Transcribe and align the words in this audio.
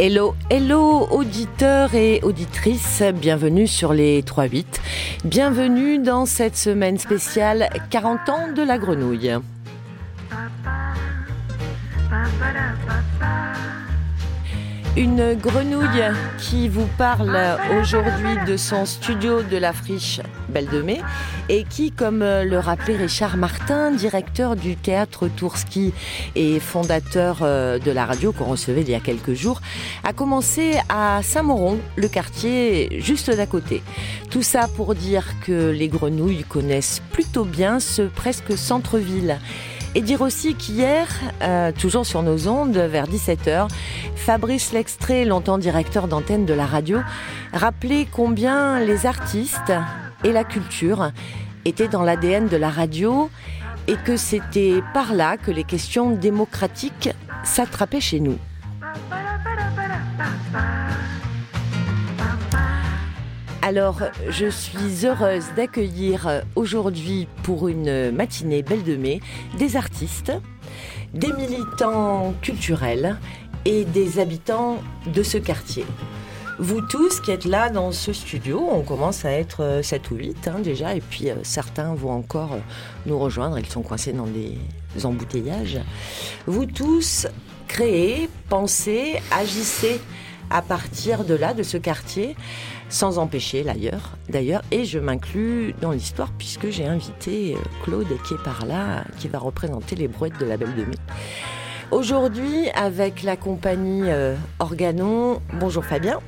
Hello, 0.00 0.36
hello 0.48 1.08
auditeurs 1.10 1.92
et 1.96 2.20
auditrices, 2.22 3.02
bienvenue 3.16 3.66
sur 3.66 3.92
les 3.92 4.22
3-8. 4.22 4.64
Bienvenue 5.24 5.98
dans 5.98 6.24
cette 6.24 6.56
semaine 6.56 6.98
spéciale 6.98 7.68
40 7.90 8.28
ans 8.28 8.52
de 8.54 8.62
la 8.62 8.78
grenouille. 8.78 9.32
Une 14.98 15.34
grenouille 15.34 16.02
qui 16.40 16.68
vous 16.68 16.88
parle 16.98 17.38
aujourd'hui 17.80 18.34
de 18.48 18.56
son 18.56 18.84
studio 18.84 19.42
de 19.44 19.56
la 19.56 19.72
friche 19.72 20.20
Belle 20.48 20.66
de 20.66 20.82
Mai 20.82 21.00
et 21.48 21.62
qui, 21.62 21.92
comme 21.92 22.18
le 22.18 22.58
rappelait 22.58 22.96
Richard 22.96 23.36
Martin, 23.36 23.92
directeur 23.92 24.56
du 24.56 24.74
théâtre 24.74 25.28
Tourski 25.28 25.94
et 26.34 26.58
fondateur 26.58 27.38
euh, 27.42 27.78
de 27.78 27.92
la 27.92 28.06
radio 28.06 28.32
qu'on 28.32 28.46
recevait 28.46 28.80
il 28.80 28.90
y 28.90 28.96
a 28.96 29.00
quelques 29.00 29.34
jours, 29.34 29.60
a 30.02 30.12
commencé 30.12 30.80
à 30.88 31.20
Saint-Moron, 31.22 31.78
le 31.94 32.08
quartier 32.08 33.00
juste 33.00 33.30
d'à 33.30 33.46
côté. 33.46 33.84
Tout 34.30 34.42
ça 34.42 34.66
pour 34.66 34.96
dire 34.96 35.26
que 35.46 35.70
les 35.70 35.86
grenouilles 35.86 36.42
connaissent 36.42 37.02
plutôt 37.12 37.44
bien 37.44 37.78
ce 37.78 38.02
presque 38.02 38.58
centre-ville. 38.58 39.38
Et 39.94 40.00
dire 40.00 40.20
aussi 40.20 40.54
qu'hier, 40.54 41.08
euh, 41.42 41.72
toujours 41.72 42.06
sur 42.06 42.22
nos 42.22 42.46
ondes, 42.48 42.76
vers 42.76 43.06
17h, 43.06 43.68
Fabrice 44.14 44.72
Lextrait, 44.72 45.24
longtemps 45.24 45.58
directeur 45.58 46.08
d'antenne 46.08 46.44
de 46.44 46.54
la 46.54 46.66
radio, 46.66 47.00
rappelait 47.52 48.06
combien 48.10 48.80
les 48.80 49.06
artistes 49.06 49.72
et 50.24 50.32
la 50.32 50.44
culture 50.44 51.10
étaient 51.64 51.88
dans 51.88 52.02
l'ADN 52.02 52.48
de 52.48 52.56
la 52.56 52.70
radio 52.70 53.30
et 53.86 53.96
que 53.96 54.16
c'était 54.16 54.82
par 54.92 55.14
là 55.14 55.36
que 55.36 55.50
les 55.50 55.64
questions 55.64 56.10
démocratiques 56.10 57.10
s'attrapaient 57.42 58.00
chez 58.00 58.20
nous. 58.20 58.38
Alors, 63.60 64.02
je 64.28 64.46
suis 64.46 65.04
heureuse 65.04 65.46
d'accueillir 65.56 66.42
aujourd'hui 66.54 67.26
pour 67.42 67.68
une 67.68 68.12
matinée 68.12 68.62
belle 68.62 68.84
de 68.84 68.96
mai 68.96 69.20
des 69.58 69.76
artistes, 69.76 70.32
des 71.12 71.32
militants 71.32 72.34
culturels 72.40 73.16
et 73.64 73.84
des 73.84 74.20
habitants 74.20 74.78
de 75.12 75.22
ce 75.22 75.38
quartier. 75.38 75.84
Vous 76.60 76.80
tous 76.80 77.20
qui 77.20 77.30
êtes 77.30 77.44
là 77.44 77.68
dans 77.68 77.92
ce 77.92 78.12
studio, 78.12 78.68
on 78.70 78.82
commence 78.82 79.24
à 79.24 79.32
être 79.32 79.80
7 79.82 80.10
ou 80.10 80.16
8 80.16 80.48
hein, 80.48 80.58
déjà, 80.60 80.94
et 80.94 81.00
puis 81.00 81.30
euh, 81.30 81.36
certains 81.44 81.94
vont 81.94 82.10
encore 82.10 82.54
euh, 82.54 82.60
nous 83.06 83.16
rejoindre, 83.16 83.60
ils 83.60 83.66
sont 83.66 83.82
coincés 83.82 84.12
dans 84.12 84.26
des 84.26 84.58
embouteillages. 85.04 85.78
Vous 86.46 86.66
tous 86.66 87.28
créez, 87.68 88.28
pensez, 88.48 89.20
agissez 89.30 90.00
à 90.50 90.62
partir 90.62 91.24
de 91.24 91.34
là, 91.34 91.54
de 91.54 91.62
ce 91.62 91.76
quartier, 91.76 92.34
sans 92.88 93.18
empêcher 93.18 93.64
d'ailleurs, 93.64 94.16
d'ailleurs, 94.28 94.62
et 94.70 94.84
je 94.84 94.98
m'inclus 94.98 95.74
dans 95.80 95.92
l'histoire 95.92 96.30
puisque 96.38 96.70
j'ai 96.70 96.86
invité 96.86 97.54
euh, 97.56 97.84
Claude 97.84 98.06
qui 98.26 98.34
est 98.34 98.42
par 98.42 98.66
là, 98.66 99.04
qui 99.18 99.28
va 99.28 99.38
représenter 99.38 99.96
les 99.96 100.08
brouettes 100.08 100.38
de 100.40 100.46
la 100.46 100.56
Belle 100.56 100.74
de 100.74 100.84
Mai. 100.84 100.96
Aujourd'hui, 101.90 102.68
avec 102.74 103.22
la 103.22 103.36
compagnie 103.36 104.02
euh, 104.06 104.36
Organon, 104.58 105.40
bonjour 105.54 105.84
Fabien. 105.84 106.18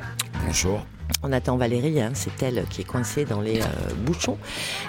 Bonjour. 0.47 0.84
On 1.22 1.33
attend 1.33 1.56
Valérie, 1.56 2.00
hein, 2.00 2.12
c'est 2.14 2.42
elle 2.42 2.64
qui 2.70 2.83
est 2.83 2.84
coincée 2.84 3.25
dans 3.25 3.41
les 3.41 3.60
euh, 3.60 3.65
bouchons. 4.04 4.38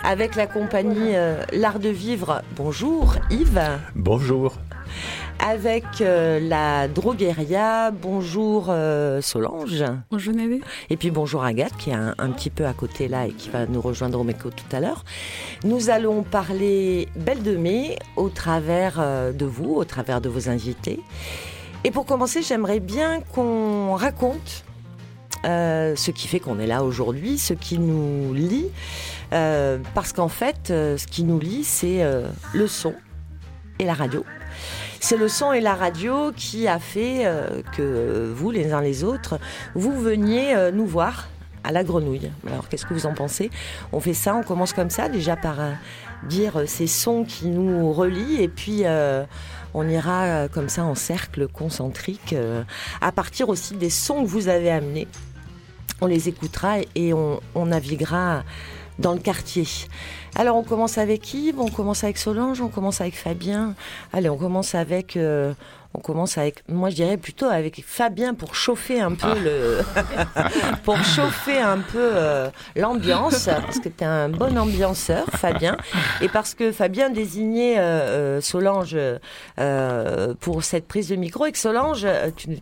Avec 0.04 0.36
la 0.36 0.48
compagnie 0.48 1.14
L'Art 1.52 1.80
de 1.80 1.90
Vivre, 1.90 2.42
bonjour 2.56 3.16
Yves. 3.30 3.80
Bonjour 3.96 4.56
avec 5.42 5.86
euh, 6.02 6.40
la 6.40 6.88
drogueria. 6.88 7.92
Bonjour 7.92 8.68
euh, 8.70 9.22
Solange. 9.22 9.84
Bonjour 10.12 10.34
Névé. 10.34 10.62
Et 10.90 10.98
puis 10.98 11.12
bonjour 11.12 11.44
Agathe 11.44 11.76
qui 11.78 11.90
est 11.90 11.94
un, 11.94 12.30
petit 12.32 12.50
peu 12.50 12.66
à 12.66 12.74
côté 12.74 13.08
là 13.08 13.26
et 13.28 13.32
qui 13.32 13.50
va 13.50 13.66
nous 13.66 13.82
rejoindre 13.82 14.20
au 14.20 14.24
MECO 14.24 14.50
tout 14.52 14.76
à 14.76 14.80
l'heure. 14.80 15.04
Nous 15.64 15.90
allons 15.90 16.24
parler 16.24 17.08
Belle 17.16 17.42
de 17.44 17.56
Mai 17.56 17.98
au 18.16 18.30
travers 18.30 18.98
euh, 19.00 19.32
de 19.34 19.46
vous, 19.46 19.74
au 19.74 19.84
travers 19.84 20.22
de 20.22 20.30
vos 20.30 20.50
invités. 20.50 21.00
Et 21.84 21.92
pour 21.92 22.06
commencer, 22.06 22.44
j'aimerais 22.44 22.80
bien 22.80 23.22
qu'on 23.34 23.96
raconte 23.96 24.64
ce 25.44 26.12
qui 26.12 26.28
fait 26.28 26.40
qu'on 26.40 26.60
est 26.60 26.68
là 26.68 26.84
aujourd'hui, 26.84 27.40
ce 27.40 27.56
qui 27.56 27.80
nous 27.80 28.32
lie. 28.36 28.68
parce 29.32 30.14
qu'en 30.14 30.28
fait, 30.28 30.68
ce 30.68 31.08
qui 31.08 31.24
nous 31.24 31.40
lie, 31.40 31.64
c'est 31.64 32.04
le 32.54 32.68
son 32.68 32.94
et 33.80 33.86
la 33.86 33.96
radio. 33.96 34.24
C'est 35.04 35.18
le 35.18 35.28
son 35.28 35.52
et 35.52 35.62
la 35.62 35.74
radio 35.74 36.32
qui 36.32 36.68
a 36.68 36.78
fait 36.78 37.26
euh, 37.26 37.64
que 37.76 38.32
vous, 38.36 38.52
les 38.52 38.72
uns 38.72 38.82
les 38.82 39.04
autres, 39.04 39.40
vous 39.74 40.00
veniez 40.00 40.54
euh, 40.54 40.70
nous 40.72 40.86
voir 40.86 41.28
à 41.64 41.72
la 41.72 41.84
grenouille. 41.84 42.32
Alors 42.46 42.70
qu'est-ce 42.70 42.86
que 42.86 42.94
vous 42.94 43.08
en 43.08 43.16
pensez? 43.16 43.50
On 43.94 44.00
fait 44.00 44.14
ça, 44.14 44.36
on 44.36 44.44
commence 44.44 44.74
comme 44.74 44.92
ça, 44.92 45.10
déjà 45.10 45.36
par 45.36 45.60
euh, 45.60 45.72
dire 46.30 46.62
ces 46.68 46.86
sons 46.86 47.24
qui 47.24 47.48
nous 47.48 47.92
relient 47.92 48.44
et 48.44 48.48
puis 48.48 48.84
on 49.74 49.90
ira 49.90 50.48
comme 50.50 50.70
ça 50.70 50.84
en 50.84 50.94
cercle 50.94 51.48
concentrique 51.48 52.36
à 53.02 53.12
partir 53.12 53.50
aussi 53.50 53.74
des 53.74 53.90
sons 53.90 54.24
que 54.24 54.28
vous 54.28 54.48
avez 54.48 54.70
amenés. 54.70 55.08
On 56.00 56.06
les 56.06 56.30
écoutera 56.30 56.76
et 56.94 57.12
on, 57.12 57.40
on 57.56 57.66
naviguera 57.66 58.44
dans 59.00 59.14
le 59.14 59.20
quartier. 59.20 59.66
Alors 60.36 60.56
on 60.56 60.64
commence 60.64 60.98
avec 60.98 61.34
Yves, 61.34 61.60
on 61.60 61.68
commence 61.70 62.04
avec 62.04 62.18
Solange, 62.18 62.62
on 62.62 62.70
commence 62.70 63.02
avec 63.02 63.16
Fabien. 63.16 63.76
Allez, 64.14 64.30
on 64.30 64.38
commence 64.38 64.76
avec 64.76 65.18
euh, 65.18 65.54
on 65.94 66.00
commence 66.00 66.38
avec, 66.38 66.64
moi 66.70 66.90
je 66.90 66.96
dirais 66.96 67.18
plutôt 67.18 67.48
avec 67.48 67.84
Fabien 67.86 68.34
pour 68.34 68.56
chauffer 68.56 69.02
un 69.02 69.14
peu 69.14 69.28
ah. 69.30 69.36
le, 69.44 69.80
pour 70.84 70.98
chauffer 71.04 71.58
un 71.58 71.80
peu 71.80 72.00
euh, 72.00 72.50
l'ambiance, 72.76 73.46
parce 73.46 73.80
que 73.80 73.90
tu 73.90 74.04
es 74.04 74.08
un 74.08 74.30
bon 74.30 74.58
ambianceur, 74.58 75.26
Fabien, 75.28 75.78
et 76.22 76.30
parce 76.30 76.54
que 76.54 76.72
Fabien 76.72 77.10
désignait 77.10 77.78
euh, 77.78 78.38
euh, 78.38 78.42
Solange 78.42 78.98
pour 80.40 80.64
cette 80.64 80.88
prise 80.88 81.10
de 81.10 81.16
micro, 81.16 81.46
et 81.46 81.52
que 81.52 81.58
Solange, 81.58 82.08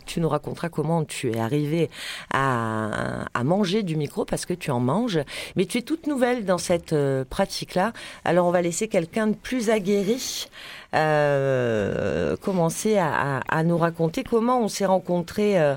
tu, 0.06 0.20
nous 0.20 0.30
raconteras 0.30 0.70
comment 0.70 1.04
tu 1.04 1.32
es 1.32 1.40
arrivé 1.40 1.90
à, 2.34 3.26
à, 3.34 3.44
manger 3.44 3.84
du 3.84 3.96
micro, 3.96 4.26
parce 4.26 4.46
que 4.46 4.54
tu 4.54 4.72
en 4.72 4.80
manges, 4.80 5.20
mais 5.56 5.66
tu 5.66 5.78
es 5.78 5.82
toute 5.82 6.08
nouvelle 6.08 6.46
dans 6.46 6.58
cette 6.58 6.96
pratique-là. 7.30 7.94
Alors 8.26 8.48
on 8.48 8.52
va 8.52 8.62
laisser 8.62 8.88
quelqu'un 8.88 9.28
de 9.28 9.36
plus 9.36 9.70
aguerri 9.70 10.48
euh, 10.96 12.36
commencer 12.38 12.98
à, 12.98 13.42
à, 13.48 13.64
nous 13.64 13.78
raconter 13.78 14.24
comment 14.24 14.60
on 14.60 14.68
s'est 14.68 14.86
rencontrés. 14.86 15.60
Euh, 15.60 15.76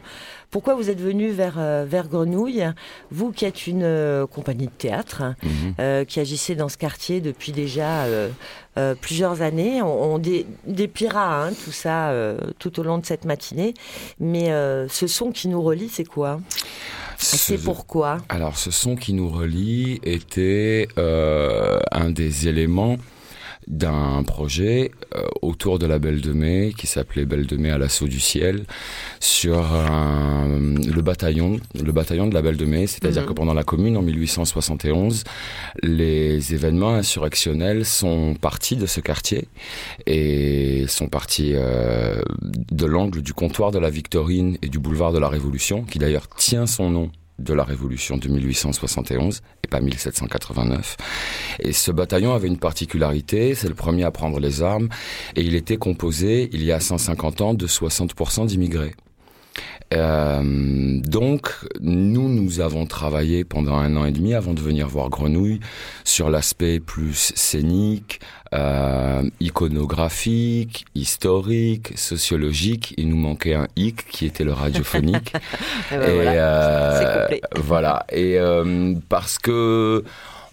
pourquoi 0.50 0.74
vous 0.74 0.90
êtes 0.90 1.00
venu 1.00 1.30
vers, 1.30 1.56
euh, 1.58 1.84
vers 1.86 2.08
Grenouille, 2.08 2.64
vous 3.10 3.32
qui 3.32 3.44
êtes 3.44 3.66
une 3.66 3.82
euh, 3.84 4.26
compagnie 4.26 4.66
de 4.66 4.72
théâtre, 4.72 5.34
mhm. 5.42 6.06
qui 6.06 6.20
agissait 6.20 6.54
dans 6.54 6.68
ce 6.68 6.76
quartier 6.78 7.20
depuis 7.20 7.52
déjà 7.52 8.06
plusieurs 9.00 9.42
années. 9.42 9.82
On, 9.82 10.18
dé, 10.18 10.46
dépira 10.66 11.44
hein, 11.44 11.50
tout 11.64 11.72
ça 11.72 12.12
tout 12.58 12.80
au 12.80 12.82
long 12.82 12.98
de 12.98 13.06
cette 13.06 13.24
matinée. 13.24 13.74
Mais 14.20 14.46
ce 14.88 15.06
son 15.06 15.30
qui 15.30 15.48
nous 15.48 15.62
relie, 15.62 15.88
c'est 15.88 16.04
quoi? 16.04 16.40
C'est 17.16 17.58
pourquoi? 17.58 18.18
Alors, 18.28 18.56
ce 18.56 18.70
son 18.70 18.96
qui 18.96 19.12
nous 19.12 19.28
relie 19.28 20.00
était 20.02 20.88
un 20.96 22.10
des 22.10 22.48
éléments 22.48 22.96
d'un 23.68 24.22
projet 24.24 24.90
euh, 25.14 25.26
autour 25.40 25.78
de 25.78 25.86
la 25.86 25.98
Belle 25.98 26.20
de 26.20 26.32
Mai 26.32 26.72
qui 26.76 26.86
s'appelait 26.86 27.24
Belle 27.24 27.46
de 27.46 27.56
Mai 27.56 27.70
à 27.70 27.78
l'assaut 27.78 28.09
du 28.09 28.20
ciel 28.20 28.64
sur 29.20 29.62
le 29.62 31.00
bataillon 31.00 31.60
le 31.80 31.92
bataillon 31.92 32.26
de 32.26 32.34
la 32.34 32.42
Belle 32.42 32.56
de 32.56 32.64
Mai 32.64 32.86
c'est-à-dire 32.86 33.22
mhm. 33.22 33.28
que 33.28 33.32
pendant 33.32 33.54
la 33.54 33.64
commune 33.64 33.97
en 33.97 34.03
1871 34.03 35.24
les 35.82 36.54
événements 36.54 36.94
insurrectionnels 36.94 37.84
sont 37.84 38.34
partis 38.41 38.76
de 38.76 38.86
ce 38.86 39.00
quartier 39.00 39.48
et 40.06 40.86
sont 40.88 41.08
partis 41.08 41.53
euh, 41.54 42.20
de 42.42 42.86
l'angle 42.86 43.22
du 43.22 43.32
comptoir 43.32 43.70
de 43.70 43.78
la 43.78 43.91
Victorine 43.91 44.56
et 44.62 44.68
du 44.68 44.78
boulevard 44.78 45.12
de 45.12 45.18
la 45.18 45.28
Révolution 45.28 45.82
qui 45.82 45.98
d'ailleurs 45.98 46.28
tient 46.28 46.66
son 46.66 46.91
nom 46.91 47.10
de 47.42 47.54
la 47.54 47.65
Révolution 47.65 48.16
de 48.16 48.28
1871 48.28 49.41
et 49.65 49.68
pas 49.68 49.80
1789. 49.80 50.97
Et 51.60 51.72
ce 51.72 51.91
bataillon 51.91 52.34
avait 52.34 52.48
une 52.48 52.59
particularité, 52.59 53.54
c'est 53.54 53.68
le 53.68 53.74
premier 53.74 54.04
à 54.04 54.10
prendre 54.10 54.41
les 54.41 54.62
armes 54.62 54.89
et 55.36 55.42
il 55.42 55.54
était 55.54 55.77
composé 55.77 56.48
il 56.53 56.65
y 56.65 56.72
a 56.72 56.80
150 56.80 57.41
ans 57.41 57.54
de 57.54 57.66
60% 57.66 58.47
d'immigrés. 58.47 58.94
Euh, 59.92 61.00
donc, 61.00 61.50
nous, 61.80 62.28
nous 62.28 62.60
avons 62.60 62.86
travaillé 62.86 63.44
pendant 63.44 63.77
un 63.77 63.97
an 63.97 64.04
et 64.04 64.12
demi 64.12 64.34
avant 64.34 64.54
de 64.54 64.60
venir 64.60 64.89
voir 64.89 65.10
Grenouille 65.10 65.60
sur 66.04 66.30
l'aspect 66.30 66.80
plus 66.80 67.33
scénique, 67.34 68.21
euh, 68.54 69.22
iconographique, 69.41 70.84
historique, 70.94 71.92
sociologique. 71.97 72.94
Il 72.97 73.09
nous 73.09 73.16
manquait 73.16 73.54
un 73.54 73.68
hic 73.77 74.06
qui 74.09 74.27
était 74.27 74.44
le 74.44 74.53
radiophonique. 74.53 75.33
et, 75.92 75.97
voilà. 75.97 76.33
Euh, 76.33 77.28
voilà. 77.56 78.06
Et 78.10 78.39
euh, 78.39 78.94
parce 79.09 79.39
que 79.39 80.04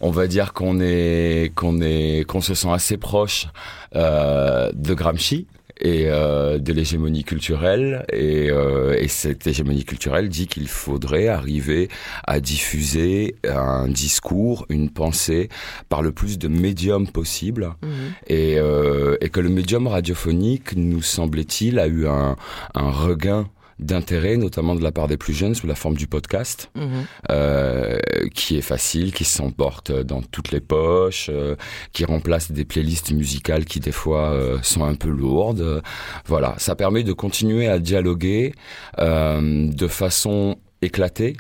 on 0.02 0.12
va 0.12 0.28
dire 0.28 0.54
qu'on 0.54 0.80
est 0.80 1.52
qu'on 1.56 1.82
est 1.82 2.26
qu'on 2.28 2.42
se 2.42 2.54
sent 2.54 2.72
assez 2.72 2.98
proche 2.98 3.48
euh, 3.96 4.72
de 4.74 4.94
Gramsci 4.94 5.48
et 5.80 6.06
de 6.06 6.74
l'hégémonie 6.74 7.24
culturelle. 7.24 8.06
Et, 8.12 8.48
et 8.48 9.08
cette 9.08 9.48
hégémonie 9.48 9.86
culturelle 9.86 10.30
dit 10.30 10.48
qu'il 10.48 10.68
faudrait 10.68 11.28
arriver 11.28 11.90
à 12.26 12.40
diffuser 12.40 13.36
un 13.48 13.88
discours, 13.88 14.66
une 14.70 14.90
pensée 14.90 15.50
par 15.88 16.02
le 16.02 16.12
plus 16.12 16.38
de 16.38 16.48
médiums 16.48 17.08
possible. 17.08 17.76
Mhm. 17.82 17.90
Et, 18.28 18.54
et 18.56 19.30
que 19.30 19.40
le 19.40 19.50
médium 19.50 19.88
radiophonique, 19.88 20.76
nous 20.76 21.02
semblait-il, 21.02 21.80
a 21.80 21.88
eu 21.88 22.08
un, 22.08 22.36
un 22.74 22.92
regain 22.92 23.50
d'intérêt, 23.80 24.38
notamment 24.38 24.76
de 24.76 24.84
la 24.84 24.92
part 24.92 25.08
des 25.08 25.18
plus 25.18 25.34
jeunes, 25.34 25.56
sous 25.56 25.68
la 25.68 25.76
forme 25.76 25.96
du 25.96 26.08
podcast, 26.08 26.70
mhm. 26.76 27.06
euh, 27.32 27.98
qui 28.34 28.58
est 28.58 28.62
facile, 28.62 29.14
qui 29.14 29.26
s'emporte 29.26 29.92
dans 29.92 30.22
toutes 30.22 30.52
les 30.52 30.60
poches, 30.60 31.30
euh, 31.30 31.56
qui 31.94 32.06
remplace 32.06 32.52
des 32.52 32.66
playlists 32.66 33.12
musicales 33.12 33.66
qui 33.66 33.80
des 33.80 33.92
fois 33.92 34.32
euh, 34.32 34.60
sont 34.62 34.84
un 34.84 34.96
peu 34.96 35.10
lourdes. 35.10 35.82
Voilà, 36.26 36.56
ça 36.58 36.76
permet 36.76 37.04
de 37.04 37.14
continuer 37.14 37.68
à 37.68 37.80
dialoguer 37.80 38.54
de 38.98 39.88
façon 39.88 40.58
éclatée, 40.82 41.36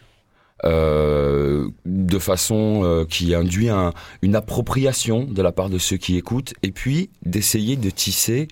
euh, 0.65 1.69
de 1.85 2.19
façon 2.19 2.81
euh, 2.83 3.05
qui 3.05 3.33
induit 3.33 3.69
un, 3.69 3.93
une 4.21 4.35
appropriation 4.35 5.23
de 5.23 5.41
la 5.41 5.51
part 5.51 5.69
de 5.69 5.77
ceux 5.77 5.97
qui 5.97 6.17
écoutent, 6.17 6.53
et 6.63 6.71
puis 6.71 7.09
d'essayer 7.25 7.75
de 7.75 7.89
tisser 7.89 8.47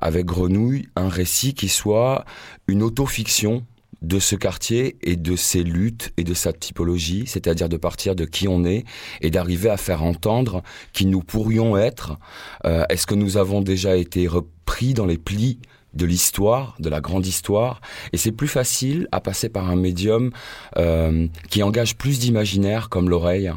avec 0.00 0.26
Grenouille 0.26 0.88
un 0.96 1.08
récit 1.08 1.54
qui 1.54 1.68
soit 1.68 2.24
une 2.66 2.82
autofiction 2.82 3.64
de 4.02 4.18
ce 4.18 4.36
quartier 4.36 4.96
et 5.02 5.16
de 5.16 5.34
ses 5.34 5.62
luttes 5.62 6.12
et 6.16 6.24
de 6.24 6.34
sa 6.34 6.52
typologie, 6.52 7.24
c'est-à-dire 7.26 7.68
de 7.68 7.76
partir 7.76 8.14
de 8.14 8.24
qui 8.24 8.46
on 8.46 8.64
est 8.64 8.84
et 9.20 9.30
d'arriver 9.30 9.70
à 9.70 9.76
faire 9.76 10.04
entendre 10.04 10.62
qui 10.92 11.06
nous 11.06 11.20
pourrions 11.20 11.76
être. 11.76 12.18
Euh, 12.64 12.84
est-ce 12.88 13.06
que 13.06 13.14
nous 13.14 13.36
avons 13.36 13.60
déjà 13.60 13.96
été 13.96 14.28
repris 14.28 14.94
dans 14.94 15.06
les 15.06 15.18
plis 15.18 15.58
de 15.94 16.06
l'histoire, 16.06 16.76
de 16.78 16.88
la 16.88 17.00
grande 17.00 17.26
histoire, 17.26 17.80
et 18.12 18.16
c'est 18.16 18.32
plus 18.32 18.48
facile 18.48 19.08
à 19.12 19.20
passer 19.20 19.48
par 19.48 19.70
un 19.70 19.76
médium 19.76 20.30
euh, 20.76 21.26
qui 21.50 21.62
engage 21.62 21.96
plus 21.96 22.18
d'imaginaire 22.18 22.88
comme 22.88 23.08
l'oreille. 23.08 23.52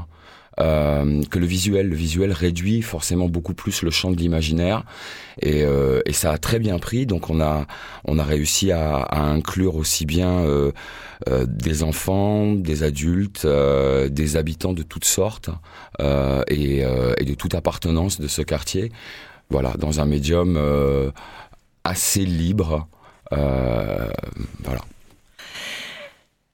Euh, 0.60 1.24
que 1.32 1.40
le 1.40 1.46
visuel. 1.46 1.88
Le 1.88 1.96
visuel 1.96 2.34
réduit 2.34 2.82
forcément 2.82 3.30
beaucoup 3.30 3.54
plus 3.54 3.84
le 3.84 3.90
champ 3.90 4.12
de 4.12 4.18
l'imaginaire 4.18 4.84
et, 5.42 5.64
euh, 5.64 6.02
et, 6.06 6.12
ça 6.12 6.34
a 6.34 6.38
très 6.38 6.60
bien 6.60 6.78
pris. 6.78 7.06
Donc 7.06 7.30
on 7.30 7.40
a 7.40 7.66
on 8.04 8.20
a 8.20 8.24
réussi 8.24 8.72
à, 8.72 8.98
à 8.98 9.22
inclure 9.22 9.76
aussi 9.76 10.06
bien 10.06 10.40
euh, 10.42 10.74
euh 11.30 11.46
des 11.48 11.84
enfants, 11.84 12.54
des 12.54 12.84
adultes, 12.84 13.46
euh, 13.46 14.10
des 14.10 14.36
habitants 14.36 14.74
de 14.74 14.84
toutes 14.84 15.06
sortes 15.06 15.50
et, 16.00 16.80
et, 16.80 17.26
de 17.26 17.34
toute 17.34 17.56
appartenance 17.56 18.20
de 18.20 18.28
ce 18.28 18.42
quartier. 18.42 18.92
Voilà, 19.50 19.74
dans 19.78 20.00
un 20.00 20.06
médium 20.06 20.58
assez 21.84 22.26
libre. 22.26 22.88
Euh, 23.34 24.10
voilà. 24.64 24.82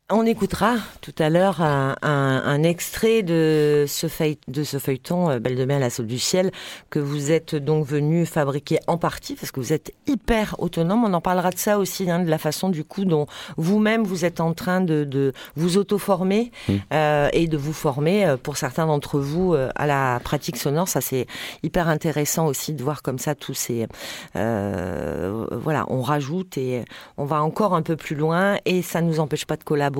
On 0.10 0.26
écoutera 0.26 0.76
tout 1.02 1.14
à 1.20 1.30
l'heure 1.30 1.62
un, 1.62 2.64
extrait 2.64 3.24
de 3.24 3.84
ce, 3.90 4.08
de 4.48 4.64
ce 4.64 4.80
feuilleton 4.80 5.30
euh, 5.30 5.40
Belle 5.40 5.58
de 5.58 5.66
mer, 5.66 5.80
la 5.80 5.90
saule 5.90 6.08
du 6.08 6.18
ciel 6.18 6.52
que 6.90 7.00
vous 7.00 7.30
êtes 7.30 7.56
donc 7.56 7.86
venu 7.86 8.26
fabriquer 8.26 8.80
en 8.88 8.98
partie 8.98 9.36
parce 9.36 9.52
que 9.52 9.60
vous 9.60 9.74
êtes 9.74 9.92
hyper 10.08 10.56
autonome. 10.60 11.04
On 11.04 11.14
en 11.14 11.20
parlera 11.20 11.50
de 11.50 11.58
ça 11.58 11.78
aussi, 11.78 12.10
hein, 12.10 12.20
de 12.20 12.30
la 12.30 12.38
façon 12.38 12.70
du 12.70 12.86
coup 12.86 13.04
dont 13.04 13.26
vous-même 13.58 14.06
vous 14.06 14.24
êtes 14.24 14.40
en 14.40 14.54
train 14.54 14.80
de, 14.80 15.34
vous 15.58 15.78
auto-former 15.78 16.54
mmh. 16.70 16.74
euh, 16.94 17.30
et 17.34 17.48
de 17.48 17.58
vous 17.58 17.74
former 17.74 18.26
euh, 18.26 18.38
pour 18.38 18.56
certains 18.56 18.88
d'entre 18.88 19.20
vous 19.20 19.56
à 19.76 19.86
la 19.86 20.22
pratique 20.24 20.56
sonore. 20.56 20.88
Ça 20.88 21.02
c'est 21.02 21.28
hyper 21.64 21.90
intéressant 21.90 22.46
aussi 22.46 22.72
de 22.72 22.82
voir 22.82 23.02
comme 23.02 23.20
ça 23.20 23.36
tous 23.36 23.56
ces 23.56 23.88
voilà, 24.34 25.86
on 25.90 26.02
rajoute 26.02 26.58
et 26.58 26.86
on 27.18 27.26
va 27.26 27.44
encore 27.44 27.76
un 27.76 27.82
peu 27.82 27.98
plus 27.98 28.16
loin 28.16 28.58
et 28.64 28.82
ça 28.82 29.02
nous 29.02 29.20
empêche 29.20 29.46
pas 29.46 29.58
de 29.58 29.66
collaborer 29.66 29.97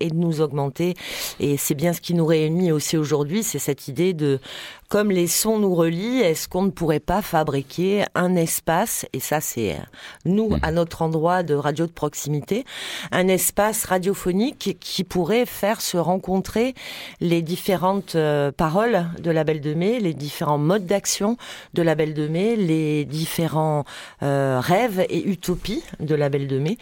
et 0.00 0.10
de 0.10 0.14
nous 0.14 0.40
augmenter. 0.40 0.94
Et 1.40 1.56
c'est 1.56 1.74
bien 1.74 1.92
ce 1.92 2.00
qui 2.00 2.14
nous 2.14 2.26
réunit 2.26 2.72
aussi 2.72 2.96
aujourd'hui, 2.96 3.42
c'est 3.42 3.58
cette 3.58 3.88
idée 3.88 4.14
de 4.14 4.40
comme 4.88 5.10
les 5.10 5.26
sons 5.26 5.58
nous 5.58 5.74
relient, 5.74 6.20
est-ce 6.20 6.48
qu'on 6.48 6.62
ne 6.62 6.70
pourrait 6.70 7.00
pas 7.00 7.22
fabriquer 7.22 8.04
un 8.14 8.36
espace, 8.36 9.06
et 9.12 9.20
ça 9.20 9.40
c'est 9.40 9.76
nous 10.24 10.50
mmh. 10.50 10.60
à 10.62 10.72
notre 10.72 11.02
endroit 11.02 11.42
de 11.42 11.54
radio 11.54 11.86
de 11.86 11.92
proximité, 11.92 12.64
un 13.12 13.28
espace 13.28 13.84
radiophonique 13.84 14.76
qui 14.80 15.04
pourrait 15.04 15.46
faire 15.46 15.80
se 15.80 15.96
rencontrer 15.96 16.74
les 17.20 17.42
différentes 17.42 18.14
euh, 18.14 18.52
paroles 18.52 19.06
de 19.20 19.30
la 19.30 19.44
Belle 19.44 19.60
de 19.60 19.74
Mai, 19.74 20.00
les 20.00 20.14
différents 20.14 20.58
modes 20.58 20.86
d'action 20.86 21.36
de 21.74 21.82
la 21.82 21.94
Belle 21.94 22.14
de 22.14 22.26
Mai, 22.28 22.56
les 22.56 23.04
différents 23.04 23.84
euh, 24.22 24.60
rêves 24.60 25.04
et 25.08 25.28
utopies 25.28 25.82
de 26.00 26.14
la 26.14 26.28
Belle 26.28 26.46
de 26.46 26.58
Mai. 26.58 26.78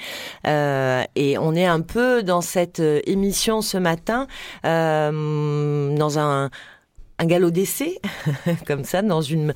Euh, 0.47 1.03
et 1.15 1.39
on 1.39 1.55
est 1.55 1.67
un 1.67 1.81
peu 1.81 2.23
dans 2.23 2.41
cette 2.41 2.81
émission 2.81 3.63
ce 3.63 3.79
matin, 3.79 4.27
dans 4.63 6.19
un 6.19 6.51
un 7.23 7.27
galop 7.27 7.53
d'essai, 7.53 8.01
comme 8.67 8.85
ça, 8.85 9.01
dans 9.01 9.21
une, 9.21 9.55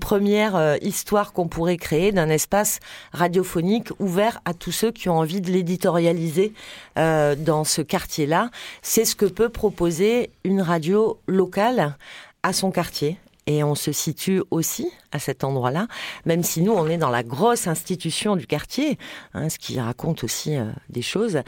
première 0.00 0.56
euh, 0.56 0.76
histoire 0.82 1.32
qu'on 1.32 1.46
pourrait 1.46 1.76
créer 1.76 2.10
d'un 2.10 2.28
espace 2.28 2.80
radiophonique 3.12 3.90
ouvert 4.00 4.40
à 4.44 4.52
tous 4.52 4.72
ceux 4.72 4.90
qui 4.90 5.08
ont 5.08 5.18
envie 5.18 5.40
de 5.40 5.52
l'éditorialiser 5.52 6.52
euh, 6.98 7.36
dans 7.36 7.62
ce 7.62 7.82
quartier-là. 7.82 8.50
C'est 8.82 9.04
ce 9.04 9.14
que 9.14 9.26
peut 9.26 9.48
proposer 9.48 10.30
une 10.42 10.60
radio 10.60 11.18
locale 11.28 11.96
à 12.42 12.52
son 12.52 12.72
quartier 12.72 13.16
et 13.46 13.62
on 13.62 13.74
se 13.74 13.92
situe 13.92 14.42
aussi 14.50 14.90
à 15.12 15.18
cet 15.18 15.44
endroit-là, 15.44 15.86
même 16.24 16.42
si 16.42 16.62
nous, 16.62 16.72
on 16.72 16.88
est 16.88 16.96
dans 16.96 17.10
la 17.10 17.22
grosse 17.22 17.66
institution 17.66 18.36
du 18.36 18.46
quartier, 18.46 18.98
hein, 19.34 19.48
ce 19.48 19.58
qui 19.58 19.78
raconte 19.78 20.24
aussi 20.24 20.56
euh, 20.56 20.64
des 20.88 21.02
choses. 21.02 21.40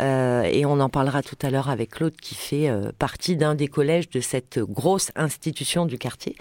Euh, 0.00 0.42
et 0.42 0.66
on 0.66 0.80
en 0.80 0.88
parlera 0.88 1.22
tout 1.22 1.38
à 1.42 1.50
l'heure 1.50 1.70
avec 1.70 1.90
Claude, 1.90 2.16
qui 2.16 2.34
fait 2.34 2.68
euh, 2.68 2.90
partie 2.98 3.36
d'un 3.36 3.54
des 3.54 3.68
collèges 3.68 4.10
de 4.10 4.20
cette 4.20 4.58
grosse 4.58 5.10
institution 5.16 5.86
du 5.86 5.96
quartier. 5.96 6.36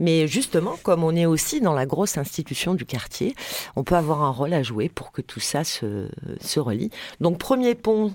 Mais 0.00 0.26
justement, 0.26 0.76
comme 0.82 1.04
on 1.04 1.14
est 1.14 1.26
aussi 1.26 1.60
dans 1.60 1.74
la 1.74 1.86
grosse 1.86 2.18
institution 2.18 2.74
du 2.74 2.84
quartier, 2.84 3.34
on 3.76 3.84
peut 3.84 3.96
avoir 3.96 4.22
un 4.22 4.30
rôle 4.30 4.54
à 4.54 4.62
jouer 4.62 4.88
pour 4.88 5.12
que 5.12 5.20
tout 5.20 5.40
ça 5.40 5.62
se, 5.62 6.08
se 6.40 6.58
relie. 6.58 6.90
Donc, 7.20 7.38
premier 7.38 7.74
pont 7.74 8.12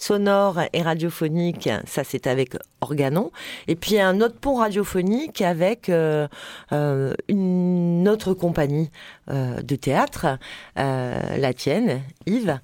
sonore 0.00 0.60
et 0.72 0.82
radiophonique, 0.82 1.68
ça 1.86 2.04
c'est 2.04 2.26
avec 2.26 2.56
Organon. 2.80 3.30
Et 3.68 3.76
puis 3.76 4.00
un 4.00 4.20
autre 4.20 4.36
pont 4.40 4.56
radiophonique 4.56 5.42
avec 5.42 5.88
euh, 5.88 6.26
euh, 6.72 7.14
une 7.28 8.08
autre 8.08 8.34
compagnie 8.34 8.90
euh, 9.30 9.60
de 9.60 9.76
théâtre, 9.76 10.38
la 10.76 11.54
tienne, 11.54 12.00
Yves, 12.26 12.58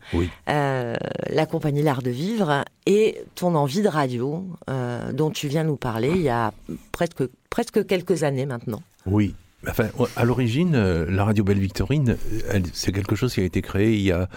la 0.46 1.46
compagnie 1.48 1.82
L'Art 1.82 2.02
de 2.02 2.10
Vivre, 2.10 2.64
et 2.86 3.22
ton 3.34 3.54
envie 3.54 3.82
de 3.82 3.88
radio 3.88 4.46
dont 5.12 5.30
tu 5.30 5.48
viens 5.48 5.64
nous 5.64 5.76
parler 5.76 6.10
il 6.14 6.22
y 6.22 6.28
a 6.28 6.52
presque, 6.92 7.22
presque 7.50 7.86
quelques 7.86 8.22
années 8.22 8.46
maintenant. 8.46 8.82
Oui, 9.04 9.34
Enfin, 9.68 9.88
à 10.14 10.24
l'origine, 10.24 10.76
la 10.76 11.24
radio 11.24 11.42
Belle 11.42 11.58
Victorine, 11.58 12.16
c'est 12.72 12.92
quelque 12.92 13.16
chose 13.16 13.34
qui 13.34 13.40
a 13.40 13.44
été 13.44 13.62
créé 13.62 13.94
il 13.94 14.02
y 14.02 14.12
a 14.12 14.28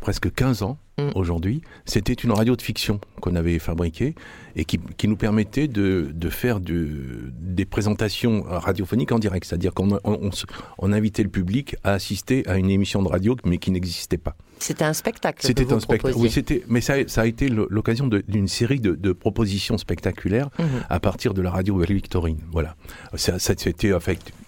presque 0.00 0.32
15 0.34 0.62
ans 0.62 0.76
mm. 0.98 1.10
aujourd'hui. 1.14 1.62
C'était 1.84 2.12
une 2.12 2.32
radio 2.32 2.56
de 2.56 2.62
fiction 2.62 3.00
qu'on 3.20 3.34
avait 3.36 3.58
fabriquée 3.58 4.14
et 4.56 4.64
qui, 4.64 4.78
nous 5.08 5.16
permettait 5.16 5.68
de, 5.68 6.12
faire 6.30 6.60
des 6.60 7.64
présentations 7.64 8.44
radiophoniques 8.46 9.12
en 9.12 9.18
direct. 9.18 9.46
C'est-à-dire 9.46 9.74
qu'on 9.74 9.98
on, 10.04 10.92
invitait 10.92 11.22
le 11.22 11.28
public 11.28 11.76
à 11.84 11.92
assister 11.92 12.46
à 12.46 12.56
une 12.56 12.70
émission 12.70 13.02
de 13.02 13.08
radio 13.08 13.36
mais 13.44 13.58
qui 13.58 13.70
n'existait 13.70 14.18
pas. 14.18 14.36
C'était 14.60 14.84
un 14.84 14.92
spectacle. 14.92 15.44
C'était 15.44 15.72
un 15.72 15.80
spectacle. 15.80 16.14
Oui, 16.16 16.30
c'était. 16.30 16.62
Mais 16.68 16.80
ça, 16.80 16.94
a 16.94 17.26
été 17.26 17.48
l'occasion 17.48 18.06
d'une 18.06 18.48
série 18.48 18.80
de, 18.80 19.12
propositions 19.12 19.78
spectaculaires 19.78 20.50
mhm. 20.58 20.66
à 20.88 21.00
partir 21.00 21.34
de 21.34 21.42
la 21.42 21.50
radio 21.50 21.78
Victorine. 21.78 22.38
Voilà. 22.50 22.76
Ça, 23.14 23.38
c'était 23.38 23.92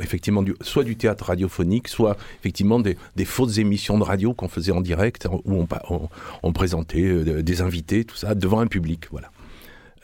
effectivement 0.00 0.42
du, 0.42 0.54
soit 0.60 0.84
du 0.84 0.96
théâtre 0.96 1.26
radiophonique, 1.26 1.88
soit 1.88 2.16
effectivement 2.40 2.80
des, 2.80 2.96
fausses 3.24 3.58
émissions 3.58 3.98
de 3.98 4.04
radio 4.04 4.32
qu'on 4.32 4.48
faisait 4.48 4.72
en 4.72 4.80
direct, 4.80 5.28
où 5.44 5.66
on, 5.90 6.08
on, 6.42 6.45
présentait 6.52 7.04
euh, 7.04 7.42
des 7.42 7.62
invités, 7.62 8.04
tout 8.04 8.16
ça, 8.16 8.34
devant 8.34 8.60
un 8.60 8.66
public. 8.66 9.08
Voilà. 9.10 9.30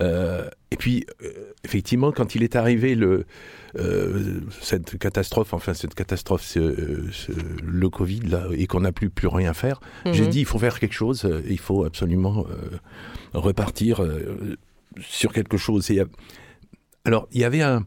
Euh, 0.00 0.49
et 0.70 0.76
puis, 0.76 1.06
euh, 1.22 1.52
effectivement, 1.64 2.12
quand 2.12 2.34
il 2.34 2.42
est 2.42 2.56
arrivé 2.56 2.94
le, 2.94 3.26
euh, 3.78 4.40
cette 4.61 4.99
catastrophe, 4.99 5.52
enfin 5.54 5.75
cette 5.75 5.94
catastrophe, 5.94 6.56
le 6.56 7.88
Covid, 7.88 8.20
là, 8.20 8.46
et 8.52 8.66
qu'on 8.66 8.80
n'a 8.80 8.92
plus 8.92 9.11
plus 9.11 9.28
rien 9.28 9.54
faire, 9.54 9.80
j'ai 10.06 10.25
mhm. 10.25 10.30
dit 10.30 10.40
il 10.40 10.46
faut 10.46 10.58
faire 10.58 10.78
quelque 10.78 10.94
chose, 10.94 11.28
il 11.49 11.58
faut 11.58 11.84
absolument 11.84 12.46
repartir 13.34 14.04
sur 15.00 15.32
quelque 15.32 15.56
chose. 15.56 15.90
Et, 15.90 16.02
alors, 17.04 17.28
il 17.32 17.40
y 17.40 17.44
avait 17.44 17.62
un... 17.62 17.84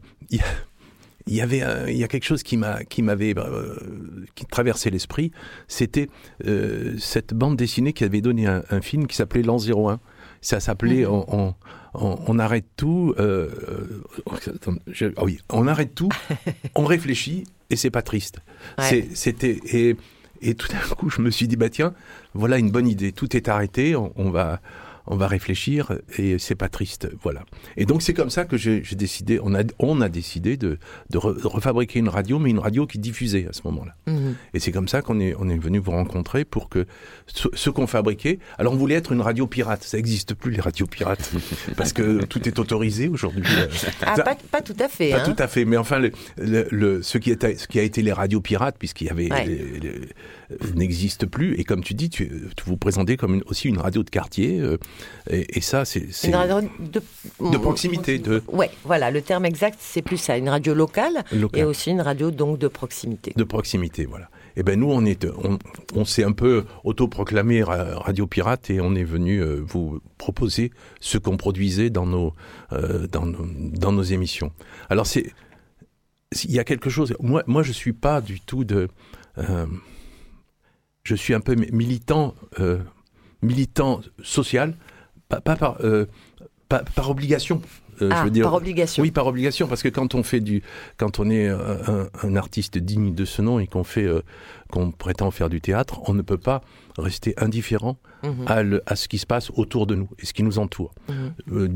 Il 1.28 1.34
y, 1.34 1.40
avait 1.40 1.62
il 1.88 1.96
y 1.96 2.04
a 2.04 2.08
quelque 2.08 2.24
chose 2.24 2.44
qui 2.44 2.56
m'a 2.56 2.84
qui 2.84 3.02
m'avait 3.02 3.34
qui 4.36 4.46
traversait 4.46 4.90
l'esprit 4.90 5.32
c'était 5.66 6.08
cette 6.98 7.34
bande 7.34 7.56
dessinée 7.56 7.92
qui 7.92 8.04
avait 8.04 8.20
donné 8.20 8.46
un, 8.46 8.62
un 8.70 8.80
film 8.80 9.08
qui 9.08 9.16
s'appelait 9.16 9.42
l'an 9.42 9.56
01 9.58 9.98
ça 10.40 10.60
s'appelait 10.60 11.04
mhm. 11.04 11.54
on, 11.94 12.38
arrête 12.38 12.66
tout. 12.76 13.14
Euh, 13.18 13.48
euh, 14.28 15.12
ah 15.16 15.24
oui, 15.24 15.40
on 15.50 15.66
arrête 15.66 15.94
tout, 15.94 16.08
on 16.74 16.84
réfléchit 16.84 17.44
et 17.70 17.76
c'est 17.76 17.90
pas 17.90 18.02
triste. 18.02 18.38
C'était 19.14 19.58
et 19.72 19.96
Et 20.42 20.54
tout 20.54 20.68
d'un 20.68 20.94
coup, 20.94 21.10
je 21.10 21.20
me 21.20 21.30
suis 21.30 21.48
dit, 21.48 21.56
bah 21.56 21.70
tiens, 21.70 21.94
voilà 22.34 22.58
une 22.58 22.70
bonne 22.70 22.86
idée. 22.86 23.12
Tout 23.12 23.36
est 23.36 23.48
arrêté, 23.48 23.96
on 23.96 24.30
va, 24.30 24.60
on 25.06 25.16
va 25.16 25.28
réfléchir 25.28 25.92
et 26.18 26.38
c'est 26.38 26.54
pas 26.54 26.68
triste, 26.68 27.08
voilà. 27.22 27.44
Et 27.76 27.84
donc 27.84 28.02
c'est 28.02 28.14
comme 28.14 28.30
ça 28.30 28.44
que 28.44 28.56
j'ai 28.56 28.80
décidé, 28.92 29.38
on 29.42 29.54
a, 29.54 29.62
on 29.78 30.00
a 30.00 30.08
décidé 30.08 30.56
de, 30.56 30.78
de, 31.10 31.18
refabriquer 31.18 31.98
une 31.98 32.08
radio, 32.08 32.38
mais 32.38 32.50
une 32.50 32.58
radio 32.58 32.86
qui 32.86 32.98
diffusait 32.98 33.46
à 33.48 33.52
ce 33.52 33.60
moment-là. 33.64 33.94
Mhm. 34.06 34.34
Et 34.54 34.60
c'est 34.60 34.72
comme 34.72 34.88
ça 34.88 35.02
qu'on 35.02 35.20
est, 35.20 35.34
on 35.38 35.48
est 35.48 35.58
venu 35.58 35.78
vous 35.78 35.92
rencontrer 35.92 36.44
pour 36.44 36.68
que 36.68 36.86
ce, 37.26 37.70
qu'on 37.70 37.86
fabriquait. 37.86 38.38
Alors 38.58 38.72
on 38.72 38.76
voulait 38.76 38.94
être 38.94 39.12
une 39.12 39.20
radio 39.20 39.46
pirate, 39.46 39.82
ça 39.84 39.96
n'existe 39.96 40.34
plus 40.34 40.50
les 40.50 40.60
radios 40.60 40.86
pirates 40.86 41.32
parce 41.76 41.92
que 41.92 42.24
tout 42.24 42.48
est 42.48 42.58
autorisé 42.58 43.08
aujourd'hui. 43.08 43.44
Ah, 44.02 44.16
pas, 44.50 44.62
tout 44.62 44.76
à 44.78 44.88
fait. 44.88 45.10
Pas 45.10 45.20
hein. 45.20 45.24
tout 45.24 45.42
à 45.42 45.46
fait, 45.46 45.64
mais 45.64 45.76
enfin 45.76 46.00
le, 46.36 47.02
ce, 47.02 47.18
qui 47.18 47.30
ce 47.32 47.66
qui 47.66 47.78
a 47.78 47.82
été 47.82 48.02
les 48.02 48.12
radios 48.12 48.40
pirates, 48.40 48.76
puisqu'il 48.78 49.06
y 49.06 49.10
avait 49.10 49.28
n'existe 50.74 51.26
plus. 51.26 51.58
Et 51.58 51.64
comme 51.64 51.82
tu 51.82 51.94
dis, 51.94 52.10
tu, 52.10 52.30
vous 52.64 52.76
présentez 52.76 53.16
comme 53.16 53.42
aussi 53.46 53.68
une 53.68 53.78
radio 53.78 54.02
de 54.02 54.10
quartier. 54.10 54.60
Euh, 54.60 54.78
et, 55.28 55.60
ça, 55.60 55.84
c'est 55.84 56.08
une 56.24 56.34
radio 56.34 56.60
de, 56.78 57.02
de 57.40 57.56
proximité. 57.58 58.18
De... 58.18 58.42
Ouais, 58.48 58.70
voilà, 58.84 59.10
le 59.10 59.22
terme 59.22 59.44
exact, 59.44 59.78
c'est 59.80 60.02
plus 60.02 60.16
ça, 60.16 60.36
une 60.36 60.48
radio 60.48 60.74
locale, 60.74 61.24
et 61.54 61.64
aussi 61.64 61.90
une 61.90 62.00
radio 62.00 62.30
donc 62.30 62.58
de 62.58 62.68
proximité. 62.68 63.32
De 63.36 63.44
proximité, 63.44 64.06
voilà. 64.06 64.28
Et 64.56 64.60
eh 64.60 64.62
ben 64.62 64.80
nous, 64.80 64.90
on 64.90 65.04
est, 65.04 65.26
on, 65.94 66.06
s'est 66.06 66.24
un 66.24 66.32
peu 66.32 66.64
autoproclamé 66.82 67.62
radio 67.62 68.26
pirate 68.26 68.70
et 68.70 68.80
on 68.80 68.94
est 68.94 69.04
venu 69.04 69.42
euh, 69.42 69.60
vous 69.62 70.00
proposer 70.16 70.70
ce 70.98 71.18
qu'on 71.18 71.36
produisait 71.36 71.90
dans 71.90 72.06
nos, 72.06 72.32
euh, 72.72 73.06
dans, 73.06 73.26
dans 73.26 73.92
nos 73.92 74.02
émissions. 74.02 74.52
Alors 74.88 75.06
c'est, 75.06 75.30
il 76.44 76.52
y 76.52 76.58
a 76.58 76.64
quelque 76.64 76.88
chose. 76.88 77.14
Moi, 77.20 77.42
moi, 77.46 77.62
je 77.62 77.72
suis 77.72 77.92
pas 77.92 78.22
du 78.22 78.40
tout 78.40 78.64
de 78.64 78.88
je 81.06 81.14
suis 81.14 81.34
un 81.34 81.40
peu 81.40 81.54
militant, 81.54 82.34
euh, 82.58 82.80
militant 83.40 84.00
social, 84.24 84.76
pas, 85.28 85.40
euh, 85.80 86.06
par 86.68 87.10
obligation. 87.10 87.62
Euh, 88.02 88.10
ah, 88.12 88.26
par 88.42 88.54
obligation. 88.54 89.02
Oui, 89.02 89.10
par 89.10 89.26
obligation, 89.26 89.66
parce 89.68 89.82
que 89.82 89.88
quand 89.88 90.14
on 90.14 90.22
fait 90.22 90.40
du, 90.40 90.62
quand 90.96 91.18
on 91.18 91.30
est 91.30 91.48
un, 91.48 92.36
artiste 92.36 92.78
digne 92.78 93.14
de 93.14 93.24
ce 93.24 93.40
nom 93.40 93.58
et 93.58 93.66
qu'on 93.66 93.84
fait, 93.84 94.04
euh, 94.04 94.22
qu'on 94.70 94.90
prétend 94.90 95.30
faire 95.30 95.48
du 95.48 95.60
théâtre, 95.60 96.00
on 96.08 96.14
ne 96.14 96.22
peut 96.22 96.38
pas 96.38 96.60
rester 96.98 97.34
indifférent 97.38 97.96
mhm. 98.22 98.44
à, 98.46 98.62
à, 98.86 98.96
ce 98.96 99.08
qui 99.08 99.18
se 99.18 99.26
passe 99.26 99.50
autour 99.54 99.86
de 99.86 99.94
nous 99.94 100.08
et 100.18 100.26
ce 100.26 100.32
qui 100.34 100.42
nous 100.42 100.58
entoure. 100.58 100.94
Mhm. 101.08 101.32
Euh, 101.52 101.68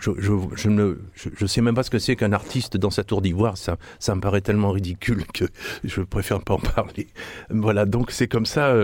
je, 0.00 0.10
je, 0.18 0.32
je, 0.54 0.68
ne, 0.68 0.98
je, 1.14 1.46
sais 1.46 1.60
même 1.60 1.74
pas 1.74 1.82
ce 1.82 1.90
que 1.90 1.98
c'est 1.98 2.16
qu'un 2.16 2.32
artiste 2.32 2.76
dans 2.76 2.90
sa 2.90 3.04
tour 3.04 3.20
d'ivoire. 3.20 3.56
Ça, 3.58 3.76
ça 3.98 4.14
me 4.14 4.20
paraît 4.20 4.40
tellement 4.40 4.70
ridicule 4.70 5.24
que 5.34 5.44
je 5.84 6.00
préfère 6.00 6.40
pas 6.40 6.54
en 6.54 6.58
parler. 6.58 7.08
Voilà, 7.50 7.84
donc 7.84 8.10
c'est 8.10 8.28
comme 8.28 8.46
ça. 8.46 8.74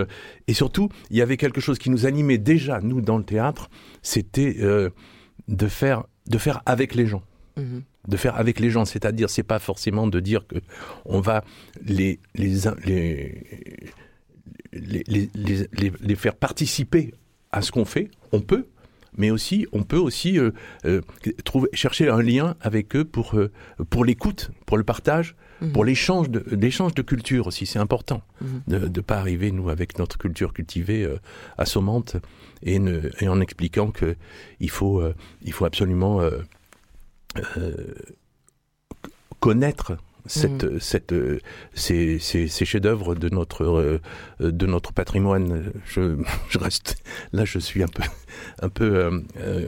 et 0.47 0.53
surtout, 0.53 0.89
il 1.09 1.17
y 1.17 1.21
avait 1.21 1.37
quelque 1.37 1.61
chose 1.61 1.79
qui 1.79 1.89
nous 1.89 2.05
animait 2.05 2.37
déjà 2.37 2.81
nous 2.81 3.01
dans 3.01 3.17
le 3.17 3.23
théâtre, 3.23 3.69
c'était 4.01 4.57
de 5.47 5.67
faire 5.67 6.03
de 6.27 6.37
faire 6.37 6.61
avec 6.65 6.95
les 6.95 7.07
gens. 7.07 7.23
Mhm. 7.57 7.83
De 8.07 8.17
faire 8.17 8.35
avec 8.35 8.59
les 8.59 8.69
gens, 8.69 8.85
c'est-à-dire, 8.85 9.29
c'est 9.29 9.43
pas 9.43 9.59
forcément 9.59 10.07
de 10.07 10.19
dire 10.19 10.45
que 10.47 10.57
on 11.05 11.21
va 11.21 11.43
les 11.83 12.19
les, 12.35 12.67
les, 14.73 15.29
les, 15.33 15.91
les, 16.01 16.15
faire 16.15 16.35
participer 16.35 17.13
à 17.51 17.61
ce 17.61 17.71
qu'on 17.71 17.85
fait. 17.85 18.09
On 18.31 18.41
peut, 18.41 18.67
mais 19.17 19.31
aussi 19.31 19.65
on 19.71 19.83
peut 19.83 19.97
aussi 19.97 20.37
euh, 20.37 20.51
euh, 20.85 21.01
trouver, 21.43 21.69
chercher 21.73 22.09
un 22.09 22.21
lien 22.21 22.55
avec 22.61 22.95
eux 22.95 23.05
pour, 23.05 23.35
euh, 23.35 23.51
pour 23.89 24.05
l'écoute, 24.05 24.51
pour 24.65 24.77
le 24.77 24.83
partage, 24.83 25.35
mhm. 25.61 25.71
pour 25.71 25.85
l'échange 25.85 26.29
de, 26.29 26.39
de 26.39 27.01
culture 27.01 27.47
aussi. 27.47 27.65
C'est 27.65 27.79
important 27.79 28.21
mhm. 28.41 28.61
de 28.67 28.87
ne 28.87 29.01
pas 29.01 29.17
arriver, 29.17 29.51
nous, 29.51 29.69
avec 29.69 29.97
notre 29.99 30.17
culture 30.17 30.53
cultivée, 30.53 31.07
assommante, 31.57 32.17
et, 32.63 32.79
et, 33.19 33.27
en 33.27 33.41
expliquant 33.41 33.91
qu'il 33.91 34.69
faut, 34.69 35.03
il 35.43 35.53
faut 35.53 35.65
absolument 35.65 36.21
connaître 39.39 39.97
cette, 40.25 40.63
mm. 40.63 40.79
cette, 40.79 41.13
ces, 41.73 42.19
ces, 42.19 42.47
ces 42.47 42.65
chefs-d'œuvre 42.65 43.15
de 43.15 43.29
notre, 43.29 43.63
euh, 43.63 44.01
de 44.39 44.65
notre 44.65 44.93
patrimoine. 44.93 45.71
Je, 45.85 46.17
je, 46.49 46.57
reste 46.57 46.97
là, 47.33 47.45
je 47.45 47.59
suis 47.59 47.83
un 47.83 47.87
peu, 47.87 48.03
un 48.61 48.69
peu, 48.69 48.95
euh, 48.95 49.19
euh, 49.37 49.67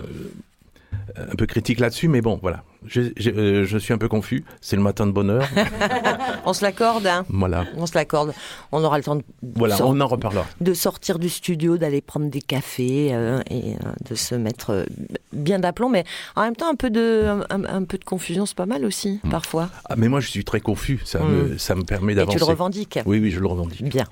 un 1.15 1.35
peu 1.35 1.45
critique 1.45 1.79
là-dessus, 1.79 2.07
mais 2.07 2.21
bon, 2.21 2.39
voilà. 2.41 2.63
Euh, 2.95 3.65
je, 3.65 3.77
suis 3.77 3.93
un 3.93 3.97
peu 3.97 4.07
confus. 4.07 4.45
C'est 4.61 4.75
le 4.75 4.81
matin 4.81 5.07
de 5.07 5.11
bonheur. 5.11 5.47
on 6.45 6.53
se 6.53 6.63
l'accorde. 6.63 7.07
Hein. 7.07 7.25
Voilà. 7.29 7.65
On 7.75 7.85
se 7.85 7.95
l'accorde. 7.95 8.33
On 8.71 8.83
aura 8.83 8.97
le 8.97 9.03
temps 9.03 9.15
de. 9.15 9.23
Voilà, 9.55 9.77
on 9.85 9.99
en 9.99 10.07
reparlera. 10.07 10.45
De 10.61 10.73
sortir 10.73 11.19
du 11.19 11.29
studio, 11.29 11.77
d'aller 11.77 12.01
prendre 12.01 12.29
des 12.29 12.41
cafés 12.41 13.09
euh, 13.11 13.41
et 13.49 13.73
euh, 13.73 13.91
de 14.09 14.15
se 14.15 14.35
mettre 14.35 14.85
bien 15.33 15.59
d'aplomb. 15.59 15.89
Mais 15.89 16.05
en 16.35 16.43
même 16.43 16.55
temps, 16.55 16.69
un 16.69 16.75
peu 16.75 16.89
de, 16.89 17.25
un, 17.49 17.83
peu 17.83 17.97
de 17.97 18.03
confusion, 18.03 18.45
c'est 18.45 18.57
pas 18.57 18.65
mal 18.65 18.85
aussi, 18.85 19.19
hmm. 19.23 19.29
parfois. 19.29 19.69
Ah, 19.89 19.95
mais 19.97 20.07
moi, 20.07 20.19
je 20.19 20.29
suis 20.29 20.43
très 20.43 20.61
confus. 20.61 21.01
Ça, 21.05 21.19
me, 21.19 21.53
hmm. 21.53 21.59
ça 21.59 21.75
me 21.75 21.83
permet 21.83 22.15
d'avancer. 22.15 22.37
Et 22.37 22.39
tu 22.39 22.45
le 22.45 22.49
revendiques 22.49 22.99
Oui, 23.05 23.19
oui, 23.19 23.31
je 23.31 23.39
le 23.39 23.47
revendique. 23.47 23.83
Bien. 23.83 24.05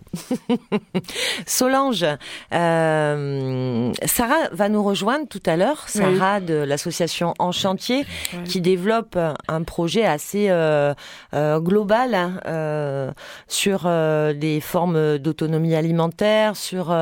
Solange, 1.45 2.05
Sarah 2.51 4.49
va 4.51 4.69
nous 4.69 4.83
rejoindre 4.83 5.27
tout 5.27 5.43
à 5.45 5.55
l'heure. 5.55 5.87
Sarah 5.87 6.39
de 6.39 6.53
l'association 6.53 7.33
En 7.39 7.51
Chantier, 7.51 8.05
qui 8.45 8.54
développe 8.61 9.17
un 9.47 9.63
projet 9.63 10.05
assez 10.05 10.47
euh, 10.49 10.93
euh, 11.33 11.59
global 11.59 12.13
hein, 12.13 12.39
euh, 12.47 13.11
sur 13.47 13.89
des 14.35 14.59
formes 14.61 15.17
d'autonomie 15.17 15.75
alimentaire, 15.75 16.55
sur 16.55 16.95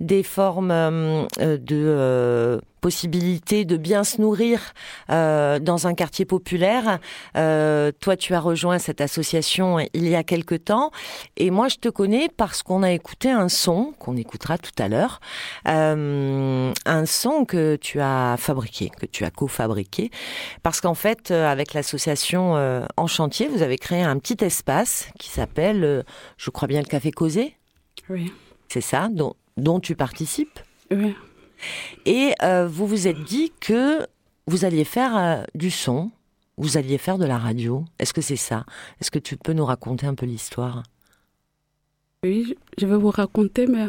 des 0.00 0.22
formes 0.22 0.68
de 1.38 2.60
possibilité 2.80 3.64
de 3.64 3.76
bien 3.76 4.04
se 4.04 4.20
nourrir 4.20 4.60
euh, 5.10 5.58
dans 5.58 5.86
un 5.86 5.94
quartier 5.94 6.24
populaire. 6.24 6.98
Euh, 7.36 7.92
toi, 8.00 8.16
tu 8.16 8.34
as 8.34 8.40
rejoint 8.40 8.78
cette 8.78 9.00
association 9.00 9.78
il 9.92 10.08
y 10.08 10.14
a 10.14 10.24
quelque 10.24 10.54
temps, 10.54 10.90
et 11.36 11.50
moi, 11.50 11.68
je 11.68 11.76
te 11.76 11.88
connais 11.88 12.28
parce 12.36 12.62
qu'on 12.62 12.82
a 12.82 12.90
écouté 12.90 13.30
un 13.30 13.48
son 13.48 13.92
qu'on 13.98 14.16
écoutera 14.16 14.58
tout 14.58 14.70
à 14.78 14.88
l'heure, 14.88 15.20
euh, 15.68 16.72
un 16.86 17.06
son 17.06 17.44
que 17.44 17.76
tu 17.76 18.00
as 18.00 18.36
fabriqué, 18.38 18.90
que 18.90 19.06
tu 19.06 19.24
as 19.24 19.30
co-fabriqué, 19.30 20.10
parce 20.62 20.80
qu'en 20.80 20.94
fait, 20.94 21.30
avec 21.30 21.74
l'association 21.74 22.40
En 22.96 23.06
Chantier, 23.06 23.48
vous 23.48 23.62
avez 23.62 23.78
créé 23.78 24.02
un 24.02 24.18
petit 24.18 24.44
espace 24.44 25.08
qui 25.18 25.28
s'appelle, 25.28 26.04
je 26.36 26.50
crois 26.50 26.68
bien, 26.68 26.80
le 26.80 26.86
Café 26.86 27.10
Causé. 27.12 27.56
Oui. 28.08 28.32
C'est 28.68 28.80
ça, 28.80 29.08
dont, 29.10 29.34
dont 29.56 29.80
tu 29.80 29.94
participes? 29.96 30.60
Oui. 30.90 31.14
Et 32.06 32.34
euh, 32.42 32.66
vous 32.66 32.86
vous 32.86 33.06
êtes 33.08 33.22
dit 33.24 33.52
que 33.60 34.06
vous 34.46 34.64
alliez 34.64 34.84
faire 34.84 35.16
euh, 35.16 35.42
du 35.54 35.70
son, 35.70 36.10
vous 36.56 36.76
alliez 36.76 36.98
faire 36.98 37.18
de 37.18 37.26
la 37.26 37.38
radio. 37.38 37.84
Est-ce 37.98 38.12
que 38.12 38.20
c'est 38.20 38.36
ça? 38.36 38.64
Est-ce 39.00 39.10
que 39.10 39.18
tu 39.18 39.36
peux 39.36 39.52
nous 39.52 39.64
raconter 39.64 40.06
un 40.06 40.14
peu 40.14 40.26
l'histoire? 40.26 40.82
Oui, 42.22 42.56
je 42.76 42.86
vais 42.86 42.96
vous 42.96 43.10
raconter, 43.10 43.66
mais 43.66 43.86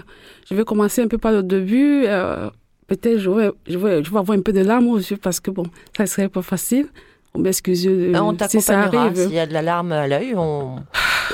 je 0.49 0.55
vais 0.55 0.63
commencer 0.63 1.01
un 1.01 1.07
peu 1.07 1.17
par 1.17 1.33
le 1.33 1.43
début. 1.43 2.05
Euh, 2.05 2.49
peut-être 2.87 3.17
je 3.17 3.29
vais, 3.29 3.51
je, 3.67 3.77
vais, 3.77 4.03
je 4.03 4.09
vais 4.09 4.19
avoir 4.19 4.37
un 4.37 4.41
peu 4.41 4.53
de 4.53 4.61
larmes 4.61 4.87
aux 4.87 4.97
yeux 4.97 5.17
parce 5.17 5.39
que 5.39 5.51
bon, 5.51 5.65
ça 5.97 6.05
serait 6.05 6.29
pas 6.29 6.41
facile. 6.41 6.87
On 7.33 7.39
m'excuse 7.39 7.87
on 7.87 8.37
si 8.47 8.61
ça 8.61 8.81
arrive. 8.81 9.15
S'il 9.15 9.33
y 9.33 9.39
a 9.39 9.45
de 9.45 9.53
la 9.53 9.61
larme 9.61 9.91
à 9.93 10.07
l'œil, 10.07 10.33
on, 10.35 10.77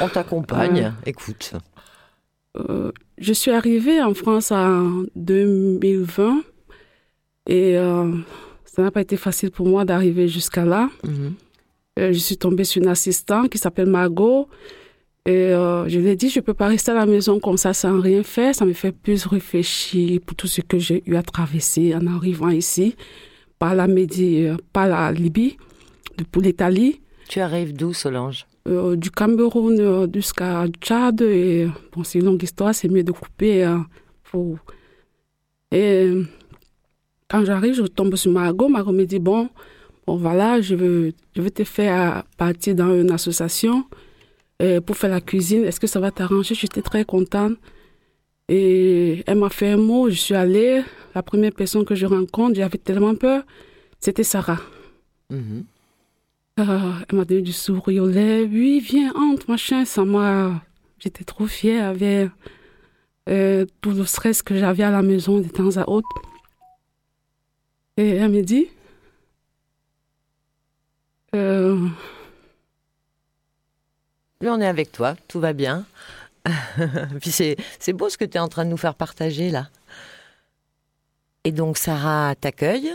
on 0.01 0.09
t'accompagne. 0.09 0.93
Écoute. 1.05 1.53
Euh, 2.57 2.91
je 3.17 3.33
suis 3.33 3.51
arrivée 3.51 4.01
en 4.01 4.13
France 4.13 4.51
en 4.51 5.03
2020 5.15 6.41
et 7.47 7.77
euh, 7.77 8.11
ça 8.65 8.81
n'a 8.81 8.91
pas 8.91 9.01
été 9.01 9.17
facile 9.17 9.51
pour 9.51 9.67
moi 9.67 9.85
d'arriver 9.85 10.27
jusqu'à 10.27 10.65
là. 10.65 10.89
Mhm. 11.03 11.33
Euh, 11.99 12.13
je 12.13 12.17
suis 12.19 12.37
tombée 12.37 12.63
sur 12.63 12.81
une 12.81 12.89
assistante 12.89 13.49
qui 13.49 13.57
s'appelle 13.57 13.87
Margot 13.87 14.47
et 15.25 15.49
je 15.87 15.99
lui 15.99 16.07
ai 16.07 16.15
dit 16.15 16.29
je 16.29 16.39
peux 16.39 16.53
pas 16.53 16.67
rester 16.67 16.91
à 16.91 16.93
la 16.93 17.05
maison 17.05 17.39
comme 17.39 17.57
ça 17.57 17.73
sans 17.73 17.99
rien 17.99 18.23
faire. 18.23 18.55
Ça 18.55 18.65
me 18.65 18.73
fait 18.73 18.93
plus 18.93 19.25
réfléchir 19.25 20.21
pour 20.25 20.35
tout 20.37 20.47
ce 20.47 20.61
que 20.61 20.79
j'ai 20.79 21.03
eu 21.05 21.15
à 21.15 21.23
traverser 21.23 21.93
en 21.93 22.07
arrivant 22.07 22.49
ici 22.49 22.95
par 23.59 23.75
la 23.75 23.87
Médie, 23.87 24.47
par 24.71 24.87
la 24.87 25.11
Libye, 25.11 25.57
pour 26.31 26.41
l'Italie. 26.41 27.01
Tu 27.27 27.41
arrives 27.41 27.75
d'où 27.75 27.93
Solange? 27.93 28.45
Euh, 28.67 28.95
du 28.95 29.11
Cameroun 29.11 29.79
euh, 29.79 30.07
jusqu'à 30.13 30.65
Tchad. 30.81 31.21
Et 31.21 31.67
bon, 31.93 32.03
c'est 32.03 32.19
une 32.19 32.25
longue 32.25 32.43
histoire, 32.43 32.75
c'est 32.75 32.89
mieux 32.89 33.03
de 33.03 33.11
couper. 33.11 33.63
Hein, 33.63 33.87
pour... 34.23 34.57
Et 35.71 36.11
quand 37.29 37.43
j'arrive, 37.45 37.75
je 37.75 37.83
tombe 37.83 38.15
sur 38.15 38.31
Margot. 38.31 38.69
Margot 38.69 38.91
me 38.91 39.05
dit 39.05 39.19
Bon, 39.19 39.49
bon 40.05 40.17
voilà, 40.17 40.61
je 40.61 40.75
veux, 40.75 41.13
je 41.35 41.41
veux 41.41 41.51
te 41.51 41.63
faire 41.63 42.23
partir 42.37 42.75
dans 42.75 42.93
une 42.99 43.11
association 43.11 43.85
pour 44.85 44.97
faire 44.97 45.11
la 45.11 45.21
cuisine. 45.21 45.63
Est-ce 45.65 45.79
que 45.79 45.87
ça 45.87 45.99
va 45.99 46.09
t'arranger? 46.09 46.55
J'étais 46.55 46.81
très 46.81 47.05
contente. 47.05 47.57
Et 48.49 49.23
elle 49.27 49.37
m'a 49.37 49.49
fait 49.49 49.71
un 49.71 49.77
mot, 49.77 50.09
je 50.09 50.15
suis 50.15 50.35
allée. 50.35 50.81
La 51.13 51.21
première 51.21 51.51
personne 51.51 51.83
que 51.83 51.95
je 51.95 52.05
rencontre, 52.05 52.55
j'avais 52.55 52.77
tellement 52.77 53.15
peur, 53.15 53.43
c'était 53.99 54.23
Sarah. 54.23 54.59
Mm-hmm. 55.31 55.63
Euh, 56.59 56.93
elle 57.07 57.17
m'a 57.17 57.25
donné 57.25 57.41
du 57.41 57.53
sourire 57.53 58.03
au 58.03 58.07
lèvres. 58.07 58.49
Oui, 58.51 58.79
viens, 58.79 59.13
entre, 59.15 59.49
machin. 59.49 59.85
Ça 59.85 60.03
m'a. 60.05 60.63
J'étais 60.99 61.23
trop 61.23 61.47
fière. 61.47 61.89
Avec... 61.89 62.31
euh, 63.29 63.65
tout 63.81 63.91
le 63.91 64.05
stress 64.05 64.41
que 64.41 64.55
j'avais 64.55 64.83
à 64.83 64.91
la 64.91 65.01
maison 65.01 65.39
de 65.39 65.47
temps 65.47 65.77
à 65.77 65.87
autre. 65.89 66.07
Et 67.97 68.09
elle 68.09 68.31
me 68.31 68.41
dit, 68.41 68.67
euh, 71.35 71.87
on 74.41 74.61
est 74.61 74.67
avec 74.67 74.91
toi, 74.91 75.15
tout 75.27 75.39
va 75.39 75.53
bien. 75.53 75.85
Puis 77.21 77.31
c'est, 77.31 77.57
c'est 77.79 77.93
beau 77.93 78.09
ce 78.09 78.17
que 78.17 78.25
tu 78.25 78.37
es 78.37 78.39
en 78.39 78.47
train 78.47 78.65
de 78.65 78.69
nous 78.69 78.77
faire 78.77 78.95
partager 78.95 79.49
là. 79.49 79.67
Et 81.43 81.51
donc 81.51 81.77
Sarah 81.77 82.35
t'accueille. 82.35 82.91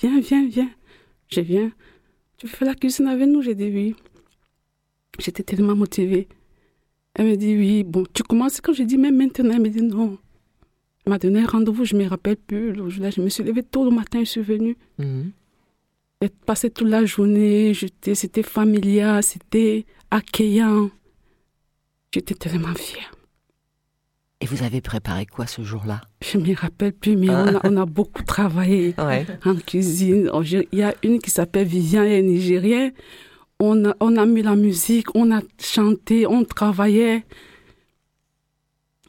viens, 0.00 0.20
viens, 0.20 0.48
viens. 0.48 0.70
Je 1.30 1.40
viens. 1.40 1.72
Tu 2.38 2.46
fais 2.46 2.64
la 2.64 2.74
cuisine 2.74 3.08
avec 3.08 3.28
nous 3.28 3.42
J'ai 3.42 3.54
dit 3.54 3.68
oui. 3.68 3.94
J'étais 5.18 5.42
tellement 5.42 5.74
motivée. 5.74 6.28
Elle 7.14 7.26
me 7.26 7.36
dit 7.36 7.56
oui. 7.56 7.82
Bon, 7.82 8.04
tu 8.12 8.22
commences 8.22 8.60
quand 8.60 8.72
je 8.72 8.84
dis 8.84 8.96
même 8.96 9.16
maintenant. 9.16 9.54
Elle 9.54 9.62
me 9.62 9.68
dit 9.68 9.82
non. 9.82 10.18
Elle 11.04 11.10
m'a 11.10 11.18
donné 11.18 11.40
un 11.40 11.46
rendez-vous, 11.46 11.84
je 11.84 11.96
ne 11.96 12.04
me 12.04 12.08
rappelle 12.08 12.36
plus. 12.36 12.74
Jour-là, 12.74 13.10
je 13.10 13.20
me 13.20 13.28
suis 13.28 13.42
levée 13.42 13.62
tôt 13.62 13.84
le 13.84 13.90
matin, 13.90 14.20
je 14.20 14.30
suis 14.30 14.42
venue. 14.42 14.76
Mhm. 14.98 15.32
J'ai 16.20 16.28
passé 16.46 16.70
toute 16.70 16.88
la 16.88 17.04
journée, 17.04 17.72
c'était 18.14 18.42
familial, 18.42 19.22
c'était 19.22 19.84
accueillant. 20.10 20.90
J'étais 22.12 22.34
tellement 22.34 22.74
fière. 22.74 23.12
Et 24.40 24.46
vous 24.46 24.62
avez 24.62 24.80
préparé 24.80 25.26
quoi 25.26 25.46
ce 25.48 25.62
jour-là? 25.62 26.00
Je 26.22 26.38
ne 26.38 26.46
me 26.46 26.54
rappelle 26.54 26.92
plus, 26.92 27.16
mais 27.16 27.28
on, 27.30 27.56
a, 27.56 27.60
on 27.64 27.76
a 27.76 27.86
beaucoup 27.86 28.22
travaillé 28.22 28.94
Ouais. 28.98 29.26
en 29.44 29.56
cuisine. 29.56 30.30
Oh, 30.32 30.42
Il 30.44 30.66
y 30.72 30.82
a 30.82 30.94
une 31.02 31.18
qui 31.18 31.30
s'appelle 31.30 31.66
Vivian, 31.66 32.02
elle 32.04 32.12
est 32.12 32.22
nigérienne. 32.22 32.92
On 33.58 33.84
a, 33.86 33.96
on 33.98 34.16
a 34.16 34.24
mis 34.26 34.42
la 34.42 34.54
musique, 34.54 35.12
on 35.16 35.32
a 35.36 35.40
chanté, 35.60 36.24
on 36.28 36.44
travaillait. 36.44 37.24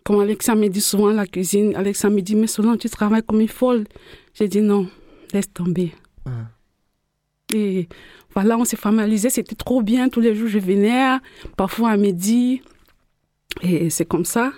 Comme 0.04 0.20
Alexa 0.22 0.56
me 0.56 0.68
dit 0.68 0.82
souvent 0.82 1.10
à 1.10 1.14
la 1.14 1.28
cuisine, 1.28 1.76
Alexa 1.76 2.10
me 2.10 2.22
dit, 2.22 2.36
mais 2.36 2.48
Solange, 2.48 2.80
tu 2.80 2.90
travailles 2.90 3.22
comme 3.22 3.42
une 3.42 3.48
folle. 3.48 3.84
J'ai 4.34 4.48
dit 4.48 4.62
non, 4.62 4.88
laisse 5.32 5.54
tomber. 5.54 5.94
Ah. 6.26 6.32
Et 7.54 7.88
voilà, 8.34 8.58
on 8.58 8.66
s'est 8.66 8.78
familiarisé, 8.78 9.30
c'était 9.30 9.56
trop 9.56 9.84
bien. 9.84 10.10
Tous 10.10 10.22
les 10.22 10.34
jours, 10.34 10.48
je 10.48 10.58
venais, 10.58 11.18
parfois 11.56 11.92
à 11.92 11.98
midi. 11.98 12.64
Et 13.62 13.92
c'est 13.92 14.06
comme 14.06 14.26
ça. 14.26 14.52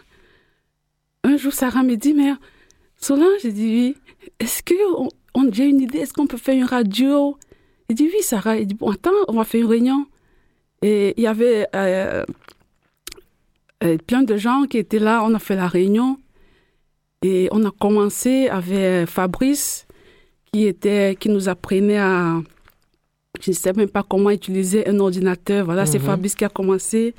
Un 1.24 1.38
jour, 1.38 1.54
Sarah 1.54 1.84
me 1.84 1.96
dit, 1.96 2.13
mais 2.13 2.32
Solange, 2.98 3.42
j'ai 3.42 3.51
dit 3.51 3.68
oui. 3.68 3.98
Est-ce 4.40 4.62
que 4.63 4.74
on, 5.34 5.51
j'ai 5.51 5.66
une 5.66 5.82
idée 5.82 6.00
Est-ce 6.00 6.13
qu'on 6.13 6.28
peut 6.28 6.38
faire 6.38 6.56
une 6.56 6.66
radio? 6.66 7.38
Il 7.90 7.96
dit 7.96 8.06
oui, 8.13 8.22
Sarah. 8.22 8.58
Il 8.58 8.68
dit 8.68 8.75
bon, 8.75 8.92
attends, 8.92 9.12
on 9.28 9.34
va 9.34 9.44
faire 9.44 9.62
une 9.62 9.68
réunion. 9.68 10.06
Et 10.84 11.13
il 11.18 11.24
y 11.24 11.28
avait 11.28 11.68
euh, 11.75 12.24
euh, 13.84 13.98
plein 14.06 14.24
de 14.24 14.38
gens 14.38 14.66
qui 14.70 14.78
étaient 14.78 15.00
là. 15.00 15.24
On 15.24 15.34
a 15.34 15.40
fait 15.40 15.56
la 15.56 15.68
réunion 15.68 16.18
et 17.24 17.48
on 17.51 17.63
a 17.66 17.72
commencé 17.72 18.48
avec 18.48 19.08
Fabrice 19.08 19.86
qui 20.51 20.66
était 20.66 21.16
qui 21.20 21.30
nous 21.30 21.50
apprenait 21.50 22.00
à 22.00 22.42
je 23.40 23.51
ne 23.51 23.56
sais 23.56 23.74
même 23.74 23.90
pas 23.90 24.04
comment 24.04 24.30
utiliser 24.32 24.88
un 24.88 25.00
ordinateur. 25.00 25.66
Voilà, 25.66 25.86
c'est 25.86 26.00
Mhm. 26.00 26.06
Fabrice 26.06 26.36
qui 26.36 26.46
a 26.46 26.50
commencé. 26.50 27.16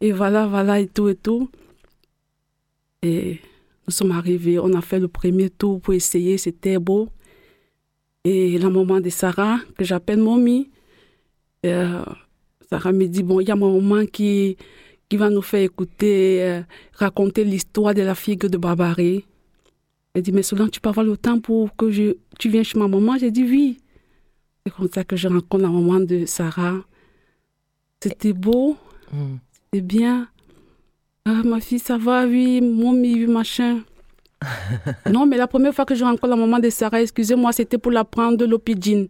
Et 0.00 0.12
voilà, 0.12 0.46
voilà, 0.46 0.80
et 0.80 0.86
tout, 0.86 1.08
et 1.08 1.14
tout. 1.14 1.48
Et 3.04 3.38
nous 3.86 3.92
sommes 3.92 4.12
arrivés, 4.12 4.58
on 4.58 4.72
a 4.72 4.80
fait 4.80 4.98
le 4.98 5.08
premier 5.08 5.50
tour 5.50 5.80
pour 5.80 5.92
essayer, 5.94 6.38
c'était 6.38 6.78
beau. 6.78 7.08
Et 8.24 8.56
la 8.58 8.70
maman 8.70 9.00
de 9.00 9.10
Sarah, 9.10 9.58
que 9.76 9.84
j'appelle 9.84 10.18
Mommy, 10.20 10.70
euh, 11.66 12.02
Sarah 12.70 12.92
me 12.92 13.06
dit, 13.06 13.22
bon, 13.22 13.40
il 13.40 13.48
y 13.48 13.50
a 13.50 13.56
mon 13.56 13.78
maman 13.80 14.06
qui, 14.06 14.56
qui 15.08 15.16
va 15.18 15.28
nous 15.28 15.42
faire 15.42 15.60
écouter, 15.62 16.42
euh, 16.42 16.62
raconter 16.94 17.44
l'histoire 17.44 17.92
de 17.92 18.00
la 18.00 18.14
figue 18.14 18.46
de 18.46 18.56
Barbarie. 18.56 19.26
Elle 20.14 20.22
dit, 20.22 20.32
mais 20.32 20.42
Solange, 20.42 20.70
tu 20.70 20.80
peux 20.80 20.88
avoir 20.88 21.04
le 21.04 21.16
temps 21.18 21.38
pour 21.40 21.76
que 21.76 21.90
je, 21.90 22.14
tu 22.38 22.48
viennes 22.48 22.64
chez 22.64 22.78
ma 22.78 22.88
maman? 22.88 23.18
J'ai 23.18 23.30
dit, 23.30 23.44
oui. 23.44 23.78
C'est 24.64 24.72
comme 24.72 24.88
ça 24.90 25.04
que 25.04 25.16
je 25.16 25.28
rencontre 25.28 25.58
la 25.62 25.68
maman 25.68 26.00
de 26.00 26.24
Sarah. 26.24 26.80
C'était 28.02 28.32
beau, 28.32 28.76
Mhm. 29.12 29.38
c'était 29.52 29.82
bien. 29.82 30.28
Ah, 31.26 31.42
ma 31.42 31.58
fille, 31.60 31.78
ça 31.78 31.96
va, 31.96 32.26
oui, 32.26 32.60
mommy, 32.60 33.14
oui, 33.14 33.26
machin. 33.26 33.80
non, 35.10 35.24
mais 35.26 35.38
la 35.38 35.46
première 35.46 35.74
fois 35.74 35.86
que 35.86 35.94
je 35.94 36.04
rencontre 36.04 36.26
la 36.26 36.36
maman 36.36 36.58
de 36.58 36.68
Sarah, 36.68 37.00
excusez-moi, 37.00 37.52
c'était 37.52 37.78
pour 37.78 37.92
la 37.92 38.04
prendre 38.04 38.36
de 38.36 38.44
l'opidine. 38.44 39.08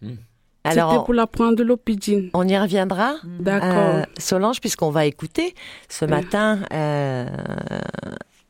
C'était 0.00 0.80
Alors, 0.80 1.04
pour 1.04 1.14
la 1.14 1.26
prendre 1.26 1.56
de 1.56 1.64
l'opidine. 1.64 2.30
on 2.32 2.46
y 2.46 2.56
reviendra. 2.56 3.14
D'accord. 3.40 3.68
Euh, 3.70 4.02
Solange, 4.18 4.60
puisqu'on 4.60 4.90
va 4.90 5.06
écouter 5.06 5.54
ce 5.88 6.04
matin 6.04 6.60
euh, 6.72 7.26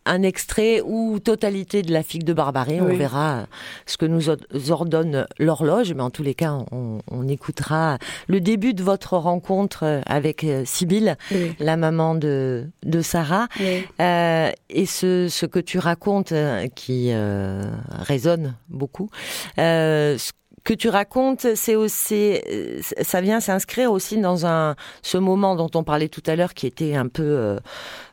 un 0.07 0.23
extrait 0.23 0.81
ou 0.85 1.19
totalité 1.19 1.83
de 1.83 1.93
la 1.93 2.03
figue 2.03 2.25
de 2.25 2.33
Barbarie. 2.33 2.81
On 2.81 2.97
verra 2.97 3.47
ce 3.87 3.97
que 3.97 4.07
nous 4.07 4.31
ordonne 4.71 5.27
l'horloge, 5.39 5.93
mais 5.93 6.03
en 6.03 6.11
tous 6.11 6.23
les 6.23 6.35
cas, 6.35 6.59
on, 6.73 7.01
on 7.11 7.29
écoutera 7.29 7.99
le 8.29 8.41
début 8.41 8.73
de 8.73 8.83
votre 8.83 9.17
rencontre 9.17 9.85
euh, 9.85 10.01
avec 10.07 10.45
euh, 10.45 10.63
Sibylle, 10.65 11.17
Oui, 11.33 11.55
la 11.61 11.77
maman 11.77 12.15
de, 12.15 12.67
de 12.85 13.01
Sarah. 13.03 13.49
oui. 13.61 13.85
Euh, 14.01 14.51
et 14.71 14.87
ce, 14.87 15.29
ce 15.29 15.47
que 15.47 15.59
tu 15.59 15.79
racontes 15.79 16.33
qui 16.75 17.11
euh, 17.13 17.63
résonne 17.91 18.55
beaucoup, 18.69 19.11
euh, 19.59 20.17
ce 20.19 20.33
que 20.67 20.75
tu 20.75 20.89
racontes, 20.89 21.47
c'est 21.55 21.77
aussi, 21.77 22.41
euh, 22.51 22.81
ça 23.01 23.21
vient 23.21 23.39
s'inscrire 23.39 23.93
aussi 23.93 24.19
dans 24.19 24.47
un 24.47 24.75
ce 25.01 25.17
moment 25.17 25.55
dont 25.55 25.71
on 25.77 25.85
parlait 25.85 26.09
tout 26.09 26.25
à 26.27 26.35
l'heure, 26.35 26.55
qui 26.55 26.67
était 26.67 26.97
un 26.97 27.07
peu 27.07 27.23
euh, 27.23 27.59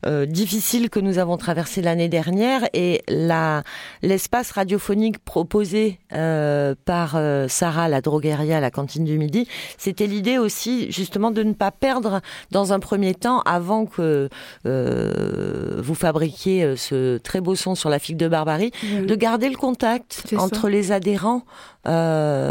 euh, 0.06 0.28
difficile 0.28 0.92
que 0.92 1.00
nous 1.00 1.18
avons 1.18 1.36
traversé 1.38 1.82
l'année 1.82 2.10
dernière, 2.10 2.62
et 2.74 3.02
la 3.08 3.64
l'espace 4.04 4.52
radiophonique 4.52 5.18
proposé 5.18 6.00
euh, 6.14 6.76
par 6.86 7.16
euh, 7.16 7.48
Sarah, 7.48 7.90
la 7.90 8.02
drogueria, 8.02 8.58
à 8.58 8.62
la 8.62 8.70
cantine 8.70 9.04
du 9.04 9.18
midi, 9.18 9.48
c'était 9.80 10.06
l'idée 10.06 10.38
aussi 10.38 10.92
justement 10.92 11.32
de 11.32 11.42
ne 11.42 11.54
pas 11.54 11.72
perdre 11.72 12.22
dans 12.52 12.72
un 12.72 12.80
premier 12.80 13.16
temps, 13.16 13.42
avant 13.42 13.88
que 13.88 14.30
euh, 14.68 15.82
vous 15.82 15.96
fabriquiez 15.96 16.76
ce 16.78 17.18
très 17.18 17.42
beau 17.42 17.56
son 17.56 17.74
sur 17.74 17.90
la 17.90 17.98
figue 17.98 18.18
de 18.18 18.28
Barbarie, 18.28 18.72
oui. 18.84 19.08
de 19.08 19.16
garder 19.16 19.50
le 19.50 19.58
contact 19.58 20.32
entre 20.38 20.62
ça. 20.62 20.70
les 20.70 20.92
adhérents 20.92 21.44
euh, 21.86 22.43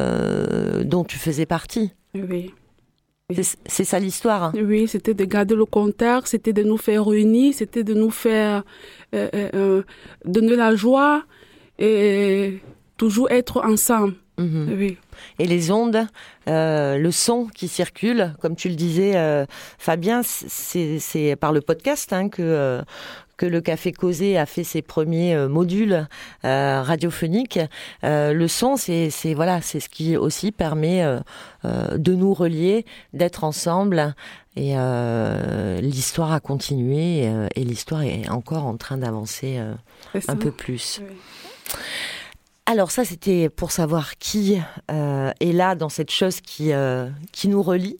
dont 0.84 1.04
tu 1.04 1.18
faisais 1.18 1.46
partie. 1.46 1.92
Oui. 2.14 2.52
C'est 3.66 3.84
ça 3.84 3.98
l'histoire. 3.98 4.42
hein. 4.42 4.52
Oui, 4.54 4.86
c'était 4.88 5.14
de 5.14 5.24
garder 5.24 5.54
le 5.54 5.64
contact, 5.64 6.26
c'était 6.26 6.52
de 6.52 6.62
nous 6.62 6.76
faire 6.76 7.06
réunir, 7.06 7.54
c'était 7.54 7.82
de 7.84 7.94
nous 7.94 8.10
faire 8.10 8.62
euh, 9.14 9.28
euh, 9.34 9.48
euh, 9.54 9.82
donner 10.26 10.54
la 10.56 10.74
joie 10.74 11.24
et 11.78 12.60
toujours 12.98 13.30
être 13.30 13.64
ensemble. 13.64 14.14
Mhm. 14.38 14.74
Oui, 14.78 14.96
Et 15.38 15.46
les 15.46 15.70
ondes, 15.70 16.06
euh, 16.48 16.96
le 16.98 17.10
son 17.10 17.46
qui 17.46 17.68
circule, 17.68 18.34
comme 18.40 18.56
tu 18.56 18.68
le 18.68 18.74
disais, 18.74 19.12
euh, 19.16 19.44
Fabien, 19.78 20.22
c'est 20.24 20.98
c'est 20.98 21.36
par 21.36 21.52
le 21.52 21.60
podcast 21.60 22.12
hein, 22.12 22.28
que 22.28 22.42
euh, 22.42 22.82
que 23.42 23.46
le 23.48 23.60
Café 23.60 23.90
Causé 23.90 24.38
a 24.38 24.46
fait 24.46 24.62
ses 24.62 24.82
premiers 24.82 25.34
euh, 25.34 25.48
modules 25.48 26.06
euh, 26.44 26.80
radiophoniques. 26.80 27.58
Euh, 28.04 28.32
le 28.32 28.46
son, 28.46 28.76
c'est 28.76 29.10
voilà, 29.34 29.60
c'est 29.60 29.80
ce 29.80 29.88
qui 29.88 30.16
aussi 30.16 30.52
permet 30.52 31.02
euh, 31.02 31.18
de 31.98 32.14
nous 32.14 32.34
relier, 32.34 32.86
d'être 33.14 33.42
ensemble. 33.42 34.14
Et 34.54 34.74
l'histoire 35.80 36.30
a 36.32 36.38
continué 36.38 37.24
et 37.56 37.64
l'histoire 37.64 38.02
est 38.02 38.28
encore 38.28 38.66
en 38.66 38.76
train 38.76 38.98
d'avancer 38.98 39.58
un 40.28 40.36
peu 40.36 40.50
plus. 40.50 41.00
Oui. 41.02 41.16
Alors 42.66 42.92
ça, 42.92 43.04
c'était 43.04 43.48
pour 43.48 43.72
savoir 43.72 44.16
qui 44.18 44.56
euh, 44.90 45.32
est 45.40 45.52
là 45.52 45.74
dans 45.74 45.88
cette 45.88 46.12
chose 46.12 46.40
qui, 46.40 46.72
euh, 46.72 47.08
qui 47.32 47.48
nous 47.48 47.62
relie. 47.62 47.98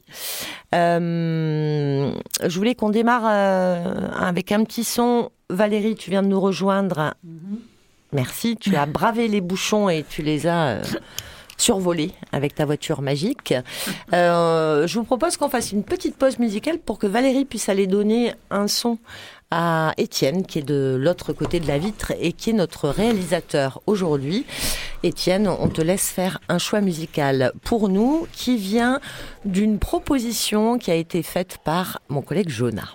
Euh, 0.73 2.13
je 2.41 2.57
voulais 2.57 2.73
qu'on 2.73 2.89
démarre 2.89 3.25
avec 3.25 4.51
un 4.51 4.63
petit 4.63 4.85
son. 4.85 5.31
Valérie, 5.49 5.95
tu 5.95 6.09
viens 6.09 6.23
de 6.23 6.29
nous 6.29 6.39
rejoindre. 6.39 7.13
Merci, 8.13 8.55
tu 8.55 8.75
as 8.77 8.85
bravé 8.87 9.27
les 9.27 9.41
bouchons 9.41 9.89
et 9.89 10.05
tu 10.07 10.21
les 10.21 10.47
as 10.47 10.81
survolés 11.57 12.11
avec 12.31 12.55
ta 12.55 12.65
voiture 12.65 13.01
magique. 13.01 13.53
Je 14.13 14.93
vous 14.95 15.03
propose 15.03 15.35
qu'on 15.35 15.49
fasse 15.49 15.73
une 15.73 15.83
petite 15.83 16.15
pause 16.15 16.39
musicale 16.39 16.79
pour 16.79 16.99
que 16.99 17.07
Valérie 17.07 17.45
puisse 17.45 17.67
aller 17.67 17.85
donner 17.85 18.33
un 18.49 18.69
son 18.69 18.97
à 19.55 19.93
Étienne, 19.97 20.47
qui 20.47 20.57
est 20.57 20.63
de 20.63 20.97
l'autre 20.99 21.31
côté 21.31 21.59
de 21.59 21.67
la 21.67 21.77
vitre 21.77 22.11
et 22.19 22.33
qui 22.33 22.49
est 22.49 22.53
notre 22.53 22.89
réalisateur 22.89 23.83
aujourd'hui. 23.85 24.47
Étienne, 25.03 25.47
on 25.47 25.67
te 25.67 25.79
laisse 25.79 26.09
faire 26.09 26.39
un 26.49 26.57
choix 26.57 26.81
musical 26.81 27.51
pour 27.63 27.87
nous 27.87 28.25
qui 28.31 28.57
vient 28.57 28.99
d'une 29.45 29.77
proposition 29.77 30.79
qui 30.79 30.89
a 30.89 30.95
été 30.95 31.21
faite 31.21 31.59
par 31.63 32.01
mon 32.09 32.23
collègue 32.23 32.49
Jonah. 32.49 32.89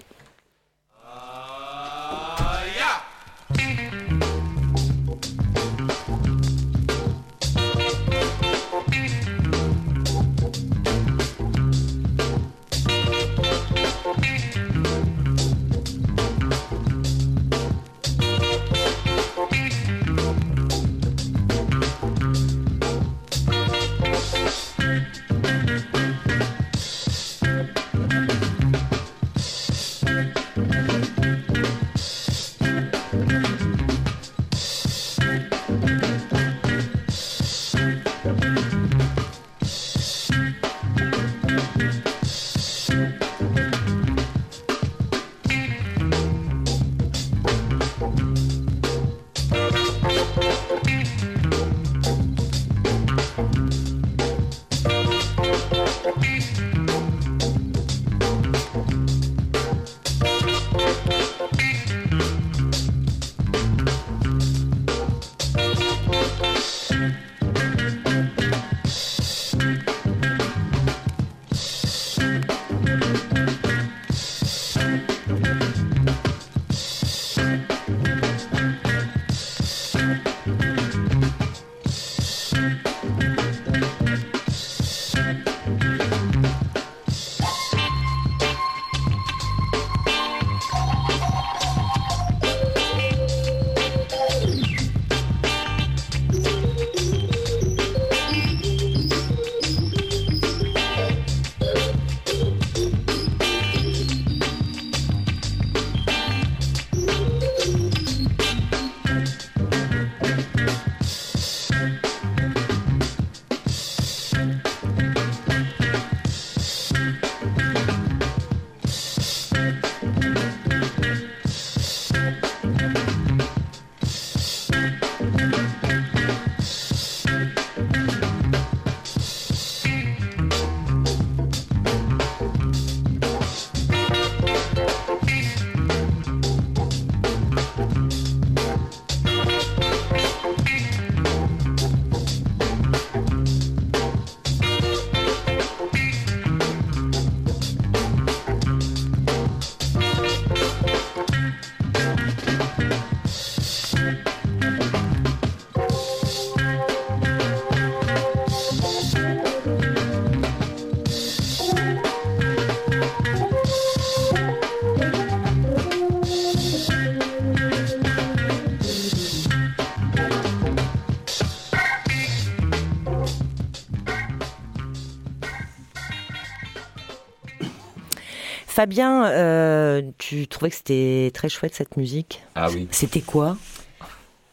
Fabien, 178.78 179.24
euh, 179.24 180.02
tu 180.18 180.46
trouvais 180.46 180.70
que 180.70 180.76
c'était 180.76 181.32
très 181.34 181.48
chouette 181.48 181.74
cette 181.74 181.96
musique 181.96 182.44
Ah 182.54 182.68
oui. 182.70 182.86
C'était 182.92 183.22
quoi 183.22 183.56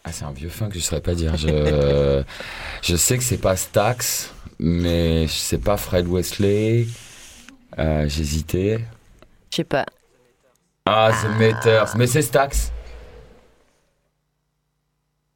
Ah, 0.03 0.11
c'est 0.11 0.25
un 0.25 0.31
vieux 0.31 0.49
fin 0.49 0.65
que 0.65 0.73
je 0.73 0.79
ne 0.79 0.83
saurais 0.83 1.01
pas 1.01 1.13
dire. 1.13 1.37
Je, 1.37 2.23
je 2.81 2.95
sais 2.95 3.19
que 3.19 3.23
c'est 3.23 3.37
pas 3.37 3.55
Stax, 3.55 4.33
mais 4.57 5.27
c'est 5.27 5.59
pas 5.59 5.77
Fred 5.77 6.07
Wesley. 6.07 6.87
Euh, 7.77 8.09
J'hésitais. 8.09 8.79
Je 9.51 9.57
sais 9.57 9.63
pas. 9.63 9.85
Ah, 10.87 11.11
The 11.11 11.39
Meters. 11.39 11.95
Mais 11.95 12.07
c'est 12.07 12.23
Stax. 12.23 12.71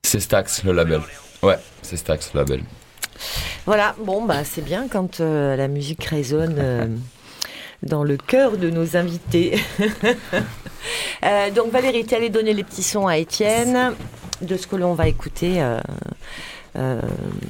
C'est 0.04 0.20
Stax, 0.20 0.64
le 0.64 0.72
label. 0.72 1.02
Ouais, 1.44 1.60
c'est 1.84 1.96
Stax, 1.98 2.34
le 2.34 2.40
label. 2.40 2.64
Voilà, 3.68 3.96
bon, 4.00 4.26
bah 4.26 4.44
c'est 4.44 4.64
bien 4.64 4.88
quand 4.88 5.20
euh, 5.20 5.56
la 5.56 5.68
musique 5.68 6.04
résonne 6.06 6.56
euh, 6.58 6.88
dans 7.84 8.04
le 8.04 8.18
cœur 8.18 8.58
de 8.58 8.70
nos 8.70 8.96
invités. 8.98 9.60
Euh, 11.26 11.52
donc 11.52 11.72
Valérie, 11.72 12.06
tu 12.06 12.16
allais 12.16 12.30
donner 12.30 12.54
les 12.54 12.64
petits 12.64 12.84
sons 12.84 13.06
à 13.06 13.18
Étienne 13.18 13.94
de 14.42 14.56
ce 14.56 14.66
que 14.66 14.78
l'on 14.78 14.94
va 14.94 15.10
écouter. 15.10 15.62
euh, 15.62 15.78
euh, 16.78 17.02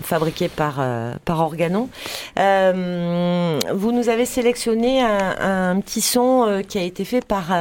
fabriqué 0.02 0.50
par, 0.50 0.82
par 1.26 1.40
Organon. 1.42 1.90
Vous 2.36 3.92
nous 3.92 4.10
avez 4.10 4.26
sélectionné 4.26 5.02
un, 5.04 5.74
un 5.76 5.80
petit 5.82 6.02
son 6.02 6.64
qui 6.68 6.80
a 6.80 6.82
été 6.84 7.06
fait 7.06 7.24
par 7.24 7.52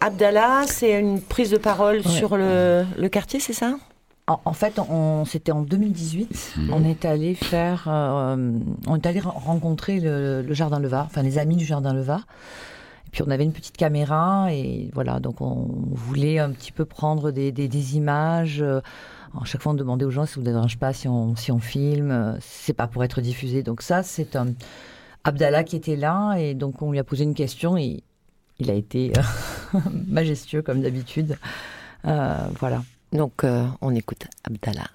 Abdallah. 0.00 0.64
C'est 0.66 0.92
une 1.00 1.22
prise 1.22 1.50
de 1.50 1.56
parole 1.58 1.96
Ouais. 2.04 2.10
sur 2.10 2.36
le, 2.36 2.84
le 2.98 3.08
quartier, 3.08 3.40
c'est 3.40 3.54
ça? 3.54 3.74
En, 4.28 4.40
en 4.44 4.52
fait, 4.52 4.78
on, 4.78 5.24
c'était 5.24 5.52
en 5.52 5.62
2018. 5.62 6.54
On 6.70 6.84
est 6.84 7.04
allé 7.04 7.34
faire, 7.34 7.84
euh, 7.88 8.36
on 8.86 8.96
est 8.96 9.06
allé 9.06 9.20
ren- 9.20 9.30
rencontrer 9.34 9.98
le, 10.00 10.42
le 10.42 10.54
jardin 10.54 10.78
Leva, 10.78 11.02
enfin 11.06 11.22
les 11.22 11.38
amis 11.38 11.56
du 11.56 11.64
jardin 11.64 11.92
Leva. 11.92 12.20
Et 13.06 13.10
puis 13.10 13.22
on 13.26 13.30
avait 13.30 13.44
une 13.44 13.52
petite 13.52 13.76
caméra 13.76 14.52
et 14.52 14.90
voilà, 14.94 15.18
donc 15.20 15.40
on 15.40 15.68
voulait 15.90 16.38
un 16.38 16.50
petit 16.50 16.72
peu 16.72 16.84
prendre 16.84 17.30
des, 17.32 17.50
des, 17.52 17.66
des 17.68 17.96
images. 17.96 18.62
euh, 18.62 18.80
À 19.38 19.44
chaque 19.44 19.60
fois, 19.60 19.72
on 19.72 19.74
demandait 19.74 20.04
aux 20.04 20.10
gens 20.10 20.24
si 20.24 20.36
vous 20.36 20.42
ne 20.42 20.46
dérange 20.52 20.78
pas 20.78 20.92
si 20.92 21.08
on, 21.08 21.34
si 21.36 21.50
on 21.50 21.58
filme. 21.58 22.10
euh, 22.12 22.36
C'est 22.40 22.72
pas 22.74 22.86
pour 22.86 23.02
être 23.04 23.20
diffusé. 23.20 23.62
Donc 23.64 23.82
ça, 23.82 24.02
c'est 24.04 24.36
un 24.36 24.46
Abdallah 25.24 25.64
qui 25.64 25.76
était 25.76 25.96
là 25.96 26.36
et 26.36 26.54
donc 26.54 26.80
on 26.80 26.92
lui 26.92 26.98
a 27.00 27.04
posé 27.04 27.24
une 27.24 27.34
question 27.34 27.76
et 27.76 28.02
il 28.60 28.70
a 28.70 28.74
été 28.74 29.12
euh, 29.74 29.78
majestueux 30.06 30.62
comme 30.62 30.80
d'habitude. 30.80 31.36
Euh, 32.06 32.36
voilà. 32.60 32.82
Donc 33.12 33.44
euh, 33.44 33.66
on 33.80 33.94
écoute 33.94 34.26
Abdallah. 34.44 34.88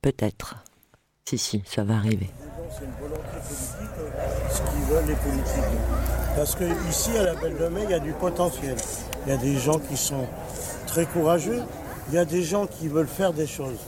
Peut-être. 0.00 0.56
Si, 1.24 1.38
si, 1.38 1.62
ça 1.64 1.84
va 1.84 1.94
arriver. 1.94 2.28
C'est 2.70 2.84
une 2.84 2.90
volonté 3.00 3.22
politique, 3.22 4.50
ce 4.50 4.60
qu'ils 4.62 4.84
veulent 4.86 5.06
les 5.06 5.14
politiques. 5.14 5.78
Parce 6.34 6.54
que 6.56 6.64
ici, 6.90 7.16
à 7.16 7.22
la 7.22 7.34
Belle 7.34 7.56
de 7.56 7.70
il 7.84 7.90
y 7.90 7.94
a 7.94 8.00
du 8.00 8.12
potentiel. 8.12 8.76
Il 9.24 9.30
y 9.30 9.32
a 9.32 9.36
des 9.36 9.56
gens 9.58 9.78
qui 9.78 9.96
sont 9.96 10.26
très 10.88 11.06
courageux. 11.06 11.62
Il 12.08 12.14
y 12.14 12.18
a 12.18 12.24
des 12.24 12.42
gens 12.42 12.66
qui 12.66 12.88
veulent 12.88 13.06
faire 13.06 13.32
des 13.32 13.46
choses. 13.46 13.78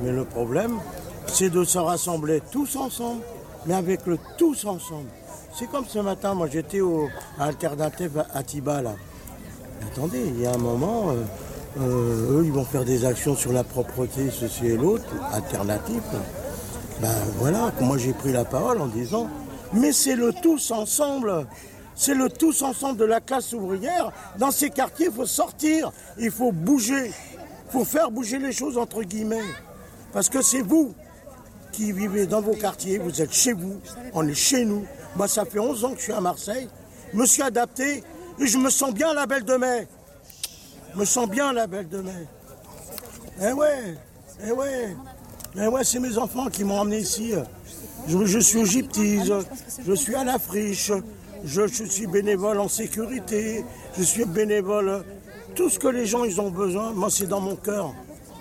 Mais 0.00 0.12
le 0.12 0.24
problème, 0.24 0.78
c'est 1.26 1.48
de 1.48 1.64
se 1.64 1.78
rassembler 1.78 2.42
tous 2.52 2.76
ensemble, 2.76 3.22
mais 3.64 3.74
avec 3.74 4.04
le 4.06 4.18
tous 4.36 4.66
ensemble. 4.66 5.08
C'est 5.54 5.70
comme 5.70 5.86
ce 5.86 6.00
matin, 6.00 6.34
moi 6.34 6.48
j'étais 6.50 6.80
au 6.80 7.08
à 7.38 7.44
Alternative 7.44 8.24
à 8.34 8.42
Tiba 8.42 8.82
là. 8.82 8.94
Attendez, 9.92 10.24
il 10.26 10.40
y 10.40 10.46
a 10.46 10.52
un 10.52 10.58
moment, 10.58 11.10
euh, 11.10 11.22
euh, 11.80 12.40
eux 12.40 12.44
ils 12.44 12.52
vont 12.52 12.64
faire 12.64 12.84
des 12.84 13.04
actions 13.04 13.36
sur 13.36 13.52
la 13.52 13.64
propreté, 13.64 14.30
ceci 14.30 14.66
et 14.66 14.76
l'autre, 14.76 15.04
alternative. 15.32 16.02
Ben 17.00 17.14
voilà, 17.38 17.72
moi 17.80 17.98
j'ai 17.98 18.12
pris 18.12 18.32
la 18.32 18.44
parole 18.44 18.80
en 18.80 18.86
disant, 18.86 19.28
mais 19.72 19.92
c'est 19.92 20.16
le 20.16 20.32
tous 20.32 20.70
ensemble, 20.70 21.46
c'est 21.94 22.14
le 22.14 22.28
tous 22.28 22.62
ensemble 22.62 22.98
de 22.98 23.04
la 23.04 23.20
classe 23.20 23.52
ouvrière. 23.52 24.12
Dans 24.38 24.50
ces 24.50 24.70
quartiers, 24.70 25.06
il 25.06 25.12
faut 25.12 25.26
sortir, 25.26 25.90
il 26.18 26.30
faut 26.30 26.52
bouger, 26.52 27.08
il 27.08 27.72
faut 27.72 27.84
faire 27.84 28.10
bouger 28.10 28.38
les 28.38 28.52
choses 28.52 28.78
entre 28.78 29.02
guillemets. 29.02 29.42
Parce 30.12 30.28
que 30.28 30.42
c'est 30.42 30.62
vous 30.62 30.94
qui 31.72 31.92
vivez 31.92 32.26
dans 32.26 32.40
vos 32.40 32.54
quartiers, 32.54 32.98
vous 32.98 33.20
êtes 33.20 33.32
chez 33.32 33.52
vous, 33.52 33.80
on 34.12 34.26
est 34.28 34.34
chez 34.34 34.64
nous. 34.64 34.86
Moi, 35.16 35.26
ça 35.26 35.44
fait 35.44 35.58
11 35.58 35.84
ans 35.84 35.90
que 35.90 35.98
je 35.98 36.04
suis 36.04 36.12
à 36.12 36.20
Marseille, 36.20 36.68
je 37.12 37.18
me 37.18 37.26
suis 37.26 37.42
adapté 37.42 38.04
et 38.38 38.46
je 38.46 38.58
me 38.58 38.70
sens 38.70 38.92
bien 38.92 39.14
la 39.14 39.26
Belle 39.26 39.44
de 39.44 39.54
Mai. 39.56 39.88
Je 40.92 40.98
me 40.98 41.04
sens 41.04 41.28
bien 41.28 41.52
la 41.52 41.66
Belle 41.66 41.88
de 41.88 41.98
Mai. 41.98 42.26
Eh 43.42 43.52
ouais, 43.52 43.94
eh 44.46 44.52
ouais. 44.52 44.96
Eh 45.56 45.66
ouais, 45.68 45.84
c'est 45.84 46.00
mes 46.00 46.18
enfants 46.18 46.46
qui 46.46 46.64
m'ont 46.64 46.80
emmené 46.80 46.98
ici. 46.98 47.32
Je, 48.08 48.24
je 48.24 48.38
suis 48.38 48.58
au 48.58 48.64
gyptise, 48.64 49.32
je 49.86 49.92
suis 49.94 50.14
à 50.14 50.24
la 50.24 50.38
friche, 50.38 50.92
je, 51.44 51.66
je 51.66 51.84
suis 51.84 52.06
bénévole 52.06 52.58
en 52.60 52.68
sécurité, 52.68 53.64
je 53.96 54.02
suis 54.02 54.24
bénévole. 54.24 55.04
Tout 55.54 55.70
ce 55.70 55.78
que 55.78 55.88
les 55.88 56.04
gens 56.04 56.24
ils 56.24 56.40
ont 56.40 56.50
besoin, 56.50 56.92
moi 56.92 57.08
c'est 57.10 57.26
dans 57.26 57.40
mon 57.40 57.56
cœur. 57.56 57.94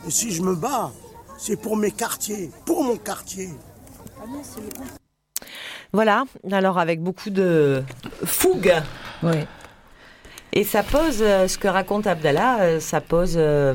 Et 0.07 0.11
si 0.11 0.31
je 0.31 0.41
me 0.41 0.55
bats, 0.55 0.91
c'est 1.37 1.55
pour 1.55 1.77
mes 1.77 1.91
quartiers, 1.91 2.51
pour 2.65 2.83
mon 2.83 2.97
quartier. 2.97 3.49
Voilà, 5.91 6.25
alors 6.51 6.79
avec 6.79 7.01
beaucoup 7.01 7.29
de 7.29 7.83
fougue. 8.25 8.73
Oui. 9.21 9.45
Et 10.53 10.63
ça 10.63 10.83
pose, 10.83 11.17
euh, 11.21 11.47
ce 11.47 11.57
que 11.57 11.67
raconte 11.67 12.05
Abdallah, 12.07 12.59
euh, 12.61 12.79
ça 12.79 13.01
pose 13.01 13.33
euh, 13.37 13.73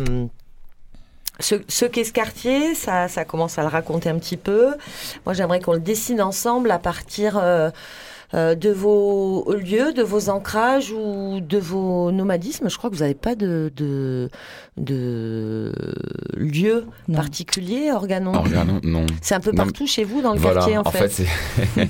ce, 1.41 1.57
ce 1.69 1.85
qu'est 1.85 2.05
ce 2.05 2.13
quartier, 2.13 2.75
ça, 2.75 3.09
ça 3.09 3.25
commence 3.25 3.59
à 3.59 3.63
le 3.63 3.69
raconter 3.69 4.09
un 4.09 4.19
petit 4.19 4.37
peu. 4.37 4.75
Moi, 5.27 5.35
j'aimerais 5.35 5.61
qu'on 5.61 5.73
le 5.73 5.81
dessine 5.81 6.21
ensemble 6.23 6.71
à 6.71 6.79
partir 6.79 7.37
euh, 7.37 7.71
euh, 8.35 8.55
de 8.55 8.71
vos 8.71 9.53
lieux, 9.55 9.93
de 9.93 10.03
vos 10.03 10.29
ancrages 10.29 10.93
ou 10.93 11.41
de 11.41 11.59
vos 11.59 12.13
nomadismes. 12.13 12.69
Je 12.71 12.77
crois 12.79 12.91
que 12.91 12.95
vous 12.95 13.01
n'avez 13.03 13.15
pas 13.15 13.35
de, 13.35 13.73
de, 13.77 14.31
de 14.77 15.73
lieu 16.37 16.87
Non. 17.09 17.17
particulier, 17.19 17.91
Organon. 17.91 18.35
Organon, 18.35 18.81
non. 18.85 19.07
C'est 19.21 19.35
un 19.35 19.41
peu 19.41 19.51
Non, 19.51 19.65
partout 19.65 19.87
chez 19.89 20.05
vous, 20.05 20.23
dans 20.23 20.33
le 20.35 20.39
voilà, 20.39 20.61
quartier, 20.61 20.79
en, 20.79 20.85
fait. 20.85 21.23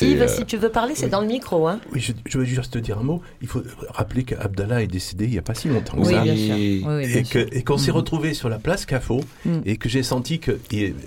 Yves, 0.00 0.28
si 0.28 0.44
tu 0.44 0.56
veux 0.56 0.70
parler, 0.70 0.94
c'est 0.94 1.08
dans 1.08 1.20
le 1.20 1.26
micro. 1.26 1.68
Hein. 1.68 1.80
Oui, 1.92 2.00
je, 2.00 2.38
veux 2.38 2.44
juste 2.44 2.74
te 2.74 2.78
dire 2.78 2.98
un 2.98 3.02
mot. 3.02 3.22
Il 3.42 3.48
faut 3.48 3.62
rappeler 3.90 4.24
qu'Abdallah 4.24 4.82
est 4.82 4.86
décédé 4.86 5.24
il 5.24 5.30
n'y 5.30 5.38
a 5.38 5.42
pas 5.42 5.54
si 5.54 5.68
longtemps 5.68 5.96
oui, 5.98 6.12
ça. 6.12 6.22
Bien 6.22 7.24
sûr. 7.24 7.46
et 7.52 7.62
qu'on 7.62 7.78
s'est 7.78 7.90
retrouvé 7.90 8.34
sur 8.34 8.48
la 8.48 8.58
place 8.58 8.86
Cafo 8.86 9.20
mm. 9.44 9.58
et 9.64 9.76
que 9.76 9.88
j'ai 9.88 10.02
senti 10.02 10.38
que 10.40 10.58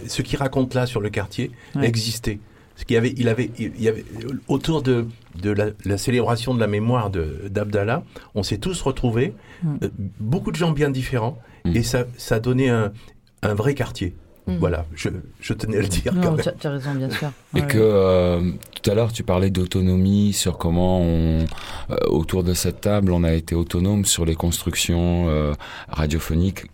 ce 0.07 0.21
qu'il 0.21 0.39
raconte 0.39 0.73
là 0.73 0.85
sur 0.85 1.01
le 1.01 1.09
quartier 1.09 1.51
existait. 1.81 2.39
Parce 2.73 2.85
qu'il 2.85 2.95
y 2.95 2.97
avait, 2.97 3.13
il 3.17 3.29
avait, 3.29 3.51
il 3.59 3.79
y 3.79 3.89
avait 3.89 4.05
autour 4.47 4.81
de, 4.81 5.05
de 5.39 5.51
la, 5.85 5.97
célébration 5.97 6.55
de 6.55 6.59
la 6.59 6.67
mémoire 6.67 7.11
d'Abdallah, 7.11 8.03
on 8.33 8.43
s'est 8.43 8.57
tous 8.57 8.81
retrouvés, 8.81 9.33
mm. 9.61 9.75
euh, 9.83 9.89
beaucoup 10.19 10.51
de 10.51 10.55
gens 10.55 10.71
bien 10.71 10.89
différents, 10.89 11.37
mm. 11.65 11.75
et 11.75 11.83
ça, 11.83 12.05
ça 12.17 12.39
donnait 12.39 12.69
un, 12.69 12.91
un 13.43 13.53
vrai 13.53 13.75
quartier. 13.75 14.15
Mm. 14.47 14.57
Voilà, 14.57 14.85
je, 14.95 15.09
je, 15.39 15.53
tenais 15.53 15.77
à 15.77 15.81
le 15.81 15.87
dire. 15.87 16.13
Non, 16.13 16.35
tu 16.35 16.67
as 16.67 16.69
raison, 16.69 16.95
bien 16.95 17.09
sûr. 17.09 17.31
Et 17.55 17.61
que 17.61 17.77
euh, 17.77 18.51
tout 18.81 18.89
à 18.89 18.95
l'heure, 18.95 19.13
tu 19.13 19.23
parlais 19.23 19.49
d'autonomie, 19.51 20.33
sur 20.33 20.57
comment, 20.57 20.99
on, 21.01 21.45
euh, 21.89 21.95
autour 22.07 22.43
de 22.43 22.53
cette 22.53 22.81
table, 22.81 23.11
on 23.11 23.23
a 23.23 23.33
été 23.33 23.55
autonome 23.55 24.05
sur 24.05 24.25
les 24.25 24.35
constructions 24.35 25.27
radiophoniques 25.89 26.65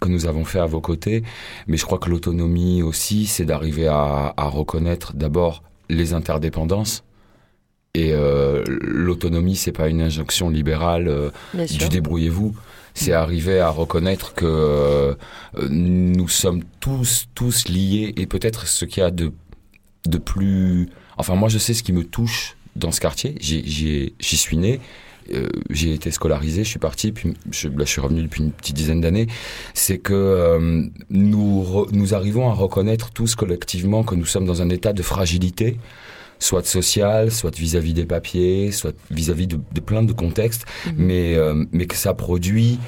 que 0.00 0.08
nous 0.08 0.26
avons 0.26 0.44
fait 0.44 0.60
à 0.60 0.66
vos 0.66 0.80
côtés. 0.80 1.22
Mais 1.66 1.76
je 1.76 1.84
crois 1.84 1.98
que 1.98 2.08
l'autonomie 2.08 2.82
aussi, 2.82 3.26
c'est 3.26 3.44
d'arriver 3.44 3.86
à, 3.86 4.32
à, 4.36 4.44
reconnaître 4.44 5.14
d'abord 5.14 5.62
les 5.88 6.14
interdépendances. 6.14 7.04
Et 7.94 8.12
euh, 8.12 8.62
l'autonomie, 8.68 9.56
c'est 9.56 9.72
pas 9.72 9.88
une 9.88 10.00
injonction 10.00 10.48
libérale 10.48 11.08
euh, 11.08 11.30
du 11.54 11.88
débrouillez-vous. 11.88 12.54
C'est 12.94 13.12
arriver 13.12 13.60
à 13.60 13.70
reconnaître 13.70 14.34
que 14.34 14.44
euh, 14.46 15.14
nous 15.68 16.28
sommes 16.28 16.62
tous 16.80 17.26
tous 17.34 17.68
liés 17.68 18.12
et 18.16 18.26
peut-être 18.26 18.66
ce 18.66 18.84
qu'il 18.84 19.02
y 19.02 19.06
a 19.06 19.10
de 19.10 19.32
de 20.06 20.18
plus. 20.18 20.88
Enfin, 21.16 21.34
moi, 21.34 21.48
je 21.48 21.58
sais 21.58 21.74
ce 21.74 21.82
qui 21.82 21.92
me 21.92 22.04
touche 22.04 22.56
dans 22.76 22.92
ce 22.92 23.00
quartier. 23.00 23.34
J'y 23.40 24.12
suis 24.20 24.56
né 24.56 24.80
euh, 25.32 25.48
j'ai 25.70 25.92
été 25.92 26.10
scolarisé, 26.10 26.64
je 26.64 26.68
suis 26.68 26.78
parti, 26.78 27.12
puis 27.12 27.34
je, 27.52 27.68
je 27.78 27.84
suis 27.84 28.00
revenu 28.00 28.22
depuis 28.22 28.42
une 28.42 28.50
petite 28.50 28.74
dizaine 28.74 29.00
d'années, 29.00 29.28
c'est 29.74 29.98
que 29.98 30.12
euh, 30.12 30.82
nous, 31.10 31.86
nous 31.92 32.14
arrivons 32.14 32.50
à 32.50 32.52
reconnaître 32.52 33.10
tous 33.10 33.36
collectivement 33.36 34.02
que 34.02 34.16
nous 34.16 34.24
sommes 34.24 34.46
dans 34.46 34.60
un 34.60 34.70
état 34.70 34.92
de 34.92 35.02
fragilité, 35.02 35.76
soit 36.40 36.66
social, 36.66 37.30
soit 37.30 37.54
vis-à-vis 37.56 37.94
des 37.94 38.06
papiers, 38.06 38.72
soit 38.72 38.94
vis-à-vis 39.10 39.46
de, 39.46 39.60
de, 39.72 39.80
plein 39.80 40.02
de 40.02 40.12
contextes, 40.12 40.64
mhm. 40.86 40.94
mais, 40.96 41.36
euh, 41.36 41.64
mais 41.70 41.86
que 41.86 41.94
ça 41.96 42.14
produit, 42.14 42.80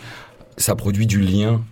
ça 0.57 0.75
produit 0.75 1.07
du 1.07 1.21
lien 1.21 1.63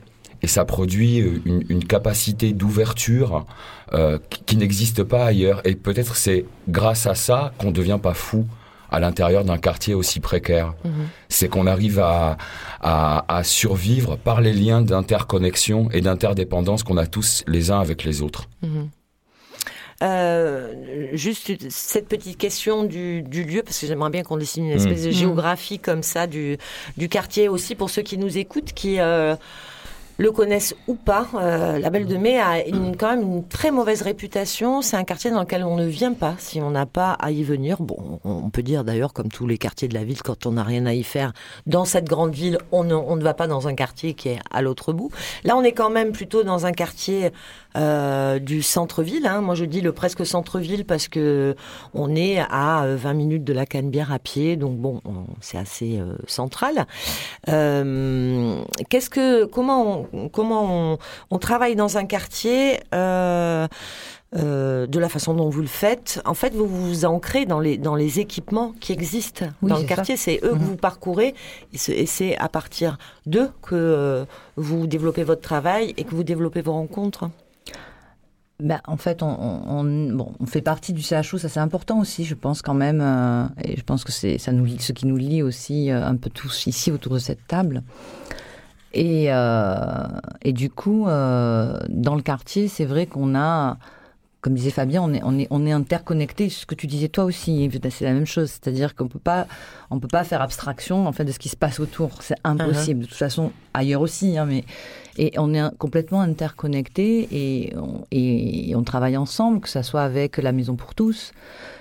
et 0.42 0.46
ça 0.46 0.64
produit 0.64 1.18
une, 1.18 1.64
une 1.68 1.84
capacité 1.84 2.52
d'ouverture 2.52 3.46
euh, 3.92 4.18
qui, 4.30 4.44
qui 4.44 4.56
n'existe 4.56 5.02
pas 5.02 5.24
ailleurs. 5.24 5.60
Et 5.66 5.74
peut-être 5.74 6.16
c'est 6.16 6.44
grâce 6.68 7.06
à 7.06 7.14
ça 7.14 7.52
qu'on 7.58 7.68
ne 7.68 7.72
devient 7.72 7.98
pas 8.00 8.14
fou 8.14 8.46
à 8.90 9.00
l'intérieur 9.00 9.44
d'un 9.44 9.58
quartier 9.58 9.94
aussi 9.94 10.20
précaire. 10.20 10.74
Mhm. 10.84 11.08
C'est 11.28 11.48
qu'on 11.48 11.66
arrive 11.66 12.00
à, 12.00 12.36
à, 12.80 13.42
survivre 13.44 14.16
par 14.16 14.40
les 14.40 14.52
liens 14.52 14.82
d'interconnexion 14.82 15.88
et 15.92 16.00
d'interdépendance 16.00 16.82
qu'on 16.82 16.96
a 16.96 17.06
tous 17.06 17.44
les 17.46 17.70
uns 17.70 17.80
avec 17.80 18.04
les 18.04 18.22
autres. 18.22 18.48
Mhm. 18.62 18.90
Euh, 20.02 21.08
juste 21.12 21.70
cette 21.70 22.08
petite 22.08 22.38
question 22.38 22.84
du, 22.84 23.22
du 23.22 23.44
lieu, 23.44 23.62
parce 23.62 23.78
que 23.78 23.86
j'aimerais 23.86 24.08
bien 24.10 24.22
qu'on 24.22 24.38
dessine 24.38 24.64
une 24.64 24.72
espèce 24.72 25.02
de 25.02 25.08
mhm. 25.08 25.14
géographie 25.14 25.78
comme 25.78 26.02
ça 26.02 26.26
du, 26.26 26.56
du 26.96 27.08
quartier 27.10 27.48
aussi 27.48 27.74
pour 27.74 27.90
ceux 27.90 28.02
qui 28.02 28.16
nous 28.16 28.38
écoutent, 28.38 28.72
qui 28.72 28.98
euh, 28.98 29.36
le 30.20 30.32
connaissent 30.32 30.74
ou 30.86 30.94
pas, 30.94 31.28
euh, 31.34 31.78
la 31.78 31.88
Belle 31.88 32.06
de 32.06 32.16
Mai 32.18 32.38
a 32.38 32.66
une, 32.66 32.94
quand 32.94 33.08
même 33.08 33.22
une 33.22 33.48
très 33.48 33.70
mauvaise 33.70 34.02
réputation. 34.02 34.82
C'est 34.82 34.98
un 34.98 35.04
quartier 35.04 35.30
dans 35.30 35.40
lequel 35.40 35.64
on 35.64 35.76
ne 35.76 35.86
vient 35.86 36.12
pas 36.12 36.34
si 36.36 36.60
on 36.60 36.70
n'a 36.70 36.84
pas 36.84 37.12
à 37.12 37.30
y 37.30 37.42
venir. 37.42 37.78
Bon, 37.80 38.20
on 38.24 38.50
peut 38.50 38.62
dire 38.62 38.84
d'ailleurs, 38.84 39.14
comme 39.14 39.28
tous 39.28 39.46
les 39.46 39.56
quartiers 39.56 39.88
de 39.88 39.94
la 39.94 40.04
ville, 40.04 40.20
quand 40.22 40.44
on 40.44 40.52
n'a 40.52 40.62
rien 40.62 40.84
à 40.84 40.92
y 40.92 41.04
faire 41.04 41.32
dans 41.66 41.86
cette 41.86 42.04
grande 42.04 42.34
ville, 42.34 42.58
on 42.70 42.84
ne, 42.84 42.94
on 42.94 43.16
ne 43.16 43.22
va 43.22 43.32
pas 43.32 43.46
dans 43.46 43.66
un 43.66 43.74
quartier 43.74 44.12
qui 44.12 44.28
est 44.28 44.38
à 44.50 44.60
l'autre 44.60 44.92
bout. 44.92 45.10
Là, 45.44 45.56
on 45.56 45.62
est 45.62 45.72
quand 45.72 45.90
même 45.90 46.12
plutôt 46.12 46.42
dans 46.42 46.66
un 46.66 46.72
quartier 46.72 47.30
euh, 47.76 48.40
du 48.40 48.62
centre-ville. 48.62 49.26
Hein. 49.28 49.42
Moi, 49.42 49.54
je 49.54 49.64
dis 49.64 49.80
le 49.80 49.92
presque 49.92 50.26
centre-ville 50.26 50.84
parce 50.84 51.06
que 51.06 51.54
on 51.94 52.16
est 52.16 52.40
à 52.40 52.84
20 52.84 53.14
minutes 53.14 53.44
de 53.44 53.52
la 53.52 53.64
Canebière 53.64 54.12
à 54.12 54.18
pied, 54.18 54.56
donc 54.56 54.76
bon, 54.76 55.00
c'est 55.40 55.56
assez 55.56 55.98
euh, 55.98 56.16
central. 56.26 56.86
Euh, 57.48 58.60
qu'est-ce 58.88 59.08
que, 59.08 59.44
comment, 59.44 60.06
on, 60.09 60.09
comment 60.32 60.98
on, 61.30 61.38
travaille 61.38 61.76
dans 61.76 61.96
un 61.96 62.04
quartier 62.04 62.80
euh, 62.94 63.66
de 64.32 64.98
la 64.98 65.08
façon 65.08 65.34
dont 65.34 65.48
vous 65.48 65.60
le 65.60 65.66
faites, 65.66 66.22
en 66.24 66.34
fait, 66.34 66.54
vous 66.54 66.66
vous 66.66 67.04
ancrez 67.04 67.46
dans 67.46 67.60
les 67.60 67.78
dans 67.78 67.96
les 67.96 68.20
équipements 68.20 68.72
qui 68.80 68.92
existent 68.92 69.46
dans 69.62 69.78
le 69.78 69.84
quartier. 69.84 70.16
C'est 70.16 70.40
eux 70.44 70.50
que 70.50 70.54
mhm. 70.54 70.60
vous 70.60 70.76
parcourez 70.76 71.34
et 71.72 72.06
c'est 72.06 72.36
à 72.38 72.48
partir 72.48 72.98
d'eux 73.26 73.50
que 73.62 74.24
vous 74.56 74.86
développez 74.86 75.24
votre 75.24 75.42
travail 75.42 75.94
et 75.96 76.04
que 76.04 76.14
vous 76.14 76.24
développez 76.24 76.62
vos 76.62 76.72
rencontres. 76.72 77.30
Ben, 78.62 78.80
en 78.86 78.96
fait, 78.96 79.22
on, 79.22 79.84
bon, 79.84 80.32
on 80.38 80.46
fait 80.46 80.60
partie 80.60 80.92
du 80.92 81.02
CHO, 81.02 81.38
ça 81.38 81.48
c'est 81.48 81.60
important 81.60 81.98
aussi, 81.98 82.24
je 82.24 82.34
pense 82.34 82.60
quand 82.60 82.74
même, 82.74 83.00
euh, 83.00 83.46
et 83.64 83.76
je 83.76 83.82
pense 83.82 84.04
que 84.04 84.12
c'est 84.12 84.36
ça 84.36 84.52
nous 84.52 84.66
ce 84.78 84.92
qui 84.92 85.06
nous 85.06 85.16
lie 85.16 85.42
aussi 85.42 85.90
euh, 85.90 86.06
un 86.06 86.16
peu 86.16 86.28
tous 86.28 86.66
ici 86.66 86.92
autour 86.92 87.14
de 87.14 87.18
cette 87.18 87.46
table. 87.46 87.82
Et, 88.92 89.26
euh, 89.28 90.06
et 90.42 90.52
du 90.52 90.70
coup, 90.70 91.04
dans 91.04 92.14
le 92.16 92.22
quartier, 92.22 92.68
c'est 92.68 92.84
vrai 92.84 93.06
qu'on 93.06 93.34
a, 93.34 93.78
comme 94.40 94.54
disait 94.54 94.70
Fabien, 94.70 95.02
on 95.02 95.12
est, 95.12 95.20
on 95.22 95.38
est, 95.38 95.46
on 95.50 95.64
est 95.66 95.72
interconnecté. 95.72 96.48
Ce 96.48 96.66
que 96.66 96.74
tu 96.74 96.86
disais 96.86 97.08
toi 97.08 97.24
aussi, 97.24 97.70
c'est 97.90 98.04
la 98.04 98.12
même 98.12 98.26
chose. 98.26 98.50
C'est-à-dire 98.50 98.94
qu'on 98.94 99.08
peut 99.08 99.18
pas, 99.18 99.46
on 99.90 100.00
peut 100.00 100.08
pas 100.08 100.24
faire 100.24 100.42
abstraction 100.42 101.06
en 101.06 101.12
fait 101.12 101.24
de 101.24 101.32
ce 101.32 101.38
qui 101.38 101.48
se 101.48 101.56
passe 101.56 101.78
autour. 101.78 102.22
C'est 102.22 102.38
impossible. 102.42 103.00
Uh-huh. 103.00 103.04
De 103.04 103.08
toute 103.08 103.18
façon, 103.18 103.52
ailleurs 103.74 104.00
aussi, 104.00 104.38
hein, 104.38 104.46
mais 104.46 104.64
et 105.16 105.32
on 105.38 105.54
est 105.54 105.76
complètement 105.78 106.20
interconnectés 106.20 107.28
et 107.32 107.76
on, 107.76 108.04
et 108.10 108.74
on 108.76 108.82
travaille 108.82 109.16
ensemble, 109.16 109.60
que 109.60 109.68
ça 109.68 109.82
soit 109.82 110.02
avec 110.02 110.38
la 110.38 110.52
Maison 110.52 110.76
pour 110.76 110.94
tous, 110.94 111.32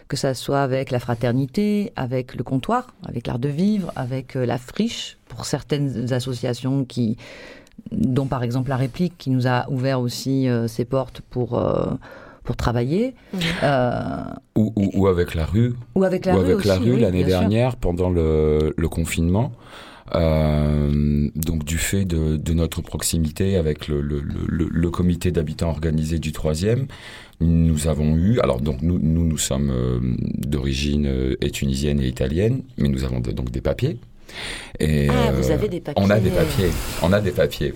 que 0.08 0.18
ça 0.18 0.34
soit 0.34 0.62
avec 0.62 0.92
la 0.92 1.00
fraternité, 1.00 1.94
avec 1.96 2.36
le 2.36 2.44
comptoir, 2.44 2.88
avec 3.08 3.28
l'art 3.28 3.40
de 3.40 3.50
vivre, 3.50 3.92
avec 3.96 4.36
euh, 4.36 4.46
la 4.46 4.58
friche 4.58 5.18
pour 5.28 5.46
certaines 5.46 6.12
associations 6.12 6.84
qui, 6.84 7.18
dont 7.92 8.26
par 8.26 8.44
exemple 8.44 8.70
la 8.70 8.78
réplique 8.78 9.14
qui 9.18 9.30
nous 9.30 9.48
a 9.48 9.70
ouvert 9.70 10.02
aussi 10.02 10.50
euh, 10.50 10.68
ses 10.68 10.86
portes 10.86 11.22
pour 11.30 11.58
euh, 11.58 11.92
pour 12.44 12.56
travailler. 12.56 13.14
Mmh. 13.32 13.38
ou, 14.56 14.74
ou, 14.76 15.06
avec 15.06 15.36
la 15.36 15.46
rue. 15.46 15.76
Ou 15.94 16.04
avec 16.04 16.26
la 16.26 16.34
ou 16.34 16.40
rue. 16.40 16.54
Avec 16.54 16.66
la 16.66 16.78
rue 16.78 16.98
l'année 16.98 17.24
dernière 17.24 17.76
pendant 17.76 18.10
le, 18.10 18.74
le 18.76 18.90
confinement. 18.90 19.52
Euh, 20.16 21.30
donc 21.36 21.64
du 21.64 21.78
fait 21.78 22.06
de, 22.06 22.54
notre 22.54 22.82
proximité 22.82 23.58
avec 23.58 23.88
le 23.88 24.90
comité 24.90 25.32
d'habitants 25.32 25.70
organisé 25.70 26.20
du 26.20 26.32
troisième, 26.32 26.88
nous 27.42 27.88
avons 27.88 28.18
eu, 28.18 28.40
alors 28.40 28.60
donc 28.60 28.82
nous 28.82 29.00
nous, 29.00 29.26
nous 29.26 29.38
sommes 29.38 29.70
euh, 29.70 30.00
d'origine 30.38 31.06
euh, 31.06 31.36
tunisienne 31.54 32.02
et 32.02 32.08
italienne, 32.08 32.64
mais 32.78 32.90
nous 32.90 33.04
avons 33.06 33.20
donc 33.20 33.52
des 33.52 33.62
papiers 33.62 33.98
et, 34.80 35.10
ah, 35.10 35.32
vous 35.34 35.52
euh, 35.52 35.54
avez 35.54 35.68
des 35.68 35.82
papiers. 35.82 36.04
On 36.04 36.10
a 36.10 36.20
des 36.20 36.30
papiers. 36.30 36.72
On 37.02 37.12
a 37.12 37.20
des 37.20 37.32
papiers. 37.32 37.74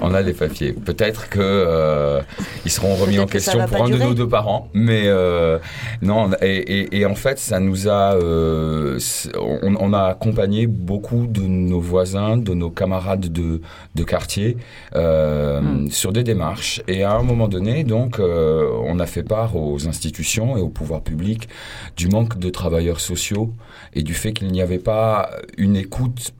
On 0.00 0.12
a 0.12 0.22
des 0.22 0.34
papiers. 0.34 0.72
Peut-être 0.72 1.30
que 1.30 1.40
euh, 1.40 2.20
ils 2.66 2.70
seront 2.70 2.94
remis 2.94 3.18
en 3.18 3.26
question 3.26 3.64
pour 3.66 3.84
un 3.84 3.88
de 3.88 3.96
nos 3.96 4.12
deux 4.12 4.28
parents, 4.28 4.68
mais 4.74 5.04
euh, 5.06 5.58
non. 6.02 6.30
Et, 6.42 6.98
et, 6.98 7.06
en 7.06 7.14
fait, 7.14 7.38
ça 7.38 7.58
nous 7.58 7.88
a, 7.88 8.14
euh, 8.14 8.98
on, 9.34 9.76
on, 9.80 9.92
a 9.94 10.02
accompagné 10.02 10.66
beaucoup 10.66 11.26
de 11.26 11.40
nos 11.40 11.80
voisins, 11.80 12.36
de 12.36 12.52
nos 12.52 12.70
camarades 12.70 13.32
de, 13.32 13.62
de 13.94 14.04
quartier 14.04 14.58
hmm. 14.94 15.88
sur 15.88 16.12
des 16.12 16.22
démarches. 16.22 16.82
Et 16.86 17.02
à 17.02 17.12
un 17.12 17.22
moment 17.22 17.48
donné, 17.48 17.82
donc, 17.84 18.18
on 18.20 19.00
a 19.00 19.06
fait 19.06 19.22
part 19.22 19.56
aux 19.56 19.88
institutions 19.88 20.56
et 20.58 20.60
au 20.60 20.68
pouvoir 20.68 21.00
public 21.00 21.48
du 21.96 22.08
manque 22.08 22.38
de 22.38 22.50
travailleurs 22.50 23.00
sociaux 23.00 23.52
et 23.94 24.02
du 24.02 24.14
fait 24.14 24.32
qu'il 24.32 24.48
n'y 24.48 24.62
avait 24.62 24.78
pas 24.78 25.30
une 25.56 25.76
écoute 25.76 26.32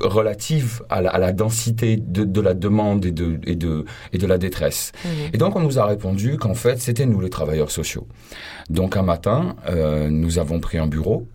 relative 0.00 0.82
à 0.88 1.00
la, 1.00 1.10
à 1.10 1.18
la 1.18 1.32
densité 1.32 1.96
de, 1.96 2.24
de, 2.24 2.40
la 2.40 2.54
demande 2.54 3.04
et 3.04 3.12
de, 3.12 3.40
et 3.46 3.56
de, 3.56 3.84
et 4.12 4.18
de 4.18 4.26
la 4.26 4.38
détresse. 4.38 4.92
Mmh. 5.04 5.08
Et 5.32 5.38
donc 5.38 5.56
on 5.56 5.60
nous 5.60 5.78
a 5.78 5.86
répondu 5.86 6.36
qu'en 6.36 6.54
fait 6.54 6.78
c'était 6.80 7.06
nous 7.06 7.20
les 7.20 7.30
travailleurs 7.30 7.70
sociaux. 7.70 8.06
Donc 8.70 8.96
un 8.96 9.02
matin, 9.02 9.56
euh, 9.68 10.08
nous 10.08 10.38
avons 10.38 10.60
pris 10.60 10.78
un 10.78 10.86
bureau 10.86 11.26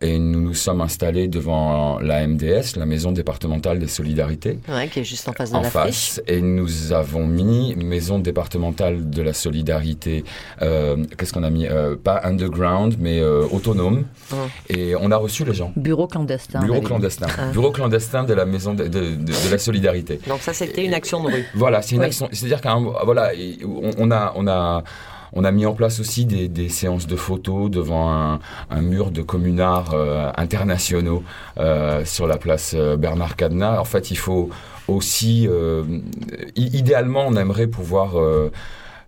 et 0.00 0.18
nous 0.18 0.40
nous 0.40 0.54
sommes 0.54 0.80
installés 0.80 1.28
devant 1.28 1.98
la 2.00 2.26
MDS, 2.26 2.76
la 2.76 2.86
Maison 2.86 3.12
départementale 3.12 3.78
des 3.78 3.86
solidarités. 3.86 4.58
Ouais, 4.68 4.88
qui 4.88 5.00
est 5.00 5.04
juste 5.04 5.28
en 5.28 5.32
face 5.32 5.50
de 5.50 5.56
en 5.56 5.62
la 5.62 5.70
face, 5.70 6.20
Et 6.26 6.40
nous 6.40 6.92
avons 6.92 7.26
mis 7.26 7.74
Maison 7.76 8.18
départementale 8.18 9.10
de 9.10 9.22
la 9.22 9.32
solidarité, 9.32 10.24
euh, 10.62 11.04
qu'est-ce 11.16 11.32
qu'on 11.32 11.42
a 11.42 11.50
mis 11.50 11.66
euh, 11.66 11.96
Pas 11.96 12.20
underground, 12.24 12.96
mais 12.98 13.20
euh, 13.20 13.46
autonome. 13.50 14.04
Et 14.68 14.94
on 14.96 15.10
a 15.10 15.16
reçu 15.16 15.44
les 15.44 15.54
gens. 15.54 15.72
Bureau 15.76 16.06
clandestin. 16.06 16.60
Bureau 16.60 16.80
clandestin. 16.80 17.26
Ah. 17.38 17.50
Bureau 17.52 17.70
clandestin 17.70 18.24
de 18.24 18.34
la 18.34 18.44
Maison 18.44 18.74
de, 18.74 18.84
de, 18.84 19.14
de, 19.14 19.50
la 19.50 19.58
solidarité. 19.58 20.20
Donc 20.28 20.40
ça, 20.40 20.52
c'était 20.52 20.84
une 20.84 20.94
action 20.94 21.22
de 21.22 21.30
rue. 21.30 21.44
Voilà, 21.54 21.82
c'est 21.82 21.96
une 21.96 22.02
action. 22.02 22.28
C'est-à-dire 22.32 22.60
qu'on 22.60 22.92
voilà, 23.04 23.32
on, 23.64 23.90
on 23.98 24.10
a... 24.10 24.32
On 24.36 24.46
a 24.46 24.82
on 25.36 25.44
a 25.44 25.52
mis 25.52 25.66
en 25.66 25.74
place 25.74 26.00
aussi 26.00 26.24
des, 26.24 26.68
séances 26.68 27.06
de 27.06 27.14
photos 27.14 27.70
devant 27.70 28.40
un, 28.70 28.80
mur 28.80 29.10
de 29.10 29.22
communards 29.22 29.94
internationaux 30.36 31.22
sur 32.04 32.26
la 32.26 32.36
place 32.36 32.74
Bernard 32.74 33.36
Cadenas. 33.36 33.78
En 33.78 33.84
fait, 33.84 34.10
il 34.10 34.18
faut 34.18 34.50
aussi, 34.88 35.48
idéalement, 36.56 37.26
on 37.28 37.36
aimerait 37.36 37.66
pouvoir 37.68 38.14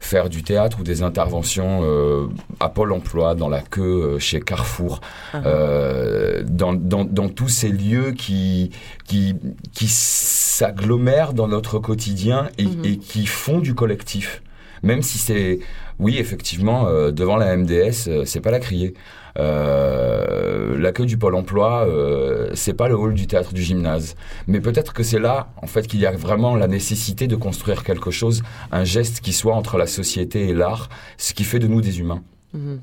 faire 0.01 0.29
du 0.29 0.43
théâtre 0.43 0.79
ou 0.81 0.85
des 0.85 1.03
interventions 1.03 1.81
euh, 1.83 2.29
à 2.61 2.69
Pôle 2.69 2.93
Emploi, 2.93 3.35
dans 3.35 3.49
la 3.49 3.61
queue 3.61 3.83
euh, 3.83 4.19
chez 4.19 4.41
Carrefour, 4.41 5.01
ah. 5.33 5.43
euh, 5.45 6.43
dans, 6.47 6.73
dans, 6.73 7.05
dans, 7.05 7.29
tous 7.29 7.49
ces 7.49 7.69
lieux 7.69 8.13
qui, 8.13 8.71
qui, 9.07 9.35
qui 9.73 9.89
s'agglomèrent 9.89 11.33
dans 11.33 11.49
notre 11.49 11.79
quotidien 11.79 12.49
et, 12.59 12.65
mhm. 12.65 12.85
et, 12.85 12.97
qui 12.99 13.27
font 13.27 13.59
du 13.59 13.75
collectif. 13.75 14.43
Même 14.83 15.03
si 15.03 15.19
c'est, 15.19 15.59
oui, 15.99 16.19
effectivement, 16.19 17.11
devant 17.11 17.37
la 17.37 17.57
MDS, 17.57 18.25
c'est 18.25 18.41
pas 18.41 18.51
la 18.51 18.61
crier. 18.61 18.95
Euh, 19.39 20.77
l'accueil 20.79 21.07
du 21.07 21.17
pôle 21.17 21.35
emploi, 21.35 21.87
euh, 21.87 22.51
c'est 22.55 22.73
pas 22.73 22.89
le 22.89 22.97
hall 22.97 23.15
du 23.15 23.27
théâtre 23.27 23.53
du 23.53 23.63
gymnase, 23.63 24.17
mais 24.49 24.61
peut-être 24.61 24.93
que 24.93 25.03
c'est 25.03 25.21
là, 25.21 25.49
en 25.63 25.67
fait, 25.67 25.87
qu'il 25.87 26.01
y 26.01 26.07
a 26.07 26.11
vraiment 26.11 26.57
la 26.57 26.67
nécessité 26.67 27.29
de 27.29 27.37
construire 27.37 27.85
quelque 27.85 28.11
chose, 28.11 28.43
un 28.73 28.85
geste 28.85 29.21
qui 29.21 29.33
soit 29.33 29.55
entre 29.55 29.79
la 29.79 29.87
société 29.87 30.49
et 30.49 30.55
l'art, 30.55 30.89
ce 31.19 31.35
qui 31.35 31.45
fait 31.45 31.61
de 31.61 31.69
nous 31.69 31.81
des 31.81 32.01
humains. 32.01 32.23
Mhm. 32.53 32.81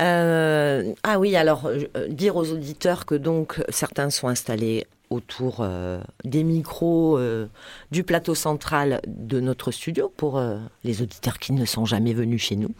Euh, 0.00 0.92
ah 1.02 1.18
oui, 1.18 1.36
alors 1.36 1.70
dire 2.08 2.36
aux 2.36 2.50
auditeurs 2.50 3.04
que 3.04 3.14
donc 3.14 3.62
certains 3.68 4.08
sont 4.08 4.28
installés 4.28 4.86
autour 5.12 5.58
euh, 5.60 6.00
des 6.24 6.42
micros 6.42 7.18
euh, 7.18 7.46
du 7.90 8.02
plateau 8.02 8.34
central 8.34 9.00
de 9.06 9.40
notre 9.40 9.70
studio 9.70 10.12
pour 10.16 10.38
euh, 10.38 10.58
les 10.84 11.02
auditeurs 11.02 11.38
qui 11.38 11.52
ne 11.52 11.64
sont 11.64 11.84
jamais 11.84 12.14
venus 12.14 12.42
chez 12.42 12.56
nous. 12.56 12.70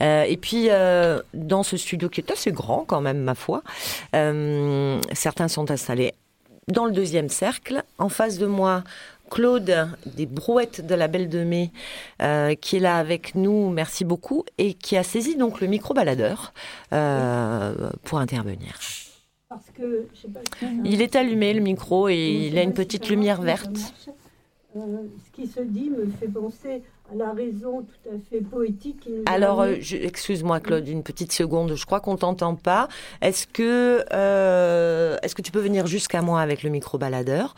et 0.00 0.36
puis 0.40 0.68
dans 1.34 1.62
ce 1.62 1.76
studio 1.76 2.08
qui 2.08 2.20
est 2.20 2.30
assez 2.30 2.52
grand 2.52 2.84
quand 2.86 3.00
même 3.00 3.18
ma 3.18 3.34
foi, 3.34 3.62
certains 4.12 5.48
sont 5.48 5.70
installés 5.70 6.14
dans 6.68 6.84
le 6.84 6.92
deuxième 6.92 7.28
cercle. 7.28 7.82
En 7.98 8.08
face 8.08 8.38
de 8.38 8.46
moi, 8.46 8.82
Claude 9.30 9.88
des 10.06 10.26
Brouettes 10.26 10.84
de 10.86 10.94
la 10.94 11.08
Belle 11.08 11.28
de 11.28 11.44
Mai, 11.44 11.70
qui 12.60 12.76
est 12.76 12.80
là 12.80 12.96
avec 12.96 13.34
nous, 13.34 13.70
merci 13.70 14.04
beaucoup, 14.04 14.44
et 14.58 14.74
qui 14.74 14.96
a 14.96 15.02
saisi 15.02 15.36
donc 15.36 15.60
le 15.60 15.66
micro 15.66 15.94
baladeur 15.94 16.52
pour 16.90 18.18
intervenir. 18.18 18.78
Il 20.84 21.02
est 21.02 21.16
allumé 21.16 21.52
le 21.52 21.60
micro 21.60 22.08
et 22.08 22.48
il 22.48 22.58
a 22.58 22.62
une 22.62 22.74
petite 22.74 23.08
lumière 23.08 23.40
verte. 23.40 23.78
Euh, 24.76 24.80
ce 25.24 25.30
qui 25.32 25.46
se 25.46 25.60
dit 25.60 25.88
me 25.88 26.06
fait 26.20 26.28
penser 26.28 26.82
à 27.10 27.14
la 27.14 27.32
raison 27.32 27.82
tout 27.82 28.10
à 28.10 28.18
fait 28.28 28.40
poétique. 28.40 29.08
Alors, 29.26 29.64
excuse-moi 29.64 30.60
Claude, 30.60 30.86
une 30.88 31.02
petite 31.02 31.32
seconde, 31.32 31.74
je 31.76 31.86
crois 31.86 32.00
qu'on 32.00 32.16
t'entend 32.16 32.56
pas. 32.56 32.88
Est-ce 33.22 33.46
que, 33.46 34.04
euh, 34.12 35.16
est-ce 35.22 35.34
que 35.34 35.42
tu 35.42 35.52
peux 35.52 35.60
venir 35.60 35.86
jusqu'à 35.86 36.20
moi 36.20 36.40
avec 36.40 36.62
le 36.62 36.70
micro 36.70 36.98
baladeur? 36.98 37.54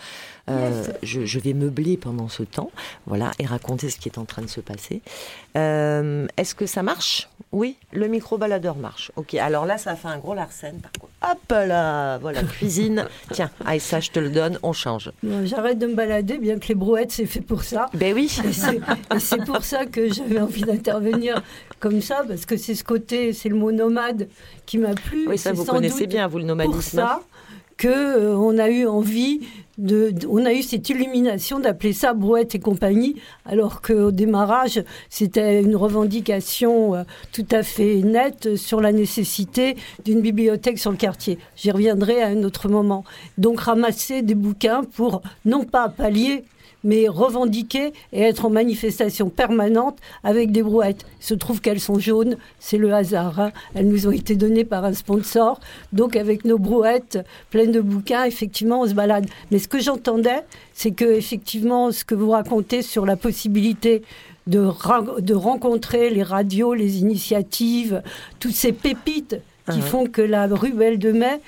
Euh, 0.49 0.85
je, 1.03 1.39
vais 1.39 1.53
meubler 1.53 1.97
pendant 1.97 2.29
ce 2.29 2.43
temps, 2.43 2.71
voilà, 3.07 3.33
et 3.39 3.47
raconter 3.47 3.91
ce 3.91 3.99
qui 3.99 4.09
est 4.09 4.19
en 4.19 4.25
train 4.25 4.43
de 4.43 4.49
se 4.49 4.61
passer. 4.61 5.01
Euh, 5.57 6.27
est-ce 6.37 6.55
que 6.55 6.67
ça 6.67 6.83
marche? 6.83 7.29
Oui, 7.53 7.77
le 7.93 8.09
micro-baladeur 8.09 8.77
marche. 8.77 9.11
Ok, 9.17 9.35
alors 9.35 9.67
là, 9.67 9.79
ça 9.79 9.97
fait 9.97 10.09
un 10.09 10.19
gros 10.19 10.35
larcène, 10.35 10.79
par 10.81 10.93
contre. 10.93 11.13
Hop 11.23 11.51
là, 11.51 12.19
voilà, 12.19 12.43
cuisine. 12.59 13.07
Tiens, 13.33 13.51
ça, 13.79 14.01
je 14.01 14.11
te 14.11 14.19
le 14.19 14.31
donne, 14.31 14.59
on 14.63 14.73
change. 14.73 15.11
J'arrête 15.45 15.79
de 15.79 15.87
me 15.87 15.95
balader, 15.95 16.39
bien 16.39 16.59
que 16.59 16.69
les 16.69 16.75
brouettes, 16.75 17.13
c'est 17.13 17.27
fait 17.27 17.41
pour 17.41 17.63
ça. 17.63 17.87
Ben 17.95 18.15
oui. 18.15 18.31
Et 19.15 19.19
c'est 19.19 19.45
pour 19.45 19.65
ça 19.65 19.87
que 19.87 20.13
j'avais 20.13 20.41
envie 20.41 20.63
d'intervenir 20.63 21.43
comme 21.81 22.01
ça, 22.01 22.25
parce 22.27 22.47
que 22.47 22.57
c'est 22.57 22.75
ce 22.75 22.85
côté, 22.85 23.33
c'est 23.33 23.49
le 23.49 23.57
mot 23.57 23.73
nomade 23.73 24.29
qui 24.67 24.79
m'a 24.79 24.95
plu. 24.95 25.27
Oui, 25.29 25.39
ça, 25.39 25.53
vous 25.53 25.65
connaissez 25.65 26.07
bien, 26.07 26.29
vous, 26.29 26.39
le 26.39 26.45
nomadisme. 26.45 26.73
Pour 26.73 26.83
ça 26.83 27.21
que 27.79 27.89
euh, 27.89 28.37
on 28.37 28.59
a 28.59 28.69
eu 28.69 28.87
envie 28.87 29.41
on 29.79 30.45
a 30.45 30.53
eu 30.53 30.63
cette 30.63 30.89
illumination 30.89 31.61
d'appeler 31.61 31.93
ça 31.93 32.15
brouette 32.15 32.55
et 32.55 32.59
compagnie, 32.59 33.17
alors 33.45 33.81
qu'au 33.81 34.11
démarrage, 34.11 34.83
c'était 35.09 35.63
une 35.63 35.77
revendication 35.77 36.95
euh, 36.95 37.03
tout 37.33 37.47
à 37.51 37.63
fait 37.63 37.97
nette 37.97 38.57
sur 38.57 38.81
la 38.81 38.93
nécessité 38.93 39.77
d'une 40.05 40.21
bibliothèque 40.21 40.79
sur 40.79 40.91
le 40.91 40.97
quartier. 40.97 41.39
J'y 41.57 41.71
reviendrai 41.71 42.23
à 42.23 42.29
un 42.29 42.43
autre 42.43 42.69
moment. 42.69 43.05
Donc 43.37 43.61
ramasser 43.61 44.23
des 44.23 44.35
bouquins 44.35 44.83
pour 44.83 45.23
non 45.45 45.65
pas 45.65 45.89
pallier 45.89 46.45
mais 46.85 47.09
revendiquer 47.09 47.93
et 48.13 48.23
être 48.23 48.45
en 48.45 48.51
manifestation 48.51 49.29
permanente 49.29 49.99
avec 50.25 50.53
des 50.53 50.63
brouettes. 50.63 51.05
Il 51.21 51.25
se 51.25 51.35
trouve 51.35 51.61
qu'elles 51.61 51.81
sont 51.81 51.99
jaunes, 51.99 52.37
c'est 52.59 52.79
le 52.79 52.93
hasard. 52.93 53.41
Hein. 53.41 53.53
Elles 53.75 53.89
nous 53.89 54.07
ont 54.07 54.13
été 54.13 54.37
données 54.37 54.65
par 54.65 54.85
un 54.85 54.95
sponsor. 54.95 55.61
Donc 55.93 56.17
avec 56.17 56.45
nos 56.45 56.59
brouettes 56.59 57.19
pleines 57.51 57.73
de 57.73 57.81
bouquins, 57.81 58.25
effectivement, 58.25 58.83
on 58.83 58.87
se 58.87 58.95
balade. 58.95 59.27
Mais 59.51 59.59
ce 59.59 59.69
que 59.69 59.81
j'entendais, 59.81 60.45
c'est 60.73 60.93
que 60.93 61.05
effectivement, 61.05 61.91
ce 61.93 62.05
que 62.05 62.15
vous 62.15 62.31
racontez 62.31 62.83
sur 62.83 63.07
la 63.07 63.17
possibilité 63.17 64.03
de, 64.47 64.69
de 65.21 65.35
rencontrer 65.35 66.11
les 66.11 66.23
radios, 66.23 66.75
les 66.75 67.01
initiatives, 67.01 68.03
toutes 68.41 68.55
ces 68.55 68.73
pépites 68.73 69.37
qui 69.73 69.81
font 69.81 70.07
que 70.07 70.23
la 70.23 70.47
ruelle 70.47 70.99
de 70.99 71.13
mai, 71.13 71.41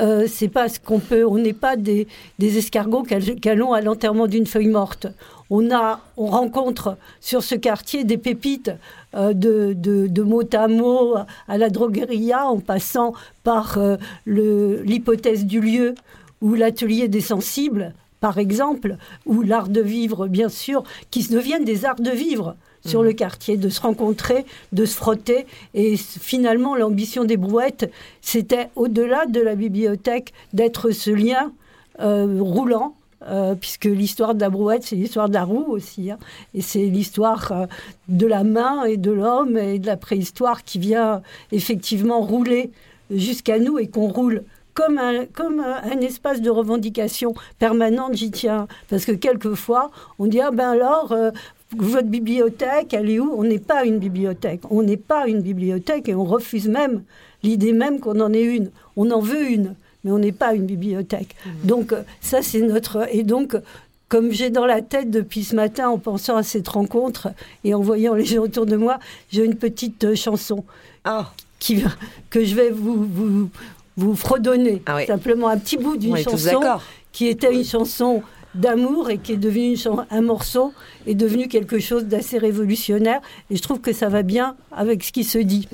euh, 0.00 0.26
c'est 0.28 0.48
pas 0.48 0.68
ce 0.68 0.78
qu'on 0.78 0.98
peut. 0.98 1.24
On 1.26 1.38
n'est 1.38 1.52
pas 1.52 1.76
des, 1.76 2.06
des 2.38 2.58
escargots 2.58 3.02
qu'allons 3.02 3.72
à 3.72 3.80
l'enterrement 3.80 4.26
d'une 4.26 4.46
feuille 4.46 4.68
morte. 4.68 5.06
On 5.50 5.70
a, 5.70 6.00
on 6.16 6.26
rencontre 6.26 6.96
sur 7.20 7.42
ce 7.42 7.54
quartier 7.54 8.04
des 8.04 8.18
pépites 8.18 8.70
euh, 9.14 9.32
de, 9.32 9.72
de, 9.72 10.06
de, 10.06 10.22
mot 10.22 10.42
à 10.52 10.68
mot 10.68 11.14
à 11.48 11.58
la 11.58 11.70
drogueria, 11.70 12.46
en 12.46 12.58
passant 12.58 13.14
par 13.44 13.78
euh, 13.78 13.96
l'hypothèse 14.26 15.46
du 15.46 15.60
lieu 15.60 15.94
ou 16.42 16.54
l'atelier 16.54 17.08
des 17.08 17.20
sensibles, 17.20 17.94
par 18.20 18.38
exemple, 18.38 18.96
ou 19.26 19.42
l'art 19.42 19.68
de 19.68 19.80
vivre, 19.80 20.28
bien 20.28 20.48
sûr, 20.48 20.82
qui 21.10 21.26
deviennent 21.28 21.64
des 21.64 21.84
arts 21.84 22.00
de 22.00 22.10
vivre 22.10 22.56
sur 22.88 23.02
le 23.02 23.10
mhm. 23.10 23.16
quartier, 23.16 23.56
de 23.56 23.68
se 23.68 23.80
rencontrer, 23.80 24.44
de 24.72 24.84
se 24.84 24.96
frotter. 24.96 25.46
Et 25.74 25.96
finalement, 25.96 26.74
l'ambition 26.74 27.24
des 27.24 27.36
brouettes, 27.36 27.90
c'était 28.20 28.68
au-delà 28.76 29.26
de 29.26 29.40
la 29.40 29.54
bibliothèque, 29.54 30.32
d'être 30.52 30.90
ce 30.90 31.10
lien 31.10 31.52
euh, 32.00 32.38
roulant. 32.40 32.94
Euh, 33.26 33.56
puisque 33.56 33.86
l'histoire 33.86 34.32
de 34.36 34.40
la 34.40 34.48
brouette, 34.48 34.84
c'est 34.84 34.94
l'histoire 34.94 35.28
de 35.28 35.34
la 35.34 35.42
roue 35.42 35.66
aussi, 35.68 36.12
hein. 36.12 36.18
et 36.54 36.60
c'est 36.60 36.84
l'histoire 36.84 37.50
euh, 37.50 37.66
de 38.06 38.28
la 38.28 38.44
main 38.44 38.84
et 38.84 38.96
de 38.96 39.10
l'homme 39.10 39.58
et 39.58 39.80
de 39.80 39.86
la 39.88 39.96
préhistoire 39.96 40.62
qui 40.62 40.78
vient 40.78 41.20
effectivement 41.50 42.20
rouler 42.20 42.70
jusqu'à 43.10 43.58
nous 43.58 43.76
et 43.80 43.88
qu'on 43.88 44.06
roule 44.06 44.44
comme 44.72 44.98
un, 44.98 45.26
comme 45.26 45.58
un 45.58 45.98
espace 45.98 46.40
de 46.40 46.48
revendication 46.48 47.34
permanente, 47.58 48.14
j'y 48.14 48.30
tiens. 48.30 48.68
Parce 48.88 49.04
que 49.04 49.10
quelquefois, 49.10 49.90
on 50.20 50.28
dit, 50.28 50.40
ah 50.40 50.52
ben 50.52 50.70
alors, 50.70 51.12
votre 51.76 52.08
bibliothèque, 52.08 52.94
elle 52.94 53.10
est 53.10 53.18
où? 53.18 53.34
On 53.36 53.44
n'est 53.44 53.58
pas 53.58 53.84
une 53.84 53.98
bibliothèque. 53.98 54.60
On 54.70 54.82
n'est 54.82 54.96
pas 54.96 55.28
une 55.28 55.42
bibliothèque 55.42 56.08
et 56.08 56.14
on 56.14 56.24
refuse 56.24 56.68
même 56.68 57.02
l'idée 57.42 57.72
même 57.72 58.00
qu'on 58.00 58.20
en 58.20 58.32
ait 58.32 58.42
une. 58.42 58.70
On 58.96 59.10
en 59.10 59.20
veut 59.20 59.50
une, 59.50 59.74
mais 60.02 60.10
on 60.10 60.18
n'est 60.18 60.32
pas 60.32 60.54
une 60.54 60.66
bibliothèque. 60.66 61.36
Mmh. 61.44 61.66
Donc 61.66 61.92
euh, 61.92 62.02
ça, 62.20 62.42
c'est 62.42 62.62
notre... 62.62 63.06
Et 63.14 63.22
donc, 63.22 63.56
comme 64.08 64.32
j'ai 64.32 64.50
dans 64.50 64.66
la 64.66 64.80
tête 64.80 65.10
depuis 65.10 65.44
ce 65.44 65.54
matin, 65.54 65.90
en 65.90 65.98
pensant 65.98 66.36
à 66.36 66.42
cette 66.42 66.68
rencontre 66.68 67.28
et 67.64 67.74
en 67.74 67.80
voyant 67.80 68.14
les 68.14 68.24
gens 68.24 68.42
autour 68.42 68.64
de 68.64 68.76
moi, 68.76 68.98
j'ai 69.30 69.44
une 69.44 69.56
petite 69.56 70.04
euh, 70.04 70.14
chanson 70.14 70.64
ah. 71.04 71.32
qui, 71.58 71.84
que 72.30 72.44
je 72.44 72.54
vais 72.54 72.70
vous, 72.70 73.04
vous, 73.04 73.50
vous 73.98 74.16
fredonner. 74.16 74.82
Ah 74.86 75.04
Simplement 75.06 75.48
un 75.48 75.58
petit 75.58 75.76
bout 75.76 75.98
d'une 75.98 76.16
chanson 76.16 76.62
qui 77.12 77.26
était 77.26 77.52
une 77.52 77.64
chanson 77.64 78.22
d'amour 78.54 79.10
et 79.10 79.18
qui 79.18 79.32
est 79.32 79.36
devenu 79.36 79.76
un 80.10 80.22
morceau, 80.22 80.72
est 81.06 81.14
devenu 81.14 81.48
quelque 81.48 81.78
chose 81.78 82.04
d'assez 82.04 82.38
révolutionnaire. 82.38 83.20
Et 83.50 83.56
je 83.56 83.62
trouve 83.62 83.80
que 83.80 83.92
ça 83.92 84.08
va 84.08 84.22
bien 84.22 84.56
avec 84.72 85.04
ce 85.04 85.12
qui 85.12 85.24
se 85.24 85.38
dit. 85.38 85.68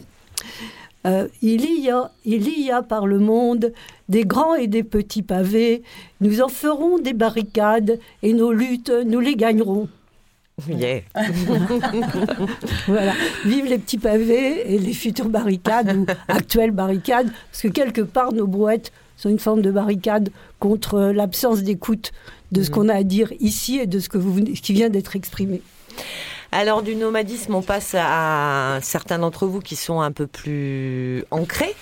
Euh, 1.06 1.28
il, 1.42 1.64
y 1.82 1.90
a, 1.90 2.10
il 2.24 2.48
y 2.58 2.70
a 2.70 2.82
par 2.82 3.06
le 3.06 3.18
monde 3.18 3.72
des 4.08 4.24
grands 4.24 4.54
et 4.54 4.66
des 4.66 4.82
petits 4.82 5.22
pavés. 5.22 5.82
Nous 6.20 6.40
en 6.40 6.48
ferons 6.48 6.98
des 6.98 7.12
barricades 7.12 7.98
et 8.22 8.32
nos 8.32 8.52
luttes, 8.52 8.92
nous 9.06 9.20
les 9.20 9.36
gagnerons. 9.36 9.88
Yeah. 10.68 11.00
voilà. 12.86 13.12
Vive 13.44 13.66
les 13.66 13.78
petits 13.78 13.98
pavés 13.98 14.72
et 14.72 14.78
les 14.78 14.92
futures 14.92 15.28
barricades 15.28 15.96
ou 15.96 16.06
actuelles 16.28 16.70
barricades, 16.70 17.28
parce 17.50 17.62
que 17.62 17.68
quelque 17.68 18.02
part, 18.02 18.32
nos 18.32 18.46
brouettes 18.46 18.92
sont 19.16 19.30
une 19.30 19.40
forme 19.40 19.62
de 19.62 19.72
barricade 19.72 20.30
contre 20.60 21.12
l'absence 21.12 21.62
d'écoute 21.64 22.12
de 22.55 22.62
ce 22.62 22.70
mhm. 22.70 22.74
qu'on 22.74 22.88
a 22.88 22.94
à 22.94 23.02
dire 23.02 23.32
ici 23.40 23.78
et 23.78 23.86
de 23.86 23.98
ce, 23.98 24.09
que 24.09 24.18
vous, 24.18 24.42
qui 24.42 24.72
vient 24.72 24.88
d'être 24.88 25.16
exprimé. 25.16 25.61
Alors 26.52 26.84
du 26.84 26.94
nomadisme, 26.94 27.52
on 27.57 27.62
passe 27.62 27.96
à 27.98 28.78
certains 28.80 29.18
d'entre 29.18 29.44
vous 29.48 29.59
qui 29.59 29.74
sont 29.74 30.00
un 30.00 30.12
peu 30.12 30.28
plus 30.28 31.24
ancrés. 31.32 31.74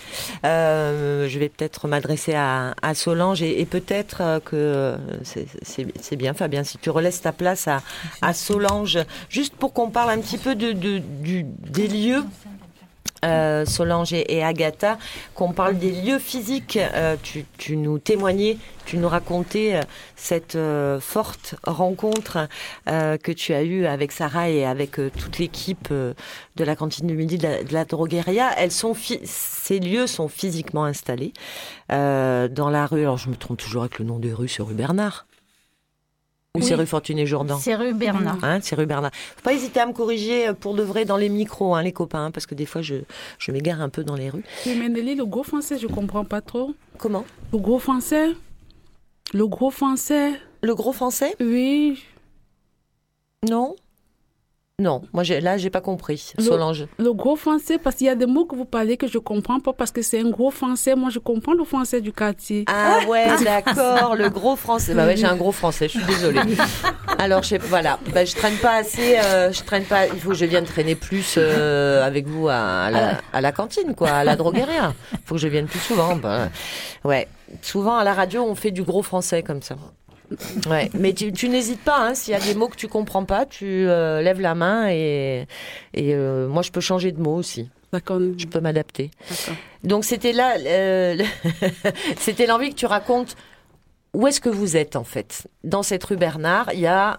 Euh, 0.47 1.29
je 1.29 1.39
vais 1.39 1.51
peut-être 1.51 1.89
m'adresser 1.89 2.33
à, 2.35 2.73
Solange 2.95 3.43
et, 3.43 3.67
peut-être 3.67 4.41
que 4.47 4.97
c'est 5.23 6.17
bien 6.17 6.33
Fabien 6.33 6.65
si 6.65 6.79
tu 6.79 6.89
relaisses 6.89 7.21
ta 7.21 7.33
place 7.33 7.69
à, 7.69 8.33
Solange, 8.33 8.99
juste 9.29 9.55
pour 9.57 9.75
qu'on 9.75 9.91
parle 9.91 10.09
un 10.09 10.21
petit 10.21 10.39
peu 10.39 10.55
de, 10.55 10.73
des 10.73 11.89
lieux 11.89 12.25
euh, 13.25 13.65
Solange 13.65 14.13
et, 14.13 14.43
Agatha, 14.43 14.99
qu'on 15.35 15.53
parle 15.53 15.79
des 15.79 15.93
lieux 15.93 16.19
physiques. 16.19 16.77
Euh, 16.77 17.17
tu, 17.23 17.77
nous 17.77 18.01
témoignais, 18.01 18.59
tu 18.85 18.97
nous 18.99 19.09
racontais 19.09 19.77
euh, 19.77 19.83
cette 20.17 20.59
forte 21.01 21.55
rencontre 21.65 22.49
que 22.87 23.33
tu 23.33 23.55
as 23.55 23.63
eue 23.63 23.87
avec 23.87 24.13
Sarah 24.13 24.51
et 24.51 24.65
avec 24.65 24.93
toute 24.93 25.39
l'équipe 25.39 25.89
de 25.91 26.65
la 26.65 26.77
cantine 26.77 27.07
du 27.07 27.15
midi 27.17 27.39
de 27.39 27.73
la, 27.73 27.85
drogueria. 27.85 28.51
Ces 28.69 29.79
lieux 29.79 30.07
sont 30.07 30.29
physiquement 30.29 30.85
installés 30.85 31.33
dans 31.89 32.71
la 32.71 32.87
rue. 32.87 33.01
Alors 33.01 33.19
je 33.19 33.29
me 33.29 33.37
trompe 33.37 33.59
toujours 33.59 33.83
avec 33.83 33.99
le 33.99 34.05
nom 34.05 34.19
de 34.19 34.33
rue, 34.33 34.49
sur 34.49 34.69
rue 34.69 34.75
Bernard. 34.75 35.27
Ou 36.55 36.61
c'est 36.61 36.75
rue 36.75 36.85
Fortuné 36.85 37.25
Jourdan 37.25 37.59
C'est 37.59 37.75
rue 37.77 37.95
Bernard. 37.95 38.37
Hein, 38.43 38.59
c'est 38.61 38.77
rue 38.77 38.85
Bernard. 38.85 39.11
Faut 39.15 39.43
pas 39.43 39.55
hésiter 39.55 39.81
à 39.81 39.87
me 39.87 39.95
corriger 39.95 40.49
euh, 40.49 40.53
pour 40.53 40.75
de 40.75 40.83
vrai 40.83 41.07
dans 41.07 41.17
les 41.17 41.31
micros, 41.31 41.75
hein, 41.75 41.83
les 41.83 41.93
copains, 41.93 42.31
parce 42.31 42.45
que 42.45 42.55
des 42.55 42.67
fois 42.67 42.83
je, 42.83 42.97
je 43.39 43.53
m'égare 43.53 43.81
un 43.81 43.89
peu 43.89 44.05
dans 44.05 44.17
les 44.17 44.29
rues. 44.29 44.45
Mais 44.67 44.91
Nelly, 44.91 45.15
le 45.15 45.25
gros 45.25 45.45
français, 45.45 45.79
je 45.79 45.87
comprends 45.87 46.27
pas 46.27 46.43
trop. 46.43 46.75
Comment? 46.99 47.25
Le 47.53 47.59
gros 47.59 47.79
français 47.79 48.33
Le 49.33 49.47
gros 49.47 49.71
français 49.71 50.33
Le 50.63 50.75
gros 50.75 50.93
français? 50.93 51.35
Oui. 51.41 52.05
Non? 53.49 53.75
Non, 54.83 55.03
moi 55.13 55.23
là, 55.23 55.57
j'ai 55.57 55.71
pas 55.71 55.81
compris, 55.81 56.33
Solange. 56.41 56.87
Le, 56.99 57.13
gros 57.13 57.37
français, 57.37 57.79
parce 57.79 57.95
qu'il 57.95 58.09
y 58.09 58.11
a 58.11 58.17
des 58.17 58.27
mots 58.27 58.45
que 58.47 58.57
vous 58.57 58.65
parlez 58.65 58.97
que 58.97 59.07
je 59.07 59.19
comprends 59.19 59.61
pas 59.61 59.73
parce 59.73 59.93
que 59.93 60.03
c'est 60.03 60.21
un 60.21 60.29
gros 60.29 60.51
français. 60.51 60.97
Moi, 60.97 61.09
je 61.11 61.21
comprends 61.21 61.53
le 61.55 61.63
français 61.63 62.01
du 62.01 62.13
quartier. 62.13 62.65
Ah 62.67 62.99
ouais, 63.09 63.27
d'accord, 63.45 64.17
le 64.17 64.29
gros 64.29 64.57
français. 64.57 64.93
Bah 64.95 65.07
ouais, 65.07 65.17
j'ai 65.17 65.27
un 65.27 65.37
gros 65.37 65.53
français, 65.53 65.89
je 65.89 65.99
suis 65.99 66.07
désolée. 66.07 66.41
Alors, 67.19 67.45
je 67.45 67.57
voilà, 67.57 68.01
bah, 68.13 68.25
je 68.25 68.35
traîne 68.35 68.57
pas 68.57 68.75
assez, 68.75 69.19
euh, 69.19 69.53
je 69.53 69.63
traîne 69.63 69.85
pas. 69.85 70.09
Il 70.09 70.19
faut 70.19 70.31
que 70.31 70.35
je 70.35 70.47
vienne 70.47 70.65
traîner 70.65 70.97
plus 70.97 71.37
euh, 71.39 72.05
avec 72.05 72.27
vous 72.27 72.49
à, 72.49 72.91
la, 73.33 73.53
cantine, 73.53 73.95
quoi, 73.95 74.11
à 74.11 74.25
la 74.25 74.35
droguerie. 74.35 74.73
Il 75.13 75.19
faut 75.25 75.37
que 75.37 75.41
je 75.41 75.49
vienne 75.49 75.67
plus 75.67 75.79
souvent. 75.79 76.17
Bah, 76.17 76.49
ouais, 77.05 77.29
souvent 77.63 77.99
à 77.99 78.05
la 78.05 78.15
radio, 78.15 78.43
on 78.43 78.57
fait 78.57 78.73
du 78.73 78.83
gros 78.83 79.03
français 79.03 79.45
comme 79.45 79.63
ça. 79.63 79.77
Ouais, 80.67 80.91
mais 80.95 81.13
tu, 81.13 81.49
n'hésites 81.49 81.83
pas, 81.83 81.99
hein, 81.99 82.15
s'il 82.15 82.33
y 82.33 82.37
a 82.37 82.41
des 82.41 82.55
mots 82.55 82.69
que 82.69 82.77
tu 82.77 82.89
comprends 82.89 83.25
pas, 83.25 83.47
tu 83.47 83.87
euh, 83.89 84.21
lèves 84.23 84.41
la 84.41 84.55
main 84.55 84.89
et, 84.89 85.47
et 85.95 86.15
euh, 86.15 86.49
moi 86.49 86.63
je 86.63 86.71
peux 86.71 86.81
changer 86.81 87.13
de 87.13 87.21
mot 87.21 87.35
aussi. 87.35 87.69
D'accord. 87.93 88.21
Je 88.39 88.47
peux 88.47 88.61
m'adapter. 88.61 89.11
Donc 89.85 90.05
c'était 90.05 90.33
là, 90.33 90.57
euh, 90.59 91.23
c'était 92.17 92.47
l'envie 92.47 92.71
que 92.71 92.75
tu 92.75 92.87
racontes 92.87 93.37
où 94.15 94.27
est-ce 94.27 94.41
que 94.41 94.49
vous 94.49 94.77
êtes 94.77 94.97
en 94.97 95.05
fait? 95.05 95.49
Dans 95.65 95.83
cette 95.83 96.05
rue 96.05 96.17
Bernard, 96.17 96.71
il 96.73 96.81
y 96.81 96.87
a 96.87 97.19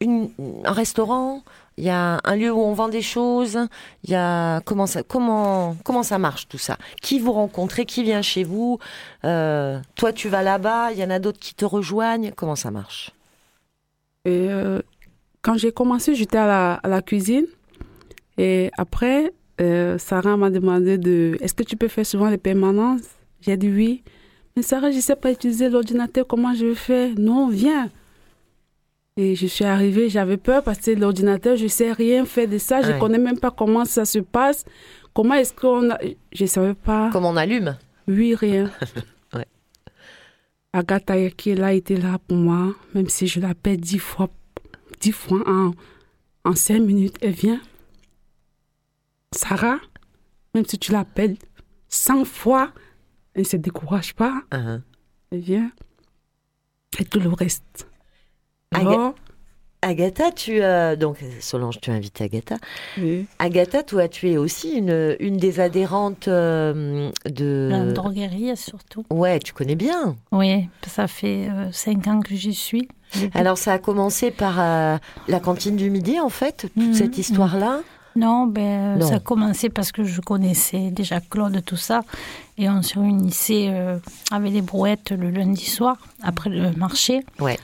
une, 0.00 0.30
un 0.64 0.72
restaurant, 0.72 1.42
il 1.78 1.84
y 1.84 1.90
a 1.90 2.20
un 2.24 2.36
lieu 2.36 2.52
où 2.52 2.60
on 2.60 2.74
vend 2.74 2.88
des 2.88 3.02
choses, 3.02 3.58
il 4.04 4.10
y 4.10 4.14
a 4.14 4.60
comment 4.60 4.86
ça 4.86 5.02
comment 5.02 5.76
comment 5.84 6.02
ça 6.02 6.18
marche 6.18 6.48
tout 6.48 6.58
ça 6.58 6.76
Qui 7.00 7.18
vous 7.18 7.32
rencontrez 7.32 7.86
Qui 7.86 8.02
vient 8.02 8.22
chez 8.22 8.44
vous 8.44 8.78
euh, 9.24 9.78
Toi 9.94 10.12
tu 10.12 10.28
vas 10.28 10.42
là-bas, 10.42 10.92
il 10.92 10.98
y 10.98 11.04
en 11.04 11.10
a 11.10 11.18
d'autres 11.18 11.38
qui 11.38 11.54
te 11.54 11.64
rejoignent. 11.64 12.32
Comment 12.36 12.56
ça 12.56 12.70
marche? 12.70 13.10
Et 14.24 14.48
euh, 14.50 14.80
quand 15.40 15.56
j'ai 15.56 15.72
commencé, 15.72 16.14
j'étais 16.14 16.38
à 16.38 16.80
la, 16.84 17.02
cuisine 17.02 17.46
et 18.38 18.70
après 18.76 19.32
euh, 19.60 19.98
Sarah 19.98 20.36
m'a 20.36 20.50
demandé 20.50 20.98
de 20.98 21.36
est-ce 21.40 21.54
que 21.54 21.62
tu 21.62 21.76
peux 21.76 21.88
faire 21.88 22.06
souvent 22.06 22.28
les 22.28 22.38
permanences? 22.38 23.02
J'ai 23.40 23.56
dit 23.56 23.70
oui. 23.70 24.02
Mais 24.56 24.62
Sarah, 24.62 24.90
je 24.90 25.00
sais 25.00 25.16
pas 25.16 25.32
utiliser 25.32 25.70
l'ordinateur, 25.70 26.26
comment 26.26 26.54
je 26.54 26.66
vais 26.66 26.74
faire? 26.74 27.10
Non, 27.16 27.48
viens. 27.48 27.90
Et 29.16 29.36
je 29.36 29.46
suis 29.46 29.64
arrivée, 29.64 30.08
j'avais 30.08 30.38
peur 30.38 30.62
parce 30.62 30.78
que 30.78 30.90
l'ordinateur, 30.92 31.56
je 31.56 31.66
sais 31.66 31.92
rien 31.92 32.24
faire 32.24 32.48
de 32.48 32.56
ça, 32.56 32.80
je 32.80 32.92
ne 32.92 32.98
connais 32.98 33.18
même 33.18 33.38
pas 33.38 33.50
comment 33.50 33.84
ça 33.84 34.06
se 34.06 34.20
passe. 34.20 34.64
Comment 35.12 35.34
est-ce 35.34 35.52
qu'on 35.52 35.90
a... 35.90 35.98
Je 36.32 36.44
ne 36.44 36.48
savais 36.48 36.74
pas. 36.74 37.10
Comment 37.12 37.30
on 37.30 37.36
allume? 37.36 37.76
Oui, 38.08 38.34
rien. 38.34 38.70
ouais. 39.34 39.46
Agatha 40.72 41.28
qui 41.30 41.50
est 41.50 41.54
là 41.54 41.74
était 41.74 41.96
là 41.96 42.18
pour 42.26 42.38
moi, 42.38 42.74
même 42.94 43.10
si 43.10 43.26
je 43.26 43.38
l'appelle 43.40 43.78
dix 43.78 43.98
fois, 43.98 44.30
dix 45.00 45.12
fois 45.12 45.42
en, 45.46 45.72
en 46.44 46.54
cinq 46.54 46.80
minutes, 46.80 47.16
elle 47.20 47.32
vient. 47.32 47.60
Sarah, 49.32 49.78
même 50.54 50.64
si 50.64 50.78
tu 50.78 50.90
l'appelles 50.92 51.36
cent 51.88 52.24
fois, 52.24 52.72
elle 53.34 53.42
ne 53.42 53.46
se 53.46 53.58
décourage 53.58 54.14
pas. 54.14 54.42
Uh-huh. 54.50 54.80
Elle 55.30 55.40
vient. 55.40 55.70
Et 56.98 57.04
tout 57.04 57.20
le 57.20 57.28
reste. 57.28 57.86
Agatha, 59.84 60.30
tu 60.30 60.62
as 60.62 60.94
donc 60.94 61.18
Solange, 61.40 61.80
tu 61.80 61.90
as 61.90 61.94
invité 61.94 62.24
Agatha. 62.24 62.56
Agatha, 63.40 63.82
toi, 63.82 64.06
tu 64.06 64.30
es 64.30 64.36
aussi 64.36 64.74
une, 64.74 65.16
une 65.18 65.36
des 65.36 65.58
adhérentes 65.58 66.28
euh, 66.28 67.10
de 67.28 67.68
la 67.70 67.92
droguerie 67.92 68.56
surtout. 68.56 69.04
Ouais, 69.10 69.40
tu 69.40 69.52
connais 69.52 69.74
bien. 69.74 70.14
Oui, 70.30 70.68
ça 70.86 71.08
fait 71.08 71.48
euh, 71.50 71.72
cinq 71.72 72.06
ans 72.06 72.20
que 72.20 72.36
j'y 72.36 72.54
suis. 72.54 72.88
Alors 73.34 73.58
ça 73.58 73.72
a 73.72 73.78
commencé 73.78 74.30
par 74.30 74.54
euh, 74.58 74.96
la 75.26 75.40
cantine 75.40 75.76
du 75.76 75.90
midi 75.90 76.20
en 76.20 76.30
fait, 76.30 76.58
toute 76.58 76.76
mhm. 76.76 76.94
cette 76.94 77.18
histoire-là? 77.18 77.80
Non, 78.14 78.46
ben 78.46 79.00
ça 79.00 79.16
a 79.16 79.20
commencé 79.20 79.68
parce 79.68 79.90
que 79.90 80.04
je 80.04 80.20
connaissais 80.20 80.90
déjà 80.90 81.20
Claude 81.20 81.60
tout 81.64 81.76
ça 81.76 82.02
et 82.56 82.68
on 82.70 82.82
se 82.82 82.98
réunissait 82.98 83.72
avec 84.30 84.52
les 84.52 84.60
brouettes 84.60 85.12
le 85.12 85.30
lundi 85.30 85.64
soir 85.64 85.96
après 86.22 86.50
le 86.50 86.72
marché. 86.72 87.24
Ouais. 87.40 87.58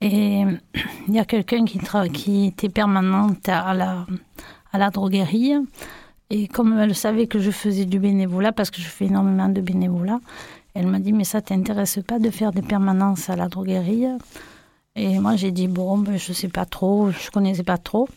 Et 0.00 0.44
il 1.08 1.14
y 1.14 1.18
a 1.18 1.24
quelqu'un 1.24 1.64
qui, 1.64 2.46
était 2.46 2.68
permanente 2.68 3.48
à 3.48 3.74
la, 3.74 4.06
à 4.72 4.78
la 4.78 4.90
droguerie. 4.90 5.54
Et 6.28 6.48
comme 6.48 6.78
elle 6.78 6.94
savait 6.94 7.26
que 7.26 7.38
je 7.38 7.50
faisais 7.50 7.84
du 7.84 8.00
bénévolat, 8.00 8.52
parce 8.52 8.70
que 8.70 8.80
je 8.80 8.88
fais 8.88 9.06
énormément 9.06 9.48
de 9.48 9.60
bénévolat, 9.60 10.20
elle 10.74 10.88
m'a 10.88 10.98
dit 10.98 11.12
Mais 11.12 11.24
ça 11.24 11.40
t'intéresse 11.40 12.00
pas 12.06 12.18
de 12.18 12.30
faire 12.30 12.52
des 12.52 12.62
permanences 12.62 13.30
à 13.30 13.36
la 13.36 13.48
droguerie? 13.48 14.06
Et 14.96 15.18
moi, 15.20 15.36
j'ai 15.36 15.52
dit 15.52 15.68
Bon, 15.68 15.98
ben, 15.98 16.18
je 16.18 16.32
sais 16.32 16.48
pas 16.48 16.64
trop, 16.64 17.10
je 17.10 17.30
connaissais 17.30 17.62
pas 17.62 17.78
trop. 17.78 18.08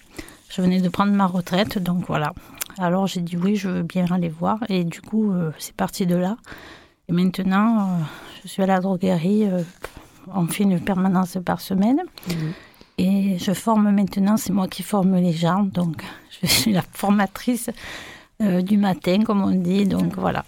Je 0.50 0.62
venais 0.62 0.82
de 0.82 0.90
prendre 0.90 1.12
ma 1.14 1.28
retraite, 1.28 1.78
donc 1.78 2.06
voilà. 2.08 2.34
Alors 2.80 3.06
j'ai 3.08 3.22
dit 3.22 3.38
Oui, 3.38 3.56
je 3.56 3.70
veux 3.70 3.84
bien 3.84 4.06
aller 4.12 4.30
voir. 4.30 4.60
Et 4.70 4.84
du 4.84 5.02
coup, 5.02 5.32
euh, 5.32 5.52
c'est 5.60 5.76
parti 5.76 6.08
de 6.08 6.16
là. 6.16 6.38
Et 7.08 7.12
maintenant, 7.12 7.80
euh, 7.80 8.04
je 8.44 8.48
suis 8.48 8.64
à 8.64 8.66
la 8.66 8.80
droguerie 8.80 9.46
euh, 9.46 9.62
on 10.34 10.48
fait 10.48 10.64
une 10.64 10.80
permanence 10.80 11.38
par 11.44 11.62
semaine. 11.62 12.02
Mhm. 12.28 12.54
Et 12.98 13.38
je 13.40 13.54
forme 13.54 13.92
maintenant, 13.92 14.36
c'est 14.36 14.52
moi 14.52 14.68
qui 14.68 14.84
forme 14.84 15.16
les 15.16 15.32
gens, 15.32 15.64
donc 15.64 16.04
je 16.42 16.48
suis 16.48 16.72
la 16.74 16.82
formatrice 16.82 17.70
euh, 18.42 18.62
du 18.62 18.78
matin, 18.78 19.24
comme 19.24 19.42
on 19.42 19.52
dit, 19.52 19.86
donc 19.86 20.16
voilà. 20.18 20.46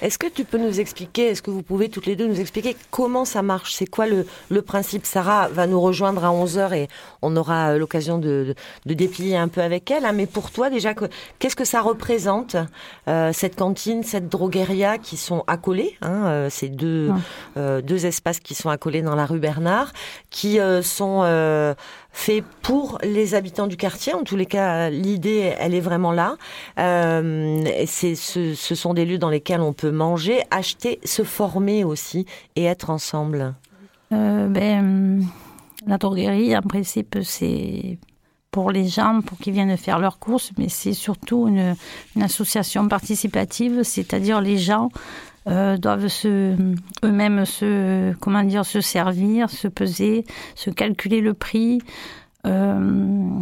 Est-ce 0.00 0.18
que 0.18 0.26
tu 0.26 0.44
peux 0.44 0.58
nous 0.58 0.80
expliquer, 0.80 1.28
est-ce 1.28 1.42
que 1.42 1.50
vous 1.50 1.62
pouvez 1.62 1.88
toutes 1.88 2.06
les 2.06 2.16
deux 2.16 2.26
nous 2.26 2.40
expliquer 2.40 2.76
comment 2.90 3.24
ça 3.24 3.42
marche? 3.42 3.74
C'est 3.74 3.86
quoi 3.86 4.06
le, 4.06 4.26
le, 4.50 4.62
principe? 4.62 5.06
Sarah 5.06 5.48
va 5.48 5.66
nous 5.66 5.80
rejoindre 5.80 6.24
à 6.24 6.30
11h 6.30 6.74
et 6.74 6.88
on 7.22 7.36
aura 7.36 7.70
euh, 7.70 7.78
l'occasion 7.78 8.18
de, 8.18 8.54
de, 8.86 8.94
déplier 8.94 9.36
un 9.36 9.48
peu 9.48 9.60
avec 9.60 9.90
elle. 9.90 10.04
Hein. 10.04 10.12
mais 10.12 10.26
pour 10.26 10.50
toi, 10.50 10.70
déjà, 10.70 10.94
qu'est-ce 11.38 11.56
que 11.56 11.64
ça 11.64 11.80
représente, 11.80 12.56
euh, 13.08 13.32
cette 13.32 13.56
cantine, 13.56 14.02
cette 14.02 14.28
drogueria 14.28 14.98
qui 14.98 15.16
sont 15.16 15.44
accolés 15.46 15.96
hein, 16.02 16.26
euh, 16.26 16.50
Ces 16.50 16.68
deux, 16.68 17.10
deux 17.56 18.06
espaces 18.06 18.40
qui 18.40 18.54
sont 18.54 18.70
accolés 18.70 19.02
dans 19.02 19.14
la 19.14 19.26
rue 19.26 19.38
Bernard, 19.38 19.92
qui 20.30 20.58
sont 20.82 21.22
fait 22.12 22.44
pour 22.62 22.98
les 23.02 23.34
habitants 23.34 23.66
du 23.66 23.76
quartier. 23.76 24.14
En 24.14 24.22
tous 24.22 24.36
les 24.36 24.46
cas, 24.46 24.90
l'idée, 24.90 25.54
elle 25.58 25.74
est 25.74 25.80
vraiment 25.80 26.12
là. 26.12 26.36
Euh, 26.78 27.64
c'est, 27.86 28.14
ce, 28.14 28.54
sont 28.54 28.94
des 28.94 29.04
lieux 29.04 29.18
dans 29.18 29.30
lesquels 29.30 29.60
on 29.60 29.72
peut 29.72 29.90
manger, 29.90 30.42
acheter, 30.50 31.00
se 31.04 31.24
former 31.24 31.84
aussi 31.84 32.26
et 32.56 32.64
être 32.64 32.90
ensemble. 32.90 33.54
Euh, 34.12 34.46
ben, 34.46 35.24
la 35.86 35.98
droguerie, 35.98 36.56
en 36.56 36.62
principe, 36.62 37.18
c'est 37.22 37.98
pour 38.50 38.70
les 38.70 38.86
gens, 38.86 39.22
pour 39.22 39.38
qu'ils 39.38 39.54
viennent 39.54 39.76
faire 39.78 39.98
leurs 39.98 40.18
courses, 40.18 40.52
mais 40.58 40.68
c'est 40.68 40.92
surtout 40.92 41.48
une 41.48 41.74
association 42.22 42.86
participative, 42.86 43.82
c'est-à-dire 43.82 44.42
les 44.42 44.58
gens 44.58 44.90
euh, 45.48 45.76
doivent 45.76 46.08
se, 46.08 46.54
eux-mêmes 47.04 47.44
se, 47.44 48.14
comment 48.14 48.42
dire, 48.44 48.64
se 48.64 48.80
servir, 48.80 49.50
se 49.50 49.68
peser, 49.68 50.24
se 50.54 50.70
calculer 50.70 51.20
le 51.20 51.34
prix. 51.34 51.80
Euh, 52.46 53.38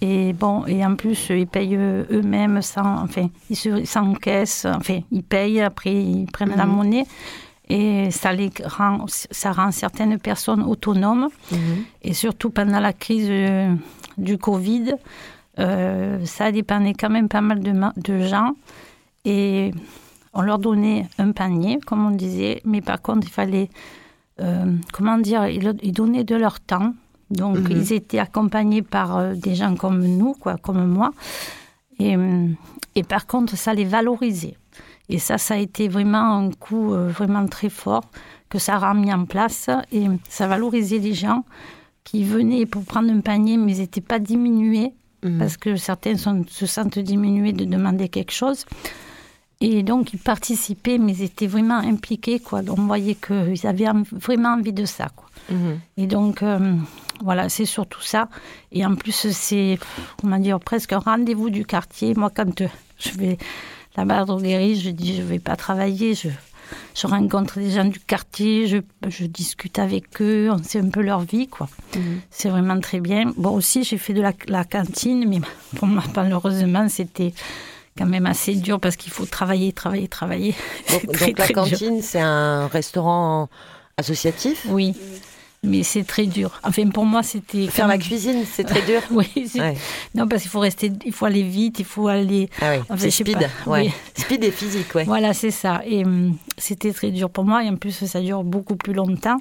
et 0.00 0.32
bon, 0.32 0.64
et 0.66 0.84
en 0.84 0.96
plus, 0.96 1.28
ils 1.30 1.46
payent 1.46 1.76
eux-mêmes 1.76 2.62
sans, 2.62 3.02
enfin, 3.02 3.28
ils 3.48 3.56
se, 3.56 3.84
sans 3.84 4.14
caisse, 4.14 4.66
enfin, 4.66 5.00
ils 5.10 5.22
payent, 5.22 5.60
après 5.60 5.94
ils 5.94 6.26
prennent 6.26 6.56
la 6.56 6.66
mhm. 6.66 6.74
monnaie. 6.74 7.06
Et 7.68 8.10
ça, 8.10 8.32
les 8.32 8.50
rend, 8.64 9.04
ça 9.06 9.52
rend 9.52 9.70
certaines 9.70 10.18
personnes 10.18 10.62
autonomes. 10.62 11.28
Mhm. 11.52 11.84
Et 12.02 12.14
surtout 12.14 12.50
pendant 12.50 12.80
la 12.80 12.92
crise 12.92 13.28
euh, 13.30 13.72
du 14.18 14.38
Covid, 14.38 14.94
euh, 15.60 16.24
ça 16.24 16.50
dépendait 16.50 16.94
quand 16.94 17.10
même 17.10 17.28
pas 17.28 17.40
mal 17.40 17.60
de, 17.60 17.72
de 17.96 18.26
gens. 18.26 18.56
Et 19.24 19.72
on 20.32 20.42
leur 20.42 20.58
donnait 20.58 21.08
un 21.18 21.32
panier, 21.32 21.78
comme 21.84 22.06
on 22.06 22.10
disait, 22.10 22.60
mais 22.64 22.80
par 22.80 23.02
contre, 23.02 23.26
il 23.26 23.32
fallait, 23.32 23.68
euh, 24.40 24.76
comment 24.92 25.18
dire, 25.18 25.46
ils, 25.48 25.92
donnaient 25.92 26.24
de 26.24 26.36
leur 26.36 26.60
temps. 26.60 26.94
Donc, 27.30 27.58
mhm. 27.58 27.70
ils 27.70 27.92
étaient 27.92 28.18
accompagnés 28.18 28.82
par 28.82 29.16
euh, 29.16 29.34
des 29.34 29.54
gens 29.54 29.74
comme 29.76 30.04
nous, 30.04 30.34
quoi, 30.34 30.56
comme 30.56 30.84
moi. 30.86 31.12
Et, 31.98 32.16
et, 32.94 33.02
par 33.02 33.26
contre, 33.26 33.56
ça 33.56 33.74
les 33.74 33.84
valorisait. 33.84 34.56
Et 35.08 35.18
ça, 35.18 35.38
ça 35.38 35.54
a 35.54 35.58
été 35.58 35.88
vraiment 35.88 36.38
un 36.38 36.50
coup 36.50 36.94
vraiment 36.94 37.46
très 37.46 37.68
fort 37.68 38.04
que 38.48 38.58
ça 38.58 38.76
a 38.76 38.94
mis 38.94 39.12
en 39.12 39.26
place. 39.26 39.68
Et 39.92 40.06
ça 40.28 40.46
valorisait 40.46 40.98
les 40.98 41.12
gens 41.12 41.44
qui 42.04 42.24
venaient 42.24 42.64
pour 42.64 42.84
prendre 42.84 43.10
un 43.12 43.20
panier, 43.20 43.58
mais 43.58 43.76
ils 43.76 43.80
n'étaient 43.80 44.00
pas 44.00 44.18
diminués. 44.18 44.94
Mhm. 45.22 45.38
parce 45.38 45.56
que 45.56 45.76
certains 45.76 46.16
se 46.16 46.66
sentent 46.66 46.98
diminués 46.98 47.52
de 47.52 47.64
demander 47.64 48.08
quelque 48.08 48.32
chose. 48.32 48.64
Et 49.62 49.82
donc, 49.82 50.14
ils 50.14 50.18
participaient, 50.18 50.96
mais 50.96 51.12
ils 51.12 51.22
étaient 51.22 51.46
vraiment 51.46 51.78
impliqués. 51.78 52.40
Quoi. 52.40 52.62
On 52.68 52.86
voyait 52.86 53.14
qu'ils 53.16 53.66
avaient 53.66 53.88
vraiment 54.12 54.54
envie 54.54 54.72
de 54.72 54.86
ça. 54.86 55.08
Quoi. 55.14 55.28
Mhm. 55.50 55.80
Et 55.98 56.06
donc, 56.06 56.42
euh, 56.42 56.74
voilà, 57.22 57.50
c'est 57.50 57.66
surtout 57.66 58.00
ça. 58.00 58.28
Et 58.72 58.86
en 58.86 58.94
plus, 58.94 59.30
c'est, 59.32 59.78
comment 60.20 60.38
dire, 60.38 60.60
presque 60.60 60.94
un 60.94 60.98
rendez-vous 60.98 61.50
du 61.50 61.66
quartier. 61.66 62.14
Moi, 62.14 62.30
quand 62.34 62.62
euh, 62.62 62.68
je 62.98 63.10
vais 63.18 63.36
là-bas 63.96 64.14
à 64.14 64.18
la 64.20 64.24
droguerie, 64.24 64.80
je 64.80 64.90
dis, 64.90 65.16
je 65.16 65.22
ne 65.22 65.26
vais 65.26 65.38
pas 65.38 65.56
travailler, 65.56 66.14
je 66.14 66.28
je 66.94 67.06
rencontre 67.06 67.58
des 67.58 67.72
gens 67.72 67.84
du 67.84 67.98
quartier, 67.98 68.68
je, 68.68 68.78
je, 69.08 69.24
discute 69.24 69.80
avec 69.80 70.20
eux, 70.20 70.50
on 70.52 70.62
sait 70.62 70.78
un 70.78 70.88
peu 70.88 71.00
leur 71.00 71.20
vie, 71.20 71.48
quoi. 71.48 71.68
Mhm. 71.96 72.20
C'est 72.30 72.48
vraiment 72.48 72.78
très 72.78 73.00
bien. 73.00 73.32
Bon, 73.36 73.50
aussi, 73.56 73.82
j'ai 73.82 73.98
fait 73.98 74.14
de 74.14 74.20
la, 74.20 74.32
la, 74.46 74.64
cantine, 74.64 75.28
mais 75.28 75.40
pour 75.76 75.88
moi, 75.88 76.04
malheureusement, 76.14 76.88
c'était 76.88 77.32
quand 77.96 78.06
même 78.06 78.26
assez 78.26 78.54
dur 78.54 78.80
parce 78.80 78.96
qu'il 78.96 79.12
faut 79.12 79.26
travailler, 79.26 79.72
travailler, 79.72 80.08
travailler. 80.08 80.54
Donc, 80.90 81.38
la 81.38 81.48
cantine, 81.48 82.02
c'est 82.02 82.20
un 82.20 82.66
restaurant 82.68 83.48
associatif? 83.96 84.66
Oui 84.68 84.94
mais 85.62 85.82
c'est 85.82 86.04
très 86.04 86.26
dur. 86.26 86.58
Enfin, 86.62 86.88
pour 86.88 87.04
moi, 87.04 87.22
c'était 87.22 87.66
faire 87.66 87.86
la 87.86 87.98
cuisine, 87.98 88.44
c'est 88.50 88.64
très 88.64 88.80
dur? 88.82 89.02
oui, 89.10 89.28
non 90.14 90.26
parce 90.26 90.42
qu'il 90.42 90.50
faut 90.50 90.60
rester, 90.60 90.90
il 91.04 91.12
faut 91.12 91.26
aller 91.26 91.42
vite, 91.42 91.78
il 91.78 91.84
faut 91.84 92.08
aller. 92.08 92.48
Ah 92.62 92.76
oui, 92.76 92.96
c'est 92.96 93.10
speed, 93.10 93.48
ouais. 93.66 93.90
speed 94.14 94.42
et 94.42 94.50
physique, 94.50 94.94
ouais. 94.94 95.04
Voilà, 95.04 95.34
c'est 95.34 95.50
ça. 95.50 95.82
Et 95.84 96.04
hum, 96.04 96.36
c'était 96.56 96.92
très 96.92 97.10
dur 97.10 97.28
pour 97.28 97.44
moi, 97.44 97.62
et 97.62 97.68
en 97.68 97.76
plus, 97.76 97.92
ça 98.06 98.20
dure 98.20 98.42
beaucoup 98.42 98.76
plus 98.76 98.94
longtemps. 98.94 99.38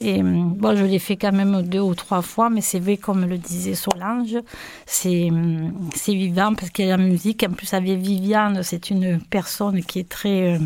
Et 0.00 0.20
hum, 0.20 0.54
bon, 0.54 0.76
je 0.76 0.84
l'ai 0.84 0.98
fait 0.98 1.16
quand 1.16 1.32
même 1.32 1.62
deux 1.62 1.80
ou 1.80 1.94
trois 1.94 2.22
fois, 2.22 2.50
mais 2.50 2.60
c'est 2.60 2.80
vrai, 2.80 2.96
comme 2.96 3.24
le 3.24 3.38
disait 3.38 3.74
Solange, 3.74 4.36
c'est 4.84 5.30
hum, 5.30 5.72
vivant 6.06 6.54
parce 6.54 6.70
qu'il 6.70 6.86
y 6.86 6.90
a 6.90 6.96
la 6.96 7.02
musique. 7.02 7.44
En 7.48 7.52
plus, 7.52 7.72
avec 7.72 7.98
Viviane, 7.98 8.62
c'est 8.62 8.90
une 8.90 9.20
personne 9.20 9.82
qui 9.82 10.00
est 10.00 10.08
très 10.08 10.58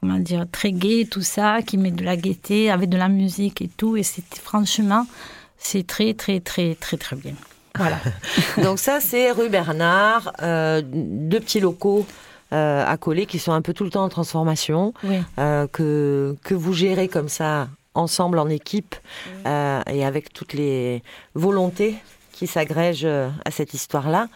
comment 0.00 0.18
dire, 0.18 0.46
très 0.50 0.72
gai, 0.72 1.06
tout 1.10 1.22
ça, 1.22 1.62
qui 1.62 1.76
met 1.76 1.90
de 1.90 2.04
la 2.04 2.16
gaieté, 2.16 2.70
avec 2.70 2.88
de 2.88 2.96
la 2.96 3.08
musique 3.08 3.62
et 3.62 3.68
tout. 3.68 3.96
Et 3.96 4.02
c'est 4.02 4.24
franchement, 4.34 5.06
c'est 5.58 5.86
très, 5.86 6.14
très, 6.14 6.40
très, 6.40 6.74
très, 6.74 6.96
très 6.96 7.16
bien. 7.16 7.34
Voilà. 7.76 7.98
Donc 8.62 8.78
ça, 8.78 9.00
c'est 9.00 9.30
rue 9.30 9.48
Bernard, 9.48 10.32
euh, 10.42 10.82
deux 10.84 11.40
petits 11.40 11.60
locaux. 11.60 12.06
Euh, 12.52 12.84
à 12.84 12.96
coller 12.96 13.26
qui 13.26 13.38
sont 13.38 13.52
un 13.52 13.62
peu 13.62 13.72
tout 13.72 13.84
le 13.84 13.90
temps 13.90 14.02
en 14.02 14.08
transformation, 14.08 14.92
euh, 15.38 15.68
que, 15.68 16.34
que 16.42 16.52
vous 16.52 16.72
gérez 16.72 17.06
comme 17.06 17.28
ça 17.28 17.68
ensemble 17.94 18.38
en 18.38 18.48
équipe 18.48 18.94
et 19.46 20.04
avec 20.04 20.32
toutes 20.32 20.52
les 20.52 21.02
volontés 21.34 21.96
qui 22.40 22.46
s'agrègent 22.46 23.04
euh, 23.04 23.28
à 23.44 23.50
cette 23.50 23.74
histoire-là. 23.74 24.28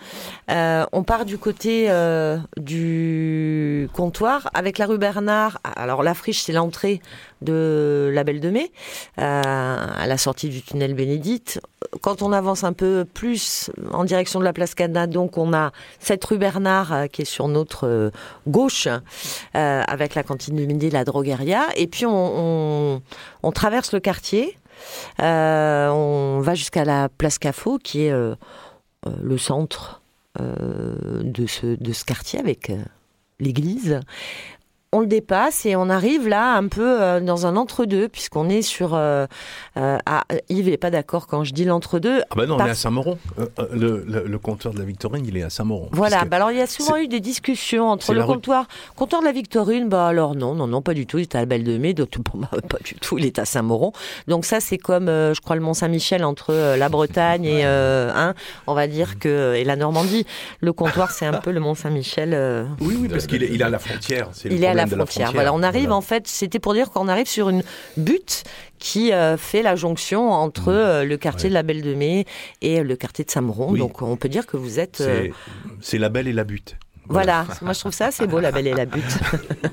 Euh, 0.50 0.84
on 0.92 1.04
part 1.04 1.24
du 1.24 1.38
côté 1.38 1.86
euh, 1.88 2.36
du 2.58 3.88
comptoir 3.94 4.50
avec 4.52 4.76
la 4.76 4.84
rue 4.84 4.98
Bernard. 4.98 5.58
Alors 5.64 6.02
la 6.02 6.12
friche, 6.12 6.42
c'est 6.42 6.52
l'entrée 6.52 7.00
de 7.40 8.10
la 8.12 8.22
Belle 8.22 8.40
de 8.40 8.50
Mai, 8.50 8.70
à 9.16 10.06
la 10.06 10.18
sortie 10.18 10.50
du 10.50 10.60
tunnel 10.62 10.92
Bénédicte. 10.94 11.60
Quand 12.02 12.20
on 12.20 12.32
avance 12.32 12.62
un 12.62 12.72
peu 12.74 13.06
plus 13.10 13.70
en 13.92 14.04
direction 14.04 14.38
de 14.38 14.44
la 14.44 14.52
place 14.52 14.74
Cana, 14.74 15.06
donc 15.06 15.36
on 15.36 15.52
a 15.52 15.72
cette 15.98 16.24
rue 16.24 16.38
Bernard 16.38 17.08
qui 17.12 17.22
est 17.22 17.26
sur 17.26 17.48
notre 17.48 18.10
gauche, 18.46 18.88
avec 19.52 20.14
la 20.14 20.22
cantine 20.22 20.56
du 20.56 20.66
midi, 20.66 20.88
la 20.88 21.04
drogueria. 21.04 21.66
Et 21.76 21.86
puis 21.86 22.06
on, 22.06 23.02
traverse 23.54 23.92
le 23.92 24.00
quartier 24.00 24.56
on 25.18 26.40
va 26.40 26.54
jusqu'à 26.54 26.84
la 26.84 27.08
place 27.08 27.38
Cafo, 27.38 27.78
qui 27.78 28.04
est 28.04 28.12
euh, 28.12 28.34
euh, 29.06 29.10
le 29.22 29.38
centre 29.38 30.02
de 30.40 31.46
ce, 31.46 31.76
de 31.76 31.92
ce 31.92 32.04
quartier 32.04 32.40
avec 32.40 32.72
l'église 33.38 34.00
on 34.94 35.00
le 35.00 35.06
dépasse 35.06 35.66
et 35.66 35.74
on 35.74 35.90
arrive 35.90 36.28
là 36.28 36.54
un 36.54 36.68
peu 36.68 37.02
euh, 37.02 37.20
dans 37.20 37.46
un 37.46 37.56
entre-deux, 37.56 38.08
puisqu'on 38.08 38.48
est 38.48 38.62
sur. 38.62 38.94
Euh, 38.94 39.26
euh, 39.76 39.98
Yves 40.48 40.68
n'est 40.68 40.76
pas 40.76 40.90
d'accord 40.90 41.26
quand 41.26 41.42
je 41.42 41.52
dis 41.52 41.64
l'entre-deux. 41.64 42.22
Ah 42.30 42.34
bah 42.36 42.46
non, 42.46 42.56
on 42.56 42.64
est 42.64 42.70
à 42.70 42.74
Saint-Moron. 42.74 43.18
Le, 43.72 44.04
le, 44.04 44.38
comptoir 44.38 44.72
de 44.72 44.78
la 44.78 44.84
Victorine, 44.84 45.24
il 45.26 45.36
est 45.36 45.42
à 45.42 45.50
Saint-Moron. 45.50 45.88
Voilà, 45.90 46.24
bah 46.24 46.36
alors 46.36 46.52
il 46.52 46.58
y 46.58 46.60
a 46.60 46.68
souvent 46.68 46.96
eu 46.96 47.08
des 47.08 47.18
discussions 47.18 47.88
entre 47.88 48.14
le 48.14 48.24
comptoir, 48.24 48.68
comptoir 48.94 49.20
de 49.20 49.26
la 49.26 49.32
Victorine, 49.32 49.88
bah 49.88 50.06
alors 50.06 50.36
non, 50.36 50.54
non, 50.54 50.68
non, 50.68 50.80
pas 50.80 50.94
du 50.94 51.06
tout, 51.06 51.18
il 51.18 51.22
est 51.22 51.34
à 51.34 51.40
la 51.40 51.46
Belle 51.46 51.64
de 51.64 51.76
Mai, 51.76 51.92
donc 51.92 52.10
moi, 52.34 52.48
pas 52.68 52.78
du 52.84 52.94
tout, 52.94 53.18
il 53.18 53.26
est 53.26 53.40
à 53.40 53.44
Saint-Moron. 53.44 53.92
Donc 54.28 54.44
ça, 54.44 54.60
c'est 54.60 54.78
comme, 54.78 55.06
je 55.06 55.40
crois, 55.40 55.56
le 55.56 55.62
Mont-Saint-Michel 55.62 56.24
entre 56.24 56.76
la 56.76 56.88
Bretagne 56.88 57.46
et, 57.46 57.64
hein, 57.64 58.34
on 58.68 58.74
va 58.74 58.86
dire 58.86 59.18
que, 59.18 59.54
et 59.54 59.64
la 59.64 59.74
Normandie. 59.74 60.24
Le 60.60 60.72
comptoir, 60.72 61.10
c'est 61.10 61.26
un 61.26 61.40
peu 61.40 61.50
le 61.50 61.58
Mont-Saint-Michel. 61.58 62.68
oui, 62.80 62.96
oui, 63.00 63.08
parce 63.08 63.26
qu'il 63.26 63.42
est, 63.42 63.48
il 63.50 63.60
est 63.60 63.64
à 63.64 63.70
la 63.70 63.80
frontière. 63.80 64.28
Il 64.44 64.62
est 64.62 64.68
à 64.68 64.74
la 64.74 64.83
frontière. 64.86 65.32
Voilà, 65.32 65.52
on 65.52 65.62
arrive 65.62 65.92
en 65.92 66.00
fait, 66.00 66.26
c'était 66.26 66.58
pour 66.58 66.74
dire 66.74 66.90
qu'on 66.90 67.08
arrive 67.08 67.28
sur 67.28 67.48
une 67.48 67.62
butte 67.96 68.44
qui 68.78 69.12
euh, 69.12 69.36
fait 69.36 69.62
la 69.62 69.76
jonction 69.76 70.30
entre 70.30 70.70
mmh. 70.70 70.76
euh, 70.76 71.04
le 71.04 71.16
quartier 71.16 71.48
de 71.48 71.54
la 71.54 71.62
Belle 71.62 71.82
de 71.82 71.94
Mai 71.94 72.26
et 72.60 72.82
le 72.82 72.96
quartier 72.96 73.24
de 73.24 73.30
Saint-Mauron. 73.30 73.72
Donc 73.72 74.02
on 74.02 74.16
peut 74.16 74.28
dire 74.28 74.46
que 74.46 74.56
vous 74.56 74.78
êtes. 74.78 75.02
C'est 75.80 75.96
euh, 75.96 76.00
la 76.00 76.08
Belle 76.08 76.28
et 76.28 76.32
la 76.32 76.44
butte. 76.44 76.76
Voilà, 77.06 77.46
moi 77.60 77.72
je 77.74 77.80
trouve 77.80 77.92
ça 77.92 78.10
c'est 78.10 78.26
beau, 78.26 78.40
la 78.40 78.50
Belle 78.52 78.66
et 78.66 78.74
la 78.74 78.86
butte. 78.86 79.18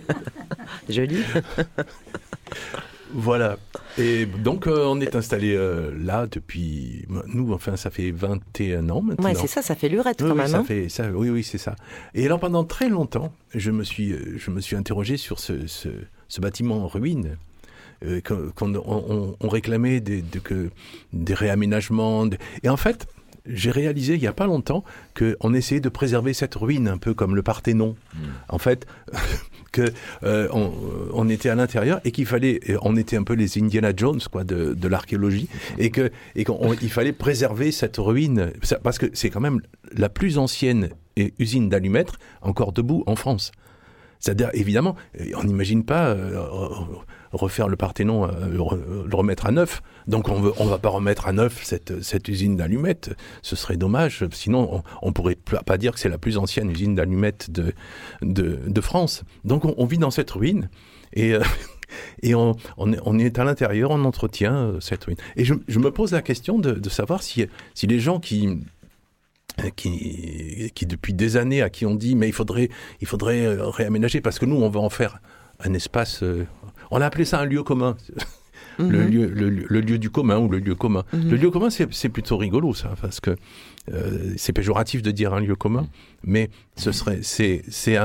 Joli. 0.89 1.24
Voilà. 3.14 3.57
Et 3.97 4.26
donc, 4.26 4.68
euh, 4.68 4.86
on 4.86 4.99
est 4.99 5.16
installé 5.16 5.55
euh, 5.55 5.91
là 5.97 6.28
depuis. 6.30 7.05
Nous, 7.28 7.53
enfin, 7.53 7.76
ça 7.76 7.89
fait 7.89 8.12
21 8.12 8.89
ans 8.89 9.01
maintenant. 9.01 9.30
Oui, 9.30 9.36
c'est 9.39 9.47
ça, 9.47 9.62
ça 9.62 9.76
fait 9.76 9.89
lurette 9.89 10.20
quand 10.20 10.36
même. 10.36 10.47
Ça 10.47 10.59
hein. 10.59 10.64
fait, 10.64 10.89
ça, 10.89 11.09
oui, 11.12 11.30
oui, 11.30 11.43
c'est 11.43 11.57
ça. 11.57 11.76
Et 12.14 12.26
alors, 12.26 12.39
pendant 12.39 12.64
très 12.64 12.89
longtemps, 12.89 13.34
je 13.53 13.72
me 13.72 13.84
suis, 13.84 14.16
je 14.38 14.51
me 14.51 14.62
suis 14.62 14.76
interrogé 14.76 15.18
sur 15.18 15.39
ce, 15.39 15.68
ce, 15.68 15.89
bâtiment 16.39 16.84
en 16.84 16.88
ruine. 16.88 17.38
Euh, 18.03 18.20
qu'on 18.55 18.74
on, 18.76 19.47
réclamait 19.47 19.99
des, 19.99 20.24
que, 20.43 20.72
des 21.14 21.36
réaménagements. 21.36 22.28
Et 22.64 22.70
en 22.70 22.78
fait, 22.78 23.05
j'ai 23.45 23.70
réalisé 23.70 24.16
il 24.16 24.22
n'y 24.22 24.28
a 24.28 24.34
pas 24.34 24.47
longtemps 24.47 24.84
qu'on 25.16 25.53
essayait 25.53 25.82
de 25.82 25.89
préserver 25.89 26.34
cette 26.34 26.55
ruine, 26.55 26.88
un 26.88 26.97
peu 26.97 27.14
comme 27.14 27.36
le 27.36 27.43
Parthénon. 27.43 27.95
Hmm. 28.16 28.18
En 28.49 28.57
fait, 28.57 28.88
que 29.72 29.91
euh, 30.24 30.47
était 31.30 31.49
à 31.49 31.55
l'intérieur 31.55 32.01
et 32.03 32.11
qu'il 32.11 32.26
fallait, 32.26 32.59
on 32.82 32.97
était 32.97 33.15
un 33.15 33.24
peu 33.24 33.34
les 33.34 33.57
Indiana 33.57 33.93
Jones 33.95 34.19
quoi 34.32 34.43
de, 34.43 34.74
de 34.74 34.88
l'archéologie 34.88 35.47
et 35.78 35.91
qu'il 35.91 36.89
fallait 36.89 37.13
préserver 37.13 37.72
cette 37.72 37.97
ruine 37.97 38.51
parce 38.84 38.97
que 38.97 39.07
c'est 39.13 39.30
quand 39.30 39.39
même 39.39 39.61
la 39.95 40.09
plus 40.09 40.38
ancienne 40.38 40.89
usine 41.39 41.69
d'allumettes 41.69 42.13
encore 42.41 42.72
debout 42.74 43.03
en 43.07 43.15
France. 43.15 43.51
C'est-à-dire, 44.22 44.51
évidemment, 44.53 44.95
on 45.36 45.43
n'imagine 45.43 45.84
pas 45.84 46.09
euh, 46.09 46.39
refaire 47.32 47.67
le 47.67 47.75
Parthénon, 47.75 48.25
euh, 48.25 48.47
le 48.49 49.15
remettre 49.15 49.45
à 49.45 49.51
neuf. 49.51 49.82
Donc 50.07 50.29
on 50.29 50.39
ne 50.39 50.51
on 50.57 50.65
va 50.65 50.77
pas 50.77 50.89
remettre 50.89 51.27
à 51.27 51.34
neuf 51.34 51.63
cette, 51.63 52.01
cette 52.01 52.27
usine 52.27 52.55
d'allumettes. 52.55 53.11
Ce 53.41 53.55
serait 53.55 53.77
dommage. 53.77 54.25
Sinon, 54.32 54.84
on 55.01 55.07
ne 55.07 55.13
pourrait 55.13 55.38
pas 55.65 55.77
dire 55.77 55.93
que 55.93 55.99
c'est 55.99 56.09
la 56.09 56.17
plus 56.17 56.38
ancienne 56.38 56.69
usine 56.69 56.95
d'allumettes 56.95 57.49
de, 57.51 57.73
de, 58.21 58.82
France. 58.82 59.23
Donc 59.45 59.63
on, 59.65 59.86
vit 59.86 59.97
dans 59.97 60.11
cette 60.11 60.32
ruine. 60.32 60.69
Et, 61.13 61.34
euh, 61.34 61.43
et 62.23 62.36
on, 62.36 62.55
on, 62.77 63.19
est 63.19 63.39
à 63.39 63.43
l'intérieur, 63.43 63.91
on 63.91 64.03
entretient 64.05 64.55
euh, 64.55 64.79
cette 64.79 65.03
ruine. 65.05 65.17
Et 65.36 65.45
je, 65.45 65.53
je, 65.67 65.79
me 65.79 65.91
pose 65.91 66.11
la 66.11 66.21
question 66.21 66.57
de, 66.57 66.71
de 66.71 66.89
savoir 66.89 67.21
si, 67.21 67.45
si 67.75 67.88
les 67.88 67.99
gens 67.99 68.19
qui, 68.19 68.59
qui, 69.75 70.71
qui, 70.73 70.86
depuis 70.86 71.13
des 71.13 71.38
années, 71.38 71.61
à 71.61 71.69
qui 71.69 71.86
on 71.86 71.95
dit 71.95 72.15
mais 72.15 72.27
il 72.27 72.34
faudrait, 72.34 72.69
il 73.01 73.07
faudrait 73.07 73.47
réaménager 73.47 74.19
parce 74.19 74.39
que 74.39 74.45
nous 74.45 74.55
on 74.55 74.69
va 74.69 74.79
en 74.79 74.89
faire 74.89 75.19
un 75.63 75.73
espace 75.75 76.23
on 76.92 77.02
a 77.02 77.06
appelé 77.06 77.26
ça 77.26 77.39
un 77.39 77.46
lieu 77.46 77.64
commun. 77.64 77.98
le, 78.78 78.86
mhm. 78.86 79.08
lieu, 79.08 79.28
le, 79.28 79.82
lieu 79.82 79.98
du 79.98 80.10
commun 80.10 80.38
ou 80.38 80.50
le 80.50 80.60
lieu 80.60 80.76
commun. 80.76 81.04
Mhm. 81.14 81.30
Le 81.30 81.38
lieu 81.38 81.52
commun, 81.52 81.70
c'est 81.70 82.10
plutôt 82.10 82.38
rigolo, 82.38 82.74
ça, 82.74 82.94
parce 83.02 83.20
que 83.20 83.36
euh, 83.92 84.34
c'est 84.38 84.54
péjoratif 84.54 85.02
de 85.02 85.12
dire 85.12 85.34
un 85.34 85.39
lieu 85.39 85.56
commun, 85.56 85.88
mais 86.24 86.50
ce 86.76 86.92
serait, 86.92 87.20
c'est 87.24 87.98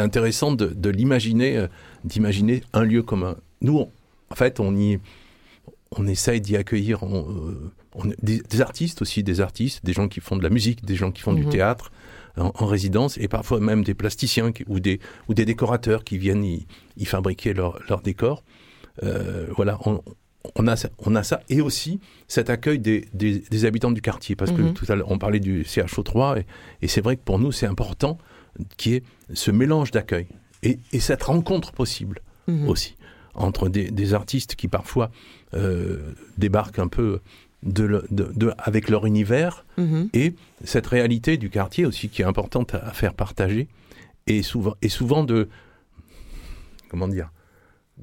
intéressant 0.00 0.52
de, 0.52 0.66
de 0.66 0.90
l'imaginer, 0.90 1.56
euh, 1.56 1.66
d'imaginer 2.04 2.62
un 2.72 2.84
lieu 2.84 3.02
commun. 3.02 3.36
Nous, 3.62 3.78
en 4.30 4.34
fait, 4.34 4.60
on 4.60 4.76
y, 4.76 4.98
on 5.92 6.06
essaye 6.06 6.40
d'y 6.40 6.56
accueillir. 6.56 7.02
On, 7.02 7.20
euh, 7.20 7.72
on, 7.94 8.04
des, 8.22 8.38
des, 8.38 8.60
artistes 8.60 9.02
aussi, 9.02 9.22
des 9.22 9.40
artistes, 9.40 9.84
des 9.84 9.92
gens 9.92 10.08
qui 10.08 10.20
font 10.20 10.36
de 10.36 10.42
la 10.42 10.50
musique, 10.50 10.84
des 10.84 10.96
gens 10.96 11.12
qui 11.12 11.22
font 11.22 11.32
du 11.32 11.44
Mhm. 11.44 11.50
théâtre 11.50 11.92
en, 12.36 12.52
en 12.54 12.66
résidence, 12.66 13.16
et 13.18 13.28
parfois 13.28 13.60
même 13.60 13.84
des 13.84 13.94
plasticiens 13.94 14.52
qui- 14.52 14.64
ou, 14.68 14.80
des, 14.80 15.00
ou 15.28 15.34
des 15.34 15.44
décorateurs 15.44 16.04
qui 16.04 16.18
viennent 16.18 16.44
y, 16.44 16.66
y 16.96 17.04
fabriquer 17.04 17.52
leurs 17.54 17.78
leur 17.88 18.00
décors. 18.00 18.42
Euh, 19.02 19.46
voilà, 19.56 19.78
on, 19.86 20.02
on, 20.56 20.66
a 20.66 20.76
ça, 20.76 20.88
on 20.98 21.14
a 21.16 21.22
ça, 21.22 21.40
et 21.48 21.60
aussi 21.60 22.00
cet 22.28 22.50
accueil 22.50 22.78
des, 22.78 23.08
des, 23.12 23.38
des 23.38 23.64
habitants 23.64 23.90
du 23.90 24.00
quartier, 24.00 24.36
parce 24.36 24.52
que 24.52 24.62
Mhm. 24.62 24.74
tout 24.74 24.86
à 24.88 24.94
l'heure, 24.94 25.10
on 25.10 25.18
parlait 25.18 25.40
du 25.40 25.62
CHO3, 25.64 26.38
et, 26.40 26.46
et 26.82 26.88
c'est 26.88 27.00
vrai 27.00 27.16
que 27.16 27.22
pour 27.24 27.38
nous, 27.38 27.52
c'est 27.52 27.66
important 27.66 28.18
qu'il 28.76 28.92
y 28.92 28.96
ait 28.96 29.02
ce 29.32 29.50
mélange 29.50 29.90
d'accueil 29.90 30.26
et, 30.62 30.78
et 30.92 31.00
cette 31.00 31.22
rencontre 31.24 31.72
possible 31.72 32.20
Mhm. 32.46 32.68
aussi 32.68 32.96
entre 33.36 33.68
des, 33.68 33.90
des 33.90 34.14
artistes 34.14 34.54
qui 34.54 34.68
parfois 34.68 35.10
euh, 35.54 36.12
débarquent 36.38 36.78
un 36.78 36.86
peu 36.88 37.20
de, 37.64 37.84
le- 37.84 38.04
de- 38.10 38.30
de- 38.34 38.52
avec 38.58 38.88
leur 38.88 39.06
univers 39.06 39.64
Mhm. 39.78 40.08
et 40.12 40.34
cette 40.64 40.86
réalité 40.86 41.36
du 41.36 41.50
quartier 41.50 41.86
aussi 41.86 42.08
qui 42.08 42.22
est 42.22 42.24
importante 42.26 42.74
à, 42.74 42.78
à 42.88 42.92
faire 42.92 43.14
partager 43.14 43.68
et 44.26 44.42
souvent, 44.42 44.74
et 44.82 44.88
souvent 44.88 45.24
de 45.24 45.48
comment 46.88 47.08
dire 47.08 47.30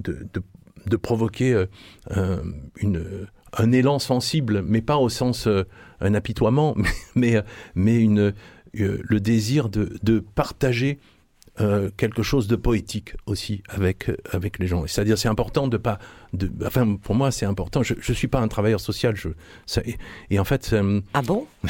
de, 0.03 0.27
de, 0.33 0.95
provoquer 0.97 1.53
euh, 1.53 1.65
un, 2.09 2.41
une, 2.77 3.27
un 3.57 3.71
élan 3.71 3.99
sensible 3.99 4.63
mais 4.65 4.81
pas 4.81 4.97
au 4.97 5.09
sens 5.09 5.47
euh, 5.47 5.63
un 5.99 6.13
apitoiement 6.13 6.75
mais, 6.77 6.89
mais, 7.15 7.35
euh, 7.35 7.41
mais 7.75 7.99
une, 8.01 8.19
euh, 8.19 8.33
le 9.03 9.19
désir 9.19 9.69
de, 9.69 9.97
de 10.03 10.19
partager 10.19 10.99
euh, 11.59 11.89
quelque 11.97 12.23
chose 12.23 12.47
de 12.47 12.55
poétique 12.55 13.13
aussi 13.25 13.61
avec 13.67 14.09
euh, 14.09 14.15
avec 14.31 14.57
les 14.57 14.67
gens. 14.67 14.87
C'est-à-dire 14.87 15.17
c'est 15.17 15.27
important 15.27 15.67
de 15.67 15.75
pas 15.77 15.99
de 16.33 16.49
enfin 16.65 16.95
pour 16.95 17.13
moi 17.13 17.29
c'est 17.31 17.45
important. 17.45 17.83
Je 17.83 17.93
je 17.99 18.13
suis 18.13 18.29
pas 18.29 18.39
un 18.39 18.47
travailleur 18.47 18.79
social. 18.79 19.15
Je 19.17 19.29
ça, 19.65 19.81
et, 19.85 19.97
et 20.29 20.39
en 20.39 20.45
fait 20.45 20.69
euh, 20.73 21.01
Ah 21.13 21.21
bon? 21.21 21.45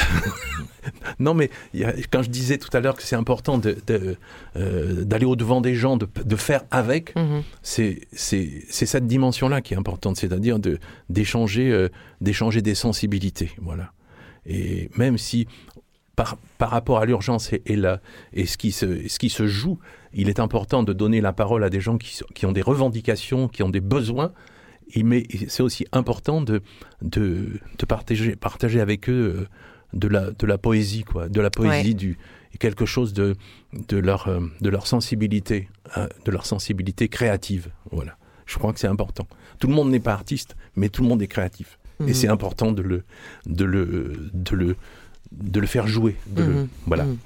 Non 1.20 1.34
mais 1.34 1.50
il 1.74 1.80
y 1.82 1.84
a- 1.84 1.94
quand 2.12 2.24
je 2.24 2.30
disais 2.30 2.58
tout 2.58 2.70
à 2.76 2.80
l'heure 2.80 2.96
que 2.96 3.04
c'est 3.04 3.16
important 3.16 3.58
de 3.58 3.78
de, 3.88 4.18
euh, 4.56 5.04
d'aller 5.04 5.26
au 5.26 5.36
devant 5.36 5.62
des 5.62 5.76
gens, 5.76 5.98
de 5.98 6.08
de 6.26 6.36
faire 6.36 6.64
avec, 6.72 7.16
Mhm. 7.16 7.44
c'est 7.62 8.02
c'est 8.14 8.64
c'est 8.70 8.86
cette 8.86 9.08
dimension 9.08 9.48
là 9.50 9.62
qui 9.62 9.74
est 9.74 9.78
importante. 9.78 10.18
C'est-à-dire 10.18 10.60
de 10.60 10.80
d'échanger 11.10 11.88
d'échanger 12.20 12.62
des 12.62 12.76
sensibilités. 12.76 13.52
Voilà. 13.62 13.92
Et 14.48 14.90
même 14.98 15.18
si 15.20 15.48
par, 16.16 16.38
par 16.58 16.70
rapport 16.70 17.00
à 17.00 17.06
l'urgence 17.06 17.54
et, 17.54 17.62
et, 17.66 17.76
la- 17.76 18.02
et 18.34 18.46
ce, 18.46 18.58
qui 18.58 18.72
se, 18.72 19.08
ce 19.08 19.18
qui 19.20 19.30
se 19.30 19.48
joue, 19.48 19.80
il 20.14 20.30
est 20.30 20.40
important 20.40 20.84
de 20.84 20.94
donner 20.94 21.22
la 21.22 21.34
parole 21.34 21.64
à 21.64 21.70
des 21.70 21.80
gens 21.82 21.98
qui, 21.98 22.20
qui 22.36 22.46
ont 22.46 22.52
des 22.52 22.62
revendications, 22.62 23.48
qui 23.48 23.64
ont 23.64 23.70
des 23.70 23.80
besoins. 23.82 24.32
Et 24.94 25.04
Mais 25.04 25.24
c'est 25.48 25.64
aussi 25.64 25.86
important 25.94 26.42
de, 26.42 26.62
de, 27.02 27.60
de 27.80 27.86
partager, 27.86 28.36
partager 28.36 28.82
avec 28.82 29.10
eux 29.10 29.36
euh, 29.42 29.48
de 29.94 30.08
la, 30.10 30.32
de 30.32 30.46
la 30.46 30.58
poésie, 30.58 31.04
quoi, 31.04 31.30
de 31.30 31.40
la 31.42 31.50
poésie, 31.50 31.90
Ouais. 31.90 31.94
du, 31.94 32.18
quelque 32.60 32.86
chose 32.86 33.14
de, 33.14 33.36
de, 33.88 33.98
leur, 33.98 34.28
euh, 34.28 34.42
de 34.60 34.70
leur 34.70 34.86
sensibilité, 34.88 35.70
euh, 35.98 36.08
de 36.26 36.32
leur 36.32 36.46
sensibilité 36.46 37.08
créative. 37.08 37.70
Voilà. 37.92 38.18
Je 38.46 38.58
crois 38.58 38.74
que 38.74 38.80
c'est 38.82 38.88
important. 38.88 39.28
Tout 39.60 39.68
le 39.68 39.74
monde 39.74 39.90
n'est 39.92 40.02
pas 40.02 40.12
artiste, 40.14 40.58
mais 40.76 40.90
tout 40.90 41.04
le 41.04 41.08
monde 41.08 41.22
est 41.22 41.28
créatif. 41.28 41.78
Et 42.02 42.04
Mhm. 42.04 42.14
c'est 42.14 42.28
important 42.28 42.72
de 42.74 42.82
le, 42.82 43.04
de 43.46 43.64
le, 43.64 44.30
de 44.34 44.56
le, 44.56 44.76
de 45.32 45.60
le 45.60 45.68
faire 45.68 45.88
jouer. 45.88 46.16
De 46.28 46.44
le- 46.44 46.50
Mhm. 46.54 46.68
voilà. 46.86 47.04
Mhm. 47.06 47.18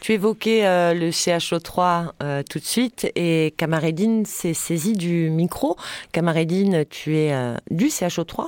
Tu 0.00 0.12
évoquais 0.12 0.66
euh, 0.66 0.92
le 0.92 1.10
CHO3 1.10 2.12
euh, 2.22 2.42
tout 2.48 2.58
de 2.58 2.64
suite 2.64 3.10
et 3.14 3.54
Camaredine 3.56 4.26
s'est 4.26 4.52
saisi 4.54 4.92
du 4.92 5.30
micro. 5.30 5.76
Camaredine, 6.12 6.84
tu 6.90 7.16
es 7.16 7.32
euh, 7.32 7.56
du 7.70 7.86
CHO3 7.86 8.46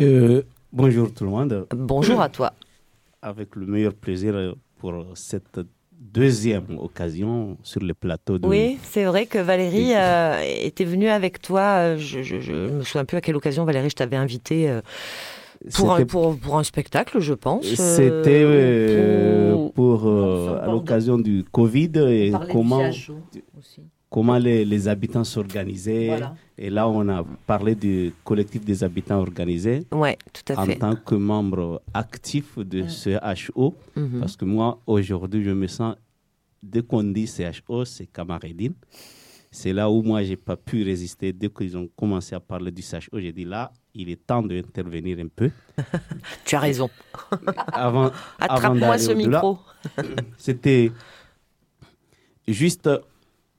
Euh, 0.00 0.42
bonjour 0.72 1.12
tout 1.12 1.24
le 1.24 1.30
monde. 1.30 1.66
Bonjour 1.74 2.20
à 2.20 2.28
toi. 2.28 2.52
Avec 3.22 3.56
le 3.56 3.66
meilleur 3.66 3.92
plaisir 3.94 4.54
pour 4.78 5.04
cette 5.14 5.60
deuxième 5.98 6.78
occasion 6.78 7.58
sur 7.62 7.82
le 7.82 7.92
plateau 7.92 8.38
de... 8.38 8.46
Oui, 8.46 8.78
c'est 8.82 9.04
vrai 9.04 9.26
que 9.26 9.38
Valérie 9.38 9.92
euh, 9.94 10.40
était 10.62 10.84
venue 10.84 11.08
avec 11.08 11.42
toi. 11.42 11.96
Je, 11.96 12.22
je 12.22 12.52
me 12.52 12.82
souviens 12.84 13.04
plus 13.04 13.16
à 13.16 13.20
quelle 13.20 13.36
occasion, 13.36 13.64
Valérie, 13.64 13.90
je 13.90 13.96
t'avais 13.96 14.16
invité 14.16 14.70
euh, 14.70 14.80
pour, 15.74 15.92
un, 15.94 16.04
pour, 16.04 16.36
pour 16.38 16.58
un 16.58 16.64
spectacle, 16.64 17.20
je 17.20 17.34
pense. 17.34 17.66
euh, 17.66 17.74
C'était 17.96 18.42
euh, 18.44 19.52
pour- 19.52 19.72
pour, 19.72 20.06
euh, 20.06 20.60
à 20.62 20.66
l'occasion 20.66 21.18
du 21.18 21.44
Covid 21.50 21.90
et 22.08 22.32
comment, 22.52 22.82
comment 24.10 24.38
les, 24.38 24.64
les 24.64 24.88
habitants 24.88 25.24
s'organisaient. 25.24 26.08
Voilà. 26.08 26.34
Et 26.58 26.70
là, 26.70 26.88
on 26.88 27.08
a 27.08 27.24
parlé 27.46 27.74
du 27.74 28.12
collectif 28.24 28.64
des 28.64 28.82
habitants 28.84 29.18
organisés 29.18 29.84
Ouais, 29.92 30.16
tout 30.32 30.52
à 30.52 30.60
en 30.62 30.66
fait. 30.66 30.76
tant 30.76 30.94
que 30.96 31.14
membre 31.14 31.82
actif 31.92 32.58
de 32.58 32.86
ce 32.88 33.10
HO. 33.52 33.74
Mhm. 33.96 34.20
Parce 34.20 34.36
que 34.36 34.44
moi, 34.44 34.80
aujourd'hui, 34.86 35.42
je 35.42 35.50
me 35.50 35.66
sens, 35.66 35.96
dès 36.62 36.82
qu'on 36.82 37.02
dit 37.02 37.26
CHO, 37.26 37.84
c'est 37.84 38.06
Camaradine. 38.06 38.74
C'est 39.50 39.72
là 39.72 39.90
où 39.90 40.02
moi, 40.02 40.22
j'ai 40.22 40.36
pas 40.36 40.56
pu 40.56 40.82
résister. 40.82 41.32
Dès 41.32 41.48
qu'ils 41.48 41.76
ont 41.76 41.88
commencé 41.96 42.34
à 42.34 42.40
parler 42.40 42.70
du 42.70 42.82
CHO, 42.82 43.18
j'ai 43.18 43.32
dit 43.32 43.44
là, 43.44 43.72
il 43.98 44.10
est 44.10 44.26
temps 44.26 44.42
d'intervenir 44.42 45.18
un 45.18 45.28
peu. 45.28 45.50
Tu 46.44 46.54
as 46.54 46.60
raison. 46.60 46.90
Avant, 47.72 48.10
Attrape-moi 48.38 48.98
ce 48.98 49.12
micro. 49.12 49.58
c'était 50.36 50.92
juste 52.46 52.88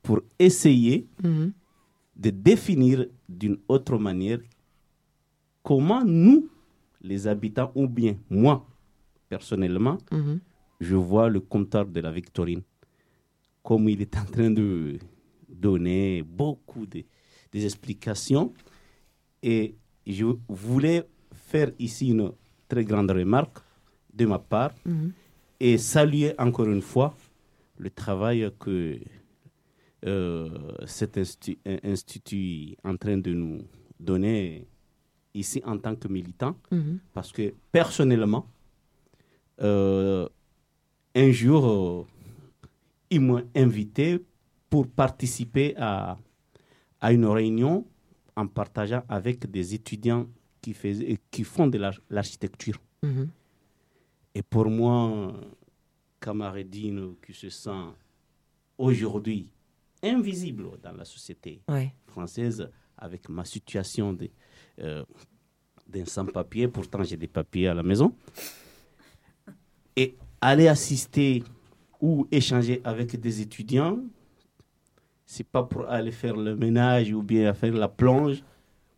pour 0.04 0.22
essayer 0.40 1.08
Mhm. 1.24 1.52
de 2.16 2.30
définir 2.30 3.06
d'une 3.28 3.58
autre 3.68 3.98
manière 3.98 4.40
comment 5.64 6.04
nous, 6.06 6.50
les 7.02 7.28
habitants, 7.28 7.72
ou 7.76 7.88
bien 7.88 8.16
moi, 8.30 8.66
personnellement, 9.30 9.98
Mhm. 10.12 10.40
je 10.80 10.96
vois 10.96 11.30
le 11.30 11.40
compteur 11.42 11.86
de 11.86 12.00
la 12.00 12.12
Victorine, 12.12 12.62
comme 13.64 13.90
il 13.90 14.02
est 14.02 14.16
en 14.18 14.26
train 14.26 14.50
de 14.52 14.98
donner 15.50 16.24
beaucoup 16.24 16.86
de, 16.86 17.04
des 17.52 17.66
explications. 17.66 18.54
Et 19.44 19.76
je 20.14 20.26
voulais 20.48 21.04
faire 21.34 21.72
ici 21.80 22.10
une 22.10 22.32
très 22.68 22.84
grande 22.86 23.12
remarque 23.12 23.60
de 24.14 24.26
ma 24.26 24.40
part 24.40 24.74
Mhm. 24.86 25.12
et 25.60 25.78
saluer 25.78 26.34
encore 26.40 26.68
une 26.68 26.82
fois 26.82 27.16
le 27.78 27.90
travail 27.90 28.50
que 28.60 29.00
euh, 30.06 30.50
cet 30.86 31.18
institut, 31.18 31.58
est 31.66 32.78
en 32.84 32.96
train 32.98 33.18
de 33.18 33.34
nous 33.34 33.60
donner 34.00 34.68
ici 35.34 35.62
en 35.66 35.78
tant 35.78 35.96
que 35.96 36.08
militant. 36.08 36.56
Mhm. 36.72 37.00
Parce 37.14 37.32
que 37.32 37.54
personnellement, 37.72 38.46
euh, 39.62 40.28
un 41.16 41.32
jour, 41.32 41.66
euh, 41.66 42.06
ils 43.10 43.20
m'ont 43.22 43.44
invité 43.56 44.20
pour 44.70 44.88
participer 44.88 45.74
à, 45.78 46.18
à 47.02 47.12
une 47.14 47.26
réunion 47.26 47.86
en 48.38 48.48
partageant 48.48 49.04
avec 49.10 49.50
des 49.50 49.74
étudiants 49.74 50.28
qui, 50.62 50.74
faisaient, 50.74 51.18
qui 51.32 51.44
font 51.44 51.68
de 51.68 51.78
l'ar- 51.80 52.00
l'architecture. 52.10 52.80
Mhm. 53.04 53.30
Et 54.36 54.44
pour 54.44 54.70
moi, 54.70 55.34
camaradine 56.22 57.16
qui 57.26 57.34
se 57.34 57.50
sent 57.50 57.86
aujourd'hui 58.78 59.50
invisible 60.04 60.70
dans 60.82 60.92
la 60.94 61.04
société 61.06 61.62
Ouais. 61.68 61.92
française 62.06 62.70
avec 62.98 63.28
ma 63.30 63.44
situation 63.44 64.14
de, 64.14 64.30
euh, 64.80 65.04
d'un 65.88 66.06
sans-papier, 66.06 66.68
pourtant 66.68 67.04
j'ai 67.04 67.18
des 67.18 67.28
papiers 67.28 67.68
à 67.68 67.74
la 67.74 67.84
maison, 67.84 68.14
et 69.96 70.16
aller 70.42 70.68
assister 70.68 71.44
ou 72.00 72.28
échanger 72.32 72.82
avec 72.84 73.20
des 73.20 73.42
étudiants, 73.42 74.00
c'est 75.30 75.44
pas 75.44 75.62
pour 75.64 75.88
aller 75.90 76.12
faire 76.12 76.36
le 76.38 76.56
ménage 76.56 77.12
ou 77.12 77.22
bien 77.22 77.54
faire 77.54 77.74
la 77.74 77.90
plonge. 77.90 78.42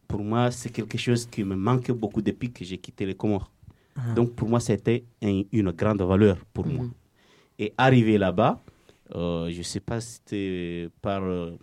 Pour 0.07 0.21
moi, 0.23 0.51
c'est 0.51 0.69
quelque 0.69 0.97
chose 0.97 1.25
qui 1.25 1.43
me 1.43 1.55
manque 1.55 1.91
beaucoup 1.91 2.21
depuis 2.21 2.51
que 2.51 2.63
j'ai 2.63 2.77
quitté 2.77 3.05
les 3.05 3.15
Comores. 3.15 3.51
Ah. 3.95 4.13
Donc 4.13 4.33
pour 4.35 4.47
moi, 4.47 4.59
c'était 4.59 5.03
un- 5.23 5.41
une 5.51 5.71
grande 5.71 6.01
valeur 6.03 6.37
pour 6.53 6.65
moi. 6.67 6.85
Mhm. 6.85 6.91
Et 7.57 7.73
arrivé 7.77 8.17
là-bas, 8.19 8.61
euh, 9.15 9.49
je 9.51 9.57
ne 9.57 9.63
sais 9.63 9.79
pas 9.79 9.99
si 9.99 10.13
c'était 10.13 10.89
par 11.01 11.23
euh, 11.23 11.57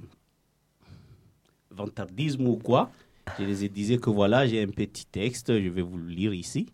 vantardisme 1.70 2.46
ou 2.46 2.56
quoi, 2.56 2.90
je 3.38 3.44
les 3.44 3.64
ai 3.64 3.68
dit 3.68 3.98
que 3.98 4.10
voilà, 4.10 4.46
j'ai 4.46 4.62
un 4.62 4.68
petit 4.68 5.06
texte, 5.06 5.48
je 5.60 5.68
vais 5.68 5.82
vous 5.82 5.96
le 5.98 6.08
lire 6.08 6.34
ici. 6.34 6.66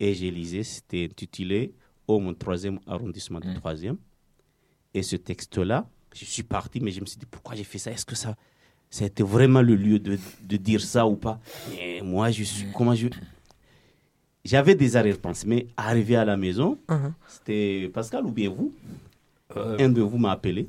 Et 0.00 0.14
j'ai 0.14 0.30
lisé, 0.30 0.62
c'était 0.62 1.04
intitulé 1.10 1.72
Au 2.06 2.20
mon 2.20 2.34
troisième 2.34 2.78
arrondissement 2.86 3.40
du 3.40 3.54
troisième. 3.54 3.96
Et 4.92 5.02
ce 5.02 5.16
texte-là, 5.16 5.88
je 6.14 6.24
suis 6.24 6.42
parti, 6.42 6.80
mais 6.80 6.90
je 6.90 7.00
me 7.00 7.06
suis 7.06 7.18
dit 7.18 7.26
pourquoi 7.26 7.54
j'ai 7.54 7.64
fait 7.64 7.78
ça? 7.78 7.90
Est-ce 7.90 8.06
que 8.06 8.14
ça, 8.14 8.36
été 9.00 9.22
vraiment 9.22 9.60
le 9.62 9.74
lieu 9.74 9.98
de, 9.98 10.18
de 10.42 10.56
dire 10.56 10.80
ça 10.80 11.06
ou 11.06 11.16
pas? 11.16 11.40
Mais 11.70 12.00
moi, 12.02 12.30
je 12.30 12.44
suis. 12.44 12.66
Comment 12.74 12.94
je. 12.94 13.08
J'avais 14.44 14.74
des 14.74 14.96
arrière-pensées, 14.96 15.46
mais 15.46 15.66
arrivé 15.76 16.16
à 16.16 16.24
la 16.24 16.36
maison, 16.36 16.78
Mhm. 16.88 17.14
c'était 17.28 17.90
Pascal 17.92 18.24
ou 18.26 18.30
bien 18.30 18.50
vous? 18.50 18.72
Euh, 19.56 19.76
Un 19.80 19.88
de 19.90 20.02
vous 20.02 20.18
m'a 20.18 20.32
appelé. 20.32 20.68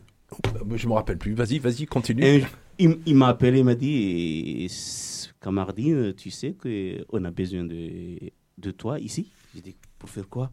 je 0.76 0.88
me 0.88 0.94
rappelle 0.94 1.18
plus. 1.18 1.34
Vas-y, 1.34 1.60
vas-y, 1.60 1.86
continue. 1.86 2.24
Un- 2.26 2.48
il 2.80 3.00
il 3.06 3.16
m'a 3.16 3.28
appelé, 3.30 3.60
il 3.60 3.66
m'a 3.66 3.76
dit 3.76 4.66
eh, 4.66 4.68
Camardine, 5.42 6.14
tu 6.14 6.32
sais 6.32 6.54
qu'on 6.54 7.24
a 7.24 7.32
besoin 7.32 7.64
de 7.64 8.18
de 8.58 8.72
toi 8.72 9.00
ici? 9.00 9.30
J'ai 9.54 9.62
dit, 9.62 9.76
pour 10.00 10.10
faire 10.10 10.28
quoi? 10.30 10.52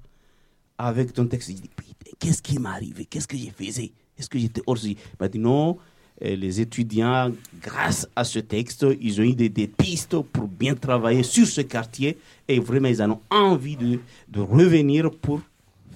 Avec 0.79 1.13
ton 1.13 1.27
texte, 1.27 1.49
j'ai 1.49 1.55
dit, 1.55 1.71
qu'est-ce 2.19 2.43
qui 2.43 2.59
m'est 2.59 2.69
arrivé? 2.69 3.05
Qu'est-ce 3.07 3.29
que 3.29 3.37
j'ai 3.37 3.51
fait? 3.51 3.93
Est-ce 4.23 4.31
que 4.31 4.39
j'étais 4.39 4.63
hors 4.69 4.79
Il 4.85 4.97
m'a 5.19 5.27
dit, 5.27 5.41
non, 5.41 5.79
euh, 6.25 6.37
les 6.37 6.61
étudiants, 6.61 7.33
grâce 7.61 8.09
à 8.15 8.23
ce 8.23 8.39
texte, 8.39 8.87
ils 9.01 9.21
ont 9.21 9.25
eu 9.25 9.35
des, 9.35 9.67
pistes 9.67 10.17
pour 10.21 10.47
bien 10.47 10.77
travailler 10.77 11.25
sur 11.25 11.45
ce 11.45 11.61
quartier 11.63 12.19
et 12.47 12.61
vraiment, 12.61 12.87
ils 12.87 13.03
ont 13.03 13.19
envie 13.31 13.77
de, 13.77 13.99
de 14.29 14.41
revenir 14.41 15.11
pour 15.11 15.41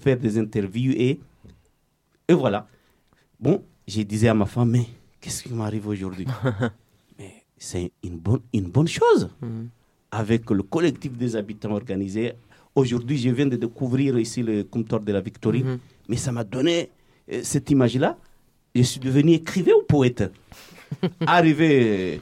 faire 0.01 0.16
des 0.18 0.39
interviews 0.39 0.93
et, 0.97 1.20
et 2.27 2.35
voilà. 2.35 2.66
Bon, 3.39 3.62
j'ai 3.87 4.03
disais 4.03 4.27
à 4.27 4.35
ma 4.35 4.47
femme, 4.47 4.70
mais 4.70 4.87
qu'est-ce 5.20 5.45
qui 5.45 5.53
m'arrive 5.53 5.87
aujourd'hui? 5.87 6.27
Mais 7.20 7.45
c'est 7.57 7.93
une 8.03 8.18
bonne, 8.18 8.41
une 8.53 8.70
bonne 8.70 8.89
chose. 8.89 9.31
Mm. 9.41 9.66
Avec 10.11 10.51
le 10.51 10.64
collectif 10.64 11.12
des 11.12 11.37
habitants 11.37 11.70
organisés. 11.70 12.33
Aujourd'hui, 12.74 13.18
je 13.18 13.31
viens 13.31 13.47
de 13.47 13.57
découvrir 13.57 14.18
ici 14.18 14.43
le 14.43 14.64
comptoir 14.64 15.01
de 15.01 15.12
la 15.12 15.20
Victorine, 15.20 15.74
mm-hmm. 15.74 16.09
mais 16.09 16.16
ça 16.16 16.33
m'a 16.33 16.43
donné 16.43 16.91
cette 17.43 17.70
image-là 17.70 18.16
je 18.77 18.83
suis 18.83 19.01
devenu 19.01 19.33
écrivain 19.33 19.72
ou 19.79 19.83
poète. 19.83 20.24
Arrivé 21.27 22.20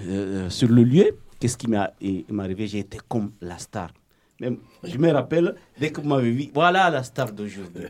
euh, 0.00 0.50
sur 0.50 0.68
le 0.68 0.84
lieu, 0.84 1.16
qu'est-ce 1.38 1.56
qui 1.56 1.68
m'est 1.68 1.78
arrivé? 2.38 2.66
J'ai 2.66 2.80
été 2.80 2.98
comme 3.08 3.32
la 3.40 3.58
star. 3.58 3.92
Même, 4.40 4.58
je 4.84 4.96
me 4.96 5.10
rappelle, 5.10 5.54
dès 5.78 5.90
que 5.90 6.00
vous 6.00 6.08
m'avez 6.08 6.30
vu, 6.30 6.50
voilà 6.54 6.88
la 6.90 7.02
star 7.02 7.32
d'aujourd'hui. 7.32 7.86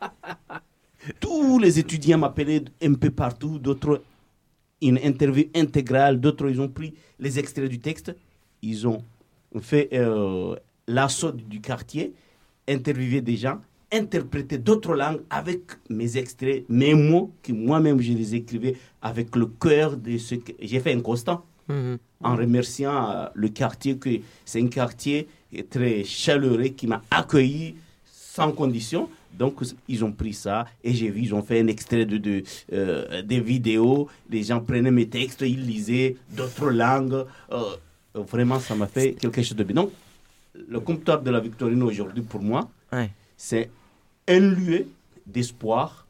Tous 1.20 1.58
les 1.58 1.78
étudiants 1.78 2.18
m'appelaient 2.18 2.64
un 2.82 2.94
peu 2.94 3.10
partout, 3.10 3.58
d'autres 3.58 4.02
une 4.80 4.98
interview 4.98 5.44
intégrale, 5.54 6.20
d'autres 6.20 6.48
ils 6.48 6.60
ont 6.60 6.68
pris 6.68 6.94
les 7.18 7.38
extraits 7.38 7.68
du 7.68 7.80
texte, 7.80 8.14
ils 8.62 8.86
ont 8.86 9.02
fait 9.60 9.88
euh, 9.92 10.54
l'assaut 10.86 11.32
du 11.32 11.60
quartier, 11.60 12.14
interviewé 12.68 13.20
des 13.20 13.36
gens, 13.36 13.60
interpréter 13.92 14.58
d'autres 14.58 14.94
langues 14.94 15.20
avec 15.30 15.60
mes 15.88 16.16
extraits, 16.16 16.64
mes 16.68 16.94
mots, 16.94 17.32
que 17.42 17.52
moi-même 17.52 18.00
je 18.00 18.12
les 18.12 18.34
écrivais 18.34 18.76
avec 19.00 19.34
le 19.36 19.46
cœur 19.46 19.96
de 19.96 20.18
ce 20.18 20.36
que 20.36 20.52
j'ai 20.60 20.80
fait 20.80 20.92
un 20.92 21.00
constant. 21.00 21.44
Mhm. 21.68 21.98
En 22.22 22.34
remerciant 22.34 23.10
euh, 23.10 23.26
le 23.34 23.48
quartier, 23.48 23.96
que 23.96 24.10
c'est 24.44 24.60
un 24.60 24.68
quartier 24.68 25.28
très 25.70 26.02
chaleureux 26.04 26.68
qui 26.68 26.86
m'a 26.86 27.02
accueilli 27.10 27.76
sans 28.04 28.52
condition. 28.52 29.08
Donc, 29.38 29.60
ils 29.86 30.04
ont 30.04 30.12
pris 30.12 30.32
ça 30.32 30.66
et 30.82 30.92
j'ai 30.94 31.10
vu, 31.10 31.22
ils 31.22 31.34
ont 31.34 31.42
fait 31.42 31.60
un 31.60 31.66
extrait 31.68 32.06
de, 32.06 32.16
de 32.16 32.42
euh, 32.72 33.22
des 33.22 33.40
vidéos. 33.40 34.08
Les 34.30 34.42
gens 34.42 34.60
prenaient 34.60 34.90
mes 34.90 35.08
textes, 35.08 35.42
ils 35.42 35.64
lisaient 35.64 36.16
d'autres 36.30 36.70
langues. 36.70 37.24
Euh, 37.52 37.76
vraiment, 38.14 38.58
ça 38.58 38.74
m'a 38.74 38.86
fait 38.86 39.12
quelque 39.12 39.42
chose 39.42 39.56
de 39.56 39.64
bien. 39.64 39.74
Donc, 39.76 39.92
le 40.68 40.80
comptoir 40.80 41.20
de 41.20 41.30
la 41.30 41.40
Victorine 41.40 41.82
aujourd'hui, 41.82 42.22
pour 42.22 42.42
moi, 42.42 42.68
c'est 43.36 43.70
un 44.28 44.40
lieu 44.40 44.86
d'espoir 45.26 46.06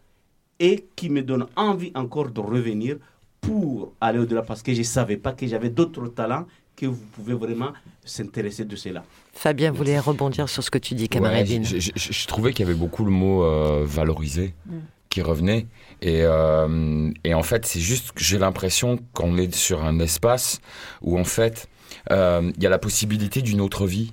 et 0.60 0.86
qui 0.96 1.08
me 1.08 1.22
donne 1.22 1.46
envie 1.56 1.92
encore 1.94 2.30
de 2.30 2.40
revenir 2.40 2.96
pour 3.40 3.92
aller 4.00 4.18
au-delà 4.18 4.42
parce 4.42 4.62
que 4.62 4.72
je 4.72 4.78
ne 4.78 4.84
savais 4.84 5.16
pas 5.16 5.32
que 5.32 5.46
j'avais 5.46 5.70
d'autres 5.70 6.08
talents 6.08 6.46
que 6.76 6.86
vous 6.86 7.04
pouvez 7.12 7.34
vraiment 7.34 7.72
s'intéresser 8.04 8.64
de 8.64 8.76
cela. 8.76 9.04
Fabien 9.32 9.72
voulait 9.72 9.98
rebondir 9.98 10.48
sur 10.48 10.62
ce 10.62 10.70
que 10.70 10.78
tu 10.78 10.94
dis, 10.94 11.08
Camaradine. 11.08 11.64
je, 11.64 12.26
trouvais 12.26 12.52
qu'il 12.52 12.66
y 12.66 12.68
avait 12.68 12.78
beaucoup 12.78 13.04
le 13.04 13.10
mot 13.10 13.42
euh, 13.42 13.84
valoriser 13.84 14.54
mm. 14.66 14.76
qui 15.10 15.22
revenait. 15.22 15.66
Et, 16.02 16.22
euh, 16.22 17.10
et 17.24 17.34
en 17.34 17.42
fait, 17.42 17.66
c'est 17.66 17.80
juste 17.80 18.12
que 18.12 18.22
j'ai 18.22 18.38
l'impression 18.38 18.98
qu'on 19.12 19.36
est 19.36 19.52
sur 19.54 19.84
un 19.84 19.98
espace 19.98 20.60
où 21.02 21.18
en 21.18 21.24
fait, 21.24 21.68
euh, 22.10 22.52
il 22.56 22.62
y 22.62 22.66
a 22.66 22.70
la 22.70 22.78
possibilité 22.78 23.42
d'une 23.42 23.60
autre 23.60 23.86
vie 23.86 24.12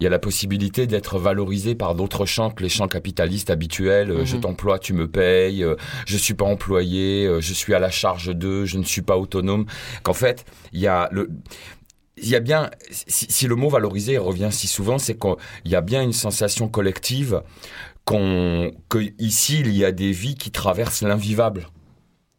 il 0.00 0.04
y 0.04 0.06
a 0.06 0.10
la 0.10 0.18
possibilité 0.18 0.86
d'être 0.86 1.18
valorisé 1.18 1.74
par 1.74 1.94
d'autres 1.94 2.26
champs 2.26 2.50
que 2.50 2.62
les 2.62 2.68
champs 2.68 2.88
capitalistes 2.88 3.50
habituels. 3.50 4.10
Euh, 4.10 4.24
je 4.24 4.36
mhm. 4.36 4.42
t'emploie, 4.42 4.78
tu 4.78 4.92
me 4.92 5.08
payes. 5.08 5.64
Euh, 5.64 5.76
je 6.06 6.16
suis 6.16 6.34
pas 6.34 6.44
employé. 6.44 7.26
Euh, 7.26 7.40
je 7.40 7.54
suis 7.54 7.74
à 7.74 7.78
la 7.78 7.90
charge 7.90 8.34
d'eux. 8.34 8.66
Je 8.66 8.78
ne 8.78 8.84
suis 8.84 9.02
pas 9.02 9.16
autonome. 9.16 9.66
Qu'en 10.02 10.12
fait, 10.12 10.44
il 10.72 10.80
y 10.80 10.86
a 10.86 11.08
le 11.12 11.30
il 12.18 12.28
y 12.28 12.34
a 12.34 12.40
bien, 12.40 12.70
si, 12.88 13.46
le 13.46 13.56
mot 13.56 13.68
valoriser 13.68 14.16
revient 14.16 14.48
si 14.50 14.68
souvent, 14.68 14.98
c'est 14.98 15.18
qu'il 15.18 15.36
y 15.66 15.74
a 15.74 15.82
bien 15.82 16.02
une 16.02 16.14
sensation 16.14 16.66
collective 16.66 17.42
qu'on, 18.06 18.72
que 18.88 18.98
ici 19.18 19.60
il 19.60 19.76
y 19.76 19.84
a 19.84 19.92
des 19.92 20.12
vies 20.12 20.34
qui 20.34 20.50
traversent 20.50 21.02
l'invivable. 21.02 21.68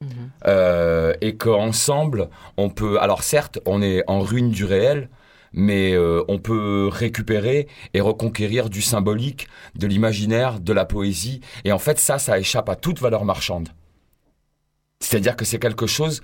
Mhm. 0.02 0.10
Euh, 0.46 1.14
et 1.22 1.36
qu'ensemble, 1.38 2.30
on 2.58 2.70
peut. 2.70 3.00
Alors 3.00 3.24
certes, 3.24 3.60
on 3.66 3.82
est 3.82 4.04
en 4.08 4.22
ruine 4.22 4.50
du 4.50 4.66
réel, 4.66 5.10
mais 5.58 5.94
euh, 5.94 6.24
on 6.28 6.38
peut 6.38 6.88
récupérer 6.92 7.68
et 7.94 8.00
reconquérir 8.00 8.70
du 8.70 8.82
symbolique, 8.82 9.48
de 9.76 9.88
l'imaginaire, 9.88 10.60
de 10.60 10.72
la 10.72 10.86
poésie. 10.86 11.42
Et 11.66 11.72
en 11.72 11.80
fait, 11.80 12.00
ça, 12.00 12.20
ça 12.20 12.40
échappe 12.40 12.70
à 12.70 12.76
toute 12.76 13.00
valeur 13.00 13.26
marchande. 13.26 13.70
C'est-à-dire 15.00 15.36
que 15.36 15.44
c'est 15.44 15.60
quelque 15.60 15.88
chose... 15.88 16.22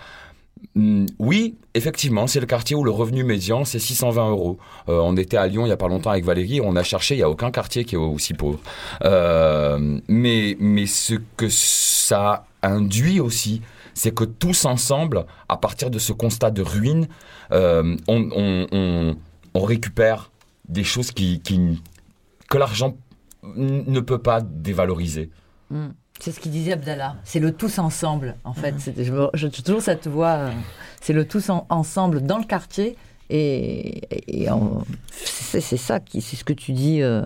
Hmm, 0.75 1.07
oui, 1.19 1.57
effectivement, 1.73 2.25
c'est 2.25 2.39
le 2.39 2.45
quartier 2.45 2.73
où 2.75 2.85
le 2.85 2.91
revenu 2.91 3.25
médian, 3.25 3.65
c'est 3.65 3.79
620 3.79 4.29
euros. 4.29 4.59
Euh, 4.87 4.99
on 5.03 5.17
était 5.17 5.35
à 5.35 5.47
Lyon 5.47 5.63
il 5.63 5.67
n'y 5.67 5.73
a 5.73 5.77
pas 5.77 5.89
longtemps 5.89 6.11
avec 6.11 6.23
Valérie, 6.23 6.61
on 6.61 6.77
a 6.77 6.83
cherché, 6.83 7.15
il 7.15 7.17
n'y 7.17 7.23
a 7.23 7.29
aucun 7.29 7.51
quartier 7.51 7.83
qui 7.83 7.95
est 7.95 7.97
aussi 7.97 8.33
pauvre. 8.33 8.59
Euh, 9.03 9.99
mais, 10.07 10.55
mais 10.61 10.85
ce 10.85 11.15
que 11.35 11.49
ça 11.49 12.45
induit 12.61 13.19
aussi, 13.19 13.61
c'est 13.93 14.13
que 14.13 14.23
tous 14.23 14.65
ensemble, 14.65 15.25
à 15.49 15.57
partir 15.57 15.89
de 15.89 15.99
ce 15.99 16.13
constat 16.13 16.51
de 16.51 16.61
ruine, 16.61 17.07
euh, 17.51 17.95
on, 18.07 19.15
récupère 19.55 20.31
des 20.67 20.83
choses 20.83 21.11
qui, 21.11 21.41
que 22.49 22.57
l'argent 22.57 22.95
ne 23.55 23.99
peut 23.99 24.17
pas 24.17 24.41
dévaloriser. 24.41 25.29
Hmm. 25.69 25.89
C'est 26.19 26.31
ce 26.31 26.39
qu'il 26.39 26.51
disait 26.51 26.73
Abdallah. 26.73 27.17
C'est 27.23 27.39
le 27.39 27.51
tous 27.51 27.79
ensemble, 27.79 28.35
en 28.43 28.53
fait. 28.53 28.71
Hmm. 28.71 29.29
Je, 29.33 29.47
toujours 29.47 29.81
cette 29.81 30.07
voix. 30.07 30.35
Euh, 30.35 30.51
c'est 31.01 31.13
le 31.13 31.27
tous 31.27 31.49
ensemble 31.69 32.21
dans 32.21 32.37
le 32.37 32.45
quartier. 32.45 32.95
Et, 33.29 34.01
c'est 35.11 35.77
ça 35.77 35.99
qui, 35.99 36.21
c'est 36.21 36.35
ce 36.35 36.43
que 36.43 36.53
tu 36.53 36.71
dis. 36.71 37.01
Euh, 37.01 37.23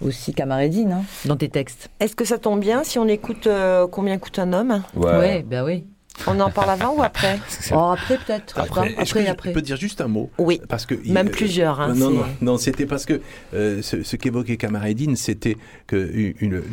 aussi 0.00 0.34
Camaradine 0.34 0.92
hein, 0.92 1.04
dans 1.24 1.36
tes 1.36 1.48
textes. 1.48 1.88
Est-ce 2.00 2.16
que 2.16 2.24
ça 2.24 2.36
tombe 2.36 2.60
bien 2.60 2.82
si 2.82 2.98
on 2.98 3.06
écoute 3.06 3.48
Combien 3.92 4.18
coûte 4.18 4.38
un 4.38 4.52
homme? 4.52 4.82
Ouais, 4.96 5.42
ben 5.42 5.64
oui. 5.64 5.86
On 6.26 6.38
en 6.40 6.50
parle 6.50 6.70
avant 6.70 6.96
ou 6.96 7.02
après 7.02 7.38
oh, 7.72 7.92
Après 7.92 8.18
peut-être. 8.18 8.58
Après, 8.58 8.94
après, 8.96 9.26
après. 9.26 9.50
Je 9.50 9.54
peux 9.54 9.62
dire 9.62 9.76
juste 9.76 10.00
un 10.00 10.08
mot 10.08 10.30
Oui. 10.38 10.60
Parce 10.68 10.86
que 10.86 10.94
même 11.10 11.30
plusieurs. 11.30 11.80
Hein, 11.80 11.94
non, 11.94 12.10
non, 12.10 12.24
non, 12.40 12.58
c'était 12.58 12.86
parce 12.86 13.04
que 13.04 13.20
euh, 13.54 13.82
ce, 13.82 14.16
qu'évoquait 14.16 14.56
Camaradine, 14.56 15.16
c'était 15.16 15.56
que 15.86 15.96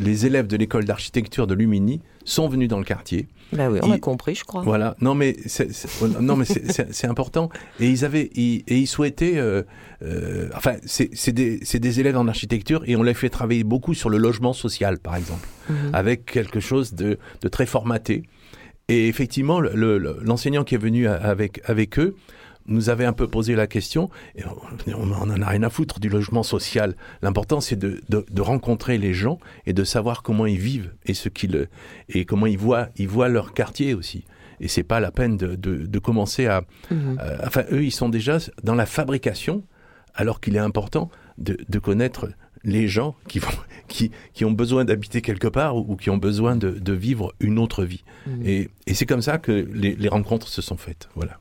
les 0.00 0.26
élèves 0.26 0.46
de 0.46 0.56
l'école 0.56 0.84
d'architecture 0.84 1.46
de 1.46 1.54
Lumini 1.54 2.00
sont 2.24 2.48
venus 2.48 2.68
dans 2.68 2.78
le 2.78 2.84
quartier. 2.84 3.26
Ben 3.52 3.70
oui, 3.70 3.80
on 3.82 3.92
a 3.92 3.98
compris, 3.98 4.34
je 4.34 4.44
crois. 4.44 4.62
Voilà. 4.62 4.96
Non, 5.00 5.14
mais 5.14 5.36
c'est, 5.46 5.68
non, 6.20 6.36
mais 6.36 6.46
c'est, 6.46 7.06
important. 7.06 7.50
Et 7.80 7.88
ils 7.88 8.04
avaient, 8.04 8.30
et 8.34 8.76
ils 8.76 8.86
souhaitaient. 8.86 9.36
Euh, 9.36 9.62
euh, 10.02 10.48
enfin, 10.56 10.76
c'est, 10.86 11.32
des, 11.32 11.58
des, 11.58 12.00
élèves 12.00 12.16
en 12.16 12.28
architecture 12.28 12.82
et 12.86 12.96
on 12.96 13.02
les 13.02 13.14
fait 13.14 13.28
travailler 13.28 13.64
beaucoup 13.64 13.92
sur 13.92 14.08
le 14.08 14.16
logement 14.16 14.54
social, 14.54 14.98
par 14.98 15.16
exemple, 15.16 15.46
mhm. 15.68 15.90
avec 15.92 16.24
quelque 16.24 16.60
chose 16.60 16.94
de, 16.94 17.18
de 17.42 17.48
très 17.48 17.66
formaté. 17.66 18.22
Et 18.88 19.08
effectivement, 19.08 19.60
l'enseignant 19.60 20.64
qui 20.64 20.74
est 20.74 20.78
venu 20.78 21.06
avec, 21.06 21.60
avec 21.64 21.98
eux 21.98 22.16
nous 22.66 22.90
avait 22.90 23.04
un 23.04 23.12
peu 23.12 23.26
posé 23.26 23.56
la 23.56 23.66
question, 23.66 24.08
et 24.36 24.44
on 24.94 25.06
n'en 25.06 25.42
a 25.42 25.48
rien 25.48 25.62
à 25.64 25.70
foutre 25.70 25.98
du 25.98 26.08
logement 26.08 26.44
social. 26.44 26.94
L'important, 27.20 27.60
c'est 27.60 27.76
de, 27.76 28.00
de, 28.08 28.40
rencontrer 28.40 28.98
les 28.98 29.14
gens 29.14 29.40
et 29.66 29.72
de 29.72 29.82
savoir 29.82 30.22
comment 30.22 30.46
ils 30.46 30.60
vivent 30.60 30.92
et, 31.04 31.14
ce 31.14 31.28
qu'ils, 31.28 31.68
et 32.08 32.24
comment 32.24 32.46
ils 32.46 32.58
voient, 32.58 32.88
ils 32.96 33.08
voient 33.08 33.28
leur 33.28 33.52
quartier 33.52 33.94
aussi. 33.94 34.24
Et 34.60 34.68
c'est 34.68 34.84
pas 34.84 35.00
la 35.00 35.10
peine 35.10 35.36
de, 35.36 35.56
de 35.56 35.98
commencer 35.98 36.46
à, 36.46 36.62
mmh. 36.92 37.16
Enfin, 37.44 37.64
eux, 37.72 37.82
ils 37.82 37.90
sont 37.90 38.08
déjà 38.08 38.38
dans 38.62 38.76
la 38.76 38.86
fabrication, 38.86 39.64
alors 40.14 40.40
qu'il 40.40 40.54
est 40.54 40.60
important 40.60 41.10
de, 41.38 41.78
connaître 41.78 42.28
les 42.64 42.88
gens 42.88 43.14
qui, 43.28 43.38
vont, 43.38 43.48
qui, 43.88 44.10
qui 44.34 44.44
ont 44.44 44.52
besoin 44.52 44.84
d'habiter 44.84 45.22
quelque 45.22 45.48
part 45.48 45.76
ou, 45.76 45.96
qui 45.96 46.10
ont 46.10 46.16
besoin 46.16 46.56
de, 46.56 46.70
de 46.70 46.92
vivre 46.92 47.34
une 47.40 47.58
autre 47.58 47.84
vie. 47.84 48.04
Mmh. 48.26 48.46
Et, 48.46 48.70
et 48.86 48.94
c'est 48.94 49.06
comme 49.06 49.22
ça 49.22 49.38
que 49.38 49.52
les, 49.72 49.94
les 49.94 50.08
rencontres 50.08 50.48
se 50.48 50.62
sont 50.62 50.76
faites. 50.76 51.08
Voilà. 51.14 51.38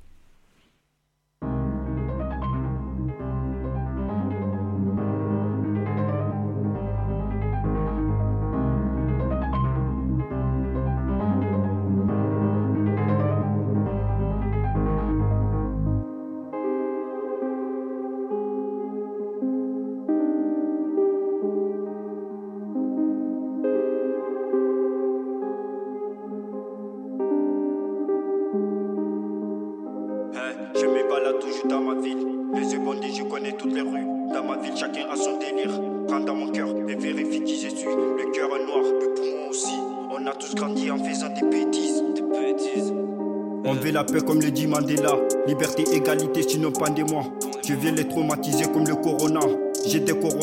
Comme 44.20 44.42
le 44.42 44.52
dit 44.52 44.68
Mandela. 44.68 45.18
Liberté, 45.48 45.84
égalité, 45.94 46.44
sinon 46.44 46.72
moi 47.10 47.24
Je 47.66 47.74
viens 47.74 47.92
les 47.92 48.08
traumatiser 48.08 48.66
comme 48.66 48.86
le 48.86 48.96
corona. 48.96 49.40
J'ai 49.88 50.00
des 50.00 50.14
pour 50.14 50.36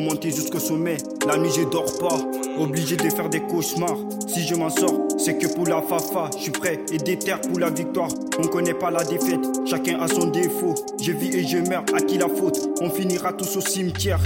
monter 0.00 0.30
jusqu'au 0.30 0.58
sommet. 0.58 0.96
La 1.26 1.38
nuit, 1.38 1.50
je 1.56 1.62
dors 1.62 1.98
pas. 1.98 2.16
Obligé 2.58 2.96
de 2.96 3.08
faire 3.10 3.28
des 3.28 3.40
cauchemars. 3.40 3.98
Si 4.28 4.46
je 4.46 4.54
m'en 4.54 4.70
sors, 4.70 5.08
c'est 5.18 5.38
que 5.38 5.46
pour 5.46 5.66
la 5.66 5.82
fafa. 5.82 6.30
Je 6.36 6.42
suis 6.42 6.50
prêt 6.52 6.80
et 6.92 6.98
déter 6.98 7.34
pour 7.48 7.58
la 7.58 7.70
victoire. 7.70 8.08
On 8.38 8.46
connaît 8.46 8.74
pas 8.74 8.90
la 8.90 9.04
défaite. 9.04 9.40
Chacun 9.66 10.00
a 10.00 10.08
son 10.08 10.26
défaut. 10.26 10.74
Je 11.02 11.12
vis 11.12 11.34
et 11.36 11.46
je 11.46 11.58
meurs. 11.58 11.84
À 11.94 12.00
qui 12.00 12.18
la 12.18 12.28
faute? 12.28 12.68
On 12.80 12.90
finira 12.90 13.32
tous 13.32 13.56
au 13.56 13.60
cimetière. 13.60 14.20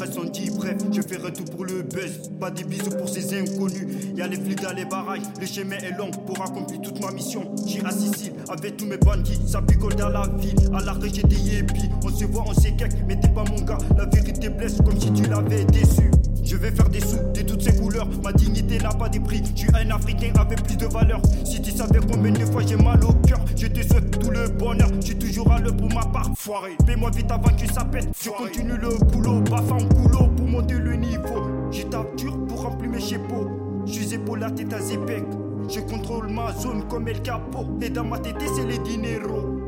Reste. 0.00 0.84
Je 0.92 1.02
ferai 1.02 1.32
tout 1.32 1.44
pour 1.44 1.64
le 1.64 1.82
buzz, 1.82 2.30
pas 2.40 2.50
des 2.50 2.64
bisous 2.64 2.90
pour 2.90 3.08
ces 3.08 3.38
inconnus. 3.38 3.86
Y'a 4.16 4.26
les 4.26 4.36
flics 4.36 4.62
dans 4.62 4.72
les 4.72 4.84
barrages, 4.84 5.20
le 5.40 5.46
chemin 5.46 5.76
est 5.76 5.96
long 5.96 6.10
pour 6.10 6.40
accomplir 6.42 6.80
toute 6.80 7.00
ma 7.00 7.12
mission. 7.12 7.54
J'ai 7.66 7.84
à 7.84 7.90
Sicile 7.90 8.32
avec 8.48 8.76
tous 8.76 8.86
mes 8.86 8.96
bandits, 8.96 9.40
ça 9.46 9.62
picole 9.62 9.94
dans 9.94 10.08
la 10.08 10.26
ville. 10.38 10.56
À 10.74 10.80
la 10.80 10.94
j'ai 11.12 11.22
des 11.22 11.36
yépis, 11.36 11.90
on 12.04 12.08
se 12.08 12.24
voit, 12.24 12.44
on 12.46 12.54
s'équête, 12.54 12.96
mais 13.06 13.18
t'es 13.18 13.28
pas 13.28 13.44
mon 13.44 13.60
gars. 13.62 13.78
La 13.96 14.06
vérité 14.06 14.48
blesse 14.48 14.78
comme 14.78 15.00
si 15.00 15.12
tu 15.12 15.24
l'avais 15.28 15.64
déçu. 15.64 16.10
Je 16.44 16.56
vais 16.56 16.70
faire 16.70 16.88
des 16.88 17.00
sous 17.00 17.16
de 17.34 17.40
toutes 17.42 17.62
ces 17.62 17.74
couleurs. 17.74 18.06
Ma 18.22 18.32
dignité 18.32 18.78
n'a 18.78 18.90
pas 18.90 19.08
de 19.08 19.18
prix. 19.18 19.42
Je 19.54 19.60
suis 19.60 19.70
un 19.74 19.90
Africain 19.90 20.32
avec 20.38 20.62
plus 20.62 20.76
de 20.76 20.86
valeur. 20.86 21.20
Si 21.44 21.60
tu 21.62 21.70
savais 21.70 22.00
combien 22.00 22.32
de 22.32 22.44
fois 22.44 22.62
j'ai 22.66 22.76
mal 22.76 23.02
au 23.02 23.12
cœur, 23.26 23.40
je 23.56 23.66
te 23.66 23.82
souhaite 23.82 24.18
tout 24.18 24.30
le 24.30 24.48
bonheur. 24.48 24.88
Je 25.00 25.06
suis 25.06 25.18
toujours 25.18 25.50
à 25.52 25.58
l'heure 25.58 25.76
pour 25.76 25.92
ma 25.92 26.02
part. 26.02 26.30
Foiré, 26.36 26.76
paie-moi 26.86 27.10
vite 27.10 27.30
avant 27.30 27.54
que 27.56 27.72
ça 27.72 27.84
pète. 27.84 28.08
Je 28.22 28.30
continue 28.30 28.76
le 28.76 28.90
boulot, 29.12 29.40
baffe 29.40 29.72
en 29.72 29.84
boulot 29.84 30.28
pour 30.36 30.46
monter 30.46 30.74
le 30.74 30.94
niveau. 30.96 31.70
Je 31.70 31.82
tape 31.84 32.14
dur 32.16 32.36
pour 32.46 32.62
remplir 32.62 32.90
mes 32.90 33.00
chapeaux. 33.00 33.48
Je 33.86 33.92
suis 33.92 34.14
épaule 34.14 34.44
à 34.44 34.50
tête 34.50 34.72
à 34.72 34.80
Zepec. 34.80 35.24
Je 35.68 35.80
contrôle 35.80 36.28
ma 36.30 36.52
zone 36.52 36.86
comme 36.88 37.08
El 37.08 37.22
Capo. 37.22 37.66
Et 37.80 37.88
dans 37.88 38.04
ma 38.04 38.18
tête, 38.18 38.36
c'est 38.54 38.66
les 38.66 38.78
dineros. 38.78 39.58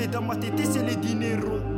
Et 0.00 0.08
dans 0.08 0.22
ma 0.22 0.36
tête, 0.36 0.60
c'est 0.64 0.84
les 0.84 0.96
dineros. 0.96 1.75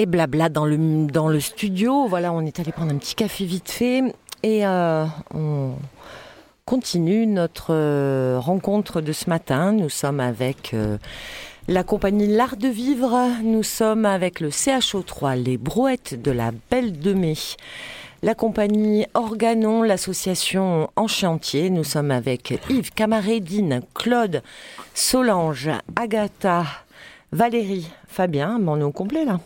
Et 0.00 0.06
blabla 0.06 0.48
dans 0.48 0.64
le, 0.64 1.06
dans 1.06 1.28
le 1.28 1.40
studio. 1.40 2.06
Voilà, 2.08 2.32
on 2.32 2.40
est 2.40 2.58
allé 2.58 2.72
prendre 2.72 2.90
un 2.90 2.96
petit 2.96 3.14
café 3.14 3.44
vite 3.44 3.70
fait 3.70 4.02
et 4.42 4.66
euh, 4.66 5.04
on 5.34 5.72
continue 6.64 7.26
notre 7.26 7.74
euh, 7.74 8.38
rencontre 8.40 9.02
de 9.02 9.12
ce 9.12 9.28
matin. 9.28 9.72
Nous 9.72 9.90
sommes 9.90 10.20
avec 10.20 10.72
euh, 10.72 10.96
la 11.68 11.82
compagnie 11.82 12.26
L'Art 12.26 12.56
de 12.56 12.68
Vivre. 12.68 13.14
Nous 13.42 13.62
sommes 13.62 14.06
avec 14.06 14.40
le 14.40 14.48
CHO3, 14.48 15.36
les 15.36 15.58
brouettes 15.58 16.20
de 16.20 16.30
la 16.30 16.50
Belle 16.70 16.98
de 16.98 17.12
Mai. 17.12 17.36
La 18.22 18.34
compagnie 18.34 19.04
Organon, 19.12 19.82
l'association 19.82 20.88
En 20.96 21.08
Chantier. 21.08 21.68
Nous 21.68 21.84
sommes 21.84 22.10
avec 22.10 22.58
Yves 22.70 22.92
Camarédine, 22.92 23.82
Claude, 23.94 24.42
Solange, 24.94 25.68
Agatha, 25.94 26.64
Valérie, 27.32 27.90
Fabien, 28.08 28.58
mon 28.58 28.76
nom 28.76 28.92
complet 28.92 29.26
là. 29.26 29.40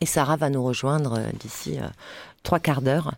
Et 0.00 0.06
Sarah 0.06 0.36
va 0.36 0.48
nous 0.50 0.62
rejoindre 0.64 1.18
euh, 1.18 1.30
d'ici 1.38 1.78
euh, 1.78 1.86
trois 2.42 2.58
quarts 2.58 2.80
d'heure. 2.80 3.12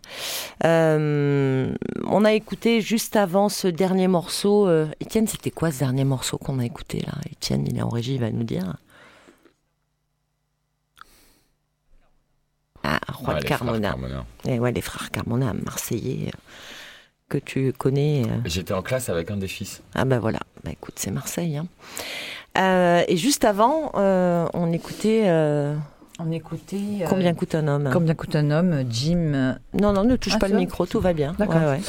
Euh, 0.65 1.73
on 2.07 2.25
a 2.25 2.33
écouté 2.33 2.81
juste 2.81 3.15
avant 3.15 3.47
ce 3.49 3.67
dernier 3.69 4.07
morceau. 4.09 4.67
euh, 4.67 4.87
Étienne, 4.99 5.27
c'était 5.27 5.51
quoi 5.51 5.71
ce 5.71 5.79
dernier 5.79 6.03
morceau 6.03 6.37
qu'on 6.37 6.59
a 6.59 6.65
écouté 6.65 6.99
là? 7.07 7.13
Étienne, 7.31 7.65
il 7.67 7.77
est 7.77 7.81
en 7.81 7.89
régie, 7.89 8.15
il 8.15 8.19
va 8.19 8.31
nous 8.31 8.43
dire. 8.43 8.75
Ah, 12.83 12.99
Roi 13.13 13.35
Ouais, 13.35 13.39
de 13.39 13.43
les 13.43 13.47
frères 13.47 13.59
Carmona. 13.59 13.89
Carmona. 13.89 14.25
Et 14.45 14.59
ouais, 14.59 14.71
les 14.73 14.81
frères 14.81 15.09
Carmona, 15.09 15.53
Marseillais, 15.53 16.27
euh, 16.27 16.37
que 17.29 17.37
tu 17.37 17.71
connais. 17.71 18.23
J'étais 18.43 18.73
en 18.73 18.81
classe 18.81 19.07
avec 19.07 19.31
un 19.31 19.37
des 19.37 19.47
fils. 19.47 19.81
Ah 19.95 20.03
bah 20.03 20.19
voilà, 20.19 20.39
bah 20.65 20.71
écoute, 20.71 20.95
c'est 20.97 21.11
Marseille. 21.11 21.57
hein. 21.57 21.67
Et 23.07 23.15
juste 23.15 23.45
avant, 23.45 23.91
on 23.95 24.71
écoutait. 24.73 25.23
Euh, 26.19 26.23
On 26.27 26.31
écoutait. 26.31 26.77
euh, 27.01 27.05
Combien 27.09 27.33
coûte 27.33 27.55
un 27.55 27.67
homme 27.67 27.89
Combien 27.91 28.13
coûte 28.15 28.35
un 28.35 28.51
homme 28.51 28.83
Jim. 28.89 29.17
euh, 29.33 29.53
Non, 29.79 29.93
non, 29.93 30.03
ne 30.03 30.15
touche 30.15 30.33
Ah, 30.35 30.39
pas 30.39 30.47
le 30.47 30.57
micro, 30.57 30.85
tout 30.85 30.99
va 30.99 31.13
bien. 31.13 31.35
D'accord. 31.39 31.55
Ouais, 31.55 31.65
ouais. 31.67 31.81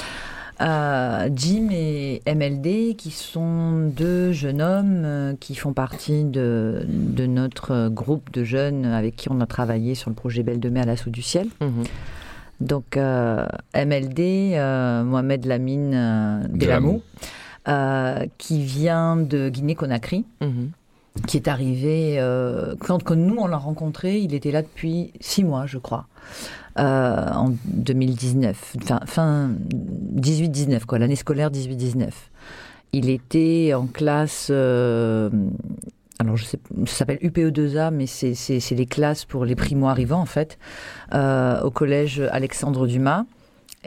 Euh, 0.61 1.29
Jim 1.35 1.69
et 1.73 2.23
MLD, 2.33 2.95
qui 2.97 3.11
sont 3.11 3.89
deux 3.89 4.31
jeunes 4.31 4.63
hommes 4.63 5.03
euh, 5.05 5.35
qui 5.41 5.57
font 5.57 5.73
partie 5.73 6.23
de, 6.23 6.87
de 6.89 7.27
notre 7.27 7.89
groupe 7.89 8.31
de 8.33 8.45
jeunes 8.45 8.85
avec 8.87 9.17
qui 9.17 9.29
on 9.33 9.41
a 9.41 9.47
travaillé 9.47 9.97
sur 9.97 10.11
le 10.11 10.15
projet 10.15 10.45
Belle 10.45 10.61
de 10.61 10.69
Mai 10.69 10.81
à 10.81 10.85
l'assaut 10.85 11.11
du 11.11 11.23
ciel. 11.23 11.49
Mhm. 11.61 11.83
Donc 12.61 12.97
euh, 12.97 13.45
MLD, 13.75 14.53
euh, 14.55 15.03
Mohamed 15.03 15.45
Lamine 15.45 15.93
euh, 15.93 16.41
Delamou, 16.51 17.03
euh, 17.67 18.25
qui 18.39 18.63
vient 18.63 19.17
de 19.17 19.49
Guinée-Conakry, 19.49 20.25
Mhm. 20.41 20.71
Qui 21.27 21.37
est 21.37 21.49
arrivé 21.49 22.17
euh, 22.19 22.75
quand, 22.81 23.11
nous 23.13 23.37
on 23.39 23.47
l'a 23.47 23.57
rencontré, 23.57 24.19
il 24.19 24.35
était 24.35 24.51
là 24.51 24.63
depuis 24.63 25.13
six 25.21 25.45
mois, 25.45 25.67
je 25.67 25.79
crois, 25.79 26.07
euh, 26.79 27.29
en 27.33 27.55
2019, 27.67 28.77
fin, 28.85 29.01
fin 29.07 29.51
18-19 30.17 30.85
quoi, 30.87 30.99
l'année 30.99 31.17
scolaire 31.17 31.51
18-19. 31.51 32.11
Il 32.93 33.09
était 33.11 33.73
en 33.75 33.87
classe. 33.87 34.49
euh, 34.51 35.31
alors, 36.21 36.37
je 36.37 36.45
sais, 36.45 36.59
ça 36.87 36.95
s'appelle 36.99 37.19
UPE2A, 37.23 37.91
mais 37.91 38.07
c'est- 38.07 38.35
c'est 38.35 38.75
les 38.77 38.87
classes 38.87 39.25
pour 39.25 39.45
les 39.45 39.57
primo-arrivants, 39.57 40.21
en 40.21 40.27
fait, 40.27 40.59
au 41.13 41.71
collège 41.71 42.21
Alexandre 42.31 42.87
Dumas. 42.87 43.25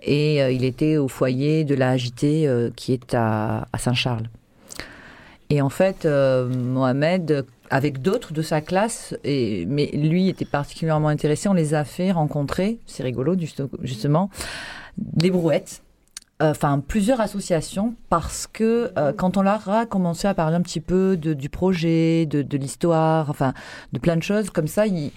Et 0.04 0.40
il 0.54 0.66
était 0.66 0.98
au 0.98 1.08
foyer 1.08 1.64
de 1.64 1.74
la 1.74 1.92
AJT 1.92 2.48
qui 2.76 2.92
est 2.94 3.14
à 3.14 3.66
Saint-Charles. 3.78 4.28
Et 5.50 5.62
en 5.62 5.70
fait, 5.70 6.06
euh, 6.06 6.48
Mohamed, 6.50 7.46
avec 7.70 8.02
d'autres 8.02 8.34
de 8.34 8.42
sa 8.42 8.62
classe, 8.62 9.16
et, 9.24 9.66
mais 9.68 9.88
lui 9.94 10.28
était 10.30 10.46
particulièrement 10.46 11.08
intéressé, 11.08 11.48
on 11.50 11.54
les 11.54 11.74
a 11.74 11.84
fait 11.86 12.12
rencontrer, 12.12 12.80
c'est 12.86 13.04
rigolo 13.04 13.38
juste- 13.40 13.64
justement, 13.82 14.30
les 15.22 15.32
brouettes. 15.32 15.82
Euh, 16.42 16.52
Enfin, 16.52 16.84
plusieurs 16.86 17.20
associations, 17.20 17.96
parce 18.10 18.46
que 18.46 18.92
euh, 18.98 19.12
quand 19.12 19.38
on 19.38 19.42
leur 19.42 19.68
a 19.70 19.86
commencé 19.88 20.28
à 20.28 20.34
parler 20.36 20.56
un 20.56 20.62
petit 20.62 20.82
peu 20.82 21.18
de, 21.18 21.34
du 21.34 21.50
projet, 21.50 22.26
de, 22.28 22.42
de 22.44 22.58
l'histoire, 22.58 23.30
enfin, 23.32 23.54
de 23.94 23.98
plein 24.00 24.18
de 24.18 24.22
choses 24.24 24.52
comme 24.52 24.68
ça, 24.68 24.86
ils, 24.86 25.12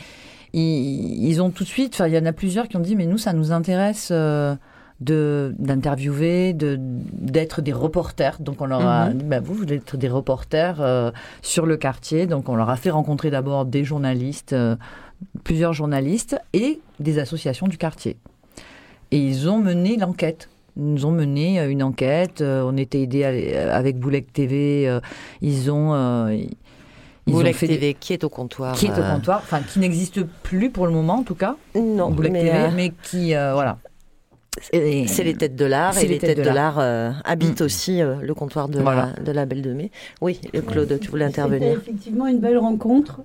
ils, 0.55 1.29
ils 1.29 1.43
ont 1.43 1.51
tout 1.51 1.65
de 1.65 1.69
suite, 1.69 1.93
enfin, 1.95 2.07
il 2.07 2.15
y 2.15 2.19
en 2.19 2.25
a 2.25 2.33
plusieurs 2.33 2.69
qui 2.69 2.77
ont 2.79 2.81
dit, 2.81 2.97
mais 2.97 3.05
nous, 3.05 3.19
ça 3.19 3.35
nous 3.35 3.53
intéresse 3.53 4.09
euh, 4.13 4.55
de 5.01 5.55
d'interviewer, 5.59 6.53
de 6.53 6.77
d'être 6.79 7.63
des 7.63 7.73
reporters. 7.73 8.37
Donc 8.41 8.61
on 8.61 8.67
leur 8.67 8.87
a 8.87 9.09
dit, 9.11 9.25
bah, 9.25 9.41
vous, 9.41 9.55
vous 9.55 9.61
voulez 9.61 9.77
être 9.77 9.97
des 9.97 10.09
reporters 10.09 10.81
euh, 10.81 11.11
sur 11.43 11.65
le 11.67 11.77
quartier. 11.77 12.27
Donc 12.27 12.49
on 12.49 12.57
leur 12.57 12.69
a 12.71 12.77
fait 12.77 12.91
rencontrer 12.91 13.31
d'abord 13.31 13.65
des 13.65 13.85
journalistes, 13.85 14.53
euh, 14.53 14.77
plusieurs 15.45 15.73
journalistes 15.73 16.37
et 16.53 16.81
des 16.99 17.19
associations 17.19 17.67
du 17.67 17.79
quartier. 17.79 18.17
Et 19.11 19.19
ils 19.19 19.49
ont 19.49 19.59
mené 19.59 19.97
l'enquête. 19.97 20.49
Ils 20.77 20.85
nous 20.95 21.07
ont 21.07 21.11
mené 21.13 21.59
euh, 21.61 21.71
une 21.71 21.83
enquête. 21.83 22.43
euh, 22.43 22.63
on 22.67 22.77
était 22.77 23.01
aidés 23.03 23.25
à- 23.25 23.75
avec 23.75 23.99
Boulec 23.99 24.33
TV. 24.33 24.87
euh, 24.89 25.01
ils 25.41 25.71
ont. 25.71 25.95
euh, 25.95 26.35
ils- 26.35 26.57
ont 27.35 27.39
Boulec 27.39 27.59
des- 27.61 27.67
TV, 27.69 27.95
qui 27.95 28.13
est 28.13 28.25
au 28.25 28.29
comptoir. 28.29 28.75
qui 28.75 28.87
est 28.87 28.91
au 28.91 29.03
euh, 29.03 29.15
comptoir, 29.15 29.39
enfin 29.43 29.61
qui 29.61 29.79
n'existe 29.79 30.23
plus 30.43 30.71
pour 30.71 30.87
le 30.87 30.93
moment 30.93 31.15
en 31.17 31.23
tout 31.23 31.35
cas. 31.35 31.57
Non, 31.77 32.11
Boulec 32.11 32.33
mais, 32.33 32.41
TV, 32.45 32.59
euh, 32.59 32.69
mais 32.75 32.93
qui 33.03 33.35
euh, 33.35 33.53
voilà. 33.55 33.79
C'est 34.73 35.25
les 35.25 35.35
têtes 35.35 35.57
de 35.57 35.65
l'art 35.65 35.97
et 35.99 36.03
les 36.03 36.09
les 36.15 36.19
têtes 36.19 36.39
de 36.39 36.51
l'art 36.51 36.79
euh, 36.79 37.13
habitent 37.25 37.61
Mm. 37.61 37.65
aussi 37.65 38.03
euh, 38.03 38.17
le 38.23 38.35
comptoir 38.35 38.69
de, 38.69 38.81
Voilà. 38.81 39.13
la, 39.17 39.23
de 39.23 39.33
la 39.33 39.47
Belle 39.47 39.63
de 39.63 39.73
Mai. 39.73 39.91
Oui, 40.21 40.41
euh, 40.55 40.61
Claude, 40.61 40.99
tu 41.01 41.09
voulais 41.11 41.25
intervenir. 41.25 41.73
effectivement 41.73 42.27
une 42.27 42.39
belle 42.39 42.59
rencontre, 42.59 43.21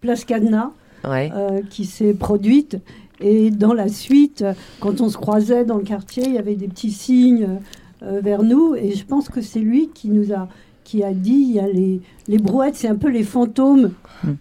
Place 0.00 0.24
Ouais. 1.04 1.30
euh, 1.34 1.60
qui 1.68 1.84
s'est 1.84 2.14
produite. 2.14 2.78
Et 3.20 3.50
dans 3.50 3.74
la 3.74 3.88
suite, 3.88 4.44
quand 4.80 5.00
on 5.02 5.08
se 5.10 5.16
croisait 5.18 5.64
dans 5.66 5.76
le 5.76 5.84
quartier, 5.84 6.24
il 6.26 6.34
y 6.34 6.38
avait 6.38 6.54
des 6.56 6.68
petits 6.68 6.90
signes 6.90 7.58
euh, 8.02 8.20
vers 8.22 8.42
nous. 8.42 8.74
Et 8.74 8.92
je 8.92 9.04
pense 9.04 9.28
que 9.28 9.42
c'est 9.42 9.60
lui 9.60 9.90
qui 9.92 10.08
nous 10.08 10.32
a, 10.32 10.48
qui 10.84 11.02
a 11.04 11.12
dit 11.12 11.32
il 11.50 11.52
y 11.52 11.60
a 11.60 11.66
les, 11.66 12.00
les 12.28 12.38
brouettes, 12.38 12.76
c'est 12.76 12.88
un 12.88 12.96
peu 12.96 13.10
les 13.10 13.22
fantômes 13.22 13.92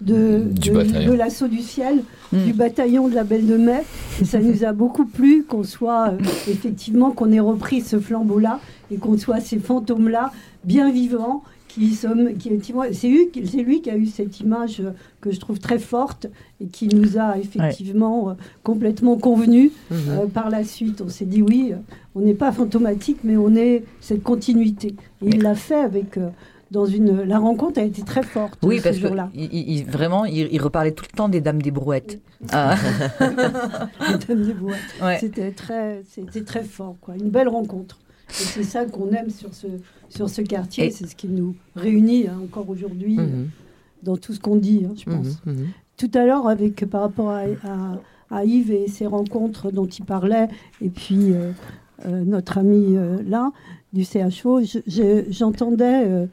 de, 0.01 0.43
Du 0.45 0.69
de, 0.69 0.75
bataillon. 0.75 1.11
de 1.11 1.17
l'assaut 1.17 1.47
du 1.49 1.59
ciel, 1.61 1.99
Mm. 2.31 2.45
du 2.45 2.53
bataillon 2.53 3.07
de 3.07 3.15
la 3.15 3.23
Belle 3.23 3.47
de 3.47 3.57
Mai. 3.57 3.81
Et 4.21 4.25
ça 4.25 4.39
nous 4.39 4.63
a 4.63 4.71
beaucoup 4.71 5.05
plu 5.05 5.43
qu'on 5.43 5.63
soit, 5.63 6.09
euh, 6.09 6.17
effectivement, 6.47 7.11
qu'on 7.11 7.31
ait 7.31 7.39
repris 7.39 7.81
ce 7.81 7.99
flambeau-là 7.99 8.59
et 8.91 8.97
qu'on 8.97 9.17
soit 9.17 9.39
ces 9.39 9.57
fantômes-là 9.59 10.31
bien 10.63 10.91
vivants. 10.91 11.43
Qui 11.67 11.93
sommes, 11.93 12.33
qui, 12.33 12.49
c'est 12.93 13.07
lui, 13.07 13.29
qui- 13.29 13.45
c'est 13.47 13.61
lui 13.61 13.81
qui 13.83 13.91
a 13.91 13.95
eu 13.95 14.07
cette 14.07 14.39
image 14.39 14.79
euh, 14.79 14.89
que 15.21 15.29
je 15.31 15.39
trouve 15.39 15.59
très 15.59 15.77
forte 15.77 16.25
et 16.59 16.65
qui 16.65 16.87
nous 16.87 17.19
a 17.19 17.37
effectivement 17.37 18.31
euh, 18.31 18.33
complètement 18.63 19.17
convenu. 19.17 19.71
Mhm. 19.91 19.97
Euh, 20.09 20.25
par 20.25 20.49
la 20.49 20.63
suite, 20.63 20.99
on 21.05 21.09
s'est 21.09 21.25
dit 21.25 21.43
oui, 21.43 21.73
on 22.15 22.21
n'est 22.21 22.33
pas 22.33 22.51
fantomatique, 22.51 23.19
mais 23.23 23.37
on 23.37 23.55
est 23.55 23.83
cette 24.01 24.23
continuité. 24.23 24.95
Et 25.23 25.29
il 25.29 25.43
l'a 25.43 25.53
fait 25.53 25.75
avec 25.79 26.17
euh, 26.17 26.29
dans 26.71 26.85
une. 26.85 27.23
La 27.23 27.39
rencontre 27.39 27.79
a 27.79 27.83
été 27.83 28.01
très 28.03 28.23
forte 28.23 28.57
Oui, 28.63 28.77
ce 28.79 28.83
parce 28.83 28.95
que 28.97 29.07
jour-là. 29.07 29.29
il, 29.35 29.83
vraiment, 29.85 30.25
il, 30.25 30.47
il 30.51 30.61
reparlait 30.61 30.91
tout 30.91 31.05
le 31.11 31.15
temps 31.17 31.29
des 31.29 31.41
dames 31.41 31.61
des 31.61 31.71
brouettes. 31.71 32.19
Ah. 32.51 32.75
Les 33.19 34.17
Dames 34.27 34.43
des 34.45 34.53
Brouettes. 34.53 34.77
Ouais. 35.01 35.17
C'était 35.19 35.51
très, 35.51 36.01
c'était 36.09 36.43
très 36.43 36.63
fort, 36.63 36.95
quoi. 37.01 37.15
Une 37.15 37.29
belle 37.29 37.49
rencontre. 37.49 37.97
Et 38.29 38.33
c'est 38.33 38.63
ça 38.63 38.85
qu'on 38.85 39.09
aime 39.11 39.29
sur 39.29 39.53
ce 39.53 39.67
sur 40.09 40.29
ce 40.29 40.41
quartier. 40.41 40.85
Et- 40.87 40.91
C'est 40.91 41.07
ce 41.07 41.15
qui 41.15 41.27
nous 41.27 41.55
réunit 41.75 42.27
hein, 42.27 42.39
encore 42.43 42.69
aujourd'hui 42.69 43.17
euh, 43.19 43.23
Mhm. 43.23 43.49
dans 44.03 44.17
tout 44.17 44.33
ce 44.33 44.39
qu'on 44.39 44.55
dit, 44.55 44.85
hein, 44.87 44.93
je 44.97 45.05
pense. 45.05 45.39
Mhm, 45.45 45.53
mhm. 45.53 45.67
tout 45.97 46.11
à 46.13 46.25
l'heure 46.25 46.47
avec 46.47 46.85
par 46.89 47.01
rapport 47.01 47.29
à, 47.31 47.41
à- 47.63 47.99
à 48.31 48.45
Yves 48.45 48.71
et 48.71 48.87
ses 48.87 49.07
rencontres 49.07 49.71
dont 49.71 49.87
il 49.87 50.05
parlait, 50.05 50.47
et 50.81 50.89
puis 50.89 51.33
euh, 51.33 51.51
euh, 52.05 52.23
notre 52.23 52.57
ami 52.59 52.95
euh, 52.95 53.17
là 53.27 53.51
du 53.91 54.03
CHO, 54.05 54.61
je- 54.63 54.79
je- 54.87 55.25
j'entendais 55.31 56.03
euh, 56.07 56.25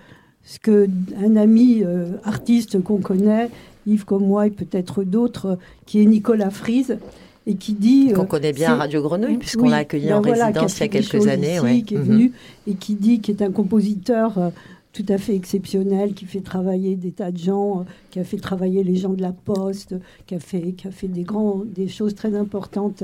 ce 0.47 0.59
que 0.59 0.89
un 1.23 1.37
ami 1.37 1.83
euh, 1.85 2.07
artiste 2.25 2.81
qu'on 2.83 2.99
connaît, 2.99 3.51
Yves 3.87 4.05
comme 4.07 4.27
moi 4.27 4.47
et 4.47 4.51
peut-être 4.51 5.05
d'autres, 5.05 5.59
qui 5.85 6.01
est 6.01 6.07
Nicolas 6.07 6.51
Frise, 6.51 6.99
et 7.47 7.55
qui 7.57 7.75
dit 7.75 8.13
Qu'on 8.13 8.23
euh, 8.23 8.27
connaît 8.27 8.53
bien 8.53 8.73
à 8.73 8.77
Radio 8.77 9.03
Grenouille, 9.03 9.37
puisqu'on 9.39 9.65
oui, 9.65 9.71
l'a 9.71 9.79
accueilli 9.79 10.09
ben 10.09 10.17
en 10.19 10.23
voilà, 10.23 10.47
résidence 10.47 10.79
il 10.79 10.81
y 10.81 10.85
a 10.85 10.89
quelques 10.89 11.27
années. 11.29 11.55
ici, 11.57 11.61
ouais. 11.61 11.83
qui 11.83 11.95
est 11.95 11.99
Mhm. 11.99 12.05
venu 12.05 12.33
et 12.67 12.75
qui 12.75 12.95
dit 12.95 13.21
qu'il 13.21 13.37
est 13.37 13.43
un 13.43 13.53
compositeur 13.53 14.39
euh, 14.39 14.51
tout 14.93 15.05
à 15.09 15.19
fait 15.19 15.35
exceptionnel, 15.37 16.15
qui 16.15 16.25
fait 16.25 16.41
travailler 16.41 16.97
des 16.97 17.11
tas 17.11 17.31
de 17.31 17.37
gens, 17.39 17.85
qui 18.11 18.19
a 18.19 18.25
fait 18.25 18.39
travailler 18.39 18.83
les 18.83 18.97
gens 18.97 19.13
de 19.13 19.21
la 19.23 19.33
Poste, 19.33 19.95
qui 20.27 20.35
a 20.37 20.41
fait, 20.41 20.73
qui 20.73 20.89
a 20.89 20.91
fait 20.91 21.09
des, 21.09 21.23
grands, 21.23 21.63
des 21.67 21.87
choses 21.89 22.15
très 22.15 22.35
importantes 22.35 23.03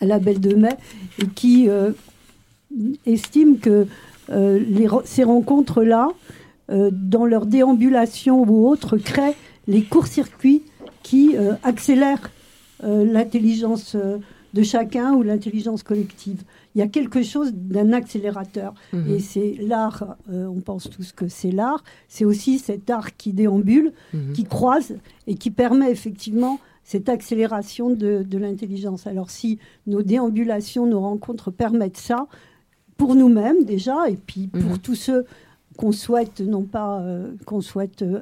à 0.00 0.06
la 0.06 0.18
Belle 0.20 0.40
de 0.40 0.54
Mai, 0.54 0.76
et 1.20 1.26
qui 1.26 1.68
euh, 1.68 1.90
estime 3.06 3.58
que 3.58 3.86
les 4.30 4.86
re- 4.86 5.02
ces 5.04 5.24
rencontres-là, 5.24 6.08
euh, 6.70 6.90
dans 6.92 7.24
leur 7.26 7.46
déambulation 7.46 8.42
ou 8.42 8.68
autre, 8.68 8.96
créent 8.98 9.36
les 9.66 9.82
courts-circuits 9.82 10.62
qui 11.02 11.36
euh, 11.36 11.52
accélèrent 11.62 12.30
euh, 12.84 13.04
l'intelligence 13.04 13.94
euh, 13.94 14.18
de 14.54 14.62
chacun 14.62 15.12
ou 15.14 15.22
l'intelligence 15.22 15.82
collective. 15.82 16.42
Il 16.74 16.78
y 16.78 16.82
a 16.82 16.88
quelque 16.88 17.22
chose 17.22 17.52
d'un 17.54 17.92
accélérateur. 17.92 18.72
Mhm. 18.92 19.10
Et 19.14 19.18
c'est 19.20 19.56
l'art, 19.60 20.16
euh, 20.30 20.46
on 20.46 20.60
pense 20.60 20.88
tous 20.88 21.12
que 21.12 21.28
c'est 21.28 21.50
l'art, 21.50 21.82
c'est 22.08 22.24
aussi 22.24 22.58
cet 22.58 22.88
art 22.90 23.16
qui 23.16 23.32
déambule, 23.32 23.92
Mhm. 24.14 24.32
qui 24.34 24.44
croise 24.44 24.94
et 25.26 25.34
qui 25.34 25.50
permet 25.50 25.90
effectivement 25.90 26.58
cette 26.84 27.08
accélération 27.10 27.90
de, 27.90 28.22
de 28.22 28.38
l'intelligence. 28.38 29.06
Alors 29.06 29.30
si 29.30 29.58
nos 29.86 30.02
déambulations, 30.02 30.86
nos 30.86 31.00
rencontres 31.00 31.50
permettent 31.50 31.98
ça, 31.98 32.26
pour 32.98 33.14
nous-mêmes 33.14 33.64
déjà, 33.64 34.10
et 34.10 34.16
puis 34.16 34.48
pour 34.48 34.72
Mhm. 34.72 34.78
tous 34.78 34.94
ceux 34.96 35.24
qu'on 35.78 35.92
souhaite, 35.92 36.40
non 36.40 36.62
pas 36.64 37.00
euh, 37.00 37.32
qu'on 37.46 37.62
souhaite 37.62 38.02
euh, 38.02 38.20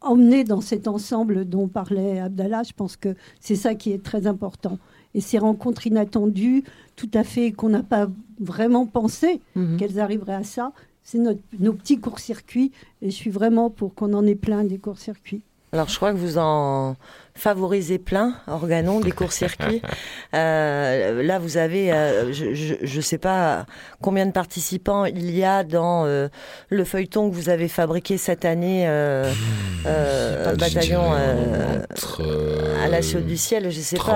emmener 0.00 0.42
dans 0.44 0.60
cet 0.62 0.88
ensemble 0.88 1.44
dont 1.44 1.68
parlait 1.68 2.18
Abdallah, 2.18 2.62
je 2.64 2.72
pense 2.72 2.96
que 2.96 3.14
c'est 3.38 3.54
ça 3.54 3.74
qui 3.74 3.92
est 3.92 4.02
très 4.02 4.26
important. 4.26 4.78
Et 5.14 5.20
ces 5.20 5.38
rencontres 5.38 5.86
inattendues, 5.86 6.64
tout 6.96 7.10
à 7.14 7.22
fait, 7.22 7.52
qu'on 7.52 7.68
n'a 7.68 7.82
pas 7.82 8.08
vraiment 8.40 8.86
pensé 8.86 9.40
Mhm. 9.54 9.76
qu'elles 9.76 10.00
arriveraient 10.00 10.34
à 10.34 10.42
ça, 10.42 10.72
c'est 11.02 11.18
nos 11.18 11.72
petits 11.74 11.98
courts-circuits. 11.98 12.72
Et 13.02 13.10
je 13.10 13.14
suis 13.14 13.30
vraiment 13.30 13.68
pour 13.70 13.94
qu'on 13.94 14.12
en 14.14 14.26
ait 14.26 14.34
plein 14.34 14.64
des 14.64 14.78
courts-circuits. 14.78 15.42
Alors, 15.72 15.88
je 15.88 15.96
crois 15.96 16.12
que 16.12 16.18
vous 16.18 16.38
en 16.38 16.96
favorisez 17.36 17.98
plein, 17.98 18.34
Organon, 18.46 19.00
des 19.00 19.12
courts-circuits. 19.12 19.82
Euh, 20.34 21.22
là, 21.22 21.38
vous 21.38 21.58
avez, 21.58 21.92
euh, 21.92 22.32
je 22.32 22.96
ne 22.96 23.00
sais 23.00 23.18
pas 23.18 23.66
combien 24.02 24.26
de 24.26 24.32
participants 24.32 25.04
il 25.04 25.30
y 25.30 25.44
a 25.44 25.62
dans 25.62 26.06
euh, 26.06 26.26
le 26.70 26.82
feuilleton 26.84 27.30
que 27.30 27.34
vous 27.36 27.50
avez 27.50 27.68
fabriqué 27.68 28.18
cette 28.18 28.44
année, 28.44 28.84
euh, 28.88 29.32
euh, 29.86 30.50
Je 30.54 30.56
bataillon 30.56 31.02
euh, 31.12 31.78
entre, 31.88 32.22
euh, 32.26 32.84
à 32.84 32.88
l'assaut 32.88 33.20
du 33.20 33.36
ciel, 33.36 33.70
je 33.70 33.78
sais 33.80 33.94
30, 33.96 34.12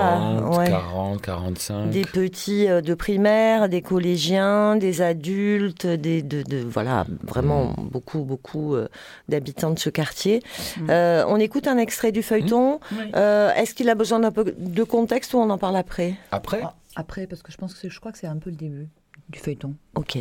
pas. 0.51 0.57
ouais. 0.57 0.69
40, 0.69 1.21
45. 1.21 1.89
Des 1.89 2.01
petits 2.01 2.67
euh, 2.67 2.81
de 2.81 2.93
primaire, 2.95 3.69
des 3.69 3.81
collégiens, 3.81 4.75
des 4.75 5.01
adultes, 5.01 5.87
des 5.87 6.21
de, 6.21 6.41
de- 6.43 6.65
voilà 6.67 7.05
vraiment 7.23 7.73
beaucoup 7.77 8.23
beaucoup 8.25 8.75
euh, 8.75 8.89
d'habitants 9.29 9.71
de 9.71 9.79
ce 9.79 9.89
quartier. 9.89 10.41
Euh, 10.89 11.23
on 11.29 11.37
écoute 11.37 11.65
un 11.67 11.77
extrait 11.77 12.11
du 12.11 12.23
feuilleton. 12.23 12.81
Euh, 13.15 13.51
Est-ce 13.53 13.73
qu'il 13.73 13.89
a 13.89 13.95
besoin 13.95 14.19
d'un 14.19 14.31
peu 14.31 14.43
de 14.57 14.83
contexte 14.83 15.33
ou 15.33 15.37
on 15.37 15.49
en 15.49 15.57
parle 15.57 15.75
après 15.77 16.15
Après 16.31 16.61
Ah, 16.63 16.75
Après, 16.95 17.27
parce 17.27 17.41
que 17.41 17.51
je 17.51 17.57
pense 17.57 17.73
que 17.73 17.79
c'est- 17.79 17.89
je 17.89 17.99
crois 17.99 18.11
que 18.11 18.17
c'est 18.17 18.27
un 18.27 18.37
peu 18.37 18.49
le 18.49 18.55
début 18.55 18.87
du 19.29 19.39
feuilleton. 19.39 19.75
Ok. 19.95 20.15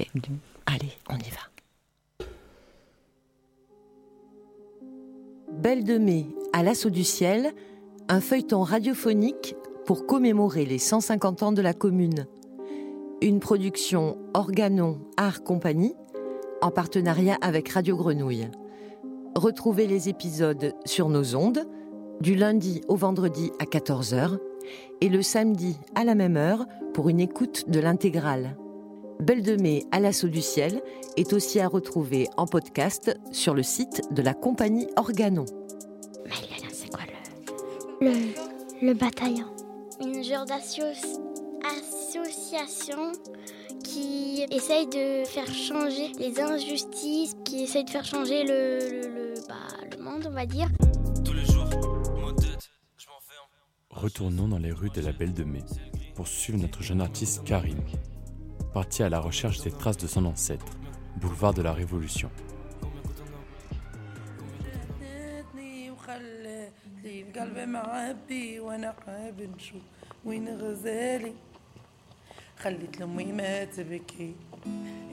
Allez, 0.66 0.93
on 1.09 1.16
y 1.16 1.31
va. 1.31 2.27
Belle 5.52 5.85
de 5.85 5.98
mai, 5.98 6.27
à 6.52 6.62
l'assaut 6.62 6.90
du 6.90 7.05
ciel, 7.05 7.52
un 8.09 8.20
feuilleton 8.20 8.62
radiophonique 8.62 9.56
pour 9.86 10.06
commémorer 10.06 10.65
les 10.66 10.78
150 10.78 11.43
ans 11.43 11.52
de 11.52 11.62
la 11.62 11.73
commune. 11.74 12.27
Une 13.23 13.40
production 13.40 14.19
Organon 14.35 15.01
Art 15.16 15.43
Compagnie 15.43 15.94
en 16.60 16.70
partenariat 16.70 17.36
avec 17.40 17.69
Radio 17.70 17.97
Grenouille. 17.97 18.48
Retrouvez 19.35 19.86
les 19.86 20.09
épisodes 20.09 20.74
sur 20.85 21.09
nos 21.09 21.35
ondes 21.35 21.66
du 22.20 22.35
lundi 22.35 22.82
au 22.89 22.97
vendredi 22.97 23.53
à 23.59 23.65
14h 23.65 24.39
et 25.01 25.09
le 25.09 25.23
samedi 25.23 25.78
à 25.95 26.05
la 26.05 26.15
même 26.15 26.36
heure 26.36 26.66
pour 26.95 27.09
une 27.09 27.20
écoute 27.20 27.70
de 27.70 27.81
l'intégrale. 27.81 28.57
Belle 29.20 29.43
de 29.43 29.57
mai 29.57 29.85
à 29.90 30.01
l'assaut 30.01 30.28
du 30.28 30.43
ciel 30.43 30.82
est 31.16 31.32
aussi 31.32 31.59
à 31.61 31.69
retrouver 31.69 32.28
en 32.36 32.47
podcast 32.47 33.19
sur 33.32 33.55
le 33.55 33.62
site 33.62 34.03
de 34.12 34.20
la 34.23 34.35
compagnie 34.35 34.86
Organon. 34.97 35.47
c'est 36.73 36.90
quoi 36.90 37.01
le... 38.01 38.07
Le, 38.07 38.12
le 38.86 38.95
bataillon. 38.95 39.47
Une 40.01 40.23
genre 40.23 40.45
d'association 40.45 43.11
qui 43.82 44.45
essaye 44.51 44.86
de 44.86 45.24
faire 45.24 45.53
changer 45.53 46.12
les 46.19 46.40
injustices, 46.40 47.35
qui 47.45 47.65
essaye 47.65 47.82
de 47.85 47.90
faire 47.90 48.05
changer 48.05 48.45
le, 48.45 48.78
le, 48.78 49.09
le, 49.09 49.35
bah, 49.49 49.57
le 49.97 50.03
monde, 50.03 50.27
on 50.28 50.35
va 50.35 50.47
dire 50.47 50.69
Retournons 54.04 54.50
dans 54.50 54.58
les 54.58 54.74
rues 54.74 54.90
de 54.90 55.02
la 55.02 55.14
Belle 55.14 55.34
de 55.34 55.45
Mai 55.45 55.64
pour 56.16 56.28
suivre 56.28 56.60
notre 56.60 56.84
jeune 56.84 57.00
artiste 57.00 57.44
Karim, 57.45 57.80
parti 58.74 59.02
à 59.02 59.08
la 59.08 59.20
recherche 59.20 59.62
des 59.62 59.72
traces 59.72 59.98
de 59.98 60.08
son 60.08 60.26
ancêtre, 60.26 60.66
boulevard 61.22 61.54
de 61.54 61.62
la 61.62 61.74
Révolution. 61.74 62.30
خلتني 65.54 65.91
وخلتلي 65.91 67.22
القلب 67.22 67.58
معبي 67.58 68.60
وانا 68.60 68.91
قابل 69.08 69.50
نشوف 69.56 69.82
وين 70.26 70.48
غزالي 70.50 71.34
خليت 72.60 73.00
لامي 73.00 73.32
ما 73.32 73.64
تبكي 73.64 74.36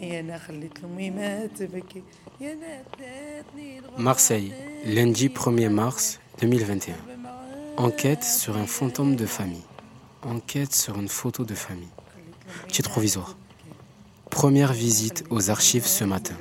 يا 0.01 0.21
انا 0.21 0.39
خليت 0.39 0.83
لامي 0.83 1.11
ما 1.11 1.47
تبكي 1.47 2.03
يا 2.41 2.53
انا 2.53 2.81
ادتني 2.81 3.81
Marseille, 3.99 4.53
lundi 4.85 5.29
1er 5.29 5.71
mars 5.71 6.19
2021. 6.43 7.14
Enquête 7.78 8.24
sur 8.24 8.56
un 8.56 8.66
fantôme 8.66 9.18
de 9.18 9.26
famille. 9.26 9.64
Enquête 10.24 10.74
sur 10.74 10.98
une 10.98 11.10
photo 11.10 11.44
de 11.44 11.54
famille. 11.54 11.90
Titre 12.70 12.90
provisoire. 12.90 13.36
Première 14.30 14.72
visite 14.72 15.26
aux 15.30 15.50
archives 15.50 15.86
ce 15.86 16.06
matin. 16.06 16.36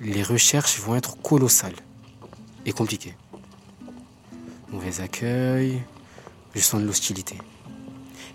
Les 0.00 0.24
recherches 0.24 0.80
vont 0.80 0.96
être 0.96 1.16
colossales 1.22 1.76
et 2.66 2.72
compliquées. 2.72 3.14
Mauvais 4.70 5.00
accueil, 5.00 5.80
je 6.56 6.60
sens 6.60 6.80
de 6.80 6.86
l'hostilité. 6.86 7.38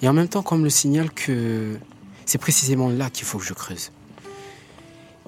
Et 0.02 0.07
en 0.07 0.14
même 0.14 0.30
temps, 0.30 0.43
comme 0.43 0.64
le 0.64 0.69
signale 0.69 1.11
que 1.11 1.77
c'est 2.26 2.38
précisément 2.38 2.89
là 2.89 3.10
qu'il 3.10 3.26
faut 3.26 3.38
que 3.38 3.45
je 3.45 3.53
creuse. 3.53 3.91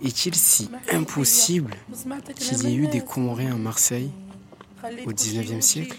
Est-il 0.02 0.34
si 0.34 0.70
impossible 0.94 1.76
qu'il 2.36 2.64
y 2.64 2.68
ait 2.68 2.76
eu 2.76 2.88
des 2.88 3.02
Comoriens 3.02 3.56
à 3.56 3.58
Marseille 3.58 4.12
au 5.06 5.12
19e 5.12 5.60
siècle? 5.60 5.98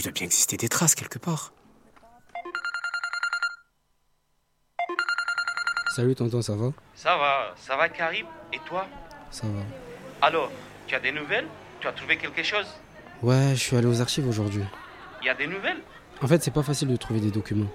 Il 0.00 0.04
doit 0.04 0.12
bien 0.12 0.24
exister 0.24 0.56
des 0.56 0.70
traces 0.70 0.94
quelque 0.94 1.18
part. 1.18 1.52
Salut 5.94 6.14
tonton, 6.14 6.40
ça 6.40 6.56
va? 6.56 6.72
Ça 6.94 7.18
va, 7.18 7.54
ça 7.58 7.76
va 7.76 7.90
Karim 7.90 8.24
Et 8.50 8.58
toi? 8.64 8.86
Ça 9.30 9.46
va. 9.46 9.60
Alors, 10.26 10.50
tu 10.86 10.94
as 10.94 11.00
des 11.00 11.12
nouvelles? 11.12 11.44
Tu 11.80 11.86
as 11.86 11.92
trouvé 11.92 12.16
quelque 12.16 12.42
chose? 12.42 12.64
Ouais, 13.22 13.50
je 13.50 13.60
suis 13.60 13.76
allé 13.76 13.88
aux 13.88 14.00
archives 14.00 14.26
aujourd'hui. 14.26 14.62
Il 15.20 15.26
y 15.26 15.28
a 15.28 15.34
des 15.34 15.46
nouvelles? 15.46 15.82
En 16.22 16.26
fait, 16.26 16.42
c'est 16.42 16.50
pas 16.50 16.62
facile 16.62 16.88
de 16.88 16.96
trouver 16.96 17.20
des 17.20 17.30
documents. 17.30 17.70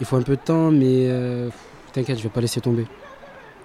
Il 0.00 0.06
faut 0.06 0.16
un 0.16 0.22
peu 0.22 0.36
de 0.36 0.40
temps, 0.40 0.70
mais 0.70 1.10
euh, 1.10 1.50
t'inquiète, 1.92 2.16
je 2.16 2.22
vais 2.22 2.30
pas 2.30 2.40
laisser 2.40 2.62
tomber. 2.62 2.86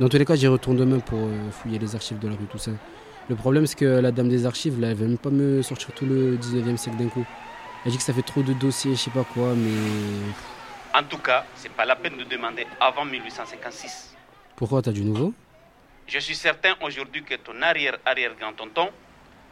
Dans 0.01 0.09
tous 0.09 0.17
les 0.17 0.25
cas, 0.25 0.35
j'y 0.35 0.47
retourne 0.47 0.75
demain 0.75 0.99
pour 0.99 1.19
euh, 1.19 1.49
fouiller 1.51 1.79
les 1.79 1.95
archives 1.95 2.19
de 2.19 2.27
la 2.27 2.35
rue 2.35 2.47
Toussaint. 2.47 2.75
Le 3.29 3.37
problème, 3.37 3.65
c'est 3.67 3.77
que 3.77 3.85
la 3.85 4.11
dame 4.11 4.27
des 4.27 4.45
archives, 4.45 4.81
là, 4.81 4.89
elle 4.89 4.97
veut 4.97 5.07
même 5.07 5.17
pas 5.17 5.29
me 5.29 5.61
sortir 5.61 5.93
tout 5.93 6.05
le 6.05 6.35
19e 6.35 6.75
siècle 6.75 6.97
d'un 6.97 7.07
coup. 7.07 7.25
Elle 7.85 7.91
dit 7.91 7.97
que 7.97 8.03
ça 8.03 8.13
fait 8.13 8.21
trop 8.21 8.41
de 8.43 8.53
dossiers, 8.53 8.91
je 8.95 9.01
sais 9.01 9.09
pas 9.11 9.23
quoi, 9.23 9.53
mais 9.55 9.71
En 10.93 11.03
tout 11.03 11.17
cas, 11.17 11.45
c'est 11.55 11.71
pas 11.71 11.85
la 11.85 11.95
peine 11.95 12.17
de 12.17 12.23
demander 12.25 12.67
avant 12.79 13.05
1856. 13.05 14.15
pourquoi 14.55 14.81
t'as 14.81 14.91
du 14.91 15.03
nouveau? 15.03 15.33
Je 16.07 16.19
suis 16.19 16.35
certain 16.35 16.75
aujourd'hui 16.81 17.23
que 17.23 17.35
ton 17.35 17.59
arrière-arrière-grand-tonton 17.61 18.89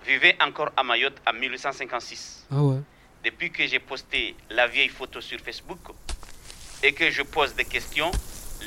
vivait 0.06 0.36
encore 0.42 0.72
à 0.78 0.84
Mayotte 0.84 1.18
en 1.28 1.34
1856. 1.34 2.46
Ah 2.52 2.62
ouais 2.62 2.80
Depuis 3.24 3.52
que 3.52 3.66
j'ai 3.66 3.80
posté 3.80 4.36
la 4.50 4.68
vieille 4.68 4.90
photo 4.90 5.22
sur 5.22 5.40
Facebook 5.40 5.80
et 6.84 6.94
que 6.94 7.10
je 7.10 7.22
pose 7.24 7.56
des 7.56 7.66
questions, 7.66 8.12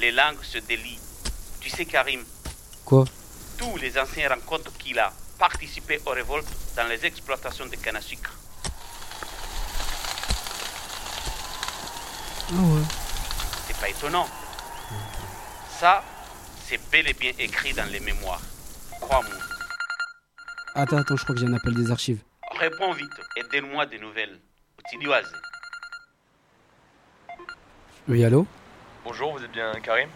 les 0.00 0.10
langues 0.10 0.42
se 0.42 0.58
délient. 0.58 0.98
Tu 1.60 1.70
sais, 1.70 1.84
Karim, 1.84 2.24
Quoi? 2.84 3.04
tous 3.58 3.76
les 3.76 3.96
anciens 3.98 4.28
rencontres 4.28 4.72
qu'il 4.78 4.98
a 4.98 5.12
participé 5.38 6.00
aux 6.06 6.10
révoltes 6.10 6.48
dans 6.76 6.88
les 6.88 7.04
exploitations 7.06 7.66
de 7.66 7.76
canne 7.76 7.96
à 7.96 8.00
sucre. 8.00 8.32
Ah 12.50 12.54
ouais 12.54 12.82
C'est 13.66 13.76
pas 13.80 13.88
étonnant. 13.88 14.26
Ça, 15.78 16.02
c'est 16.66 16.80
bel 16.90 17.08
et 17.08 17.14
bien 17.14 17.32
écrit 17.38 17.72
dans 17.72 17.90
les 17.90 18.00
mémoires. 18.00 18.40
Crois-moi. 19.00 19.34
Attends, 20.74 20.98
attends, 20.98 21.16
je 21.16 21.22
crois 21.24 21.34
que 21.34 21.40
j'ai 21.40 21.46
un 21.46 21.54
appel 21.54 21.74
des 21.74 21.90
archives. 21.90 22.20
Réponds 22.58 22.92
vite 22.92 23.10
et 23.36 23.42
donne-moi 23.52 23.86
des 23.86 23.98
nouvelles. 23.98 24.38
Oui, 28.08 28.24
allô? 28.24 28.46
Bonjour, 29.04 29.36
vous 29.36 29.44
êtes 29.44 29.50
bien 29.52 29.72
Karim 29.82 30.08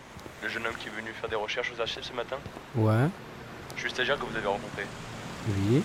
Le 0.43 0.48
jeune 0.48 0.66
homme 0.66 0.74
qui 0.77 0.89
est 0.89 0.90
venu 0.90 1.12
faire 1.20 1.28
des 1.31 1.36
recherches 1.36 1.73
aux 1.77 1.81
archives 1.81 2.03
ce 2.03 2.12
matin? 2.12 2.36
Ouais, 2.74 3.09
Je 3.74 3.81
suis 3.81 3.89
le 3.89 3.94
stagiaire 3.94 4.19
que 4.19 4.24
vous 4.27 4.36
avez 4.36 4.47
rencontré. 4.47 4.85
oui. 5.48 5.82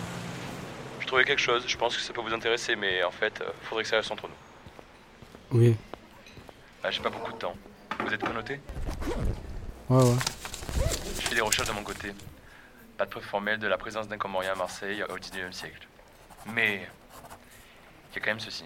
Je 0.99 1.07
trouvais 1.07 1.23
quelque 1.25 1.41
chose, 1.41 1.63
je 1.67 1.75
pense 1.77 1.95
que 1.97 2.01
ça 2.01 2.13
peut 2.13 2.21
vous 2.21 2.33
intéresser, 2.33 2.75
mais 2.75 3.03
en 3.03 3.11
fait, 3.11 3.41
euh, 3.41 3.49
faudrait 3.63 3.83
que 3.83 3.89
ça 3.89 3.97
reste 3.97 4.11
entre 4.11 4.27
nous. 4.29 5.59
Oui, 5.59 5.75
Ah, 6.83 6.91
J'ai 6.91 7.01
pas 7.01 7.09
beaucoup 7.09 7.31
de 7.31 7.37
temps. 7.37 7.55
Vous 7.99 8.13
êtes 8.13 8.23
connoté 8.23 8.59
ouais, 9.89 10.03
ouais. 10.03 10.15
Je 11.15 11.27
fais 11.27 11.35
des 11.35 11.41
recherches 11.41 11.67
de 11.67 11.73
mon 11.73 11.83
côté. 11.83 12.13
Pas 12.97 13.05
de 13.05 13.11
preuve 13.11 13.23
formelle 13.23 13.59
de 13.59 13.67
la 13.67 13.77
présence 13.77 14.07
d'un 14.07 14.17
Comorien 14.17 14.53
à 14.53 14.55
Marseille 14.55 15.03
au 15.03 15.17
19e 15.17 15.51
siècle. 15.51 15.87
Mais 16.47 16.87
il 18.11 18.15
y 18.15 18.17
a 18.17 18.21
quand 18.21 18.31
même 18.31 18.39
ceci. 18.39 18.65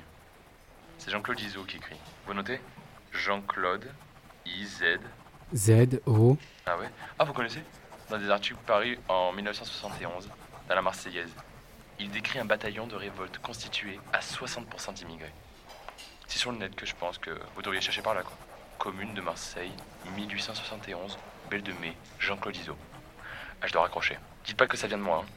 C'est 0.98 1.12
Jean-Claude 1.12 1.40
Izzo 1.40 1.64
qui 1.64 1.78
écrit. 1.78 1.98
Vous 2.26 2.34
notez 2.34 2.60
Jean-Claude 3.12 3.86
I-Z. 4.46 5.00
Z, 5.54 6.00
O. 6.06 6.38
Ah 6.66 6.78
ouais 6.78 6.90
Ah, 7.20 7.24
vous 7.26 7.34
connaissez 7.34 7.62
Dans 8.10 8.18
des 8.18 8.30
articles 8.30 8.58
parus 8.66 8.98
en 9.10 9.32
1971, 9.34 10.30
dans 10.70 10.76
la 10.76 10.82
Marseillaise. 10.82 11.30
il 12.00 12.10
décrit 12.12 12.40
un 12.40 12.46
bataillon 12.46 12.88
de 12.88 12.96
révolte 12.96 13.38
constitué 13.40 14.00
à 14.14 14.20
60% 14.20 14.94
d'immigrés. 14.94 15.32
C'est 16.28 16.40
sur 16.40 16.52
le 16.52 16.58
net 16.58 16.76
que 16.76 16.86
je 16.86 16.96
pense 16.96 17.18
que 17.18 17.32
vous 17.56 17.62
devriez 17.62 17.82
chercher 17.82 18.02
par 18.02 18.14
là, 18.14 18.22
quoi. 18.24 18.36
Commune 18.78 19.14
de 19.14 19.22
Marseille, 19.22 19.72
1871, 20.16 21.18
Belle 21.50 21.64
de 21.64 21.72
Mai, 21.74 21.96
Jean-Claude 22.20 22.56
Iso. 22.58 22.76
Ah, 23.62 23.68
je 23.68 23.74
dois 23.74 23.84
raccrocher. 23.84 24.18
Dites 24.46 24.58
pas 24.58 24.68
que 24.68 24.78
ça 24.78 24.88
vient 24.88 24.98
de 24.98 25.04
moi, 25.04 25.24
hein. 25.24 25.30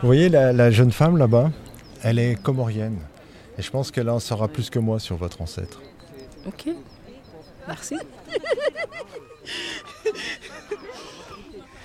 Vous 0.00 0.06
voyez 0.06 0.28
la, 0.28 0.52
la 0.52 0.70
jeune 0.70 0.92
femme 0.92 1.16
là-bas 1.16 1.50
Elle 2.02 2.18
est 2.18 2.40
comorienne. 2.40 2.98
Et 3.58 3.62
je 3.62 3.70
pense 3.70 3.90
qu'elle 3.90 4.08
en 4.08 4.20
saura 4.20 4.48
plus 4.48 4.70
que 4.70 4.78
moi 4.78 4.98
sur 4.98 5.16
votre 5.16 5.40
ancêtre. 5.42 5.80
Ok, 6.46 6.68
merci. 7.66 7.96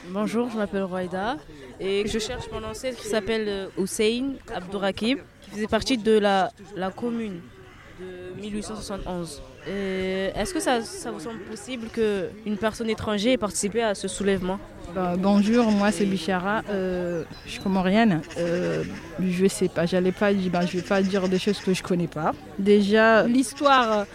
Bonjour, 0.08 0.50
je 0.50 0.58
m'appelle 0.58 0.84
Roida 0.84 1.38
et 1.80 2.08
je 2.08 2.20
cherche 2.20 2.46
mon 2.52 2.64
ancêtre 2.64 2.98
qui 2.98 3.08
s'appelle 3.08 3.46
euh, 3.48 3.68
Hussein 3.78 4.34
Abdourakib, 4.54 5.20
qui 5.42 5.52
faisait 5.52 5.68
partie 5.68 5.98
de 5.98 6.18
la, 6.18 6.52
la 6.76 6.92
commune 6.92 7.42
de 8.00 8.42
1871. 8.42 9.42
Euh, 9.68 10.32
Est-ce 10.36 10.54
que 10.54 10.60
ça, 10.60 10.82
ça 10.82 11.12
vous 11.12 11.20
semble 11.20 11.40
possible 11.42 11.88
qu'une 11.90 12.58
personne 12.58 12.90
étrangère 12.90 13.34
ait 13.34 13.38
participé 13.38 13.84
à 13.84 13.94
ce 13.96 14.08
soulèvement? 14.08 14.60
Bah, 14.96 15.16
bonjour, 15.18 15.70
moi 15.72 15.92
c'est 15.92 16.06
Bichara, 16.06 16.64
euh, 16.70 17.24
je 17.46 17.52
suis 17.52 17.60
comorienne. 17.62 18.22
Euh, 18.38 18.84
je 19.20 19.46
sais 19.48 19.68
pas, 19.68 19.86
j'allais 19.86 20.12
pas 20.12 20.34
bah, 20.34 20.66
je 20.66 20.78
vais 20.78 20.84
pas 20.84 21.02
dire 21.02 21.28
des 21.28 21.38
choses 21.40 21.60
que 21.60 21.74
je 21.74 21.84
connais 21.84 22.08
pas. 22.08 22.34
Déjà, 22.58 23.24
l'histoire 23.28 24.06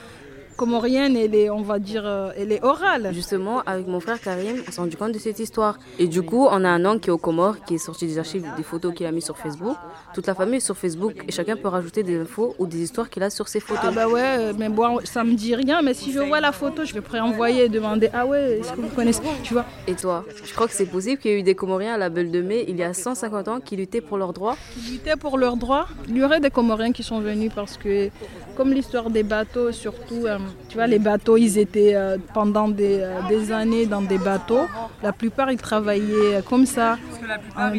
comorienne, 0.55 1.17
elle 1.17 1.35
est, 1.35 1.51
on 1.51 1.63
va 1.63 1.79
dire, 1.79 2.03
euh, 2.05 2.31
elle 2.37 2.53
est 2.53 2.63
orale. 2.63 3.11
Justement, 3.13 3.61
avec 3.67 3.87
mon 3.87 4.01
frère 4.01 4.21
Karim, 4.21 4.63
on 4.67 4.71
s'est 4.71 4.81
rendu 4.81 4.97
compte 4.97 5.13
de 5.13 5.19
cette 5.19 5.39
histoire. 5.39 5.79
Et 5.99 6.07
du 6.07 6.23
coup, 6.23 6.47
on 6.51 6.65
a 6.65 6.69
un 6.69 6.85
oncle 6.87 7.01
qui 7.01 7.09
est 7.09 7.13
aux 7.13 7.19
Comores, 7.19 7.63
qui 7.65 7.75
est 7.75 7.79
sorti 7.79 8.07
des 8.07 8.19
archives 8.19 8.47
des 8.57 8.63
photos 8.63 8.95
qu'il 8.95 9.07
a 9.07 9.13
mis 9.13 9.23
sur 9.23 9.37
Facebook. 9.37 9.77
Toute 10.15 10.27
la 10.27 10.35
famille 10.35 10.57
est 10.57 10.61
sur 10.61 10.77
Facebook 10.77 11.25
et 11.29 11.33
chacun 11.33 11.57
peut 11.57 11.69
rajouter 11.69 12.03
des 12.03 12.19
infos 12.19 12.55
ou 12.59 12.67
des 12.67 12.83
histoires 12.83 13.11
qu'il 13.11 13.23
a 13.23 13.31
sur 13.31 13.49
ses 13.49 13.61
photos. 13.61 13.85
Ah 13.89 13.91
bah 13.91 14.09
ouais, 14.09 14.53
mais 14.59 14.69
bon, 14.69 15.01
ça 15.05 15.25
me 15.25 15.35
dit 15.35 15.55
rien, 15.55 15.83
mais 15.83 15.95
si 15.95 16.13
je 16.13 16.21
vois 16.21 16.41
la 16.41 16.53
photo, 16.53 16.85
je 16.85 16.95
vais 16.95 17.01
préenvoyer 17.01 17.65
et 17.65 17.69
demander, 17.69 18.11
ah 18.13 18.27
ouais, 18.27 18.59
est-ce 18.59 18.73
que 18.73 18.81
vous 18.81 18.89
connaissez, 18.89 19.23
tu 19.43 19.55
vois 19.55 19.65
Et 19.87 19.95
toi, 19.95 20.25
je 20.45 20.53
crois 20.55 20.67
que 20.67 20.75
c'est 20.75 20.87
possible 20.87 21.21
qu'il 21.21 21.31
y 21.31 21.35
ait 21.35 21.41
eu 21.41 21.43
des 21.43 21.55
Comoriens 21.55 21.95
à 21.95 21.99
la 21.99 22.09
Belle 22.09 22.31
de 22.31 22.41
Mai 22.43 22.65
il 22.69 22.77
y 22.77 22.83
a 22.83 22.95
150 22.95 23.49
ans 23.49 23.61
qui 23.61 23.77
luttaient 23.77 24.01
pour 24.01 24.19
leurs 24.19 24.33
droits 24.33 24.57
Qui 24.75 24.93
luttaient 24.93 25.17
pour 25.17 25.39
leurs 25.39 25.57
droits. 25.57 25.87
Il 26.09 26.17
y 26.17 26.25
aurait 26.25 26.41
des 26.41 26.51
Comoriens 26.51 26.93
qui 26.93 27.03
sont 27.03 27.21
venus 27.21 27.51
parce 27.55 27.77
que, 27.77 28.11
comme 28.57 28.73
l'histoire 28.73 29.11
des 29.11 29.23
bateaux, 29.23 29.73
surtout, 29.73 30.27
euh, 30.27 30.39
tu 30.69 30.77
vois, 30.77 30.87
les 30.87 30.99
bateaux, 30.99 31.37
ils 31.37 31.59
étaient 31.59 31.95
euh, 31.95 32.17
pendant 32.33 32.69
des, 32.69 33.01
euh, 33.01 33.21
des 33.29 33.53
années 33.53 33.87
dans 33.87 34.03
des 34.03 34.19
bateaux. 34.19 34.67
La 35.03 35.13
plupart, 35.13 35.51
ils 35.51 35.59
travaillaient 35.59 36.37
euh, 36.37 36.43
comme 36.43 36.67
ça, 36.67 36.99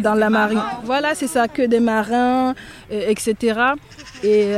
dans 0.02 0.14
la 0.14 0.30
marine. 0.30 0.62
Voilà, 0.84 1.16
c'est 1.16 1.28
ça, 1.28 1.48
que 1.48 1.64
des 1.64 1.80
marins, 1.80 2.54
etc. 2.90 3.36
Et 4.24 4.54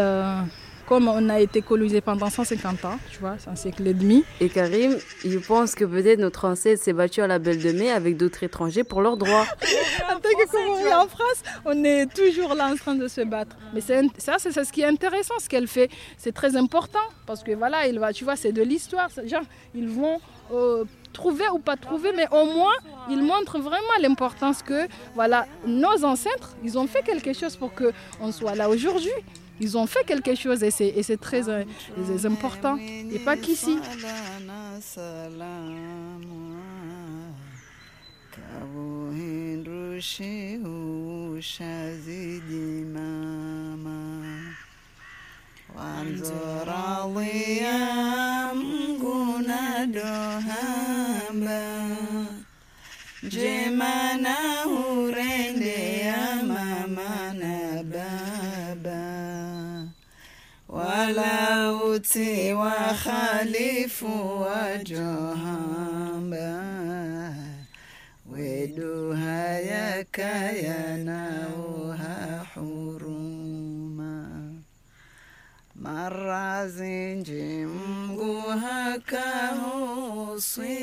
comme 0.87 1.09
on 1.09 1.29
a 1.29 1.39
été 1.39 1.61
colonisé 1.61 1.99
pendant 1.99 2.29
150 2.29 2.85
ans, 2.85 2.97
tu 3.11 3.19
vois, 3.19 3.35
c'est 3.37 3.49
un 3.49 3.55
siècle 3.55 3.85
et 3.87 3.93
demi. 3.93 4.23
Et 4.39 4.47
Karim, 4.47 4.97
il 5.25 5.41
pense 5.41 5.75
que 5.75 5.83
peut-être 5.83 6.19
notre 6.19 6.45
ancêtre 6.45 6.81
s'est 6.81 6.93
battu 6.93 7.21
à 7.21 7.27
la 7.27 7.39
Belle 7.39 7.61
de 7.61 7.71
Mai 7.73 7.91
avec 7.91 8.15
d'autres 8.15 8.41
étrangers 8.43 8.85
pour 8.85 9.01
leurs 9.01 9.17
droits. 9.17 9.45
en 10.09 10.19
tant 10.19 10.29
que 10.29 10.49
Comorien 10.49 10.99
en 11.01 11.07
France, 11.07 11.43
on 11.65 11.83
est 11.83 12.05
toujours 12.13 12.55
là 12.55 12.71
en 12.71 12.75
train 12.75 12.95
de 12.95 13.07
se 13.09 13.21
battre. 13.21 13.57
Mais 13.73 13.81
ça, 13.81 14.35
c'est 14.39 14.51
ce 14.51 14.71
qui 14.71 14.81
est 14.81 14.85
intéressant, 14.85 15.33
ce 15.39 15.49
qu'elle 15.49 15.67
fait. 15.67 15.89
C'est 16.17 16.33
très 16.33 16.55
important 16.55 17.05
parce 17.25 17.43
que 17.43 17.51
voilà, 17.51 17.85
il 17.87 17.99
va, 17.99 18.13
tu 18.13 18.23
vois, 18.23 18.37
c'est 18.37 18.53
de 18.53 18.63
l'histoire. 18.63 19.09
Genre, 19.25 19.43
ils 19.75 19.89
vont 19.89 20.21
euh, 20.53 20.85
trouver 21.11 21.49
ou 21.53 21.59
pas 21.59 21.75
trouver, 21.75 22.13
mais 22.15 22.27
au 22.31 22.45
moins, 22.45 22.75
ils 23.09 23.21
montrent 23.21 23.59
vraiment 23.59 23.97
l'importance 23.99 24.63
que, 24.63 24.87
voilà, 25.15 25.47
nos 25.65 26.05
ancêtres, 26.05 26.55
ils 26.63 26.77
ont 26.77 26.87
fait 26.87 27.03
quelque 27.03 27.33
chose 27.33 27.57
pour 27.57 27.73
que 27.73 27.91
on 28.21 28.31
soit 28.31 28.55
là 28.55 28.69
aujourd'hui. 28.69 29.11
Ils 29.59 29.77
ont 29.77 29.87
fait 29.87 30.03
quelque 30.05 30.35
chose 30.35 30.63
et 30.63 30.71
c'est 30.71 31.17
très, 31.17 31.49
euh, 31.49 31.63
important. 32.25 32.77
Et 32.77 33.19
pas 33.19 33.37
qu'ici. 33.37 33.77
Jemana 53.29 54.47
ولا 60.69 61.69
أوتي 61.69 62.53
وخالف 62.53 64.03
وجهامبا 64.43 64.97
ودوها 68.31 69.59
يكيناوها 70.89 72.43
حروما 72.43 74.53
مرة 75.75 76.67
زنجمقوها 76.67 78.17
كهوصية 80.57 80.77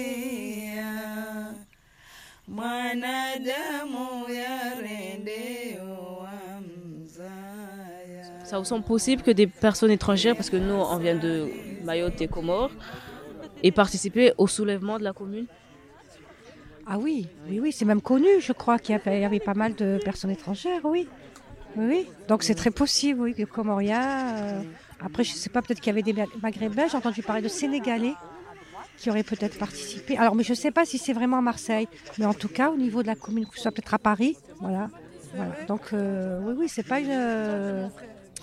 mwanadamu 2.48 4.28
yarende 4.28 5.78
wamzaa 6.20 7.74
Ça 8.45 8.59
vous 8.59 8.65
semble 8.65 8.85
possible 8.85 9.23
que 9.23 9.31
des 9.31 9.47
personnes 9.47 9.91
étrangères, 9.91 10.37
parce 10.37 10.51
que 10.51 10.57
nous, 10.57 10.75
on 10.75 10.97
vient 10.99 11.16
de 11.16 11.49
Mayotte 11.85 12.21
et 12.21 12.29
Comores, 12.29 12.71
aient 13.62 13.73
participé 13.73 14.33
au 14.39 14.47
soulèvement 14.47 14.99
de 14.99 15.05
la 15.05 15.12
commune 15.12 15.47
Ah 16.87 16.99
oui, 16.99 17.27
oui, 17.49 17.61
oui, 17.61 17.73
c'est 17.73 17.85
même 17.87 18.03
connu, 18.03 18.29
je 18.41 18.53
crois 18.53 18.79
qu'il 18.79 18.95
y 18.95 19.25
avait, 19.25 19.41
pas 19.41 19.55
mal 19.55 19.75
de 19.75 19.99
personnes 20.05 20.31
étrangères, 20.31 20.81
oui. 20.85 21.09
Oui. 21.77 22.07
Donc 22.29 22.43
c'est 22.45 22.55
très 22.55 22.71
possible, 22.71 23.21
oui, 23.21 23.35
que 23.35 23.43
Comoria. 23.45 24.37
euh, 24.37 24.62
Après, 25.01 25.25
je 25.25 25.33
ne 25.33 25.37
sais 25.37 25.51
pas, 25.51 25.61
peut-être 25.62 25.81
qu'il 25.81 25.89
y 25.89 25.91
avait 25.91 26.03
des 26.03 26.12
Ma- 26.12 26.27
Maghrébins, 26.43 26.87
j'ai 26.89 26.97
entendu 26.97 27.23
parler 27.23 27.43
de 27.43 27.49
Sénégalais 27.49 28.15
qui 28.99 29.11
auraient 29.11 29.25
peut-être 29.25 29.59
participé. 29.59 30.16
Alors, 30.16 30.37
mais 30.37 30.45
je 30.45 30.53
ne 30.53 30.57
sais 30.57 30.71
pas 30.71 30.85
si 30.85 30.99
c'est 30.99 31.12
vraiment 31.15 31.39
à 31.39 31.41
Marseille, 31.41 31.89
mais 32.19 32.27
en 32.27 32.35
tout 32.35 32.49
cas, 32.49 32.71
au 32.71 32.77
niveau 32.77 33.03
de 33.03 33.09
la 33.09 33.16
commune, 33.16 33.45
que 33.47 33.57
ce 33.57 33.62
soit 33.62 33.73
peut-être 33.73 33.95
à 33.95 33.99
Paris, 33.99 34.37
voilà. 34.61 34.89
Donc, 35.66 35.81
euh, 35.93 36.39
oui, 36.45 36.55
oui, 36.59 36.69
c'est 36.69 36.85
pas 36.87 37.01
une. 37.01 37.91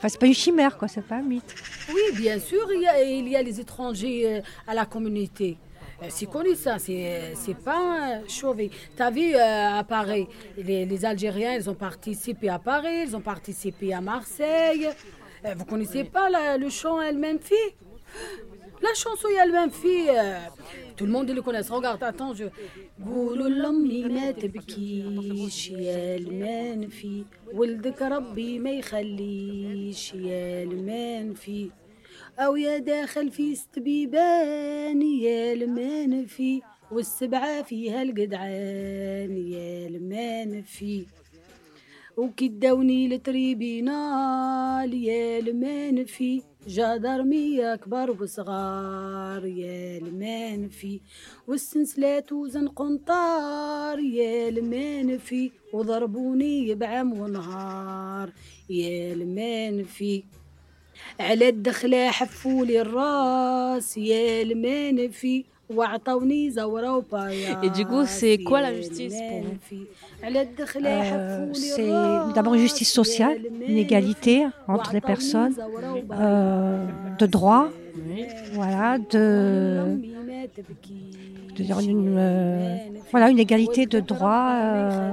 Euh, 0.02 0.08
Enfin, 0.08 0.10
c'est 0.10 0.20
pas 0.20 0.26
une 0.26 0.34
chimère, 0.34 0.78
quoi, 0.78 0.88
c'est 0.88 1.06
pas 1.06 1.18
un 1.18 1.22
mythe. 1.22 1.54
Oui, 1.94 2.02
bien 2.16 2.40
sûr, 2.40 2.68
il 2.74 2.82
y 3.30 3.36
a, 3.36 3.42
les 3.44 3.60
étrangers 3.60 4.38
euh, 4.38 4.42
à 4.68 4.74
la 4.74 4.86
communauté. 4.86 5.58
Euh, 6.02 6.08
C'est 6.10 6.26
connu 6.26 6.56
ça, 6.56 6.80
c'est 6.80 7.34
c'est 7.36 7.58
pas 7.58 8.22
euh, 8.22 8.28
chauvé. 8.28 8.72
Tu 8.96 9.04
as 9.04 9.12
vu 9.12 9.36
euh, 9.36 9.80
à 9.80 9.84
Paris, 9.84 10.28
les, 10.58 11.06
Algériens, 11.06 11.54
ils 11.54 11.70
ont 11.70 11.76
participé 11.76 12.50
à 12.50 12.58
Paris, 12.58 13.04
ils 13.08 13.16
ont 13.16 13.22
participé 13.22 13.94
à 13.94 14.02
Marseille. 14.02 14.90
Euh, 15.46 15.54
vous 15.56 15.66
connaissez 15.66 16.04
pas 16.04 16.58
le 16.58 16.70
chant 16.70 17.00
Elle-même 17.02 17.40
fille? 17.40 17.76
La 18.82 18.94
chanson 18.96 19.28
Elle-même 19.42 19.72
fille, 19.72 20.10
euh, 20.10 20.40
tout 20.96 21.06
le 21.06 21.12
monde 21.12 21.30
le 21.30 21.42
connaît. 21.42 21.62
Regarde, 21.62 22.04
attends. 22.04 22.34
قولوا 23.06 23.50
لأمي 23.50 24.04
ما 24.04 24.32
تبكيش 24.32 25.70
يا 25.70 26.16
المنفي 26.16 27.24
ولدك 27.54 28.02
ربي 28.02 28.60
ما 28.60 28.72
يخليش 28.72 30.14
يا 30.14 30.64
المنفي 30.64 31.70
أو 32.40 32.56
يا 32.56 32.78
داخل 32.78 33.32
في 33.32 33.56
ست 33.56 33.80
بيبان 33.80 35.02
يا 35.02 35.54
المنفي 35.54 36.62
والسبعة 36.92 37.64
فيها 37.64 38.02
القدعان 38.02 39.38
يا 39.38 39.88
المنفي 39.88 41.06
وكداوني 42.18 43.08
لتريبينال 43.08 44.94
يا 44.94 45.40
المنفي 45.40 46.42
جدرمية 46.68 47.76
كبر 47.76 48.12
وصغار 48.22 49.46
يا 49.46 49.98
المنفي 49.98 51.00
والسنسلات 51.48 52.32
وزن 52.32 52.68
قنطار 52.68 54.00
يا 54.00 54.50
المنفي 54.50 55.52
وضربوني 55.74 56.76
بعم 56.76 57.14
ونهار 57.20 58.30
يا 58.70 59.14
المنفي 59.14 60.24
على 61.20 61.50
الدخلة 61.50 62.12
حفولي 62.12 62.82
الراس 62.82 63.98
يا 63.98 64.42
المنفي 64.42 65.46
Et 67.64 67.70
du 67.70 67.86
coup, 67.86 68.04
c'est 68.06 68.38
quoi 68.40 68.62
la 68.62 68.74
justice 68.74 69.14
pour 69.30 69.42
vous 69.42 69.56
Euh, 70.84 71.48
c'est 71.54 71.90
d'abord 72.36 72.54
une 72.54 72.62
justice 72.62 72.92
sociale, 72.92 73.38
une 73.68 73.78
égalité 73.78 74.46
entre 74.68 74.94
les 74.94 75.02
personnes, 75.02 75.56
euh, 76.12 76.86
de 77.18 77.26
droit, 77.26 77.70
voilà, 78.54 78.98
de, 79.00 80.00
de 81.56 81.64
dire 81.64 81.80
une, 81.80 82.16
euh, 82.18 82.78
voilà, 83.12 83.30
une 83.30 83.40
égalité 83.40 83.86
de 83.86 84.00
droit, 84.00 84.50
euh, 84.54 85.12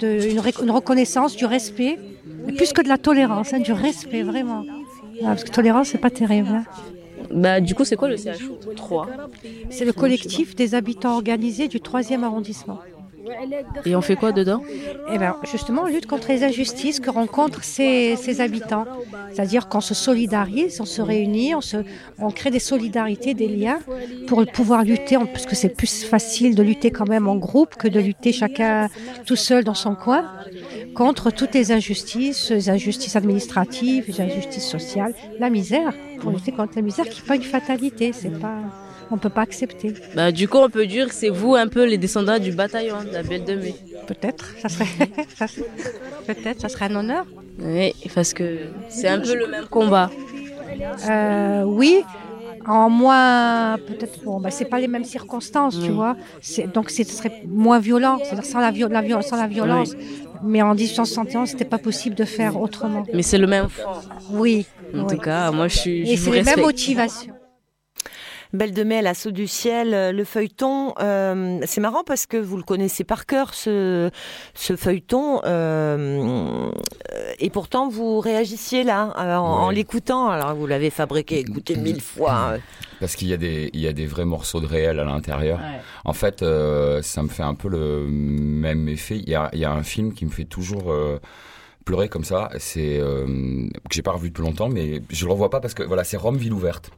de, 0.00 0.30
une, 0.62 0.70
reconnaissance 0.70 1.36
du 1.36 1.44
respect, 1.46 1.98
plus 2.56 2.72
que 2.72 2.82
de 2.82 2.88
la 2.88 2.98
tolérance, 2.98 3.52
hein, 3.52 3.60
du 3.60 3.72
respect 3.72 4.22
vraiment. 4.22 4.64
Voilà, 5.20 5.34
parce 5.34 5.44
que 5.44 5.50
tolérance, 5.50 5.88
c'est 5.88 5.98
pas 5.98 6.10
terrible. 6.10 6.48
hein. 6.48 6.64
Bah, 7.32 7.60
du 7.60 7.74
coup, 7.74 7.84
c'est 7.84 7.96
quoi 7.96 8.08
le 8.08 8.16
CHO 8.16 8.58
3 8.76 9.08
C'est 9.70 9.84
le 9.84 9.92
collectif 9.92 10.54
des 10.54 10.74
habitants 10.74 11.14
organisés 11.14 11.68
du 11.68 11.78
3e 11.78 12.22
arrondissement. 12.22 12.78
Et 13.84 13.94
on 13.94 14.00
fait 14.00 14.16
quoi 14.16 14.32
dedans? 14.32 14.62
Eh 15.12 15.18
ben, 15.18 15.36
justement, 15.50 15.82
on 15.82 15.86
lutte 15.86 16.06
contre 16.06 16.28
les 16.28 16.44
injustices 16.44 17.00
que 17.00 17.10
rencontrent 17.10 17.62
ces, 17.62 18.16
ces 18.16 18.40
habitants. 18.40 18.86
C'est-à-dire 19.32 19.68
qu'on 19.68 19.80
se 19.80 19.94
solidarise, 19.94 20.80
on 20.80 20.84
se 20.86 21.02
réunit, 21.02 21.54
on, 21.54 21.60
se, 21.60 21.78
on 22.18 22.30
crée 22.30 22.50
des 22.50 22.58
solidarités, 22.58 23.34
des 23.34 23.48
liens 23.48 23.80
pour 24.26 24.44
pouvoir 24.46 24.82
lutter, 24.84 25.16
parce 25.32 25.46
que 25.46 25.54
c'est 25.54 25.68
plus 25.68 26.04
facile 26.04 26.54
de 26.54 26.62
lutter 26.62 26.90
quand 26.90 27.08
même 27.08 27.28
en 27.28 27.36
groupe 27.36 27.76
que 27.76 27.88
de 27.88 28.00
lutter 28.00 28.32
chacun 28.32 28.88
tout 29.26 29.36
seul 29.36 29.64
dans 29.64 29.74
son 29.74 29.94
coin 29.94 30.24
contre 30.98 31.30
toutes 31.30 31.54
les 31.54 31.70
injustices, 31.70 32.50
les 32.50 32.68
injustices 32.70 33.14
administratives, 33.14 34.04
les 34.08 34.20
injustices 34.20 34.66
sociales, 34.76 35.14
la 35.38 35.48
misère, 35.48 35.92
pour 36.20 36.32
lutter 36.32 36.50
contre 36.50 36.72
la 36.74 36.82
misère 36.82 37.08
qui 37.08 37.20
n'est 37.20 37.26
pas 37.28 37.36
une 37.36 37.44
fatalité, 37.56 38.12
c'est 38.12 38.36
pas, 38.46 38.58
on 39.12 39.16
peut 39.16 39.28
pas 39.38 39.42
accepter. 39.42 39.94
Bah, 40.16 40.32
du 40.32 40.48
coup, 40.48 40.58
on 40.58 40.68
peut 40.68 40.86
dire 40.86 41.06
que 41.08 41.14
c'est 41.14 41.28
vous 41.28 41.54
un 41.54 41.68
peu 41.68 41.84
les 41.84 41.98
descendants 41.98 42.40
du 42.40 42.50
bataillon 42.50 43.04
de 43.04 43.12
la 43.12 43.22
Belle 43.22 43.44
de 43.44 43.54
Mai. 43.54 43.76
Peut-être, 44.08 44.46
ça 44.60 44.68
serait, 44.68 44.86
peut-être, 46.26 46.60
ça 46.62 46.68
serait 46.68 46.86
un 46.86 46.96
honneur. 46.96 47.24
Oui, 47.60 47.94
parce 48.12 48.34
que 48.34 48.46
c'est 48.88 49.08
un 49.08 49.20
peu 49.20 49.36
le 49.36 49.46
même 49.46 49.66
combat. 49.66 50.10
Euh, 51.08 51.62
oui, 51.62 52.02
en 52.66 52.90
moins, 52.90 53.76
peut-être, 53.86 54.22
bon, 54.24 54.40
bah, 54.40 54.50
c'est 54.50 54.66
pas 54.66 54.78
les 54.78 54.88
mêmes 54.88 55.04
circonstances, 55.04 55.78
tu 55.80 55.90
vois. 55.90 56.16
Donc, 56.74 56.90
ce 56.90 57.02
serait 57.04 57.32
moins 57.46 57.78
violent, 57.78 58.18
sans 58.42 58.60
la, 58.60 58.70
viol- 58.70 58.92
la 58.92 59.00
viol- 59.00 59.22
sans 59.22 59.36
la 59.36 59.46
violence. 59.46 59.94
Mais 60.42 60.62
en 60.62 60.74
1871, 60.74 61.50
c'était 61.50 61.64
pas 61.64 61.78
possible 61.78 62.14
de 62.14 62.24
faire 62.24 62.60
autrement. 62.60 63.04
Mais 63.12 63.22
c'est 63.22 63.38
le 63.38 63.46
même 63.46 63.68
fond. 63.68 63.82
Oui. 64.30 64.66
En 64.94 65.00
oui. 65.00 65.06
tout 65.06 65.20
cas, 65.20 65.50
moi, 65.50 65.68
je 65.68 65.78
suis. 65.78 66.10
Et 66.10 66.16
c'est 66.16 66.30
les 66.30 66.42
mêmes 66.42 66.60
motivations. 66.60 67.37
Belle 68.52 68.72
de 68.72 68.82
mai, 68.82 69.02
l'assaut 69.02 69.30
du 69.30 69.46
ciel, 69.46 69.92
euh, 69.92 70.10
le 70.12 70.24
feuilleton. 70.24 70.94
euh, 71.00 71.60
c'est 71.66 71.80
marrant 71.82 72.02
parce 72.04 72.24
que 72.26 72.36
vous 72.38 72.56
le 72.56 72.62
connaissez 72.62 73.04
par 73.04 73.26
cœur, 73.26 73.52
ce, 73.54 74.10
ce 74.54 74.74
feuilleton. 74.76 75.40
euh, 75.44 76.70
et 77.40 77.50
pourtant, 77.50 77.88
vous 77.88 78.20
réagissiez 78.20 78.84
là, 78.84 79.12
en, 79.40 79.70
l'écoutant. 79.70 80.28
Alors, 80.28 80.54
vous 80.54 80.66
l'avez 80.66 80.90
fabriqué, 80.90 81.40
écouté 81.40 81.76
mille 81.76 82.00
fois. 82.00 82.52
euh. 82.54 82.58
Parce 83.00 83.16
qu'il 83.16 83.28
y, 83.28 83.32
a 83.32 83.36
des- 83.36 83.70
il 83.74 83.80
y 83.80 83.86
a 83.86 83.92
des 83.92 84.06
vrais 84.06 84.24
morceaux 84.24 84.60
de 84.60 84.66
réel 84.66 84.98
à 84.98 85.04
l'intérieur. 85.04 85.58
Ouais. 85.58 85.80
En 86.04 86.12
fait, 86.14 86.42
euh, 86.42 87.02
ça 87.02 87.22
me 87.22 87.28
fait 87.28 87.42
un 87.42 87.54
peu 87.54 87.68
le 87.68 88.06
même 88.08 88.88
effet. 88.88 89.16
Il 89.18 89.28
y 89.28 89.34
a, 89.34 89.50
il 89.52 89.58
y 89.60 89.64
a 89.64 89.70
un 89.72 89.82
film 89.82 90.12
qui 90.14 90.24
me 90.24 90.30
fait 90.30 90.44
toujours 90.46 90.90
euh, 90.90 91.20
pleurer 91.84 92.08
comme 92.08 92.24
ça. 92.24 92.48
C'est 92.58 92.98
euh, 92.98 93.26
que 93.88 93.94
j'ai 93.94 94.02
pas 94.02 94.12
revu 94.12 94.30
depuis 94.30 94.42
longtemps, 94.42 94.68
mais 94.68 95.02
je 95.10 95.26
le 95.26 95.32
revois 95.32 95.50
pas 95.50 95.60
parce 95.60 95.74
que 95.74 95.82
voilà, 95.82 96.02
c'est 96.02 96.16
Rome 96.16 96.38
ville 96.38 96.52
ouverte. 96.54 96.90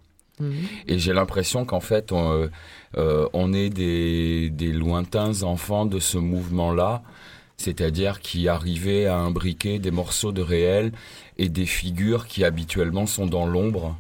Et 0.87 0.99
j'ai 0.99 1.13
l'impression 1.13 1.65
qu'en 1.65 1.81
fait, 1.81 2.13
on, 2.13 2.33
euh, 2.33 2.49
euh, 2.97 3.29
on 3.33 3.53
est 3.53 3.71
des, 3.71 4.51
des 4.51 4.73
lointains 4.73 5.43
enfants 5.43 5.87
de 5.87 5.99
ce 5.99 6.19
mouvement-là, 6.19 7.03
c'est-à-dire 7.57 8.21
qui 8.21 8.49
arrivaient 8.49 9.07
à 9.07 9.17
imbriquer 9.17 9.79
des 9.79 9.91
morceaux 9.91 10.33
de 10.33 10.43
réel 10.43 10.93
et 11.37 11.49
des 11.49 11.67
figures 11.67 12.27
qui 12.27 12.45
habituellement 12.45 13.07
sont 13.07 13.27
dans 13.27 13.47
l'ombre. 13.47 13.97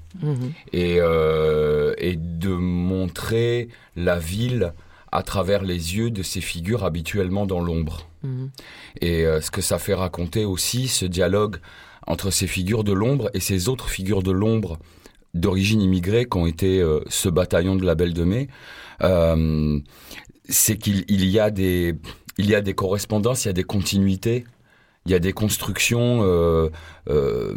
Et, 0.73 0.97
euh, 0.99 1.95
et 1.99 2.17
de 2.17 2.51
montrer 2.51 3.69
la 3.97 4.19
ville 4.19 4.73
à 5.12 5.23
travers 5.23 5.62
les 5.62 5.97
yeux 5.97 6.11
de 6.11 6.23
ces 6.23 6.41
figures 6.41 6.85
habituellement 6.85 7.47
dans 7.47 7.61
l'ombre. 7.61 8.07
Et 9.01 9.25
euh, 9.27 9.41
ce 9.41 9.51
que 9.51 9.61
ça 9.61 9.79
fait 9.79 9.95
raconter 9.95 10.45
aussi, 10.45 10.89
ce 10.89 11.05
dialogue 11.07 11.57
entre 12.07 12.31
ces 12.31 12.47
figures 12.47 12.85
de 12.85 12.93
l'ombre 12.93 13.31
et 13.35 13.41
ces 13.41 13.69
autres 13.69 13.89
figures 13.89 14.23
de 14.23 14.31
l'ombre 14.31 14.79
d'origine 15.35 15.81
immigrée 15.81 16.27
qui 16.27 16.36
ont 16.36 16.47
été 16.47 16.81
euh, 16.81 17.01
ce 17.09 17.28
bataillon 17.28 17.77
de 17.77 17.85
la 17.85 17.94
Belle 17.94 18.15
de 18.15 18.24
Mai, 18.24 18.48
euh, 19.02 19.78
c'est 20.48 20.77
qu'il 20.77 21.05
il 21.09 21.27
y 21.27 21.39
a 21.39 21.51
des 21.51 21.94
il 22.39 22.47
y 22.47 22.55
a 22.55 22.61
des 22.61 22.74
correspondances, 22.74 23.44
il 23.44 23.48
y 23.48 23.51
a 23.51 23.55
des 23.55 23.65
continuités, 23.65 24.44
il 25.07 25.12
y 25.12 25.15
a 25.15 25.19
des 25.19 25.32
constructions 25.32 26.23
euh, 26.23 26.69
euh, 27.09 27.55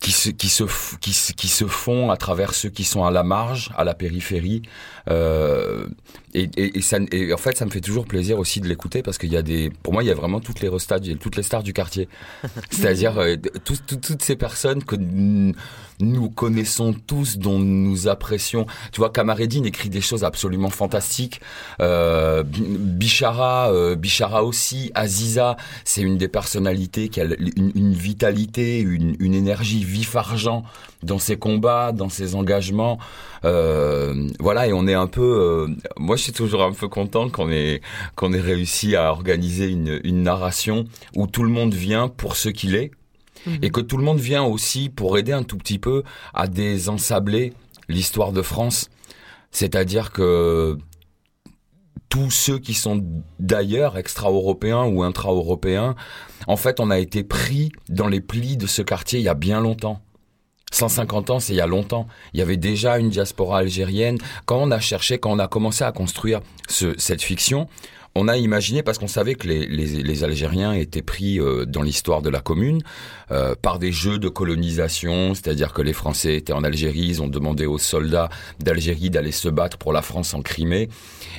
qui, 0.00 0.12
se, 0.12 0.30
qui, 0.30 0.48
se, 0.48 0.64
qui, 1.00 1.12
se, 1.12 1.32
qui 1.32 1.48
se 1.48 1.66
font 1.66 2.10
à 2.10 2.16
travers 2.16 2.54
ceux 2.54 2.68
qui 2.68 2.84
sont 2.84 3.04
à 3.04 3.10
la 3.10 3.24
marge, 3.24 3.72
à 3.76 3.82
la 3.82 3.94
périphérie. 3.94 4.62
Euh, 5.10 5.86
et, 6.34 6.48
et, 6.56 6.78
et, 6.78 6.82
ça, 6.82 6.98
et 7.10 7.32
en 7.32 7.36
fait, 7.36 7.56
ça 7.56 7.66
me 7.66 7.70
fait 7.70 7.80
toujours 7.80 8.06
plaisir 8.06 8.38
aussi 8.38 8.60
de 8.60 8.68
l'écouter 8.68 9.02
parce 9.02 9.18
qu'il 9.18 9.32
y 9.32 9.36
a 9.36 9.42
des, 9.42 9.70
pour 9.82 9.92
moi, 9.92 10.04
il 10.04 10.06
y 10.06 10.10
a 10.12 10.14
vraiment 10.14 10.38
toutes 10.38 10.60
les 10.60 10.68
restats, 10.68 11.00
toutes 11.00 11.36
les 11.36 11.42
stars 11.42 11.64
du 11.64 11.72
quartier. 11.72 12.08
C'est-à-dire 12.70 13.18
euh, 13.18 13.36
toutes 13.64 14.22
ces 14.22 14.36
personnes 14.36 14.84
que 14.84 14.96
nous 16.00 16.30
connaissons 16.30 16.92
tous, 17.06 17.38
dont 17.38 17.58
nous 17.58 18.08
apprécions. 18.08 18.66
Tu 18.92 19.00
vois, 19.00 19.10
Kamaredine 19.10 19.66
écrit 19.66 19.88
des 19.88 20.00
choses 20.00 20.24
absolument 20.24 20.70
fantastiques. 20.70 21.40
Euh, 21.80 22.42
Bi- 22.42 22.62
Bichara, 22.78 23.72
euh, 23.72 23.94
Bichara 23.94 24.44
aussi. 24.44 24.90
Aziza, 24.94 25.56
c'est 25.84 26.02
une 26.02 26.18
des 26.18 26.28
personnalités 26.28 27.08
qui 27.08 27.20
a 27.20 27.24
une, 27.24 27.92
vitalité, 27.92 28.80
une, 28.80 29.34
énergie 29.34 29.84
vif-argent 29.84 30.64
dans 31.02 31.18
ses 31.18 31.36
combats, 31.36 31.92
dans 31.92 32.08
ses 32.08 32.34
engagements. 32.34 32.98
Euh, 33.44 34.28
voilà, 34.40 34.66
et 34.66 34.72
on 34.72 34.86
est 34.86 34.94
un 34.94 35.06
peu. 35.06 35.20
euh, 35.22 35.68
moi, 35.98 36.16
je 36.16 36.22
suis 36.22 36.32
toujours 36.32 36.62
un 36.62 36.72
peu 36.72 36.88
content 36.88 37.28
qu'on 37.28 37.50
ait 37.50 37.82
qu'on 38.16 38.32
ait 38.32 38.40
réussi 38.40 38.96
à 38.96 39.10
organiser 39.10 39.68
une, 39.68 40.00
une 40.02 40.22
narration 40.22 40.86
où 41.14 41.26
tout 41.26 41.42
le 41.42 41.50
monde 41.50 41.74
vient 41.74 42.08
pour 42.08 42.36
ce 42.36 42.48
qu'il 42.48 42.74
est 42.74 42.90
et 43.62 43.70
que 43.70 43.80
tout 43.80 43.96
le 43.96 44.04
monde 44.04 44.18
vient 44.18 44.42
aussi 44.44 44.88
pour 44.88 45.18
aider 45.18 45.32
un 45.32 45.42
tout 45.42 45.56
petit 45.58 45.78
peu 45.78 46.02
à 46.32 46.46
désensabler 46.48 47.52
l'histoire 47.88 48.32
de 48.32 48.42
France. 48.42 48.88
C'est-à-dire 49.50 50.10
que 50.12 50.78
tous 52.08 52.30
ceux 52.30 52.58
qui 52.58 52.74
sont 52.74 53.04
d'ailleurs 53.40 53.98
extra-européens 53.98 54.84
ou 54.84 55.02
intra-européens, 55.02 55.94
en 56.46 56.56
fait, 56.56 56.78
on 56.80 56.90
a 56.90 56.98
été 56.98 57.24
pris 57.24 57.72
dans 57.88 58.08
les 58.08 58.20
plis 58.20 58.56
de 58.56 58.66
ce 58.66 58.82
quartier 58.82 59.18
il 59.18 59.22
y 59.24 59.28
a 59.28 59.34
bien 59.34 59.60
longtemps. 59.60 60.00
150 60.72 61.30
ans, 61.30 61.40
c'est 61.40 61.52
il 61.52 61.56
y 61.56 61.60
a 61.60 61.66
longtemps. 61.66 62.06
Il 62.32 62.40
y 62.40 62.42
avait 62.42 62.56
déjà 62.56 62.98
une 62.98 63.08
diaspora 63.08 63.58
algérienne. 63.58 64.18
Quand 64.44 64.58
on 64.60 64.70
a 64.72 64.80
cherché, 64.80 65.18
quand 65.18 65.30
on 65.30 65.38
a 65.38 65.46
commencé 65.48 65.84
à 65.84 65.92
construire 65.92 66.40
ce- 66.68 66.98
cette 66.98 67.22
fiction, 67.22 67.68
on 68.16 68.28
a 68.28 68.36
imaginé, 68.36 68.82
parce 68.82 68.98
qu'on 68.98 69.08
savait 69.08 69.34
que 69.34 69.48
les, 69.48 69.66
les- 69.66 70.02
les 70.02 70.24
Algériens 70.24 70.72
étaient 70.72 71.02
pris 71.02 71.40
euh, 71.40 71.64
dans 71.64 71.82
l'histoire 71.82 72.22
de 72.22 72.30
la 72.30 72.40
commune 72.40 72.80
euh, 73.30 73.54
par 73.60 73.78
des 73.78 73.90
jeux 73.92 74.18
de 74.18 74.28
colonisation, 74.28 75.34
c'est-à-dire 75.34 75.72
que 75.72 75.82
les 75.82 75.92
Français 75.92 76.36
étaient 76.36 76.52
en 76.52 76.64
Algérie, 76.64 77.00
ils 77.06 77.22
ont 77.22 77.28
demandé 77.28 77.66
aux 77.66 77.78
soldats 77.78 78.28
d'Algérie 78.60 79.10
d'aller 79.10 79.32
se 79.32 79.48
battre 79.48 79.78
pour 79.78 79.92
la 79.92 80.02
France 80.02 80.32
en 80.34 80.42
Crimée, 80.42 80.88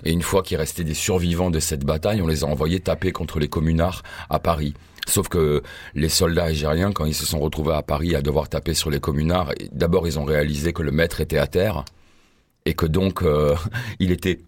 et 0.04 0.12
une 0.12 0.22
fois 0.22 0.44
qu'il 0.44 0.58
restait 0.58 0.84
des 0.84 0.94
survivants 0.94 1.50
de 1.52 1.60
cette 1.60 1.86
bataille, 1.86 2.22
on 2.22 2.28
les 2.28 2.44
a 2.44 2.48
envoyés 2.48 2.80
taper 2.80 3.12
contre 3.12 3.40
les 3.40 3.48
communards 3.48 4.04
à 4.30 4.40
Paris. 4.40 4.74
Sauf 5.08 5.28
que 5.30 5.62
les 5.94 6.10
soldats 6.10 6.46
algériens, 6.46 6.92
quand 6.92 7.06
ils 7.06 7.14
se 7.14 7.26
sont 7.28 7.40
retrouvés 7.40 7.74
à 7.76 7.84
Paris 7.84 8.16
à 8.16 8.22
devoir 8.22 8.50
taper 8.50 8.74
sur 8.74 8.90
les 8.90 9.00
communards, 9.00 9.52
d'abord 9.72 10.08
ils 10.08 10.18
ont 10.18 10.26
réalisé 10.26 10.74
que 10.74 10.82
le 10.82 10.92
maître 10.92 11.22
était 11.22 11.38
à 11.38 11.46
terre 11.48 11.86
et 12.66 12.74
que 12.74 12.88
donc 12.88 13.22
euh, 13.22 13.56
il 14.00 14.12
était 14.12 14.40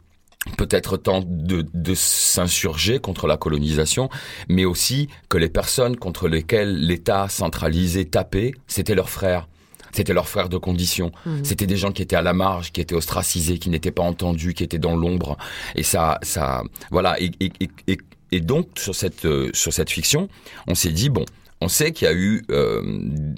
peut-être 0.58 0.98
temps 0.98 1.22
de, 1.26 1.66
de 1.74 1.94
s'insurger 1.96 3.00
contre 3.00 3.28
la 3.28 3.38
colonisation, 3.38 4.10
mais 4.48 4.66
aussi 4.66 5.08
que 5.30 5.38
les 5.38 5.50
personnes 5.50 5.96
contre 5.98 6.28
lesquelles 6.28 6.76
l'État 6.78 7.28
centralisé 7.30 8.06
tapait, 8.06 8.54
c'était 8.68 8.96
leurs 8.96 9.10
frères. 9.10 9.48
C'était 9.94 10.14
leurs 10.14 10.28
frères 10.28 10.50
de 10.50 10.58
condition. 10.58 11.12
Mhm. 11.26 11.44
C'était 11.44 11.66
des 11.66 11.78
gens 11.78 11.92
qui 11.92 12.02
étaient 12.04 12.16
à 12.18 12.22
la 12.22 12.34
marge, 12.34 12.72
qui 12.72 12.82
étaient 12.82 12.94
ostracisés, 12.96 13.58
qui 13.58 13.70
n'étaient 13.70 13.90
pas 13.92 14.04
entendus, 14.04 14.54
qui 14.54 14.64
étaient 14.64 14.78
dans 14.78 14.96
l'ombre. 14.96 15.38
Et 15.76 15.84
ça, 15.84 16.20
ça, 16.22 16.62
voilà. 16.92 17.20
Et, 17.20 17.32
et, 17.40 17.52
et, 17.62 17.70
et- 17.88 17.98
et 18.34 18.42
donc 18.42 18.68
sur 18.78 18.94
cette 18.94 19.24
euh, 19.24 19.50
sur 19.54 19.72
cette 19.72 19.90
fiction, 19.90 20.28
on 20.68 20.76
s'est 20.76 20.92
dit 20.92 21.08
bon, 21.10 21.24
on 21.62 21.68
sait 21.68 21.92
qu'il 21.92 22.08
y 22.08 22.12
a 22.12 22.14
eu 22.14 22.44
euh, 22.52 22.82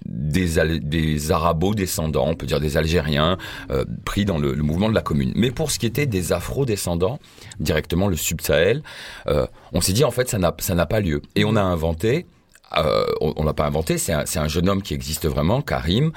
des, 0.06 1.32
arabo-descendants, 1.32 2.28
on 2.28 2.36
peut 2.36 2.46
dire 2.46 2.60
des 2.60 2.78
Algériens, 2.78 3.38
euh, 3.72 3.86
pris 4.06 4.26
dans 4.26 4.38
le, 4.38 4.56
mouvement 4.56 4.90
de 4.90 4.96
la 4.96 5.02
commune. 5.02 5.32
Mais 5.36 5.52
pour 5.52 5.72
ce 5.72 5.80
qui 5.80 5.86
était 5.86 6.06
des 6.06 6.34
afro-descendants, 6.34 7.20
directement 7.60 8.08
le 8.08 8.16
Sub-Sahel, 8.16 8.84
euh, 9.28 9.46
on 9.74 9.82
s'est 9.82 9.94
dit 9.94 10.04
en 10.04 10.12
fait 10.12 10.30
ça 10.30 10.38
n'a 10.38 10.86
pas 10.86 11.00
lieu. 11.00 11.22
Et 11.36 11.46
on 11.46 11.56
a 11.56 11.62
inventé 11.62 12.26
euh, 12.78 13.04
on 13.22 13.44
l'a 13.44 13.56
pas 13.56 13.66
inventé, 13.66 13.98
c'est 13.98 14.14
un, 14.14 14.48
jeune 14.48 14.70
homme 14.70 14.84
qui 14.84 14.94
existe 14.94 15.28
vraiment, 15.28 15.64
Karim, 15.64 16.12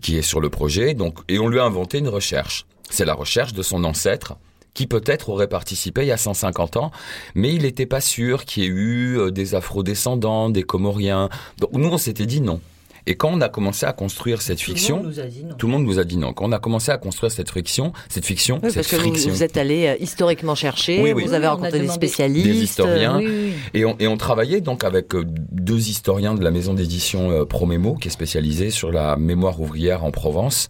qui 0.00 0.16
est 0.16 0.22
sur 0.22 0.40
le 0.40 0.48
projet, 0.48 0.94
donc 0.94 1.18
et 1.28 1.38
on 1.38 1.48
lui 1.48 1.58
a 1.58 1.64
inventé 1.64 1.98
une 1.98 2.08
recherche. 2.08 2.64
C'est 2.88 3.04
la 3.04 3.12
recherche 3.12 3.52
de 3.52 3.62
son 3.62 3.84
ancêtre 3.84 4.38
qui 4.76 4.86
peut-être 4.86 5.30
aurait 5.30 5.48
participé 5.48 6.02
il 6.02 6.08
y 6.08 6.12
a 6.12 6.18
150 6.18 6.76
ans, 6.76 6.90
mais 7.34 7.52
il 7.54 7.62
n'était 7.62 7.86
pas 7.86 8.02
sûr 8.02 8.44
qu'il 8.44 8.62
y 8.62 8.66
ait 8.66 8.68
eu 8.68 9.18
euh, 9.18 9.30
des 9.30 9.54
afro-descendants, 9.54 10.50
des 10.50 10.64
Comoriens. 10.64 11.30
Donc 11.58 11.72
nous, 11.72 11.88
on 11.88 11.96
s'était 11.96 12.26
dit 12.26 12.42
non. 12.42 12.60
Et 13.08 13.14
quand 13.14 13.30
on 13.32 13.40
a 13.40 13.48
commencé 13.48 13.86
à 13.86 13.92
construire 13.92 14.42
cette 14.42 14.60
fiction, 14.60 15.02
nous 15.02 15.20
a 15.20 15.24
dit 15.24 15.44
non. 15.44 15.54
tout 15.54 15.66
le 15.66 15.72
monde 15.72 15.84
nous 15.84 15.98
a 15.98 16.04
dit 16.04 16.16
non. 16.16 16.32
Quand 16.32 16.46
on 16.46 16.52
a 16.52 16.58
commencé 16.58 16.90
à 16.90 16.98
construire 16.98 17.30
cette 17.30 17.48
friction, 17.48 17.92
cette 18.08 18.24
fiction, 18.24 18.56
Oui, 18.62 18.70
cette 18.70 18.74
parce 18.74 18.88
que 18.88 18.96
vous, 18.96 19.02
friction, 19.10 19.30
vous 19.30 19.42
êtes 19.44 19.56
allé 19.56 19.86
euh, 19.86 19.96
historiquement 20.00 20.54
chercher, 20.56 21.00
Oui, 21.00 21.12
oui. 21.12 21.22
vous 21.24 21.32
avez 21.32 21.46
rencontré 21.46 21.78
des 21.78 21.88
spécialistes. 21.88 22.46
des 22.46 22.56
historiens. 22.56 23.18
oui, 23.18 23.26
oui. 23.28 23.52
Et, 23.74 23.84
on, 23.84 23.96
et 24.00 24.08
on 24.08 24.16
travaillait 24.16 24.60
donc 24.60 24.82
avec 24.82 25.14
euh, 25.14 25.24
deux 25.26 25.88
historiens 25.88 26.34
de 26.34 26.42
la 26.42 26.50
maison 26.50 26.74
d'édition 26.74 27.30
euh, 27.30 27.44
Promémo, 27.44 27.94
qui 27.94 28.08
est 28.08 28.10
spécialisée 28.10 28.70
sur 28.70 28.90
la 28.90 29.16
mémoire 29.16 29.60
ouvrière 29.60 30.02
en 30.04 30.10
Provence. 30.10 30.68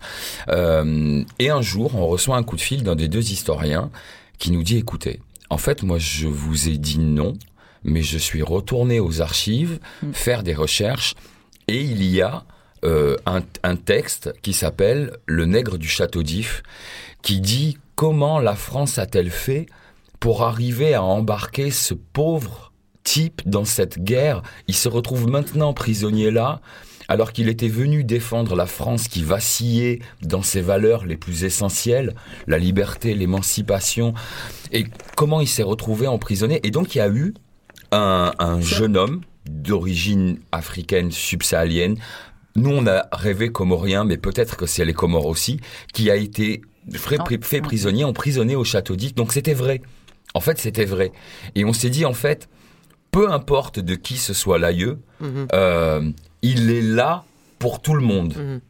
Euh, 0.49 1.23
et 1.39 1.49
un 1.51 1.63
jour, 1.63 1.95
on 1.95 2.07
reçoit 2.07 2.37
un 2.37 2.43
coup 2.43 2.57
de 2.57 2.61
fil 2.61 2.83
d'un 2.83 2.97
des 2.97 3.09
deux 3.09 3.31
historiens 3.33 3.91
qui 4.39 4.51
nous 4.51 4.63
dit, 4.63 4.77
écoutez, 4.77 5.21
en 5.49 5.57
fait, 5.59 5.83
moi, 5.83 5.99
je 5.99 6.27
vous 6.29 6.69
ai 6.69 6.77
dit 6.77 6.99
non, 6.99 7.33
mais 7.85 8.03
je 8.03 8.19
suis 8.19 8.43
retourné 8.43 9.01
aux 9.01 9.23
archives 9.23 9.79
faire 10.13 10.43
des 10.43 10.55
recherches 10.55 11.15
et 11.69 11.81
il 11.81 12.05
y 12.05 12.23
a 12.23 12.45
euh, 12.85 13.17
un, 13.27 13.41
un 13.63 13.77
texte 13.77 14.33
qui 14.43 14.53
s'appelle 14.53 15.17
Le 15.27 15.47
nègre 15.47 15.79
du 15.79 15.89
château 15.89 16.23
d'If, 16.23 16.63
qui 17.23 17.41
dit 17.41 17.79
comment 17.95 18.39
la 18.39 18.55
France 18.55 18.99
a-t-elle 18.99 19.31
fait 19.31 19.67
pour 20.21 20.43
arriver 20.43 20.95
à 20.95 21.03
embarquer 21.03 21.71
ce 21.71 21.95
pauvre 21.95 22.73
type 23.03 23.43
dans 23.47 23.65
cette 23.65 23.99
guerre? 23.99 24.43
Il 24.69 24.75
se 24.75 24.89
retrouve 24.89 25.29
maintenant 25.29 25.73
prisonnier 25.73 26.31
là, 26.31 26.61
alors 27.09 27.33
qu'il 27.33 27.49
était 27.49 27.69
venu 27.69 28.05
défendre 28.05 28.57
la 28.57 28.67
France 28.67 29.09
qui 29.09 29.23
vacillait 29.23 30.01
dans 30.23 30.43
ses 30.43 30.61
valeurs 30.61 31.07
les 31.07 31.17
plus 31.17 31.45
essentielles, 31.45 32.15
la 32.47 32.59
liberté, 32.59 33.15
l'émancipation. 33.15 34.13
Et 34.73 34.87
comment 35.17 35.41
il 35.41 35.49
s'est 35.49 35.63
retrouvé 35.63 36.07
emprisonné? 36.07 36.61
Et 36.65 36.71
donc 36.71 36.95
il 36.95 36.99
y 36.99 37.01
a 37.01 37.09
eu 37.09 37.35
un, 37.93 38.33
un 38.39 38.61
jeune 38.61 38.97
homme 38.97 39.21
d'origine 39.49 40.39
africaine 40.53 41.11
subsaharienne. 41.11 41.97
Nous, 42.57 42.71
on 42.71 42.87
a 42.87 43.07
rêvé 43.13 43.51
comorien, 43.53 44.05
mais 44.05 44.17
peut-être 44.17 44.57
que 44.57 44.67
c'est 44.67 44.85
les 44.85 44.95
Comores 44.95 45.27
aussi, 45.27 45.61
qui 45.93 46.11
a 46.11 46.17
été 46.17 46.63
fait, 46.93 47.19
fait 47.45 47.61
prisonnier, 47.61 48.05
emprisonné 48.05 48.57
au 48.57 48.65
château 48.65 48.97
d'If. 48.97 49.15
Donc 49.15 49.33
c'était 49.33 49.53
vrai. 49.55 49.83
En 50.35 50.41
fait, 50.41 50.59
c'était 50.59 50.85
vrai. 50.87 51.13
Et 51.55 51.65
on 51.65 51.73
s'est 51.73 51.91
dit, 51.91 52.05
en 52.05 52.15
fait, 52.15 52.49
peu 53.11 53.31
importe 53.31 53.79
de 53.79 53.95
qui 53.95 54.17
ce 54.17 54.33
soit 54.35 54.59
l'aïeux, 54.59 54.99
Mhm. 55.21 55.49
euh, 55.55 56.11
il 56.43 56.71
est 56.71 56.83
là 56.83 57.25
pour 57.59 57.81
tout 57.81 57.95
le 57.95 58.03
monde. 58.03 58.35
Mhm. 58.37 58.61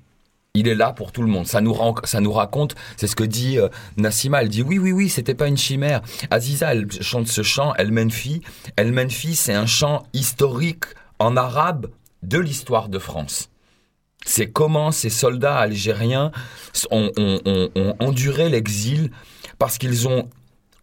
Il 0.57 0.69
est 0.69 0.75
là 0.75 0.93
pour 0.93 1.13
tout 1.13 1.21
le 1.21 1.29
monde. 1.29 1.47
Ça 1.47 1.61
nous, 1.61 1.75
raconte, 1.75 2.75
c'est 2.97 3.07
ce 3.07 3.15
que 3.15 3.25
dit 3.25 3.59
euh, 3.59 3.69
Nassima. 3.99 4.41
Elle 4.41 4.49
dit 4.49 4.63
oui, 4.63 4.79
oui, 4.79 4.91
oui, 4.91 5.11
c'était 5.11 5.35
pas 5.35 5.49
une 5.49 5.59
chimère. 5.59 6.01
Aziza, 6.31 6.73
elle 6.73 6.91
chante 7.03 7.29
ce 7.29 7.43
chant, 7.43 7.75
El 7.75 7.93
Menfi. 7.93 8.41
El 8.77 8.93
Menfi, 8.93 9.37
c'est 9.37 9.53
un 9.53 9.67
chant 9.67 10.05
historique 10.15 10.85
en 11.19 11.37
arabe 11.37 11.89
de 12.23 12.39
l'histoire 12.39 12.89
de 12.89 12.99
France. 12.99 13.51
C'est 14.25 14.51
comment 14.51 14.93
ces 14.93 15.11
soldats 15.11 15.59
algériens 15.59 16.33
ont 16.91 17.13
enduré 18.01 18.49
l'exil 18.49 19.11
parce 19.59 19.77
qu'ils 19.77 20.09
ont 20.09 20.31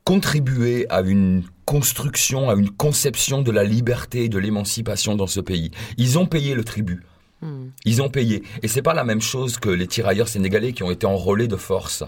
contribué 0.05 0.85
à 0.89 1.01
une 1.01 1.43
construction, 1.65 2.49
à 2.49 2.53
une 2.53 2.69
conception 2.69 3.41
de 3.41 3.51
la 3.51 3.63
liberté 3.63 4.25
et 4.25 4.29
de 4.29 4.37
l'émancipation 4.37 5.15
dans 5.15 5.27
ce 5.27 5.39
pays. 5.39 5.71
Ils 5.97 6.19
ont 6.19 6.27
payé 6.27 6.53
le 6.53 6.63
tribut. 6.63 7.01
Hmm. 7.43 7.71
Ils 7.83 8.01
ont 8.01 8.09
payé. 8.09 8.43
Et 8.61 8.69
c'est 8.69 8.81
pas 8.81 8.93
la 8.93 9.03
même 9.03 9.21
chose 9.21 9.57
que 9.57 9.69
les 9.69 9.87
tirailleurs 9.87 10.29
sénégalais 10.29 10.71
qui 10.71 10.81
ont 10.83 10.91
été 10.91 11.05
enrôlés 11.05 11.49
de 11.49 11.57
force. 11.57 12.03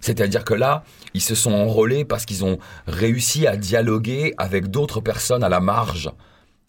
C'est-à-dire 0.00 0.44
que 0.44 0.54
là, 0.54 0.84
ils 1.12 1.20
se 1.20 1.34
sont 1.34 1.52
enrôlés 1.52 2.04
parce 2.04 2.24
qu'ils 2.24 2.44
ont 2.44 2.58
réussi 2.86 3.46
à 3.46 3.56
dialoguer 3.56 4.32
avec 4.38 4.68
d'autres 4.68 5.00
personnes 5.00 5.42
à 5.42 5.48
la 5.48 5.60
marge 5.60 6.10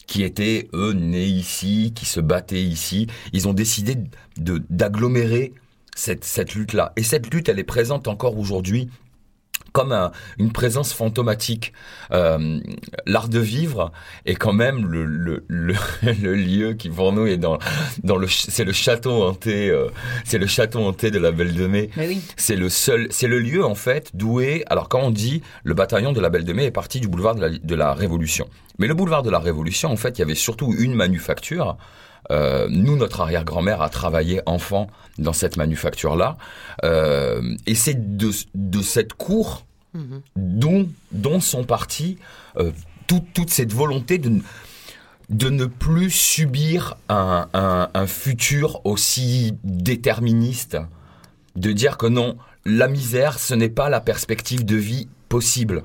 qui 0.06 0.24
étaient, 0.24 0.68
eux, 0.74 0.92
nés 0.92 1.24
ici, 1.24 1.92
qui 1.94 2.04
se 2.04 2.20
battaient 2.20 2.62
ici. 2.62 3.06
Ils 3.32 3.46
ont 3.46 3.54
décidé 3.54 3.96
d'agglomérer 4.36 5.54
cette, 5.94 6.24
cette 6.24 6.54
lutte-là. 6.54 6.92
Et 6.96 7.04
cette 7.04 7.32
lutte, 7.32 7.48
elle 7.48 7.60
est 7.60 7.64
présente 7.64 8.08
encore 8.08 8.36
aujourd'hui 8.36 8.90
comme 9.72 9.92
un- 9.92 10.12
une 10.38 10.52
présence 10.52 10.92
fantomatique. 10.92 11.72
Euh, 12.12 12.60
L'art 13.06 13.28
de 13.28 13.38
vivre 13.38 13.90
est 14.26 14.34
quand 14.34 14.52
même 14.52 14.86
le, 14.86 15.04
le, 15.04 15.44
le, 15.48 15.74
le 16.22 16.34
lieu 16.34 16.74
qui 16.74 16.88
pour 16.90 17.12
nous 17.12 17.26
est 17.26 17.36
dans, 17.38 17.58
dans 18.04 18.16
le 18.16 18.26
c'est 18.28 18.64
le 18.64 18.72
château 18.72 19.22
hanté 19.24 19.70
euh, 19.70 19.88
c'est 20.24 20.38
le 20.38 20.46
château 20.46 20.80
hanté 20.86 21.10
de 21.10 21.18
la 21.18 21.30
Belle 21.32 21.54
de 21.54 21.66
Mai. 21.66 21.90
Oui. 21.96 22.20
C'est 22.36 22.56
le 22.56 22.68
seul 22.68 23.06
c'est 23.10 23.28
le 23.28 23.38
lieu 23.40 23.64
en 23.64 23.74
fait 23.74 24.10
est 24.40 24.64
alors 24.70 24.88
quand 24.88 25.00
on 25.00 25.10
dit 25.10 25.42
le 25.64 25.74
bataillon 25.74 26.12
de 26.12 26.20
la 26.20 26.28
Belle 26.30 26.44
de 26.44 26.52
Mai 26.52 26.66
est 26.66 26.70
parti 26.70 27.00
du 27.00 27.08
boulevard 27.08 27.34
de 27.34 27.40
la, 27.40 27.48
de 27.50 27.74
la 27.74 27.94
Révolution. 27.94 28.48
Mais 28.78 28.86
le 28.86 28.94
boulevard 28.94 29.22
de 29.22 29.30
la 29.30 29.38
Révolution 29.38 29.90
en 29.90 29.96
fait 29.96 30.18
il 30.18 30.20
y 30.20 30.24
avait 30.24 30.34
surtout 30.34 30.74
une 30.78 30.94
manufacture 30.94 31.76
euh, 32.30 32.66
nous, 32.70 32.96
notre 32.96 33.20
arrière-grand-mère 33.20 33.82
a 33.82 33.88
travaillé 33.88 34.40
enfant 34.46 34.88
dans 35.18 35.32
cette 35.32 35.56
manufacture-là. 35.56 36.36
Euh, 36.84 37.56
et 37.66 37.74
c'est 37.74 38.16
de, 38.16 38.30
de 38.54 38.82
cette 38.82 39.14
cour 39.14 39.64
Mhm. 39.94 40.22
dont, 40.36 40.88
dont 41.10 41.40
sont 41.40 41.64
partis 41.64 42.16
euh, 42.56 42.70
tout- 43.06 43.24
toute 43.34 43.50
cette 43.50 43.74
volonté 43.74 44.16
de, 44.16 44.40
de 45.28 45.50
ne 45.50 45.66
plus 45.66 46.10
subir 46.10 46.96
un, 47.10 47.46
un- 47.52 47.90
un 47.92 48.06
futur 48.06 48.80
aussi 48.86 49.52
déterministe, 49.64 50.78
de 51.56 51.72
dire 51.72 51.98
que 51.98 52.06
non, 52.06 52.38
la 52.64 52.88
misère, 52.88 53.38
ce 53.38 53.52
n'est 53.54 53.68
pas 53.68 53.90
la 53.90 54.00
perspective 54.00 54.64
de 54.64 54.76
vie 54.76 55.08
possible. 55.28 55.82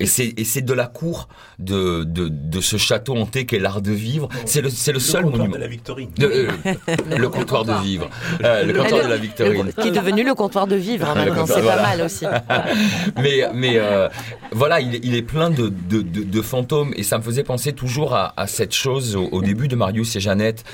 Et 0.00 0.06
c'est, 0.06 0.34
et 0.36 0.44
c'est 0.44 0.62
de 0.62 0.72
la 0.74 0.86
cour 0.86 1.28
de, 1.60 2.02
de, 2.02 2.28
de 2.28 2.60
ce 2.60 2.76
château 2.76 3.14
hanté 3.16 3.46
qu'est 3.46 3.60
l'art 3.60 3.80
de 3.80 3.92
vivre. 3.92 4.28
C'est 4.44 4.60
le, 4.60 4.68
c'est 4.68 4.92
le, 4.92 4.98
seul 4.98 5.22
comptoir 5.22 5.38
monument. 5.38 5.54
de 5.56 5.60
la 5.60 5.68
Victorine. 5.68 6.10
De- 6.18 6.26
euh, 6.26 6.48
le 7.16 7.28
comptoir 7.28 7.64
de 7.64 7.72
vivre. 7.82 8.10
Euh, 8.42 8.64
le 8.64 8.72
comptoir 8.74 9.04
de 9.04 9.08
la 9.08 9.16
Victorine. 9.16 9.70
Qui 9.80 9.88
est 9.88 9.92
devenu 9.92 10.24
le 10.24 10.34
comptoir 10.34 10.66
de 10.66 10.74
vivre 10.74 11.08
hein, 11.08 11.14
Le 11.14 11.30
maintenant, 11.30 11.46
c'est 11.46 11.60
voilà. 11.60 11.76
pas 11.82 11.88
mal 11.90 12.02
aussi. 12.02 12.24
mais 13.22 13.44
mais 13.54 13.76
euh, 13.78 14.08
voilà, 14.50 14.80
il, 14.80 14.96
est- 14.96 15.00
il 15.04 15.14
est 15.14 15.22
plein 15.22 15.50
de, 15.50 15.68
de, 15.68 16.02
de, 16.02 16.24
de 16.24 16.42
fantômes 16.42 16.92
et 16.96 17.02
ça 17.04 17.18
me 17.18 17.22
faisait 17.22 17.44
penser 17.44 17.72
toujours 17.72 18.14
à, 18.14 18.34
à 18.36 18.46
cette 18.48 18.74
chose 18.74 19.14
au, 19.14 19.28
au 19.30 19.42
début 19.42 19.68
de 19.68 19.76
Marius 19.76 20.16
et 20.16 20.20
Jeannette. 20.20 20.64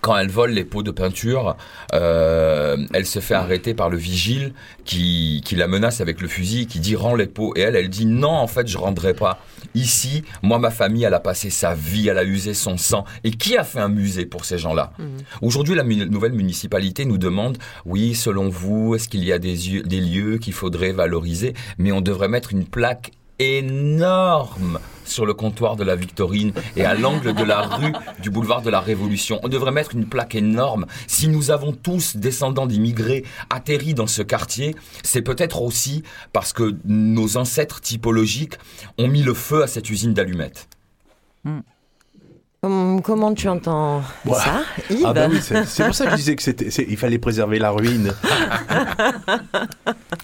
Quand 0.00 0.16
elle 0.16 0.28
vole 0.28 0.50
les 0.50 0.64
pots 0.64 0.82
de 0.82 0.90
peinture, 0.90 1.56
euh, 1.92 2.76
elle 2.92 3.06
se 3.06 3.20
fait 3.20 3.34
arrêter 3.34 3.74
par 3.74 3.90
le 3.90 3.96
vigile 3.96 4.52
qui, 4.84 5.40
qui 5.44 5.56
la 5.56 5.66
menace 5.68 6.00
avec 6.00 6.20
le 6.20 6.28
fusil, 6.28 6.66
qui 6.66 6.80
dit 6.80 6.96
rends 6.96 7.14
les 7.14 7.26
pots. 7.26 7.52
Et 7.56 7.60
elle, 7.60 7.76
elle 7.76 7.88
dit 7.88 8.06
non, 8.06 8.30
en 8.30 8.46
fait, 8.46 8.66
je 8.68 8.78
rendrai 8.78 9.14
pas. 9.14 9.38
Ici, 9.74 10.22
moi, 10.42 10.58
ma 10.58 10.70
famille, 10.70 11.04
elle 11.04 11.14
a 11.14 11.20
passé 11.20 11.50
sa 11.50 11.74
vie, 11.74 12.08
elle 12.08 12.18
a 12.18 12.24
usé 12.24 12.54
son 12.54 12.76
sang. 12.76 13.04
Et 13.24 13.30
qui 13.30 13.56
a 13.56 13.64
fait 13.64 13.80
un 13.80 13.88
musée 13.88 14.26
pour 14.26 14.44
ces 14.44 14.58
gens-là? 14.58 14.92
Aujourd'hui, 15.42 15.74
la 15.74 15.84
mu- 15.84 16.08
nouvelle 16.08 16.32
municipalité 16.32 17.04
nous 17.04 17.18
demande, 17.18 17.58
oui, 17.84 18.14
selon 18.14 18.48
vous, 18.48 18.94
est-ce 18.94 19.08
qu'il 19.08 19.24
y 19.24 19.32
a 19.32 19.38
des, 19.38 19.82
des 19.82 20.00
lieux 20.00 20.38
qu'il 20.38 20.52
faudrait 20.52 20.92
valoriser? 20.92 21.54
Mais 21.78 21.92
on 21.92 22.00
devrait 22.00 22.28
mettre 22.28 22.52
une 22.52 22.64
plaque 22.66 23.12
énorme 23.38 24.78
sur 25.04 25.26
le 25.26 25.34
comptoir 25.34 25.76
de 25.76 25.84
la 25.84 25.96
Victorine 25.96 26.52
et 26.76 26.84
à 26.84 26.94
l'angle 26.94 27.34
de 27.34 27.44
la 27.44 27.62
rue 27.62 27.92
du 28.22 28.30
boulevard 28.30 28.62
de 28.62 28.70
la 28.70 28.80
Révolution. 28.80 29.38
On 29.42 29.48
devrait 29.48 29.72
mettre 29.72 29.94
une 29.94 30.06
plaque 30.06 30.34
énorme. 30.34 30.86
Si 31.06 31.28
nous 31.28 31.50
avons 31.50 31.72
tous, 31.72 32.16
descendants 32.16 32.66
d'immigrés, 32.66 33.24
atterri 33.50 33.94
dans 33.94 34.06
ce 34.06 34.22
quartier, 34.22 34.74
c'est 35.02 35.22
peut-être 35.22 35.62
aussi 35.62 36.02
parce 36.32 36.52
que 36.52 36.76
nos 36.84 37.36
ancêtres 37.36 37.80
typologiques 37.80 38.54
ont 38.98 39.08
mis 39.08 39.22
le 39.22 39.34
feu 39.34 39.62
à 39.62 39.66
cette 39.66 39.90
usine 39.90 40.14
d'allumettes. 40.14 40.68
Hum, 41.44 41.62
comment 43.02 43.34
tu 43.34 43.48
entends 43.48 44.02
Voilà. 44.24 44.44
ça, 44.44 44.62
Yves 44.90 45.02
Ah 45.04 45.12
bah 45.12 45.26
oui, 45.30 45.38
c'est 45.40 45.84
pour 45.84 45.94
ça 45.94 46.04
que 46.06 46.10
je 46.12 46.16
disais 46.16 46.36
que 46.36 46.42
c'était, 46.42 46.70
c'est- 46.70 46.86
il 46.88 46.96
fallait 46.96 47.18
préserver 47.18 47.58
la 47.58 47.70
ruine. 47.70 48.12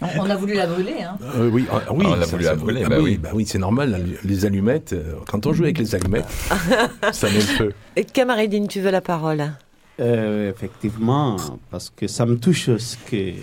On, 0.02 0.06
on 0.20 0.30
a 0.30 0.36
voulu 0.36 0.54
la 0.54 0.66
brûler. 0.66 1.02
Hein. 1.02 1.18
Euh, 1.36 1.50
oui, 1.50 1.66
ah, 1.70 1.82
oui, 1.92 2.04
On 2.06 2.14
l'a 2.14 2.24
ça, 2.24 2.30
voulu 2.32 2.44
ça- 2.44 2.50
la 2.50 2.56
brûler, 2.56 2.82
ah 2.86 2.88
bah 2.88 2.96
oui. 3.00 3.18
bah 3.18 3.30
oui, 3.34 3.44
c'est 3.46 3.58
normal. 3.58 3.90
la- 3.90 3.98
Les 4.28 4.44
allumettes, 4.46 4.92
euh, 4.92 5.14
quand 5.30 5.46
on 5.46 5.52
joue 5.52 5.64
avec 5.64 5.78
les 5.78 5.94
allumettes, 5.94 6.26
ça 7.12 7.28
met 7.28 7.34
le 7.34 7.40
feu. 7.40 7.72
Et 7.96 8.04
Camaridine, 8.04 8.68
tu 8.68 8.80
veux 8.80 8.90
la 8.90 9.00
parole? 9.00 9.52
Euh, 10.00 10.50
effectivement, 10.50 11.36
parce 11.70 11.90
que 11.94 12.06
ça 12.06 12.24
me 12.26 12.38
touche 12.38 12.70
ce 12.76 12.96
que 13.10 13.34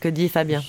Que 0.00 0.08
dit 0.08 0.28
Fabien? 0.28 0.62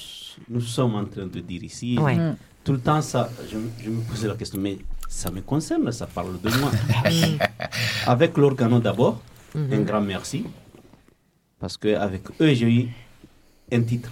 nous 0.49 0.61
sommes 0.61 0.95
en 0.95 1.05
train 1.05 1.25
de 1.25 1.39
dire 1.39 1.63
ici. 1.63 1.97
Ouais. 1.99 2.15
Mm. 2.15 2.35
Tout 2.63 2.73
le 2.73 2.79
temps, 2.79 3.01
ça, 3.01 3.29
je, 3.49 3.55
me- 3.57 3.69
je 3.83 3.89
me 3.89 4.01
posais 4.01 4.27
la 4.27 4.35
question, 4.35 4.59
mais 4.61 4.77
ça 5.07 5.31
me 5.31 5.41
concerne, 5.41 5.91
ça 5.91 6.07
parle 6.07 6.39
de 6.41 6.49
moi. 6.59 6.71
Avec 8.07 8.37
l'organo 8.37 8.79
d'abord, 8.79 9.21
Mhm. 9.55 9.73
un 9.73 9.81
grand 9.81 10.01
merci, 10.01 10.43
parce 11.59 11.77
qu'avec 11.77 12.23
eux, 12.41 12.53
j'ai 12.53 12.69
eu 12.69 12.87
un 13.71 13.81
titre. 13.81 14.11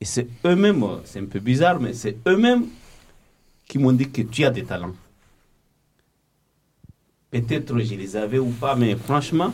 Et 0.00 0.04
c'est 0.04 0.28
eux-mêmes, 0.44 0.84
c'est 1.04 1.18
un 1.20 1.26
peu 1.26 1.40
bizarre, 1.40 1.80
mais 1.80 1.92
c'est 1.92 2.16
eux-mêmes 2.26 2.66
qui 3.66 3.78
m'ont 3.78 3.92
dit 3.92 4.08
que 4.10 4.22
tu 4.22 4.44
as 4.44 4.50
des 4.50 4.64
talents. 4.64 4.94
Peut-être 7.30 7.78
je 7.78 7.94
les 7.94 8.16
avais 8.16 8.38
ou 8.38 8.50
pas, 8.50 8.76
mais 8.76 8.94
franchement, 8.96 9.52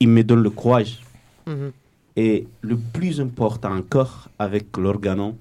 ils 0.00 0.08
me 0.08 0.22
donnent 0.22 0.42
le 0.42 0.50
courage 0.50 1.00
Mhm. 1.46 1.72
Et 2.14 2.46
le 2.60 2.76
plus 2.76 3.20
important 3.20 3.74
encore 3.76 4.28
avec 4.38 4.76
l'organon, 4.76 5.36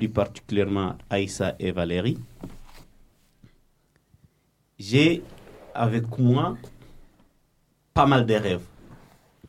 plus 0.00 0.08
particulièrement 0.08 0.96
Aïssa 1.10 1.54
et 1.58 1.72
Valérie, 1.72 2.16
j'ai 4.78 5.22
avec 5.74 6.18
moi 6.18 6.56
pas 7.92 8.06
mal 8.06 8.24
de 8.24 8.32
rêves 8.32 8.64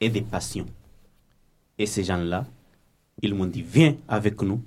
et 0.02 0.10
des 0.10 0.22
passions. 0.22 0.66
Et 1.78 1.86
ces 1.86 2.04
gens-là, 2.04 2.46
ils 3.22 3.34
m'ont 3.34 3.46
dit, 3.46 3.62
viens 3.62 3.96
avec 4.10 4.42
nous, 4.42 4.62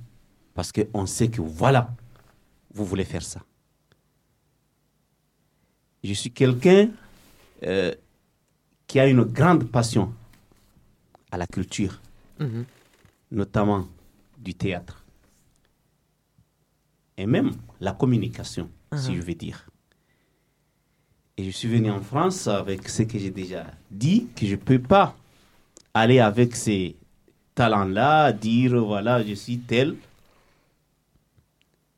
parce 0.55 0.73
qu'on 0.73 1.05
sait 1.05 1.29
que 1.29 1.43
voilà, 1.43 1.91
vous 2.73 2.87
voulez 2.87 3.05
faire 3.05 3.23
ça. 3.23 3.43
Je 6.03 6.15
suis 6.15 6.31
quelqu'un 6.31 6.89
euh, 7.63 7.95
qui 8.87 8.99
a 9.01 9.07
une 9.07 9.25
grande 9.25 9.65
passion 9.71 10.15
à 11.31 11.37
la 11.37 11.47
culture, 11.47 12.01
Mhm. 12.41 12.65
notamment 13.33 13.87
du 14.39 14.55
théâtre, 14.55 15.04
et 17.17 17.27
même 17.27 17.53
la 17.81 17.93
communication, 17.93 18.69
si 18.95 19.11
Mhm. 19.11 19.17
je 19.17 19.23
veux 19.23 19.35
dire. 19.35 19.67
Et 21.37 21.45
je 21.45 21.51
suis 21.51 21.69
venu 21.69 21.91
en 21.91 22.01
France 22.01 22.47
avec 22.47 22.89
ce 22.89 23.03
que 23.03 23.19
j'ai 23.19 23.31
déjà 23.31 23.67
dit, 23.91 24.29
que 24.37 24.47
je 24.47 24.53
ne 24.53 24.57
peux 24.61 24.79
pas 24.79 25.17
aller 25.93 26.21
avec 26.21 26.55
ces 26.55 26.97
talents-là, 27.55 28.33
dire 28.33 28.77
voilà, 28.85 29.23
je 29.25 29.35
suis 29.35 29.59
tel. 29.59 29.97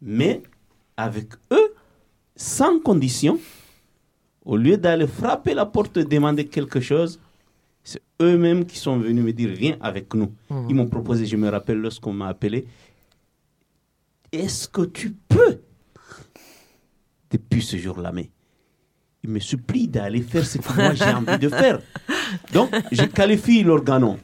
Mais 0.01 0.43
avec 0.97 1.29
eux, 1.53 1.75
sans 2.35 2.79
condition, 2.81 3.39
au 4.45 4.57
lieu 4.57 4.77
d'aller 4.77 5.07
frapper 5.07 5.55
la 5.55 5.67
porte 5.67 5.97
et 5.99 6.05
demander 6.05 6.47
quelque 6.47 6.81
chose, 6.81 7.19
c'est 7.83 8.03
eux-mêmes 8.21 8.65
qui 8.67 8.79
sont 8.79 8.99
venus 8.99 9.25
me 9.25 9.33
dire 9.33 9.51
viens 9.51 9.77
avec 9.81 10.13
nous. 10.15 10.33
Mhm. 10.51 10.67
Ils 10.71 10.75
m'ont 10.75 10.87
proposé, 10.89 11.27
je 11.27 11.37
me 11.37 11.49
rappelle 11.49 11.79
lorsqu'on 11.79 12.13
m'a 12.13 12.29
appelé, 12.29 12.67
est-ce 14.41 14.69
que 14.69 14.83
tu 14.83 15.15
peux? 15.29 15.61
Depuis 17.31 17.63
ce 17.63 17.77
jour-là, 17.77 18.13
mais 18.13 18.31
il 19.25 19.31
me 19.31 19.41
supplie 19.41 19.89
d'aller 19.89 20.23
faire 20.23 20.47
ce 20.47 20.59
que 20.59 20.73
moi 20.75 20.95
j'ai 20.95 21.05
envie 21.15 21.39
de 21.39 21.49
faire. 21.49 21.81
Donc, 22.53 22.71
je 22.93 23.03
qualifie 23.05 23.63
l'organon 23.63 24.19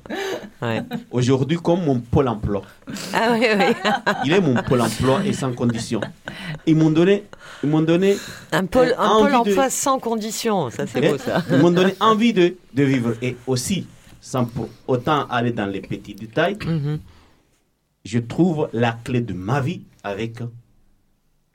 aujourd'hui 1.11 1.57
comme 1.57 1.85
mon 1.85 1.99
pôle 1.99 2.29
emploi. 2.29 2.63
Ah 3.13 3.31
oui, 3.33 3.47
oui. 3.59 3.75
Il 4.25 4.33
est 4.33 4.41
mon 4.41 4.55
pôle 4.63 4.81
emploi 4.81 5.25
et 5.25 5.33
sans 5.33 5.53
condition. 5.53 6.01
Ils 6.67 6.77
m'ont 6.77 6.91
donné, 6.91 7.25
ils 7.65 7.69
m'ont 7.69 7.83
donné 7.83 8.17
Un 8.53 8.67
pôle, 8.67 8.95
un 8.97 9.09
pôle 9.09 9.35
envie 9.35 9.51
de- 9.51 9.51
emploi 9.57 9.71
sans 9.71 9.99
condition, 9.99 10.71
ça 10.71 10.87
c'est 10.87 11.01
Eh, 11.03 11.09
beau 11.11 11.19
ça. 11.19 11.43
Ils 11.51 11.59
m'ont 11.59 11.73
donné 11.73 11.95
envie 11.99 12.33
de, 12.33 12.55
de 12.73 12.83
vivre. 12.85 13.15
Et 13.23 13.37
aussi, 13.49 13.89
sans 14.21 14.45
pour 14.45 14.69
autant 14.87 15.27
aller 15.27 15.51
dans 15.51 15.67
les 15.67 15.81
petits 15.81 16.15
détails, 16.15 16.57
Mhm. 16.65 17.01
je 18.05 18.19
trouve 18.21 18.69
la 18.73 18.93
clé 18.93 19.21
de 19.21 19.33
ma 19.33 19.61
vie 19.61 19.83
avec 20.05 20.39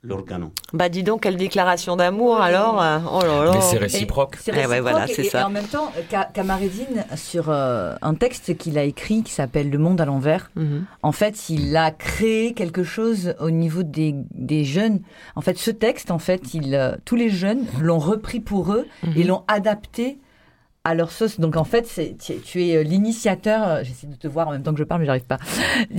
l'organon. 0.04 0.52
Bah 0.72 0.88
dis 0.88 1.02
donc, 1.02 1.22
quelle 1.24 1.36
déclaration 1.36 1.96
d'amour 1.96 2.40
alors 2.40 2.80
euh, 2.80 2.98
Oh 3.12 3.20
là 3.22 3.44
là. 3.46 3.50
Mais 3.54 3.60
c'est 3.60 3.78
réciproque. 3.78 4.36
C'est 4.40 4.52
Eh 4.54 4.66
ouais, 4.66 4.80
voilà, 4.80 5.00
réciproque, 5.00 5.26
et, 5.26 5.28
ça. 5.28 5.40
et 5.40 5.44
en 5.44 5.50
même 5.50 5.66
temps, 5.66 5.90
Ka- 6.08 6.30
Kamaredine, 6.32 7.04
sur 7.16 7.46
euh, 7.50 7.96
un 8.00 8.14
texte 8.14 8.56
qu'il 8.56 8.78
a 8.78 8.84
écrit 8.84 9.24
qui 9.24 9.32
s'appelle 9.32 9.70
Le 9.70 9.78
monde 9.78 10.00
à 10.00 10.04
l'envers, 10.04 10.52
Mhm. 10.54 10.84
en 11.02 11.10
fait, 11.12 11.48
il 11.48 11.76
a 11.76 11.90
créé 11.90 12.54
quelque 12.54 12.84
chose 12.84 13.34
au 13.40 13.50
niveau 13.50 13.82
des, 13.82 14.14
des 14.30 14.64
jeunes. 14.64 15.00
En 15.34 15.40
fait, 15.40 15.58
ce 15.58 15.72
texte, 15.72 16.12
en 16.12 16.20
fait, 16.20 16.54
il, 16.54 16.76
euh, 16.76 16.94
tous 17.04 17.16
les 17.16 17.28
jeunes 17.28 17.64
l'ont 17.80 17.98
repris 17.98 18.38
pour 18.38 18.72
eux 18.72 18.86
et 19.16 19.24
l'ont 19.24 19.42
adapté 19.48 20.18
à 20.88 20.94
leur 20.94 21.10
sauce. 21.12 21.38
Donc 21.40 21.56
en 21.56 21.64
fait, 21.64 21.86
c'est- 21.86 22.16
tu, 22.42 22.64
es- 22.64 22.76
euh, 22.76 22.82
l'initiateur. 22.82 23.66
euh, 23.68 23.80
J'essaie 23.84 24.06
de 24.06 24.14
te 24.16 24.26
voir 24.28 24.48
en 24.48 24.52
même 24.52 24.62
temps 24.62 24.72
que 24.72 24.78
je 24.78 24.84
parle, 24.84 25.00
mais 25.00 25.06
j'arrive 25.06 25.24
pas. 25.26 25.38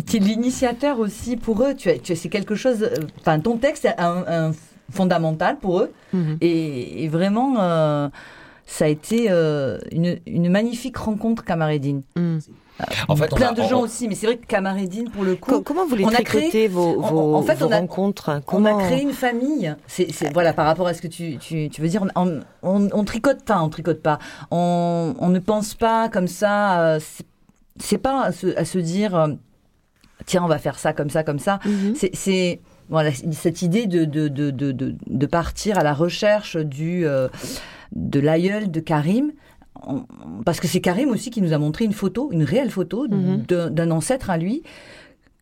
Tu 0.07 0.17
es 0.17 0.19
l'initiateur 0.19 0.99
aussi 0.99 1.37
pour 1.37 1.63
eux. 1.63 1.73
Tu, 1.75 1.89
es- 1.89 1.99
tu 1.99 2.11
es- 2.13 2.15
c'est 2.15 2.29
quelque 2.29 2.55
chose. 2.55 2.83
euh, 2.83 2.95
Enfin, 3.19 3.39
ton 3.39 3.57
texte 3.57 3.85
est 3.85 3.99
un, 3.99 4.23
un 4.27 4.51
fondamental 4.91 5.57
pour 5.59 5.79
eux. 5.81 5.91
Et, 6.41 7.03
et 7.03 7.07
vraiment, 7.07 7.55
euh, 7.61 8.09
ça 8.65 8.85
a 8.85 8.87
été 8.87 9.27
euh, 9.29 9.77
une, 9.91 10.17
une 10.25 10.49
magnifique 10.49 10.97
rencontre, 10.97 11.43
Camaredine. 11.45 12.01
En 13.07 13.15
fait, 13.15 13.31
on 13.33 13.35
plein 13.35 13.49
a- 13.49 13.53
de 13.53 13.61
on- 13.61 13.67
gens 13.67 13.79
on- 13.79 13.83
aussi, 13.83 14.07
mais 14.07 14.15
c'est 14.15 14.25
vrai 14.25 14.37
que 14.37 14.45
Camaredine, 14.45 15.09
pour 15.09 15.23
le 15.23 15.35
coup, 15.35 15.61
comment 15.61 15.85
vous 15.85 15.95
les 15.95 16.05
on 16.05 16.09
a 16.09 16.21
créé 16.21 16.67
vos- 16.67 16.97
on- 16.97 17.01
vos- 17.01 17.35
en 17.35 17.41
fait, 17.43 17.55
vos 17.55 17.67
on 17.67 17.71
a, 17.71 17.77
rencontres 17.79 18.29
On 18.29 18.41
Comment 18.41 18.77
a 18.77 18.83
créé 18.83 19.01
une 19.01 19.13
famille. 19.13 19.75
C'est, 19.87 20.09
voilà, 20.33 20.53
par 20.53 20.65
rapport 20.65 20.87
à 20.87 20.93
ce 20.93 21.01
que 21.01 21.07
tu, 21.07 21.37
tu, 21.37 21.69
tu 21.69 21.81
veux 21.81 21.87
dire, 21.89 22.05
on, 22.15 22.39
on, 22.63 22.87
on 22.91 23.03
tricote 23.03 23.43
pas, 23.43 23.61
on 23.61 23.69
tricote 23.69 24.01
pas. 24.01 24.19
On, 24.51 25.13
on 25.19 25.29
ne 25.29 25.39
pense 25.39 25.73
pas 25.73 26.09
comme 26.09 26.27
ça. 26.27 26.81
euh, 26.81 26.99
c'est, 27.79 27.97
pas 27.97 28.23
à 28.23 28.31
se, 28.31 28.55
à 28.57 28.65
se 28.65 28.77
dire, 28.79 29.15
euh, 29.15 29.27
tiens, 30.25 30.43
on 30.43 30.47
va 30.47 30.59
faire 30.59 30.79
ça 30.79 30.93
comme 30.93 31.09
ça, 31.09 31.23
comme 31.23 31.39
ça. 31.39 31.59
C'est, 31.95 32.11
c'est 32.13 32.61
voilà, 32.89 33.11
cette 33.33 33.61
idée 33.61 33.85
de, 33.87 34.05
de, 34.05 34.27
de, 34.27 34.49
de, 34.51 34.71
de, 34.71 34.95
de 35.05 35.25
partir 35.27 35.77
à 35.77 35.83
la 35.83 35.93
recherche 35.93 36.57
du, 36.57 37.05
euh, 37.05 37.27
de 37.91 38.19
l'aïeul 38.19 38.71
de 38.71 38.79
Karim. 38.79 39.31
On- 39.87 40.05
Parce 40.45 40.59
que 40.59 40.67
c'est 40.67 40.81
Karim 40.81 41.09
aussi 41.09 41.29
qui 41.31 41.41
nous 41.41 41.53
a 41.53 41.57
montré 41.57 41.85
une 41.85 41.93
photo, 41.93 42.29
une 42.31 42.43
réelle 42.43 42.71
photo 42.71 43.07
Mhm. 43.07 43.43
d'un, 43.47 43.69
d'un 43.69 43.91
ancêtre 43.91 44.29
à 44.29 44.37
lui 44.37 44.63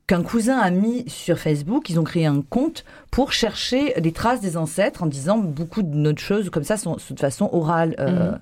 qu'un 0.08 0.24
cousin 0.24 0.58
a 0.58 0.70
mis 0.70 1.04
sur 1.10 1.38
Facebook. 1.38 1.90
Ils 1.90 2.00
ont 2.00 2.04
créé 2.06 2.26
un 2.26 2.42
compte 2.42 2.86
pour 3.12 3.34
chercher 3.34 3.94
les 4.02 4.14
traces 4.14 4.40
des 4.40 4.56
ancêtres 4.56 5.04
en 5.04 5.08
disant 5.08 5.38
beaucoup 5.38 5.82
de 5.82 5.94
notre 5.96 6.22
choses 6.22 6.50
comme 6.50 6.64
ça 6.64 6.78
sont, 6.78 6.96
de 7.10 7.20
façon 7.20 7.50
orale. 7.52 7.96
euh, 8.00 8.32
Mhm. 8.32 8.40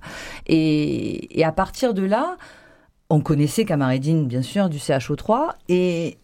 et, 0.48 1.40
et 1.40 1.44
à 1.44 1.52
partir 1.52 1.94
de 1.94 2.04
là, 2.04 2.38
on 3.10 3.20
connaissait 3.22 3.66
Kamaredine, 3.66 4.28
bien 4.28 4.42
sûr, 4.42 4.70
du 4.70 4.78
CHO3. 4.80 5.56
Et 5.70 6.18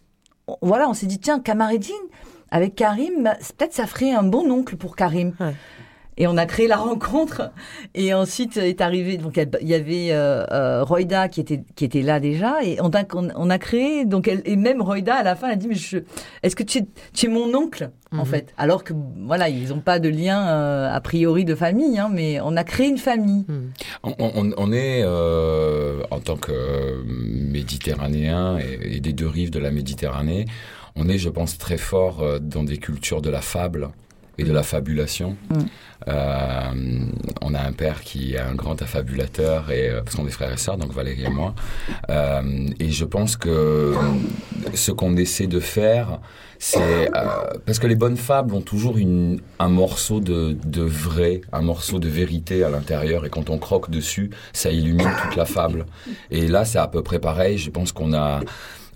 on- 0.46 0.56
voilà, 0.62 0.88
on 0.88 0.94
s'est 0.94 1.06
dit, 1.06 1.18
tiens, 1.18 1.40
Kamaredine, 1.40 1.94
avec 2.50 2.74
Karim, 2.74 3.22
bah, 3.24 3.34
peut-être 3.56 3.72
ça 3.72 3.86
ferait 3.86 4.12
un 4.12 4.22
bon 4.24 4.50
oncle 4.50 4.76
pour 4.76 4.94
Karim. 4.96 5.32
Et 6.18 6.26
on 6.26 6.36
a 6.36 6.44
créé 6.46 6.68
la 6.68 6.76
rencontre. 6.76 7.50
Et 7.94 8.12
ensuite 8.12 8.56
est 8.58 8.80
arrivé, 8.80 9.16
donc 9.16 9.40
il 9.60 9.68
y 9.68 9.74
avait 9.74 10.08
euh, 10.12 10.44
euh, 10.50 10.84
Royda 10.84 11.28
qui 11.28 11.40
était, 11.40 11.62
qui 11.74 11.84
était 11.84 12.02
là 12.02 12.20
déjà. 12.20 12.62
Et 12.62 12.78
on 12.80 12.90
a, 12.90 13.02
on, 13.14 13.28
on 13.34 13.48
a 13.50 13.58
créé, 13.58 14.04
donc 14.04 14.28
elle, 14.28 14.42
et 14.44 14.56
même 14.56 14.82
Royda 14.82 15.14
à 15.14 15.22
la 15.22 15.34
fin, 15.36 15.46
elle 15.48 15.54
a 15.54 15.56
dit, 15.56 15.68
mais 15.68 15.74
je, 15.74 15.98
est-ce 16.42 16.54
que 16.54 16.62
tu 16.62 16.78
es, 16.78 16.86
tu 17.14 17.26
es 17.26 17.28
mon 17.28 17.54
oncle, 17.54 17.90
en 18.12 18.18
Mhm. 18.18 18.26
fait? 18.26 18.54
Alors 18.58 18.84
que, 18.84 18.92
voilà, 19.26 19.48
ils 19.48 19.68
n'ont 19.70 19.80
pas 19.80 19.98
de 19.98 20.08
lien 20.10 20.46
euh, 20.48 20.90
a 20.94 21.00
priori 21.00 21.44
de 21.46 21.54
famille, 21.54 21.98
hein, 21.98 22.10
mais 22.12 22.40
on 22.42 22.56
a 22.56 22.64
créé 22.64 22.88
une 22.88 22.98
famille. 22.98 23.44
On, 24.02 24.14
on- 24.18 24.50
on 24.56 24.72
est, 24.72 25.02
euh, 25.04 26.02
en 26.10 26.20
tant 26.20 26.36
que 26.36 26.52
euh, 26.52 27.02
méditerranéen 27.06 28.58
et, 28.58 28.96
et 28.96 29.00
des 29.00 29.12
deux 29.12 29.28
rives 29.28 29.50
de 29.50 29.58
la 29.58 29.70
Méditerranée, 29.70 30.44
on 30.96 31.08
est, 31.08 31.18
je 31.18 31.28
pense, 31.30 31.56
très 31.58 31.78
fort 31.78 32.22
euh, 32.22 32.38
dans 32.38 32.64
des 32.64 32.76
cultures 32.76 33.22
de 33.22 33.30
la 33.30 33.40
fable 33.40 33.88
et 34.38 34.44
de 34.44 34.52
la 34.52 34.62
fabulation. 34.62 35.36
Mm. 35.50 35.58
Euh, 36.08 37.04
on 37.42 37.54
a 37.54 37.60
un 37.60 37.72
père 37.72 38.00
qui 38.00 38.34
est 38.34 38.40
un 38.40 38.54
grand 38.54 38.80
affabulateur, 38.82 39.70
et, 39.70 39.88
euh, 39.88 40.02
parce 40.02 40.16
qu'on 40.16 40.26
est 40.26 40.30
frères 40.30 40.52
et 40.52 40.56
sœurs, 40.56 40.76
donc 40.76 40.92
Valérie 40.92 41.24
et 41.24 41.30
moi. 41.30 41.54
Euh, 42.10 42.68
et 42.80 42.90
je 42.90 43.04
pense 43.04 43.36
que 43.36 43.94
ce 44.74 44.90
qu'on 44.90 45.16
essaie 45.16 45.46
de 45.46 45.60
faire, 45.60 46.18
c'est 46.58 47.10
euh, 47.16 47.58
parce 47.66 47.78
que 47.78 47.86
les 47.86 47.96
bonnes 47.96 48.16
fables 48.16 48.54
ont 48.54 48.60
toujours 48.60 48.96
une, 48.96 49.40
un 49.58 49.68
morceau 49.68 50.20
de, 50.20 50.56
de 50.64 50.82
vrai, 50.82 51.40
un 51.52 51.62
morceau 51.62 51.98
de 51.98 52.08
vérité 52.08 52.64
à 52.64 52.70
l'intérieur, 52.70 53.24
et 53.24 53.30
quand 53.30 53.50
on 53.50 53.58
croque 53.58 53.90
dessus, 53.90 54.30
ça 54.52 54.70
illumine 54.70 55.10
toute 55.22 55.36
la 55.36 55.44
fable. 55.44 55.86
Et 56.30 56.46
là, 56.48 56.64
c'est 56.64 56.78
à 56.78 56.88
peu 56.88 57.02
près 57.02 57.18
pareil. 57.18 57.58
Je 57.58 57.70
pense 57.70 57.92
qu'on 57.92 58.12
a, 58.12 58.40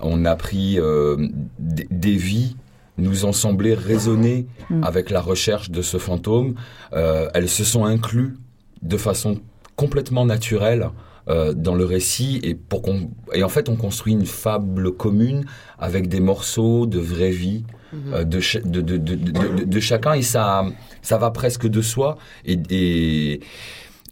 on 0.00 0.24
a 0.24 0.36
pris 0.36 0.78
euh, 0.78 1.28
des 1.58 2.16
vies 2.16 2.56
nous 2.98 3.24
ont 3.24 3.32
semblé 3.32 3.74
résonner 3.74 4.46
avec 4.82 5.10
la 5.10 5.20
recherche 5.20 5.70
de 5.70 5.82
ce 5.82 5.98
fantôme. 5.98 6.54
Euh, 6.92 7.28
elles 7.34 7.48
se 7.48 7.64
sont 7.64 7.84
incluses 7.84 8.34
de 8.82 8.96
façon 8.96 9.40
complètement 9.76 10.24
naturelle 10.24 10.90
euh, 11.28 11.52
dans 11.52 11.74
le 11.74 11.84
récit 11.84 12.40
et 12.42 12.54
pour 12.54 12.82
qu'on 12.82 13.10
et 13.34 13.42
en 13.42 13.48
fait 13.48 13.68
on 13.68 13.76
construit 13.76 14.12
une 14.12 14.26
fable 14.26 14.92
commune 14.92 15.44
avec 15.78 16.08
des 16.08 16.20
morceaux 16.20 16.86
de 16.86 16.98
vraie 16.98 17.30
vie 17.30 17.64
Mhm. 17.92 18.14
euh, 18.14 18.24
de, 18.24 18.40
de, 18.64 18.80
de, 18.80 18.96
de, 18.96 19.14
de, 19.14 19.30
de- 19.58 19.64
de 19.64 19.80
chacun 19.80 20.14
et 20.14 20.22
ça 20.22 20.64
ça 21.02 21.18
va 21.18 21.30
presque 21.30 21.68
de 21.68 21.82
soi 21.82 22.18
et 22.44 22.58
et, 22.70 23.40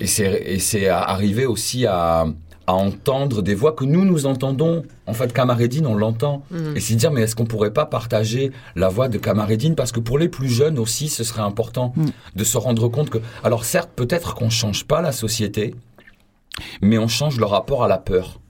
et 0.00 0.06
c'est 0.06 0.42
et 0.46 0.58
c'est 0.60 0.88
arrivé 0.88 1.44
aussi 1.44 1.84
à 1.84 2.24
à 2.66 2.72
entendre 2.74 3.42
des 3.42 3.54
voix 3.54 3.72
que 3.72 3.84
nous 3.84 4.04
nous 4.04 4.26
entendons 4.26 4.84
en 5.06 5.12
fait 5.12 5.32
Camaredine 5.32 5.86
on 5.86 5.94
l'entend 5.94 6.42
Mhm. 6.50 6.76
et 6.76 6.80
c'est 6.80 6.94
dire 6.94 7.10
mais 7.10 7.22
est-ce 7.22 7.36
qu'on 7.36 7.44
pourrait 7.46 7.72
pas 7.72 7.86
partager 7.86 8.52
la 8.74 8.88
voix 8.88 9.08
de 9.08 9.18
Camaredine 9.18 9.74
parce 9.74 9.92
que 9.92 10.00
pour 10.00 10.18
les 10.18 10.28
plus 10.28 10.48
jeunes 10.48 10.78
aussi 10.78 11.08
ce 11.08 11.24
serait 11.24 11.42
important 11.42 11.94
de 12.36 12.44
se 12.44 12.56
rendre 12.58 12.88
compte 12.88 13.10
que 13.10 13.18
alors 13.42 13.64
certes 13.64 13.90
peut-être 13.94 14.34
qu'on 14.34 14.50
change 14.50 14.84
pas 14.84 15.00
la 15.02 15.12
société 15.12 15.74
mais 16.82 16.98
on 16.98 17.08
change 17.08 17.38
le 17.38 17.46
rapport 17.46 17.84
à 17.84 17.88
la 17.88 17.98
peur 17.98 18.40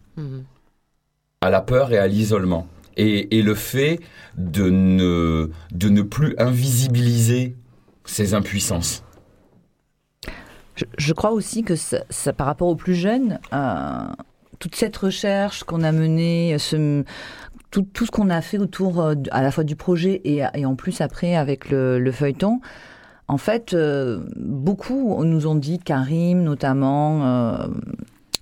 à 1.41 1.51
la 1.51 1.61
peur 1.61 1.93
et 1.93 1.99
à 1.99 2.07
l'isolement. 2.07 2.67
Et, 2.97 3.37
et 3.39 3.43
le 3.43 3.55
fait 3.55 4.01
de 4.39 4.71
ne, 4.71 5.51
de 5.73 5.89
ne 5.89 6.03
plus 6.03 6.35
invisibiliser 6.39 7.55
ces 8.05 8.35
impuissances. 8.35 9.03
Je, 10.75 10.85
je 10.99 11.13
crois 11.13 11.31
aussi 11.31 11.63
que 11.63 11.77
ça, 11.77 11.99
ça, 12.11 12.33
par 12.33 12.47
rapport 12.47 12.69
aux 12.69 12.77
plus 12.77 12.95
jeunes, 12.95 13.39
euh, 13.53 14.07
toute 14.59 14.75
cette 14.75 14.97
recherche 14.97 15.65
qu'on 15.65 15.83
a 15.83 15.93
menée, 15.93 16.57
ce, 16.59 17.05
tout, 17.71 17.83
tout 17.83 18.07
ce 18.07 18.11
qu'on 18.11 18.31
a 18.31 18.41
fait 18.41 18.59
autour 18.59 19.01
euh, 19.01 19.15
à 19.31 19.43
la 19.43 19.51
fois 19.51 19.65
du 19.65 19.77
projet 19.77 20.21
et, 20.25 20.43
et 20.55 20.67
en 20.67 20.75
plus 20.75 21.01
après 21.01 21.37
avec 21.37 21.71
le, 21.71 21.99
le 21.99 22.13
feuilleton, 22.13 22.61
en 23.29 23.39
fait, 23.39 23.73
euh, 23.73 24.21
beaucoup 24.37 25.23
nous 25.25 25.47
ont 25.47 25.55
dit, 25.55 25.79
Karim 25.79 26.43
notamment, 26.43 27.59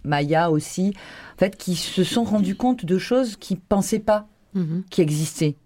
Maya 0.05 0.51
aussi, 0.51 0.93
en 1.37 1.39
fait, 1.39 1.57
qui 1.57 1.77
se 1.77 2.03
sont 2.03 2.25
rendus 2.25 2.57
compte 2.57 2.85
de 2.85 2.99
choses 2.99 3.37
qu'ils 3.37 3.61
pensaient 3.61 4.01
pas 4.01 4.27
qui 4.91 5.01
existaient 5.01 5.57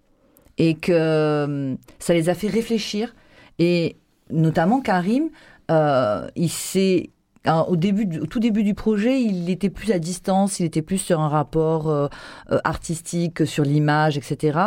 et 0.57 0.75
que 0.75 1.75
ça 1.99 2.13
les 2.13 2.29
a 2.29 2.33
fait 2.35 2.47
réfléchir 2.47 3.13
et 3.59 3.97
notamment 4.29 4.81
Karim, 4.81 5.29
euh, 5.71 6.27
il 6.35 6.49
s'est 6.49 7.09
alors, 7.45 7.71
au 7.71 7.77
début, 7.77 8.19
au 8.19 8.25
tout 8.25 8.41
début 8.41 8.63
du 8.63 8.73
projet, 8.73 9.21
il 9.21 9.49
était 9.49 9.69
plus 9.69 9.93
à 9.93 9.99
distance, 9.99 10.59
il 10.59 10.65
était 10.65 10.81
plus 10.81 10.97
sur 10.97 11.21
un 11.21 11.29
rapport 11.29 11.87
euh, 11.89 12.09
euh, 12.51 12.59
artistique, 12.65 13.47
sur 13.47 13.63
l'image, 13.63 14.17
etc. 14.17 14.59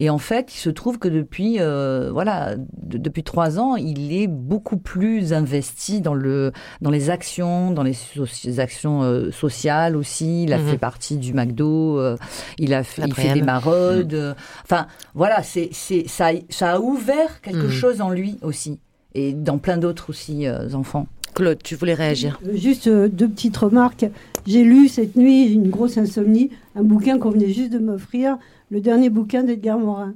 Et 0.00 0.08
en 0.08 0.16
fait, 0.16 0.54
il 0.54 0.56
se 0.56 0.70
trouve 0.70 0.98
que 0.98 1.08
depuis, 1.08 1.56
euh, 1.60 2.08
voilà, 2.10 2.56
de- 2.56 2.96
depuis 2.96 3.22
trois 3.22 3.58
ans, 3.58 3.76
il 3.76 4.14
est 4.14 4.28
beaucoup 4.28 4.78
plus 4.78 5.34
investi 5.34 6.00
dans 6.00 6.14
le, 6.14 6.52
dans 6.80 6.90
les 6.90 7.10
actions, 7.10 7.70
dans 7.70 7.82
les, 7.82 7.92
so- 7.92 8.24
les 8.44 8.60
actions 8.60 9.02
euh, 9.02 9.30
sociales 9.30 9.94
aussi. 9.94 10.44
Il 10.44 10.54
a 10.54 10.58
Mhm. 10.58 10.68
fait 10.68 10.78
partie 10.78 11.18
du 11.18 11.34
McDo, 11.34 11.98
euh, 12.00 12.16
il 12.58 12.72
a 12.72 12.82
fait, 12.82 13.02
il 13.06 13.14
fait 13.14 13.34
des 13.34 13.42
maraudes. 13.42 14.14
euh, 14.14 14.32
Enfin, 14.62 14.86
voilà, 15.14 15.42
c'est, 15.42 15.68
c'est, 15.72 16.08
ça, 16.08 16.28
a- 16.28 16.40
ça 16.48 16.74
a 16.76 16.80
ouvert 16.80 17.42
quelque 17.42 17.66
Mhm. 17.66 17.70
chose 17.70 18.00
en 18.00 18.08
lui 18.08 18.38
aussi, 18.40 18.80
et 19.14 19.32
dans 19.32 19.58
plein 19.58 19.76
d'autres 19.76 20.10
aussi 20.10 20.46
euh, 20.46 20.72
enfants. 20.74 21.06
Claude, 21.34 21.62
tu 21.62 21.76
voulais 21.76 21.94
réagir 21.94 22.38
Euh, 22.46 22.56
Juste 22.56 22.86
euh, 22.88 23.08
deux 23.08 23.28
petites 23.28 23.56
remarques. 23.56 24.06
J'ai 24.46 24.64
lu 24.64 24.88
cette 24.88 25.16
nuit, 25.16 25.46
une 25.52 25.70
grosse 25.70 25.96
insomnie, 25.96 26.50
un 26.74 26.82
bouquin 26.82 27.18
qu'on 27.18 27.30
venait 27.30 27.52
juste 27.52 27.72
de 27.72 27.78
m'offrir, 27.78 28.38
le 28.70 28.80
dernier 28.80 29.08
bouquin 29.08 29.42
d'Edgar 29.42 29.78
Morin. 29.78 30.14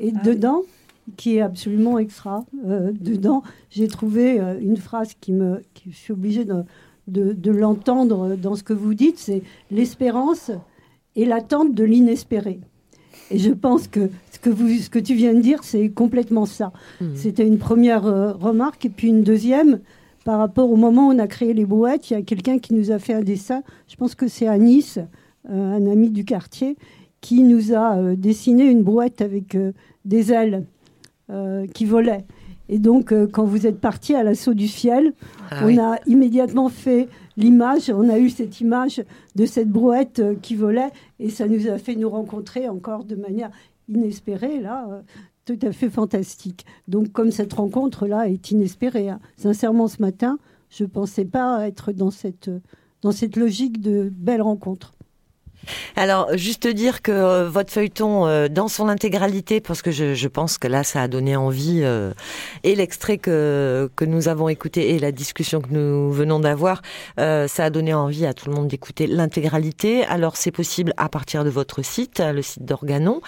Et 0.00 0.12
dedans, 0.12 0.62
qui 1.16 1.36
est 1.36 1.40
absolument 1.40 1.98
extra, 1.98 2.44
euh, 2.66 2.92
dedans, 2.92 3.42
j'ai 3.70 3.88
trouvé 3.88 4.40
euh, 4.40 4.58
une 4.60 4.76
phrase 4.76 5.12
qui 5.20 5.32
me, 5.32 5.62
qui, 5.74 5.90
je 5.90 5.96
suis 5.96 6.12
obligée 6.12 6.44
de, 6.44 6.64
de, 7.06 7.32
de 7.32 7.50
l'entendre 7.50 8.36
dans 8.36 8.54
ce 8.54 8.62
que 8.62 8.74
vous 8.74 8.94
dites, 8.94 9.18
c'est 9.18 9.42
l'espérance 9.70 10.50
et 11.16 11.24
l'attente 11.24 11.74
de 11.74 11.84
l'inespéré. 11.84 12.60
Et 13.30 13.38
je 13.38 13.50
pense 13.50 13.88
que 13.88 14.10
ce 14.32 14.38
que, 14.38 14.50
vous, 14.50 14.68
ce 14.68 14.88
que 14.90 14.98
tu 14.98 15.14
viens 15.14 15.34
de 15.34 15.40
dire, 15.40 15.62
c'est 15.62 15.88
complètement 15.90 16.46
ça. 16.46 16.72
C'était 17.14 17.46
une 17.46 17.58
première 17.58 18.06
euh, 18.06 18.32
remarque. 18.32 18.86
Et 18.86 18.88
puis 18.88 19.08
une 19.08 19.22
deuxième, 19.22 19.80
par 20.24 20.38
rapport 20.38 20.70
au 20.70 20.76
moment 20.76 21.08
où 21.08 21.12
on 21.12 21.18
a 21.18 21.26
créé 21.26 21.52
les 21.52 21.66
brouettes, 21.66 22.10
il 22.10 22.14
y 22.14 22.16
a 22.16 22.22
quelqu'un 22.22 22.58
qui 22.58 22.74
nous 22.74 22.90
a 22.90 22.98
fait 22.98 23.12
un 23.12 23.20
dessin, 23.22 23.62
je 23.88 23.96
pense 23.96 24.14
que 24.14 24.28
c'est 24.28 24.46
à 24.46 24.56
Nice, 24.58 24.98
euh, 25.50 25.76
un 25.76 25.90
ami 25.90 26.10
du 26.10 26.24
quartier, 26.24 26.76
qui 27.20 27.42
nous 27.42 27.74
a 27.74 27.96
euh, 27.96 28.16
dessiné 28.16 28.64
une 28.64 28.82
brouette 28.82 29.20
avec 29.20 29.56
des 30.04 30.32
ailes 30.32 30.64
qui 31.74 31.84
volaient. 31.84 32.24
Et 32.70 32.78
donc, 32.78 33.12
quand 33.32 33.44
vous 33.44 33.66
êtes 33.66 33.80
parti 33.80 34.14
à 34.14 34.22
l'assaut 34.22 34.54
du 34.54 34.66
ciel, 34.66 35.12
Ah 35.50 35.60
on 35.62 35.66
oui. 35.66 35.78
a 35.78 35.98
immédiatement 36.06 36.70
fait 36.70 37.08
l'image, 37.38 37.88
on 37.88 38.08
a 38.10 38.18
eu 38.18 38.28
cette 38.28 38.60
image 38.60 39.02
de 39.36 39.46
cette 39.46 39.70
brouette 39.70 40.18
euh, 40.18 40.34
qui 40.34 40.56
volait, 40.56 40.90
et 41.18 41.30
ça 41.30 41.46
nous 41.46 41.68
a 41.68 41.78
fait 41.78 41.94
nous 41.94 42.10
rencontrer 42.10 42.68
encore 42.68 43.04
de 43.04 43.14
manière 43.14 43.50
inespérée, 43.88 44.60
là, 44.60 44.86
euh, 44.90 45.00
tout 45.46 45.58
à 45.62 45.72
fait 45.72 45.88
fantastique. 45.88 46.66
Donc, 46.88 47.12
comme 47.12 47.30
cette 47.30 47.54
rencontre-là 47.54 48.28
est 48.28 48.50
inespérée, 48.50 49.08
hein. 49.08 49.20
sincèrement, 49.36 49.88
ce 49.88 50.02
matin, 50.02 50.38
je 50.68 50.84
ne 50.84 50.88
pensais 50.88 51.24
pas 51.24 51.66
être 51.66 51.92
dans 51.92 52.10
cette, 52.10 52.48
euh, 52.48 52.60
dans 53.02 53.12
cette 53.12 53.36
logique 53.36 53.80
de 53.80 54.12
belle 54.12 54.42
rencontre. 54.42 54.92
Alors, 55.96 56.28
juste 56.36 56.66
dire 56.66 57.02
que 57.02 57.12
euh, 57.12 57.48
votre 57.48 57.70
feuilleton, 57.72 58.26
euh, 58.26 58.48
dans 58.48 58.68
son 58.68 58.88
intégralité, 58.88 59.60
parce 59.60 59.82
que 59.82 59.90
je, 59.90 60.14
je 60.14 60.28
pense 60.28 60.58
que 60.58 60.68
là, 60.68 60.84
ça 60.84 61.02
a 61.02 61.08
donné 61.08 61.36
envie, 61.36 61.80
euh, 61.82 62.12
et 62.64 62.74
l'extrait 62.74 63.18
que, 63.18 63.90
que 63.96 64.04
nous 64.04 64.28
avons 64.28 64.48
écouté 64.48 64.94
et 64.94 64.98
la 64.98 65.12
discussion 65.12 65.60
que 65.60 65.70
nous 65.70 66.10
venons 66.12 66.40
d'avoir, 66.40 66.82
ça 67.16 67.64
a 67.64 67.70
donné 67.70 67.94
envie 67.94 68.26
à 68.26 68.34
tout 68.34 68.48
le 68.48 68.54
monde 68.54 68.68
d'écouter 68.68 69.06
l'intégralité. 69.06 70.04
Alors, 70.04 70.36
c'est 70.36 70.50
possible 70.50 70.92
à 70.96 71.08
partir 71.08 71.44
de 71.44 71.50
votre 71.50 71.82
site, 71.82 72.20
le 72.20 72.42
site 72.42 72.64
d'Organon, 72.64 73.20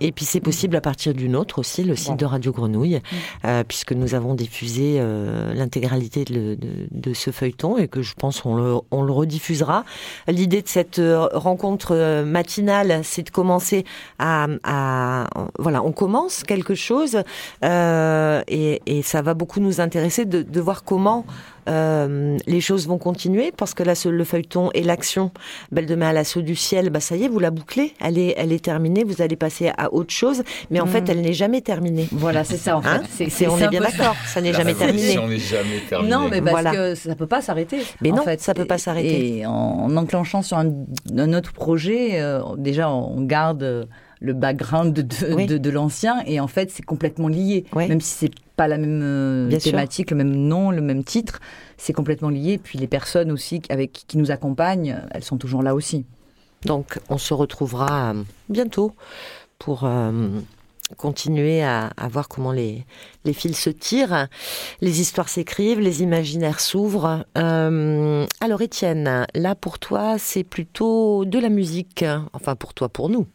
et 0.00 0.12
puis 0.12 0.24
c'est 0.24 0.40
possible 0.40 0.76
à 0.76 0.80
partir 0.80 1.14
d'une 1.14 1.36
autre 1.36 1.58
aussi, 1.58 1.84
le 1.84 1.96
site 1.96 2.16
de 2.16 2.24
Radio 2.24 2.52
Grenouille, 2.52 3.00
euh, 3.44 3.64
puisque 3.66 3.92
nous 3.92 4.14
avons 4.14 4.34
diffusé 4.34 5.00
l'intégralité 5.54 6.24
de, 6.24 6.54
de, 6.54 6.88
de 6.90 7.14
ce 7.14 7.30
feuilleton 7.30 7.78
et 7.78 7.88
que 7.88 8.02
je 8.02 8.14
pense 8.14 8.44
on 8.44 8.54
le, 8.56 8.76
on 8.90 9.02
le 9.02 9.12
rediffusera. 9.12 9.84
L'idée 10.26 10.62
de 10.62 10.68
cette 10.68 11.00
rencontre 11.32 11.87
euh, 11.90 12.24
matinale, 12.24 13.00
c'est 13.04 13.22
de 13.22 13.30
commencer 13.30 13.84
à, 14.18 14.46
voilà, 15.58 15.82
on 15.82 15.92
commence 15.92 16.42
quelque 16.44 16.74
chose 16.74 17.22
euh, 17.64 18.42
et, 18.48 19.02
ça 19.02 19.22
va 19.22 19.34
beaucoup 19.34 19.60
nous 19.60 19.80
intéresser 19.80 20.24
de 20.24 20.60
voir 20.60 20.84
comment 20.84 21.24
euh, 21.68 22.36
les 22.46 22.60
choses 22.60 22.86
vont 22.88 22.98
continuer 22.98 23.52
parce 23.56 23.74
que 23.74 23.82
là, 23.82 23.94
ce- 23.94 24.08
le 24.08 24.24
feuilleton 24.24 24.70
et 24.74 24.82
l'action 24.82 25.30
Belle 25.70 25.86
de 25.86 25.94
Mai 25.94 26.06
à 26.06 26.12
l'assaut 26.12 26.40
du 26.42 26.54
ciel, 26.56 26.90
bah 26.90 27.00
ça 27.00 27.16
y 27.16 27.24
est, 27.24 27.28
vous 27.28 27.38
la 27.38 27.50
bouclez, 27.50 27.94
elle 28.00 28.18
est, 28.18 28.34
elle 28.36 28.52
est 28.52 28.64
terminée, 28.64 29.04
vous 29.04 29.20
allez 29.22 29.36
passer 29.36 29.70
à 29.76 29.92
autre 29.92 30.12
chose, 30.12 30.42
mais 30.70 30.80
en 30.80 30.86
Mm. 30.86 30.88
fait, 30.88 31.08
elle 31.08 31.20
n'est 31.20 31.32
jamais 31.32 31.60
terminée. 31.60 32.08
Voilà, 32.12 32.44
c'est 32.44 32.56
ça 32.56 32.76
en 32.76 32.82
fait. 32.82 32.88
Hein 32.88 33.02
C'est- 33.10 33.28
C'est- 33.30 33.46
on 33.48 33.58
est 33.58 33.68
bien 33.68 33.80
d'accord, 33.80 34.16
ça 34.26 34.40
n'est 34.40 34.52
La 34.52 34.58
jamais 34.58 34.74
terminé. 34.74 35.16
n'est 35.16 35.38
jamais 35.38 35.80
terminée. 35.88 36.10
Non, 36.10 36.28
mais 36.30 36.40
parce 36.40 36.50
Voilà. 36.62 36.70
que 36.72 36.94
ça 36.94 37.14
peut 37.14 37.26
pas 37.26 37.42
s'arrêter. 37.42 37.78
Mais 38.00 38.10
en 38.12 38.16
non, 38.16 38.22
fait. 38.22 38.40
ça 38.40 38.54
peut 38.54 38.64
pas 38.64 38.78
s'arrêter. 38.78 39.38
Et 39.38 39.46
en, 39.46 39.52
en 39.52 39.96
enclenchant 39.96 40.42
sur 40.42 40.56
un, 40.56 40.72
un 41.16 41.32
autre 41.34 41.52
projet, 41.52 42.20
euh, 42.20 42.40
déjà 42.56 42.90
on 42.90 43.22
garde 43.22 43.62
euh, 43.62 43.84
le 44.20 44.32
background 44.32 44.92
de, 44.94 45.02
de, 45.02 45.34
Oui. 45.34 45.46
de- 45.46 45.58
de 45.58 45.70
l'ancien 45.70 46.22
et 46.26 46.40
en 46.40 46.48
fait 46.48 46.70
c'est 46.70 46.84
complètement 46.84 47.28
lié. 47.28 47.64
Même 47.74 48.00
si 48.00 48.14
c'est 48.14 48.30
pas 48.56 48.66
la 48.68 48.78
même 48.78 49.00
euh, 49.02 49.50
sûr. 49.50 49.60
thématique, 49.70 50.10
le 50.10 50.16
même 50.16 50.34
nom, 50.34 50.70
le 50.72 50.80
même 50.80 51.04
titre, 51.04 51.40
c'est 51.76 51.92
complètement 51.92 52.28
lié. 52.30 52.58
Puis 52.58 52.78
les 52.78 52.88
personnes 52.88 53.30
aussi 53.30 53.62
avec 53.68 53.92
qui 54.06 54.18
nous 54.18 54.30
accompagnent, 54.30 54.96
elles 55.12 55.22
sont 55.24 55.36
toujours 55.38 55.62
là 55.62 55.74
aussi. 55.74 56.04
Donc, 56.64 56.98
on 57.08 57.18
se 57.18 57.34
retrouvera 57.34 58.10
euh, 58.14 58.22
bientôt 58.48 58.92
pour 59.60 59.84
euh, 59.84 60.28
continuer 60.96 61.62
à, 61.62 61.90
à 61.96 62.08
voir 62.08 62.26
comment 62.28 62.50
les, 62.50 62.84
les 63.24 63.32
fils 63.32 63.56
se 63.60 63.70
tirent, 63.70 64.26
les 64.80 65.00
histoires 65.00 65.28
s'écrivent, 65.28 65.78
les 65.78 66.02
imaginaires 66.02 66.58
s'ouvrent. 66.58 67.24
Euh, 67.36 68.26
alors, 68.40 68.60
Étienne, 68.62 69.26
là 69.34 69.54
pour 69.54 69.78
toi, 69.78 70.16
c'est 70.18 70.42
plutôt 70.44 71.24
de 71.24 71.38
la 71.38 71.48
musique. 71.48 72.04
Enfin, 72.32 72.56
pour 72.56 72.74
toi, 72.74 72.88
pour 72.88 73.08
nous. 73.08 73.26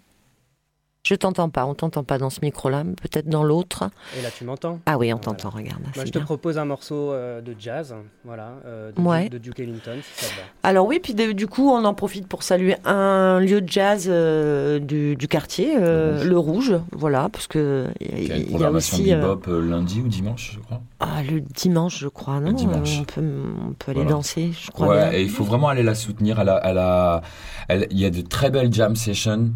Je 1.05 1.15
t'entends 1.15 1.49
pas, 1.49 1.65
on 1.65 1.73
t'entend 1.73 2.05
pas 2.05 2.17
dans 2.17 2.29
ce 2.29 2.39
micro-là, 2.41 2.85
mais 2.85 2.93
peut-être 2.93 3.27
dans 3.27 3.43
l'autre. 3.43 3.89
Et 4.17 4.21
là, 4.21 4.29
tu 4.31 4.45
m'entends? 4.45 4.79
Ah 4.85 4.97
oui, 4.97 5.11
on 5.13 5.17
t'entend, 5.17 5.49
regarde. 5.49 5.81
Moi, 5.97 6.05
je 6.05 6.09
te 6.11 6.17
propose 6.19 6.57
un 6.57 6.63
morceau 6.63 7.11
euh, 7.11 7.41
de 7.41 7.53
jazz, 7.59 7.93
voilà, 8.23 8.53
euh, 8.65 8.93
de, 8.93 9.01
Ouais. 9.01 9.27
de 9.27 9.37
Duke 9.37 9.59
Ellington, 9.59 9.97
si 10.01 10.23
ça 10.23 10.31
te 10.31 10.39
va. 10.39 10.43
Alors 10.63 10.87
oui, 10.87 11.01
puis 11.03 11.13
de- 11.13 11.33
du 11.33 11.45
coup, 11.47 11.69
on 11.69 11.83
en 11.83 11.93
profite 11.93 12.25
pour 12.29 12.41
saluer 12.41 12.77
un 12.85 13.41
lieu 13.41 13.59
de 13.59 13.67
jazz 13.67 14.05
euh, 14.09 14.79
du, 14.79 15.17
du 15.17 15.27
quartier, 15.27 15.75
euh, 15.77 16.23
le, 16.23 16.37
Rouge. 16.37 16.73
voilà, 16.93 17.27
parce 17.27 17.47
que 17.47 17.87
il 17.99 18.07
Il 18.19 18.27
y 18.29 18.31
a 18.31 18.37
y, 18.37 18.39
une 18.39 18.45
a 18.45 18.49
programmation 18.51 18.97
aussi 18.97 19.13
euh, 19.13 19.17
bebop 19.19 19.47
euh, 19.49 19.59
lundi 19.61 19.99
ou 19.99 20.07
dimanche, 20.07 20.51
je 20.55 20.59
crois. 20.61 20.79
ah, 21.01 21.21
le 21.29 21.41
dimanche, 21.41 21.99
je 21.99 22.07
crois, 22.07 22.39
non 22.39 22.53
dimanche. 22.53 22.99
Euh, 22.99 23.01
On 23.01 23.03
peut, 23.03 23.21
on 23.69 23.73
peut 23.73 23.91
aller 23.91 23.99
Voilà. 24.03 24.11
danser, 24.11 24.51
je 24.57 24.71
crois. 24.71 24.87
Ouais, 24.87 25.09
bien. 25.09 25.11
et 25.11 25.21
il 25.23 25.29
faut 25.29 25.43
vraiment 25.43 25.67
aller 25.67 25.83
la 25.83 25.95
soutenir. 25.95 26.39
Elle 26.39 26.47
a, 26.47 26.61
elle 26.63 26.77
a- 26.77 27.21
elle- 27.67 27.87
il 27.91 27.99
y 27.99 28.05
a 28.05 28.09
de 28.09 28.21
très 28.21 28.49
belles 28.49 28.71
jam 28.73 28.95
sessions. 28.95 29.49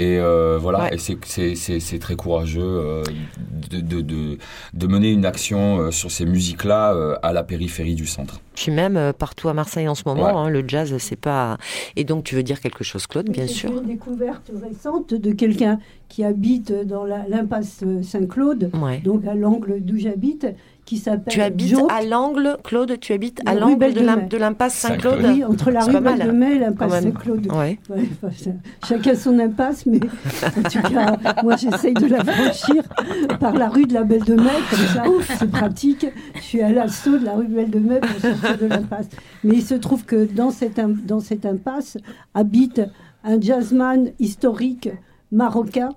Et 0.00 0.16
euh, 0.20 0.58
voilà, 0.60 0.94
et 0.94 0.98
c'est- 0.98 1.98
très 1.98 2.14
courageux 2.14 2.62
euh, 2.62 3.02
de, 3.70 3.80
de, 3.80 4.00
de, 4.00 4.38
de 4.72 4.86
mener 4.86 5.10
une 5.10 5.26
action 5.26 5.80
euh, 5.80 5.90
sur 5.90 6.12
ces 6.12 6.24
musiques-là 6.24 6.94
euh, 6.94 7.16
à 7.22 7.32
la 7.32 7.42
périphérie 7.42 7.96
du 7.96 8.06
centre. 8.06 8.40
Puis 8.54 8.70
même 8.70 8.96
euh, 8.96 9.12
partout 9.12 9.48
à 9.48 9.54
Marseille 9.54 9.88
en 9.88 9.96
ce 9.96 10.04
moment, 10.06 10.26
Ouais. 10.26 10.32
hein, 10.32 10.48
le 10.50 10.62
jazz, 10.66 10.96
c'est 10.98 11.16
pas. 11.16 11.58
Et 11.96 12.04
donc, 12.04 12.22
tu 12.24 12.36
veux 12.36 12.44
dire 12.44 12.60
quelque 12.60 12.84
chose, 12.84 13.08
Claude, 13.08 13.28
bien 13.28 13.48
C'est 13.48 13.52
sûr? 13.54 13.72
une 13.72 13.86
découverte 13.88 14.50
récente 14.62 15.14
de 15.14 15.32
quelqu'un 15.32 15.80
qui 16.08 16.22
habite 16.22 16.72
dans 16.72 17.04
l'impasse 17.04 17.82
Saint-Claude, 18.02 18.70
Ouais. 18.80 18.98
donc 19.00 19.26
à 19.26 19.34
l'angle 19.34 19.80
d'où 19.80 19.98
j'habite, 19.98 20.46
qui 20.88 20.96
s'appelle 20.96 21.30
Tu 21.30 21.42
habites 21.42 21.68
Joke. 21.68 21.90
à 21.92 22.02
l'angle, 22.02 22.56
Claude, 22.64 22.98
tu 22.98 23.12
habites 23.12 23.40
à 23.44 23.52
La 23.52 23.60
l'angle 23.60 23.92
de 24.28 24.36
l'impasse 24.38 24.72
Saint-Claude 24.74 25.20
Oui, 25.22 25.44
entre 25.44 25.70
la 25.70 25.84
rue 25.84 25.92
pas 25.92 26.00
mal, 26.00 26.16
Belle 26.18 26.26
de 26.28 26.32
Mai 26.32 26.54
et 26.54 26.58
l'impasse 26.60 26.92
même. 26.92 27.02
Saint-Claude. 27.12 27.46
Ouais. 27.52 27.78
Ouais, 27.90 28.08
enfin, 28.22 28.32
ça- 28.34 28.50
chacun 28.88 29.14
son 29.14 29.38
impasse, 29.38 29.84
mais 29.84 30.00
en 30.46 30.62
tout 30.62 30.80
cas, 30.90 31.16
moi 31.42 31.56
j'essaye 31.56 31.92
de 31.92 32.06
la 32.06 32.24
franchir 32.24 32.82
par 33.38 33.52
la 33.52 33.68
rue 33.68 33.84
de 33.84 33.92
la 33.92 34.04
Belle 34.04 34.24
de 34.24 34.34
Mai, 34.34 34.48
comme 34.70 34.78
ça 34.78 35.04
c'est 35.38 35.50
pratique. 35.50 36.06
Je 36.36 36.40
suis 36.40 36.62
à 36.62 36.72
l'assaut 36.72 37.18
de 37.18 37.24
la 37.26 37.34
rue 37.34 37.48
Belle 37.48 37.68
de 37.70 37.80
Mai 37.80 38.00
pour 38.00 38.18
sortir 38.20 38.56
de 38.58 38.66
l'impasse. 38.66 39.08
Mais 39.44 39.56
il 39.56 39.62
se 39.62 39.74
trouve 39.74 40.06
que 40.06 40.24
dans 40.24 40.50
cette, 40.50 40.80
dans 41.06 41.20
cette 41.20 41.44
impasse 41.44 41.98
habite 42.32 42.80
un 43.24 43.38
jazzman 43.38 44.08
historique 44.18 44.88
marocain 45.32 45.90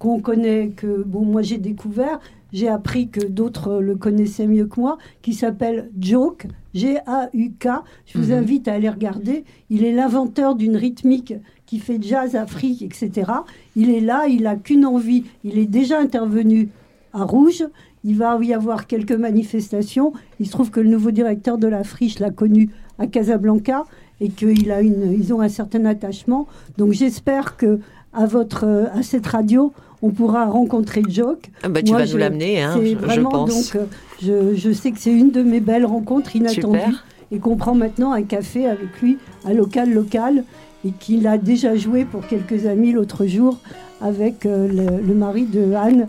qu'on 0.00 0.20
connaît, 0.20 0.72
que 0.76 1.04
bon, 1.06 1.24
moi 1.24 1.42
j'ai 1.42 1.58
découvert. 1.58 2.18
J'ai 2.54 2.68
appris 2.68 3.08
que 3.08 3.20
d'autres 3.26 3.80
le 3.80 3.96
connaissaient 3.96 4.46
mieux 4.46 4.66
que 4.66 4.80
moi, 4.80 4.96
qui 5.22 5.34
s'appelle 5.34 5.90
Joke, 6.00 6.46
G-A-U-K. 6.72 7.68
Je 8.06 8.18
vous 8.18 8.28
Mhm. 8.30 8.38
invite 8.38 8.68
à 8.68 8.74
aller 8.74 8.88
regarder. 8.88 9.44
Il 9.70 9.84
est 9.84 9.92
l'inventeur 9.92 10.54
d'une 10.54 10.76
rythmique 10.76 11.34
qui 11.66 11.80
fait 11.80 11.98
jazz, 12.00 12.36
Afrique, 12.36 12.82
etc. 12.82 13.30
Il 13.74 13.90
est 13.90 14.00
là, 14.00 14.26
il 14.28 14.44
n'a 14.44 14.54
qu'une 14.56 14.86
envie. 14.86 15.24
Il 15.42 15.58
est 15.58 15.66
déjà 15.66 15.98
intervenu 15.98 16.68
à 17.12 17.24
Rouge. 17.24 17.64
Il 18.04 18.16
va 18.18 18.38
y 18.42 18.54
avoir 18.54 18.86
quelques 18.86 19.12
manifestations. 19.12 20.12
Il 20.38 20.46
se 20.46 20.52
trouve 20.52 20.70
que 20.70 20.78
le 20.80 20.90
nouveau 20.90 21.10
directeur 21.10 21.58
de 21.58 21.66
la 21.66 21.82
friche 21.82 22.20
l'a 22.20 22.30
connu 22.30 22.70
à 22.98 23.06
Casablanca 23.08 23.84
et 24.20 24.28
qu'ils 24.28 24.70
a 24.70 24.80
une, 24.80 25.12
ils 25.12 25.34
ont 25.34 25.40
un 25.40 25.48
certain 25.48 25.84
attachement. 25.86 26.46
Donc 26.78 26.92
j'espère 26.92 27.56
que 27.56 27.80
à 28.12 28.26
votre, 28.26 28.88
à 28.94 29.02
cette 29.02 29.26
radio, 29.26 29.72
on 30.04 30.10
pourra 30.10 30.44
rencontrer 30.46 31.02
Joke. 31.08 31.50
Ah 31.62 31.68
bah, 31.70 31.82
tu 31.82 31.92
vas 31.92 32.04
nous 32.04 32.16
l'amener, 32.18 32.62
hein, 32.62 32.74
c'est 32.78 32.90
je- 32.90 32.96
vraiment, 32.96 33.30
pense. 33.30 33.72
Donc, 33.72 33.76
euh, 33.76 33.86
je, 34.22 34.54
je 34.54 34.70
sais 34.70 34.90
que 34.92 34.98
c'est 34.98 35.12
une 35.12 35.30
de 35.30 35.42
mes 35.42 35.60
belles 35.60 35.86
rencontres 35.86 36.36
inattendues 36.36 36.78
Super. 36.78 37.04
et 37.32 37.38
qu'on 37.38 37.56
prend 37.56 37.74
maintenant 37.74 38.12
un 38.12 38.22
café 38.22 38.66
avec 38.66 39.00
lui, 39.00 39.16
un 39.46 39.54
local 39.54 39.92
local, 39.92 40.44
et 40.86 40.90
qu'il 40.90 41.26
a 41.26 41.38
déjà 41.38 41.74
joué 41.74 42.04
pour 42.04 42.26
quelques 42.26 42.66
amis 42.66 42.92
l'autre 42.92 43.24
jour 43.24 43.56
avec 44.02 44.44
euh, 44.44 44.68
le, 44.68 45.00
le 45.06 45.14
mari 45.14 45.44
de 45.44 45.72
Anne. 45.72 46.08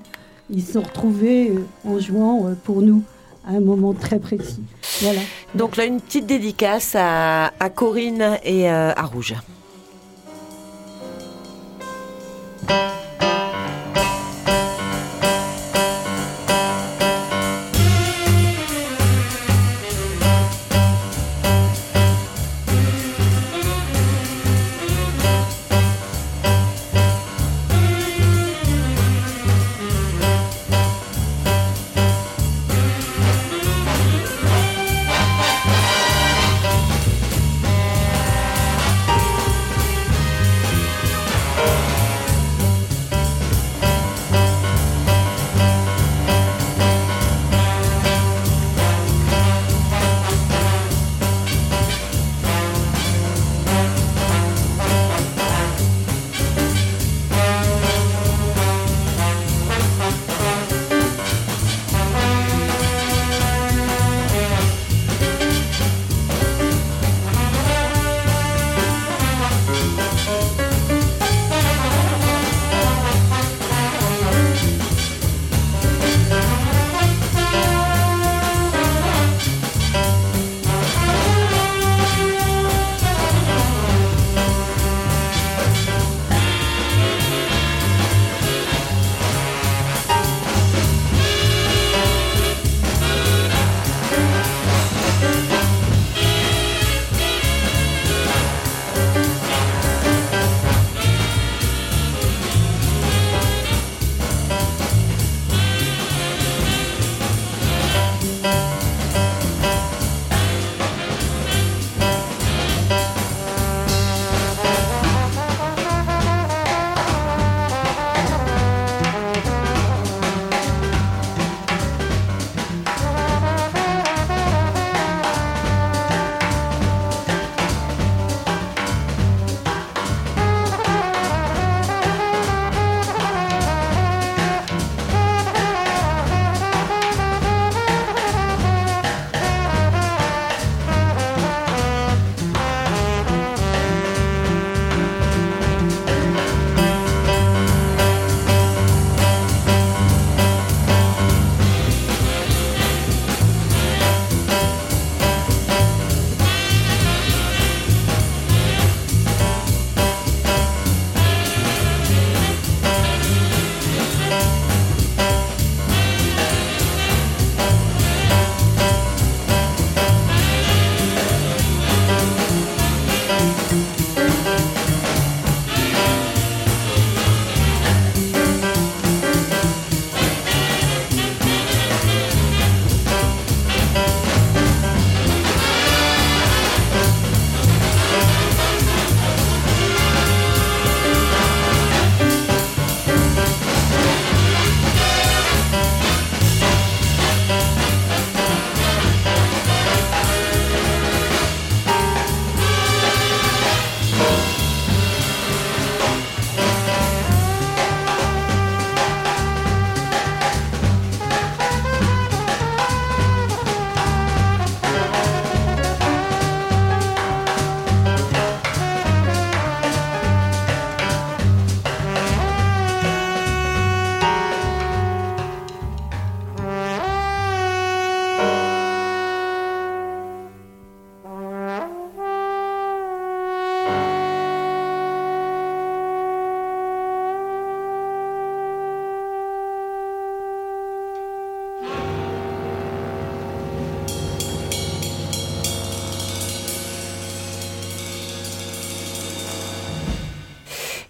Ils 0.50 0.62
se 0.62 0.74
sont 0.74 0.82
retrouvés 0.82 1.52
euh, 1.52 1.90
en 1.90 1.98
jouant 2.00 2.48
euh, 2.48 2.54
pour 2.66 2.82
nous 2.82 3.02
à 3.48 3.52
un 3.52 3.62
moment 3.62 3.94
très 3.94 4.20
précis. 4.20 4.62
Voilà. 5.02 5.22
Donc 5.56 5.78
là, 5.78 5.86
une 5.86 6.02
petite 6.02 6.26
dédicace 6.26 6.96
à, 7.00 7.54
à 7.62 7.70
Corinne 7.70 8.38
et 8.44 8.68
à 8.68 9.04
Rouge. 9.04 9.36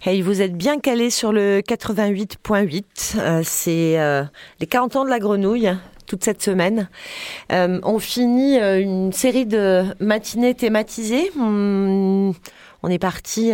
Vous 0.06 0.40
êtes 0.40 0.56
bien 0.56 0.78
calé 0.78 1.10
sur 1.10 1.32
le 1.32 1.62
88.8. 1.62 2.84
Euh, 3.16 3.40
c'est 3.44 3.98
euh, 3.98 4.22
les 4.60 4.66
40 4.68 4.94
ans 4.94 5.04
de 5.04 5.10
la 5.10 5.18
grenouille 5.18 5.68
toute 6.06 6.22
cette 6.22 6.40
semaine. 6.40 6.88
Euh, 7.50 7.80
on 7.82 7.98
finit 7.98 8.56
une 8.56 9.12
série 9.12 9.46
de 9.46 9.82
matinées 9.98 10.54
thématisées. 10.54 11.32
On, 11.36 12.32
on 12.84 12.88
est 12.88 13.00
parti 13.00 13.50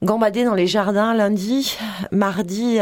gambader 0.00 0.44
dans 0.44 0.54
les 0.54 0.68
jardins 0.68 1.12
lundi. 1.12 1.76
Mardi, 2.12 2.78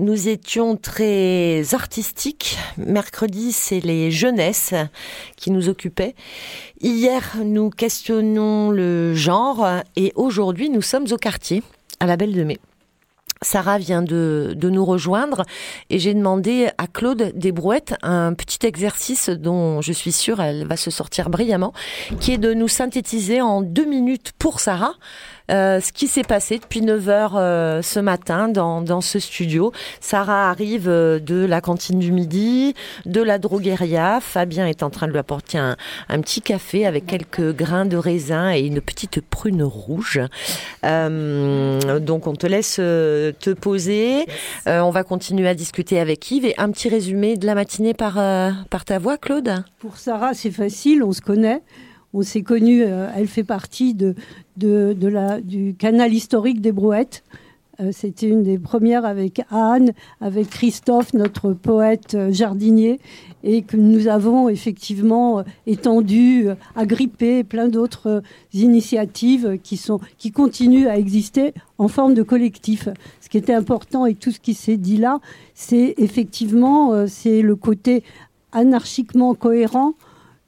nous 0.00 0.28
étions 0.28 0.76
très 0.76 1.62
artistiques. 1.74 2.58
Mercredi, 2.76 3.52
c'est 3.52 3.78
les 3.78 4.10
jeunesses 4.10 4.74
qui 5.36 5.52
nous 5.52 5.68
occupaient. 5.68 6.16
Hier, 6.80 7.36
nous 7.44 7.70
questionnons 7.70 8.70
le 8.70 9.14
genre 9.14 9.64
et 9.94 10.12
aujourd'hui, 10.16 10.70
nous 10.70 10.82
sommes 10.82 11.06
au 11.12 11.16
quartier, 11.16 11.62
à 12.00 12.06
la 12.06 12.16
Belle 12.16 12.32
de 12.32 12.44
Mai. 12.44 12.58
Sarah 13.42 13.78
vient 13.78 14.02
de, 14.02 14.54
de 14.56 14.70
nous 14.70 14.84
rejoindre 14.84 15.44
et 15.90 15.98
j'ai 15.98 16.14
demandé 16.14 16.70
à 16.78 16.86
Claude 16.86 17.32
Desbrouettes 17.34 17.94
un 18.02 18.32
petit 18.32 18.66
exercice 18.66 19.28
dont 19.28 19.82
je 19.82 19.92
suis 19.92 20.12
sûre 20.12 20.40
elle 20.40 20.66
va 20.66 20.76
se 20.76 20.90
sortir 20.90 21.30
brillamment, 21.30 21.72
qui 22.20 22.32
est 22.32 22.38
de 22.38 22.54
nous 22.54 22.68
synthétiser 22.68 23.40
en 23.42 23.60
deux 23.60 23.84
minutes 23.84 24.32
pour 24.38 24.60
Sarah 24.60 24.94
euh, 25.50 25.80
ce 25.80 25.92
qui 25.92 26.06
s'est 26.06 26.22
passé 26.22 26.58
depuis 26.58 26.80
9 26.80 27.08
heures 27.10 27.34
euh, 27.36 27.82
ce 27.82 28.00
matin 28.00 28.48
dans, 28.48 28.80
dans 28.80 29.02
ce 29.02 29.18
studio. 29.18 29.72
Sarah 30.00 30.48
arrive 30.48 30.88
euh, 30.88 31.18
de 31.18 31.44
la 31.44 31.60
cantine 31.60 31.98
du 31.98 32.12
midi, 32.12 32.74
de 33.04 33.20
la 33.20 33.38
drogueria. 33.38 34.20
Fabien 34.22 34.66
est 34.66 34.82
en 34.82 34.88
train 34.88 35.06
de 35.06 35.12
lui 35.12 35.18
apporter 35.18 35.58
un, 35.58 35.76
un 36.08 36.20
petit 36.20 36.40
café 36.40 36.86
avec 36.86 37.04
quelques 37.06 37.54
grains 37.54 37.84
de 37.84 37.98
raisin 37.98 38.54
et 38.54 38.60
une 38.60 38.80
petite 38.80 39.20
prune 39.20 39.62
rouge. 39.62 40.20
Donc 40.82 42.26
on 42.26 42.34
te 42.34 42.46
laisse 42.46 42.76
te 42.76 43.52
poser. 43.52 44.26
On 44.66 44.90
va 44.90 45.02
continuer 45.04 45.48
à 45.48 45.54
discuter 45.54 46.00
avec 46.00 46.30
Yves 46.30 46.46
et 46.46 46.54
un 46.58 46.70
petit 46.70 46.88
résumé 46.88 47.36
de 47.36 47.46
la 47.46 47.54
matinée 47.54 47.94
par, 47.94 48.14
par 48.70 48.84
ta 48.84 48.98
voix, 48.98 49.18
Claude. 49.18 49.64
Pour 49.78 49.98
Sarah, 49.98 50.34
c'est 50.34 50.50
facile, 50.50 51.02
on 51.02 51.12
se 51.12 51.20
connaît. 51.20 51.62
On 52.16 52.22
s'est 52.22 52.42
connus, 52.42 52.84
euh, 52.84 53.10
elle 53.16 53.26
fait 53.26 53.42
partie 53.42 53.92
du 54.56 55.74
canal 55.76 56.14
historique 56.14 56.60
des 56.60 56.70
Brouettes. 56.70 57.24
Euh, 57.80 57.90
C'était 57.90 58.28
une 58.28 58.44
des 58.44 58.56
premières 58.56 59.04
avec 59.04 59.42
Anne, 59.50 59.90
avec 60.20 60.48
Christophe, 60.48 61.12
notre 61.12 61.54
poète 61.54 62.14
euh, 62.14 62.30
jardinier, 62.30 63.00
et 63.42 63.62
que 63.62 63.76
nous 63.76 64.06
avons 64.06 64.48
effectivement 64.48 65.42
étendu, 65.66 66.46
agrippé 66.76 67.42
plein 67.42 67.66
d'autres 67.66 68.22
initiatives 68.52 69.58
qui, 69.60 69.76
sont, 69.76 69.98
qui 70.16 70.30
continuent 70.30 70.86
à 70.86 70.96
exister 70.96 71.52
en 71.78 71.88
forme 71.88 72.14
de 72.14 72.22
collectif. 72.22 72.88
Ce 73.20 73.28
qui 73.28 73.38
était 73.38 73.54
important 73.54 74.06
et 74.06 74.14
tout 74.14 74.30
ce 74.30 74.38
qui 74.38 74.54
s'est 74.54 74.76
dit 74.76 74.98
là, 74.98 75.18
c'est 75.54 75.94
effectivement 75.98 77.08
c'est 77.08 77.42
le 77.42 77.56
côté 77.56 78.04
anarchiquement 78.52 79.34
cohérent 79.34 79.94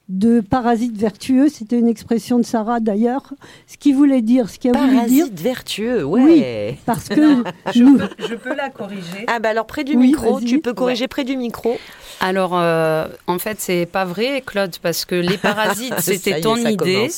de 0.08 0.40
parasite 0.40 0.96
vertueux. 0.96 1.48
C'était 1.48 1.78
une 1.78 1.88
expression 1.88 2.38
de 2.38 2.44
Sarah 2.44 2.78
d'ailleurs. 2.80 3.34
Ce 3.66 3.76
qui 3.76 3.92
voulait 3.92 4.22
dire, 4.22 4.48
ce 4.48 4.58
qui 4.58 4.68
a 4.68 4.72
voulu 4.72 4.88
dire. 4.90 4.96
Parasite 5.26 5.40
vertueux, 5.40 6.04
ouais. 6.04 6.22
Oui, 6.22 6.76
parce 6.86 7.08
que 7.08 7.20
Non, 7.20 7.42
je, 7.74 7.82
nous- 7.82 7.98
peux, 7.98 8.08
je 8.18 8.34
peux 8.34 8.54
la 8.54 8.70
corriger. 8.70 9.24
Ah 9.26 9.38
bah 9.40 9.48
alors 9.50 9.66
près 9.66 9.82
du 9.84 9.96
Oui, 9.96 10.08
micro, 10.08 10.40
tu 10.40 10.60
peux 10.60 10.74
corriger 10.74 11.08
près 11.08 11.24
du 11.24 11.36
micro. 11.36 11.76
Alors, 12.20 12.52
euh, 12.54 13.06
en 13.26 13.38
fait, 13.38 13.60
c'est 13.60 13.84
pas 13.84 14.04
vrai, 14.06 14.42
Claude, 14.46 14.76
parce 14.80 15.04
que 15.04 15.14
les 15.16 15.36
parasites, 15.36 15.94
c'était 16.00 16.40
ton 16.40 16.56
idée. 16.56 17.08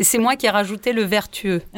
c'est 0.00 0.18
moi 0.18 0.36
qui 0.36 0.44
ai 0.46 0.50
rajouté 0.50 0.92
le 0.92 1.02
vertueux. 1.04 1.62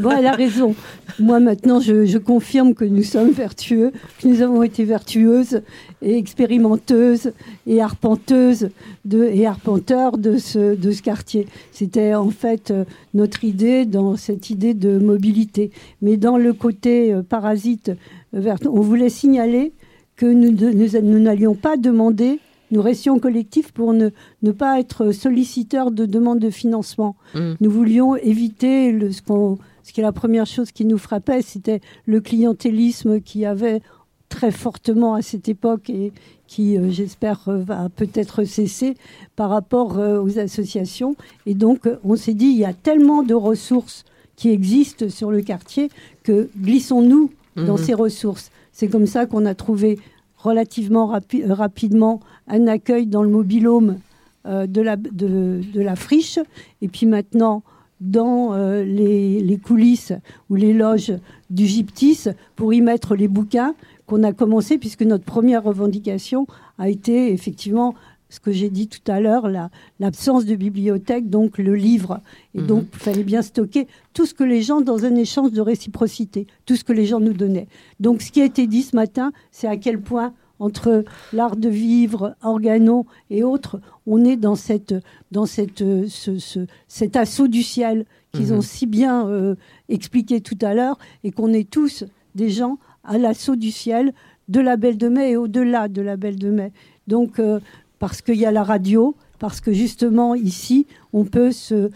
Bon, 0.00 0.10
elle 0.10 0.26
a 0.26 0.32
raison. 0.32 0.74
Moi, 1.18 1.40
maintenant, 1.40 1.80
je, 1.80 2.04
je 2.04 2.18
confirme 2.18 2.74
que 2.74 2.84
nous 2.84 3.02
sommes 3.02 3.30
vertueux, 3.30 3.92
que 4.20 4.26
nous 4.28 4.42
avons 4.42 4.62
été 4.62 4.84
vertueuses 4.84 5.62
et 6.02 6.16
expérimenteuses 6.16 7.32
et 7.66 7.80
arpenteuses 7.80 8.70
de, 9.04 9.24
et 9.24 9.46
arpenteurs 9.46 10.16
de 10.18 10.36
ce, 10.38 10.74
de 10.74 10.90
ce 10.92 11.02
quartier. 11.02 11.46
C'était 11.72 12.14
en 12.14 12.30
fait 12.30 12.70
euh, 12.70 12.84
notre 13.14 13.44
idée 13.44 13.84
dans 13.86 14.16
cette 14.16 14.50
idée 14.50 14.74
de 14.74 14.98
mobilité. 14.98 15.70
Mais 16.02 16.16
dans 16.16 16.36
le 16.38 16.52
côté 16.52 17.12
euh, 17.12 17.22
parasite, 17.22 17.90
euh, 18.34 18.40
vert- 18.40 18.58
on 18.70 18.80
voulait 18.80 19.08
signaler 19.08 19.72
que 20.16 20.26
nous 20.26 20.50
nous 20.52 21.18
n'allions 21.18 21.54
pas 21.54 21.76
demander, 21.76 22.40
nous 22.70 22.82
restions 22.82 23.18
collectifs 23.18 23.72
pour 23.72 23.92
ne, 23.92 24.10
ne 24.42 24.50
pas 24.52 24.78
être 24.80 25.12
solliciteurs 25.12 25.90
de 25.90 26.06
demandes 26.06 26.40
de 26.40 26.50
financement. 26.50 27.16
Mm. 27.34 27.52
Nous 27.60 27.70
voulions 27.70 28.16
éviter 28.16 28.90
le, 28.92 29.10
ce, 29.12 29.22
qu'on- 29.22 29.58
ce 29.84 29.92
qui 29.92 30.00
est 30.00 30.02
la 30.02 30.12
première 30.12 30.46
chose 30.46 30.70
qui 30.72 30.84
nous 30.84 30.98
frappait, 30.98 31.40
c'était 31.42 31.80
le 32.06 32.20
clientélisme 32.20 33.20
qui 33.20 33.44
avait 33.46 33.80
très 34.28 34.50
fortement 34.50 35.14
à 35.14 35.22
cette 35.22 35.48
époque 35.48 35.90
et 35.90 36.12
qui, 36.46 36.76
euh, 36.78 36.90
j'espère, 36.90 37.40
euh, 37.48 37.58
va 37.62 37.88
peut-être 37.88 38.44
cesser 38.44 38.94
par 39.36 39.50
rapport 39.50 39.98
euh, 39.98 40.20
aux 40.22 40.38
associations. 40.38 41.16
Et 41.46 41.54
donc, 41.54 41.88
on 42.04 42.16
s'est 42.16 42.34
dit, 42.34 42.46
il 42.46 42.58
y 42.58 42.64
a 42.64 42.72
tellement 42.72 43.22
de 43.22 43.34
ressources 43.34 44.04
qui 44.36 44.50
existent 44.50 45.08
sur 45.08 45.30
le 45.30 45.40
quartier 45.42 45.90
que 46.22 46.48
glissons-nous 46.58 47.30
dans 47.56 47.76
Mhm. 47.76 47.84
ces 47.84 47.94
ressources. 47.94 48.50
C'est 48.72 48.88
comme 48.88 49.06
ça 49.06 49.26
qu'on 49.26 49.44
a 49.46 49.54
trouvé 49.54 49.98
relativement 50.36 51.06
rapi- 51.12 51.44
rapidement 51.50 52.20
un 52.46 52.66
accueil 52.68 53.06
dans 53.06 53.22
le 53.24 53.28
mobilhome 53.30 53.98
euh, 54.46 54.66
de, 54.68 54.80
la, 54.80 54.96
de, 54.96 55.60
de 55.74 55.80
la 55.80 55.96
friche. 55.96 56.38
Et 56.80 56.88
puis 56.88 57.04
maintenant, 57.06 57.62
dans 58.00 58.54
euh, 58.54 58.84
les, 58.84 59.40
les 59.40 59.56
coulisses 59.58 60.12
ou 60.48 60.54
les 60.54 60.72
loges 60.72 61.12
du 61.50 61.66
Gyptis 61.66 62.26
pour 62.54 62.72
y 62.72 62.80
mettre 62.80 63.16
les 63.16 63.26
bouquins 63.26 63.74
qu'on 64.08 64.22
a 64.24 64.32
commencé, 64.32 64.78
puisque 64.78 65.02
notre 65.02 65.24
première 65.24 65.62
revendication 65.62 66.46
a 66.78 66.88
été 66.88 67.32
effectivement 67.32 67.94
ce 68.30 68.40
que 68.40 68.52
j'ai 68.52 68.68
dit 68.70 68.88
tout 68.88 69.00
à 69.10 69.20
l'heure, 69.20 69.48
la- 69.48 69.70
l'absence 70.00 70.44
de 70.44 70.54
bibliothèque, 70.54 71.30
donc 71.30 71.58
le 71.58 71.74
livre. 71.74 72.20
Et 72.54 72.60
Mhm. 72.60 72.66
donc, 72.66 72.84
il 72.94 72.98
fallait 72.98 73.22
bien 73.24 73.42
stocker 73.42 73.86
tout 74.14 74.26
ce 74.26 74.34
que 74.34 74.44
les 74.44 74.60
gens, 74.62 74.80
dans 74.80 75.04
un 75.04 75.14
échange 75.14 75.52
de 75.52 75.60
réciprocité, 75.60 76.46
tout 76.66 76.76
ce 76.76 76.84
que 76.84 76.92
les 76.92 77.06
gens 77.06 77.20
nous 77.20 77.32
donnaient. 77.32 77.68
Donc, 78.00 78.20
ce 78.22 78.32
qui 78.32 78.40
a 78.40 78.44
été 78.44 78.66
dit 78.66 78.82
ce 78.82 78.96
matin, 78.96 79.32
c'est 79.50 79.66
à 79.68 79.76
quel 79.76 80.00
point, 80.00 80.34
entre 80.58 81.04
l'art 81.32 81.56
de 81.56 81.68
vivre, 81.68 82.34
organo 82.42 83.06
et 83.30 83.42
autres, 83.44 83.80
on 84.06 84.24
est 84.24 84.36
dans, 84.36 84.56
cette, 84.56 84.94
dans 85.32 85.46
cette, 85.46 85.84
ce, 86.08 86.38
ce- 86.38 86.66
cet 86.88 87.14
assaut 87.16 87.46
du 87.48 87.62
ciel 87.62 88.04
qu'ils 88.32 88.48
Mhm. 88.52 88.58
ont 88.58 88.62
si 88.62 88.86
bien 88.86 89.26
euh, 89.28 89.54
expliqué 89.88 90.40
tout 90.40 90.58
à 90.62 90.74
l'heure, 90.74 90.98
et 91.24 91.30
qu'on 91.30 91.52
est 91.52 91.68
tous 91.70 92.04
des 92.34 92.50
gens 92.50 92.78
à 93.08 93.18
l'assaut 93.18 93.56
du 93.56 93.72
ciel 93.72 94.12
de 94.48 94.60
la 94.60 94.76
Belle 94.76 94.98
de 94.98 95.08
Mai 95.08 95.32
et 95.32 95.36
au-delà 95.36 95.88
de 95.88 96.02
la 96.02 96.16
Belle 96.16 96.38
de 96.38 96.50
Mai. 96.50 96.72
Donc, 97.06 97.38
euh, 97.38 97.58
parce 97.98 98.22
qu'il 98.22 98.36
y 98.36 98.46
a 98.46 98.52
la 98.52 98.62
radio, 98.62 99.16
parce 99.38 99.60
que 99.60 99.72
justement 99.72 100.34
ici, 100.34 100.86
on 101.12 101.24
peut 101.24 101.52
se, 101.52 101.90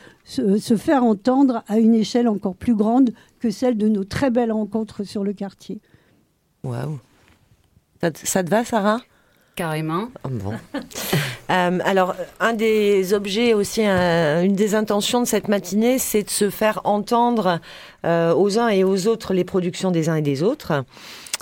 faire 0.77 1.05
entendre 1.05 1.63
à 1.69 1.79
une 1.79 1.95
échelle 1.95 2.29
encore 2.29 2.57
plus 2.57 2.75
grande 2.75 3.11
que 3.41 3.51
celle 3.51 3.77
de 3.77 3.89
nos 3.89 4.05
très 4.05 4.31
belles 4.31 4.53
rencontres 4.53 5.05
sur 5.05 5.23
le 5.23 5.33
quartier. 5.33 5.81
Waouh. 6.65 6.99
Ça 8.01 8.43
te 8.43 8.51
va, 8.51 8.65
Sarah? 8.65 9.01
Carrément. 9.57 10.09
Ah 10.25 10.29
bon. 10.31 10.53
Euh, 11.51 11.81
alors, 11.85 12.15
un 12.41 12.55
des 12.55 13.13
objets 13.13 13.53
aussi, 13.53 13.85
un- 13.85 14.43
une 14.43 14.55
des 14.55 14.75
intentions 14.75 15.21
de 15.21 15.27
cette 15.27 15.49
matinée, 15.49 15.99
c'est 15.99 16.23
de 16.23 16.31
se 16.31 16.49
faire 16.49 16.81
entendre 16.85 17.61
euh, 18.07 18.33
aux 18.35 18.59
uns 18.59 18.69
et 18.69 18.85
aux 18.85 19.07
autres 19.07 19.35
les 19.35 19.45
productions 19.45 19.91
des 19.91 20.09
uns 20.09 20.15
et 20.15 20.23
des 20.23 20.43
autres. 20.43 20.83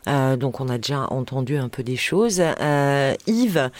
Euh, 0.09 0.35
donc 0.37 0.59
on 0.61 0.69
a 0.69 0.79
déjà 0.79 1.07
entendu 1.13 1.59
un 1.59 1.69
peu 1.69 1.85
des 1.85 1.95
choses. 1.97 2.43
Euh, 2.61 3.15
Yves, 3.29 3.71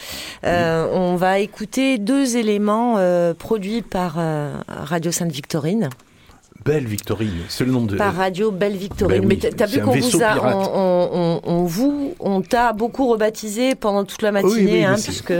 euh, 0.45 0.87
on 0.93 1.17
va 1.17 1.39
écouter 1.39 1.97
deux 1.97 2.37
éléments 2.37 2.95
euh, 2.97 3.33
produits 3.33 3.81
par 3.81 4.15
euh, 4.17 4.53
Radio 4.69 5.11
Sainte-Victorine. 5.11 5.89
Belle 6.63 6.85
Victorine, 6.85 7.39
c'est 7.49 7.65
le 7.65 7.71
nom 7.71 7.85
de. 7.85 7.97
Par 7.97 8.15
Radio 8.15 8.51
Belle 8.51 8.75
Victorine. 8.75 9.21
Ben 9.21 9.27
oui, 9.27 9.39
Mais 9.43 9.49
t'as- 9.49 9.65
vu 9.65 9.81
qu'on 9.81 9.91
vous 9.97 10.21
a, 10.23 10.55
on, 10.55 10.61
on- 10.75 11.09
on- 11.13 11.41
on 11.43 11.63
vous, 11.65 12.13
on 12.19 12.41
t'a 12.41 12.71
beaucoup 12.73 13.07
rebaptisé 13.07 13.73
pendant 13.73 14.03
toute 14.03 14.21
la 14.21 14.31
matinée, 14.31 14.53
Oui, 14.55 14.67
oui, 14.71 14.83
hein, 14.83 14.93
puisque 15.01 15.33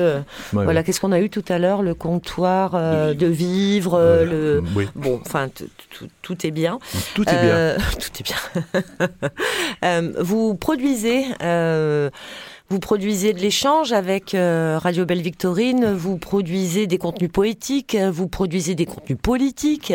voilà, 0.51 0.79
ouais. 0.79 0.83
qu'est-ce 0.83 0.99
qu'on 0.99 1.11
a 1.11 1.19
eu 1.19 1.29
tout 1.29 1.45
à 1.49 1.59
l'heure, 1.59 1.83
le 1.83 1.93
comptoir 1.93 2.71
euh, 2.73 3.13
de 3.13 3.27
vivre, 3.27 3.93
euh, 3.99 4.25
le, 4.25 4.63
Oui. 4.75 4.87
bon, 4.95 5.19
enfin, 5.23 5.47
t- 5.49 5.65
tout 6.23 6.47
est 6.47 6.51
bien. 6.51 6.79
Tout 7.13 7.21
est 7.29 7.31
bien. 7.41 7.55
Euh, 7.55 7.77
tout 7.99 8.09
est 8.19 8.23
bien. 8.23 8.79
Euh, 9.83 10.11
vous 10.19 10.53
produisez. 10.55 11.23
Vous 12.71 12.79
produisez 12.79 13.33
de 13.33 13.39
l'échange 13.39 13.91
avec 13.91 14.33
euh, 14.33 14.79
Radio 14.81 15.05
Belle 15.05 15.21
Victorine, 15.21 15.91
vous 15.93 16.17
produisez 16.17 16.87
des 16.87 16.97
contenus 16.97 17.29
poétiques, 17.29 17.97
vous 17.97 18.29
produisez 18.29 18.75
des 18.75 18.85
contenus 18.85 19.17
politiques. 19.21 19.93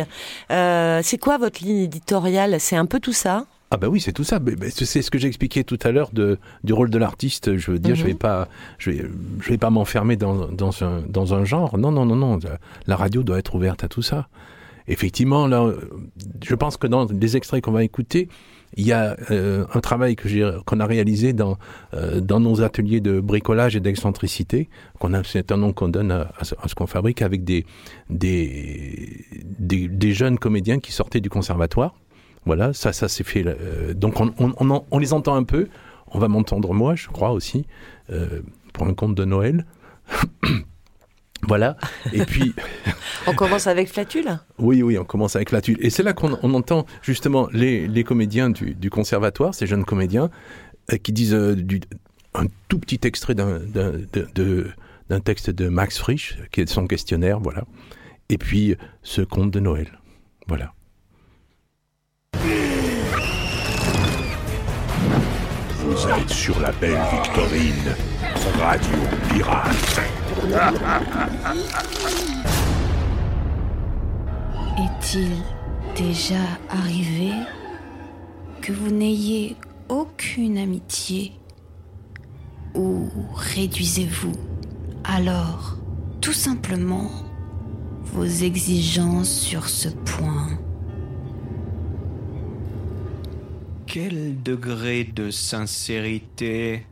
Euh, 0.50 1.00
c'est 1.02 1.16
quoi 1.16 1.38
votre 1.38 1.64
ligne 1.64 1.78
éditoriale? 1.84 2.56
C'est 2.60 2.76
un 2.76 2.84
peu 2.84 3.00
tout 3.00 3.14
ça? 3.14 3.46
Ah 3.70 3.78
bah 3.78 3.88
oui, 3.88 3.98
c'est 3.98 4.12
tout 4.12 4.24
ça. 4.24 4.38
C'est 4.70 5.00
ce 5.00 5.10
que 5.10 5.16
j'ai 5.16 5.26
expliqué 5.26 5.64
tout 5.64 5.78
à 5.84 5.90
l'heure 5.90 6.10
du 6.12 6.72
rôle 6.74 6.90
de 6.90 6.98
l'artiste. 6.98 7.56
Je 7.56 7.70
veux 7.70 7.78
dire, 7.78 7.94
je 7.94 8.02
Mhm. 8.02 8.08
vais 8.08 8.14
pas, 8.14 8.46
je 8.76 8.90
vais, 8.90 9.04
je 9.40 9.48
vais 9.48 9.58
pas 9.58 9.70
m'enfermer 9.70 10.16
dans, 10.16 10.46
dans, 10.48 10.84
un, 10.84 11.00
dans 11.08 11.32
un 11.32 11.46
genre. 11.46 11.78
Non, 11.78 11.90
non, 11.90 12.04
non, 12.04 12.14
non. 12.14 12.38
La 12.86 12.96
radio 12.96 13.22
doit 13.22 13.38
être 13.38 13.54
ouverte 13.54 13.82
à 13.84 13.88
tout 13.88 14.02
ça. 14.02 14.28
effectivement, 14.86 15.46
là, 15.48 15.72
je 16.44 16.54
pense 16.54 16.76
que 16.76 16.86
dans 16.86 17.06
les 17.06 17.36
extraits 17.38 17.64
qu'on 17.64 17.72
va 17.72 17.82
écouter, 17.84 18.28
il 18.76 18.86
y 18.86 18.92
a 18.92 19.16
euh, 19.30 19.64
un 19.72 19.80
travail 19.80 20.16
que 20.16 20.60
qu'on 20.60 20.80
a 20.80 20.86
réalisé 20.86 21.32
dans, 21.32 21.56
euh, 21.94 22.20
dans 22.20 22.40
nos 22.40 22.60
ateliers 22.60 23.00
de 23.00 23.20
bricolage 23.20 23.74
et 23.74 23.80
d'excentricité, 23.80 24.68
c'est 25.24 25.50
un 25.50 25.56
nom 25.56 25.72
qu'on 25.72 25.88
donne 25.88 26.12
à, 26.12 26.28
ce, 26.42 26.74
qu'on 26.74 26.86
fabrique 26.86 27.22
avec 27.22 27.42
des, 27.42 27.64
des, 28.10 29.24
des, 29.58 30.12
jeunes 30.12 30.38
comédiens 30.38 30.78
qui 30.78 30.92
sortaient 30.92 31.20
du 31.20 31.30
conservatoire. 31.30 31.94
Voilà, 32.44 32.72
ça, 32.74 32.92
ça 32.92 33.08
s'est 33.08 33.24
fait. 33.24 33.44
euh, 33.46 33.94
donc 33.94 34.20
on, 34.20 34.84
on, 34.90 34.98
les 34.98 35.12
entend 35.14 35.34
un 35.34 35.44
peu. 35.44 35.68
On 36.08 36.18
va 36.18 36.28
m'entendre 36.28 36.72
moi, 36.74 36.94
je 36.94 37.08
crois 37.08 37.30
aussi, 37.30 37.66
pour 38.72 38.86
un 38.86 38.94
conte 38.94 39.14
de 39.14 39.24
Noël. 39.24 39.66
Voilà. 41.42 41.76
Et 42.12 42.24
puis. 42.24 42.54
On 43.26 43.34
commence 43.34 43.66
avec 43.66 43.88
Flatule 43.88 44.38
Oui, 44.58 44.82
oui, 44.82 44.96
on 44.98 45.04
commence 45.04 45.34
avec 45.36 45.50
la 45.50 45.60
tuile. 45.60 45.78
Et 45.80 45.90
c'est 45.90 46.02
là 46.04 46.12
qu'on 46.12 46.38
on 46.42 46.54
entend 46.54 46.86
justement 47.02 47.48
les, 47.52 47.88
les 47.88 48.04
comédiens 48.04 48.50
du, 48.50 48.74
du 48.74 48.88
conservatoire, 48.88 49.52
ces 49.54 49.66
jeunes 49.66 49.84
comédiens, 49.84 50.30
euh, 50.92 50.96
qui 50.96 51.12
disent 51.12 51.34
euh, 51.34 51.56
du- 51.56 51.80
un 52.34 52.44
tout 52.68 52.78
petit 52.78 53.00
extrait 53.04 53.34
d'un 53.34 53.58
d'un- 53.58 53.92
de- 54.12 54.28
de- 54.34 54.68
d'un 55.08 55.18
texte 55.20 55.50
de 55.50 55.68
Max 55.68 55.98
Frisch, 55.98 56.36
qui 56.52 56.60
est 56.60 56.68
son 56.68 56.86
questionnaire, 56.86 57.40
voilà. 57.40 57.64
Et 58.28 58.38
puis 58.38 58.76
ce 59.02 59.22
conte 59.22 59.50
de 59.50 59.58
Noël. 59.60 59.88
Voilà. 60.46 60.72
Vous 65.78 66.08
êtes 66.08 66.30
sur 66.30 66.58
la 66.60 66.72
belle 66.72 66.98
Victorine, 67.12 67.94
radio 68.60 68.98
pirate. 69.32 70.00
Est-il 74.78 75.30
déjà 75.96 76.44
arrivé 76.68 77.32
que 78.60 78.72
vous 78.72 78.90
n'ayez 78.90 79.56
aucune 79.88 80.58
amitié 80.58 81.32
Ou 82.74 83.08
réduisez-vous 83.34 84.32
alors 85.04 85.78
tout 86.20 86.34
simplement 86.34 87.10
vos 88.04 88.24
exigences 88.24 89.32
sur 89.32 89.68
ce 89.68 89.88
point? 89.88 90.50
Quel 93.86 94.42
degré 94.42 95.04
de 95.04 95.30
sincérité 95.30 96.84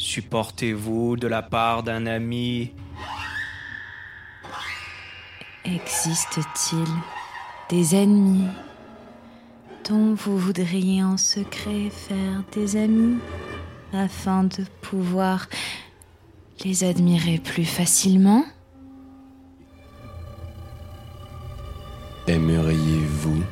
supportez-vous 0.00 1.16
de 1.16 1.28
la 1.28 1.42
part 1.42 1.82
d'un 1.82 2.06
ami? 2.06 2.72
Existe-t-il 5.64 6.88
des 7.68 7.94
ennemis 7.94 8.48
dont 9.88 10.14
vous 10.14 10.38
voudriez 10.38 11.04
en 11.04 11.16
secret 11.16 11.90
faire 11.90 12.42
des 12.52 12.76
amis 12.76 13.18
afin 13.92 14.44
de 14.44 14.64
pouvoir 14.80 15.46
les 16.64 16.82
admirer 16.82 17.38
plus 17.38 17.66
facilement? 17.66 18.44
Aimeriez-vous 22.26 23.42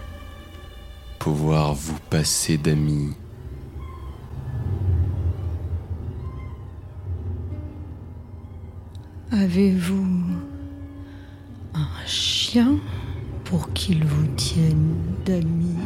pouvoir 1.18 1.74
vous 1.74 1.98
passer 2.08 2.56
d'amis? 2.56 3.14
Avez-vous 9.30 10.06
un 11.74 12.06
chien 12.06 12.76
pour 13.44 13.74
qu'il 13.74 14.02
vous 14.02 14.26
tienne 14.36 14.94
d'amis? 15.26 15.76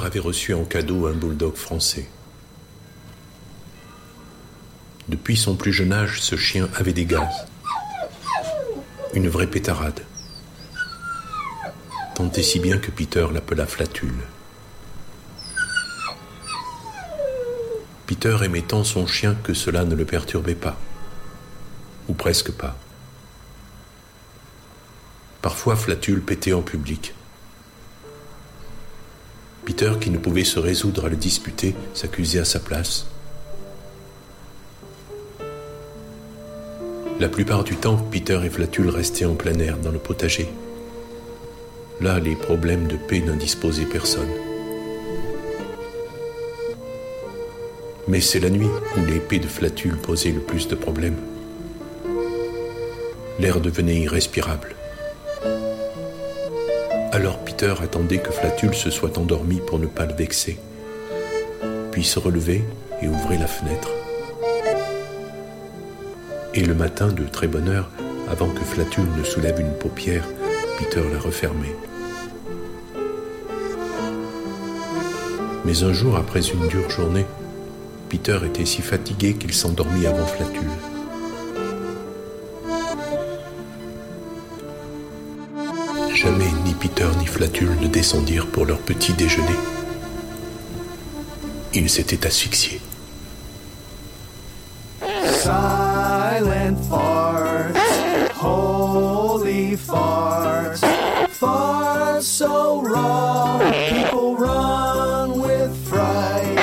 Avait 0.00 0.20
reçu 0.20 0.54
en 0.54 0.64
cadeau 0.64 1.06
un 1.06 1.12
bulldog 1.12 1.54
français. 1.54 2.08
Depuis 5.06 5.36
son 5.36 5.54
plus 5.54 5.72
jeune 5.72 5.92
âge, 5.92 6.22
ce 6.22 6.34
chien 6.34 6.68
avait 6.74 6.94
des 6.94 7.04
gaz. 7.04 7.46
Une 9.12 9.28
vraie 9.28 9.46
pétarade. 9.46 10.00
Tant 12.14 12.30
et 12.32 12.42
si 12.42 12.58
bien 12.58 12.78
que 12.78 12.90
Peter 12.90 13.26
l'appela 13.32 13.66
Flatule. 13.66 14.22
Peter 18.06 18.38
aimait 18.42 18.62
tant 18.62 18.84
son 18.84 19.06
chien 19.06 19.36
que 19.42 19.52
cela 19.52 19.84
ne 19.84 19.94
le 19.94 20.06
perturbait 20.06 20.54
pas. 20.54 20.78
Ou 22.08 22.14
presque 22.14 22.50
pas. 22.50 22.78
Parfois, 25.42 25.76
Flatule 25.76 26.22
pétait 26.22 26.54
en 26.54 26.62
public. 26.62 27.14
Peter, 29.64 29.92
qui 30.00 30.10
ne 30.10 30.18
pouvait 30.18 30.44
se 30.44 30.58
résoudre 30.58 31.04
à 31.04 31.08
le 31.08 31.16
disputer, 31.16 31.74
s'accusait 31.94 32.40
à 32.40 32.44
sa 32.44 32.58
place. 32.58 33.06
La 37.20 37.28
plupart 37.28 37.62
du 37.62 37.76
temps, 37.76 37.96
Peter 37.96 38.40
et 38.44 38.50
Flatule 38.50 38.88
restaient 38.88 39.24
en 39.24 39.34
plein 39.34 39.56
air, 39.60 39.78
dans 39.78 39.92
le 39.92 40.00
potager. 40.00 40.48
Là, 42.00 42.18
les 42.18 42.34
problèmes 42.34 42.88
de 42.88 42.96
paix 42.96 43.20
n'indisposaient 43.20 43.84
personne. 43.84 44.30
Mais 48.08 48.20
c'est 48.20 48.40
la 48.40 48.50
nuit 48.50 48.66
où 48.96 49.04
l'épée 49.04 49.38
de 49.38 49.46
Flatule 49.46 49.96
posait 49.96 50.32
le 50.32 50.40
plus 50.40 50.66
de 50.66 50.74
problèmes. 50.74 51.18
L'air 53.38 53.60
devenait 53.60 54.00
irrespirable. 54.00 54.74
Alors 57.14 57.38
Peter 57.40 57.74
attendait 57.82 58.20
que 58.20 58.32
Flatule 58.32 58.74
se 58.74 58.88
soit 58.88 59.18
endormi 59.18 59.60
pour 59.60 59.78
ne 59.78 59.86
pas 59.86 60.06
le 60.06 60.14
vexer, 60.14 60.58
puis 61.90 62.04
se 62.04 62.18
relevait 62.18 62.64
et 63.02 63.08
ouvrait 63.08 63.36
la 63.36 63.46
fenêtre. 63.46 63.90
Et 66.54 66.62
le 66.64 66.74
matin, 66.74 67.08
de 67.08 67.24
très 67.24 67.48
bonne 67.48 67.68
heure, 67.68 67.90
avant 68.30 68.48
que 68.48 68.64
Flatule 68.64 69.08
ne 69.18 69.24
soulève 69.24 69.60
une 69.60 69.74
paupière, 69.74 70.24
Peter 70.78 71.02
la 71.12 71.20
refermait. 71.20 71.76
Mais 75.66 75.82
un 75.82 75.92
jour, 75.92 76.16
après 76.16 76.40
une 76.40 76.66
dure 76.68 76.88
journée, 76.88 77.26
Peter 78.08 78.38
était 78.46 78.64
si 78.64 78.80
fatigué 78.80 79.34
qu'il 79.34 79.52
s'endormit 79.52 80.06
avant 80.06 80.24
Flatule. 80.24 80.62
Jamais 86.14 86.61
ni 86.72 86.78
Peter 86.78 87.08
ni 87.18 87.26
Flatule 87.26 87.76
ne 87.80 87.86
descendirent 87.86 88.46
pour 88.46 88.64
leur 88.64 88.78
petit 88.78 89.12
déjeuner. 89.12 89.56
Ils 91.74 91.90
s'étaient 91.90 92.26
asphyxiés. 92.26 92.80
Silent 95.42 96.76
farts, 96.88 97.74
holy 98.42 99.76
farts, 99.76 100.80
farts 101.30 102.22
so 102.22 102.80
wrong, 102.82 103.60
people 103.90 104.36
run 104.36 105.40
with 105.40 105.74
fright. 105.88 106.58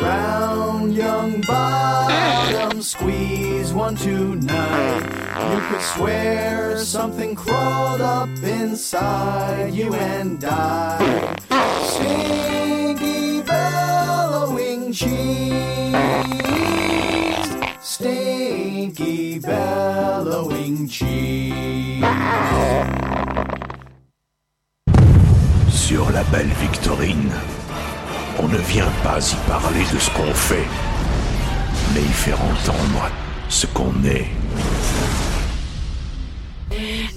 Round 0.00 0.94
young 0.94 1.40
bottom, 1.42 2.80
squeeze 2.80 3.72
one 3.72 3.96
tonight. 3.96 5.27
You 5.38 5.60
could 5.68 5.80
swear 5.80 6.78
something 6.78 7.34
crawled 7.34 8.00
up 8.00 8.28
inside 8.42 9.72
you 9.72 9.94
and 9.94 10.40
died. 10.40 11.40
Stinky 11.84 13.42
bellowing 13.42 14.92
cheese. 14.92 15.94
Stinky 17.80 19.38
bellowing 19.38 20.88
cheese. 20.88 22.04
Sur 25.70 26.10
la 26.10 26.24
belle 26.24 26.52
Victorine, 26.60 27.32
on 28.38 28.48
ne 28.48 28.58
vient 28.58 28.92
pas 29.02 29.20
y 29.32 29.36
parler 29.48 29.84
de 29.92 29.98
ce 29.98 30.10
qu'on 30.10 30.34
fait, 30.34 30.66
mais 31.94 32.02
y 32.02 32.12
faire 32.12 32.40
entendre 32.42 33.10
ce 33.48 33.66
qu'on 33.66 33.94
est. 34.04 34.26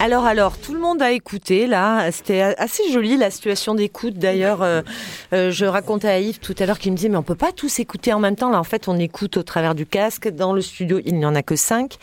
Alors, 0.04 0.26
alors, 0.26 0.58
tout 0.58 0.74
le 0.74 0.80
monde 0.80 1.00
a 1.04 1.12
écouté, 1.12 1.68
là. 1.68 2.12
C'était 2.12 2.42
assez 2.42 2.92
joli, 2.92 3.18
la 3.18 3.30
situation 3.30 3.76
d'écoute. 3.76 4.16
D'ailleurs, 4.16 4.64
euh, 4.64 4.82
euh, 5.32 5.52
je 5.52 5.64
racontais 5.64 6.08
à 6.08 6.20
Yves 6.20 6.40
tout 6.40 6.56
à 6.58 6.66
l'heure 6.66 6.80
qu'il 6.80 6.92
me 6.92 6.98
disait, 6.98 7.08
mais 7.08 7.18
on 7.18 7.24
peut 7.24 7.36
pas 7.36 7.52
tous 7.52 7.78
écouter 7.78 8.12
en 8.12 8.20
même 8.20 8.36
temps. 8.36 8.50
Là, 8.50 8.60
en 8.60 8.64
fait, 8.64 8.88
on 8.88 8.98
écoute 8.98 9.38
au 9.38 9.44
travers 9.44 9.76
du 9.76 9.86
casque. 9.86 10.28
Dans 10.28 10.54
le 10.54 10.62
studio, 10.62 11.00
il 11.06 11.20
n'y 11.20 11.26
en 11.26 11.36
a 11.36 11.44
que 11.44 11.56
cinq. 11.56 11.98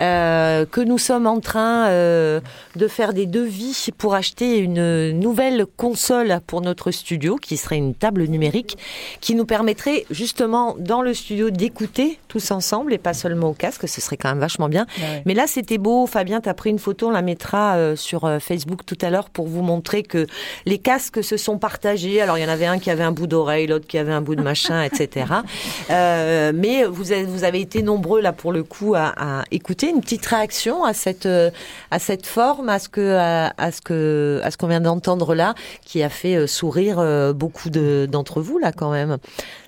Euh, 0.00 0.64
que 0.64 0.80
nous 0.80 0.96
sommes 0.96 1.26
en 1.26 1.40
train 1.40 1.88
de 1.90 2.88
faire 2.88 3.12
des 3.12 3.26
devis 3.26 3.88
pour 3.98 4.14
acheter 4.14 4.56
une 4.56 5.10
nouvelle 5.10 5.66
console 5.76 6.40
pour 6.46 6.62
notre 6.62 6.90
studio, 6.90 7.36
qui 7.36 7.58
serait 7.58 7.76
une 7.76 7.94
table 7.94 8.22
numérique, 8.28 8.78
qui 9.20 9.34
nous 9.34 9.44
permettrait 9.44 10.06
justement, 10.10 10.74
dans 10.78 11.02
le 11.02 11.12
studio, 11.12 11.50
d'écouter 11.50 12.18
tous 12.28 12.50
ensemble 12.50 12.94
et 12.94 12.98
pas 12.98 13.12
seulement 13.12 13.50
au 13.50 13.54
casque. 13.54 13.86
Ce 13.86 14.00
serait 14.00 14.16
quand 14.16 14.30
même 14.30 14.40
vachement 14.40 14.70
bien. 14.70 14.86
Ouais. 14.98 15.22
Mais 15.26 15.34
là, 15.34 15.46
c'était 15.46 15.76
beau. 15.76 16.06
Fabien, 16.06 16.40
tu 16.40 16.48
as 16.48 16.54
pris 16.54 16.70
une 16.70 16.78
photo, 16.78 17.08
on 17.08 17.10
la 17.10 17.20
mettra 17.42 17.74
euh, 17.76 17.96
sur 17.96 18.24
euh, 18.24 18.38
Facebook 18.38 18.80
tout 18.86 18.96
à 19.02 19.10
l'heure 19.10 19.28
pour 19.28 19.48
vous 19.48 19.62
montrer 19.62 20.04
que 20.04 20.26
les 20.64 20.78
casques 20.78 21.24
se 21.24 21.36
sont 21.36 21.58
partagés. 21.58 22.20
Alors, 22.22 22.38
il 22.38 22.42
y 22.42 22.44
en 22.44 22.48
avait 22.48 22.66
un 22.66 22.78
qui 22.78 22.88
avait 22.90 23.02
un 23.02 23.10
bout 23.10 23.26
d'oreille, 23.26 23.66
l'autre 23.66 23.86
qui 23.88 23.98
avait 23.98 24.12
un 24.12 24.20
bout 24.20 24.36
de 24.36 24.42
machin, 24.42 24.82
etc. 24.82 25.26
Euh, 25.90 26.52
mais 26.54 26.84
vous 26.84 27.12
avez, 27.12 27.24
vous 27.24 27.44
avez 27.44 27.60
été 27.60 27.82
nombreux, 27.82 28.20
là, 28.20 28.32
pour 28.32 28.52
le 28.52 28.62
coup, 28.62 28.94
à, 28.94 29.12
à 29.40 29.44
écouter 29.50 29.88
une 29.90 30.00
petite 30.00 30.24
réaction 30.24 30.84
à 30.84 30.94
cette, 30.94 31.26
à 31.26 31.98
cette 31.98 32.26
forme, 32.26 32.68
à 32.68 32.78
ce 32.78 32.88
que, 32.88 33.16
à, 33.16 33.52
à 33.58 33.72
ce 33.72 33.80
que, 33.80 34.40
à 34.42 34.50
ce 34.50 34.56
qu'on 34.56 34.68
vient 34.68 34.80
d'entendre 34.80 35.34
là, 35.34 35.54
qui 35.84 36.02
a 36.02 36.08
fait 36.08 36.46
sourire 36.46 37.02
beaucoup 37.34 37.68
de, 37.70 38.06
d'entre 38.10 38.40
vous, 38.40 38.58
là, 38.58 38.72
quand 38.72 38.90
même. 38.92 39.18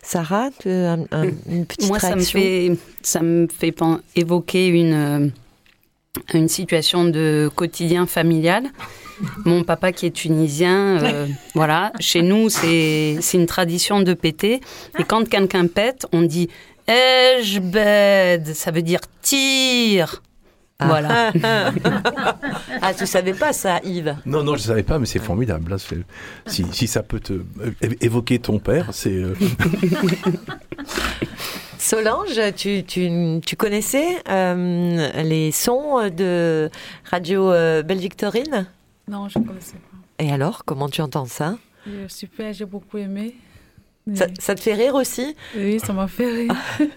Sarah, 0.03 0.49
tu, 0.61 0.71
un- 0.71 1.05
un- 1.13 1.31
une 1.51 1.67
petite 1.67 1.89
Moi, 1.89 1.99
ça 1.99 2.11
me 2.11 2.15
réaction? 2.15 2.41
fait, 2.41 2.77
ça 3.03 3.21
me 3.21 3.47
fait 3.49 3.75
évoquer 4.17 4.69
une, 4.69 5.33
une 6.33 6.49
situation 6.49 7.05
de 7.05 7.51
quotidien 7.55 8.07
familial. 8.07 8.65
Mon 9.45 9.63
papa 9.63 9.93
qui 9.93 10.07
est 10.07 10.11
tunisien, 10.11 10.99
euh, 11.03 11.27
voilà. 11.55 11.93
Chez 12.01 12.23
nous, 12.23 12.49
c'est 12.49 13.19
c'est 13.21 13.39
une 13.39 13.47
tradition 13.47 14.01
de 14.01 14.13
péter. 14.13 14.61
Et 14.99 15.05
quand 15.05 15.29
quelqu'un 15.29 15.67
pète, 15.69 16.07
on 16.13 16.23
dit 16.23 16.49
Ejbed, 16.89 18.55
ça 18.55 18.71
veut 18.73 18.83
dire 18.83 19.01
tire. 19.23 20.21
Voilà. 20.81 21.33
ah, 22.83 22.93
tu 22.93 23.07
savais 23.07 23.33
pas 23.33 23.53
ça, 23.53 23.81
Yves? 23.85 24.17
Non, 24.27 24.43
non, 24.43 24.57
je 24.57 24.63
savais 24.63 24.83
pas, 24.83 24.99
mais 24.99 25.07
c'est 25.07 25.21
formidable. 25.21 25.71
là, 25.71 25.77
si, 26.47 26.67
si 26.73 26.89
ça 26.89 27.05
peut 27.05 27.21
te 27.21 27.35
é- 27.81 27.97
évoquer 28.01 28.41
ton 28.41 28.59
père, 28.59 28.89
c'est. 28.93 29.23
Solange, 31.89 32.41
tu, 32.57 32.83
tu, 32.83 33.11
tu 33.45 33.57
connaissais 33.57 34.07
euh, 34.31 35.23
les 35.23 35.53
sons 35.53 36.09
de 36.09 36.71
Radio 37.11 37.53
euh, 37.53 37.83
Belle 37.83 37.99
Victorine 37.99 38.67
Non, 39.07 39.29
je 39.29 39.39
ne 39.39 39.45
connaissais 39.45 39.77
pas. 39.77 40.25
Et 40.25 40.33
alors, 40.33 40.65
comment 40.65 40.89
tu 40.89 41.03
entends 41.03 41.27
ça? 41.27 41.59
Euh, 41.87 42.09
Super, 42.09 42.55
j'ai 42.55 42.65
beaucoup 42.65 42.97
aimé. 42.97 43.35
ça, 44.15 44.29
ça 44.41 44.55
te 44.55 44.63
fait 44.63 44.73
rire 44.73 44.95
aussi? 44.95 45.37
Oui, 45.55 45.79
ça 45.79 45.93
m'a 45.93 46.09
fait 46.09 46.31
rire. 46.31 46.57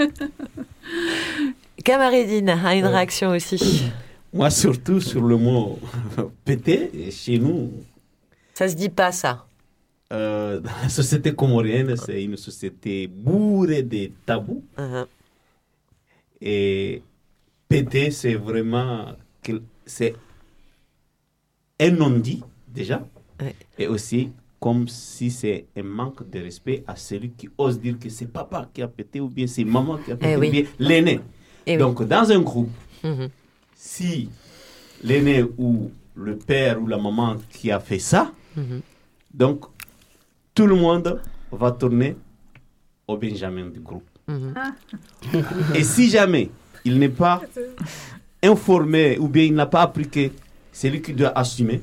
Camarédine 1.84 2.52
a 2.52 2.74
une 2.74 2.86
réaction 2.86 3.32
aussi. 3.32 3.92
Moi, 4.32 4.50
surtout 4.50 5.02
sur 5.02 5.22
le 5.22 5.36
mot 5.36 5.80
péter, 6.46 6.92
et 6.94 7.12
chez 7.12 7.40
nous, 7.40 7.74
Ça 8.54 8.70
se 8.70 8.76
dit 8.76 8.88
pas 8.88 9.12
ça. 9.12 9.48
Euh, 10.14 10.62
la 10.84 10.90
société 10.90 11.34
comorienne, 11.34 11.96
c'est 11.98 12.24
une 12.24 12.38
société 12.38 13.08
bourrée 13.08 13.84
de 13.84 14.12
tabous. 14.26 14.64
Uh-huh. 14.78 15.06
Et 16.42 17.02
péter, 17.68 18.12
c'est 18.12 18.36
vraiment. 18.36 19.14
C'est 19.86 20.16
un 21.80 21.92
non-dit, 21.92 22.44
déjà. 22.68 23.08
Et 23.78 23.88
aussi, 23.88 24.30
comme 24.60 24.88
si 24.88 25.30
c'est 25.32 25.66
un 25.78 25.84
manque 25.84 26.28
de 26.30 26.40
respect 26.40 26.84
à 26.88 26.96
celui 26.96 27.30
qui 27.32 27.50
ose 27.58 27.80
dire 27.80 27.98
que 28.00 28.10
c'est 28.10 28.26
papa 28.32 28.68
qui 28.74 28.82
a 28.82 28.88
pété 28.88 29.20
ou 29.20 29.30
bien 29.30 29.46
c'est 29.48 29.64
maman 29.64 29.98
qui 29.98 30.12
a 30.12 30.16
pété 30.16 30.32
Eh 30.34 30.38
oui. 30.38 30.48
ou 30.48 30.52
bien 30.52 30.64
l'aîné. 30.80 31.20
Eh 31.66 31.74
oui. 31.74 31.78
Donc, 31.78 32.04
dans 32.08 32.32
un 32.32 32.40
groupe, 32.42 32.72
Mhm. 33.04 33.30
si 33.76 34.30
l'aîné 35.04 35.44
ou 35.58 35.92
le 36.16 36.36
père 36.36 36.82
ou 36.82 36.88
la 36.88 36.98
maman 36.98 37.36
qui 37.52 37.70
a 37.72 37.80
fait 37.80 38.00
ça, 38.00 38.34
Mhm. 38.56 38.82
donc 39.34 39.66
tout 40.58 40.66
le 40.66 40.74
monde 40.76 41.22
va 41.52 41.72
tourner 41.72 42.18
au 43.08 43.16
Benjamin 43.16 43.68
du 43.68 43.80
groupe. 43.80 44.10
Mhm. 44.28 44.56
Et 45.76 45.84
si 45.84 46.10
jamais 46.10 46.50
il 46.84 46.98
n'est 46.98 47.10
pas 47.10 47.42
informé 48.42 49.20
ou 49.20 49.28
bien 49.28 49.44
il 49.44 49.54
n'a 49.54 49.68
pas 49.68 49.84
appris 49.84 50.10
que 50.10 50.32
c'est 50.72 50.90
lui 50.90 51.04
qui 51.04 51.14
doit 51.14 51.38
assumer, 51.38 51.80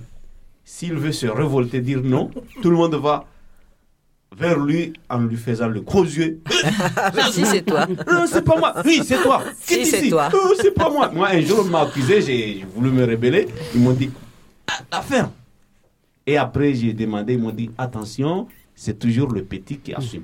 s'il 0.65 0.95
veut 0.95 1.13
se 1.13 1.27
révolter, 1.29 1.81
dire 1.81 2.03
non, 2.03 2.33
tout 2.63 2.69
le 2.71 2.77
monde 2.77 2.97
va 2.97 3.25
vers 4.37 4.59
lui 4.59 4.93
en 5.09 5.21
lui 5.21 5.37
faisant 5.37 5.69
le 5.69 5.81
gros 5.81 6.03
yeux. 6.03 6.41
Si, 7.31 7.47
c'est 7.47 7.63
toi. 7.63 7.87
Non, 7.87 8.25
c'est 8.27 8.43
pas 8.43 8.59
moi. 8.59 8.75
Oui, 8.85 9.03
c'est 9.05 9.23
toi. 9.23 9.45
Si, 9.61 9.87
c'est 9.87 10.09
toi. 10.09 10.29
Oh, 10.35 10.53
c'est 10.61 10.75
pas 10.75 10.91
moi. 10.91 11.13
Moi, 11.15 11.29
un 11.29 11.41
jour, 11.43 11.63
on 11.65 11.71
m'a 11.71 11.83
accusé, 11.83 12.21
j'ai 12.21 12.67
voulu 12.75 12.91
me 12.91 13.07
rebeller. 13.07 13.47
Ils 13.73 13.81
m'ont 13.81 13.93
dit, 13.93 14.11
Ah, 14.67 14.81
la 14.91 15.01
ferme. 15.01 15.31
Et 16.27 16.37
après, 16.37 16.75
j'ai 16.75 16.93
demandé, 16.93 17.35
ils 17.35 17.39
m'ont 17.39 17.51
dit, 17.53 17.71
attention, 17.77 18.49
c'est 18.75 18.99
toujours 18.99 19.33
le 19.33 19.43
petit 19.45 19.79
qui 19.79 19.95
assume. 19.95 20.23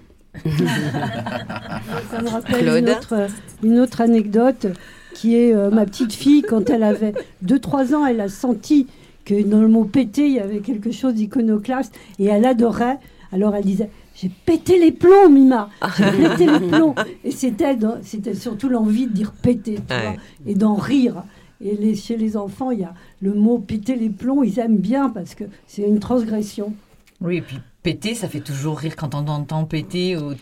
Ça 2.10 2.22
me 2.22 2.28
rappelle 2.28 2.68
une 2.68 2.88
autre, 2.90 3.26
une 3.62 3.78
autre 3.80 4.00
anecdote 4.00 4.66
qui 5.14 5.34
est 5.36 5.52
euh, 5.54 5.70
ma 5.70 5.84
petite 5.86 6.12
fille, 6.12 6.42
quand 6.42 6.70
elle 6.70 6.82
avait 6.84 7.12
2-3 7.44 7.94
ans, 7.94 8.06
elle 8.06 8.20
a 8.20 8.28
senti 8.28 8.86
que 9.24 9.42
dans 9.42 9.60
le 9.60 9.68
mot 9.68 9.84
péter, 9.84 10.26
il 10.26 10.34
y 10.34 10.40
avait 10.40 10.60
quelque 10.60 10.92
chose 10.92 11.14
d'iconoclaste 11.14 11.94
et 12.18 12.26
elle 12.26 12.44
adorait. 12.46 12.98
Alors 13.32 13.54
elle 13.54 13.64
disait 13.64 13.90
J'ai 14.14 14.30
pété 14.46 14.78
les 14.78 14.92
plombs, 14.92 15.28
Mima 15.28 15.68
J'ai 15.96 16.10
pété 16.28 16.46
les 16.46 16.68
plombs 16.68 16.94
Et 17.24 17.30
c'était 17.32 18.34
surtout 18.34 18.68
l'envie 18.68 19.06
de 19.06 19.12
dire 19.12 19.32
péter 19.32 19.76
tu 19.86 19.94
Ouais. 19.94 20.02
vois, 20.02 20.16
et 20.46 20.54
d'en 20.54 20.74
rire. 20.74 21.22
Et 21.62 21.76
les- 21.76 21.94
chez 21.94 22.16
les 22.16 22.36
enfants, 22.36 22.70
il 22.70 22.80
y 22.80 22.84
a 22.84 22.94
le 23.20 23.34
mot 23.34 23.58
péter 23.58 23.94
les 23.96 24.08
plombs, 24.10 24.42
ils 24.42 24.58
aiment 24.58 24.78
bien 24.78 25.10
parce 25.10 25.34
que 25.34 25.44
c'est 25.66 25.82
une 25.82 25.98
transgression. 26.00 26.72
Oui, 27.20 27.36
et 27.38 27.42
puis 27.42 27.58
péter, 27.82 28.14
ça 28.14 28.28
fait 28.28 28.40
toujours 28.40 28.78
rire 28.78 28.96
quand 28.96 29.14
on 29.14 29.26
entend 29.28 29.64
péter. 29.64 30.16
Ou, 30.16 30.34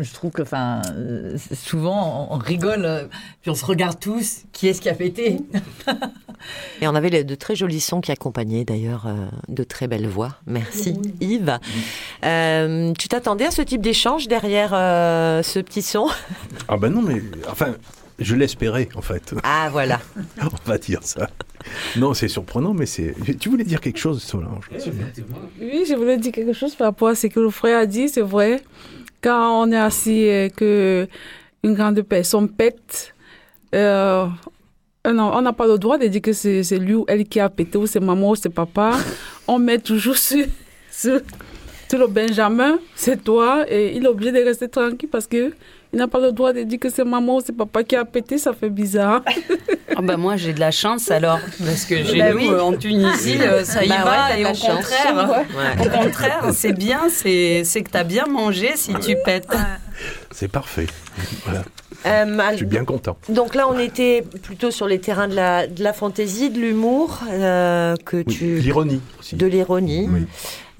je 0.00 0.12
trouve 0.12 0.30
que 0.32 0.42
enfin, 0.42 0.82
euh, 0.92 1.36
souvent, 1.54 2.28
on, 2.30 2.34
on 2.34 2.38
rigole, 2.38 2.84
euh, 2.84 3.04
puis 3.42 3.50
on 3.50 3.54
se 3.54 3.64
regarde 3.64 3.98
tous. 3.98 4.42
Qui 4.52 4.68
est-ce 4.68 4.80
qui 4.80 4.88
a 4.88 4.94
pété? 4.94 5.38
Et 6.80 6.86
on 6.86 6.94
avait 6.94 7.24
de 7.24 7.34
très 7.34 7.56
jolis 7.56 7.80
sons 7.80 8.00
qui 8.00 8.12
accompagnaient 8.12 8.64
d'ailleurs 8.64 9.06
euh, 9.06 9.26
de 9.48 9.64
très 9.64 9.88
belles 9.88 10.06
voix. 10.06 10.36
Merci 10.46 10.98
Yves. 11.20 11.58
Euh, 12.24 12.92
tu 12.98 13.08
t'attendais 13.08 13.46
à 13.46 13.50
ce 13.50 13.62
type 13.62 13.80
d'échange 13.80 14.28
derrière 14.28 14.70
euh, 14.72 15.42
ce 15.42 15.58
petit 15.58 15.82
son? 15.82 16.08
Ah 16.68 16.76
ben 16.76 16.90
non, 16.90 17.02
mais 17.02 17.22
enfin, 17.50 17.74
je 18.18 18.34
l'espérais 18.34 18.88
en 18.94 19.02
fait. 19.02 19.34
Ah 19.42 19.68
voilà. 19.70 20.00
On 20.42 20.68
va 20.68 20.78
dire 20.78 21.00
ça. 21.02 21.28
Non, 21.96 22.14
c'est 22.14 22.28
surprenant, 22.28 22.74
mais 22.74 22.86
c'est. 22.86 23.14
Tu 23.38 23.48
voulais 23.48 23.64
dire 23.64 23.80
quelque 23.80 23.98
chose, 23.98 24.22
Solange 24.22 24.68
Oui, 25.60 25.84
je 25.88 25.94
voulais 25.94 26.16
dire 26.18 26.32
quelque 26.32 26.52
chose 26.52 26.74
par 26.74 26.88
rapport 26.88 27.08
à 27.08 27.14
ce 27.14 27.26
que 27.26 27.40
le 27.40 27.50
frère 27.50 27.78
a 27.78 27.86
dit, 27.86 28.08
c'est 28.08 28.22
vrai. 28.22 28.62
Quand 29.20 29.62
on 29.62 29.72
est 29.72 29.76
assis 29.76 30.22
et 30.22 30.52
que 30.54 31.08
une 31.62 31.74
grande 31.74 32.00
personne 32.02 32.48
pète, 32.48 33.14
euh, 33.74 34.26
non, 35.04 35.32
on 35.34 35.42
n'a 35.42 35.52
pas 35.52 35.66
le 35.66 35.78
droit 35.78 35.98
de 35.98 36.06
dire 36.06 36.22
que 36.22 36.32
c'est 36.32 36.62
c'est 36.62 36.78
lui 36.78 36.94
ou 36.94 37.04
elle 37.08 37.24
qui 37.26 37.40
a 37.40 37.48
pété, 37.48 37.78
ou 37.78 37.86
c'est 37.86 38.00
maman 38.00 38.30
ou 38.30 38.36
c'est 38.36 38.48
papa. 38.48 38.96
On 39.46 39.58
met 39.58 39.78
toujours 39.78 40.16
sur, 40.16 40.44
sur, 40.90 41.20
sur 41.88 41.98
le 41.98 42.06
Benjamin, 42.06 42.78
c'est 42.94 43.22
toi, 43.24 43.64
et 43.68 43.96
il 43.96 44.04
est 44.04 44.08
obligé 44.08 44.32
de 44.32 44.38
rester 44.38 44.68
tranquille 44.68 45.08
parce 45.10 45.26
que 45.26 45.52
il 45.92 45.98
n'a 45.98 46.08
pas 46.08 46.20
le 46.20 46.32
droit 46.32 46.52
de 46.52 46.62
dire 46.62 46.78
que 46.78 46.90
c'est 46.90 47.04
maman 47.04 47.36
ou 47.36 47.40
c'est 47.44 47.56
papa 47.56 47.82
qui 47.84 47.96
a 47.96 48.04
pété, 48.04 48.38
ça 48.38 48.52
fait 48.52 48.70
bizarre. 48.70 49.22
Bah 50.00 50.16
moi 50.16 50.36
j'ai 50.36 50.52
de 50.52 50.60
la 50.60 50.70
chance 50.70 51.10
alors 51.10 51.40
parce 51.58 51.84
que 51.84 52.04
chez 52.04 52.18
Bah 52.18 52.30
nous 52.30 52.36
oui. 52.38 52.48
euh, 52.48 52.62
en 52.62 52.72
Tunisie 52.72 53.36
euh, 53.40 53.64
ça 53.64 53.84
y 53.84 53.88
Bah 53.88 54.04
va 54.04 54.38
et 54.38 54.44
au 54.44 54.50
contraire 54.52 55.44
Ouais. 55.56 55.86
au 55.86 55.90
contraire 55.90 56.50
c'est 56.52 56.72
bien 56.72 57.08
c'est 57.08 57.64
c'est 57.64 57.82
que 57.82 57.90
t'as 57.90 58.04
bien 58.04 58.26
mangé 58.26 58.76
si 58.76 58.94
tu 58.94 59.16
pètes. 59.24 59.48
C'est 60.30 60.46
parfait. 60.46 60.86
Voilà. 61.44 61.64
Euh, 62.06 62.50
Je 62.52 62.56
suis 62.58 62.66
bien 62.66 62.84
content. 62.84 63.16
Donc 63.28 63.56
là, 63.56 63.66
on 63.68 63.76
était 63.76 64.22
plutôt 64.40 64.70
sur 64.70 64.86
les 64.86 65.00
terrains 65.00 65.26
de 65.26 65.34
la, 65.34 65.66
de 65.66 65.82
la 65.82 65.92
fantaisie, 65.92 66.50
de 66.50 66.60
l'humour, 66.60 67.18
euh, 67.32 67.96
que 68.04 68.18
Oui, 68.18 68.24
tu... 68.36 68.58
L'ironie 68.60 69.00
aussi. 69.18 69.34
De 69.34 69.46
l'ironie. 69.46 70.08
Oui. 70.08 70.26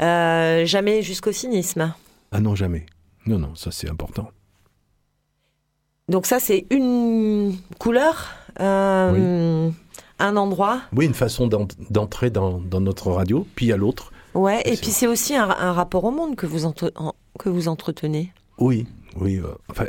Euh, 0.00 0.64
jamais 0.64 1.02
jusqu'au 1.02 1.32
cynisme. 1.32 1.92
Ah 2.30 2.38
non, 2.38 2.54
jamais. 2.54 2.86
Non, 3.26 3.38
non, 3.40 3.56
ça 3.56 3.70
c'est 3.72 3.90
important. 3.90 4.30
Donc 6.08 6.26
ça, 6.26 6.40
c'est 6.40 6.66
une 6.70 7.54
couleur, 7.78 8.28
euh, 8.60 9.70
un 10.18 10.36
endroit. 10.36 10.80
Oui, 10.96 11.06
une 11.06 11.14
façon 11.14 11.46
d'en- 11.46 11.68
d'entrer 11.90 12.30
dans, 12.30 12.58
dans 12.60 12.80
notre 12.80 13.10
radio, 13.10 13.46
puis 13.54 13.72
à 13.72 13.76
l'autre. 13.76 14.12
Ouais, 14.34 14.60
et 14.64 14.76
puis 14.76 14.90
c'est 14.90 15.06
aussi 15.06 15.34
un, 15.36 15.48
un 15.50 15.72
rapport 15.72 16.04
au 16.04 16.10
monde 16.10 16.36
que 16.36 16.46
vous, 16.46 16.64
entre- 16.64 16.92
en- 16.96 17.14
que 17.38 17.48
vous 17.48 17.68
entretenez. 17.68 18.32
Oui, 18.58 18.86
oui, 19.20 19.36
euh, 19.36 19.48
enfin, 19.70 19.86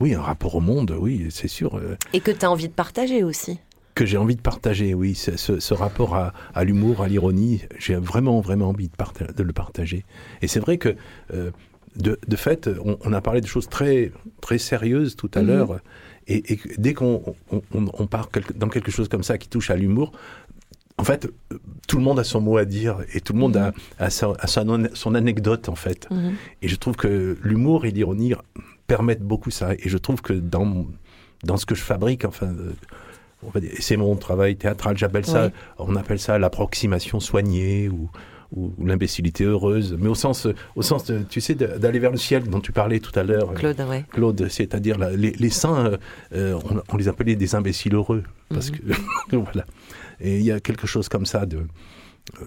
oui, 0.00 0.14
un 0.14 0.20
rapport 0.22 0.54
au 0.54 0.60
monde, 0.60 0.94
oui, 0.98 1.28
c'est 1.30 1.48
sûr. 1.48 1.76
euh, 1.76 1.96
Et 2.12 2.20
que 2.20 2.30
tu 2.30 2.44
as 2.44 2.50
envie 2.50 2.68
de 2.68 2.72
partager 2.74 3.22
aussi. 3.24 3.58
que 3.94 4.04
j'ai 4.04 4.16
envie 4.18 4.34
de 4.34 4.40
partager, 4.40 4.92
oui, 4.92 5.14
ce, 5.14 5.36
ce 5.60 5.72
rapport 5.74 6.16
à, 6.16 6.32
à 6.52 6.64
l'humour, 6.64 7.00
à 7.02 7.06
l'ironie, 7.06 7.62
j'ai 7.78 7.94
vraiment, 7.94 8.40
vraiment 8.40 8.70
envie 8.70 8.88
de, 8.88 8.96
parta- 8.96 9.32
de 9.32 9.42
le 9.44 9.52
partager. 9.52 10.04
Et 10.42 10.48
c'est 10.48 10.58
vrai 10.58 10.78
que, 10.78 10.96
euh, 11.32 11.52
de, 11.96 12.18
de 12.26 12.36
fait, 12.36 12.68
on, 12.84 12.98
on 13.04 13.12
a 13.12 13.20
parlé 13.20 13.40
de 13.40 13.46
choses 13.46 13.68
très, 13.68 14.12
très 14.40 14.58
sérieuses 14.58 15.16
tout 15.16 15.30
à 15.34 15.40
Mhm. 15.42 15.46
l'heure, 15.46 15.80
et, 16.26 16.58
dès 16.78 16.94
qu'on 16.94 17.22
on, 17.72 18.06
part 18.06 18.30
dans 18.56 18.68
quelque 18.68 18.90
chose 18.90 19.08
comme 19.08 19.22
ça 19.22 19.36
qui 19.38 19.48
touche 19.48 19.70
à 19.70 19.76
l'humour, 19.76 20.12
en 20.96 21.04
fait, 21.04 21.28
tout 21.88 21.98
le 21.98 22.02
monde 22.04 22.18
a 22.18 22.24
son 22.24 22.40
mot 22.40 22.56
à 22.56 22.64
dire, 22.64 22.98
et 23.12 23.20
tout 23.20 23.32
le 23.32 23.38
monde 23.40 23.56
a, 23.56 23.72
a, 23.98 24.10
sa- 24.10 24.32
a 24.38 24.46
son, 24.46 24.88
son 24.94 25.14
anecdote, 25.14 25.68
en 25.68 25.74
fait. 25.74 26.08
Mhm. 26.10 26.32
Et 26.62 26.68
je 26.68 26.76
trouve 26.76 26.96
que 26.96 27.36
l'humour 27.42 27.84
et 27.84 27.90
l'ironie 27.90 28.32
permettent 28.86 29.22
beaucoup 29.22 29.50
ça. 29.50 29.74
Et 29.74 29.88
je 29.88 29.98
trouve 29.98 30.22
que 30.22 30.32
dans, 30.32 30.86
dans 31.42 31.56
ce 31.56 31.66
que 31.66 31.74
je 31.74 31.82
fabrique, 31.82 32.24
enfin, 32.24 32.46
euh, 32.46 32.72
c'est 33.80 33.96
mon 33.98 34.16
travail 34.16 34.56
théâtral, 34.56 34.96
j'appelle 34.96 35.26
ça, 35.26 35.46
Oui. 35.46 35.52
on 35.78 35.96
appelle 35.96 36.18
ça 36.20 36.38
l'approximation 36.38 37.20
soignée 37.20 37.88
ou, 37.90 38.08
ou, 38.54 38.72
ou 38.78 38.86
l'imbécilité 38.86 39.44
heureuse, 39.44 39.96
mais 39.98 40.08
au 40.08 40.14
sens, 40.14 40.46
au 40.76 40.82
sens 40.82 41.04
de, 41.04 41.20
tu 41.28 41.40
sais, 41.40 41.54
d'aller 41.54 41.98
vers 41.98 42.10
le 42.12 42.16
ciel 42.16 42.44
dont 42.44 42.60
tu 42.60 42.72
parlais 42.72 43.00
tout 43.00 43.12
à 43.18 43.22
l'heure. 43.22 43.50
euh, 43.50 43.54
Claude, 43.54 43.80
ouais. 43.88 44.04
Claude, 44.10 44.46
c'est-à-dire 44.48 44.98
les, 45.10 45.32
les 45.32 45.50
saints, 45.50 45.98
euh, 46.32 46.58
on, 46.70 46.82
on 46.92 46.96
les 46.96 47.08
appelait 47.08 47.36
des 47.36 47.54
imbéciles 47.54 47.94
heureux, 47.94 48.22
parce 48.48 48.70
Mhm. 48.70 48.78
que 49.30 49.36
voilà. 49.36 49.64
Et 50.20 50.38
il 50.38 50.44
y 50.44 50.52
a 50.52 50.60
quelque 50.60 50.86
chose 50.86 51.08
comme 51.08 51.26
ça 51.26 51.46
de 51.46 51.56
euh, 51.58 52.44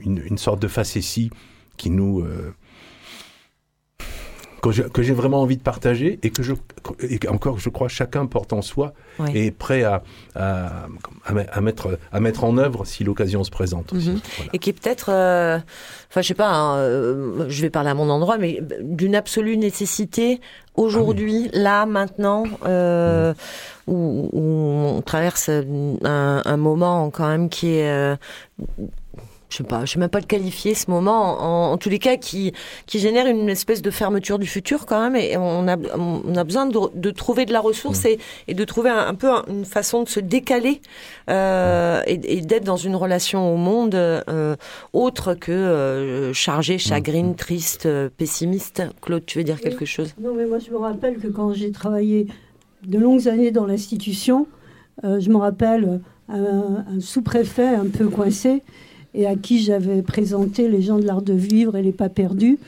une, 0.00 0.22
une 0.24 0.38
sorte 0.38 0.60
de 0.60 0.68
facétie 0.68 1.30
qui 1.76 1.90
nous 1.90 2.24
que 4.62 5.02
j'ai 5.02 5.12
vraiment 5.12 5.42
envie 5.42 5.56
de 5.56 5.62
partager 5.62 6.18
et 6.22 6.30
que 6.30 6.42
je 6.42 6.52
et 7.08 7.18
encore 7.28 7.58
je 7.58 7.68
crois 7.68 7.88
chacun 7.88 8.26
porte 8.26 8.52
en 8.52 8.62
soi 8.62 8.92
Ouais. 9.18 9.30
et 9.34 9.46
est 9.46 9.50
prêt 9.50 9.82
à, 9.82 10.02
à, 10.34 10.86
à 11.24 11.32
me- 11.32 11.46
à 11.50 11.60
mettre 11.62 11.98
à 12.12 12.20
mettre 12.20 12.44
en 12.44 12.58
œuvre 12.58 12.84
si 12.84 13.02
l'occasion 13.02 13.44
se 13.44 13.50
présente 13.50 13.92
aussi. 13.94 14.10
Mhm. 14.10 14.20
Et 14.52 14.58
qui 14.58 14.68
est 14.70 14.72
peut-être, 14.74 15.08
euh, 15.10 15.56
enfin 16.10 16.20
je 16.20 16.28
sais 16.28 16.34
pas, 16.34 16.50
hein, 16.50 16.76
euh, 16.76 17.46
je 17.48 17.62
vais 17.62 17.70
parler 17.70 17.88
à 17.88 17.94
mon 17.94 18.10
endroit, 18.10 18.36
mais 18.36 18.60
d'une 18.82 19.14
absolue 19.14 19.56
nécessité 19.56 20.40
aujourd'hui, 20.74 21.48
là, 21.54 21.86
maintenant, 21.86 22.44
euh, 22.66 23.32
où, 23.86 24.28
où 24.32 24.40
on 24.98 25.00
traverse 25.00 25.48
un, 25.48 26.42
un 26.44 26.56
moment 26.58 27.08
quand 27.10 27.26
même 27.28 27.48
qui 27.48 27.76
est, 27.76 27.88
euh, 27.90 28.16
je 29.48 29.58
sais 29.58 29.64
pas, 29.64 29.84
je 29.84 29.92
sais 29.92 29.98
même 30.00 30.08
pas 30.08 30.18
le 30.20 30.26
qualifier 30.26 30.74
ce 30.74 30.90
moment, 30.90 31.40
en, 31.40 31.72
en 31.72 31.76
tous 31.78 31.88
les 31.88 31.98
cas 32.00 32.16
qui 32.16 32.52
qui 32.86 32.98
génère 32.98 33.26
une 33.26 33.48
espèce 33.48 33.80
de 33.80 33.90
fermeture 33.90 34.38
du 34.38 34.46
futur 34.46 34.86
quand 34.86 35.00
même, 35.00 35.14
et 35.16 35.36
on 35.36 35.68
a 35.68 35.76
on 35.96 36.34
a 36.34 36.44
besoin 36.44 36.66
de, 36.66 36.78
de 36.94 37.10
trouver 37.10 37.46
de 37.46 37.52
la 37.52 37.60
ressource 37.60 38.04
et, 38.04 38.18
et 38.48 38.54
de 38.54 38.64
trouver 38.64 38.90
un, 38.90 39.06
un 39.06 39.14
peu 39.14 39.30
un- 39.30 39.44
une 39.48 39.64
façon 39.64 40.02
de 40.02 40.08
se 40.08 40.18
décaler 40.20 40.80
euh, 41.30 42.02
et, 42.06 42.38
et 42.38 42.40
d'être 42.40 42.64
dans 42.64 42.76
une 42.76 42.96
relation 42.96 43.52
au 43.54 43.56
monde 43.56 43.94
euh, 43.94 44.56
autre 44.92 45.34
que 45.34 45.52
euh, 45.52 46.32
chargée, 46.32 46.78
chagrine, 46.78 47.34
triste, 47.36 47.88
pessimiste. 48.16 48.82
Claude, 49.00 49.24
tu 49.26 49.38
veux 49.38 49.44
dire 49.44 49.60
quelque 49.60 49.84
chose? 49.84 50.14
Non, 50.20 50.34
mais 50.34 50.46
moi, 50.46 50.58
je 50.58 50.70
me 50.70 50.78
rappelle 50.78 51.18
que 51.18 51.28
quand 51.28 51.52
j'ai 51.52 51.70
travaillé 51.70 52.26
de 52.84 52.98
longues 52.98 53.28
années 53.28 53.50
dans 53.52 53.66
l'institution, 53.66 54.46
euh, 55.04 55.20
je 55.20 55.30
me 55.30 55.36
rappelle 55.36 56.00
un, 56.28 56.84
un 56.88 57.00
sous-préfet 57.00 57.66
un 57.66 57.86
peu 57.86 58.08
coincé 58.08 58.62
et 59.16 59.26
à 59.26 59.34
qui 59.34 59.60
j'avais 59.60 60.02
présenté 60.02 60.68
les 60.68 60.82
gens 60.82 60.98
de 60.98 61.06
l'art 61.06 61.22
de 61.22 61.32
vivre 61.32 61.76
et 61.76 61.82
les 61.82 61.92
pas 61.92 62.08
perdus. 62.08 62.58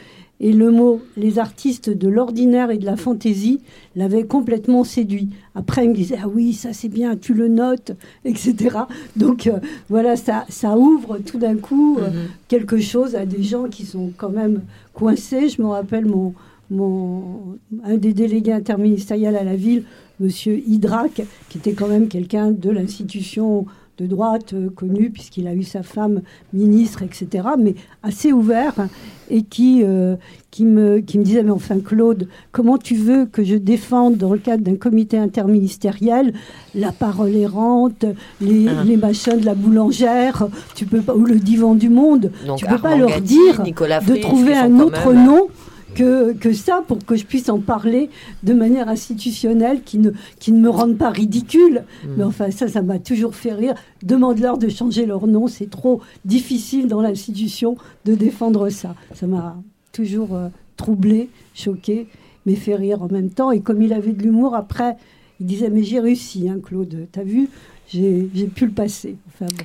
Et 0.40 0.52
le 0.52 0.70
mot 0.70 1.02
les 1.16 1.40
artistes 1.40 1.90
de 1.90 2.08
l'ordinaire 2.08 2.70
et 2.70 2.78
de 2.78 2.86
la 2.86 2.96
fantaisie 2.96 3.60
l'avait 3.96 4.24
complètement 4.24 4.84
séduit. 4.84 5.30
Après, 5.56 5.84
il 5.84 5.90
me 5.90 5.94
disait 5.94 6.16
Ah 6.22 6.28
oui, 6.28 6.52
ça 6.52 6.72
c'est 6.72 6.88
bien, 6.88 7.16
tu 7.16 7.34
le 7.34 7.48
notes, 7.48 7.92
etc. 8.24 8.78
Donc 9.16 9.48
euh, 9.48 9.58
voilà, 9.88 10.14
ça, 10.14 10.46
ça 10.48 10.78
ouvre 10.78 11.18
tout 11.18 11.38
d'un 11.38 11.56
coup 11.56 11.98
euh, 11.98 12.26
quelque 12.46 12.78
chose 12.78 13.16
à 13.16 13.26
des 13.26 13.42
gens 13.42 13.64
qui 13.64 13.84
sont 13.84 14.12
quand 14.16 14.30
même 14.30 14.62
coincés. 14.94 15.48
Je 15.48 15.60
me 15.60 15.66
rappelle 15.66 16.06
mon, 16.06 16.34
mon, 16.70 17.58
un 17.82 17.96
des 17.96 18.14
délégués 18.14 18.52
interministériels 18.52 19.36
à 19.36 19.42
la 19.42 19.56
ville, 19.56 19.82
Monsieur 20.20 20.62
Hydrac, 20.66 21.20
qui 21.48 21.58
était 21.58 21.72
quand 21.72 21.88
même 21.88 22.06
quelqu'un 22.06 22.52
de 22.52 22.70
l'institution 22.70 23.66
de 23.98 24.06
droite 24.06 24.52
euh, 24.54 24.70
connu, 24.70 25.10
puisqu'il 25.10 25.46
a 25.48 25.54
eu 25.54 25.64
sa 25.64 25.82
femme 25.82 26.22
ministre, 26.52 27.02
etc., 27.02 27.46
mais 27.58 27.74
assez 28.02 28.32
ouvert, 28.32 28.72
hein, 28.78 28.88
et 29.28 29.42
qui, 29.42 29.82
euh, 29.84 30.14
qui, 30.52 30.64
me, 30.64 31.00
qui 31.00 31.18
me 31.18 31.24
disait, 31.24 31.42
mais 31.42 31.50
enfin 31.50 31.80
Claude, 31.80 32.28
comment 32.52 32.78
tu 32.78 32.94
veux 32.94 33.26
que 33.26 33.42
je 33.44 33.56
défende 33.56 34.16
dans 34.16 34.32
le 34.32 34.38
cadre 34.38 34.62
d'un 34.62 34.76
comité 34.76 35.18
interministériel 35.18 36.32
la 36.74 36.92
parole 36.92 37.34
errante, 37.34 38.04
les, 38.40 38.68
Ah. 38.68 38.84
les 38.84 38.96
machins 38.96 39.38
de 39.38 39.44
la 39.44 39.54
boulangère, 39.54 40.46
tu 40.76 40.86
peux 40.86 41.00
pas, 41.00 41.14
ou 41.14 41.24
le 41.24 41.36
divan 41.36 41.74
du 41.74 41.88
monde, 41.88 42.30
Donc, 42.46 42.58
tu 42.58 42.66
peux 42.66 42.78
pas 42.78 42.96
leur 42.96 43.08
Gatti, 43.08 43.22
dire 43.22 43.62
Nicolas 43.62 44.00
de 44.00 44.14
trouver 44.16 44.54
un 44.54 44.78
autre 44.80 45.12
même- 45.12 45.26
nom 45.26 45.48
que, 45.94 46.32
que 46.32 46.52
ça 46.52 46.82
pour 46.86 47.04
que 47.04 47.16
je 47.16 47.24
puisse 47.24 47.48
en 47.48 47.60
parler 47.60 48.10
de 48.42 48.54
manière 48.54 48.88
institutionnelle 48.88 49.82
qui 49.82 49.98
ne, 49.98 50.10
qui 50.38 50.52
ne 50.52 50.60
me 50.60 50.70
rende 50.70 50.96
pas 50.96 51.10
ridicule. 51.10 51.84
Mm. 52.04 52.08
Mais 52.16 52.24
enfin, 52.24 52.50
ça, 52.50 52.68
ça 52.68 52.82
m'a 52.82 52.98
toujours 52.98 53.34
fait 53.34 53.52
rire. 53.52 53.74
Demande-leur 54.02 54.58
de 54.58 54.68
changer 54.68 55.06
leur 55.06 55.26
nom. 55.26 55.46
C'est 55.46 55.70
trop 55.70 56.00
difficile 56.24 56.88
dans 56.88 57.00
l'institution 57.00 57.76
de 58.04 58.14
défendre 58.14 58.68
ça. 58.68 58.94
Ça 59.14 59.26
m'a 59.26 59.56
toujours 59.92 60.34
euh, 60.34 60.48
troublé, 60.76 61.30
choqué, 61.54 62.06
mais 62.46 62.54
fait 62.54 62.76
rire 62.76 63.02
en 63.02 63.08
même 63.08 63.30
temps. 63.30 63.50
Et 63.50 63.60
comme 63.60 63.82
il 63.82 63.92
avait 63.92 64.12
de 64.12 64.22
l'humour, 64.22 64.54
après, 64.54 64.96
il 65.40 65.46
disait 65.46 65.70
Mais 65.70 65.82
j'ai 65.82 66.00
réussi, 66.00 66.48
hein, 66.48 66.58
Claude. 66.62 67.08
T'as 67.12 67.22
vu? 67.24 67.48
J'ai 67.92 68.28
j'ai 68.34 68.46
pu 68.46 68.66
le 68.66 68.72
passer. 68.72 69.16
Enfin, 69.34 69.46
bon. 69.56 69.64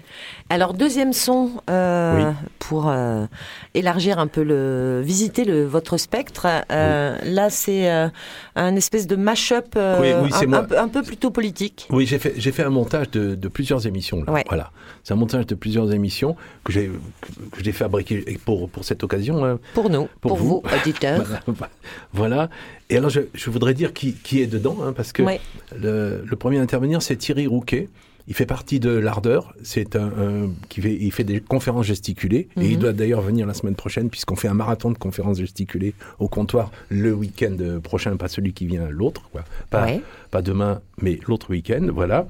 Alors 0.49 0.73
deuxième 0.73 1.13
son 1.13 1.51
euh, 1.69 2.29
Oui. 2.29 2.33
pour 2.59 2.89
euh, 2.89 3.25
élargir 3.73 4.19
un 4.19 4.27
peu 4.27 4.43
le 4.43 5.01
visiter 5.03 5.45
le 5.45 5.65
votre 5.65 5.97
spectre. 5.97 6.47
Euh, 6.71 7.17
Là 7.25 7.49
c'est 7.49 7.91
euh, 7.91 8.07
un 8.55 8.75
espèce 8.75 9.07
de 9.07 9.15
mash-up 9.15 9.73
euh, 9.75 9.99
Oui, 10.01 10.09
oui, 10.23 10.29
c'est 10.39 10.53
un, 10.53 10.63
peu- 10.63 10.77
un 10.79 10.87
peu 10.87 11.01
plutôt 11.03 11.31
politique. 11.31 11.87
Oui, 11.89 12.05
j'ai 12.05 12.19
fait, 12.19 12.33
j'ai 12.37 12.51
fait 12.51 12.63
un 12.63 12.69
montage 12.69 13.09
de, 13.11 13.35
de 13.35 13.47
plusieurs 13.47 13.85
émissions. 13.87 14.23
là. 14.25 14.31
Ouais. 14.31 14.43
Voilà. 14.47 14.71
C'est 15.03 15.13
un 15.13 15.17
montage 15.17 15.45
de 15.47 15.55
plusieurs 15.55 15.91
émissions 15.91 16.35
que 16.63 16.71
j'ai, 16.71 16.89
que 17.51 17.63
j'ai 17.63 17.71
fabriqué 17.73 18.39
pour, 18.45 18.69
pour 18.69 18.85
cette 18.85 19.03
occasion. 19.03 19.43
hein. 19.43 19.59
Pour 19.73 19.89
nous, 19.89 20.07
pour 20.21 20.35
vous, 20.37 20.61
auditeurs. 20.81 21.23
Voilà. 21.47 21.69
Voilà. 22.13 22.49
Et 22.89 22.97
alors, 22.97 23.09
je, 23.09 23.21
je 23.33 23.49
voudrais 23.49 23.73
dire 23.73 23.91
qui, 23.93 24.13
qui 24.13 24.41
est 24.41 24.47
dedans, 24.47 24.77
hein, 24.83 24.93
parce 24.95 25.11
que 25.11 25.23
Ouais. 25.23 25.41
le, 25.77 26.23
le 26.25 26.35
premier 26.35 26.59
à 26.59 26.61
intervenir, 26.61 27.01
c'est 27.01 27.15
Thierry 27.17 27.47
Rouquet. 27.47 27.89
Il 28.27 28.33
fait 28.33 28.45
partie 28.45 28.79
de 28.79 28.89
l'Ardeur. 28.89 29.53
C'est 29.63 29.95
un, 29.97 30.05
un- 30.07 30.49
qui 30.69 30.79
fait, 30.81 30.95
il 30.99 31.11
fait 31.11 31.23
des 31.25 31.41
conférences 31.41 31.85
gesticulées. 31.87 32.47
Et 32.57 32.65
il 32.67 32.73
Mhm. 32.75 32.79
doit 32.79 32.93
d'ailleurs 32.93 33.21
venir 33.21 33.45
la 33.45 33.53
semaine 33.53 33.75
prochaine, 33.75 34.09
puisqu'on 34.09 34.35
fait 34.37 34.47
un 34.47 34.53
marathon 34.53 34.91
de 34.91 34.97
conférences 34.97 35.37
gesticulées 35.39 35.93
au 36.19 36.27
comptoir 36.29 36.71
le 36.89 37.13
week-end 37.13 37.57
prochain, 37.83 38.15
pas 38.15 38.29
celui 38.29 38.53
qui 38.53 38.65
vient, 38.65 38.89
l'autre. 38.89 39.29
Quoi. 39.31 39.43
Pas, 39.69 39.85
Ouais. 39.85 40.01
pas 40.31 40.41
demain, 40.41 40.81
mais 41.01 41.19
l'autre 41.27 41.49
week-end. 41.49 41.87
Voilà. 41.93 42.27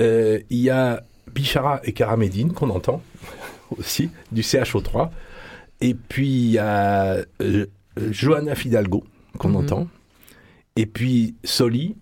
Euh, 0.00 0.38
il 0.50 0.58
y 0.58 0.70
a 0.70 1.02
Bichara 1.34 1.80
et 1.84 1.92
Karamédine 1.92 2.52
qu'on 2.52 2.70
entend 2.70 3.02
aussi, 3.76 4.10
du 4.30 4.42
CHO3. 4.42 5.10
Et 5.80 5.94
puis 5.94 6.28
il 6.28 6.50
y 6.52 6.58
a 6.58 7.18
euh, 7.42 7.66
Johanna 8.10 8.54
Fidalgo 8.54 9.04
qu'on 9.38 9.48
Mhm. 9.50 9.56
entend. 9.56 9.88
Et 10.76 10.86
puis 10.86 11.34
Soli, 11.44 11.96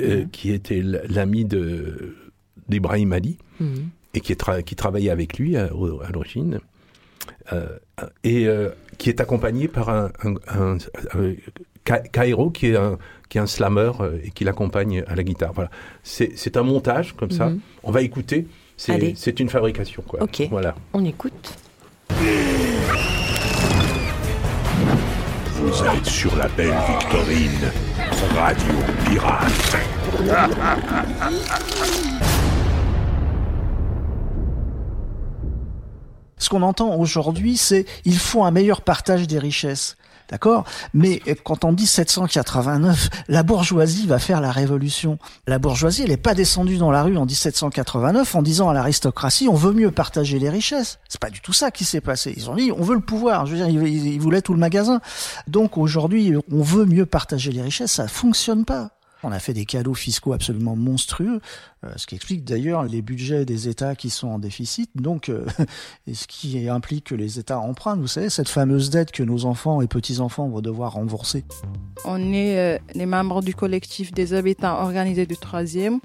euh, 0.00 0.24
qui 0.32 0.50
était 0.52 0.82
l'ami 0.82 1.44
de 1.44 2.16
d'Ibrahim 2.68 3.12
Ali 3.12 3.38
Mhm. 3.60 3.88
et 4.14 4.20
qui, 4.20 4.32
est 4.32 4.40
tra- 4.40 4.62
qui 4.62 4.74
travaillait 4.76 5.10
avec 5.10 5.38
lui 5.38 5.56
à, 5.56 5.74
au- 5.74 6.00
à 6.02 6.10
l'origine. 6.10 6.60
Euh, 7.52 7.66
et 8.24 8.46
euh, 8.46 8.70
qui 8.98 9.08
est 9.10 9.20
accompagné 9.20 9.68
par 9.68 9.88
un, 9.90 10.10
un, 10.24 10.34
un- 10.48 10.76
un- 11.14 11.34
Ka- 11.84 12.00
Kairo, 12.00 12.50
qui 12.50 12.66
est 12.68 12.76
un, 12.76 12.98
qui 13.30 13.38
est 13.38 13.40
un 13.40 13.46
slammer 13.46 13.92
euh, 14.00 14.18
et 14.22 14.30
qui 14.30 14.44
l'accompagne 14.44 15.02
à 15.06 15.14
la 15.14 15.22
guitare. 15.22 15.52
Voilà. 15.54 15.70
C'est 16.02 16.32
c'est 16.36 16.56
un 16.58 16.62
montage 16.62 17.14
comme 17.16 17.30
ça. 17.30 17.46
Mhm. 17.48 17.60
On 17.82 17.90
va 17.90 18.02
écouter. 18.02 18.46
C'est 18.76 19.14
c'est 19.16 19.40
une 19.40 19.48
fabrication. 19.48 20.02
Quoi. 20.06 20.22
Ok. 20.22 20.42
Voilà. 20.50 20.74
On 20.92 21.04
écoute. 21.04 21.54
Vous 25.54 25.84
êtes 25.84 26.06
sur 26.06 26.36
la 26.36 26.48
belle 26.48 26.76
Victorine, 26.88 27.70
Radio 28.36 28.74
Pirate. 29.06 29.76
Ce 36.38 36.48
qu'on 36.48 36.62
entend 36.62 36.94
aujourd'hui, 36.96 37.56
c'est 37.56 37.86
il 38.04 38.18
faut 38.18 38.44
un 38.44 38.50
meilleur 38.50 38.82
partage 38.82 39.26
des 39.26 39.38
richesses. 39.38 39.96
D'accord? 40.30 40.64
Mais 40.92 41.22
quand 41.42 41.64
on 41.64 41.72
dit 41.72 41.86
789, 41.86 43.08
la 43.28 43.42
bourgeoisie 43.42 44.06
va 44.06 44.18
faire 44.18 44.42
la 44.42 44.52
révolution. 44.52 45.18
La 45.46 45.58
bourgeoisie, 45.58 46.02
elle 46.02 46.10
n'est 46.10 46.18
pas 46.18 46.34
descendue 46.34 46.76
dans 46.76 46.90
la 46.90 47.02
rue 47.02 47.16
en 47.16 47.24
1789 47.24 48.34
en 48.34 48.42
disant 48.42 48.68
à 48.68 48.74
l'aristocratie 48.74 49.48
on 49.48 49.54
veut 49.54 49.72
mieux 49.72 49.90
partager 49.90 50.38
les 50.38 50.50
richesses. 50.50 50.98
C'est 51.08 51.20
pas 51.20 51.30
du 51.30 51.40
tout 51.40 51.54
ça 51.54 51.70
qui 51.70 51.84
s'est 51.84 52.02
passé. 52.02 52.34
Ils 52.36 52.50
ont 52.50 52.56
dit 52.56 52.70
on 52.72 52.82
veut 52.82 52.94
le 52.94 53.00
pouvoir. 53.00 53.46
Je 53.46 53.56
veux 53.56 53.56
dire, 53.56 53.68
ils, 53.68 54.06
ils 54.06 54.20
voulaient 54.20 54.42
tout 54.42 54.52
le 54.52 54.60
magasin. 54.60 55.00
Donc 55.46 55.78
aujourd'hui, 55.78 56.34
on 56.52 56.62
veut 56.62 56.84
mieux 56.84 57.06
partager 57.06 57.50
les 57.50 57.62
richesses. 57.62 57.92
Ça 57.92 58.06
fonctionne 58.06 58.66
pas. 58.66 58.97
On 59.24 59.32
a 59.32 59.40
fait 59.40 59.52
des 59.52 59.64
cadeaux 59.64 59.94
fiscaux 59.94 60.32
absolument 60.32 60.76
monstrueux, 60.76 61.40
euh, 61.84 61.88
ce 61.96 62.06
qui 62.06 62.14
explique 62.14 62.44
d'ailleurs 62.44 62.84
les 62.84 63.02
budgets 63.02 63.44
des 63.44 63.68
États 63.68 63.96
qui 63.96 64.10
sont 64.10 64.28
en 64.28 64.38
déficit, 64.38 64.90
donc 64.94 65.28
euh, 65.28 65.44
ce 66.12 66.26
qui 66.28 66.68
implique 66.68 67.06
que 67.06 67.14
les 67.16 67.38
États 67.40 67.58
empruntent. 67.58 68.00
Vous 68.00 68.06
savez, 68.06 68.30
cette 68.30 68.48
fameuse 68.48 68.90
dette 68.90 69.10
que 69.10 69.24
nos 69.24 69.44
enfants 69.44 69.82
et 69.82 69.88
petits-enfants 69.88 70.48
vont 70.48 70.60
devoir 70.60 70.92
rembourser. 70.92 71.44
On 72.04 72.32
est 72.32 72.58
euh, 72.58 72.78
les 72.94 73.06
membres 73.06 73.42
du 73.42 73.54
collectif 73.54 74.12
des 74.12 74.34
habitants 74.34 74.80
organisés 74.80 75.26
du 75.26 75.36
troisième. 75.36 75.98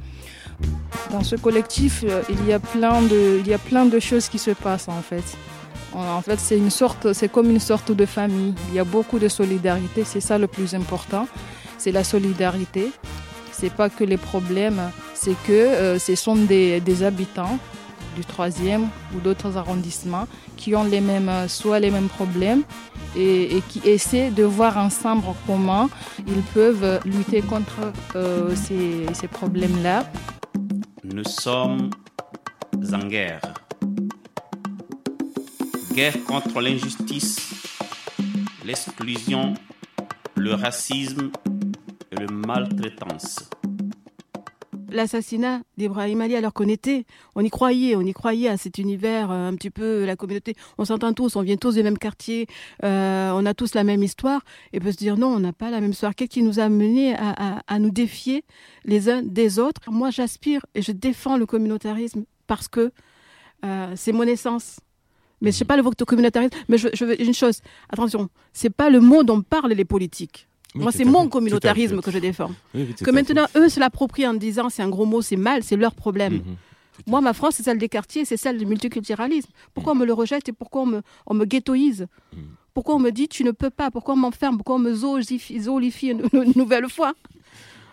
Dans 1.11 1.23
ce 1.23 1.35
collectif, 1.35 2.06
il 2.30 2.45
y 2.48 2.53
a 2.53 2.60
plein 2.60 3.02
de, 3.02 3.40
il 3.40 3.48
y 3.48 3.53
a 3.53 3.57
plein 3.60 3.85
de 3.85 3.99
choses 3.99 4.30
qui 4.30 4.40
se 4.40 4.52
passent 4.52 4.88
en 4.88 5.02
fait. 5.02 5.23
En 5.94 6.22
fait, 6.22 6.40
c'est 6.40 6.57
une 6.57 6.72
sorte, 6.72 7.14
c'est 7.14 7.30
comme 7.30 7.49
une 7.49 7.60
sorte 7.60 7.91
de 7.91 8.06
famille. 8.06 8.56
Il 8.69 8.76
y 8.76 8.80
a 8.80 8.84
beaucoup 8.84 9.19
de 9.19 9.27
solidarité. 9.27 10.03
C'est 10.03 10.22
ça 10.22 10.38
le 10.38 10.48
plus 10.48 10.73
important. 10.73 11.27
C'est 11.84 11.92
la 11.92 12.06
solidarité. 12.06 12.94
C'est 13.52 13.70
pas 13.70 13.90
que 13.90 14.06
les 14.06 14.16
problèmes. 14.16 14.82
C'est 15.14 15.36
que 15.46 15.52
euh, 15.52 16.00
ce 16.00 16.16
sont 16.16 16.38
des, 16.38 17.04
habitants 17.04 17.60
du 18.16 18.24
troisième 18.24 18.88
ou 19.14 19.20
d'autres 19.20 19.58
arrondissements 19.58 20.26
qui 20.56 20.76
ont 20.76 20.86
les 20.86 21.02
mêmes, 21.02 21.30
soit 21.50 21.82
les 21.82 21.92
mêmes 21.92 22.08
problèmes 22.08 22.64
et, 23.18 23.58
et 23.58 23.62
qui 23.68 23.82
essaient 23.84 24.32
de 24.32 24.46
voir 24.46 24.78
ensemble 24.78 25.26
comment 25.46 25.90
ils 26.26 26.42
peuvent 26.54 27.02
lutter 27.04 27.42
contre 27.42 27.92
euh, 28.16 28.56
ces, 28.56 29.06
ces 29.14 29.28
problèmes-là. 29.28 30.10
Nous 31.04 31.26
sommes 31.26 31.90
en 32.94 33.08
guerre. 33.08 33.42
Guerre 35.94 36.24
contre 36.24 36.62
l'injustice, 36.62 37.52
l'exclusion, 38.64 39.54
le 40.36 40.54
racisme 40.54 41.30
et 42.14 42.19
le 42.19 42.27
maltraitance. 42.27 43.49
l'assassinat 44.90 45.61
d'Ibrahim 45.76 46.22
Ali 46.22 46.35
alors 46.35 46.53
qu'on 46.53 46.68
était, 46.68 47.06
on 47.34 47.41
y 47.41 47.49
croyait, 47.49 47.95
on 47.95 48.02
y 48.02 48.14
croyait 48.14 48.48
à 48.48 48.57
cet 48.57 48.77
univers, 48.77 49.31
euh, 49.31 49.48
un 49.49 49.56
petit 49.56 49.72
peu 49.72 50.06
la 50.06 50.15
communauté, 50.15 50.56
on 50.77 50.85
s'entend 50.85 51.14
tous, 51.14 51.35
on 51.35 51.41
vient 51.41 51.56
tous 51.57 51.73
du 51.73 51.81
même 51.81 51.98
quartier, 51.98 52.45
euh, 52.84 53.31
on 53.34 53.44
a 53.48 53.56
tous 53.56 53.73
la 53.73 53.84
même 53.84 54.03
histoire, 54.03 54.41
et 54.72 54.80
peut 54.80 54.91
se 54.91 54.98
dire 54.98 55.18
non, 55.18 55.30
on 55.30 55.40
n'a 55.40 55.52
pas 55.53 55.72
la 55.72 55.81
même 55.81 55.91
histoire. 55.91 56.14
Qu'est-ce 56.14 56.30
qui 56.30 56.44
nous 56.44 56.60
a 56.60 56.69
menés 56.69 57.15
à, 57.15 57.31
à- 57.31 57.61
à 57.68 57.80
nous 57.80 57.90
défier 57.90 58.44
les 58.85 59.10
uns 59.10 59.23
des 59.23 59.57
autres? 59.57 59.81
Moi, 59.90 60.11
j'aspire 60.11 60.61
et 60.76 60.84
je 60.84 60.91
défends 60.91 61.38
le 61.38 61.48
communautarisme 61.48 62.26
parce 62.45 62.68
que 62.68 62.91
euh, 63.65 63.94
c'est 63.95 64.11
mon 64.11 64.23
essence. 64.23 64.80
Mais 65.41 65.52
je 65.52 65.57
sais 65.57 65.65
pas 65.65 65.76
le 65.76 65.81
vote 65.81 66.03
communautarisme, 66.06 66.53
mais 66.69 66.77
je, 66.77 66.90
je 66.94 67.03
veux 67.03 67.19
une 67.19 67.34
chose, 67.34 67.61
attention, 67.90 68.30
c'est 68.53 68.69
pas 68.69 68.91
le 68.91 68.99
mot 68.99 69.23
dont 69.23 69.41
parlent 69.41 69.73
les 69.73 69.85
politiques. 69.85 70.48
Oui, 70.76 70.82
Moi, 70.82 70.91
c'est 70.91 71.00
fait, 71.00 71.06
mon 71.06 71.28
communautarisme 71.30 72.02
que 72.02 72.10
je 72.12 72.18
défends. 72.20 72.52
Oui, 72.74 72.94
que 72.95 73.12
maintenant, 73.12 73.45
eux 73.56 73.70
se 73.70 73.80
l'approprient 73.80 74.28
en 74.28 74.34
disant 74.34 74.70
c'est 74.70 74.82
un 74.82 74.90
gros 74.90 75.06
mot, 75.06 75.22
c'est 75.22 75.36
mal, 75.36 75.64
c'est 75.64 75.76
leur 75.76 75.94
problème. 75.94 76.34
Mhm. 76.36 76.56
Moi, 77.08 77.22
ma 77.22 77.34
France, 77.34 77.56
c'est 77.58 77.64
celle 77.64 77.78
des 77.80 77.90
quartiers, 77.90 78.26
c'est 78.26 78.38
celle 78.38 78.58
du 78.58 78.66
multiculturalisme. 78.66 79.50
Pourquoi 79.74 79.94
on 79.94 79.95
me 79.95 80.06
le 80.06 80.14
rejette 80.14 80.50
et 80.50 80.54
pourquoi 80.54 80.82
on 80.84 80.86
me, 80.88 81.02
on 81.28 81.34
me 81.34 81.45
ghettoise? 81.45 82.08
Mhm. 82.36 82.40
Pourquoi 82.74 82.95
on 82.95 83.00
me 83.00 83.12
dit 83.12 83.28
tu 83.28 83.44
ne 83.44 83.52
peux 83.52 83.70
pas? 83.70 83.91
Pourquoi 83.91 84.16
on 84.16 84.18
m'enferme? 84.18 84.58
Pourquoi 84.58 84.76
on 84.76 84.80
me 84.80 84.94
zoolifie, 84.95 85.60
zoolifie 85.60 86.08
une, 86.10 86.24
une 86.34 86.54
nouvelle 86.56 86.90
fois? 86.90 87.14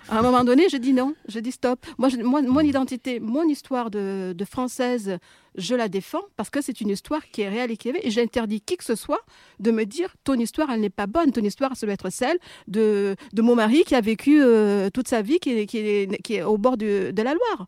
À 0.09 0.19
un 0.19 0.23
moment 0.23 0.43
donné, 0.43 0.69
je 0.71 0.77
dis 0.79 0.93
non, 0.95 1.15
je 1.29 1.39
dis 1.39 1.53
stop. 1.53 1.85
Moi, 1.99 2.09
je- 2.09 2.17
moi 2.17 2.41
mon 2.43 2.61
identité, 2.61 3.21
mon 3.21 3.45
histoire 3.49 3.91
de, 3.91 4.33
de 4.37 4.45
française, 4.45 5.19
je 5.57 5.75
la 5.75 5.89
défends 5.89 6.23
parce 6.37 6.51
que 6.51 6.61
c'est 6.61 6.81
une 6.81 6.91
histoire 6.91 7.25
qui 7.33 7.43
est 7.43 7.49
réelle 7.49 7.71
et 7.71 7.77
qui 7.77 7.89
est 7.89 7.93
vraie. 7.93 8.07
Et 8.07 8.11
j'interdis 8.11 8.61
qui 8.61 8.77
que 8.77 8.85
ce 8.85 8.95
soit 8.95 9.21
de 9.59 9.71
me 9.71 9.85
dire 9.85 10.15
ton 10.25 10.35
histoire, 10.35 10.71
elle 10.71 10.81
n'est 10.81 10.91
pas 10.91 11.07
bonne. 11.07 11.33
Ton 11.33 11.43
histoire, 11.43 11.77
ça 11.77 11.87
doit 11.87 11.95
être 11.95 12.11
celle 12.11 12.39
de, 12.69 13.17
de 13.33 13.43
mon 13.43 13.55
mari 13.55 13.83
qui 13.85 13.95
a 13.95 14.01
vécu 14.01 14.41
euh, 14.43 14.91
toute 14.91 15.09
sa 15.09 15.23
vie, 15.23 15.39
qui 15.39 15.51
est, 15.51 15.67
qui 15.67 16.09
qui 16.23 16.35
est 16.35 16.43
au 16.43 16.57
bord 16.59 16.77
du- 16.77 17.13
de 17.13 17.23
la 17.23 17.35
Loire. 17.35 17.67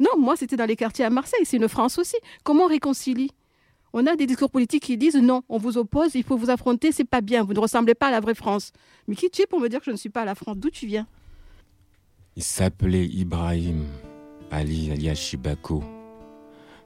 Non, 0.00 0.18
moi, 0.18 0.36
c'était 0.36 0.56
dans 0.56 0.66
les 0.66 0.74
quartiers 0.76 1.04
à 1.04 1.10
Marseille. 1.10 1.44
C'est 1.44 1.58
une 1.58 1.68
France 1.68 1.98
aussi. 1.98 2.16
Comment 2.42 2.64
on 2.64 2.68
réconcilie? 2.68 3.30
On 3.92 4.06
a 4.06 4.16
des 4.16 4.26
discours 4.26 4.50
politiques 4.50 4.84
qui 4.84 4.96
disent 4.96 5.16
non, 5.16 5.42
on 5.48 5.58
vous 5.58 5.76
oppose, 5.78 6.14
il 6.14 6.24
faut 6.24 6.36
vous 6.36 6.48
affronter, 6.50 6.92
c'est 6.92 7.04
pas 7.04 7.20
bien, 7.20 7.44
vous 7.44 7.52
ne 7.52 7.60
ressemblez 7.60 7.94
pas 7.94 8.06
à 8.06 8.10
la 8.10 8.20
vraie 8.20 8.34
France. 8.34 8.72
Mais 9.06 9.14
qui 9.14 9.28
tu 9.30 9.42
es 9.42 9.46
pour 9.46 9.60
me 9.60 9.68
dire 9.68 9.80
que 9.80 9.84
je 9.84 9.90
ne 9.90 9.96
suis 9.96 10.08
pas 10.08 10.22
à 10.22 10.24
la 10.24 10.34
France? 10.34 10.56
D'où 10.56 10.70
tu 10.70 10.86
viens? 10.86 11.06
Il 12.34 12.42
s'appelait 12.42 13.04
Ibrahim 13.06 13.84
Ali 14.50 14.90
alias 14.90 15.14
Shibako. 15.14 15.84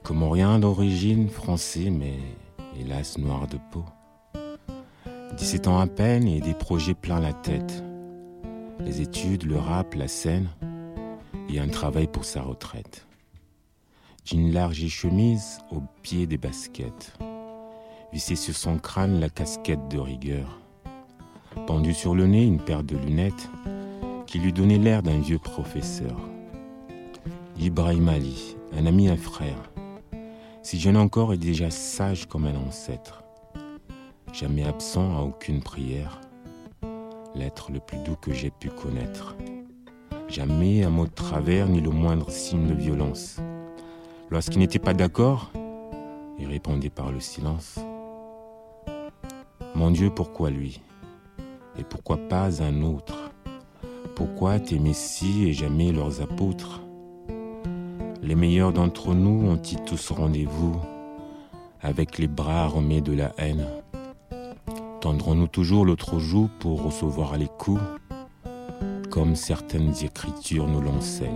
Comorien 0.07 0.61
d'origine, 0.61 1.29
français, 1.29 1.91
mais 1.91 2.15
hélas 2.79 3.19
noir 3.19 3.49
de 3.49 3.59
peau. 3.73 3.85
17 5.37 5.67
ans 5.67 5.81
à 5.81 5.89
peine 5.89 6.29
et 6.29 6.41
des 6.41 6.55
projets 6.55 6.95
plein 6.95 7.19
la 7.19 7.33
tête. 7.33 7.83
Les 8.79 9.01
études, 9.01 9.43
le 9.43 9.57
rap, 9.57 9.95
la 9.95 10.07
scène 10.07 10.47
et 11.49 11.59
un 11.59 11.67
travail 11.67 12.07
pour 12.07 12.25
sa 12.25 12.43
retraite. 12.43 13.05
Jean 14.25 14.53
large 14.53 14.87
chemise 14.87 15.59
au 15.73 15.83
pied 16.03 16.29
des 16.29 16.39
baskets. 16.39 17.19
Vissé 18.13 18.37
sur 18.37 18.55
son 18.55 18.79
crâne 18.79 19.19
la 19.19 19.29
casquette 19.29 19.89
de 19.89 19.99
rigueur. 19.99 20.61
Pendu 21.67 21.93
sur 21.93 22.15
le 22.15 22.29
nez 22.29 22.45
une 22.45 22.61
paire 22.61 22.85
de 22.85 22.97
lunettes 22.97 23.51
qui 24.29 24.39
lui 24.39 24.53
donnait 24.53 24.79
l'air 24.79 25.03
d'un 25.03 25.19
vieux 25.19 25.41
professeur. 25.41 26.17
Ibrahim 27.59 28.09
Ali, 28.09 28.57
un 28.73 28.87
ami, 28.87 29.09
un 29.09 29.17
frère, 29.17 29.69
si 30.67 30.81
jeune 30.81 30.97
encore 30.97 31.33
et 31.33 31.37
déjà 31.37 31.71
sage 31.71 32.27
comme 32.27 32.45
un 32.45 32.57
ancêtre, 32.57 33.23
jamais 34.33 34.65
absent 34.65 35.17
à 35.17 35.21
aucune 35.21 35.63
prière, 35.63 36.21
l'être 37.37 37.71
le 37.71 37.79
plus 37.79 37.99
doux 37.99 38.17
que 38.17 38.33
j'ai 38.33 38.51
pu 38.51 38.69
connaître. 38.71 39.37
Jamais 40.27 40.83
un 40.83 40.91
mot 40.91 41.07
de 41.07 41.13
travers 41.13 41.69
ni 41.69 41.81
le 41.81 41.91
moindre 41.91 42.31
signe 42.31 42.67
de 42.67 42.75
violence. 42.75 43.37
Lorsqu'il 44.29 44.59
n'était 44.59 44.81
pas 44.81 44.93
d'accord, 44.93 45.53
il 46.37 46.49
répondait 46.49 46.91
par 46.91 47.13
le 47.13 47.21
silence. 47.21 47.79
Mon 49.77 49.93
Dieu, 49.93 50.11
pourquoi 50.11 50.51
lui? 50.51 50.81
Et 51.79 51.85
pourquoi 51.85 52.17
pas 52.17 52.61
un 52.61 52.83
autre? 52.83 53.31
Pourquoi 54.17 54.59
tes 54.59 54.81
messies 54.81 55.47
et 55.47 55.53
jamais 55.53 55.93
leurs 55.93 56.23
apôtres? 56.23 56.81
Les 58.27 58.35
meilleurs 58.35 58.73
d'entre 58.73 59.15
nous 59.15 59.49
ont-ils 59.49 59.81
tous 59.85 60.11
rendez-vous 60.11 60.75
avec 61.81 62.19
les 62.19 62.27
bras 62.27 62.65
armés 62.65 63.01
de 63.01 63.13
la 63.13 63.33
haine. 63.39 63.65
Tendrons-nous 65.01 65.47
toujours 65.47 65.85
l'autre 65.85 66.19
joue 66.19 66.51
pour 66.59 66.83
recevoir 66.83 67.37
les 67.37 67.47
coups 67.47 67.81
comme 69.13 69.37
certaines 69.37 69.95
écritures 70.03 70.67
nous 70.67 70.81
l'enseignent 70.81 71.31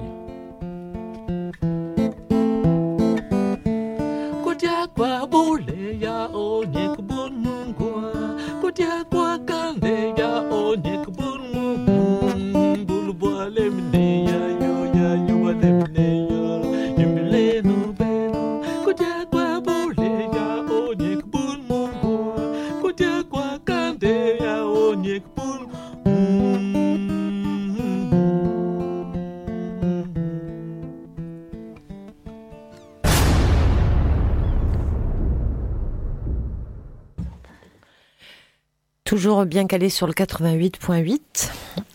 Bien 39.30 39.68
calé 39.68 39.90
sur 39.90 40.08
le 40.08 40.12
88.8. 40.12 41.20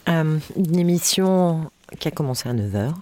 Euh, 0.08 0.40
une 0.56 0.80
émission 0.80 1.70
qui 2.00 2.08
a 2.08 2.12
commencé 2.12 2.48
à 2.48 2.54
9h. 2.54 2.94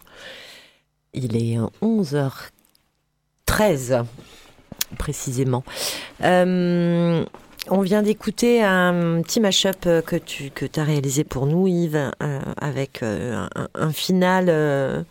Il 1.13 1.37
est 1.37 1.59
11h13 1.83 4.05
précisément. 4.97 5.63
Euh, 6.23 7.23
on 7.69 7.81
vient 7.81 8.01
d'écouter 8.01 8.63
un 8.63 9.21
petit 9.21 9.39
mash-up 9.39 9.81
que 9.81 10.15
tu 10.15 10.49
que 10.49 10.65
as 10.77 10.83
réalisé 10.83 11.23
pour 11.23 11.45
nous, 11.45 11.67
Yves, 11.67 12.09
euh, 12.23 12.39
avec 12.57 13.03
un, 13.03 13.91
final 13.91 15.05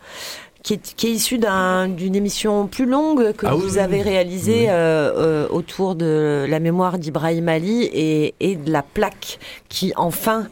qui 0.63 0.73
est, 0.75 0.95
qui 0.95 1.07
est 1.07 1.11
issu 1.11 1.37
d'un- 1.37 1.89
d'une 1.89 2.15
émission 2.15 2.67
plus 2.67 2.85
longue 2.85 3.33
que 3.33 3.45
Ah 3.45 3.53
vous 3.53 3.73
oui, 3.73 3.79
avez 3.79 3.97
oui. 3.97 4.03
réalisée 4.03 4.69
euh, 4.69 5.11
euh, 5.17 5.47
autour 5.49 5.95
de 5.95 6.45
la 6.47 6.59
mémoire 6.61 6.97
d'Ibrahim 6.97 7.49
Ali 7.49 7.83
et, 7.83 8.33
et 8.39 8.55
de 8.55 8.71
la 8.71 8.81
plaque 8.81 9.39
qui 9.67 9.91
enfin 9.97 10.47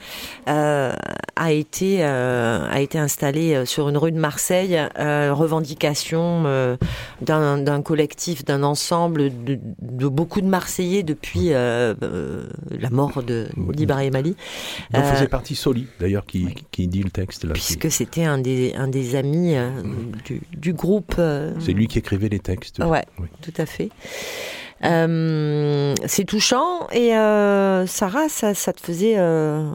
euh, 0.49 0.93
a 1.37 1.51
été 1.53 1.99
euh, 2.03 2.67
a 2.69 2.81
été 2.81 2.97
installée 2.99 3.55
euh, 3.55 3.65
sur 3.65 3.87
une 3.87 3.97
rue 3.97 4.11
de 4.11 4.19
Marseille. 4.19 4.77
Euh, 4.99 5.33
revendication 5.33 6.43
euh, 6.45 6.75
d'un 7.21 7.81
collectif, 7.81 8.43
d'un 8.43 8.63
ensemble 8.63 9.29
de, 9.45 9.57
de 9.81 10.07
beaucoup 10.07 10.41
de 10.41 10.47
Marseillais 10.47 11.03
depuis 11.03 11.53
euh, 11.53 11.93
euh, 12.03 12.43
la 12.77 12.89
mort 12.89 13.23
de 13.23 13.47
d'Ibrahim 13.73 14.15
Ali. 14.15 14.35
Dont 14.93 15.03
faisait 15.03 15.27
partie 15.27 15.55
Soli, 15.55 15.87
d'ailleurs, 15.99 16.25
qui, 16.25 16.47
qui 16.71 16.87
dit 16.87 17.01
le 17.03 17.09
texte 17.11 17.45
là. 17.45 17.53
qui- 17.53 17.77
puisque 17.77 17.91
c'était 17.91 18.25
un 18.25 18.37
des, 18.39 18.73
un 18.75 18.87
des 18.87 19.15
amis 19.15 19.55
euh, 19.55 19.69
du, 20.25 20.41
du 20.51 20.73
groupe. 20.73 21.15
euh, 21.19 21.53
C'est 21.59 21.73
lui 21.73 21.87
qui 21.87 21.99
écrivait 21.99 22.29
les 22.29 22.39
textes. 22.39 22.79
Ouais, 22.79 23.05
tout 23.41 23.53
à 23.57 23.65
fait. 23.65 23.89
Euh, 24.83 25.93
c'est 26.07 26.25
touchant 26.25 26.87
et 26.91 27.15
euh, 27.15 27.85
Sarah, 27.85 28.29
ça, 28.29 28.53
ça 28.55 28.73
te 28.73 28.81
faisait 28.81 29.13
euh, 29.17 29.71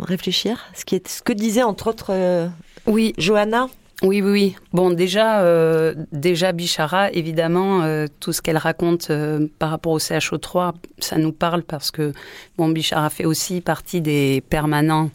réfléchir 0.00 0.64
ce, 0.74 0.84
qui 0.86 0.94
est, 0.94 1.06
ce 1.06 1.20
que 1.22 1.32
disait 1.34 1.62
entre 1.62 1.88
autres 1.88 2.06
euh, 2.10 2.48
oui. 2.86 3.12
Johanna? 3.18 3.68
Oui, 4.02 4.22
oui, 4.22 4.30
oui. 4.30 4.56
Bon, 4.72 4.90
déjà, 4.90 5.40
euh, 5.42 5.94
déjà 6.10 6.52
Bichara, 6.52 7.10
évidemment, 7.12 7.82
euh, 7.82 8.06
tout 8.18 8.32
ce 8.32 8.42
qu'elle 8.42 8.56
raconte 8.56 9.08
euh, 9.10 9.46
par 9.58 9.70
rapport 9.70 9.92
au 9.92 9.98
CHO3, 9.98 10.72
ça 10.98 11.16
nous 11.16 11.32
parle 11.32 11.62
parce 11.62 11.90
que 11.90 12.12
bon, 12.58 12.68
Bichara 12.70 13.08
fait 13.10 13.24
aussi 13.24 13.60
partie 13.60 14.00
des 14.00 14.42
permanents 14.48 15.10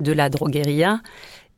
de 0.00 0.12
la 0.12 0.28
drogueria. 0.28 1.00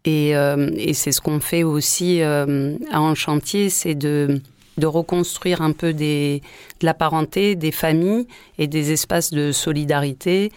Et, 0.09 0.35
euh, 0.35 0.71
et 0.75 0.95
c'est 0.95 1.13
ce 1.13 1.21
qu'on 1.21 1.39
fait 1.39 1.65
aussi 1.65 2.23
euh, 2.23 2.79
à 2.91 3.03
En 3.03 3.15
Chantier, 3.15 3.69
c'est 3.69 3.95
de, 3.95 4.41
de 4.79 4.87
reconstruire 4.87 5.61
un 5.61 5.73
peu 5.73 5.93
des, 5.93 6.41
de 6.81 6.87
la 6.87 6.95
parenté, 6.95 7.57
des 7.57 7.73
familles 7.73 8.27
et 8.57 8.69
des 8.69 8.93
espaces 8.93 9.31
de 9.35 9.53
solidarité 9.53 10.51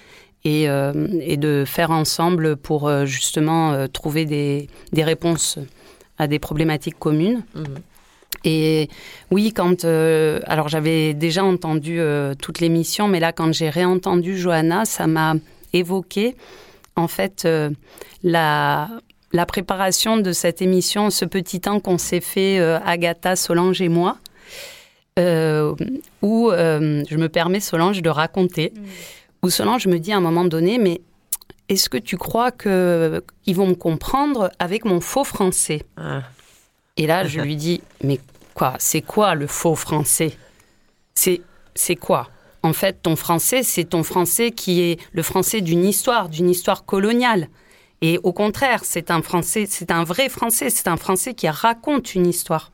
et, 0.46 0.70
euh, 0.70 0.94
et 1.20 1.36
de 1.36 1.66
faire 1.68 1.92
ensemble 1.92 2.56
pour 2.56 2.90
justement 3.06 3.90
trouver 3.90 4.24
des, 4.24 4.70
des 4.94 5.04
réponses 5.04 5.60
à 6.18 6.28
des 6.28 6.40
problématiques 6.40 6.98
communes. 6.98 7.44
Et 8.46 8.88
oui, 9.32 9.52
quand 9.52 9.84
alors 9.84 10.70
j'avais 10.70 11.14
déjà 11.14 11.44
entendu 11.44 12.00
euh, 12.00 12.36
toute 12.36 12.62
l'émission, 12.62 13.10
mais 13.10 13.20
là 13.20 13.34
quand 13.34 13.52
j'ai 13.52 13.70
réentendu 13.70 14.38
Johanna, 14.38 14.86
ça 14.86 15.08
m'a 15.08 15.36
évoqué 15.74 16.36
en 16.96 17.08
fait 17.08 17.44
euh, 17.46 17.70
la 18.24 18.90
la 19.34 19.46
préparation 19.46 20.18
de 20.18 20.32
cette 20.34 20.62
émission, 20.62 21.10
ce 21.10 21.26
petit 21.26 21.62
temps 21.62 21.80
qu'on 21.80 21.98
s'est 21.98 22.22
fait 22.22 22.60
euh, 22.60 22.80
Agatha, 22.86 23.36
Solange 23.36 23.82
et 23.82 23.90
moi, 23.90 24.18
euh, 25.20 25.74
où 26.22 26.52
euh, 26.52 27.04
je 27.10 27.18
me 27.18 27.30
permets 27.30 27.60
Solange 27.60 28.02
de 28.02 28.10
raconter, 28.10 28.74
où 29.42 29.50
Solange 29.50 29.88
me 29.88 30.00
dit 30.00 30.12
à 30.12 30.18
un 30.18 30.22
moment 30.22 30.46
donné, 30.46 30.78
mais 30.78 31.02
est-ce 31.70 31.90
que 31.90 31.98
tu 31.98 32.18
crois 32.18 32.52
que 32.52 33.24
ils 33.46 33.56
vont 33.56 33.68
me 33.68 33.76
comprendre 33.76 34.52
avec 34.60 34.86
mon 34.86 35.00
faux 35.00 35.24
français? 35.24 35.84
Et 36.98 37.08
là, 37.08 37.26
je 37.26 37.40
lui 37.40 37.56
dis, 37.56 37.82
mais 38.04 38.20
quoi? 38.54 38.76
C'est 38.80 39.02
quoi 39.02 39.36
le 39.36 39.48
faux 39.48 39.76
français? 39.76 40.34
C'est 41.14 41.42
c'est 41.74 41.96
quoi? 41.96 42.28
En 42.64 42.74
fait, 42.74 43.02
ton 43.02 43.16
français, 43.16 43.64
c'est 43.64 43.86
ton 43.86 44.04
français 44.04 44.52
qui 44.52 44.82
est 44.82 45.00
le 45.14 45.24
français 45.24 45.62
d'une 45.62 45.86
histoire, 45.86 46.30
d'une 46.30 46.50
histoire 46.50 46.86
coloniale. 46.86 47.48
Et 48.02 48.20
au 48.24 48.34
contraire, 48.34 48.82
c'est 48.84 49.12
un 49.12 49.22
français, 49.22 49.66
c'est 49.70 49.92
un 49.92 50.04
vrai 50.04 50.28
français, 50.28 50.70
c'est 50.70 50.88
un 50.88 50.98
français 50.98 51.34
qui 51.36 51.48
raconte 51.48 52.16
une 52.16 52.28
histoire. 52.28 52.72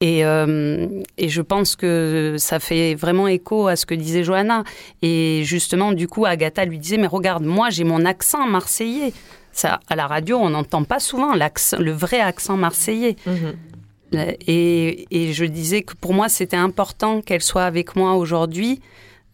Et, 0.00 0.24
euh, 0.24 0.88
et 1.16 1.28
je 1.28 1.42
pense 1.42 1.76
que 1.76 2.34
ça 2.38 2.58
fait 2.58 2.94
vraiment 2.96 3.28
écho 3.28 3.68
à 3.68 3.76
ce 3.76 3.86
que 3.86 3.94
disait 3.94 4.24
Johanna. 4.24 4.64
Et 5.00 5.42
justement, 5.44 5.92
du 5.92 6.08
coup, 6.08 6.24
Agatha 6.26 6.64
lui 6.64 6.78
disait, 6.78 6.96
mais 6.96 7.06
regarde, 7.06 7.44
moi, 7.44 7.70
j'ai 7.70 7.84
mon 7.84 8.04
accent 8.04 8.46
marseillais. 8.48 9.12
Ça, 9.52 9.80
à 9.88 9.94
la 9.94 10.06
radio, 10.06 10.38
on 10.38 10.50
n'entend 10.50 10.82
pas 10.82 10.98
souvent 10.98 11.34
le 11.34 11.92
vrai 11.92 12.20
accent 12.20 12.56
marseillais. 12.56 13.16
Et, 14.46 15.06
et 15.10 15.32
je 15.32 15.44
disais 15.44 15.82
que 15.82 15.94
pour 15.94 16.14
moi, 16.14 16.28
c'était 16.28 16.56
important 16.56 17.20
qu'elle 17.20 17.42
soit 17.42 17.64
avec 17.64 17.94
moi 17.94 18.14
aujourd'hui, 18.14 18.80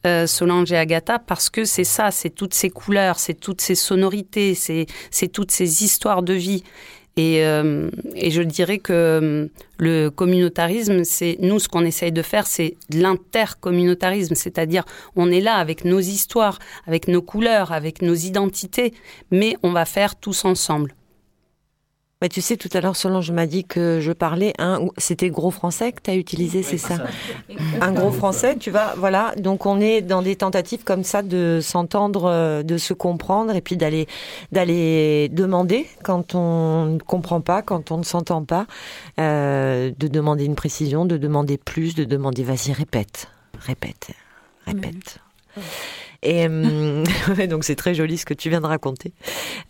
euh, 0.06 0.26
Solange 0.26 0.72
et 0.72 0.76
Agatha, 0.76 1.18
parce 1.18 1.50
que 1.50 1.64
c'est 1.64 1.84
ça, 1.84 2.10
c'est 2.10 2.30
toutes 2.30 2.54
ces 2.54 2.70
couleurs, 2.70 3.18
c'est 3.18 3.34
toutes 3.34 3.60
ces 3.60 3.74
sonorités, 3.74 4.54
c'est 4.54 5.28
toutes 5.32 5.50
ces 5.50 5.84
histoires 5.84 6.22
de 6.22 6.34
vie. 6.34 6.62
Et, 7.18 7.44
euh, 7.44 7.90
et 8.14 8.30
je 8.30 8.42
dirais 8.42 8.78
que 8.78 8.92
euh, 8.92 9.48
le 9.78 10.08
communautarisme, 10.08 11.02
c'est 11.02 11.36
nous, 11.40 11.58
ce 11.58 11.68
qu'on 11.68 11.84
essaye 11.84 12.12
de 12.12 12.22
faire, 12.22 12.46
c'est 12.46 12.76
l'intercommunautarisme, 12.90 14.36
c'est-à-dire 14.36 14.84
on 15.16 15.28
est 15.32 15.40
là 15.40 15.56
avec 15.56 15.84
nos 15.84 15.98
histoires, 15.98 16.60
avec 16.86 17.08
nos 17.08 17.20
couleurs, 17.20 17.72
avec 17.72 18.02
nos 18.02 18.14
identités, 18.14 18.94
mais 19.32 19.56
on 19.64 19.72
va 19.72 19.84
faire 19.84 20.14
tous 20.14 20.44
ensemble. 20.44 20.94
Mais 22.20 22.28
tu 22.28 22.40
sais, 22.40 22.56
tout 22.56 22.68
à 22.72 22.80
l'heure, 22.80 22.96
Solange 22.96 23.30
m'a 23.30 23.46
dit 23.46 23.64
que 23.64 24.00
je 24.00 24.10
parlais 24.10 24.52
un. 24.58 24.80
C'était 24.96 25.30
gros 25.30 25.52
français 25.52 25.92
que 25.92 26.02
tu 26.02 26.10
as 26.10 26.16
utilisé, 26.16 26.64
c'est 26.64 26.78
ça? 26.78 26.96
Un 27.80 27.92
gros 27.92 28.10
français, 28.10 28.56
tu 28.56 28.72
vois, 28.72 28.94
voilà. 28.96 29.34
Donc 29.36 29.66
on 29.66 29.80
est 29.80 30.02
dans 30.02 30.20
des 30.20 30.34
tentatives 30.34 30.82
comme 30.82 31.04
ça 31.04 31.22
de 31.22 31.60
s'entendre, 31.62 32.24
euh, 32.24 32.62
de 32.64 32.76
se 32.76 32.92
comprendre 32.92 33.54
et 33.54 33.60
puis 33.60 33.76
d'aller 33.76 34.08
d'aller 34.50 35.28
demander 35.28 35.86
quand 36.02 36.34
on 36.34 36.86
ne 36.86 36.98
comprend 36.98 37.40
pas, 37.40 37.62
quand 37.62 37.92
on 37.92 37.98
ne 37.98 38.04
s'entend 38.04 38.42
pas, 38.44 38.66
euh, 39.20 39.92
de 39.96 40.08
demander 40.08 40.44
une 40.44 40.56
précision, 40.56 41.04
de 41.04 41.18
demander 41.18 41.56
plus, 41.56 41.94
de 41.94 42.02
demander 42.02 42.42
vas-y, 42.42 42.72
répète, 42.72 43.28
répète, 43.60 44.08
répète. 44.66 45.20
Et 46.22 46.48
ouais, 47.38 47.46
donc 47.46 47.64
c'est 47.64 47.76
très 47.76 47.94
joli 47.94 48.18
ce 48.18 48.26
que 48.26 48.34
tu 48.34 48.50
viens 48.50 48.60
de 48.60 48.66
raconter. 48.66 49.12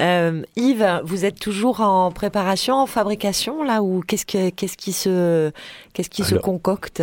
Euh, 0.00 0.42
Yves, 0.56 1.00
vous 1.04 1.24
êtes 1.24 1.38
toujours 1.38 1.80
en 1.80 2.10
préparation, 2.10 2.76
en 2.76 2.86
fabrication 2.86 3.62
là 3.62 3.82
ou 3.82 4.00
qu'est-ce 4.00 4.26
que 4.26 4.50
qu'est-ce 4.50 4.76
qui 4.76 4.92
se 4.92 5.50
qu'est-ce 5.92 6.10
qui 6.10 6.24
se 6.24 6.36
concocte 6.36 7.02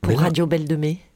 pour. 0.00 0.18
Radio 0.18 0.46
Belle 0.46 0.66
de 0.66 0.76
Mai? 0.76 0.98
Euh, 0.98 1.11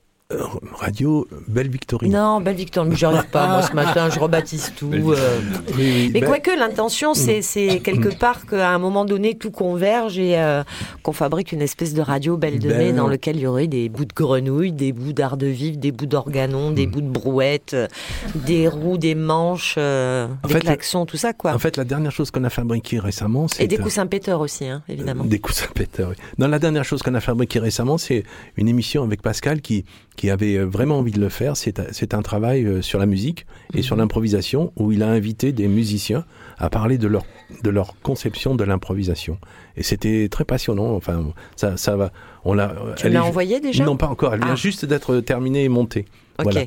Radio 0.72 1.28
Belle 1.46 1.68
Victorine. 1.68 2.12
Non, 2.12 2.40
Belle 2.40 2.56
Victor, 2.56 2.84
mais 2.84 2.96
j'y 2.96 3.04
arrive 3.04 3.28
pas. 3.30 3.46
Moi 3.46 3.62
ce 3.62 3.72
matin, 3.74 4.10
je 4.10 4.18
rebaptise 4.18 4.72
tout. 4.76 4.90
Euh. 4.92 5.40
Oui, 5.76 6.10
Mais 6.12 6.20
ben- 6.20 6.26
quoique 6.26 6.50
l'intention, 6.58 7.14
c'est 7.14 7.42
c'est 7.42 7.78
quelque 7.78 8.08
part 8.08 8.44
qu'à 8.44 8.70
un 8.70 8.78
moment 8.78 9.04
donné 9.04 9.36
tout 9.36 9.52
converge 9.52 10.18
et 10.18 10.36
euh, 10.36 10.64
qu'on 11.04 11.12
fabrique 11.12 11.52
une 11.52 11.62
espèce 11.62 11.94
de 11.94 12.02
radio 12.02 12.36
Belle 12.36 12.58
de 12.58 12.68
Ben- 12.68 12.78
Mai 12.78 12.92
dans 12.92 13.06
lequel 13.06 13.36
il 13.36 13.42
y 13.42 13.46
aurait 13.46 13.68
des 13.68 13.88
bouts 13.88 14.04
de 14.04 14.12
grenouilles, 14.14 14.72
des 14.72 14.92
bouts 14.92 15.12
d'art 15.12 15.36
de 15.36 15.46
vivre, 15.46 15.76
des 15.76 15.92
bouts 15.92 16.06
d'organon, 16.06 16.72
des 16.72 16.88
bouts 16.88 17.02
de 17.02 17.08
brouettes, 17.10 17.74
euh, 17.74 17.86
des 18.34 18.66
roues, 18.66 18.98
des 18.98 19.14
manches, 19.14 19.76
euh, 19.78 20.26
des 20.48 20.54
fait, 20.54 20.60
klaxons, 20.60 21.06
tout 21.06 21.16
ça 21.16 21.34
quoi. 21.34 21.52
En 21.54 21.58
fait, 21.60 21.76
la 21.76 21.84
dernière 21.84 22.10
chose 22.10 22.32
qu'on 22.32 22.42
a 22.44 22.50
fabriquée 22.50 22.98
récemment, 22.98 23.46
c'est 23.46 23.62
Et 23.62 23.68
des 23.68 23.78
coussins 23.78 24.06
péteurs 24.08 24.40
aussi, 24.40 24.66
hein, 24.66 24.82
évidemment. 24.88 25.24
Des 25.24 25.38
coussins 25.38 25.68
péteurs, 25.72 26.08
oui. 26.10 26.16
Non, 26.38 26.48
la 26.48 26.58
dernière 26.58 26.84
chose 26.84 27.02
qu'on 27.02 27.14
a 27.14 27.20
fabriquée 27.20 27.60
récemment, 27.60 27.96
c'est 27.96 28.24
une 28.56 28.66
émission 28.66 29.04
avec 29.04 29.22
Pascal 29.22 29.60
qui, 29.60 29.84
qui 30.16 30.30
avait 30.30 30.56
euh, 30.56 30.64
vraiment 30.64 30.98
envie 30.98 31.12
de 31.12 31.20
le 31.20 31.28
faire. 31.28 31.56
C'est 31.56 31.78
un- 32.14 32.22
travail 32.22 32.64
euh, 32.64 32.82
sur 32.82 32.98
la 32.98 33.06
musique 33.06 33.46
et 33.74 33.82
sur 33.82 33.94
l'improvisation 33.96 34.72
où 34.76 34.90
il 34.92 35.02
a 35.02 35.08
invité 35.08 35.52
des 35.52 35.68
musiciens 35.68 36.24
à 36.58 36.70
parler 36.70 36.98
de 36.98 37.06
leur, 37.06 37.24
de 37.62 37.70
leur 37.70 37.94
conception 38.02 38.54
de 38.54 38.64
l'improvisation. 38.64 39.38
Et 39.76 39.82
c'était 39.82 40.28
très 40.30 40.44
passionnant. 40.44 40.94
Enfin, 40.94 41.32
ça, 41.54 41.76
ça 41.76 41.96
va. 41.96 42.10
On 42.44 42.54
l'a. 42.54 42.74
Tu 42.96 43.06
elle 43.06 43.12
l'as 43.12 43.24
envoyé 43.24 43.60
déjà? 43.60 43.84
Non, 43.84 43.96
pas 43.96 44.08
encore. 44.08 44.34
Elle 44.34 44.40
vient 44.40 44.52
Ah. 44.52 44.56
juste 44.56 44.84
d'être 44.84 45.20
terminée 45.20 45.64
et 45.64 45.68
montée. 45.68 46.06
Ok. 46.38 46.44
Voilà. 46.52 46.62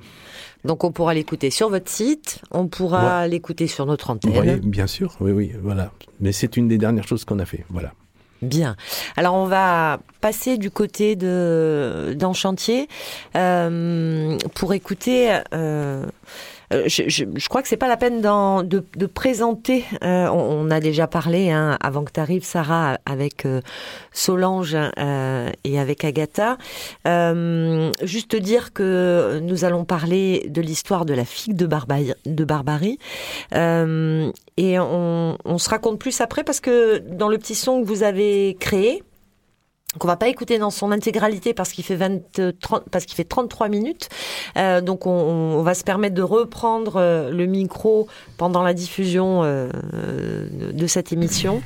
Donc 0.65 0.83
on 0.83 0.91
pourra 0.91 1.13
l'écouter 1.13 1.51
sur 1.51 1.69
votre 1.69 1.89
site, 1.89 2.41
on 2.51 2.67
pourra 2.67 3.27
l'écouter 3.27 3.65
sur 3.67 3.85
notre 3.85 4.09
antenne. 4.09 4.59
Oui, 4.61 4.69
bien 4.69 4.87
sûr. 4.87 5.15
Oui, 5.21 5.31
oui, 5.31 5.53
voilà. 5.61 5.91
Mais 6.19 6.33
c'est 6.33 6.57
une 6.57 6.67
des 6.67 6.77
dernières 6.77 7.07
choses 7.07 7.23
qu'on 7.23 7.39
a 7.39 7.45
fait. 7.45 7.63
Voilà. 7.69 7.93
Bien. 8.41 8.75
Alors 9.17 9.35
on 9.35 9.45
va 9.45 9.99
passer 10.21 10.57
du 10.57 10.71
côté 10.71 11.15
de 11.15 12.13
d'en 12.17 12.33
chantier 12.33 12.87
euh, 13.35 14.37
pour 14.55 14.73
écouter. 14.73 15.39
euh, 15.53 16.05
euh, 16.73 16.83
je, 16.87 17.03
je- 17.07 17.49
crois 17.49 17.61
que 17.61 17.67
c'est 17.67 17.77
pas 17.77 17.87
la 17.87 17.97
peine 17.97 18.21
de, 18.21 18.83
de 18.95 19.05
présenter. 19.05 19.83
euh, 20.03 20.27
on, 20.27 20.67
on 20.67 20.71
a 20.71 20.79
déjà 20.79 21.07
parlé 21.07 21.49
hein, 21.49 21.77
avant 21.81 22.03
que 22.03 22.11
tu 22.11 22.19
arrives, 22.19 22.43
Sarah, 22.43 22.97
avec 23.05 23.45
euh, 23.45 23.61
Solange 24.11 24.75
euh, 24.75 25.49
et 25.63 25.79
avec 25.79 26.03
Agatha. 26.03 26.57
Euh, 27.07 27.91
juste 28.03 28.35
dire 28.35 28.73
que 28.73 29.39
nous 29.41 29.65
allons 29.65 29.85
parler 29.85 30.45
de 30.49 30.61
l'histoire 30.61 31.05
de 31.05 31.13
la 31.13 31.25
figue 31.25 31.55
de, 31.55 31.65
Barba- 31.67 32.15
de 32.25 32.43
Barbarie. 32.43 32.99
Et 33.53 34.77
on, 34.79 35.37
on 35.45 35.57
se 35.57 35.69
raconte 35.69 35.99
plus 35.99 36.19
après 36.21 36.43
parce 36.43 36.59
que 36.59 36.97
dans 36.99 37.29
le 37.29 37.37
petit 37.37 37.55
son 37.55 37.81
que 37.81 37.87
vous 37.87 38.03
avez 38.03 38.57
créé, 38.59 39.03
qu'on 39.97 40.07
va 40.07 40.17
pas 40.17 40.27
écouter 40.27 40.59
dans 40.59 40.69
son 40.69 40.91
intégralité 40.91 41.53
parce 41.53 41.71
qu'il 41.71 41.83
fait 41.83 41.95
20, 41.95 42.19
30, 42.61 42.89
parce 42.91 43.05
qu'il 43.05 43.15
fait 43.15 43.23
33 43.23 43.69
minutes. 43.69 44.09
Euh, 44.57 44.81
donc 44.81 45.07
on, 45.07 45.11
on 45.11 45.63
va 45.63 45.73
se 45.73 45.83
permettre 45.83 46.15
de 46.15 46.21
reprendre 46.21 46.97
euh, 46.97 47.31
le 47.31 47.45
micro 47.47 48.07
pendant 48.37 48.61
la 48.61 48.73
diffusion 48.73 49.41
euh, 49.43 49.69
de, 50.53 50.71
de 50.71 50.87
cette 50.87 51.11
émission. 51.11 51.61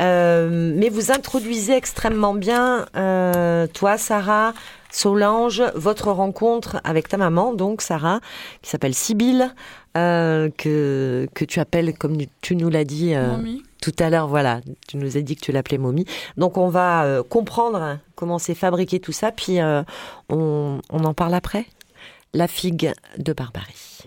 Euh, 0.00 0.72
mais 0.76 0.88
vous 0.88 1.12
introduisez 1.12 1.74
extrêmement 1.74 2.34
bien, 2.34 2.86
euh, 2.96 3.66
toi, 3.68 3.98
Sarah, 3.98 4.54
Solange, 4.90 5.62
votre 5.74 6.10
rencontre 6.10 6.80
avec 6.84 7.08
ta 7.08 7.16
maman, 7.16 7.54
donc 7.54 7.82
Sarah, 7.82 8.20
qui 8.62 8.70
s'appelle 8.70 8.94
Sibylle, 8.94 9.54
euh, 9.96 10.48
que, 10.56 11.28
que 11.34 11.44
tu 11.44 11.60
appelles, 11.60 11.96
comme 11.96 12.16
tu 12.40 12.56
nous 12.56 12.68
l'as 12.70 12.84
dit 12.84 13.14
euh. 13.14 13.36
Tout 13.82 13.94
à 13.98 14.08
l'heure, 14.08 14.28
voilà, 14.28 14.60
tu 14.88 14.96
nous 14.96 15.16
as 15.18 15.20
dit 15.20 15.36
que 15.36 15.40
tu 15.40 15.52
l'appelais 15.52 15.76
Mommy. 15.76 16.06
Donc 16.38 16.56
on 16.56 16.68
va 16.68 17.04
euh, 17.04 17.22
comprendre 17.22 17.82
hein, 17.82 18.00
comment 18.14 18.38
c'est 18.38 18.54
fabriqué 18.54 19.00
tout 19.00 19.12
ça, 19.12 19.32
puis 19.32 19.60
euh, 19.60 19.82
on, 20.30 20.80
on 20.88 21.04
en 21.04 21.12
parle 21.12 21.34
après. 21.34 21.66
La 22.32 22.48
figue 22.48 22.94
de 23.18 23.32
Barbarie. 23.34 23.98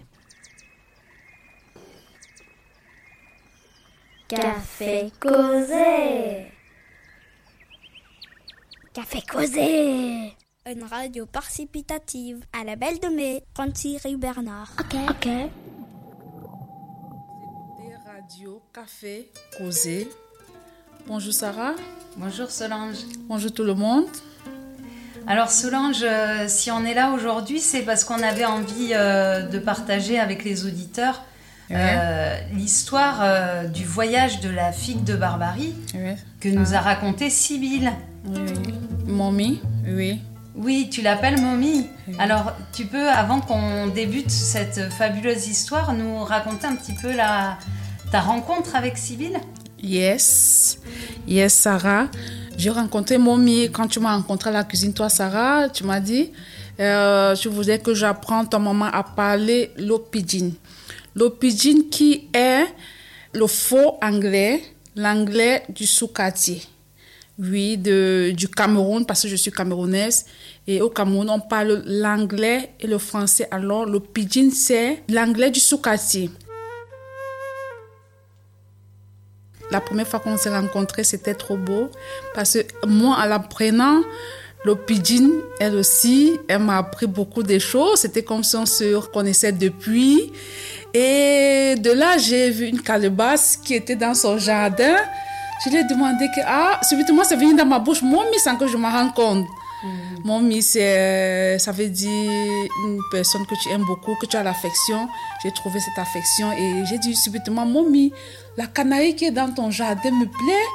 Café 4.27 5.11
causé. 5.19 6.47
Café 8.93 9.22
causé. 9.31 10.34
Une 10.65 10.84
radio 10.89 11.27
participative 11.27 12.43
à 12.60 12.64
la 12.64 12.76
Belle 12.76 12.99
de 12.99 13.10
Mai, 13.10 13.43
Thierry 13.76 14.15
Bernard. 14.15 14.72
Ok. 14.80 14.95
Ok. 15.10 15.27
Radio, 18.07 18.61
café, 18.76 19.30
causé. 19.57 20.10
Bonjour 21.07 21.31
Sarah. 21.31 21.76
Bonjour 22.18 22.52
Solange. 22.52 22.97
Bonjour 23.30 23.53
tout 23.53 23.64
le 23.64 23.73
monde. 23.73 24.03
Alors 25.27 25.49
Solange, 25.49 26.03
euh, 26.03 26.43
si 26.49 26.72
on 26.72 26.84
est 26.84 26.93
là 26.93 27.11
aujourd'hui, 27.11 27.61
c'est 27.61 27.84
parce 27.84 28.03
qu'on 28.03 28.22
avait 28.22 28.43
envie 28.43 28.89
euh, 28.91 29.43
de 29.43 29.60
partager 29.60 30.19
avec 30.19 30.43
les 30.43 30.65
auditeurs 30.65 31.23
euh, 31.72 32.38
l'histoire 32.53 33.65
du 33.69 33.85
voyage 33.85 34.41
de 34.41 34.49
la 34.49 34.73
figue 34.73 35.06
de 35.06 35.15
Barbarie 35.15 35.73
que 36.41 36.49
nous 36.49 36.76
a 36.76 36.80
raconté 36.80 37.30
Sibylle. 37.30 37.93
Oui, 38.26 38.41
oui. 38.45 38.73
Mommy, 39.07 39.61
oui. 39.88 40.19
Oui, 40.53 40.89
tu 40.91 41.02
l'appelles 41.02 41.39
Mommy. 41.39 41.88
Alors, 42.19 42.53
tu 42.73 42.85
peux, 42.85 43.10
avant 43.10 43.39
qu'on 43.39 43.88
débute 43.88 44.31
cette 44.31 44.91
fabuleuse 44.91 45.47
histoire, 45.47 45.93
nous 45.93 46.23
raconter 46.23 46.68
un 46.68 46.76
petit 46.76 46.93
peu 46.93 47.14
la, 47.14 47.57
ta 48.15 48.21
rencontre 48.21 48.77
avec 48.77 48.97
Sibylle 48.97 49.41
Yes. 49.83 50.79
Yes, 51.27 51.53
Sarah. 51.53 52.07
J'ai 52.55 52.69
rencontré 52.69 53.17
Mommy 53.17 53.69
quand 53.69 53.89
tu 53.89 53.99
m'as 53.99 54.15
rencontré 54.15 54.51
à 54.51 54.53
la 54.53 54.63
cuisine, 54.63 54.93
toi, 54.93 55.09
Sarah. 55.09 55.67
Tu 55.67 55.83
m'as 55.83 55.99
dit, 55.99 56.31
euh, 56.79 57.35
je 57.35 57.49
voudrais 57.49 57.79
que 57.79 57.93
j'apprenne 57.93 58.47
ton 58.47 58.59
maman 58.59 58.85
à 58.85 59.03
parler 59.03 59.71
le 59.75 59.97
pidgin. 59.97 60.51
Le 61.13 61.29
pidgin 61.29 61.89
qui 61.91 62.29
est 62.33 62.63
le 63.33 63.47
faux 63.47 63.97
anglais, 64.01 64.63
l'anglais 64.95 65.63
du 65.67 65.85
sous-quartier. 65.85 66.61
Oui, 67.37 67.75
de, 67.75 68.31
du 68.33 68.47
Cameroun, 68.47 69.05
parce 69.05 69.23
que 69.23 69.27
je 69.27 69.35
suis 69.35 69.51
camerounaise. 69.51 70.25
Et 70.67 70.81
au 70.81 70.89
Cameroun, 70.89 71.29
on 71.29 71.41
parle 71.41 71.83
l'anglais 71.85 72.71
et 72.79 72.87
le 72.87 72.97
français. 72.97 73.49
Alors, 73.51 73.85
le 73.85 74.01
c'est 74.53 75.03
l'anglais 75.09 75.51
du 75.51 75.59
sous-quartier. 75.59 76.29
La 79.71 79.81
première 79.81 80.07
fois 80.07 80.19
qu'on 80.19 80.37
s'est 80.37 80.55
rencontrés, 80.55 81.03
c'était 81.03 81.33
trop 81.33 81.57
beau. 81.57 81.89
Parce 82.33 82.53
que 82.53 82.87
moi, 82.87 83.17
en 83.21 83.25
l'apprenant, 83.25 84.01
le 84.63 84.75
pidgin, 84.75 85.29
elle 85.59 85.75
aussi, 85.75 86.39
elle 86.47 86.59
m'a 86.59 86.77
appris 86.77 87.07
beaucoup 87.07 87.43
de 87.43 87.59
choses. 87.59 87.99
C'était 87.99 88.23
comme 88.23 88.43
si 88.43 88.55
on 88.55 88.65
se 88.65 88.99
connaissait 89.07 89.51
depuis. 89.51 90.31
Et 90.93 91.75
de 91.77 91.91
là, 91.91 92.17
j'ai 92.17 92.49
vu 92.49 92.65
une 92.67 92.81
calebasse 92.81 93.57
qui 93.57 93.75
était 93.75 93.95
dans 93.95 94.13
son 94.13 94.37
jardin. 94.37 94.95
Je 95.63 95.69
lui 95.69 95.77
ai 95.77 95.83
demandé 95.83 96.27
que, 96.35 96.41
ah, 96.45 96.79
subitement, 96.83 97.23
c'est 97.23 97.35
venu 97.35 97.55
dans 97.55 97.65
ma 97.65 97.79
bouche, 97.79 98.01
mommy, 98.01 98.39
sans 98.39 98.55
que 98.55 98.67
je 98.67 98.77
me 98.77 98.87
rende 98.87 99.13
compte. 99.13 99.45
Mommy, 100.24 100.62
c'est, 100.62 101.57
ça 101.60 101.72
veut 101.72 101.90
dire 101.90 102.68
une 102.86 102.99
personne 103.12 103.45
que 103.45 103.56
tu 103.62 103.70
aimes 103.70 103.86
beaucoup, 103.86 104.16
que 104.16 104.26
tu 104.26 104.36
as 104.36 104.44
l'affection. 104.44 105.07
J'ai 105.44 105.52
trouvé 105.52 105.80
cette 105.80 105.98
affection 105.98 106.52
et 106.52 106.84
j'ai 106.86 106.98
dit 106.98 107.16
subitement, 107.16 107.66
mommy, 107.66 108.12
la 108.57 108.68
canaille 108.68 109.16
qui 109.16 109.26
est 109.26 109.32
dans 109.32 109.53
ton 109.53 109.70
jardin 109.70 110.12
me 110.12 110.26
plaît. 110.26 110.68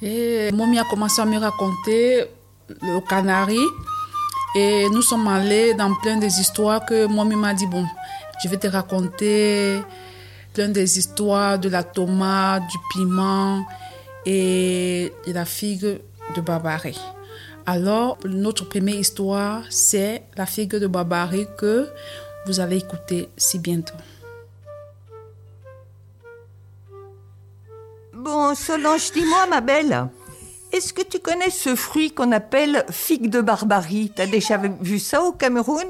Et 0.00 0.52
mommy 0.52 0.78
a 0.78 0.84
commencé 0.84 1.20
à 1.20 1.24
me 1.24 1.38
raconter 1.38 2.24
le 2.68 3.00
canari. 3.08 3.58
Et 4.54 4.88
nous 4.90 5.02
sommes 5.02 5.26
allés 5.28 5.74
dans 5.74 5.94
plein 5.94 6.16
des 6.16 6.40
histoires 6.40 6.84
que 6.86 7.06
mommy 7.06 7.34
m'a 7.34 7.54
dit, 7.54 7.66
bon, 7.66 7.84
je 8.42 8.48
vais 8.48 8.56
te 8.56 8.68
raconter 8.68 9.80
plein 10.54 10.68
des 10.68 10.98
histoires 10.98 11.58
de 11.58 11.68
la 11.68 11.82
tomate, 11.82 12.62
du 12.68 12.78
piment 12.92 13.64
et 14.24 15.12
de 15.26 15.32
la 15.32 15.44
figue 15.44 16.00
de 16.34 16.40
Barbarie. 16.40 16.98
Alors, 17.70 18.16
notre 18.24 18.64
première 18.66 18.94
histoire, 18.94 19.62
c'est 19.68 20.22
la 20.38 20.46
figue 20.46 20.76
de 20.76 20.86
Barbarie 20.86 21.46
que 21.58 21.86
vous 22.46 22.60
allez 22.60 22.78
écouter 22.78 23.28
si 23.36 23.58
bientôt. 23.58 23.92
Bon, 28.14 28.54
Solange, 28.54 29.12
dis-moi, 29.12 29.48
ma 29.50 29.60
belle, 29.60 30.08
est-ce 30.72 30.94
que 30.94 31.02
tu 31.02 31.18
connais 31.18 31.50
ce 31.50 31.74
fruit 31.74 32.10
qu'on 32.10 32.32
appelle 32.32 32.86
figue 32.90 33.28
de 33.28 33.42
Barbarie 33.42 34.12
T'as 34.16 34.26
déjà 34.26 34.56
vu 34.56 34.98
ça 34.98 35.22
au 35.22 35.32
Cameroun? 35.32 35.88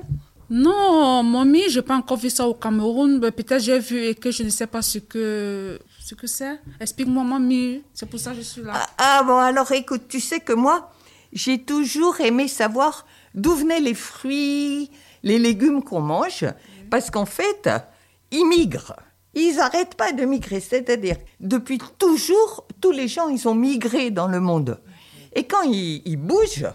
Non, 0.50 1.22
mamie, 1.22 1.70
je 1.70 1.78
n'ai 1.78 1.84
pas 1.84 1.94
encore 1.94 2.16
vu 2.18 2.30
ça 2.30 2.48
au 2.48 2.54
Cameroun. 2.54 3.20
mais 3.22 3.30
Peut-être 3.30 3.62
j'ai 3.62 3.78
vu 3.78 4.04
et 4.04 4.16
que 4.16 4.32
je 4.32 4.42
ne 4.42 4.50
sais 4.50 4.66
pas 4.66 4.82
ce 4.82 4.98
que 4.98 5.78
ce 6.04 6.16
que 6.16 6.26
c'est. 6.26 6.58
Explique-moi, 6.80 7.22
mamie. 7.22 7.82
C'est 7.94 8.06
pour 8.10 8.18
ça 8.18 8.30
que 8.32 8.38
je 8.38 8.42
suis 8.42 8.62
là. 8.62 8.84
Ah 8.98 9.22
bon, 9.24 9.36
alors 9.36 9.70
écoute, 9.70 10.08
tu 10.08 10.18
sais 10.18 10.40
que 10.40 10.54
moi, 10.54 10.90
j'ai 11.32 11.62
toujours 11.62 12.20
aimé 12.20 12.48
savoir 12.48 13.06
d'où 13.34 13.54
venaient 13.54 13.80
les 13.80 13.94
fruits, 13.94 14.90
les 15.22 15.38
légumes 15.38 15.82
qu'on 15.82 16.00
mange, 16.00 16.46
parce 16.90 17.10
qu'en 17.10 17.26
fait, 17.26 17.68
ils 18.30 18.46
migrent. 18.46 18.96
Ils 19.34 19.56
n'arrêtent 19.56 19.94
pas 19.94 20.12
de 20.12 20.24
migrer, 20.24 20.60
c'est-à-dire, 20.60 21.16
depuis 21.38 21.78
toujours, 21.98 22.66
tous 22.80 22.92
les 22.92 23.08
gens, 23.08 23.28
ils 23.28 23.46
ont 23.46 23.54
migré 23.54 24.10
dans 24.10 24.26
le 24.26 24.40
monde. 24.40 24.80
Et 25.34 25.44
quand 25.44 25.62
ils, 25.62 26.02
ils 26.04 26.16
bougent, 26.16 26.66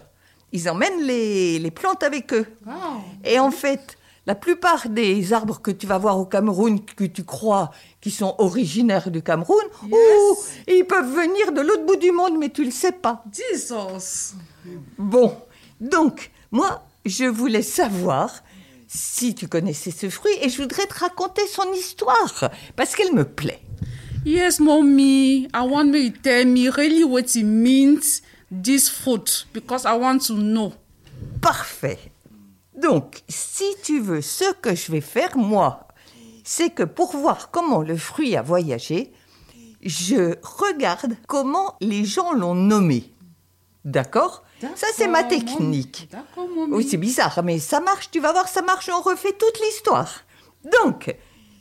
ils 0.52 0.70
emmènent 0.70 1.02
les, 1.02 1.58
les 1.58 1.70
plantes 1.70 2.02
avec 2.02 2.32
eux. 2.32 2.46
Et 3.24 3.38
en 3.38 3.50
fait, 3.50 3.98
la 4.26 4.34
plupart 4.34 4.88
des 4.88 5.32
arbres 5.32 5.60
que 5.60 5.70
tu 5.70 5.86
vas 5.86 5.98
voir 5.98 6.18
au 6.18 6.24
Cameroun, 6.24 6.80
que 6.84 7.04
tu 7.04 7.24
crois 7.24 7.70
qui 8.00 8.10
sont 8.10 8.34
originaires 8.38 9.10
du 9.10 9.22
Cameroun, 9.22 9.64
ouh, 9.90 10.36
ils 10.66 10.84
peuvent 10.84 11.14
venir 11.14 11.52
de 11.52 11.60
l'autre 11.60 11.84
bout 11.84 11.96
du 11.96 12.10
monde, 12.10 12.38
mais 12.38 12.48
tu 12.48 12.62
ne 12.62 12.66
le 12.66 12.72
sais 12.72 12.92
pas. 12.92 13.24
Jesus. 13.32 14.34
Bon, 14.96 15.36
donc, 15.80 16.30
moi, 16.50 16.86
je 17.04 17.24
voulais 17.24 17.62
savoir 17.62 18.42
si 18.88 19.34
tu 19.34 19.48
connaissais 19.48 19.90
ce 19.90 20.08
fruit 20.08 20.32
et 20.40 20.48
je 20.48 20.62
voudrais 20.62 20.86
te 20.86 20.94
raconter 20.94 21.46
son 21.46 21.70
histoire, 21.72 22.50
parce 22.76 22.94
qu'elle 22.94 23.12
me 23.12 23.24
plaît. 23.24 23.60
Yes, 24.24 24.58
mommy. 24.58 25.48
I 25.52 25.68
want 25.68 25.92
you 25.92 26.10
to 26.10 26.18
tell 26.22 26.46
me 26.46 26.70
really 26.70 27.04
what 27.04 27.36
it 27.36 27.44
means, 27.44 28.22
this 28.50 28.88
fruit, 28.88 29.46
because 29.52 29.84
I 29.84 29.98
want 29.98 30.20
to 30.28 30.34
know. 30.34 30.72
Parfait. 31.42 31.98
Donc, 32.80 33.22
si 33.28 33.64
tu 33.82 34.00
veux, 34.00 34.20
ce 34.20 34.52
que 34.54 34.74
je 34.74 34.90
vais 34.90 35.00
faire, 35.00 35.36
moi, 35.36 35.86
c'est 36.44 36.70
que 36.70 36.82
pour 36.82 37.16
voir 37.16 37.50
comment 37.50 37.82
le 37.82 37.96
fruit 37.96 38.36
a 38.36 38.42
voyagé, 38.42 39.12
je 39.82 40.34
regarde 40.42 41.16
comment 41.26 41.76
les 41.80 42.04
gens 42.04 42.32
l'ont 42.32 42.54
nommé. 42.54 43.12
D'accord? 43.84 44.42
Ça, 44.74 44.86
c'est 44.94 45.08
ma 45.08 45.24
technique. 45.24 46.08
Oui, 46.70 46.86
c'est 46.88 46.96
bizarre, 46.96 47.42
mais 47.44 47.58
ça 47.58 47.80
marche, 47.80 48.10
tu 48.10 48.18
vas 48.18 48.32
voir, 48.32 48.48
ça 48.48 48.62
marche, 48.62 48.88
on 48.88 49.02
refait 49.02 49.32
toute 49.32 49.60
l'histoire. 49.60 50.10
Donc, 50.82 51.14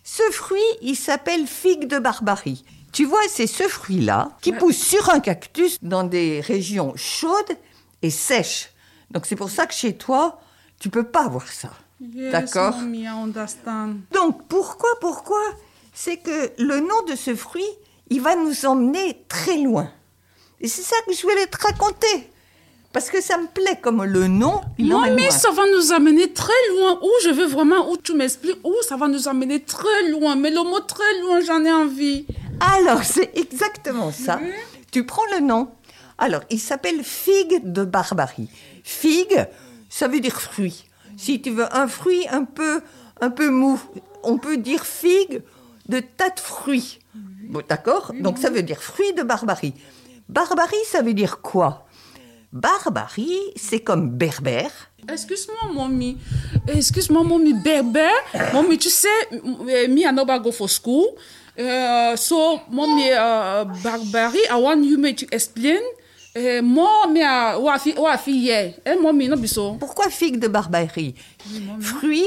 ce 0.03 0.23
fruit, 0.31 0.61
il 0.81 0.95
s'appelle 0.95 1.48
figue 1.48 1.88
de 1.88 1.99
Barbarie. 1.99 2.64
Tu 2.94 3.06
vois, 3.06 3.22
c'est 3.27 3.48
ce 3.48 3.68
fruit-là 3.68 4.30
qui 4.41 4.53
pousse 4.53 4.77
sur 4.77 5.10
un 5.10 5.19
cactus 5.19 5.80
dans 5.81 6.03
des 6.03 6.41
régions 6.41 6.94
chaudes 6.95 7.57
et 8.02 8.10
sèches. 8.10 8.69
Donc, 9.11 9.26
c'est 9.26 9.35
pour 9.35 9.49
ça 9.49 9.65
que 9.65 9.73
chez 9.73 9.98
toi, 9.98 10.40
tu 10.84 10.89
peux 10.89 11.05
pas 11.05 11.30
voir 11.30 11.47
ça. 11.47 11.69
Yes, 12.01 12.34
D'accord 12.34 12.76
mommy. 12.76 13.05
Donc, 14.11 14.45
pourquoi, 14.49 14.89
pourquoi 14.99 15.41
C'est 15.93 16.18
que 16.18 16.51
le 16.61 16.81
nom 16.81 17.03
de 17.07 17.15
ce 17.15 17.34
fruit, 17.35 17.64
il 18.10 18.19
va 18.19 18.35
nous 18.35 18.65
emmener 18.65 19.23
très 19.30 19.60
loin. 19.60 19.89
Et 20.60 20.68
c'est 20.68 20.81
ça 20.81 20.97
que 21.07 21.14
je 21.14 21.22
voulais 21.22 21.47
te 21.47 21.57
raconter. 21.57 22.30
Parce 22.91 23.10
que 23.10 23.22
ça 23.22 23.38
me 23.38 23.47
plaît 23.47 23.80
comme 23.81 24.03
le 24.03 24.27
nom, 24.27 24.60
Mommy, 24.77 24.89
loin. 25.22 25.30
ça 25.30 25.51
va 25.51 25.64
nous 25.73 25.93
amener 25.93 26.34
très 26.34 26.51
loin. 26.72 26.99
Où 27.01 27.10
je 27.23 27.30
veux 27.30 27.47
vraiment, 27.47 27.89
où 27.89 27.95
tu 27.95 28.14
m'expliques, 28.14 28.60
où 28.65 28.76
ça 28.81 28.97
va 28.97 29.07
nous 29.07 29.30
amener 29.30 29.64
très 29.64 30.10
loin. 30.10 30.35
Mais 30.35 30.49
le 30.49 30.64
mot 30.64 30.81
très 30.81 31.22
loin, 31.22 31.39
j'en 31.39 31.64
ai 31.64 31.72
envie. 31.72 32.26
Alors, 32.60 33.05
c'est 33.05 33.31
exactement 33.38 34.11
ça. 34.11 34.41
Tu 34.91 35.05
prends 35.05 35.26
le 35.34 35.39
nom. 35.39 35.69
Alors, 36.18 36.41
il 36.49 36.60
s'appelle 36.60 37.05
figue 37.05 37.61
de 37.64 37.85
Barbarie. 37.85 38.49
Figue, 38.84 39.47
ça 39.93 40.07
veut 40.07 40.19
dire 40.19 40.41
fruit. 40.41 40.85
Si 41.17 41.39
tu 41.39 41.51
veux 41.51 41.67
un 41.75 41.87
fruit 41.87 42.25
un 42.31 42.45
peu, 42.45 42.81
un 43.21 43.29
peu 43.29 43.51
mou, 43.51 43.79
on 44.23 44.39
peut 44.39 44.57
dire 44.57 44.83
figue 44.83 45.43
de 45.87 45.99
tas 45.99 46.31
de 46.31 46.39
fruits. 46.39 46.99
D'accord? 47.69 48.11
Donc, 48.19 48.39
ça 48.39 48.49
veut 48.49 48.63
dire 48.63 48.81
fruit 48.81 49.13
de 49.13 49.21
Barbarie. 49.21 49.75
Barbarie, 50.27 50.85
ça 50.87 51.03
veut 51.03 51.13
dire 51.13 51.41
quoi? 51.41 51.85
Barbarie, 52.51 53.39
c'est 53.55 53.81
comme 53.81 54.09
berbère. 54.09 54.72
Excuse-moi, 55.07 55.72
mommy. 55.72 56.17
Excuse-moi, 56.67 57.23
mommy. 57.23 57.53
Berbère? 57.53 58.09
Mommy, 58.51 58.80
tu 58.80 58.89
sais, 58.89 59.07
eh, 59.31 59.88
me 59.88 60.07
and 60.07 60.17
Oba 60.17 60.39
go 60.39 60.51
for 60.51 60.69
school. 60.69 61.05
Uh, 61.55 62.15
so, 62.15 62.61
mommy, 62.72 63.11
uh, 63.11 63.65
Barbary, 63.83 64.39
I 64.49 64.55
want 64.55 64.83
you 64.83 64.97
to 65.13 65.25
explain. 65.31 65.81
Pourquoi 69.79 70.09
figue 70.09 70.39
de 70.39 70.47
barbarie? 70.47 71.13
Fruit 71.79 72.25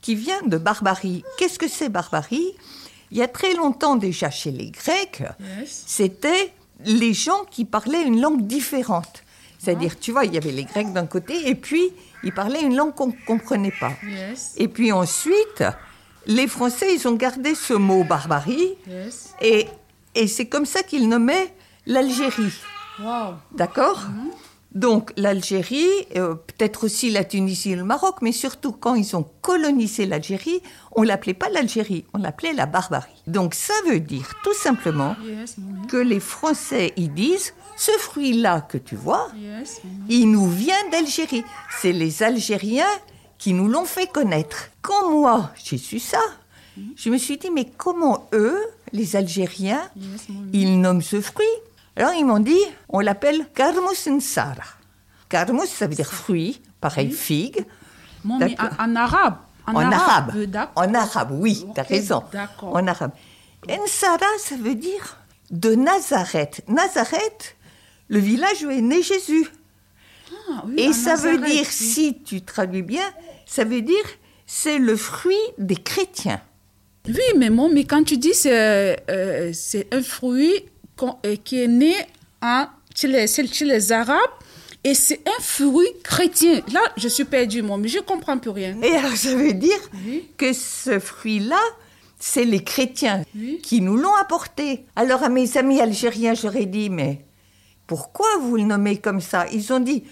qui 0.00 0.14
vient 0.16 0.42
de 0.44 0.58
barbarie. 0.58 1.22
Qu'est-ce 1.38 1.58
que 1.58 1.68
c'est 1.68 1.88
barbarie? 1.88 2.52
Il 3.10 3.18
y 3.18 3.22
a 3.22 3.28
très 3.28 3.54
longtemps 3.54 3.94
déjà 3.96 4.28
chez 4.30 4.50
les 4.50 4.70
Grecs, 4.70 5.22
c'était 5.66 6.52
les 6.84 7.14
gens 7.14 7.44
qui 7.50 7.64
parlaient 7.64 8.02
une 8.02 8.20
langue 8.20 8.46
différente. 8.46 9.22
C'est-à-dire, 9.58 9.98
tu 9.98 10.10
vois, 10.12 10.24
il 10.24 10.34
y 10.34 10.36
avait 10.36 10.50
les 10.50 10.64
Grecs 10.64 10.92
d'un 10.92 11.06
côté 11.06 11.48
et 11.48 11.54
puis 11.54 11.92
ils 12.24 12.32
parlaient 12.32 12.60
une 12.62 12.74
langue 12.76 12.92
qu'on 12.94 13.06
ne 13.08 13.12
comprenait 13.26 13.72
pas. 13.78 13.92
Yes. 14.04 14.54
Et 14.58 14.66
puis 14.68 14.90
ensuite, 14.92 15.62
les 16.26 16.48
Français, 16.48 16.92
ils 16.94 17.06
ont 17.06 17.14
gardé 17.14 17.54
ce 17.54 17.72
mot 17.74 18.02
barbarie 18.04 18.74
Yes. 18.88 19.32
et, 19.40 19.68
et 20.14 20.26
c'est 20.26 20.46
comme 20.46 20.66
ça 20.66 20.82
qu'ils 20.82 21.08
nommaient 21.08 21.54
l'Algérie. 21.86 22.52
Wow. 23.00 23.34
D'accord 23.52 24.02
Donc 24.72 25.12
l'Algérie, 25.16 25.88
euh, 26.16 26.34
peut-être 26.34 26.84
aussi 26.84 27.10
la 27.10 27.24
Tunisie 27.24 27.72
et 27.72 27.76
le 27.76 27.84
Maroc, 27.84 28.16
mais 28.22 28.32
surtout 28.32 28.72
quand 28.72 28.94
ils 28.94 29.16
ont 29.16 29.26
colonisé 29.40 30.06
l'Algérie, 30.06 30.60
on 30.92 31.02
l'appelait 31.02 31.34
pas 31.34 31.48
l'Algérie, 31.48 32.04
on 32.12 32.18
l'appelait 32.18 32.52
la 32.52 32.66
barbarie. 32.66 33.22
Donc 33.26 33.54
ça 33.54 33.74
veut 33.88 34.00
dire 34.00 34.34
tout 34.42 34.54
simplement 34.54 35.16
Yes, 35.24 35.56
que 35.88 35.96
les 35.96 36.20
Français, 36.20 36.92
ils 36.96 37.12
disent, 37.12 37.54
ce 37.76 37.92
fruit-là 37.92 38.60
que 38.62 38.78
tu 38.78 38.96
vois, 38.96 39.28
Yes, 39.36 39.80
il 40.08 40.30
nous 40.30 40.48
vient 40.48 40.88
d'Algérie. 40.90 41.44
C'est 41.80 41.92
les 41.92 42.22
Algériens 42.22 42.94
qui 43.38 43.52
nous 43.52 43.68
l'ont 43.68 43.84
fait 43.84 44.06
connaître. 44.06 44.70
Quand 44.82 45.10
moi, 45.10 45.50
j'ai 45.62 45.78
su 45.78 45.98
ça, 45.98 46.20
je 46.96 47.10
me 47.10 47.18
suis 47.18 47.36
dit, 47.38 47.50
mais 47.50 47.66
comment 47.76 48.28
eux, 48.32 48.58
les 48.92 49.14
Algériens, 49.16 49.82
ils 50.52 50.80
nomment 50.80 51.02
ce 51.02 51.20
fruit 51.20 51.44
Alors 51.96 52.12
ils 52.14 52.24
m'ont 52.24 52.40
dit, 52.40 52.60
on 52.88 53.00
l'appelle 53.00 53.46
Karmus 53.54 54.06
Nsara. 54.06 54.64
Karmus, 55.28 55.66
ça 55.66 55.86
veut 55.86 55.94
dire 55.94 56.12
fruit, 56.12 56.60
pareil, 56.80 57.10
figue. 57.12 57.64
D'accord. 58.24 58.70
en, 58.78 58.96
arabe. 58.96 59.36
En, 59.66 59.76
arabe. 59.76 60.32
En 60.76 60.94
arabe, 60.94 61.30
oui, 61.32 61.66
tu 61.74 61.80
as 61.80 61.84
raison. 61.84 62.22
En 62.62 62.86
arabe. 62.86 63.12
Nsara, 63.68 64.26
ça 64.38 64.56
veut 64.56 64.74
dire 64.74 65.18
de 65.50 65.74
Nazareth. 65.74 66.62
Nazareth, 66.68 67.56
le 68.08 68.18
village 68.18 68.64
où 68.64 68.70
est 68.70 68.80
né 68.80 69.02
Jésus. 69.02 69.46
Ah, 70.50 70.62
oui, 70.66 70.74
Et 70.78 70.92
ça 70.92 71.14
veut 71.14 71.38
dire, 71.38 71.64
oui. 71.64 71.64
si 71.64 72.18
tu 72.22 72.42
traduis 72.42 72.82
bien, 72.82 73.04
ça 73.46 73.64
veut 73.64 73.82
dire 73.82 74.04
c'est 74.46 74.78
le 74.78 74.96
fruit 74.96 75.36
des 75.58 75.76
chrétiens. 75.76 76.40
Oui, 77.06 77.22
mais 77.36 77.50
moi, 77.50 77.68
mais 77.72 77.84
quand 77.84 78.04
tu 78.04 78.16
dis 78.16 78.34
c'est 78.34 78.96
euh, 79.10 79.52
un 79.92 80.02
fruit 80.02 80.64
qui 81.44 81.62
est 81.62 81.68
né 81.68 81.94
en, 82.42 82.66
chez, 82.94 83.08
les, 83.08 83.26
chez 83.26 83.64
les 83.64 83.92
Arabes 83.92 84.18
et 84.86 84.92
c'est 84.92 85.20
un 85.26 85.42
fruit 85.42 85.88
chrétien. 86.02 86.60
Là, 86.70 86.80
je 86.98 87.08
suis 87.08 87.24
perdue, 87.24 87.62
moi, 87.62 87.78
mais 87.78 87.88
je 87.88 88.00
comprends 88.00 88.38
plus 88.38 88.50
rien. 88.50 88.76
Et 88.82 88.94
alors, 88.94 89.16
ça 89.16 89.34
veut 89.34 89.54
dire 89.54 89.78
que 90.36 90.52
ce 90.52 90.98
fruit-là, 90.98 91.60
c'est 92.18 92.44
les 92.44 92.62
chrétiens 92.62 93.24
qui 93.62 93.80
nous 93.80 93.96
l'ont 93.96 94.14
apporté. 94.14 94.84
Alors, 94.94 95.22
à 95.22 95.30
mes 95.30 95.56
amis 95.56 95.80
algériens, 95.80 96.34
j'aurais 96.34 96.66
dit, 96.66 96.90
mais 96.90 97.24
pourquoi 97.86 98.28
vous 98.42 98.56
le 98.56 98.64
nommez 98.64 98.98
comme 98.98 99.22
ça? 99.22 99.46
Ils 99.52 99.72
ont 99.72 99.80
dit, 99.80 100.04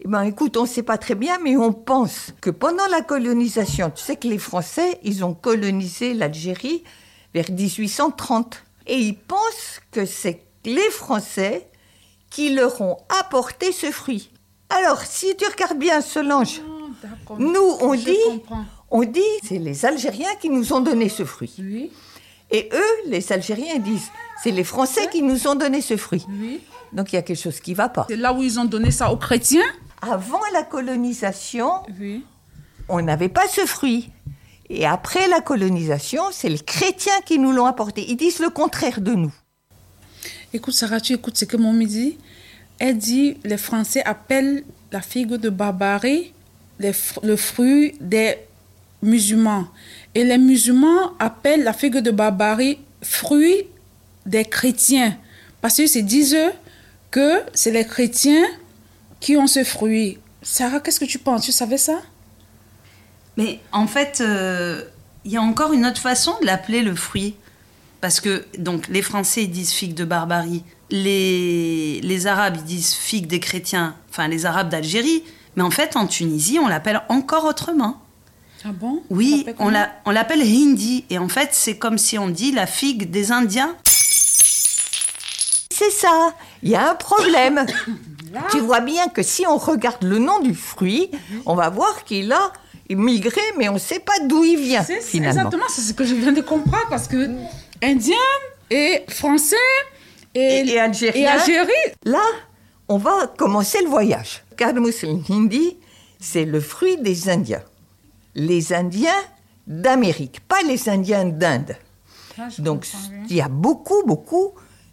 eh 0.00 0.08
ben, 0.08 0.22
écoute, 0.22 0.58
on 0.58 0.62
ne 0.62 0.68
sait 0.68 0.82
pas 0.82 0.98
très 0.98 1.14
bien, 1.14 1.38
mais 1.42 1.56
on 1.56 1.72
pense 1.72 2.34
que 2.42 2.50
pendant 2.50 2.86
la 2.90 3.00
colonisation, 3.00 3.90
tu 3.90 4.02
sais 4.02 4.16
que 4.16 4.28
les 4.28 4.38
Français, 4.38 5.00
ils 5.04 5.24
ont 5.24 5.34
colonisé 5.34 6.12
l'Algérie 6.12 6.84
vers 7.32 7.50
1830. 7.50 8.62
Et 8.88 8.96
ils 8.96 9.16
pensent 9.16 9.80
que 9.92 10.04
c'est 10.06 10.42
les 10.64 10.90
Français 10.90 11.68
qui 12.30 12.54
leur 12.54 12.80
ont 12.80 12.96
apporté 13.20 13.72
ce 13.72 13.90
fruit. 13.90 14.30
Alors, 14.70 15.00
si 15.02 15.36
tu 15.36 15.46
regardes 15.46 15.78
bien 15.78 16.00
Solange, 16.00 16.60
nous, 17.38 17.76
on 17.80 17.94
Je 17.94 18.04
dit, 18.04 18.16
comprends. 18.26 18.64
on 18.90 19.02
dit, 19.04 19.20
c'est 19.44 19.58
les 19.58 19.84
Algériens 19.86 20.34
qui 20.40 20.50
nous 20.50 20.72
ont 20.72 20.80
donné 20.80 21.08
ce 21.08 21.24
fruit. 21.24 21.90
Et 22.50 22.68
eux, 22.72 22.94
les 23.06 23.30
Algériens, 23.32 23.74
ils 23.76 23.82
disent, 23.82 24.10
c'est 24.42 24.50
les 24.50 24.64
Français 24.64 25.08
qui 25.12 25.22
nous 25.22 25.46
ont 25.46 25.54
donné 25.54 25.80
ce 25.80 25.96
fruit. 25.96 26.24
Donc 26.92 27.12
il 27.12 27.16
y 27.16 27.18
a 27.18 27.22
quelque 27.22 27.40
chose 27.40 27.60
qui 27.60 27.72
ne 27.72 27.76
va 27.76 27.88
pas. 27.90 28.06
C'est 28.08 28.16
là 28.16 28.32
où 28.32 28.42
ils 28.42 28.58
ont 28.58 28.64
donné 28.64 28.90
ça 28.90 29.12
aux 29.12 29.16
chrétiens? 29.18 29.66
Avant 30.00 30.40
la 30.52 30.62
colonisation, 30.62 31.70
on 32.88 33.02
n'avait 33.02 33.28
pas 33.28 33.46
ce 33.48 33.66
fruit. 33.66 34.10
Et 34.70 34.86
après 34.86 35.28
la 35.28 35.40
colonisation, 35.40 36.22
c'est 36.30 36.48
les 36.48 36.58
chrétiens 36.58 37.20
qui 37.24 37.38
nous 37.38 37.52
l'ont 37.52 37.66
apporté. 37.66 38.04
Ils 38.08 38.16
disent 38.16 38.40
le 38.40 38.50
contraire 38.50 39.00
de 39.00 39.14
nous. 39.14 39.32
Écoute, 40.52 40.74
Sarah, 40.74 41.00
tu 41.00 41.14
écoutes 41.14 41.38
ce 41.38 41.44
que 41.44 41.56
mon 41.56 41.72
dit. 41.74 42.18
Elle 42.78 42.98
dit 42.98 43.38
les 43.44 43.56
Français 43.56 44.02
appellent 44.04 44.64
la 44.92 45.00
figue 45.00 45.34
de 45.34 45.50
barbarie 45.50 46.32
le 46.78 47.36
fruit 47.36 47.94
des 48.00 48.36
musulmans. 49.02 49.66
Et 50.14 50.24
les 50.24 50.38
musulmans 50.38 51.12
appellent 51.18 51.64
la 51.64 51.72
figue 51.72 51.98
de 51.98 52.10
barbarie 52.10 52.78
fruit 53.02 53.64
des 54.26 54.44
chrétiens. 54.44 55.16
Parce 55.60 55.76
que 55.76 55.86
c'est 55.86 56.02
disent 56.02 56.36
que 57.10 57.42
c'est 57.54 57.70
les 57.70 57.84
chrétiens 57.84 58.44
qui 59.20 59.36
ont 59.36 59.46
ce 59.46 59.64
fruit. 59.64 60.18
Sarah, 60.42 60.80
qu'est-ce 60.80 61.00
que 61.00 61.04
tu 61.04 61.18
penses? 61.18 61.44
Tu 61.44 61.52
savais 61.52 61.78
ça? 61.78 62.00
Mais 63.38 63.60
en 63.72 63.86
fait, 63.86 64.20
euh, 64.20 64.82
il 65.24 65.30
y 65.32 65.36
a 65.36 65.42
encore 65.42 65.72
une 65.72 65.86
autre 65.86 66.00
façon 66.00 66.34
de 66.40 66.46
l'appeler 66.46 66.82
le 66.82 66.94
fruit. 66.94 67.36
Parce 68.00 68.20
que 68.20 68.44
donc 68.58 68.86
les 68.88 69.02
Français 69.02 69.44
ils 69.44 69.50
disent 69.50 69.72
figue 69.72 69.94
de 69.94 70.04
barbarie, 70.04 70.62
les, 70.90 72.00
les 72.00 72.26
Arabes 72.28 72.56
ils 72.58 72.64
disent 72.64 72.94
figue 72.94 73.26
des 73.26 73.40
chrétiens, 73.40 73.96
enfin 74.08 74.28
les 74.28 74.46
Arabes 74.46 74.68
d'Algérie. 74.68 75.24
Mais 75.56 75.62
en 75.62 75.70
fait, 75.70 75.96
en 75.96 76.06
Tunisie, 76.06 76.60
on 76.62 76.68
l'appelle 76.68 77.02
encore 77.08 77.44
autrement. 77.44 78.00
Ah 78.64 78.68
bon? 78.72 79.02
Oui, 79.10 79.46
on 79.58 79.70
l'appelle 80.10 80.42
hindi. 80.42 81.04
Et 81.10 81.18
en 81.18 81.28
fait, 81.28 81.50
c'est 81.52 81.78
comme 81.78 81.98
si 81.98 82.18
on 82.18 82.28
dit 82.28 82.52
la 82.52 82.66
figue 82.66 83.10
des 83.10 83.32
Indiens. 83.32 83.74
C'est 85.70 85.90
ça, 85.90 86.34
il 86.62 86.70
y 86.70 86.76
a 86.76 86.90
un 86.90 86.94
problème. 86.94 87.66
tu 88.50 88.60
vois 88.60 88.80
bien 88.80 89.08
que 89.08 89.22
si 89.22 89.46
on 89.46 89.56
regarde 89.56 90.02
le 90.04 90.18
nom 90.18 90.40
du 90.40 90.54
fruit, 90.54 91.10
on 91.46 91.54
va 91.54 91.70
voir 91.70 92.04
qu'il 92.04 92.32
a 92.32 92.52
migré, 92.96 93.40
mais 93.58 93.68
on 93.68 93.74
ne 93.74 93.78
sait 93.78 93.98
pas 94.00 94.18
d'où 94.26 94.44
il 94.44 94.58
vient 94.58 94.82
C'est 94.82 95.00
finalement. 95.00 95.40
Exactement, 95.42 95.64
c'est 95.68 95.82
ce 95.82 95.92
que 95.92 96.04
je 96.04 96.14
viens 96.14 96.32
de 96.32 96.40
comprendre 96.40 96.86
parce 96.88 97.06
que 97.08 97.30
Indien 97.82 98.16
et 98.70 99.04
Français 99.08 99.56
et, 100.34 100.64
et 100.66 100.78
Algérien. 100.78 101.22
et 101.22 101.26
Algérie. 101.26 101.72
Là, 102.04 102.22
on 102.88 102.98
va 102.98 103.26
commencer 103.36 103.82
le 103.82 103.88
voyage. 103.88 104.42
Karmus 104.56 105.04
hindi, 105.28 105.76
c'est 106.18 106.44
le 106.44 106.60
fruit 106.60 106.96
des 106.98 107.28
Indiens. 107.28 107.62
Les 108.34 108.72
Indiens 108.72 109.10
d'Amérique, 109.66 110.40
pas 110.48 110.62
les 110.66 110.88
Indiens 110.88 111.24
d'Inde. 111.26 111.76
Donc, 112.58 112.86
il 113.28 113.36
y 113.36 113.40
a 113.40 113.48
beaucoup, 113.48 114.02
beaucoup 114.06 114.52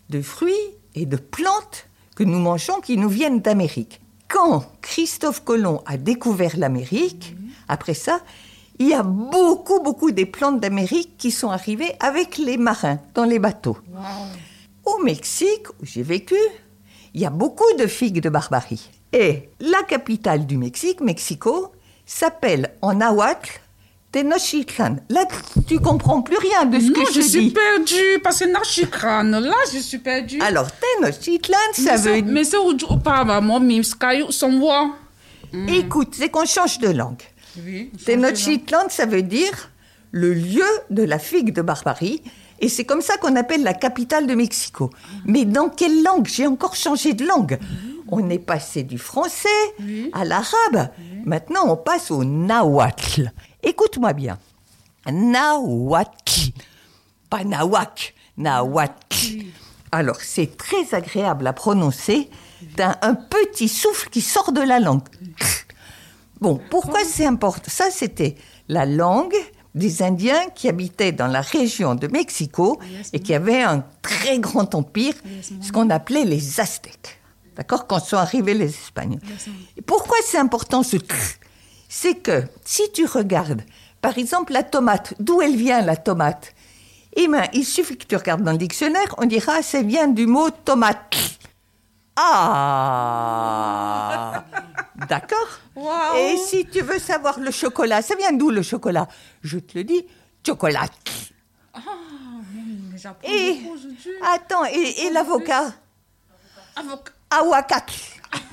de 0.10 0.22
fruits 0.22 0.54
et 0.96 1.06
de 1.06 1.18
plantes 1.18 1.88
que 2.16 2.24
nous 2.24 2.40
mangeons 2.40 2.82
qui 2.82 2.98
nous 2.98 3.10
viennent 3.10 3.40
d'Amérique. 3.42 4.02
Quand 4.28 4.66
Christophe 4.82 5.44
Colomb 5.44 5.82
a 5.86 5.98
découvert 5.98 6.58
l'Amérique, 6.58 7.36
après 7.68 7.94
ça, 7.94 8.20
il 8.80 8.88
y 8.90 8.94
a 8.94 9.04
beaucoup, 9.04 9.80
beaucoup 9.82 10.12
des 10.12 10.26
plantes 10.26 10.60
d'Amérique 10.60 11.16
qui 11.18 11.32
sont 11.32 11.50
arrivées 11.50 11.94
avec 12.00 12.38
les 12.38 12.58
marins 12.58 13.00
dans 13.14 13.24
les 13.24 13.40
bateaux. 13.40 13.78
Au 14.86 15.02
Mexique, 15.04 15.68
où 15.82 15.86
j'ai 15.86 16.04
vécu, 16.04 16.36
il 17.14 17.22
y 17.22 17.26
a 17.26 17.30
beaucoup 17.30 17.72
de 17.80 17.88
figues 17.88 18.22
de 18.22 18.30
barbarie. 18.30 18.90
Et 19.14 19.50
la 19.62 19.82
capitale 19.84 20.46
du 20.46 20.58
Mexique, 20.58 21.00
Mexico, 21.00 21.72
s'appelle 22.06 22.74
en 22.82 22.94
nahuatl 22.96 23.50
Tenochtitlan. 24.12 24.98
Là, 25.10 25.26
tu 25.68 25.80
comprends 25.80 26.22
plus 26.22 26.38
rien 26.38 26.66
de 26.66 26.80
ce 26.80 26.86
Non, 26.88 26.94
que 26.94 27.12
je, 27.12 27.22
je 27.22 27.28
suis 27.28 27.48
dis. 27.48 27.52
perdue 27.54 28.20
parce 28.24 28.40
que 28.40 28.46
Nashikran, 28.46 29.24
là, 29.24 29.56
je 29.74 29.80
suis 29.80 29.98
perdue. 29.98 30.40
Alors, 30.42 30.68
Tenochtitlan, 30.72 31.58
ça 31.74 31.82
Mais 31.94 31.98
veut 31.98 32.22
dire... 32.22 32.32
Mais 32.34 32.44
c'est 32.46 32.58
où 32.58 32.74
tu 32.74 32.86
parles, 33.04 33.44
moi, 33.44 33.60
mais 33.60 33.82
Sky, 33.84 34.24
son 34.30 34.60
voix. 34.60 34.92
Écoute, 35.70 36.16
c'est 36.18 36.30
qu'on 36.30 36.46
change 36.46 36.80
de 36.80 36.90
langue. 36.90 37.22
Oui. 37.64 37.92
Tenochtitlan, 38.06 38.90
ça 38.90 39.06
veut 39.06 39.22
dire 39.22 39.72
le 40.12 40.34
lieu 40.34 40.64
de 40.90 41.04
la 41.04 41.20
figue 41.20 41.54
de 41.54 41.62
barbarie. 41.62 42.22
Et 42.60 42.70
c'est 42.70 42.86
comme 42.86 43.02
ça 43.02 43.18
qu'on 43.18 43.36
appelle 43.36 43.64
la 43.64 43.74
capitale 43.74 44.28
de 44.28 44.34
Mexico. 44.34 44.90
Mais 45.26 45.44
dans 45.44 45.70
quelle 45.70 46.04
langue? 46.04 46.26
J'ai 46.28 46.48
encore 46.48 46.76
changé 46.76 47.14
de 47.14 47.26
langue. 47.26 47.60
On 48.08 48.30
est 48.30 48.40
passé 48.40 48.84
du 48.84 48.98
français 48.98 49.50
à 50.14 50.24
l'arabe. 50.24 50.90
Maintenant, 51.26 51.68
on 51.68 51.76
passe 51.76 52.12
au 52.12 52.24
nahuatl. 52.24 53.32
Écoute-moi 53.62 54.14
bien. 54.14 54.38
Nahuatl. 55.12 56.54
Pas 57.30 57.44
nawak. 57.44 58.14
Nahuatl. 58.38 59.46
Alors, 59.92 60.22
c'est 60.22 60.56
très 60.58 60.94
agréable 60.94 61.48
à 61.48 61.54
prononcer. 61.54 62.30
T'as 62.76 62.96
un 63.02 63.16
petit 63.16 63.68
souffle 63.68 64.10
qui 64.10 64.22
sort 64.22 64.52
de 64.52 64.62
la 64.62 64.80
langue. 64.80 65.04
Bon, 66.42 66.60
pourquoi 66.70 67.00
c'est 67.06 67.26
important? 67.26 67.70
Ça, 67.70 67.90
c'était 67.92 68.36
la 68.68 68.86
langue 68.86 69.36
des 69.74 70.02
Indiens 70.02 70.50
qui 70.54 70.70
habitaient 70.70 71.12
dans 71.12 71.28
la 71.28 71.42
région 71.42 71.96
de 71.96 72.08
Mexico 72.08 72.80
et 73.14 73.20
qui 73.20 73.34
avaient 73.34 73.62
un 73.62 73.84
très 74.02 74.40
grand 74.40 74.74
empire, 74.76 75.14
ce 75.62 75.72
qu'on 75.72 75.90
appelait 75.90 76.26
les 76.26 76.60
Aztèques. 76.60 77.20
D'accord? 77.56 77.88
Quand 77.88 78.00
sont 78.00 78.18
arrivés 78.18 78.54
les 78.54 78.70
Espagnols. 78.70 79.22
Et 79.78 79.82
pourquoi 79.82 80.18
c'est 80.26 80.38
important 80.38 80.84
ce 80.84 80.98
tr? 80.98 81.16
C'est 81.88 82.16
que 82.16 82.44
si 82.66 82.84
tu 82.94 83.06
regardes, 83.06 83.62
par 84.02 84.18
exemple, 84.18 84.52
la 84.52 84.64
tomate, 84.64 85.14
d'où 85.20 85.42
elle 85.42 85.56
vient 85.56 85.82
la 85.82 85.96
tomate? 85.96 86.54
Eh 87.16 87.28
bien, 87.30 87.46
il 87.54 87.64
suffit 87.64 87.96
que 87.98 88.06
tu 88.06 88.18
regardes 88.18 88.44
dans 88.44 88.52
le 88.52 88.58
dictionnaire, 88.58 89.16
on 89.18 89.26
dira 89.26 89.62
ça 89.62 89.82
vient 89.82 90.10
du 90.10 90.28
mot 90.28 90.50
tomate. 90.50 91.16
Ah 92.18 93.04
D'accord 95.10 95.60
Et 96.18 96.38
si 96.38 96.66
tu 96.66 96.82
veux 96.82 97.00
savoir 97.00 97.38
le 97.40 97.52
chocolat, 97.52 98.02
ça 98.02 98.16
vient 98.16 98.32
d'où 98.32 98.50
le 98.50 98.62
chocolat? 98.62 99.08
Je 99.44 99.60
te 99.60 99.78
le 99.78 99.84
dis, 99.84 100.06
chocolat. 100.46 100.86
Et 103.24 103.60
attends, 104.34 104.64
et, 104.66 105.06
et 105.06 105.10
l'avocat? 105.12 105.74
Aguacate. 107.30 107.92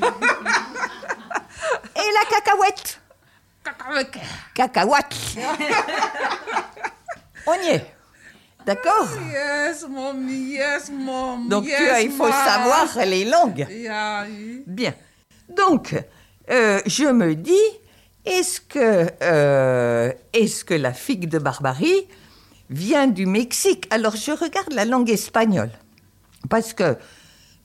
et 1.97 2.13
la 2.13 2.25
cacahuète? 2.29 3.01
Cacahuète. 4.55 5.15
On 7.47 7.55
y 7.55 7.69
est. 7.69 7.95
D'accord 8.65 9.09
Yes, 9.33 9.85
mommy, 9.89 10.53
yes, 10.55 10.89
mom. 10.91 11.49
Donc 11.49 11.67
yes, 11.67 11.77
tu 11.79 11.85
vois, 11.85 12.01
il 12.01 12.11
faut 12.13 12.31
savoir 12.31 12.87
les 13.05 13.25
langues. 13.25 13.67
Yeah. 13.69 14.25
Bien. 14.67 14.95
Donc, 15.49 15.95
euh, 16.51 16.81
je 16.87 17.05
me 17.05 17.35
dis, 17.35 17.53
est-ce 18.25 18.61
que, 18.61 19.09
euh, 19.23 20.13
est-ce 20.33 20.65
que 20.65 20.75
la 20.75 20.93
figue 20.93 21.29
de 21.29 21.39
Barbarie 21.39 22.07
vient 22.71 23.07
du 23.07 23.27
Mexique? 23.27 23.87
Alors, 23.91 24.17
je 24.17 24.33
regarde 24.33 24.73
la 24.73 24.85
langue 24.85 25.11
espagnole. 25.11 25.71
Parce 26.49 26.73
que, 26.73 26.97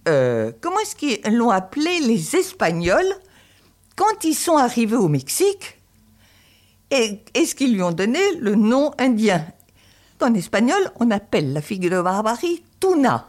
euh, 0.08 0.52
comment 0.62 0.80
est-ce 0.80 0.96
qu'ils 0.96 1.36
l'ont 1.36 1.50
appelé 1.50 2.00
les 2.00 2.36
Espagnols 2.36 3.14
quand 3.96 4.24
ils 4.24 4.36
sont 4.36 4.58
arrivés 4.58 4.96
au 4.96 5.08
Mexique? 5.08 5.80
Et 6.92 7.20
est-ce 7.34 7.54
qu'ils 7.56 7.74
lui 7.74 7.82
ont 7.84 7.92
donné 7.92 8.20
le 8.40 8.56
nom 8.56 8.92
indien? 8.98 9.46
En 10.22 10.34
espagnol, 10.34 10.80
on 11.00 11.12
appelle 11.12 11.54
la 11.54 11.62
figue 11.62 11.90
de 11.90 12.02
Barbarie 12.02 12.64
tuna. 12.80 13.28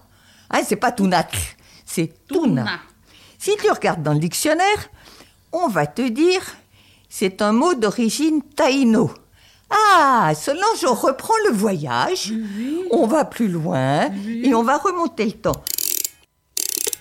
Hein, 0.50 0.60
c'est 0.66 0.76
pas 0.76 0.92
tunat, 0.92 1.28
c'est 1.84 2.12
tuna. 2.28 2.80
Si 3.38 3.54
tu 3.62 3.70
regardes 3.70 4.02
dans 4.02 4.14
le 4.14 4.20
dictionnaire, 4.20 4.90
on 5.52 5.68
va 5.68 5.86
te 5.86 6.06
dire 6.06 6.42
c'est 7.08 7.42
un 7.42 7.52
mot 7.52 7.74
d'origine 7.74 8.42
taïno. 8.42 9.10
Ah, 9.70 10.32
selon 10.34 10.66
je 10.80 10.86
reprends 10.86 11.34
le 11.46 11.54
voyage, 11.54 12.32
on 12.90 13.06
va 13.06 13.24
plus 13.24 13.48
loin 13.48 14.10
et 14.26 14.54
on 14.54 14.62
va 14.62 14.78
remonter 14.78 15.26
le 15.26 15.32
temps. 15.32 15.62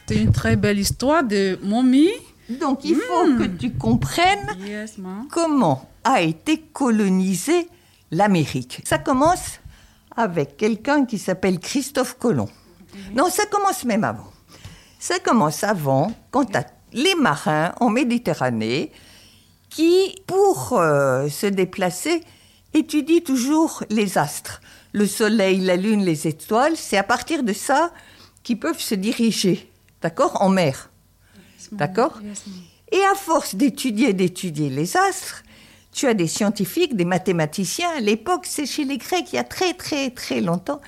C'est 0.07 0.15
une 0.15 0.31
très 0.31 0.55
belle 0.55 0.79
histoire 0.79 1.23
de 1.23 1.59
mommy. 1.63 2.09
Donc 2.49 2.85
il 2.85 2.95
faut 2.95 3.25
que 3.37 3.45
tu 3.45 3.73
comprennes 3.73 4.55
Yes, 4.65 4.95
comment 5.29 5.89
a 6.03 6.21
été 6.21 6.59
colonisée 6.59 7.67
l'Amérique. 8.11 8.81
Ça 8.85 8.97
commence 8.97 9.59
avec 10.15 10.55
quelqu'un 10.55 11.05
qui 11.05 11.19
s'appelle 11.19 11.59
Christophe 11.59 12.17
Colomb. 12.17 12.49
Non, 13.13 13.29
ça 13.29 13.45
commence 13.45 13.83
même 13.83 14.03
avant. 14.03 14.31
Ça 14.99 15.19
commence 15.19 15.63
avant, 15.63 16.11
quand 16.31 16.45
tu 16.45 16.57
les 16.93 17.15
marins 17.15 17.73
en 17.79 17.89
Méditerranée 17.89 18.91
qui, 19.69 20.15
pour 20.25 20.73
euh, 20.73 21.27
se 21.29 21.47
déplacer, 21.47 22.21
étudient 22.73 23.19
toujours 23.19 23.83
les 23.89 24.17
astres. 24.17 24.61
Le 24.93 25.05
soleil, 25.05 25.59
la 25.59 25.75
lune, 25.75 26.03
les 26.03 26.27
étoiles, 26.27 26.77
c'est 26.77 26.97
à 26.97 27.03
partir 27.03 27.43
de 27.43 27.53
ça 27.53 27.91
qu'ils 28.43 28.59
peuvent 28.59 28.79
se 28.79 28.95
diriger, 28.95 29.69
d'accord, 30.01 30.41
en 30.41 30.49
mer. 30.49 30.89
D'accord? 31.71 32.21
Et 32.91 33.01
à 33.11 33.15
force 33.15 33.55
d'étudier, 33.55 34.13
d'étudier 34.13 34.69
les 34.69 34.95
astres, 34.95 35.43
tu 35.91 36.07
as 36.07 36.13
des 36.13 36.27
scientifiques, 36.27 36.95
des 36.95 37.05
mathématiciens, 37.05 37.89
à 37.97 37.99
l'époque, 37.99 38.45
c'est 38.45 38.65
chez 38.65 38.85
les 38.85 38.97
Grecs, 38.97 39.33
il 39.33 39.35
y 39.35 39.39
a 39.39 39.43
très 39.43 39.73
très 39.73 40.11
très 40.11 40.41
longtemps, 40.41 40.79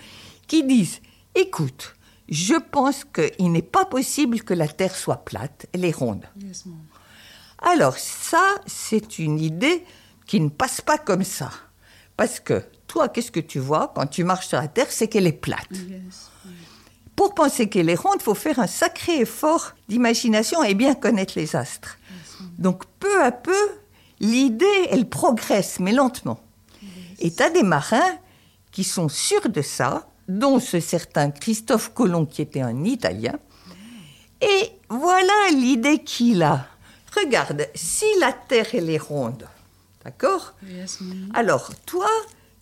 qui 0.47 0.63
disent, 0.63 1.01
écoute, 1.35 1.95
je 2.29 2.55
pense 2.55 3.05
qu'il 3.05 3.51
n'est 3.51 3.61
pas 3.61 3.85
possible 3.85 4.41
que 4.41 4.53
la 4.53 4.67
Terre 4.67 4.95
soit 4.95 5.25
plate, 5.25 5.65
elle 5.73 5.85
est 5.85 5.95
ronde. 5.95 6.25
Yes. 6.41 6.65
Alors 7.57 7.97
ça, 7.97 8.55
c'est 8.65 9.19
une 9.19 9.39
idée 9.39 9.83
qui 10.25 10.39
ne 10.39 10.49
passe 10.49 10.81
pas 10.81 10.97
comme 10.97 11.23
ça. 11.23 11.49
Parce 12.15 12.39
que 12.39 12.63
toi, 12.87 13.09
qu'est-ce 13.09 13.31
que 13.31 13.39
tu 13.39 13.59
vois 13.59 13.91
quand 13.95 14.07
tu 14.07 14.23
marches 14.23 14.47
sur 14.47 14.59
la 14.59 14.67
Terre? 14.67 14.87
C'est 14.89 15.07
qu'elle 15.07 15.27
est 15.27 15.31
plate. 15.31 15.71
Yes. 15.71 16.29
Pour 17.15 17.33
penser 17.33 17.67
qu'elle 17.67 17.89
est 17.89 17.95
ronde, 17.95 18.17
il 18.19 18.23
faut 18.23 18.35
faire 18.35 18.59
un 18.59 18.67
sacré 18.67 19.19
effort 19.19 19.73
d'imagination 19.87 20.63
et 20.63 20.73
bien 20.73 20.95
connaître 20.95 21.33
les 21.35 21.55
astres. 21.55 21.97
Donc 22.57 22.85
peu 22.99 23.23
à 23.23 23.31
peu, 23.31 23.69
l'idée, 24.19 24.87
elle 24.89 25.09
progresse, 25.09 25.79
mais 25.79 25.91
lentement. 25.91 26.39
Et 27.19 27.31
tu 27.31 27.43
as 27.43 27.49
des 27.49 27.63
marins 27.63 28.17
qui 28.71 28.83
sont 28.83 29.09
sûrs 29.09 29.49
de 29.49 29.61
ça, 29.61 30.08
dont 30.29 30.59
ce 30.59 30.79
certain 30.79 31.31
Christophe 31.31 31.91
Colomb 31.93 32.25
qui 32.25 32.41
était 32.41 32.61
un 32.61 32.85
Italien. 32.85 33.37
Et 34.41 34.71
voilà 34.89 35.49
l'idée 35.51 36.03
qu'il 36.03 36.43
a. 36.43 36.67
Regarde, 37.17 37.67
si 37.73 38.05
la 38.21 38.31
Terre, 38.31 38.67
elle 38.73 38.89
est 38.91 38.99
ronde, 38.99 39.47
d'accord? 40.05 40.53
Yes, 40.65 40.99
alors, 41.33 41.71
toi, 41.85 42.07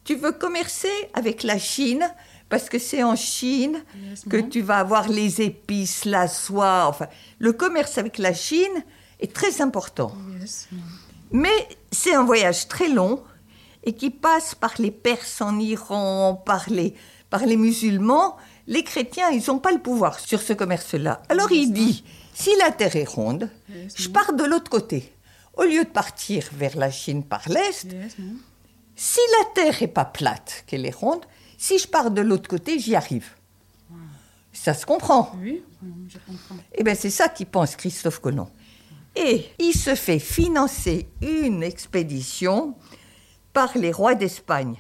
tu 0.06 0.16
veux 0.16 0.32
commercer 0.32 0.90
avec 1.14 1.44
la 1.44 1.60
Chine 1.60 2.08
parce 2.50 2.70
que 2.70 2.80
c'est 2.80 3.04
en 3.04 3.18
Chine 3.18 3.84
que 4.30 4.38
tu 4.38 4.62
vas 4.62 4.78
avoir 4.78 5.10
les 5.10 5.42
épices, 5.42 6.06
la 6.06 6.30
soie, 6.30 6.86
enfin, 6.88 7.08
le 7.40 7.52
commerce 7.52 7.98
avec 7.98 8.18
la 8.18 8.34
Chine 8.34 8.84
est 9.20 9.34
très 9.34 9.62
important. 9.62 10.14
Yes. 10.40 10.70
Mais 11.32 11.68
c'est 11.92 12.16
un 12.16 12.24
voyage 12.24 12.70
très 12.70 12.88
long 12.88 13.22
et 13.84 13.94
qui 13.94 14.10
passe 14.10 14.56
par 14.56 14.74
les 14.80 14.92
Perses 14.92 15.42
en 15.42 15.60
Iran, 15.60 16.42
par 16.46 16.70
les, 16.70 16.96
par 17.30 17.46
les 17.46 17.58
musulmans. 17.58 18.38
Les 18.68 18.84
chrétiens, 18.84 19.30
ils 19.30 19.44
n'ont 19.48 19.60
pas 19.60 19.72
le 19.72 19.80
pouvoir 19.80 20.20
sur 20.20 20.42
ce 20.42 20.54
commerce-là. 20.54 21.22
Alors 21.30 21.52
il 21.52 21.72
dit, 21.72 22.04
si 22.34 22.52
la 22.60 22.72
Terre 22.72 22.96
est 22.96 23.08
ronde, 23.10 23.50
je 23.96 24.10
pars 24.10 24.34
de 24.34 24.44
l'autre 24.44 24.70
côté. 24.70 25.14
Au 25.54 25.64
lieu 25.64 25.84
de 25.84 25.90
partir 25.90 26.48
vers 26.54 26.78
la 26.78 26.92
Chine 26.92 27.24
par 27.24 27.48
l'Est, 27.50 27.88
si 28.96 29.20
la 29.40 29.46
Terre 29.56 29.82
est 29.82 29.88
pas 29.88 30.06
plate, 30.06 30.64
qu'elle 30.68 30.86
est 30.86 30.96
ronde, 30.96 31.26
si 31.58 31.80
je 31.80 31.88
pars 31.88 32.12
de 32.12 32.22
l'autre 32.22 32.48
côté, 32.48 32.80
j'y 32.80 32.96
arrive. 32.96 33.30
Ça 34.54 34.74
se 34.74 34.86
comprend. 34.86 35.32
Oui, 35.40 35.64
mom, 35.82 36.08
je 36.10 36.18
comprends. 36.26 36.56
Eh 36.74 36.84
bien, 36.84 36.96
c'est 36.96 37.12
ça 37.12 37.30
qu'il 37.30 37.46
pense 37.46 37.76
Christophe 37.76 38.20
Colomb. 38.20 38.50
Et 39.16 39.46
il 39.60 39.74
se 39.74 39.96
fait 39.96 40.20
financer 40.20 41.08
une 41.22 41.64
expédition 41.64 42.76
par 43.54 43.78
les 43.78 43.92
rois 43.92 44.16
d'Espagne. 44.16 44.76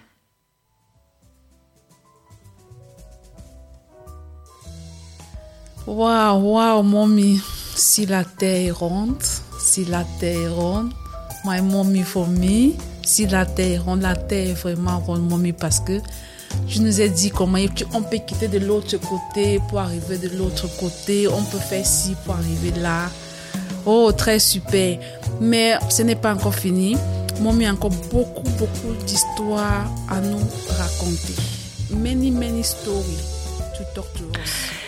Waouh, 5.87 6.41
waouh, 6.51 6.83
mommy. 6.83 7.39
Si 7.73 8.05
la 8.05 8.25
terre 8.25 8.67
est 8.67 8.71
ronde, 8.71 9.23
si 9.57 9.85
la 9.85 10.03
terre 10.19 10.37
est 10.37 10.47
ronde, 10.49 10.91
my 11.45 11.61
mommy 11.61 12.03
for 12.03 12.27
me. 12.27 12.73
Si 13.03 13.25
la 13.25 13.45
terre 13.45 13.71
est 13.71 13.77
ronde, 13.77 14.01
la 14.01 14.17
terre 14.17 14.49
est 14.49 14.53
vraiment 14.53 14.99
ronde, 14.99 15.29
mommy, 15.29 15.53
parce 15.53 15.79
que 15.79 16.01
je 16.67 16.81
nous 16.81 16.99
ai 16.99 17.07
dit 17.07 17.29
comment 17.29 17.59
on 17.93 18.01
peut 18.01 18.17
quitter 18.17 18.49
de 18.49 18.59
l'autre 18.59 18.97
côté 18.97 19.61
pour 19.69 19.79
arriver 19.79 20.17
de 20.17 20.27
l'autre 20.37 20.67
côté. 20.77 21.29
On 21.29 21.43
peut 21.43 21.57
faire 21.57 21.85
ci 21.85 22.15
pour 22.25 22.35
arriver 22.35 22.77
là. 22.81 23.09
Oh, 23.85 24.11
très 24.11 24.39
super. 24.39 24.99
Mais 25.39 25.75
ce 25.87 26.03
n'est 26.03 26.15
pas 26.17 26.33
encore 26.33 26.55
fini. 26.55 26.97
Mommy 27.39 27.65
a 27.65 27.71
encore 27.71 27.91
beaucoup, 28.11 28.49
beaucoup 28.59 28.93
d'histoires 29.05 29.89
à 30.09 30.19
nous 30.19 30.39
raconter. 30.77 31.35
Many, 31.91 32.29
many 32.29 32.61
stories 32.61 33.23
to 33.77 33.83
talk 33.95 34.11
to 34.15 34.23
us. 34.37 34.86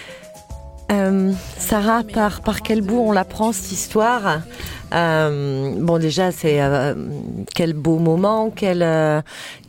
Euh, 0.91 1.31
Sarah, 1.57 2.03
par, 2.03 2.41
par 2.41 2.61
quel 2.61 2.81
bout 2.81 2.99
on 2.99 3.11
la 3.11 3.25
prend 3.25 3.51
cette 3.51 3.71
histoire? 3.71 4.41
Euh, 4.93 5.75
Bon, 5.79 5.97
déjà, 5.97 6.31
c'est 6.31 6.61
euh, 6.61 6.93
quel 7.55 7.73
beau 7.73 7.97
moment, 7.97 8.51
quel, 8.55 8.83
euh, 8.83 9.21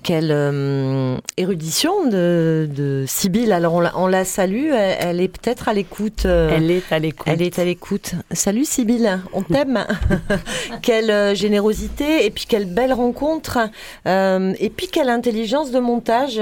quelle 0.03 0.31
euh, 0.31 1.17
érudition 1.37 2.07
de, 2.07 2.69
de 2.71 3.05
Sibylle. 3.07 3.53
Alors 3.53 3.75
on 3.75 3.81
la, 3.81 3.97
on 3.97 4.07
la 4.07 4.25
salue, 4.25 4.71
elle, 4.73 4.97
elle 5.01 5.21
est 5.21 5.29
peut-être 5.29 5.69
à 5.69 5.73
l'écoute. 5.73 6.25
Elle 6.25 6.71
est 6.71 6.93
à 6.93 6.99
l'écoute. 6.99 7.27
Elle 7.27 7.43
est 7.43 7.59
à 7.59 7.65
l'écoute. 7.65 8.13
Salut 8.33 8.65
Sibylle, 8.65 9.21
on 9.33 9.43
t'aime. 9.43 9.87
quelle 10.83 11.37
générosité 11.37 12.27
et 12.27 12.31
puis 12.31 12.47
quelle 12.49 12.67
belle 12.67 12.93
rencontre. 12.93 13.59
Euh, 14.07 14.53
et 14.59 14.71
puis 14.71 14.89
quelle 14.89 15.09
intelligence 15.09 15.71
de 15.71 15.79
montage. 15.79 16.41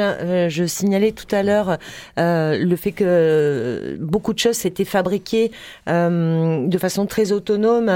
Je 0.49 0.65
signalais 0.67 1.13
tout 1.13 1.33
à 1.35 1.43
l'heure 1.43 1.79
euh, 2.19 2.59
le 2.59 2.77
fait 2.77 2.93
que 2.93 3.97
beaucoup 4.01 4.33
de 4.33 4.39
choses 4.39 4.57
s'étaient 4.57 4.85
fabriquées 4.85 5.51
euh, 5.89 6.67
de 6.67 6.79
façon 6.79 7.07
très 7.07 7.33
autonome 7.33 7.91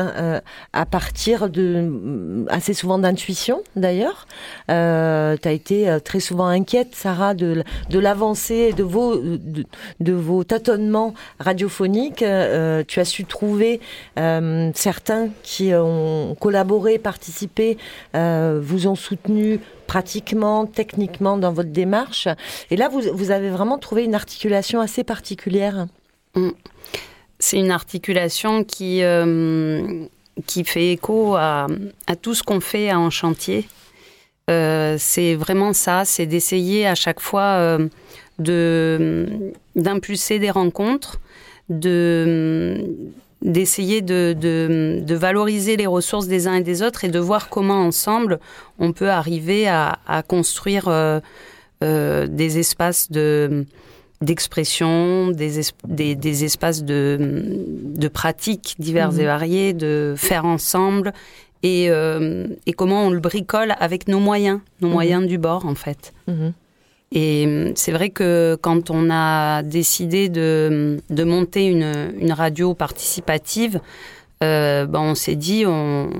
à 0.72 0.86
partir 0.86 1.50
de 1.50 2.46
assez 2.48 2.72
souvent 2.72 2.98
d'intuition 2.98 3.62
d'ailleurs. 3.76 4.26
Euh, 4.70 5.36
tu 5.40 5.48
as 5.48 5.52
été 5.52 5.88
euh, 5.88 5.98
très 5.98 6.20
souvent 6.20 6.46
inquiète, 6.46 6.94
Sarah, 6.94 7.34
de, 7.34 7.62
l'avancée 7.90 8.72
de 8.72 8.82
vos, 8.82 9.16
de, 9.20 10.12
vos 10.12 10.44
tâtonnements 10.44 11.14
radiophoniques. 11.38 12.22
Euh, 12.22 12.84
tu 12.86 13.00
as 13.00 13.04
su 13.04 13.24
trouver 13.24 13.80
euh, 14.18 14.70
certains 14.74 15.28
qui 15.42 15.74
ont 15.74 16.36
collaboré, 16.40 16.98
participé, 16.98 17.76
vous 18.14 18.86
ont 18.86 18.94
soutenu 18.94 19.60
pratiquement, 19.86 20.64
techniquement 20.64 21.36
dans 21.36 21.52
votre 21.52 21.70
démarche. 21.70 22.28
Et 22.70 22.76
là, 22.76 22.88
vous, 22.88 23.02
vous 23.12 23.30
avez 23.30 23.50
vraiment 23.50 23.78
trouvé 23.78 24.04
une 24.04 24.14
articulation 24.14 24.80
assez 24.80 25.04
particulière. 25.04 25.86
Mm. 26.34 26.50
C'est 27.38 27.58
une 27.58 27.72
articulation 27.72 28.62
qui, 28.64 29.02
qui 30.46 30.64
fait 30.64 30.92
écho 30.92 31.36
à, 31.36 31.66
tout 32.20 32.34
ce 32.34 32.42
qu'on 32.42 32.60
fait 32.60 32.92
en 32.92 33.10
chantier. 33.10 33.66
Euh, 34.50 34.96
c'est 34.98 35.34
vraiment 35.34 35.72
ça, 35.72 36.04
c'est 36.04 36.26
d'essayer 36.26 36.86
à 36.86 36.94
chaque 36.94 37.20
fois 37.20 37.56
euh, 37.58 37.88
de 38.38 39.28
d'impulser 39.76 40.38
des 40.38 40.50
rencontres, 40.50 41.20
de 41.68 42.84
d'essayer 43.40 44.02
de, 44.02 44.36
de, 44.38 45.14
valoriser 45.14 45.76
les 45.76 45.88
ressources 45.88 46.28
des 46.28 46.46
uns 46.46 46.54
et 46.54 46.62
des 46.62 46.80
autres 46.82 47.04
et 47.04 47.08
de 47.08 47.18
voir 47.18 47.48
comment 47.48 47.84
ensemble 47.84 48.38
on 48.78 48.92
peut 48.92 49.10
arriver 49.10 49.66
à, 49.66 49.98
à 50.06 50.22
construire 50.22 50.84
euh, 51.82 52.28
des 52.28 52.58
espaces 52.58 53.10
de 53.10 53.66
d'expression, 54.22 55.30
des, 55.30 55.60
es- 55.60 55.72
des, 55.86 56.14
des 56.14 56.44
espaces 56.44 56.82
de, 56.84 57.18
de 57.96 58.08
pratiques 58.08 58.74
diverses 58.78 59.18
et 59.18 59.24
variées, 59.24 59.72
de 59.72 60.14
faire 60.16 60.44
ensemble, 60.44 61.12
et, 61.62 61.86
euh, 61.90 62.46
et 62.66 62.72
comment 62.72 63.06
on 63.06 63.10
le 63.10 63.20
bricole 63.20 63.74
avec 63.78 64.08
nos 64.08 64.18
moyens, 64.20 64.60
nos 64.80 64.88
Mhm. 64.88 64.92
moyens 64.94 65.26
du 65.26 65.38
bord 65.38 65.64
en 65.66 65.74
fait. 65.74 66.12
Et 67.14 67.44
euh, 67.46 67.72
c'est 67.74 67.92
vrai 67.92 68.08
que 68.10 68.56
quand 68.60 68.90
on 68.90 69.10
a 69.10 69.62
décidé 69.62 70.28
de, 70.28 70.98
de 71.10 71.24
monter 71.24 71.66
une, 71.66 72.12
une 72.18 72.32
radio 72.32 72.74
participative, 72.74 73.80
euh, 74.42 74.86
ben 74.86 75.00
on 75.00 75.14
s'est 75.14 75.36
dit 75.36 75.64
on 75.66 76.10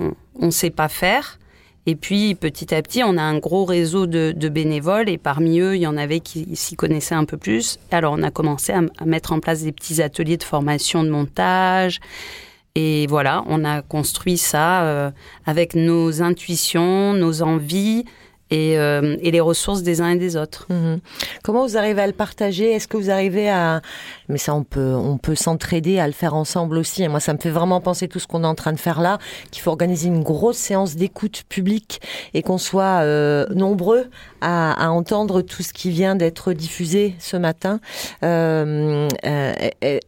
ne 0.41 0.51
sait 0.51 0.71
pas 0.71 0.89
faire. 0.89 1.39
Et 1.87 1.97
puis 1.97 2.35
petit 2.35 2.75
à 2.75 2.81
petit, 2.81 3.03
on 3.03 3.17
a 3.17 3.23
un 3.23 3.39
gros 3.39 3.65
réseau 3.65 4.07
de, 4.07 4.49
bénévoles 4.49 5.09
et 5.09 5.19
parmi 5.19 5.59
eux, 5.59 5.75
il 5.75 5.83
y 5.83 5.87
en 5.87 5.97
avait 5.97 6.21
qui 6.21 6.55
s'y 6.55 6.77
connaissaient 6.77 7.15
un 7.15 7.25
peu 7.25 7.37
plus. 7.37 7.79
Alors 7.91 8.15
on 8.17 8.23
a 8.23 8.31
commencé 8.31 8.73
à, 8.73 8.83
mettre 9.05 9.33
en 9.33 9.41
place 9.41 9.63
des 9.63 9.73
petits 9.73 10.01
ateliers 10.01 10.37
de 10.37 10.45
formation 10.45 11.03
de 11.03 11.11
montage. 11.11 12.01
Et 12.75 13.07
voilà, 13.09 13.45
on 13.49 13.65
a 13.65 13.83
construit 13.83 14.39
ça 14.39 14.85
euh, 14.85 15.11
avec 15.45 15.75
nos 15.75 16.23
intuitions, 16.23 17.13
nos 17.13 17.43
envies 17.43 18.05
et, 18.53 18.79
euh, 18.79 19.17
et 19.21 19.31
les 19.31 19.41
ressources 19.41 19.83
des 19.83 20.01
uns 20.01 20.11
et 20.11 20.17
des 20.17 20.37
autres. 20.37 20.67
Mhm. 20.71 21.01
Comment 21.43 21.67
vous 21.67 21.77
arrivez 21.77 22.03
à 22.03 22.07
le 22.07 22.13
partager? 22.13 22.71
Est-ce 22.71 22.87
que 22.87 22.97
vous 22.97 23.11
arrivez 23.11 23.51
à... 23.51 23.83
Mais 24.33 24.39
ça, 24.39 24.55
on 24.55 24.65
peut, 24.65 24.95
on 24.95 25.19
peut 25.19 25.35
s'entraider 25.35 25.99
à 25.99 26.07
le 26.07 26.15
faire 26.15 26.35
ensemble 26.35 26.79
aussi. 26.79 27.03
Et 27.03 27.09
moi, 27.09 27.21
ça 27.21 27.35
me 27.35 27.39
fait 27.39 27.51
vraiment 27.51 27.83
penser 27.83 28.09
tout 28.09 28.19
ce 28.19 28.27
qu'on 28.27 28.45
est 28.45 28.47
en 28.47 28.55
train 28.55 28.73
de 28.73 28.81
faire 28.81 29.01
là, 29.01 29.19
qu'il 29.51 29.63
faut 29.63 29.71
organiser 29.71 30.09
une 30.09 30.23
grosse 30.23 30.57
séance 30.57 30.97
d'écoute 30.97 31.43
publique 31.51 32.01
et 32.33 32.43
qu'on 32.43 32.57
soit 32.57 33.03
euh, 33.03 33.47
nombreux 33.55 34.07
à, 34.41 34.91
entendre 34.91 35.43
tout 35.43 35.63
ce 35.63 35.73
qui 35.73 35.91
vient 35.91 36.17
d'être 36.17 36.55
diffusé 36.55 37.15
ce 37.19 37.37
matin. 37.37 37.79
Euh, 38.25 39.07
euh, 39.27 39.53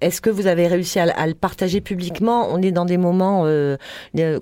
Est-ce 0.00 0.20
que 0.22 0.30
vous 0.30 0.46
avez 0.46 0.66
réussi 0.66 0.98
à, 0.98 1.26
le- 1.26 1.34
partager 1.34 1.82
publiquement? 1.82 2.48
On 2.50 2.62
est 2.62 2.72
dans 2.72 2.86
des 2.86 2.96
moments 2.96 3.46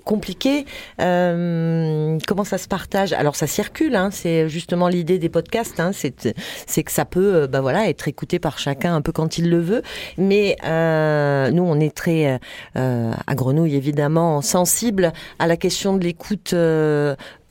compliqués. 0.05 0.65
Comment 0.97 2.43
ça 2.45 2.57
se 2.57 2.67
partage? 2.69 3.11
Alors, 3.11 3.35
ça 3.35 3.47
circule. 3.47 3.95
Hein, 3.95 4.09
c'est 4.11 4.47
justement 4.47 4.87
l'idée 4.87 5.19
des 5.19 5.29
podcasts. 5.29 5.81
Hein, 5.81 5.91
c'est 5.93 6.83
que 6.83 6.91
ça 6.91 7.03
peut, 7.03 7.47
bah 7.47 7.59
voilà, 7.59 7.89
être 7.89 8.07
écouté 8.07 8.39
par 8.39 8.59
chacun 8.59 8.95
un 8.95 9.01
peu 9.01 9.11
quand 9.11 9.37
il 9.37 9.49
le 9.49 9.59
veut. 9.59 9.72
Mais 10.17 10.57
euh, 10.63 11.51
nous, 11.51 11.63
on 11.63 11.79
est 11.79 11.95
très 11.95 12.39
euh, 12.75 13.11
à 13.27 13.35
Grenouille 13.35 13.75
évidemment 13.75 14.41
sensible 14.41 15.13
à 15.39 15.47
la 15.47 15.57
question 15.57 15.95
de 15.95 16.03
l'écoute. 16.03 16.53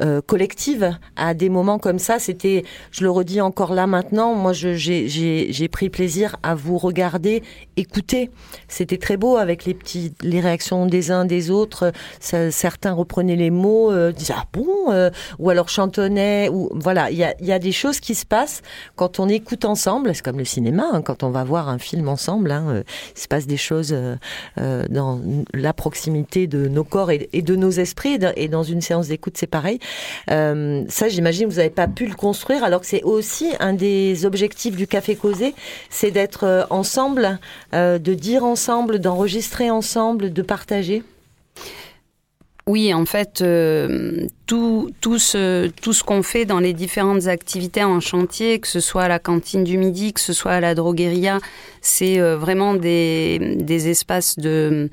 Euh, 0.02 0.20
collective 0.20 0.96
à 1.16 1.34
des 1.34 1.48
moments 1.48 1.78
comme 1.78 1.98
ça. 1.98 2.18
C'était, 2.18 2.64
je 2.90 3.02
le 3.02 3.10
redis 3.10 3.40
encore 3.40 3.74
là 3.74 3.86
maintenant, 3.86 4.34
moi 4.34 4.52
j'ai 4.52 5.68
pris 5.70 5.90
plaisir 5.90 6.36
à 6.42 6.54
vous 6.54 6.78
regarder, 6.78 7.42
écouter. 7.76 8.30
C'était 8.68 8.98
très 8.98 9.16
beau 9.16 9.36
avec 9.36 9.64
les 9.64 9.74
petits, 9.74 10.12
les 10.22 10.40
réactions 10.40 10.86
des 10.86 11.10
uns 11.10 11.24
des 11.24 11.50
autres. 11.50 11.92
Certains 12.20 12.92
reprenaient 12.92 13.36
les 13.36 13.50
mots, 13.50 13.90
euh, 13.90 14.12
disaient 14.12 14.34
ah 14.36 14.46
bon, 14.52 14.68
euh, 14.90 15.10
ou 15.38 15.50
alors 15.50 15.68
chantonnaient. 15.68 16.48
Ou 16.48 16.70
voilà, 16.74 17.10
il 17.10 17.16
y 17.16 17.24
a, 17.24 17.34
y 17.40 17.52
a 17.52 17.58
des 17.58 17.72
choses 17.72 18.00
qui 18.00 18.14
se 18.14 18.26
passent 18.26 18.62
quand 18.96 19.20
on 19.20 19.28
écoute 19.28 19.64
ensemble. 19.64 20.14
C'est 20.14 20.22
comme 20.22 20.38
le 20.38 20.44
cinéma, 20.44 20.84
hein, 20.92 21.02
quand 21.02 21.22
on 21.22 21.30
va 21.30 21.44
voir 21.44 21.68
un 21.68 21.78
film 21.78 22.08
ensemble, 22.08 22.50
hein, 22.50 22.66
euh, 22.68 22.82
il 23.16 23.20
se 23.20 23.28
passe 23.28 23.46
des 23.46 23.56
choses 23.56 23.92
euh, 23.92 24.16
euh, 24.58 24.86
dans 24.88 25.20
la 25.54 25.72
proximité 25.72 26.46
de 26.46 26.68
nos 26.68 26.84
corps 26.84 27.10
et, 27.10 27.28
de 27.32 27.56
nos 27.56 27.70
esprits. 27.70 28.18
Et 28.36 28.48
dans 28.48 28.62
une 28.62 28.80
séance 28.80 29.08
d'écoute, 29.08 29.36
c'est 29.36 29.46
pareil. 29.46 29.78
Euh, 30.30 30.84
ça, 30.88 31.08
j'imagine, 31.08 31.48
vous 31.48 31.56
n'avez 31.56 31.70
pas 31.70 31.88
pu 31.88 32.06
le 32.06 32.14
construire, 32.14 32.64
alors 32.64 32.80
que 32.80 32.86
c'est 32.86 33.02
aussi 33.02 33.52
un 33.60 33.72
des 33.72 34.24
objectifs 34.26 34.76
du 34.76 34.86
Café 34.86 35.16
Causé, 35.16 35.54
c'est 35.90 36.10
d'être 36.10 36.44
euh, 36.44 36.64
ensemble, 36.70 37.38
euh, 37.74 37.98
de 37.98 38.14
dire 38.14 38.44
ensemble, 38.44 38.98
d'enregistrer 38.98 39.70
ensemble, 39.70 40.32
de 40.32 40.42
partager. 40.42 41.02
Oui, 42.68 42.94
en 42.94 43.04
fait, 43.06 43.42
tout, 44.46 44.90
tout 45.00 45.18
ce, 45.18 45.66
tout 45.66 45.92
ce 45.92 46.04
qu'on 46.04 46.22
fait 46.22 46.44
dans 46.44 46.60
les 46.60 46.72
différentes 46.72 47.26
activités 47.26 47.82
en 47.82 47.98
chantier, 47.98 48.60
que 48.60 48.68
ce 48.68 48.78
soit 48.78 49.02
à 49.02 49.08
la 49.08 49.18
cantine 49.18 49.64
du 49.64 49.78
midi, 49.78 50.12
que 50.12 50.20
ce 50.20 50.32
soit 50.32 50.52
à 50.52 50.60
la 50.60 50.76
drogueria, 50.76 51.40
c'est 51.80 52.20
vraiment 52.20 52.74
des, 52.74 53.56
des 53.56 53.88
espaces 53.88 54.38
de, 54.38 54.90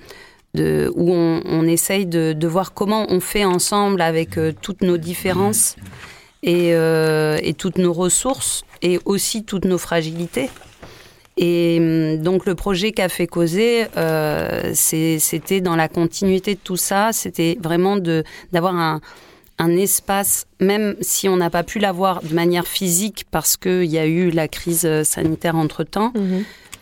où 0.55 1.13
on, 1.13 1.67
essaye 1.67 2.05
de, 2.05 2.47
voir 2.47 2.73
comment 2.73 3.05
on 3.09 3.19
fait 3.19 3.45
ensemble 3.45 4.01
avec 4.01 4.37
euh, 4.37 4.51
toutes 4.61 4.81
nos 4.81 4.97
différences 4.97 5.75
et, 6.43 6.73
euh, 6.73 7.37
et 7.43 7.53
toutes 7.53 7.77
nos 7.77 7.93
ressources 7.93 8.63
et 8.81 8.99
aussi 9.05 9.43
toutes 9.43 9.65
nos 9.65 9.77
fragilités. 9.77 10.49
Et 11.37 11.77
hum, 11.79 12.21
donc 12.21 12.45
le 12.45 12.55
projet 12.55 12.91
Café 12.91 13.27
Causé, 13.27 13.85
euh, 13.97 14.71
c'est- 14.73 15.19
c'était 15.19 15.61
dans 15.61 15.75
la 15.75 15.87
continuité 15.87 16.55
de 16.55 16.59
tout 16.61 16.77
ça, 16.77 17.11
c'était 17.13 17.57
vraiment 17.61 17.97
d'avoir 18.51 18.75
un, 18.75 19.01
espace, 19.77 20.47
même 20.61 20.95
si 21.01 21.27
on 21.27 21.35
n'a 21.35 21.49
pas 21.49 21.63
pu 21.63 21.79
l'avoir 21.79 22.21
de 22.23 22.33
manière 22.33 22.65
physique 22.65 23.25
parce 23.29 23.57
qu'il 23.57 23.83
y 23.85 23.97
a 23.99 24.05
eu 24.05 24.29
la 24.31 24.47
crise 24.47 24.85
euh, 24.85 25.03
sanitaire 25.03 25.57
entre-temps, 25.57 26.13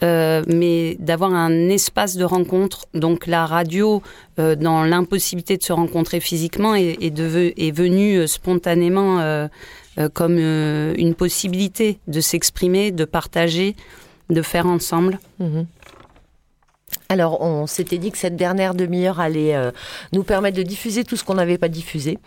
euh, 0.03 0.43
mais 0.47 0.95
d'avoir 0.99 1.33
un 1.33 1.69
espace 1.69 2.15
de 2.17 2.23
rencontre. 2.23 2.85
Donc 2.93 3.27
la 3.27 3.45
radio, 3.45 4.01
euh, 4.39 4.55
dans 4.55 4.83
l'impossibilité 4.83 5.57
de 5.57 5.63
se 5.63 5.73
rencontrer 5.73 6.19
physiquement, 6.19 6.75
est, 6.75 6.97
est, 7.01 7.09
deve- 7.09 7.53
est 7.57 7.71
venue 7.71 8.17
euh, 8.17 8.27
spontanément 8.27 9.19
euh, 9.19 9.47
euh, 9.97 10.09
comme 10.13 10.37
une 10.37 11.15
possibilité 11.15 11.97
de 12.07 12.21
s'exprimer, 12.21 12.91
de 12.91 13.05
partager, 13.05 13.75
de 14.29 14.41
faire 14.41 14.67
ensemble. 14.67 15.19
Mhm. 15.39 15.65
Alors, 17.09 17.41
on 17.41 17.67
s'était 17.67 17.97
dit 17.97 18.11
que 18.11 18.17
cette 18.17 18.35
dernière 18.35 18.73
demi-heure 18.73 19.19
allait 19.19 19.55
euh, 19.55 19.71
nous 20.11 20.23
permettre 20.23 20.57
de 20.57 20.63
diffuser 20.63 21.03
tout 21.03 21.15
ce 21.15 21.23
qu'on 21.23 21.35
n'avait 21.35 21.57
pas 21.57 21.69
diffusé 21.69 22.19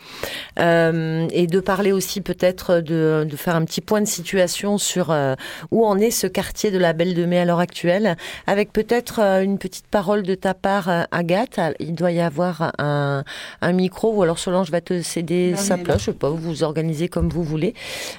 euh, 0.59 1.26
et 1.33 1.47
de 1.47 1.60
parler 1.60 1.92
aussi 1.92 2.20
peut-être 2.20 2.76
de, 2.81 3.26
de 3.28 3.36
faire 3.36 3.57
un 3.57 3.65
petit 3.65 3.81
point 3.83 4.00
de 4.00 4.07
situation 4.07 4.78
sur 4.78 5.10
euh, 5.10 5.34
où 5.70 5.84
en 5.86 5.99
est 5.99 6.10
ce 6.10 6.26
quartier 6.26 6.70
de 6.70 6.78
la 6.78 6.92
Belle 6.92 7.15
de 7.15 7.25
Mai 7.26 7.39
à 7.41 7.44
l'heure 7.44 7.60
actuelle, 7.60 8.17
avec 8.47 8.73
peut-être 8.73 9.20
euh, 9.20 9.42
une 9.42 9.59
petite 9.59 9.86
parole 9.86 10.23
de 10.23 10.34
ta 10.34 10.55
part, 10.55 10.89
Agathe. 11.10 11.60
Il 11.78 11.94
doit 11.94 12.12
y 12.12 12.20
avoir 12.20 12.73
un, 12.78 13.25
un 13.60 13.73
micro 13.73 14.12
ou 14.15 14.23
alors 14.23 14.39
Solange 14.39 14.70
va 14.70 14.81
te 14.81 15.02
céder 15.02 15.52
Non, 15.52 15.57
sa 15.59 15.76
place. 15.76 16.00
Je 16.00 16.05
sais 16.07 16.12
pas, 16.12 16.31
vous 16.31 16.36
vous 16.39 16.62
organisez 16.62 17.09
comme 17.09 17.28
vous 17.28 17.42
voulez, 17.44 17.75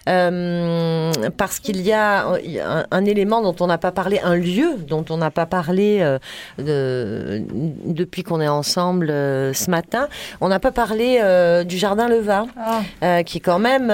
Euh, 0.07 1.11
parce 1.37 1.59
qu'il 1.59 1.81
y 1.81 1.91
a 1.91 2.27
un, 2.27 2.85
un 2.91 3.05
élément 3.05 3.41
dont 3.41 3.55
on 3.59 3.67
n'a 3.67 3.77
pas 3.77 3.91
parlé, 3.91 4.19
un 4.23 4.35
lieu 4.35 4.75
dont 4.87 5.05
on 5.09 5.17
n'a 5.17 5.31
pas 5.31 5.45
parlé 5.45 5.99
euh, 6.01 6.19
de- 6.57 7.43
depuis 7.85 8.23
qu'on 8.23 8.41
est 8.41 8.47
ensemble 8.47 9.09
euh, 9.09 9.53
ce 9.53 9.69
matin. 9.69 10.07
On 10.41 10.49
n'a 10.49 10.59
pas 10.59 10.71
parlé 10.71 11.19
euh, 11.21 11.63
du 11.63 11.77
jardin 11.77 12.07
Leva, 12.07 12.45
Ah. 12.57 12.81
euh, 13.03 13.23
qui 13.23 13.37
est 13.37 13.41
quand 13.41 13.59
même 13.59 13.89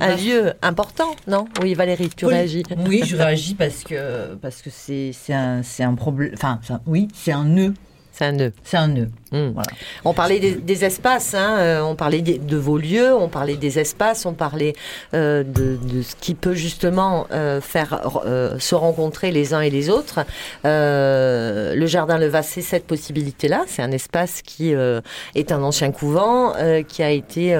un 0.00 0.14
lieu 0.16 0.52
important, 0.62 1.14
non? 1.26 1.46
Oui, 1.62 1.74
Valérie, 1.74 2.08
tu 2.16 2.26
Oui. 2.26 2.34
réagis. 2.34 2.62
Oui, 2.86 3.02
je 3.04 3.16
réagis 3.16 3.54
parce 3.54 3.82
que 3.84 4.34
parce 4.40 4.62
que 4.62 4.70
c'est 4.70 5.12
un 5.32 5.62
un 5.80 5.94
problème. 5.94 6.30
Enfin, 6.34 6.60
oui, 6.86 7.08
c'est 7.14 7.32
un 7.32 7.44
nœud. 7.44 7.74
C'est 8.18 8.24
un 8.24 8.32
nœud. 8.32 8.52
C'est 8.64 8.76
un 8.76 8.88
nœud. 8.88 9.08
Voilà. 9.30 9.68
On 10.06 10.14
parlait 10.14 10.40
des, 10.40 10.52
des 10.52 10.84
espaces, 10.86 11.34
hein, 11.34 11.58
euh, 11.58 11.82
on 11.82 11.94
parlait 11.94 12.22
de 12.22 12.56
vos 12.56 12.78
lieux, 12.78 13.14
on 13.14 13.28
parlait 13.28 13.56
des 13.56 13.78
espaces, 13.78 14.24
on 14.24 14.32
parlait 14.32 14.72
euh, 15.14 15.44
de, 15.44 15.76
de 15.76 16.02
ce 16.02 16.16
qui 16.16 16.34
peut 16.34 16.54
justement 16.54 17.26
euh, 17.30 17.60
faire 17.60 18.22
euh, 18.24 18.58
se 18.58 18.74
rencontrer 18.74 19.30
les 19.30 19.52
uns 19.52 19.60
et 19.60 19.70
les 19.70 19.90
autres. 19.90 20.20
Le 20.64 21.86
jardin 21.86 22.18
Leva, 22.18 22.42
c'est 22.42 22.62
cette 22.62 22.86
possibilité-là. 22.86 23.64
C'est 23.68 23.82
un 23.82 23.92
espace 23.92 24.42
qui 24.42 24.72
est 24.72 25.52
un 25.52 25.62
ancien 25.62 25.92
couvent, 25.92 26.54
qui 26.88 27.02
a 27.02 27.10
été 27.10 27.56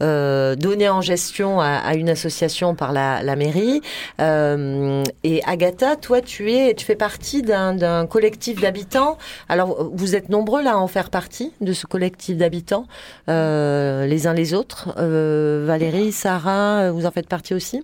donné 0.00 0.88
en 0.88 1.00
gestion 1.00 1.60
à, 1.60 1.76
à 1.76 1.94
une 1.94 2.08
association 2.08 2.74
par 2.74 2.92
la, 2.92 3.22
la 3.22 3.36
mairie. 3.36 3.82
Et 4.18 5.42
Agatha, 5.46 5.96
toi, 5.96 6.20
tu 6.20 6.52
es, 6.52 6.74
tu 6.74 6.84
fais 6.84 6.96
partie 6.96 7.42
d'un 7.42 7.74
d'un 7.74 8.06
collectif 8.06 8.60
d'habitants. 8.60 9.18
Alors, 9.48 9.91
vous 9.92 10.16
êtes 10.16 10.28
nombreux 10.28 10.62
là 10.62 10.72
à 10.72 10.76
en 10.76 10.86
faire 10.88 11.10
partie 11.10 11.52
de 11.60 11.72
ce 11.72 11.86
collectif 11.86 12.36
d'habitants, 12.36 12.86
euh, 13.28 14.06
les 14.06 14.26
uns 14.26 14.34
les 14.34 14.54
autres. 14.54 14.94
Euh, 14.98 15.64
Valérie, 15.66 16.12
Sarah, 16.12 16.90
vous 16.92 17.06
en 17.06 17.10
faites 17.10 17.28
partie 17.28 17.54
aussi 17.54 17.82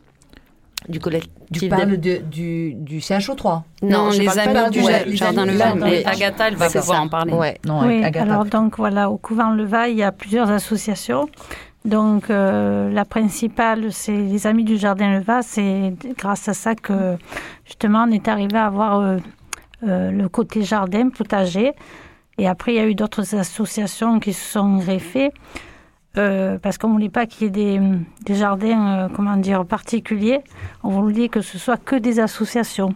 du 0.88 1.00
collectif 1.00 1.32
Tu 1.52 1.68
parles 1.68 1.96
d'habitants 1.96 2.24
de, 2.24 2.30
du, 2.30 2.74
du 2.74 2.98
CHO3 3.00 3.62
Non, 3.82 4.10
je 4.12 4.20
les 4.20 4.38
amis 4.38 4.70
du 4.70 4.80
ouais, 4.80 5.04
jardin 5.08 5.44
Leva. 5.44 5.74
non, 5.74 5.86
Mais 5.86 6.02
non, 6.04 6.10
Agatha, 6.10 6.48
elle 6.48 6.56
va 6.56 6.66
pouvoir 6.66 6.84
ça. 6.84 7.00
en 7.00 7.08
parler. 7.08 7.32
Ouais. 7.32 7.58
Non, 7.66 7.80
oui, 7.86 8.04
Agatha. 8.04 8.30
alors 8.32 8.44
donc 8.44 8.76
voilà, 8.78 9.10
au 9.10 9.16
couvent 9.16 9.50
Leva, 9.50 9.88
il 9.88 9.96
y 9.96 10.02
a 10.02 10.12
plusieurs 10.12 10.50
associations. 10.50 11.28
Donc 11.84 12.30
euh, 12.30 12.90
la 12.90 13.04
principale, 13.04 13.92
c'est 13.92 14.12
les 14.12 14.46
Amis 14.46 14.64
du 14.64 14.76
Jardin 14.76 15.18
Leva. 15.18 15.42
C'est 15.42 15.94
grâce 16.16 16.48
à 16.48 16.54
ça 16.54 16.74
que 16.74 17.16
justement 17.64 18.04
on 18.08 18.12
est 18.12 18.28
arrivé 18.28 18.56
à 18.56 18.66
avoir 18.66 19.00
euh, 19.00 19.16
euh, 19.86 20.10
le 20.10 20.28
côté 20.28 20.62
jardin, 20.62 21.08
potager. 21.10 21.72
Et 22.38 22.46
après, 22.48 22.72
il 22.72 22.76
y 22.76 22.80
a 22.80 22.86
eu 22.86 22.94
d'autres 22.94 23.34
associations 23.34 24.20
qui 24.20 24.32
se 24.32 24.52
sont 24.52 24.78
greffées. 24.78 25.32
euh, 26.16 26.58
parce 26.58 26.78
qu'on 26.78 26.88
ne 26.88 26.94
voulait 26.94 27.10
pas 27.10 27.26
qu'il 27.26 27.44
y 27.44 27.46
ait 27.46 27.50
des, 27.50 27.80
des 28.24 28.34
jardins, 28.34 28.86
euh, 28.88 29.08
comment 29.14 29.36
dire, 29.36 29.64
particuliers. 29.64 30.40
On 30.82 30.90
voulait 30.90 31.28
que 31.28 31.40
ce 31.42 31.58
soit 31.58 31.76
que 31.76 31.94
des 31.94 32.18
associations. 32.18 32.92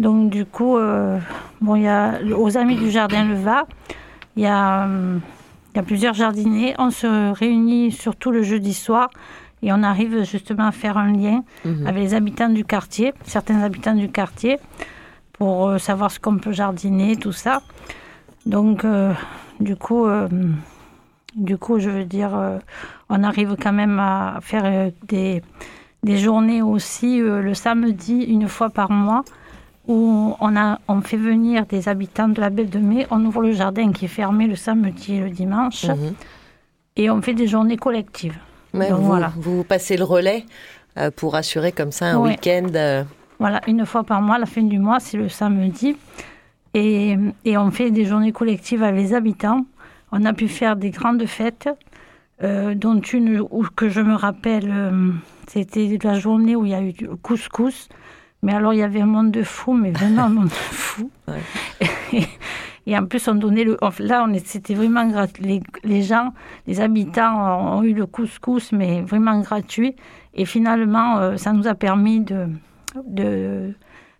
Donc 0.00 0.30
du 0.30 0.44
coup, 0.46 0.76
euh, 0.76 1.18
bon, 1.60 1.76
il 1.76 1.82
y 1.82 1.88
a 1.88 2.18
aux 2.36 2.56
Amis 2.56 2.76
du 2.76 2.90
Jardin 2.90 3.24
Leva, 3.24 3.66
il 4.36 4.42
y 4.42 4.46
a, 4.46 4.88
il 4.88 5.76
y 5.76 5.78
a 5.78 5.82
plusieurs 5.84 6.14
jardiniers. 6.14 6.74
On 6.78 6.90
se 6.90 7.32
réunit 7.32 7.92
surtout 7.92 8.32
le 8.32 8.42
jeudi 8.42 8.74
soir 8.74 9.10
et 9.62 9.72
on 9.72 9.82
arrive 9.84 10.24
justement 10.24 10.66
à 10.66 10.72
faire 10.72 10.96
un 10.96 11.12
lien 11.12 11.44
Mhm. 11.64 11.86
avec 11.86 12.02
les 12.02 12.14
habitants 12.14 12.48
du 12.48 12.64
quartier, 12.64 13.12
certains 13.24 13.60
habitants 13.62 13.94
du 13.94 14.08
quartier, 14.08 14.58
pour 15.40 15.68
euh, 15.68 15.78
savoir 15.78 16.10
ce 16.10 16.20
qu'on 16.20 16.36
peut 16.36 16.52
jardiner, 16.52 17.16
tout 17.16 17.32
ça. 17.32 17.62
Donc, 18.44 18.84
euh, 18.84 19.14
du 19.58 19.74
coup, 19.74 20.04
euh, 20.06 20.28
du 21.34 21.56
coup, 21.56 21.78
je 21.78 21.88
veux 21.88 22.04
dire, 22.04 22.32
euh, 22.36 22.58
on 23.08 23.24
arrive 23.24 23.56
quand 23.60 23.72
même 23.72 23.98
à 23.98 24.38
faire 24.42 24.90
des, 25.08 25.42
des 26.02 26.18
journées 26.18 26.60
aussi 26.60 27.20
le 27.20 27.54
samedi, 27.54 28.16
une 28.24 28.48
fois 28.48 28.68
par 28.68 28.90
mois, 28.90 29.24
où 29.88 30.36
on, 30.40 30.56
a, 30.56 30.78
on 30.88 31.00
fait 31.00 31.16
venir 31.16 31.64
des 31.64 31.88
habitants 31.88 32.28
de 32.28 32.38
la 32.38 32.50
Belle 32.50 32.68
de 32.68 32.78
Mai. 32.78 33.06
On 33.10 33.24
ouvre 33.24 33.40
le 33.40 33.52
jardin 33.52 33.92
qui 33.92 34.04
est 34.04 34.08
fermé 34.08 34.46
le 34.46 34.56
samedi 34.56 35.14
et 35.14 35.20
le 35.20 35.30
dimanche. 35.30 35.86
Mhm. 35.86 36.12
Et 36.96 37.08
on 37.08 37.22
fait 37.22 37.32
des 37.34 37.46
journées 37.46 37.78
collectives. 37.78 38.36
Ouais, 38.74 38.90
Donc, 38.90 39.00
vous, 39.00 39.06
voilà. 39.06 39.32
vous 39.36 39.64
passez 39.64 39.96
le 39.96 40.04
relais 40.04 40.44
pour 41.16 41.34
assurer 41.34 41.72
comme 41.72 41.92
ça 41.92 42.06
un 42.12 42.18
Ouais. 42.18 42.30
week-end. 42.32 43.04
Voilà, 43.40 43.62
une 43.66 43.86
fois 43.86 44.04
par 44.04 44.20
mois, 44.20 44.38
la 44.38 44.44
fin 44.44 44.62
du 44.62 44.78
mois, 44.78 45.00
c'est 45.00 45.16
le 45.16 45.30
samedi. 45.30 45.96
Et, 46.74 47.16
et 47.46 47.56
on 47.56 47.70
fait 47.70 47.90
des 47.90 48.04
journées 48.04 48.32
collectives 48.32 48.82
avec 48.82 49.00
les 49.00 49.14
habitants. 49.14 49.64
On 50.12 50.26
a 50.26 50.34
pu 50.34 50.46
faire 50.46 50.76
des 50.76 50.90
grandes 50.90 51.24
fêtes, 51.24 51.70
euh, 52.42 52.74
dont 52.74 53.00
une 53.00 53.40
où, 53.40 53.66
que 53.74 53.88
je 53.88 54.02
me 54.02 54.14
rappelle, 54.14 54.70
euh, 54.70 55.10
c'était 55.46 55.98
la 56.02 56.18
journée 56.18 56.54
où 56.54 56.66
il 56.66 56.72
y 56.72 56.74
a 56.74 56.82
eu 56.82 56.92
du 56.92 57.08
couscous. 57.22 57.88
Mais 58.42 58.52
alors, 58.52 58.74
il 58.74 58.80
y 58.80 58.82
avait 58.82 59.00
un 59.00 59.06
monde 59.06 59.30
de 59.30 59.42
fous, 59.42 59.72
mais 59.72 59.90
vraiment 59.90 60.24
un 60.24 60.28
monde 60.28 60.48
de 60.48 60.50
fous. 60.54 61.10
Et, 62.12 62.22
et 62.86 62.98
en 62.98 63.06
plus, 63.06 63.26
on 63.26 63.36
donnait 63.36 63.64
le. 63.64 63.78
Là, 64.00 64.26
c'était 64.44 64.74
vraiment 64.74 65.06
gratuit. 65.06 65.44
Les, 65.44 65.62
les 65.82 66.02
gens, 66.02 66.34
les 66.66 66.82
habitants 66.82 67.38
ont, 67.38 67.78
ont 67.78 67.82
eu 67.84 67.94
le 67.94 68.04
couscous, 68.04 68.72
mais 68.72 69.00
vraiment 69.00 69.40
gratuit. 69.40 69.96
Et 70.34 70.44
finalement, 70.44 71.16
euh, 71.16 71.36
ça 71.38 71.54
nous 71.54 71.66
a 71.66 71.74
permis 71.74 72.20
de 72.20 72.46
de- 73.06 73.72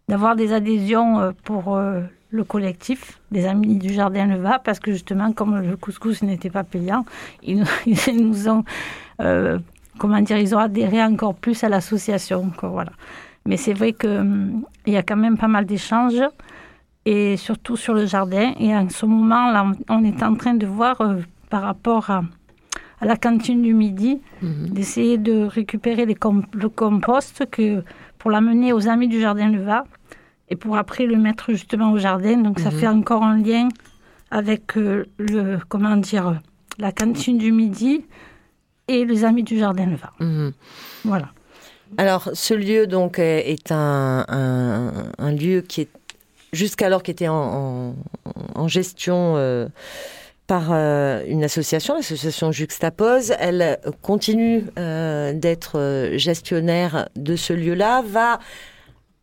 d'avoir 0.09 0.37
des 0.37 0.53
adhésions 0.53 1.21
euh, 1.21 1.31
pour 1.45 1.77
euh, 1.77 2.01
le 2.31 2.45
collectif 2.45 3.21
des 3.31 3.47
Amis 3.47 3.77
du 3.79 3.93
Jardin 3.93 4.27
Leva, 4.27 4.59
parce 4.59 4.79
que 4.81 4.93
justement, 4.93 5.33
comme 5.33 5.61
le 5.61 5.77
couscous 5.77 6.23
n'était 6.23 6.51
pas 6.51 6.65
payant, 6.65 7.05
ils, 7.43 7.59
nous- 7.61 7.67
ils 8.07 8.27
nous 8.27 8.49
ont, 8.49 8.65
euh, 9.21 9.59
comment 9.99 10.21
dire, 10.21 10.39
ils 10.39 10.55
ont 10.55 10.59
adhéré 10.59 11.03
encore 11.03 11.35
plus 11.35 11.63
à 11.65 11.69
l'association. 11.69 12.51
Voilà. 12.63 12.93
Mais 13.47 13.57
c'est 13.57 13.73
vrai 13.73 13.93
qu'il 13.93 14.63
y 14.87 14.97
a 14.97 15.03
quand 15.03 15.17
même 15.17 15.39
pas 15.39 15.49
mal 15.49 15.65
d'échanges, 15.65 16.23
et 17.07 17.37
surtout 17.37 17.77
sur 17.77 17.95
le 17.95 18.07
jardin. 18.07 18.53
Et 18.61 18.75
en 18.77 18.89
ce 18.89 19.07
moment, 19.07 19.51
là, 19.51 19.65
on 19.89 20.05
est 20.05 20.23
en 20.23 20.35
train 20.35 20.55
de 20.55 20.67
voir 20.67 21.01
euh, 21.01 21.17
par 21.49 21.63
rapport 21.63 22.11
à, 22.11 22.23
à 23.01 23.07
la 23.07 23.17
cantine 23.17 23.63
du 23.63 23.75
midi, 23.75 24.21
d'essayer 24.43 25.17
de 25.19 25.43
récupérer 25.45 26.05
les 26.07 26.15
com- 26.15 26.45
le 26.53 26.69
compost 26.69 27.47
que, 27.51 27.83
pour 28.21 28.31
l'amener 28.31 28.73
aux 28.73 28.87
amis 28.89 29.09
du 29.09 29.21
jardin 29.21 29.49
Leva 29.51 29.85
et 30.49 30.55
pour 30.57 30.77
après 30.77 31.07
le 31.07 31.17
mettre 31.17 31.51
justement 31.51 31.91
au 31.91 31.99
jardin. 31.99 32.37
Donc 32.37 32.61
ça 32.61 32.71
Mhm. 32.71 32.79
fait 32.79 32.87
encore 32.87 33.25
un 33.25 33.39
lien 33.39 33.69
avec 34.31 34.77
euh, 34.77 35.07
le 35.19 35.59
comment 35.69 35.97
dire 35.97 36.41
la 36.79 36.93
cantine 36.93 37.37
du 37.39 37.51
midi 37.51 38.05
et 38.87 39.05
les 39.05 39.25
amis 39.25 39.43
du 39.43 39.59
jardin 39.59 39.87
Leva. 39.87 40.13
Mhm. 40.21 40.53
Voilà. 41.05 41.29
Alors, 41.99 42.31
ce 42.35 42.55
lieu 42.55 42.87
donc 42.87 43.19
est 43.19 43.51
est 43.51 43.73
un, 43.73 44.25
un, 44.29 44.93
un 45.19 45.33
lieu 45.33 45.61
qui 45.63 45.81
est 45.83 45.89
jusqu'alors 46.53 47.03
qui 47.03 47.11
était 47.11 47.29
en, 47.29 47.35
en- 47.35 47.95
en 48.55 48.69
gestion 48.69 49.35
euh, 49.37 49.67
par 50.51 50.71
euh, 50.73 51.23
une 51.29 51.45
association, 51.45 51.95
l'association 51.95 52.51
Juxtapose. 52.51 53.33
Elle 53.39 53.79
continue 54.03 54.65
euh, 54.81 55.33
d'être 55.33 55.79
euh, 55.79 56.19
gestionnaire 56.19 57.09
de 57.15 57.37
ce 57.37 57.53
lieu-là, 57.53 58.03
va 58.05 58.41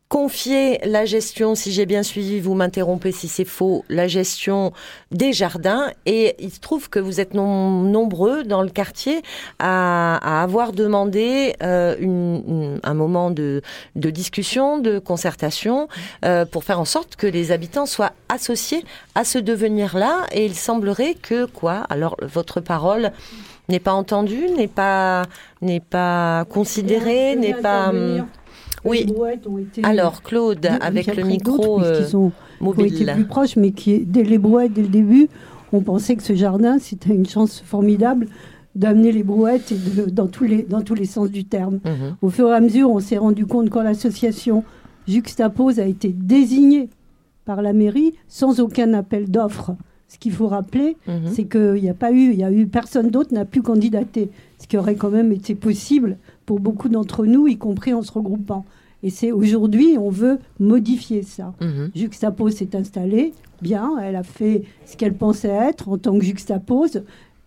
confier 0.10 0.80
la 0.86 1.04
gestion, 1.04 1.54
si 1.54 1.72
j'ai 1.74 1.86
bien 1.86 2.02
suivi, 2.02 2.40
vous 2.40 2.54
m'interrompez 2.54 3.12
si 3.12 3.28
c'est 3.28 3.44
faux, 3.44 3.84
la 3.90 4.08
gestion 4.08 4.72
des 5.12 5.34
jardins. 5.34 5.92
Et 6.06 6.36
il 6.40 6.50
se 6.52 6.62
trouve 6.62 6.90
que 6.90 7.00
vous 7.00 7.20
êtes 7.20 7.34
nom- 7.34 7.82
nombreux 7.82 8.44
dans 8.46 8.62
le 8.62 8.70
quartier 8.70 9.22
à, 9.60 10.16
à 10.40 10.44
avoir 10.44 10.72
demandé 10.72 11.56
euh, 11.62 11.98
une- 12.00 12.42
une- 12.48 12.80
un 12.84 12.94
moment 12.94 13.32
de, 13.32 13.62
de 13.96 14.10
discussion, 14.10 14.78
de 14.78 14.98
concertation, 14.98 15.90
euh, 16.24 16.46
pour 16.46 16.64
faire 16.64 16.80
en 16.80 16.86
sorte 16.86 17.18
que 17.18 17.28
les 17.28 17.52
habitants 17.52 17.86
soient 17.86 18.14
associés 18.30 18.86
à 19.14 19.26
ce 19.26 19.40
devenir-là. 19.40 20.26
Et 20.32 20.46
il 20.46 20.56
semblerait 20.56 21.16
que, 21.16 21.46
quoi? 21.46 21.84
Alors, 21.90 22.16
votre 22.22 22.62
parole 22.62 23.12
n'est 23.68 23.82
pas 23.82 23.92
entendue, 23.94 24.48
n'est 24.56 24.70
pas, 24.70 25.24
n'est 25.62 25.82
pas 25.82 26.46
considérée, 26.50 27.36
n'est 27.36 27.54
pas... 27.56 27.92
Oui. 28.90 29.06
Alors, 29.84 30.22
Claude, 30.24 30.66
avec 30.82 31.16
le 31.16 31.24
micro 31.24 31.82
euh, 31.82 32.04
qui 32.06 32.16
ont 32.16 32.32
mobile. 32.62 32.94
été 33.02 33.06
plus 33.14 33.26
proches, 33.26 33.56
mais 33.56 33.72
qui, 33.72 34.00
dès 34.06 34.24
les 34.24 34.38
brouettes, 34.38 34.74
dès 34.74 34.82
le 34.84 34.88
début, 34.88 35.28
on 35.74 35.82
pensait 35.82 36.16
que 36.16 36.24
ce 36.24 36.34
jardin, 36.36 36.80
c'était 36.80 37.14
une 37.14 37.26
chance 37.28 37.60
formidable 37.66 38.28
d'amener 38.76 39.12
les 39.12 39.24
brouettes 39.24 39.72
et 39.72 39.76
de- 39.76 40.10
dans, 40.10 40.28
tous 40.28 40.44
les, 40.46 40.62
dans 40.64 40.82
tous 40.82 40.94
les 40.96 41.06
sens 41.06 41.30
du 41.32 41.44
terme. 41.46 41.80
Mhm. 41.86 42.16
Au 42.22 42.30
fur 42.30 42.48
et 42.50 42.54
à 42.54 42.60
mesure, 42.62 42.90
on 42.92 43.00
s'est 43.00 43.18
rendu 43.18 43.46
compte 43.46 43.70
quand 43.70 43.82
l'association 43.82 44.64
Juxtapose 45.08 45.80
a 45.80 45.86
été 45.86 46.10
désignée 46.10 46.90
par 47.46 47.62
la 47.62 47.74
mairie 47.74 48.14
sans 48.28 48.60
aucun 48.60 48.94
appel 48.94 49.30
d'offres. 49.32 49.72
Ce 50.10 50.18
qu'il 50.18 50.32
faut 50.32 50.48
rappeler, 50.48 50.96
Mhm. 51.08 51.14
c'est 51.34 51.44
qu'il 51.46 51.82
n'y 51.82 51.90
a 51.90 51.94
pas 51.94 52.12
eu, 52.12 52.32
il 52.32 52.40
y 52.40 52.44
a 52.44 52.52
eu 52.52 52.68
personne 52.68 53.10
d'autre 53.10 53.34
n'a 53.34 53.46
pu 53.46 53.62
candidater, 53.62 54.30
ce 54.60 54.68
qui 54.68 54.78
aurait 54.78 54.96
quand 54.96 55.10
même 55.10 55.32
été 55.32 55.54
possible 55.56 56.18
pour 56.48 56.60
beaucoup 56.62 56.90
d'entre 56.90 57.28
nous, 57.28 57.48
y 57.48 57.58
compris 57.58 57.94
en 57.94 58.02
se 58.02 58.12
regroupant. 58.12 58.66
Et 59.04 59.12
c'est 59.12 59.32
aujourd'hui, 59.32 59.98
on 60.00 60.10
veut 60.10 60.40
modifier 60.60 61.22
ça. 61.22 61.54
Mhm. 61.62 61.92
Juxtapose 61.94 62.56
s'est 62.56 62.76
installée, 62.76 63.34
bien, 63.62 63.92
elle 64.02 64.16
a 64.16 64.24
fait 64.24 64.64
ce 64.86 64.98
qu'elle 64.98 65.14
pensait 65.14 65.50
être 65.50 65.90
en 65.90 65.98
tant 66.00 66.18
que 66.18 66.24
juxtapose. 66.24 67.04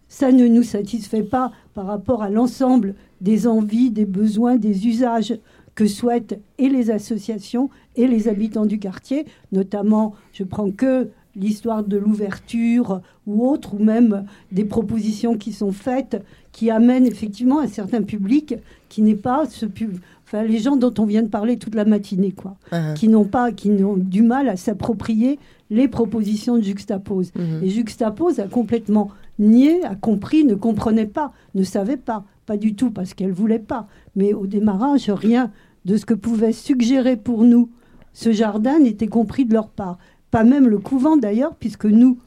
Ça 0.09 0.31
ne 0.31 0.47
nous 0.47 0.63
satisfait 0.63 1.23
pas 1.23 1.51
par 1.75 1.87
rapport 1.87 2.23
à 2.23 2.29
l'ensemble 2.29 2.95
des 3.21 3.47
envies, 3.47 3.91
des 3.91 4.05
besoins, 4.05 4.57
des 4.57 4.87
usages 4.87 5.37
que 5.75 5.87
souhaitent 5.87 6.39
et 6.59 6.69
les 6.69 6.91
associations 6.91 7.71
et 7.97 8.07
les 8.07 8.29
habitants 8.29 8.67
du 8.67 8.79
quartier. 8.79 9.25
Notamment, 9.51 10.15
je 10.33 10.45
prends 10.45 10.71
que 10.71 11.09
l'histoire 11.37 11.85
de 11.85 11.97
l'ouverture 11.97 13.01
ou 13.27 13.47
autre, 13.49 13.75
ou 13.75 13.83
même 13.83 14.25
des 14.53 14.65
propositions 14.65 15.37
qui 15.37 15.53
sont 15.53 15.73
faites 15.73 16.23
qui 16.53 16.71
amènent 16.71 17.07
effectivement 17.07 17.61
un 17.61 17.69
certain 17.69 18.03
public 18.03 18.57
qui 18.89 19.03
n'est 19.03 19.15
pas 19.15 19.47
ce 19.47 19.67
pub, 19.67 19.99
enfin 20.27 20.43
les 20.43 20.59
gens 20.59 20.77
dont 20.77 20.93
on 20.99 21.07
vient 21.07 21.23
de 21.23 21.29
parler 21.29 21.57
toute 21.57 21.75
la 21.75 21.85
matinée, 21.85 22.33
quoi, 22.33 22.57
Uh-huh. 22.73 22.95
qui 22.95 23.09
n'ont 23.09 23.25
pas, 23.25 23.53
qui 23.53 23.71
n'ont 23.71 23.97
du 23.97 24.23
mal 24.23 24.49
à 24.49 24.57
s'approprier 24.57 25.39
les 25.71 25.87
propositions 25.87 26.57
de 26.57 26.63
Juxtapose. 26.63 27.31
Mhm. 27.37 27.63
Et 27.63 27.69
Juxtapose 27.69 28.41
a 28.41 28.49
complètement 28.49 29.11
nié, 29.39 29.85
a 29.85 29.95
compris, 29.95 30.45
ne 30.45 30.57
comprenait 30.57 31.07
pas, 31.07 31.33
ne 31.55 31.63
savait 31.63 31.97
pas, 31.97 32.25
pas 32.47 32.57
du 32.57 32.75
tout 32.75 32.91
parce 32.91 33.15
qu'elle 33.15 33.33
voulait 33.33 33.61
pas. 33.61 33.87
Mais 34.17 34.35
au 34.35 34.47
démarrage, 34.47 35.09
rien 35.11 35.53
de 35.85 35.97
ce 35.97 36.05
que 36.05 36.15
pouvait 36.15 36.53
suggérer 36.53 37.17
pour 37.17 37.45
nous 37.45 37.71
ce 38.13 38.33
jardin 38.33 38.81
n'était 38.81 39.07
compris 39.07 39.45
de 39.45 39.55
leur 39.55 39.69
part. 39.69 39.99
Pas 40.31 40.45
même 40.45 40.69
le 40.69 40.79
couvent 40.79 41.17
d'ailleurs, 41.17 41.55
puisque 41.57 41.87
nous, 41.87 42.19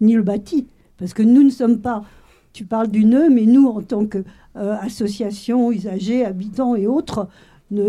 ni 0.00 0.14
le 0.14 0.22
bâti, 0.22 0.66
parce 0.98 1.14
que 1.14 1.22
nous 1.22 1.42
ne 1.42 1.50
sommes 1.50 1.78
pas. 1.78 2.04
Tu 2.52 2.64
parles 2.64 2.88
du 2.88 3.04
nœud, 3.04 3.30
mais 3.30 3.46
nous, 3.46 3.66
en 3.68 3.80
tant 3.82 4.06
qu'association, 4.06 5.70
usagers, 5.70 6.24
habitants 6.24 6.74
et 6.74 6.86
autres, 6.86 7.28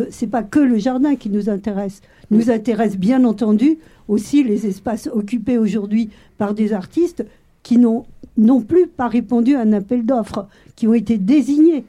c'est 0.10 0.28
pas 0.28 0.44
que 0.44 0.60
le 0.60 0.78
jardin 0.78 1.16
qui 1.16 1.30
nous 1.30 1.50
intéresse. 1.50 2.02
Nous 2.30 2.52
intéresse 2.52 2.98
bien 2.98 3.26
entendu 3.26 3.80
aussi 4.08 4.44
les 4.44 4.68
espaces 4.68 5.10
occupés 5.12 5.58
aujourd'hui 5.58 6.10
par 6.38 6.54
des 6.54 6.74
artistes 6.74 7.26
qui 7.64 7.78
n'ont 7.78 8.06
non 8.38 8.62
plus 8.62 8.88
pas 8.88 9.08
répondu 9.08 9.56
à 9.56 9.62
un 9.62 9.74
appel 9.74 10.06
d'offres, 10.06 10.48
qui 10.76 10.88
ont 10.88 10.94
été 10.94 11.18
désignés 11.18 11.84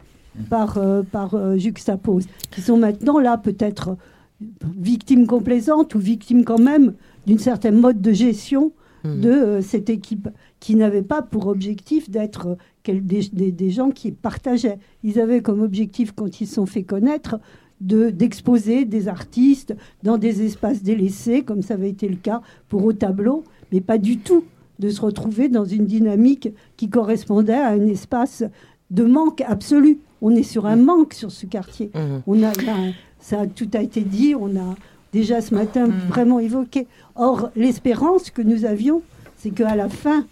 par, 0.49 0.79
euh, 0.79 1.03
par 1.03 1.35
euh, 1.35 1.57
Juxtapose, 1.57 2.27
qui 2.51 2.61
sont 2.61 2.77
maintenant 2.77 3.19
là 3.19 3.37
peut-être 3.37 3.91
euh, 3.91 4.47
victimes 4.77 5.27
complaisantes 5.27 5.95
ou 5.95 5.99
victimes 5.99 6.45
quand 6.45 6.59
même 6.59 6.95
d'une 7.27 7.39
certaine 7.39 7.79
mode 7.79 8.01
de 8.01 8.13
gestion 8.13 8.73
de 9.05 9.31
euh, 9.31 9.61
cette 9.63 9.91
équipe 9.91 10.29
qui 10.61 10.77
n'avait 10.77 11.03
pas 11.03 11.23
pour 11.23 11.49
objectif 11.49 12.09
d'être 12.09 12.57
euh, 12.89 13.01
des, 13.01 13.23
des- 13.33 13.51
des 13.51 13.71
gens 13.71 13.91
qui 13.91 14.13
partageaient. 14.13 14.79
Ils 15.03 15.19
avaient 15.19 15.43
comme 15.43 15.61
objectif, 15.61 16.13
quand 16.13 16.41
ils 16.41 16.47
se 16.47 16.55
sont 16.55 16.67
fait 16.67 16.85
connaître, 16.85 17.41
de- 17.81 18.11
d'exposer 18.11 18.85
des 18.85 19.09
artistes 19.09 19.75
dans 20.05 20.19
des 20.19 20.45
espaces 20.45 20.85
délaissés, 20.85 21.43
comme 21.43 21.63
ça 21.63 21.75
avait 21.75 21.91
été 21.91 22.09
le 22.09 22.15
cas 22.15 22.43
pour 22.69 22.85
Au 22.85 22.93
Tableau, 22.93 23.43
mais 23.73 23.81
pas 23.81 23.99
du 23.99 24.19
tout 24.19 24.45
de 24.79 24.89
se 24.89 25.01
retrouver 25.01 25.49
dans 25.49 25.65
une 25.65 25.87
dynamique 25.87 26.51
qui 26.77 26.89
correspondait 26.89 27.53
à 27.55 27.71
un 27.71 27.87
espace 27.89 28.45
de 28.93 29.03
manque 29.05 29.41
absolu. 29.41 29.99
On 30.21 30.31
est 30.31 30.45
sur 30.45 30.67
un 30.67 30.77
manque 30.77 31.15
sur 31.15 31.33
ce 31.33 31.47
quartier. 31.47 31.91
On 32.29 32.41
a, 32.45 32.51
un- 32.51 32.93
ça 33.19 33.49
tout 33.49 33.69
a 33.75 33.81
été 33.83 34.03
dit, 34.03 34.35
on 34.39 34.55
a 34.57 34.77
déjà 35.13 35.41
ce 35.41 35.55
matin 35.55 35.89
vraiment 36.09 36.39
évoqué. 36.39 36.87
Or, 37.15 37.51
l'espérance 37.57 38.31
que 38.31 38.43
nous 38.43 38.65
avions, 38.65 39.03
c'est 39.37 39.51
qu'à 39.51 39.77
la 39.77 39.89
fin 39.89 40.27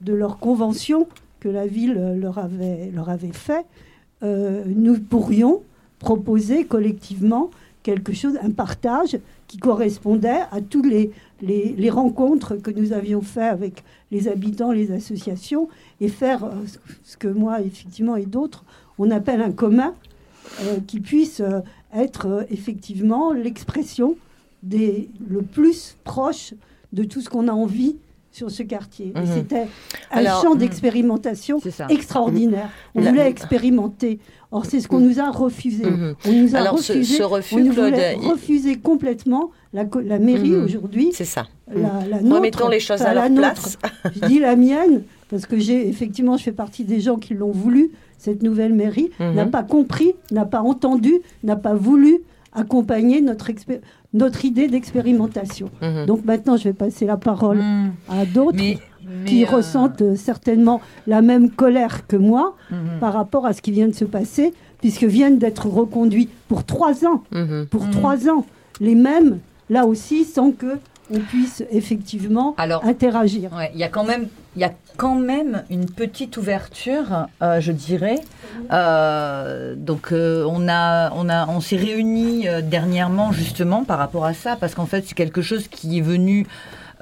de 0.00 0.12
leur 0.12 0.38
convention 0.38 1.06
que 1.40 1.48
la 1.48 1.66
ville 1.66 2.16
leur 2.20 2.38
avait, 2.38 2.90
leur 2.94 3.08
avait 3.08 3.32
fait, 3.32 3.64
euh, 4.22 4.64
nous 4.66 4.98
pourrions 4.98 5.62
proposer 5.98 6.64
collectivement 6.64 7.50
quelque 7.82 8.12
chose, 8.12 8.36
un 8.42 8.50
partage 8.50 9.18
qui 9.46 9.58
correspondait 9.58 10.40
à 10.50 10.60
toutes 10.60 10.86
les, 10.86 11.12
les, 11.40 11.74
les 11.78 11.90
rencontres 11.90 12.56
que 12.56 12.70
nous 12.72 12.92
avions 12.92 13.20
fait 13.20 13.44
avec 13.46 13.84
les 14.10 14.26
habitants, 14.28 14.72
les 14.72 14.90
associations, 14.90 15.68
et 16.00 16.08
faire 16.08 16.44
euh, 16.44 16.50
ce- 17.04 17.16
que 17.16 17.28
moi, 17.28 17.60
effectivement, 17.60 18.16
et 18.16 18.26
d'autres, 18.26 18.64
on 18.98 19.10
appelle 19.12 19.40
un 19.40 19.52
commun, 19.52 19.94
euh, 20.62 20.78
qui 20.86 21.00
puisse 21.00 21.40
être 22.02 22.26
euh, 22.26 22.42
effectivement 22.50 23.32
l'expression 23.32 24.16
des 24.62 25.08
le 25.28 25.42
plus 25.42 25.96
proche 26.04 26.54
de 26.92 27.04
tout 27.04 27.20
ce 27.20 27.28
qu'on 27.28 27.48
a 27.48 27.52
envie 27.52 27.96
sur 28.32 28.50
ce 28.50 28.62
quartier. 28.62 29.12
Mhm. 29.14 29.26
C'était 29.34 29.66
un 30.10 30.18
Alors, 30.18 30.42
champ 30.42 30.52
mhm. 30.54 30.58
d'expérimentation 30.60 31.58
extraordinaire. 31.88 32.68
On 32.94 33.00
La- 33.02 33.10
voulait 33.10 33.28
expérimenter. 33.28 34.18
Or, 34.52 34.64
c'est 34.66 34.80
ce 34.80 34.88
qu'on 34.88 35.00
nous 35.00 35.18
a 35.20 35.30
refusé. 35.30 35.84
Mhm. 35.84 36.14
On 36.26 36.32
nous 36.32 36.54
a 36.54 36.58
Alors, 36.60 36.74
refusé. 36.74 37.16
ce 37.16 37.22
refus, 37.22 37.54
on 37.56 37.64
nous 37.64 37.72
Claude, 37.72 37.94
refuser 38.24 38.76
complètement 38.76 39.50
la, 39.72 39.84
la 40.04 40.18
mairie 40.18 40.50
Mhm. 40.50 40.64
aujourd'hui. 40.64 41.10
C'est 41.12 41.24
ça. 41.24 41.46
La, 41.74 41.74
la 42.08 42.16
Mhm. 42.20 42.24
nôtre, 42.24 42.36
Remettons 42.36 42.68
les 42.68 42.80
choses 42.80 43.02
à 43.02 43.14
la 43.14 43.28
leur 43.28 43.30
nôtre. 43.30 43.52
place. 43.52 43.78
Je 44.14 44.26
dis 44.26 44.38
la 44.38 44.54
mienne 44.54 45.02
parce 45.30 45.46
que 45.46 45.58
j'ai 45.58 45.88
effectivement, 45.88 46.36
je 46.36 46.44
fais 46.44 46.52
partie 46.52 46.84
des 46.84 47.00
gens 47.00 47.16
qui 47.16 47.34
l'ont 47.34 47.50
voulu. 47.52 47.90
Cette 48.18 48.42
nouvelle 48.42 48.74
mairie 48.74 49.10
Mhm. 49.20 49.34
n'a 49.34 49.46
pas 49.46 49.62
compris, 49.62 50.12
n'a 50.30 50.44
pas 50.44 50.60
entendu, 50.60 51.14
n'a 51.44 51.56
pas 51.56 51.74
voulu 51.74 52.18
accompagner 52.52 53.20
notre, 53.20 53.50
notre 54.14 54.44
idée 54.44 54.68
d'expérimentation. 54.68 55.68
Mhm. 55.82 56.06
Donc 56.06 56.24
maintenant, 56.24 56.56
je 56.56 56.64
vais 56.64 56.72
passer 56.72 57.04
la 57.06 57.16
parole 57.18 57.60
à 58.08 58.24
d'autres 58.24 58.56
qui 59.26 59.44
euh, 59.44 59.46
ressentent 59.48 60.02
euh, 60.02 60.16
certainement 60.16 60.80
la 61.06 61.22
même 61.22 61.50
colère 61.50 62.06
que 62.06 62.16
moi 62.16 62.56
Mhm. 62.70 62.98
par 63.00 63.12
rapport 63.12 63.46
à 63.46 63.52
ce 63.52 63.60
qui 63.62 63.70
vient 63.72 63.86
de 63.88 63.94
se 63.94 64.04
passer, 64.04 64.52
puisque 64.80 65.04
viennent 65.04 65.38
d'être 65.38 65.68
reconduits 65.68 66.28
pour 66.48 66.64
trois 66.64 67.04
ans, 67.04 67.22
Mhm. 67.32 67.66
pour 67.70 67.88
trois 67.90 68.28
ans, 68.28 68.44
les 68.80 68.94
mêmes, 68.94 69.38
là 69.70 69.86
aussi, 69.86 70.24
sans 70.24 70.50
que 70.50 70.78
on 71.12 71.20
puisse 71.20 71.62
effectivement 71.70 72.54
interagir. 72.58 73.52
Ouais, 73.52 73.70
il 73.74 73.80
y 73.80 73.84
a 73.84 73.88
quand 73.88 74.04
même, 74.04 74.28
il 74.56 74.62
y 74.62 74.64
a 74.64 74.72
quand 74.96 75.14
même 75.14 75.64
une 75.70 75.86
petite 75.86 76.36
ouverture, 76.36 77.26
euh, 77.42 77.60
je 77.60 77.72
dirais. 77.72 78.20
Euh, 78.72 79.74
donc 79.76 80.12
euh, 80.12 80.44
on 80.48 80.68
a, 80.68 81.12
on 81.12 81.28
a, 81.28 81.46
on 81.48 81.60
s'est 81.60 81.76
réunis 81.76 82.46
dernièrement 82.62 83.32
justement 83.32 83.84
par 83.84 83.98
rapport 83.98 84.24
à 84.24 84.34
ça, 84.34 84.56
parce 84.56 84.74
qu'en 84.74 84.86
fait 84.86 85.04
c'est 85.06 85.14
quelque 85.14 85.42
chose 85.42 85.68
qui 85.68 85.98
est 85.98 86.02
venu. 86.02 86.46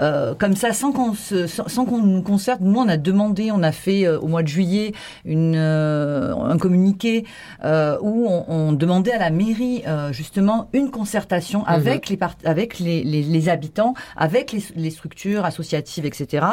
Euh, 0.00 0.34
comme 0.34 0.56
ça, 0.56 0.72
sans 0.72 0.92
qu'on 0.92 1.14
se- 1.14 1.46
sans, 1.46 1.84
qu'on 1.84 1.98
nous 1.98 2.22
concerte, 2.22 2.60
nous 2.60 2.78
on 2.80 2.88
a 2.88 2.96
demandé, 2.96 3.50
on 3.52 3.62
a 3.62 3.72
fait 3.72 4.06
euh, 4.06 4.18
au 4.18 4.26
mois 4.26 4.42
de 4.42 4.48
juillet 4.48 4.92
une, 5.24 5.54
euh, 5.56 6.34
un 6.36 6.58
communiqué 6.58 7.24
euh, 7.64 7.96
où 8.00 8.26
on, 8.28 8.44
on 8.48 8.72
demandait 8.72 9.12
à 9.12 9.18
la 9.18 9.30
mairie 9.30 9.82
euh, 9.86 10.12
justement 10.12 10.68
une 10.72 10.90
concertation 10.90 11.64
avec 11.66 12.08
les 12.08 12.16
part- 12.16 12.36
avec 12.44 12.78
les, 12.78 13.04
les- 13.04 13.22
les 13.22 13.48
habitants, 13.48 13.94
avec 14.16 14.52
les, 14.52 14.62
les 14.76 14.90
structures 14.90 15.44
associatives, 15.44 16.06
etc. 16.06 16.44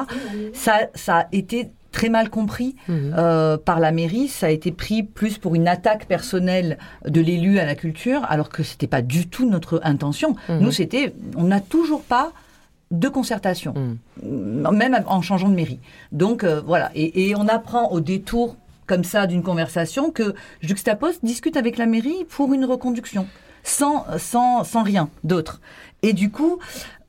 Ça, 0.53 0.73
ça 0.95 1.17
a 1.19 1.27
été 1.31 1.69
très 1.91 2.07
mal 2.09 2.29
compris 2.29 2.75
euh, 2.89 3.57
par 3.57 3.79
la 3.81 3.91
mairie. 3.91 4.27
Ça 4.29 4.45
a 4.45 4.49
été 4.49 4.71
pris 4.71 5.03
plus 5.03 5.37
pour 5.37 5.55
une 5.55 5.67
attaque 5.67 6.05
personnelle 6.05 6.77
de 7.05 7.19
l'élu 7.19 7.59
à 7.59 7.65
la 7.65 7.75
culture, 7.75 8.21
alors 8.29 8.47
que 8.49 8.63
c'était 8.63 8.87
pas 8.87 9.01
du 9.01 9.27
tout 9.27 9.49
notre 9.49 9.81
intention. 9.83 10.35
Mhm. 10.47 10.59
Nous, 10.59 10.71
c'était, 10.71 11.13
on 11.35 11.43
n'a 11.43 11.59
toujours 11.59 12.01
pas 12.03 12.31
de 12.91 13.07
concertation, 13.07 13.73
même 14.21 15.03
en 15.07 15.21
changeant 15.21 15.49
de 15.49 15.55
mairie. 15.55 15.79
Donc 16.11 16.43
euh, 16.43 16.61
voilà, 16.65 16.91
et, 16.93 17.29
et 17.29 17.35
on 17.35 17.47
apprend 17.47 17.89
au 17.89 17.99
détour 17.99 18.57
comme 18.85 19.03
ça 19.05 19.25
d'une 19.25 19.43
conversation 19.43 20.11
que 20.11 20.35
Juxtapose 20.59 21.21
discute 21.23 21.55
avec 21.55 21.77
la 21.77 21.85
mairie 21.85 22.25
pour 22.29 22.53
une 22.53 22.65
reconduction, 22.65 23.25
sans, 23.63 24.05
sans, 24.17 24.65
sans 24.65 24.83
rien 24.83 25.09
d'autre. 25.23 25.61
Et 26.03 26.11
du 26.11 26.29
coup, 26.29 26.59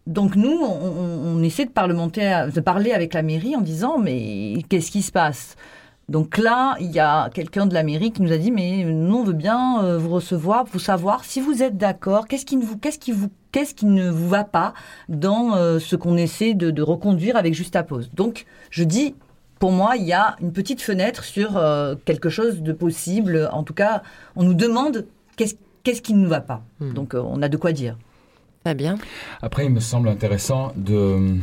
donc 0.07 0.37
nous, 0.37 0.61
on, 0.61 1.43
essaie 1.43 1.65
de, 1.65 1.71
parlementer, 1.71 2.47
de 2.55 2.61
parler 2.61 2.93
avec 2.93 3.15
la 3.15 3.23
mairie 3.23 3.57
en 3.57 3.61
disant 3.61 3.99
mais 3.99 4.63
qu'est-ce 4.69 4.91
qui 4.91 5.03
se 5.03 5.13
passe? 5.13 5.57
Donc 6.09 6.39
là, 6.39 6.77
il 6.81 6.91
y 6.91 7.01
a 7.01 7.31
quelqu'un 7.31 7.67
de 7.67 7.75
la 7.75 7.83
mairie 7.83 8.13
qui 8.13 8.23
nous 8.23 8.33
a 8.33 8.37
dit 8.37 8.51
mais 8.51 8.85
nous 8.85 9.17
on 9.17 9.25
veut 9.25 9.33
bien 9.33 9.83
euh, 9.83 9.99
vous 9.99 10.11
recevoir, 10.11 10.65
vous 10.65 10.79
savoir 10.79 11.25
si 11.25 11.41
vous 11.41 11.63
êtes 11.63 11.77
d'accord, 11.77 12.29
qu'est-ce 12.29 12.45
qui 12.47 12.57
vous 12.57 12.77
qu'est-ce 12.77 12.99
qui 12.99 13.13
vous 13.13 13.29
qu'est-ce 13.53 13.75
qui 13.75 13.87
ne 13.87 14.11
vous 14.11 14.29
va 14.29 14.45
pas 14.45 14.75
dans 15.09 15.55
euh, 15.55 15.79
ce 15.79 15.95
qu'on 15.97 16.17
essaie 16.17 16.55
de, 16.55 16.71
de 16.71 16.83
reconduire 16.83 17.37
avec 17.37 17.55
Justapose. 17.55 18.11
Donc 18.15 18.47
je 18.71 18.85
dis 18.85 19.15
pour 19.59 19.71
moi, 19.71 19.97
il 19.97 20.05
y 20.05 20.13
a 20.13 20.35
une 20.41 20.53
petite 20.53 20.83
fenêtre 20.83 21.23
sur 21.23 21.57
euh, 21.57 21.95
quelque 22.05 22.29
chose 22.29 22.63
de 22.63 22.73
possible. 22.73 23.49
En 23.53 23.63
tout 23.63 23.75
cas, 23.75 24.03
on 24.35 24.43
nous 24.43 24.55
demande 24.55 25.07
qu'est-ce 25.37 25.55
qu'est-ce 25.85 26.03
qui 26.03 26.15
ne 26.15 26.23
nous 26.23 26.29
va 26.29 26.41
pas. 26.41 26.63
Donc 26.81 27.15
euh, 27.15 27.23
on 27.25 27.43
a 27.43 27.49
de 27.49 27.57
quoi 27.57 27.73
dire. 27.73 27.97
Très 28.65 28.75
bien. 28.75 28.99
Après, 29.41 29.65
il 29.65 29.71
me 29.71 29.81
semble 29.81 30.09
intéressant 30.09 30.73
de, 30.77 31.37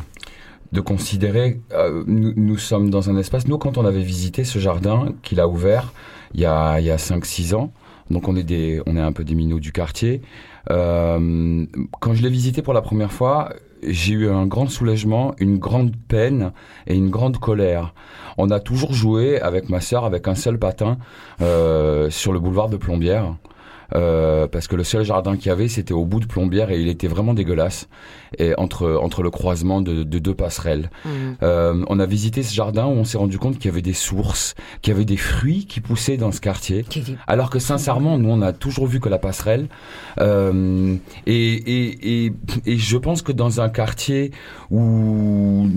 de 0.72 0.82
considérer, 0.82 1.60
euh, 1.74 2.04
nous, 2.08 2.34
nous 2.36 2.58
sommes 2.58 2.90
dans 2.90 3.10
un 3.10 3.18
espace, 3.18 3.48
nous 3.48 3.58
quand 3.58 3.78
on 3.78 3.86
avait 3.86 4.04
visité 4.04 4.44
ce 4.44 4.60
jardin 4.60 5.14
qu'il 5.24 5.40
a 5.40 5.48
ouvert 5.48 5.94
il 6.34 6.42
y 6.42 6.46
a, 6.46 6.80
il 6.80 6.86
y 6.86 6.92
a 6.92 6.98
5-6 6.98 7.56
ans, 7.56 7.72
donc 8.10 8.28
on 8.28 8.36
est, 8.36 8.44
des, 8.44 8.82
on 8.86 8.96
est 8.96 9.02
un 9.02 9.12
peu 9.12 9.24
des 9.24 9.36
minots 9.36 9.60
du 9.60 9.72
quartier, 9.72 10.22
euh, 10.70 11.66
quand 12.00 12.14
je 12.14 12.22
l'ai 12.22 12.30
visité 12.30 12.62
pour 12.62 12.74
la 12.74 12.82
première 12.82 13.12
fois, 13.12 13.54
j'ai 13.84 14.14
eu 14.14 14.30
un 14.30 14.46
grand 14.46 14.70
soulagement, 14.70 15.34
une 15.38 15.58
grande 15.58 15.96
peine 15.96 16.52
et 16.88 16.96
une 16.96 17.10
grande 17.10 17.38
colère. 17.38 17.94
On 18.38 18.52
a 18.52 18.60
toujours 18.60 18.94
joué 18.94 19.40
avec 19.40 19.70
ma 19.70 19.82
sœur 19.82 20.06
avec 20.06 20.28
un 20.28 20.36
seul 20.36 20.60
patin 20.60 20.98
euh, 21.42 22.10
sur 22.10 22.34
le 22.34 22.40
boulevard 22.40 22.70
de 22.70 22.78
Plombières. 22.78 23.36
Euh, 23.96 24.48
parce 24.48 24.68
que 24.68 24.76
le 24.76 24.84
seul 24.84 25.04
jardin 25.04 25.36
qu'il 25.36 25.48
y 25.48 25.52
avait, 25.52 25.68
c'était 25.68 25.94
au 25.94 26.06
bout 26.06 26.20
de 26.20 26.26
Plombières 26.26 26.72
et 26.72 26.80
il 26.80 26.88
était 26.88 27.08
vraiment 27.08 27.34
dégueulasse, 27.34 27.88
et 28.38 28.54
entre, 28.58 29.00
entre 29.02 29.24
le 29.24 29.32
croisement 29.32 29.82
de, 29.82 30.04
de 30.04 30.20
deux 30.20 30.36
passerelles. 30.36 30.92
Mhm. 31.06 31.38
Euh, 31.42 31.84
on 31.88 32.00
a 32.00 32.06
visité 32.06 32.44
ce 32.44 32.54
jardin 32.54 32.86
où 32.86 32.92
on 32.92 33.04
s'est 33.04 33.18
rendu 33.18 33.40
compte 33.40 33.58
qu'il 33.58 33.66
y 33.66 33.74
avait 33.74 33.82
des 33.82 33.94
sources, 33.94 34.56
qu'il 34.82 34.94
y 34.94 34.96
avait 34.96 35.06
des 35.06 35.18
fruits 35.18 35.66
qui 35.66 35.82
poussaient 35.82 36.18
dans 36.18 36.32
ce 36.32 36.42
quartier. 36.42 36.86
Alors 37.28 37.50
que 37.50 37.60
sincèrement, 37.60 38.18
nous, 38.18 38.30
on 38.30 38.42
a 38.42 38.54
toujours 38.54 38.88
vu 38.88 39.00
que 39.00 39.10
la 39.10 39.18
passerelle. 39.18 39.68
Euh, 40.20 40.96
et, 41.26 41.54
et, 41.54 42.26
et, 42.26 42.34
et 42.66 42.78
je 42.78 42.98
pense 42.98 43.22
que 43.22 43.32
dans 43.32 43.62
un 43.62 43.70
quartier 43.70 44.32
où 44.70 45.68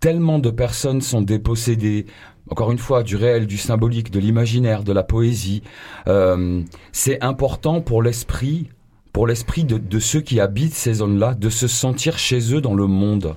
tellement 0.00 0.38
de 0.38 0.50
personnes 0.50 1.00
sont 1.00 1.22
dépossédées, 1.22 2.06
encore 2.50 2.70
une 2.70 2.78
fois, 2.78 3.02
du 3.02 3.16
réel, 3.16 3.46
du 3.46 3.56
symbolique, 3.56 4.10
de 4.10 4.20
l'imaginaire, 4.20 4.82
de 4.84 4.92
la 4.92 5.02
poésie, 5.02 5.62
euh, 6.08 6.62
c'est 6.92 7.22
important 7.22 7.80
pour 7.80 8.02
l'esprit, 8.02 8.68
pour 9.12 9.26
l'esprit 9.26 9.64
de, 9.64 9.78
de 9.78 9.98
ceux 9.98 10.20
qui 10.20 10.40
habitent 10.40 10.74
ces 10.74 10.94
zones-là, 10.94 11.34
de 11.34 11.48
se 11.48 11.66
sentir 11.66 12.18
chez 12.18 12.54
eux 12.54 12.60
dans 12.60 12.74
le 12.74 12.86
monde. 12.86 13.36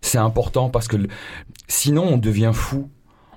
C'est 0.00 0.18
important 0.18 0.70
parce 0.70 0.86
que 0.86 0.96
sinon 1.66 2.04
on 2.04 2.16
devient 2.18 2.52
fou. 2.54 2.90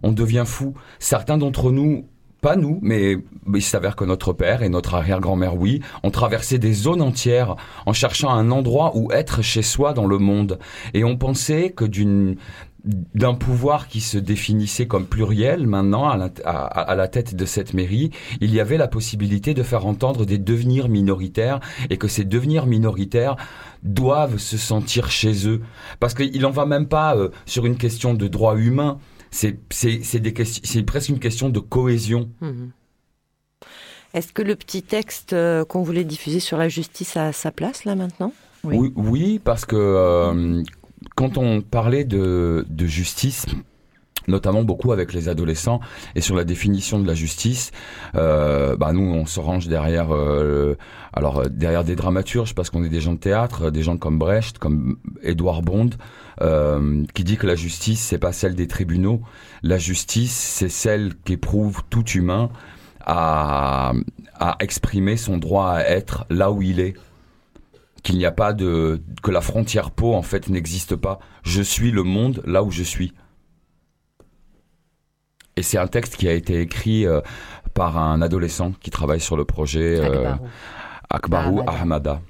On 0.03 0.11
devient 0.11 0.45
fou. 0.45 0.73
Certains 0.99 1.37
d'entre 1.37 1.71
nous, 1.71 2.07
pas 2.41 2.55
nous, 2.55 2.79
mais 2.81 3.17
il 3.53 3.61
s'avère 3.61 3.95
que 3.95 4.03
notre 4.03 4.33
père 4.33 4.63
et 4.63 4.69
notre 4.69 4.95
arrière-grand-mère, 4.95 5.55
oui, 5.55 5.81
ont 6.01 6.09
traversé 6.09 6.57
des 6.57 6.73
zones 6.73 7.01
entières 7.01 7.55
en 7.85 7.93
cherchant 7.93 8.31
un 8.31 8.49
endroit 8.49 8.97
où 8.97 9.11
être 9.11 9.43
chez 9.43 9.61
soi 9.61 9.93
dans 9.93 10.07
le 10.07 10.17
monde. 10.17 10.57
Et 10.95 11.03
on 11.03 11.17
pensait 11.17 11.69
que 11.69 11.85
d'une 11.85 12.37
d'un 12.83 13.35
pouvoir 13.35 13.87
qui 13.87 14.01
se 14.01 14.17
définissait 14.17 14.87
comme 14.87 15.05
pluriel 15.05 15.67
maintenant 15.67 16.09
à 16.09 16.17
la, 16.17 16.29
à- 16.45 16.65
à 16.65 16.95
la 16.95 17.07
tête 17.07 17.35
de 17.35 17.45
cette 17.45 17.73
mairie, 17.75 18.09
il 18.39 18.53
y 18.53 18.59
avait 18.59 18.77
la 18.77 18.87
possibilité 18.87 19.53
de 19.53 19.61
faire 19.63 19.85
entendre 19.85 20.25
des 20.25 20.37
devenirs 20.39 20.89
minoritaires 20.89 21.59
et 21.91 21.97
que 21.97 22.07
ces 22.07 22.23
devenirs 22.25 22.65
minoritaires 22.65 23.35
doivent 23.83 24.37
se 24.37 24.57
sentir 24.57 25.11
chez 25.11 25.47
eux. 25.47 25.61
Parce 25.99 26.13
qu'il 26.15 26.45
en 26.45 26.51
va 26.51 26.65
même 26.65 26.87
pas 26.87 27.15
euh, 27.15 27.29
sur 27.45 27.65
une 27.67 27.77
question 27.77 28.13
de 28.15 28.27
droit 28.27 28.55
humain, 28.57 28.97
c'est 29.29 29.59
presque 30.85 31.09
une 31.09 31.19
question 31.19 31.49
de 31.49 31.59
cohésion. 31.59 32.29
Mhm. 32.41 32.71
Est-ce 34.13 34.33
que 34.33 34.41
le 34.41 34.55
petit 34.55 34.83
texte 34.83 35.33
euh, 35.33 35.63
qu'on 35.63 35.83
voulait 35.83 36.03
diffuser 36.03 36.39
sur 36.41 36.57
la 36.57 36.67
justice 36.67 37.15
a 37.15 37.31
sa 37.31 37.51
place 37.51 37.85
là 37.85 37.95
maintenant? 37.95 38.33
Oui, 38.63 38.91
oui, 38.95 39.39
parce 39.43 39.65
que 39.65 39.75
euh, 39.77 40.61
quand 41.21 41.37
on 41.37 41.61
parlait 41.61 42.03
de, 42.03 42.65
justice, 42.79 43.45
notamment 44.27 44.63
beaucoup 44.63 44.91
avec 44.91 45.13
les 45.13 45.29
adolescents 45.29 45.79
et 46.15 46.21
sur 46.21 46.35
la 46.35 46.43
définition 46.43 46.99
de 46.99 47.05
la 47.05 47.13
justice, 47.13 47.69
euh, 48.15 48.75
bah 48.75 48.91
nous 48.91 49.03
on 49.03 49.27
se 49.27 49.39
range 49.39 49.67
derrière, 49.67 50.15
euh, 50.15 50.75
alors 51.13 51.41
euh, 51.41 51.45
derrière 51.47 51.83
des 51.83 51.95
dramaturges 51.95 52.55
parce 52.55 52.71
qu'on 52.71 52.83
est 52.83 52.89
des 52.89 53.01
gens 53.01 53.13
de 53.13 53.19
théâtre, 53.19 53.69
des 53.69 53.83
gens 53.83 53.97
comme 53.97 54.17
Brecht, 54.17 54.57
comme 54.57 54.97
Édouard 55.21 55.61
Bond, 55.61 55.91
qui 57.13 57.23
dit 57.23 57.37
que 57.37 57.45
la 57.45 57.55
justice 57.55 57.99
c'est 58.01 58.17
pas 58.17 58.31
celle 58.31 58.55
des 58.55 58.67
tribunaux, 58.67 59.21
la 59.61 59.77
justice 59.77 60.33
c'est 60.33 60.69
celle 60.69 61.13
qu'éprouve 61.23 61.83
tout 61.91 62.07
humain 62.09 62.49
à, 63.05 63.93
à 64.39 64.55
exprimer 64.59 65.17
son 65.17 65.37
droit 65.37 65.69
à 65.69 65.81
être 65.81 66.25
là 66.31 66.51
où 66.51 66.63
il 66.63 66.79
est 66.79 66.95
qu'il 68.03 68.17
n'y 68.17 68.25
a 68.25 68.31
pas 68.31 68.53
de 68.53 69.01
que 69.23 69.31
la 69.31 69.41
frontière 69.41 69.91
peau 69.91 70.13
en 70.15 70.21
fait 70.21 70.49
n'existe 70.49 70.95
pas. 70.95 71.19
Je 71.43 71.61
suis 71.61 71.91
le 71.91 72.03
monde 72.03 72.41
là 72.45 72.63
où 72.63 72.71
je 72.71 72.83
suis. 72.83 73.13
Et 75.55 75.63
c'est 75.63 75.77
un 75.77 75.87
texte 75.87 76.15
qui 76.15 76.27
a 76.27 76.33
été 76.33 76.61
écrit 76.61 77.05
euh, 77.05 77.21
par 77.73 77.97
un 77.97 78.21
adolescent 78.21 78.71
qui 78.81 78.89
travaille 78.89 79.19
sur 79.19 79.35
le 79.35 79.45
projet 79.45 79.99
euh, 79.99 80.33
Akbarou. 81.09 81.59
Akbarou 81.59 81.63
Ahmada. 81.67 82.21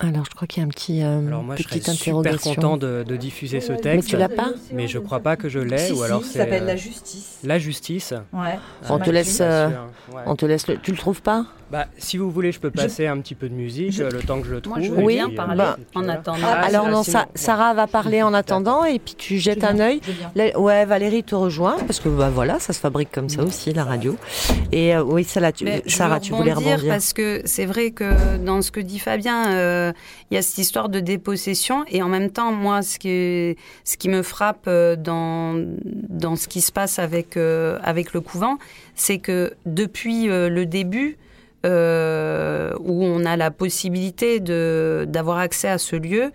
Alors, 0.00 0.24
je 0.24 0.34
crois 0.34 0.48
qu'il 0.48 0.60
y 0.60 0.64
a 0.64 0.66
un 0.66 0.70
petit, 0.70 1.02
euh, 1.02 1.24
Alors 1.28 1.44
moi, 1.44 1.54
je 1.56 1.62
serais 1.62 1.78
petite 1.78 1.92
super 1.92 2.16
interrogation. 2.18 2.54
content 2.54 2.76
de, 2.76 3.04
de 3.06 3.16
diffuser 3.16 3.60
ce 3.60 3.70
Mais 3.72 3.78
texte. 3.80 4.08
tu 4.08 4.16
l'as 4.16 4.28
pas 4.28 4.48
Mais 4.72 4.88
je 4.88 4.98
crois 4.98 5.20
pas 5.20 5.36
que 5.36 5.48
je 5.48 5.60
l'ai. 5.60 5.78
Si, 5.78 5.92
ou 5.92 6.02
alors 6.02 6.24
s'appelle 6.24 6.64
euh, 6.64 6.66
La 6.66 6.76
Justice. 6.76 7.38
La 7.44 7.58
justice. 7.58 8.12
Ouais. 8.32 8.58
On 8.88 8.98
te 8.98 9.10
laisse, 9.10 9.38
euh, 9.40 9.68
ouais. 10.12 10.22
on 10.26 10.34
te 10.34 10.44
laisse. 10.44 10.66
Le... 10.66 10.76
Tu 10.78 10.90
le 10.90 10.96
trouves 10.96 11.22
pas? 11.22 11.46
Bah, 11.70 11.86
si 11.96 12.18
vous 12.18 12.30
voulez, 12.30 12.52
je 12.52 12.60
peux 12.60 12.70
passer 12.70 13.06
un 13.06 13.18
petit 13.20 13.34
peu 13.34 13.48
de 13.48 13.54
musique 13.54 13.98
euh, 14.00 14.10
le 14.10 14.20
temps 14.20 14.40
que 14.42 14.46
je 14.46 14.52
le 14.52 14.60
trouve. 14.60 14.78
je 14.80 14.86
et 14.86 14.88
veux 14.90 15.02
Oui, 15.02 15.14
bien 15.14 15.30
parler 15.30 15.56
bah, 15.56 15.78
en 15.94 16.06
attendant. 16.08 16.38
Ah, 16.44 16.60
Alors 16.66 16.84
c'est- 16.86 16.90
non, 16.90 17.02
sinon- 17.02 17.18
Sa- 17.20 17.28
Sarah 17.34 17.72
va 17.72 17.86
parler 17.86 18.22
en 18.22 18.34
attendant 18.34 18.84
et 18.84 18.98
puis 18.98 19.14
tu 19.14 19.38
jettes 19.38 19.64
un 19.64 19.78
œil. 19.78 20.00
La- 20.34 20.58
Ouais, 20.58 20.84
Valérie 20.84 21.22
te 21.24 21.34
rejoint 21.34 21.76
parce 21.86 21.98
que 22.00 22.08
bah 22.10 22.28
voilà, 22.28 22.58
ça 22.58 22.72
se 22.74 22.80
fabrique 22.80 23.10
comme 23.10 23.28
ça 23.30 23.42
aussi 23.42 23.72
la 23.72 23.84
radio. 23.84 24.16
Et 24.70 24.94
euh, 24.94 25.02
oui, 25.02 25.24
ça 25.24 25.40
là, 25.40 25.50
tu, 25.52 25.64
Mais 25.64 25.82
je 25.86 25.94
Sarah, 25.96 26.16
veux 26.16 26.20
tu 26.20 26.32
voulais 26.32 26.52
rebondir 26.52 26.72
rebondir. 26.76 26.92
parce 26.94 27.12
que 27.14 27.40
c'est 27.46 27.64
vrai 27.66 27.90
que 27.92 28.36
dans 28.44 28.60
ce 28.60 28.70
que 28.70 28.80
dit 28.80 28.98
Fabien, 28.98 29.50
euh, 29.90 29.92
il 30.30 30.34
y 30.34 30.38
a 30.38 30.42
cette 30.42 30.58
histoire 30.58 30.88
de 30.88 31.00
dépossession 31.00 31.84
et 31.88 32.02
en 32.02 32.08
même 32.08 32.30
temps, 32.30 32.52
moi, 32.52 32.82
ce 32.82 32.98
qui, 32.98 33.56
ce 33.84 33.96
qui 33.96 34.08
me 34.08 34.22
frappe 34.22 34.64
euh, 34.68 34.96
dans, 34.96 35.54
dans 35.84 36.36
ce 36.36 36.48
qui 36.48 36.60
se 36.60 36.72
passe 36.72 36.98
avec, 36.98 37.36
euh, 37.36 37.78
avec 37.82 38.12
le 38.14 38.20
couvent, 38.20 38.58
c'est 38.94 39.18
que 39.18 39.52
depuis 39.66 40.28
euh, 40.28 40.48
le 40.48 40.66
début, 40.66 41.16
euh, 41.64 42.72
où 42.80 43.04
on 43.04 43.24
a 43.24 43.36
la 43.36 43.50
possibilité 43.50 44.40
d'avoir 44.40 45.38
accès 45.38 45.68
à 45.68 45.78
ce 45.78 45.96
lieu, 45.96 46.32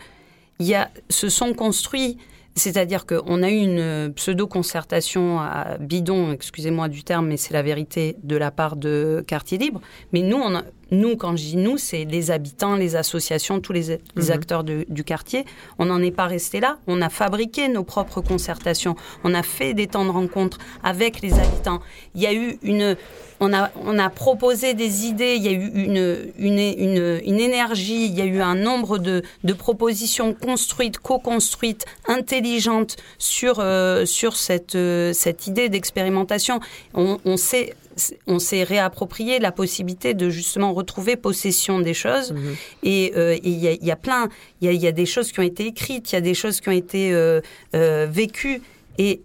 il 0.59 0.67
y 0.67 0.76
a, 0.76 0.90
se 1.09 1.30
sont 1.30 1.53
construits. 1.53 2.17
C'est-à-dire 2.56 3.06
qu'on 3.06 3.43
a 3.43 3.51
eu 3.51 3.58
une 3.58 4.11
pseudo-concertation 4.16 5.40
bidon, 5.80 6.32
excusez-moi 6.32 6.88
du 6.88 7.03
terme, 7.03 7.27
mais 7.27 7.38
c'est 7.38 7.53
la 7.53 7.61
vérité 7.61 8.16
de 8.24 8.35
la 8.35 8.50
part 8.50 8.77
de 8.77 9.24
Quartier 9.27 9.59
Libre. 9.59 9.80
Mais 10.11 10.22
nous, 10.22 10.38
on 10.38 10.56
a- 10.56 10.64
nous 10.92 11.16
quand 11.18 11.36
je 11.36 11.44
dis 11.44 11.58
nous, 11.58 11.78
c'est 11.78 12.06
les 12.06 12.32
habitants, 12.32 12.76
les 12.76 12.96
associations, 12.96 13.60
tous 13.60 13.74
les, 13.74 13.84
les 14.16 14.26
Mhm. 14.28 14.32
acteurs 14.32 14.64
de- 14.64 14.86
du 14.90 15.04
quartier. 15.04 15.46
On 15.80 15.86
n'en 15.86 16.02
est 16.02 16.12
pas 16.12 16.28
resté 16.28 16.60
là. 16.60 16.78
On 16.88 17.02
a 17.02 17.10
fabriqué 17.10 17.68
nos 17.68 17.84
propres 17.84 18.22
concertations. 18.22 18.96
On 19.24 19.34
a 19.34 19.44
fait 19.44 19.74
des 19.74 19.88
temps 19.88 20.06
de 20.06 20.10
rencontre 20.12 20.58
avec 20.84 21.22
les 21.22 21.34
habitants. 21.34 21.80
Il 22.16 22.22
y 22.22 22.28
a 22.28 22.34
eu 22.34 22.58
une... 22.62 22.96
On 23.40 23.54
a, 23.54 23.70
on 23.86 24.00
a 24.00 24.10
proposé 24.10 24.74
des 24.74 25.06
idées, 25.06 25.36
il 25.36 25.44
y 25.44 25.48
a 25.48 25.52
eu 25.52 25.68
une, 25.76 26.32
une, 26.40 26.58
une, 26.58 27.22
une 27.24 27.40
énergie, 27.40 28.06
il 28.06 28.16
y 28.18 28.22
a 28.22 28.26
eu 28.26 28.42
un 28.42 28.56
nombre 28.56 28.98
de, 28.98 29.22
de 29.44 29.54
propositions 29.54 30.34
construites, 30.34 30.98
co-construites, 30.98 31.86
intelligentes 32.08 32.96
sur, 33.20 33.58
euh, 33.60 34.06
sur 34.08 34.36
cette, 34.36 34.74
euh, 34.74 35.14
cette 35.14 35.46
idée 35.46 35.70
d'expérimentation. 35.70 36.60
On, 36.96 37.20
on 37.26 37.38
s'est 37.38 37.76
on 38.27 38.40
s'est 38.40 38.64
réapproprié 38.64 39.40
la 39.40 39.51
possibilité 39.51 40.14
de 40.14 40.30
justement 40.30 40.74
retrouver 40.74 41.16
possession 41.16 41.80
des 41.80 41.93
choses. 41.93 42.34
Et 42.84 43.14
euh, 43.16 43.34
et 43.34 43.40
il 43.43 43.58
y, 43.59 43.67
a- 43.67 43.74
il 43.74 43.85
y 43.85 43.92
a 43.92 43.95
plein, 43.95 44.30
il 44.61 44.66
y 44.66 44.69
a, 44.69 44.72
il 44.74 44.82
y 44.82 44.88
a 44.88 44.92
des 44.92 45.06
choses 45.06 45.32
qui 45.32 45.40
ont 45.40 45.43
été 45.43 45.66
écrites, 45.66 46.11
il 46.11 46.16
y 46.16 46.17
a 46.17 46.22
des 46.22 46.34
choses 46.34 46.61
qui 46.61 46.69
ont 46.69 46.74
été 46.74 47.14
euh, 47.14 47.42
euh, 47.76 48.08
vécues. 48.09 48.61
Et 48.98 49.22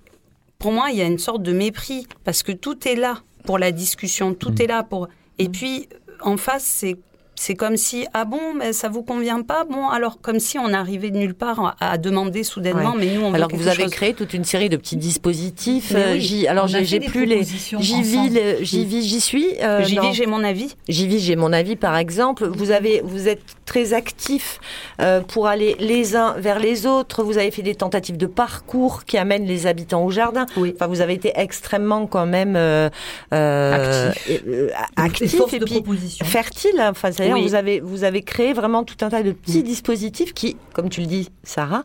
pour 0.59 0.73
moi, 0.73 0.89
il 0.91 0.97
y 0.99 1.03
a 1.03 1.07
une 1.07 1.19
sorte 1.19 1.43
de 1.43 1.53
mépris 1.53 2.07
parce 2.25 2.43
que 2.43 2.53
tout 2.53 2.87
est 2.89 2.95
là 2.97 3.23
pour 3.45 3.59
la 3.59 3.73
discussion, 3.73 4.35
tout 4.35 4.61
est 4.63 4.67
là 4.67 4.83
pour. 4.83 5.09
Et 5.39 5.49
puis 5.49 5.89
en 6.21 6.37
face, 6.37 6.65
c'est 6.65 6.97
c'est 7.45 7.57
comme 7.57 7.77
si 7.77 8.07
ah 8.15 8.25
bon, 8.25 8.55
mais 8.57 8.73
ça 8.73 8.89
vous 8.89 9.03
convient 9.03 9.43
pas? 9.43 9.65
Bon 9.69 9.89
alors 9.89 10.21
comme 10.21 10.39
si 10.39 10.59
on 10.61 10.73
arrivait 10.73 11.11
de 11.11 11.17
nulle 11.17 11.35
part 11.35 11.77
à, 11.81 11.99
demander 11.99 12.45
soudainement, 12.45 12.93
Ouais. 12.93 12.99
mais 13.01 13.15
nous 13.15 13.23
on 13.23 13.31
veut 13.31 13.35
alors 13.35 13.49
que 13.49 13.57
vous 13.57 13.67
avez 13.67 13.83
chose. 13.83 13.91
créé 13.91 14.15
toute 14.15 14.33
une 14.33 14.45
série 14.45 14.69
de 14.69 14.77
petits 14.77 14.97
dispositifs. 14.97 15.93
Euh, 15.97 16.13
oui, 16.13 16.21
j'y- 16.21 16.47
alors 16.47 16.69
j'ai 16.69 17.01
plus 17.01 17.25
les. 17.27 17.43
J'y 17.43 18.03
vis, 18.03 18.31
j'y 18.61 18.85
vis, 18.85 19.03
j'y 19.03 19.21
suis. 19.21 19.47
euh, 19.61 19.83
J'y 19.83 19.99
vis, 19.99 20.13
j'ai 20.15 20.27
mon 20.27 20.45
avis. 20.45 20.77
J'y 20.89 21.09
vis, 21.09 21.19
j'ai 21.19 21.35
mon 21.35 21.53
avis, 21.53 21.75
par 21.75 21.97
exemple. 21.97 22.47
Vous 22.47 22.71
avez, 22.71 23.01
vous 23.05 23.27
êtes 23.27 23.43
très 23.67 23.93
actifs 23.93 24.61
euh, 25.01 25.21
pour 25.21 25.49
aller 25.49 25.75
les 25.81 26.15
uns 26.15 26.35
vers 26.39 26.61
les 26.61 26.87
autres. 26.87 27.25
Vous 27.25 27.39
avez 27.39 27.51
fait 27.51 27.63
des 27.63 27.75
tentatives 27.75 28.17
de 28.17 28.27
parcours 28.27 29.05
qui 29.05 29.19
amènent 29.19 29.47
les 29.47 29.67
habitants 29.67 30.05
au 30.05 30.11
jardin. 30.11 30.47
Enfin, 30.57 30.87
vous 30.87 31.01
avez 31.01 31.15
été 31.15 31.33
extrêmement 31.35 32.07
quand 32.07 32.27
même 32.27 32.55
euh, 32.57 32.89
Actif. 33.33 34.43
euh, 34.49 34.69
Et 34.69 34.71
actif 34.97 35.53
et 35.55 35.59
de 35.59 35.65
puis 35.65 35.83
fertile. 36.23 36.81
Enfin, 36.81 37.11
Oui. 37.35 37.43
vous 37.43 37.55
avez, 37.55 37.81
vous 37.81 38.05
avez 38.05 38.23
créé 38.23 38.53
vraiment 38.53 38.85
tout 38.85 38.97
un 39.05 39.09
tas 39.09 39.23
de 39.23 39.33
petits 39.33 39.63
dispositifs 39.63 40.33
qui, 40.35 40.57
comme 40.75 40.89
tu 40.89 41.01
le 41.01 41.07
dis, 41.07 41.29
Sarah, 41.43 41.85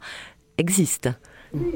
existent. 0.57 1.11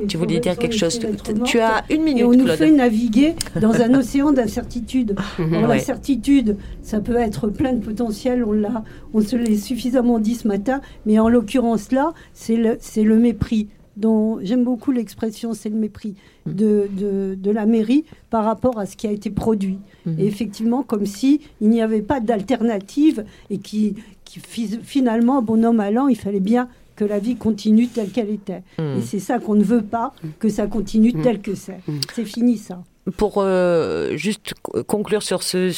Tu 0.09 0.17
voulais 0.17 0.39
dire 0.41 0.57
quelque 0.57 0.75
chose 0.75 0.99
Tu 1.45 1.59
as 1.59 1.83
une 1.89 2.03
minute, 2.03 2.21
Et 2.21 2.25
on 2.25 2.33
nous 2.33 2.43
Claude. 2.43 2.57
fait 2.57 2.71
naviguer 2.71 3.35
dans 3.59 3.71
un 3.81 3.93
océan 3.99 4.33
d'incertitude. 4.33 5.15
Mhm. 5.39 5.53
Ouais. 5.53 5.61
L'incertitude, 5.67 6.57
ça 6.81 6.99
peut 6.99 7.15
être 7.15 7.47
plein 7.47 7.73
de 7.73 7.83
potentiel, 7.83 8.43
on, 8.43 8.51
l'a, 8.51 8.83
on 9.13 9.21
se 9.21 9.35
l'est 9.37 9.55
suffisamment 9.55 10.19
dit 10.19 10.35
ce 10.35 10.47
matin, 10.47 10.81
mais 11.05 11.19
en 11.19 11.29
l'occurrence 11.29 11.91
là, 11.93 12.13
c'est 12.33 12.57
le, 12.57 12.77
c'est 12.81 13.03
le 13.03 13.17
mépris. 13.17 13.69
Dont 13.97 14.39
J'aime 14.41 14.63
beaucoup 14.63 14.91
l'expression, 14.91 15.53
c'est 15.53 15.69
le 15.69 15.75
mépris 15.75 16.15
de, 16.45 16.87
de, 16.91 17.35
de 17.35 17.51
la 17.51 17.65
mairie 17.65 18.05
par 18.29 18.45
rapport 18.45 18.79
à 18.79 18.85
ce 18.85 18.95
qui 18.97 19.07
a 19.07 19.11
été 19.11 19.29
produit. 19.29 19.79
Mhm. 20.05 20.19
Et 20.19 20.25
effectivement, 20.25 20.83
comme 20.83 21.05
si 21.05 21.41
il 21.61 21.69
n'y 21.69 21.81
avait 21.81 22.01
pas 22.01 22.19
d'alternative 22.19 23.25
et 23.49 23.57
qui, 23.57 23.95
qui 24.25 24.39
fi- 24.39 24.79
finalement, 24.83 25.41
bon 25.41 25.63
homme 25.65 25.79
allant, 25.79 26.07
il 26.07 26.15
fallait 26.17 26.39
bien 26.39 26.67
que 26.95 27.05
la 27.05 27.19
vie 27.19 27.35
continue 27.35 27.87
telle 27.87 28.09
qu'elle 28.11 28.29
était. 28.29 28.63
Mhm. 28.79 28.97
Et 28.97 29.01
c'est 29.01 29.19
ça 29.19 29.39
qu'on 29.39 29.55
ne 29.55 29.63
veut 29.63 29.81
pas, 29.83 30.13
que 30.39 30.49
ça 30.49 30.67
continue 30.67 31.13
Mhm. 31.13 31.21
tel 31.23 31.41
que 31.41 31.55
c'est. 31.55 31.79
C'est 32.13 32.25
fini 32.25 32.57
ça. 32.57 32.83
pour 33.17 33.35
euh, 33.37 34.15
juste 34.15 34.53
conclure 34.85 35.23
sur 35.23 35.41
ce, 35.41 35.71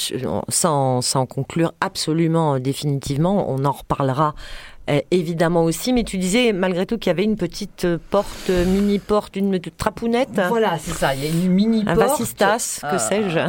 sans, 0.50 1.02
sans 1.02 1.26
conclure 1.26 1.74
absolument 1.80 2.56
euh, 2.56 2.60
définitivement, 2.60 3.50
on 3.50 3.64
en 3.64 3.72
reparlera 3.72 4.36
euh, 4.90 5.00
évidemment 5.12 5.64
aussi, 5.64 5.94
mais 5.94 6.04
tu 6.04 6.18
disais 6.18 6.52
malgré 6.54 6.86
tout 6.86 6.98
qu'il 6.98 7.10
y 7.10 7.12
avait 7.12 7.24
une 7.24 7.38
petite 7.38 7.86
euh, 7.86 7.98
porte, 8.10 8.50
euh, 8.50 8.66
mini 8.66 9.00
porte, 9.00 9.36
une 9.36 9.60
trapounette. 9.78 10.42
Voilà, 10.50 10.78
c'est 10.80 10.92
ça. 10.92 11.16
Il 11.16 11.24
y 11.24 11.28
a 11.28 11.30
une 11.30 11.50
mini 11.52 11.84
Un 11.88 11.96
porte. 11.96 12.10
vasistas, 12.10 12.80
que 12.82 12.96
Euh, 12.96 12.98
sais-je. 12.98 13.40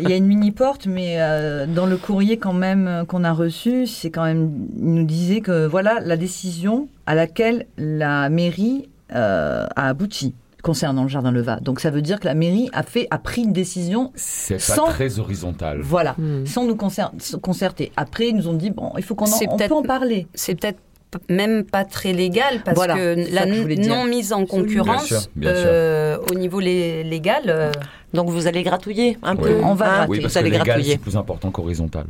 Il 0.00 0.08
y 0.08 0.12
a 0.12 0.16
une 0.16 0.26
mini 0.26 0.50
porte, 0.50 0.86
mais 0.86 1.16
euh, 1.18 1.66
dans 1.66 1.86
le 1.86 1.96
courrier 1.96 2.36
quand 2.36 2.52
même 2.52 3.04
qu'on 3.08 3.24
a 3.24 3.32
reçu, 3.32 3.86
c'est 3.86 4.10
quand 4.10 4.24
même, 4.24 4.50
il 4.76 4.92
nous 4.94 5.04
disait 5.06 5.40
que 5.40 5.66
voilà 5.66 6.00
la 6.00 6.16
décision 6.16 6.88
à 7.06 7.14
laquelle 7.14 7.66
la 7.78 8.28
mairie 8.28 8.88
a 9.10 9.66
abouti 9.88 10.34
concernant 10.64 11.02
le 11.04 11.08
jardin 11.08 11.30
Leva. 11.30 11.60
Donc 11.60 11.78
ça 11.78 11.90
veut 11.90 12.02
dire 12.02 12.18
que 12.18 12.24
la 12.24 12.34
mairie 12.34 12.68
a 12.72 12.82
fait, 12.82 13.06
a 13.12 13.18
pris 13.18 13.42
une 13.42 13.52
décision 13.52 14.10
C'est 14.16 14.54
pas 14.54 14.60
sans 14.60 14.86
très 14.86 15.20
horizontal. 15.20 15.78
Voilà, 15.82 16.14
Hmm. 16.18 16.44
sans 16.46 16.64
nous 16.64 16.74
concer- 16.74 17.02
concerter. 17.40 17.92
Après, 17.96 18.28
ils 18.30 18.34
nous 18.36 18.48
ont 18.48 18.54
dit 18.54 18.70
bon, 18.70 18.90
il 18.96 19.04
faut 19.04 19.14
qu'on 19.14 19.26
en, 19.26 19.28
C'est 19.28 19.46
on 19.48 19.56
peut-être- 19.56 19.68
peut 19.68 19.74
en 19.76 19.82
parler. 19.82 20.26
C'est 20.34 20.54
peut-être 20.56 20.78
même 21.28 21.62
pas 21.62 21.84
très 21.84 22.12
légal 22.12 22.62
parce 22.64 22.74
Voilà, 22.74 22.94
que 22.96 23.32
la 23.32 23.46
que 23.46 23.52
je 23.54 23.60
voulais 23.62 23.76
dire. 23.76 23.94
non 23.94 24.04
mise 24.04 24.32
en 24.32 24.46
concurrence 24.46 25.08
Bien 25.08 25.18
sûr, 25.20 25.28
bien 25.36 25.54
sûr. 25.54 25.64
euh, 25.68 26.16
au 26.32 26.34
niveau 26.34 26.58
lé- 26.58 27.04
légal. 27.04 27.42
euh, 27.46 27.70
Donc 28.14 28.30
vous 28.30 28.46
allez 28.46 28.62
gratouiller 28.62 29.18
un 29.24 29.34
Oui. 29.34 29.42
peu. 29.42 29.60
On 29.64 29.74
va 29.74 29.86
hein, 29.86 29.88
gratter. 29.96 30.10
Oui, 30.10 30.16
vous 30.18 30.22
parce 30.22 30.34
que 30.34 30.38
allez 30.38 30.50
légal, 30.50 30.66
gratouiller. 30.66 30.92
c'est 30.92 30.98
plus 30.98 31.16
important 31.16 31.50
qu'horizontal. 31.50 32.06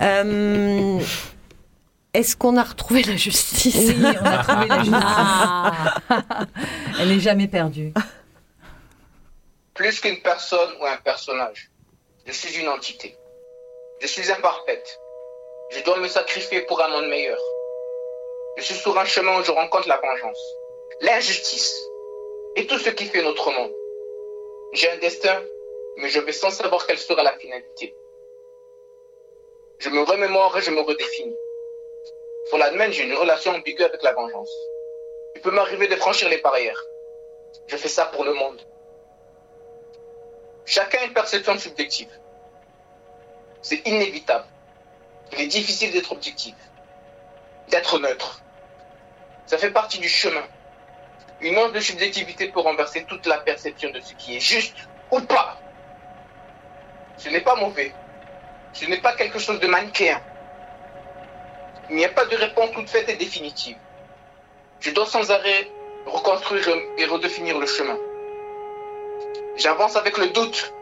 Euh, 0.00 0.98
Est-ce 2.14 2.36
qu'on 2.36 2.58
a 2.58 2.62
retrouvé 2.62 3.02
la 3.04 3.16
justice 3.16 3.74
Oui, 3.74 3.96
on 4.02 4.24
a 4.26 4.44
trouvé 4.44 4.68
la 4.68 4.78
justice. 4.80 4.94
Ah. 5.02 6.46
Elle 7.00 7.08
n'est 7.08 7.20
jamais 7.20 7.48
perdue. 7.48 7.94
Plus 9.72 9.98
qu'une 10.00 10.20
personne 10.20 10.76
ou 10.78 10.84
un 10.84 10.98
personnage, 10.98 11.70
je 12.26 12.32
suis 12.32 12.60
une 12.60 12.68
entité. 12.68 13.16
Je 14.00 14.06
suis 14.06 14.30
imparfaite. 14.30 15.00
Je 15.70 15.82
dois 15.84 15.98
me 16.00 16.08
sacrifier 16.08 16.60
pour 16.62 16.82
un 16.82 16.88
monde 16.88 17.08
meilleur. 17.08 17.38
Je 18.58 18.62
suis 18.62 18.74
sur 18.74 18.98
un 18.98 19.06
chemin 19.06 19.40
où 19.40 19.44
je 19.44 19.50
rencontre 19.50 19.88
la 19.88 19.96
vengeance, 19.96 20.42
l'injustice 21.00 21.74
et 22.56 22.66
tout 22.66 22.78
ce 22.78 22.90
qui 22.90 23.06
fait 23.06 23.22
notre 23.22 23.50
monde. 23.50 23.72
J'ai 24.74 24.90
un 24.90 24.98
destin, 24.98 25.42
mais 25.96 26.10
je 26.10 26.20
vais 26.20 26.32
sans 26.32 26.50
savoir 26.50 26.86
quelle 26.86 26.98
sera 26.98 27.22
la 27.22 27.32
finalité. 27.38 27.94
Je 29.78 29.88
me 29.88 30.02
remémore 30.02 30.58
et 30.58 30.62
je 30.62 30.70
me 30.70 30.82
redéfinis. 30.82 31.34
Pour 32.50 32.58
l'admettre, 32.58 32.92
j'ai 32.92 33.04
une 33.04 33.14
relation 33.14 33.52
ambiguë 33.52 33.84
avec 33.84 34.02
la 34.02 34.12
vengeance. 34.12 34.52
Il 35.34 35.40
peut 35.40 35.50
m'arriver 35.50 35.88
de 35.88 35.96
franchir 35.96 36.28
les 36.28 36.38
barrières. 36.38 36.82
Je 37.66 37.76
fais 37.76 37.88
ça 37.88 38.06
pour 38.06 38.24
le 38.24 38.34
monde. 38.34 38.60
Chacun 40.64 40.98
a 41.00 41.04
une 41.04 41.12
perception 41.12 41.58
subjective. 41.58 42.10
C'est 43.62 43.86
inévitable. 43.86 44.46
Il 45.32 45.40
est 45.40 45.46
difficile 45.46 45.92
d'être 45.92 46.12
objectif, 46.12 46.54
d'être 47.68 47.98
neutre. 47.98 48.42
Ça 49.46 49.58
fait 49.58 49.70
partie 49.70 49.98
du 49.98 50.08
chemin. 50.08 50.44
Une 51.40 51.58
once 51.58 51.72
de 51.72 51.80
subjectivité 51.80 52.48
peut 52.48 52.60
renverser 52.60 53.04
toute 53.04 53.26
la 53.26 53.38
perception 53.38 53.90
de 53.90 54.00
ce 54.00 54.14
qui 54.14 54.36
est 54.36 54.40
juste 54.40 54.76
ou 55.10 55.20
pas. 55.20 55.58
Ce 57.16 57.28
n'est 57.28 57.40
pas 57.40 57.56
mauvais. 57.56 57.92
Ce 58.72 58.84
n'est 58.86 59.00
pas 59.00 59.14
quelque 59.14 59.38
chose 59.38 59.58
de 59.58 59.66
manichéen. 59.66 60.20
Il 61.92 61.96
n'y 61.96 62.06
a 62.06 62.08
pas 62.08 62.24
de 62.24 62.34
réponse 62.36 62.70
toute 62.72 62.88
faite 62.88 63.10
et 63.10 63.16
définitive. 63.16 63.76
Je 64.80 64.90
dois 64.92 65.04
sans 65.04 65.30
arrêt 65.30 65.68
reconstruire 66.06 66.66
et 66.96 67.04
redéfinir 67.04 67.58
le 67.58 67.66
chemin. 67.66 67.98
J'avance 69.56 69.94
avec 69.96 70.16
le 70.16 70.28
doute. 70.28 70.72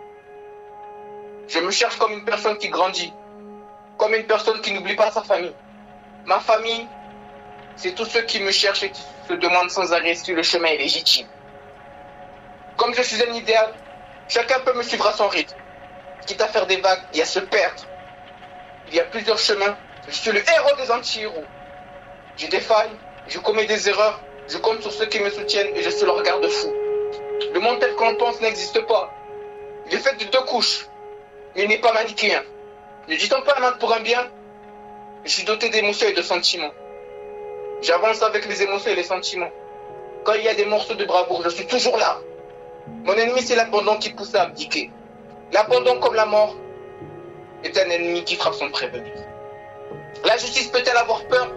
Je 1.48 1.58
me 1.58 1.72
cherche 1.72 1.96
comme 1.96 2.12
une 2.12 2.24
personne 2.24 2.56
qui 2.58 2.68
grandit, 2.68 3.12
comme 3.98 4.14
une 4.14 4.24
personne 4.24 4.60
qui 4.60 4.72
n'oublie 4.72 4.94
pas 4.94 5.10
sa 5.10 5.24
famille. 5.24 5.52
Ma 6.26 6.38
famille, 6.38 6.86
c'est 7.74 7.96
tous 7.96 8.04
ceux 8.04 8.22
qui 8.22 8.38
me 8.38 8.52
cherchent 8.52 8.84
et 8.84 8.92
qui 8.92 9.02
se 9.26 9.32
demandent 9.32 9.70
sans 9.70 9.92
arrêt 9.92 10.14
si 10.14 10.32
le 10.32 10.44
chemin 10.44 10.68
est 10.68 10.78
légitime. 10.78 11.26
Comme 12.76 12.94
je 12.94 13.02
suis 13.02 13.20
un 13.20 13.34
idéal, 13.34 13.74
chacun 14.28 14.60
peut 14.60 14.74
me 14.74 14.84
suivre 14.84 15.08
à 15.08 15.12
son 15.12 15.26
rythme. 15.26 15.56
Quitte 16.24 16.40
à 16.40 16.46
faire 16.46 16.68
des 16.68 16.76
vagues 16.76 17.02
et 17.14 17.22
à 17.22 17.26
se 17.26 17.40
perdre. 17.40 17.84
Il 18.86 18.94
y 18.94 19.00
a 19.00 19.04
plusieurs 19.06 19.38
chemins. 19.38 19.76
Je 20.10 20.16
suis 20.16 20.32
le 20.32 20.40
héros 20.40 20.76
des 20.76 20.90
anti-héros. 20.90 21.44
Je 22.36 22.48
défaille, 22.48 22.90
je 23.28 23.38
commets 23.38 23.66
des 23.66 23.88
erreurs, 23.88 24.20
je 24.48 24.58
compte 24.58 24.82
sur 24.82 24.90
ceux 24.90 25.06
qui 25.06 25.20
me 25.20 25.30
soutiennent 25.30 25.76
et 25.76 25.82
je 25.82 25.90
suis 25.90 26.04
leur 26.04 26.20
garde-fou. 26.24 26.72
Le 27.54 27.60
monde 27.60 27.78
tel 27.78 27.94
qu'on 27.94 28.16
pense 28.16 28.40
n'existe 28.40 28.84
pas. 28.86 29.12
Il 29.86 29.94
est 29.94 29.98
fait 29.98 30.16
de 30.16 30.28
deux 30.28 30.42
couches, 30.42 30.88
il 31.54 31.68
n'est 31.68 31.78
pas 31.78 31.92
manichéen. 31.92 32.42
Ne 33.06 33.14
dit-on 33.14 33.40
pas 33.42 33.56
un 33.62 33.72
pour 33.72 33.92
un 33.94 34.00
bien? 34.00 34.26
Je 35.24 35.30
suis 35.30 35.44
doté 35.44 35.68
d'émotions 35.68 36.08
et 36.08 36.12
de 36.12 36.22
sentiments. 36.22 36.72
J'avance 37.80 38.20
avec 38.22 38.46
les 38.46 38.62
émotions 38.64 38.90
et 38.90 38.96
les 38.96 39.04
sentiments. 39.04 39.50
Quand 40.24 40.34
il 40.34 40.42
y 40.42 40.48
a 40.48 40.54
des 40.54 40.64
morceaux 40.64 40.94
de 40.94 41.04
bravoure, 41.04 41.42
je 41.44 41.50
suis 41.50 41.66
toujours 41.66 41.96
là. 41.96 42.18
Mon 43.04 43.14
ennemi, 43.14 43.42
c'est 43.42 43.54
l'abandon 43.54 43.96
qui 43.98 44.10
pousse 44.10 44.34
à 44.34 44.42
abdiquer. 44.42 44.90
L'abandon 45.52 46.00
comme 46.00 46.14
la 46.14 46.26
mort 46.26 46.56
est 47.62 47.78
un 47.78 47.88
ennemi 47.90 48.24
qui 48.24 48.34
frappe 48.34 48.54
son 48.54 48.70
prévenu. 48.70 49.12
La 50.24 50.36
justice 50.36 50.68
peut-elle 50.68 50.96
avoir 50.96 51.24
peur? 51.24 51.52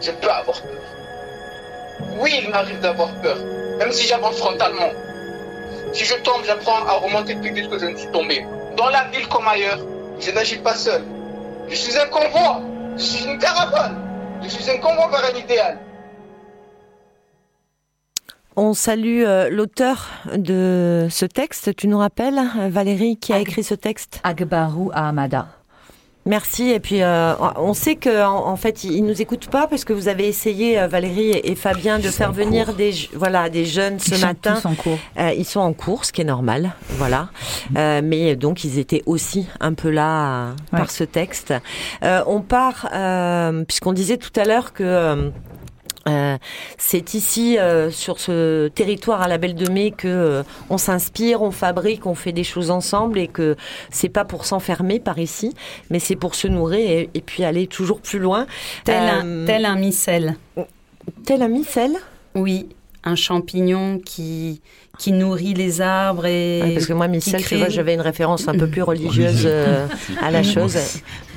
Je 0.00 0.10
peux 0.10 0.30
avoir 0.30 0.60
peur. 0.60 0.80
Oui, 2.18 2.40
il 2.42 2.50
m'arrive 2.50 2.80
d'avoir 2.80 3.08
peur, 3.20 3.36
même 3.78 3.92
si 3.92 4.06
j'avance 4.06 4.38
frontalement. 4.38 4.90
Si 5.92 6.04
je 6.04 6.14
tombe, 6.22 6.42
j'apprends 6.44 6.84
à 6.86 6.92
remonter 6.94 7.34
plus 7.36 7.52
vite 7.52 7.68
que 7.70 7.78
je 7.78 7.86
ne 7.86 7.96
suis 7.96 8.10
tombé. 8.10 8.44
Dans 8.76 8.88
la 8.88 9.04
ville 9.04 9.26
comme 9.28 9.46
ailleurs, 9.46 9.78
je 10.18 10.30
n'agis 10.30 10.58
pas 10.58 10.74
seul. 10.74 11.02
Je 11.68 11.74
suis 11.74 11.96
un 11.98 12.06
convoi, 12.06 12.60
je 12.96 13.02
suis 13.02 13.24
une 13.24 13.38
caravane, 13.38 13.96
je 14.42 14.48
suis 14.48 14.70
un 14.70 14.78
convoi 14.78 15.08
vers 15.08 15.32
un 15.32 15.38
idéal. 15.38 15.78
On 18.56 18.74
salue 18.74 19.22
euh, 19.24 19.48
l'auteur 19.48 20.08
de 20.34 21.06
ce 21.08 21.24
texte. 21.24 21.76
Tu 21.76 21.86
nous 21.86 21.98
rappelles, 21.98 22.40
Valérie, 22.68 23.16
qui 23.16 23.32
a 23.32 23.38
écrit 23.38 23.62
ce 23.62 23.74
texte? 23.74 24.20
Agbaru 24.24 24.90
Ahmada. 24.92 25.59
Merci. 26.26 26.70
Et 26.70 26.80
puis, 26.80 27.02
euh, 27.02 27.34
on 27.56 27.72
sait 27.72 27.96
que 27.96 28.22
en, 28.24 28.46
en 28.48 28.56
fait, 28.56 28.84
ils 28.84 29.02
nous 29.02 29.22
écoutent 29.22 29.48
pas 29.48 29.66
parce 29.66 29.84
que 29.84 29.92
vous 29.94 30.08
avez 30.08 30.28
essayé, 30.28 30.78
euh, 30.78 30.86
Valérie 30.86 31.30
et, 31.30 31.50
et 31.50 31.54
Fabien, 31.54 31.98
de 31.98 32.08
faire 32.08 32.30
venir 32.30 32.74
des, 32.74 32.92
voilà, 33.14 33.48
des 33.48 33.64
jeunes 33.64 33.98
ce 33.98 34.10
Ils 34.10 34.16
sont 34.18 34.26
matin. 34.26 34.54
tous 34.60 34.68
en 34.68 34.74
cours. 34.74 34.98
Euh, 35.18 35.32
ils 35.36 35.46
sont 35.46 35.60
en 35.60 35.72
cours, 35.72 36.04
ce 36.04 36.12
qui 36.12 36.20
est 36.20 36.24
normal, 36.24 36.72
voilà. 36.98 37.30
Euh, 37.76 38.02
mais 38.04 38.36
donc, 38.36 38.64
ils 38.64 38.78
étaient 38.78 39.02
aussi 39.06 39.46
un 39.60 39.72
peu 39.72 39.88
là 39.90 40.48
par 40.70 40.90
ce 40.90 41.04
texte. 41.04 41.54
Euh, 42.02 42.22
on 42.26 42.42
part, 42.42 42.88
euh, 42.92 43.64
puisqu'on 43.64 43.94
disait 43.94 44.18
tout 44.18 44.38
à 44.38 44.44
l'heure 44.44 44.72
que 44.74 45.30
euh, 46.10 46.38
c'est 46.78 47.14
ici, 47.14 47.58
euh, 47.58 47.90
sur 47.90 48.20
ce 48.20 48.68
territoire 48.68 49.22
à 49.22 49.28
la 49.28 49.38
Belle 49.38 49.54
de 49.54 49.70
Mai, 49.70 49.90
que 49.90 50.08
euh, 50.08 50.42
on 50.68 50.78
s'inspire, 50.78 51.42
on 51.42 51.50
fabrique, 51.50 52.06
on 52.06 52.14
fait 52.14 52.32
des 52.32 52.44
choses 52.44 52.70
ensemble, 52.70 53.18
et 53.18 53.28
que 53.28 53.56
c'est 53.90 54.08
pas 54.08 54.24
pour 54.24 54.44
s'enfermer 54.44 55.00
par 55.00 55.18
ici, 55.18 55.54
mais 55.90 55.98
c'est 55.98 56.16
pour 56.16 56.34
se 56.34 56.48
nourrir 56.48 56.80
et, 56.80 57.10
et 57.14 57.20
puis 57.20 57.44
aller 57.44 57.66
toujours 57.66 58.00
plus 58.00 58.18
loin. 58.18 58.46
tel, 58.84 58.96
un, 58.96 59.44
tel 59.46 59.64
un 59.64 59.76
micelle. 59.76 60.36
Tel 61.24 61.42
un 61.42 61.48
micelle 61.48 61.96
Oui, 62.34 62.68
un 63.04 63.14
champignon 63.14 63.98
qui, 63.98 64.60
qui 65.00 65.12
nourrit 65.12 65.54
les 65.54 65.80
arbres 65.80 66.26
et. 66.26 66.60
Ouais, 66.62 66.74
parce 66.74 66.86
que 66.86 66.92
moi, 66.92 67.08
tu 67.08 67.56
vois, 67.56 67.70
j'avais 67.70 67.94
une 67.94 68.02
référence 68.02 68.46
un 68.48 68.52
peu 68.54 68.68
plus 68.68 68.82
religieuse 68.82 69.44
euh, 69.46 69.86
à 70.20 70.30
la 70.30 70.42
chose. 70.42 70.76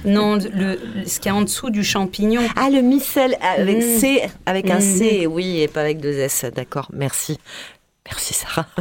Non, 0.04 0.36
le, 0.36 0.78
ce 1.06 1.22
qu'il 1.22 1.32
y 1.32 1.34
a 1.34 1.36
en 1.36 1.44
dessous 1.44 1.70
du 1.70 1.82
champignon. 1.82 2.42
Ah, 2.58 2.70
le 2.70 2.82
micelle 2.82 3.38
avec 3.42 3.78
Mm. 3.78 4.00
C, 4.00 4.22
avec 4.46 4.70
un. 4.70 4.82
C, 4.82 5.28
oui, 5.28 5.62
et 5.62 5.70
pas 5.70 5.80
avec 5.80 6.02
deux 6.02 6.12
S. 6.12 6.46
D'accord, 6.54 6.90
merci. 6.92 7.40
Merci 8.06 8.34
Sarah. 8.34 8.66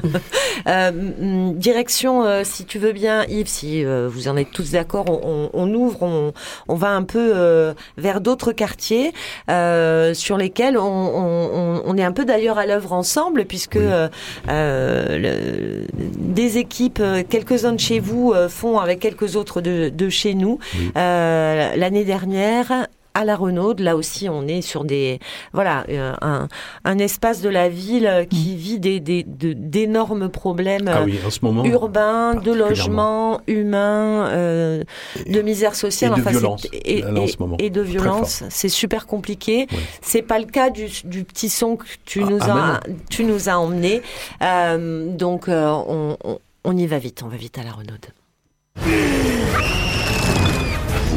Euh, 0.69 1.51
direction, 1.55 2.25
euh, 2.25 2.43
si 2.45 2.65
tu 2.67 2.79
veux 2.79 2.93
bien, 2.93 3.25
Yves, 3.27 3.49
si 3.49 3.85
euh, 3.85 4.09
vous 4.09 4.29
en 4.29 4.37
êtes 4.37 4.53
tous 4.53 4.73
d'accord, 4.73 5.07
on, 5.09 5.21
on- 5.25 5.51
on 5.55 5.75
ouvre, 5.75 6.03
on, 6.03 6.33
on 6.69 6.75
va 6.77 6.91
un 6.91 7.03
peu 7.03 7.33
euh, 7.35 7.75
vers 7.97 8.21
d'autres 8.21 8.53
quartiers 8.53 9.13
euh, 9.51 10.15
sur 10.15 10.37
lesquels 10.37 10.79
on, 10.79 10.83
on- 10.85 11.51
on- 11.53 11.83
on 11.85 11.97
est 11.99 12.05
un 12.05 12.13
peu 12.13 12.25
d'ailleurs 12.25 12.59
à 12.59 12.67
l'œuvre 12.67 12.93
ensemble, 12.93 13.45
puisque 13.45 13.75
euh, 13.77 14.09
euh, 14.49 15.19
le- 15.19 15.87
des 15.93 16.59
équipes, 16.59 17.03
quelques-uns 17.29 17.73
de 17.73 17.81
chez 17.81 17.99
vous 17.99 18.33
euh, 18.33 18.49
font 18.49 18.79
avec 18.79 19.01
quelques 19.01 19.35
autres 19.35 19.61
de, 19.61 19.89
de 19.89 20.09
chez 20.09 20.35
nous. 20.35 20.59
Euh, 20.97 21.75
L'année 21.75 22.05
dernière, 22.05 22.87
à 23.15 23.25
la 23.25 23.37
Renaud. 23.37 23.75
Là 23.79 23.97
aussi, 23.97 24.29
on 24.29 24.47
est 24.47 24.63
sur 24.63 24.85
des 24.85 25.19
voilà 25.53 25.85
euh, 25.89 26.13
un, 26.23 26.49
un 26.85 26.99
espace 26.99 27.41
de 27.41 27.49
la 27.49 27.69
ville 27.69 28.27
qui 28.31 28.57
vit 28.57 28.79
des 28.79 29.01
des- 29.01 29.23
de- 29.25 29.53
d'énormes 29.53 30.29
problèmes 30.29 30.89
Ah 30.89 31.01
euh, 31.01 31.05
oui, 31.05 31.19
en 31.27 31.31
ce 31.31 31.39
moment, 31.43 31.65
urbains, 31.65 32.35
de 32.35 32.53
logement, 32.53 33.41
humains, 33.47 34.29
euh, 34.29 34.85
de 35.29 35.43
misère 35.43 35.75
sociale, 35.75 36.13
et 36.13 36.17
de 36.17 36.21
Enfin, 36.21 36.31
violence, 36.31 36.67
et, 36.73 37.05
en 37.05 37.17
et- 37.17 37.27
ce 37.29 37.37
moment. 37.39 37.57
et 37.59 37.71
de 37.71 37.81
violence. 37.81 38.45
C'est 38.51 38.69
super 38.69 39.07
compliqué. 39.07 39.67
C'est 40.01 40.23
pas 40.23 40.39
le 40.39 40.47
cas 40.47 40.71
du, 40.71 40.87
du 41.05 41.25
petit 41.25 41.49
son 41.49 41.77
que 41.77 41.85
tu 42.05 42.23
nous 42.25 42.39
ah, 42.43 42.77
as 42.77 42.81
tu 43.11 43.25
nous 43.25 43.49
as 43.49 43.59
emmené. 43.59 44.03
Euh, 44.43 45.09
donc 45.15 45.45
on, 45.49 46.17
on, 46.25 46.39
on 46.65 46.77
y 46.77 46.87
va 46.87 46.99
vite, 46.99 47.23
on 47.25 47.29
va 47.29 47.37
vite 47.37 47.59
à 47.59 47.63
la 47.63 47.73
Renaud. 47.73 47.97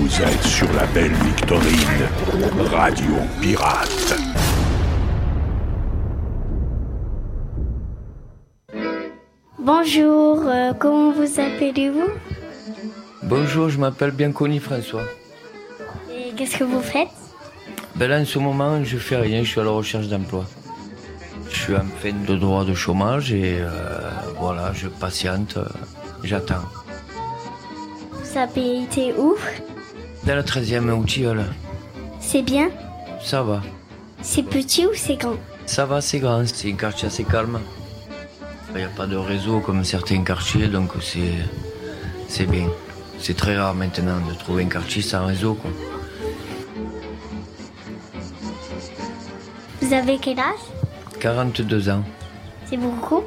Vous 0.06 0.22
êtes 0.22 0.44
sur 0.44 0.72
la 0.74 0.86
belle 0.94 1.14
Victorine, 1.14 2.06
Radio 2.72 3.16
Pirate. 3.42 4.16
Bonjour, 9.58 10.44
euh, 10.46 10.74
comment 10.78 11.12
vous 11.12 11.40
appelez-vous? 11.40 12.12
Bonjour, 13.24 13.70
je 13.70 13.80
m'appelle 13.80 14.12
Bianconi 14.12 14.60
François. 14.60 15.02
Et 16.12 16.36
qu'est-ce 16.36 16.58
que 16.58 16.66
vous 16.66 16.82
faites? 16.82 17.08
Ben 17.96 18.08
là, 18.08 18.20
en 18.20 18.26
ce 18.26 18.38
moment, 18.38 18.84
je 18.84 18.98
fais 18.98 19.18
rien, 19.18 19.42
je 19.44 19.50
suis 19.50 19.60
à 19.60 19.64
la 19.64 19.72
recherche 19.72 20.08
d'emploi. 20.08 20.46
Je 21.50 21.56
suis 21.56 21.76
en 21.76 21.88
fin 22.00 22.14
de 22.14 22.36
droit 22.36 22.64
de 22.64 22.76
chômage 22.76 23.34
et 23.34 23.58
euh, 23.60 24.12
voilà, 24.40 24.72
je 24.72 24.88
patiente, 24.88 25.58
euh, 25.58 25.66
j'attends. 26.24 26.62
Vous 28.12 28.38
avez 28.38 28.84
été 28.84 29.12
où? 29.18 29.36
Dans 30.26 30.36
le 30.36 30.42
13e 30.42 30.90
Outilleul, 30.92 31.46
C'est 32.20 32.42
bien 32.42 32.70
ça 33.26 33.42
va. 33.42 33.62
C'est 34.22 34.44
petit 34.44 34.86
ou 34.86 34.92
c'est 34.94 35.16
grand? 35.16 35.38
Ça 35.66 35.86
va, 35.86 36.00
c'est 36.00 36.20
grand, 36.20 36.48
c'est 36.48 36.72
un 36.72 36.76
quartier 36.76 37.08
assez 37.08 37.24
calme. 37.24 37.60
Il 38.72 38.78
n'y 38.78 38.84
a 38.84 38.88
pas 38.90 39.08
de 39.08 39.16
réseau 39.16 39.62
comme 39.62 39.84
certains 39.84 40.24
quartiers, 40.24 40.68
donc 40.68 40.92
c'est, 41.02 41.34
c'est 42.28 42.46
bien. 42.46 42.68
C'est 43.20 43.36
très 43.36 43.58
rare 43.58 43.74
maintenant 43.74 44.20
de 44.30 44.34
trouver 44.36 44.64
un 44.64 44.68
quartier 44.68 45.02
sans 45.02 45.26
réseau. 45.26 45.56
Quoi. 45.56 45.72
Vous 49.82 49.94
avez 49.94 50.20
quel 50.20 50.40
âge? 50.40 50.66
42 51.20 51.90
ans. 51.90 52.04
C'est 52.70 52.78
beaucoup? 52.78 53.24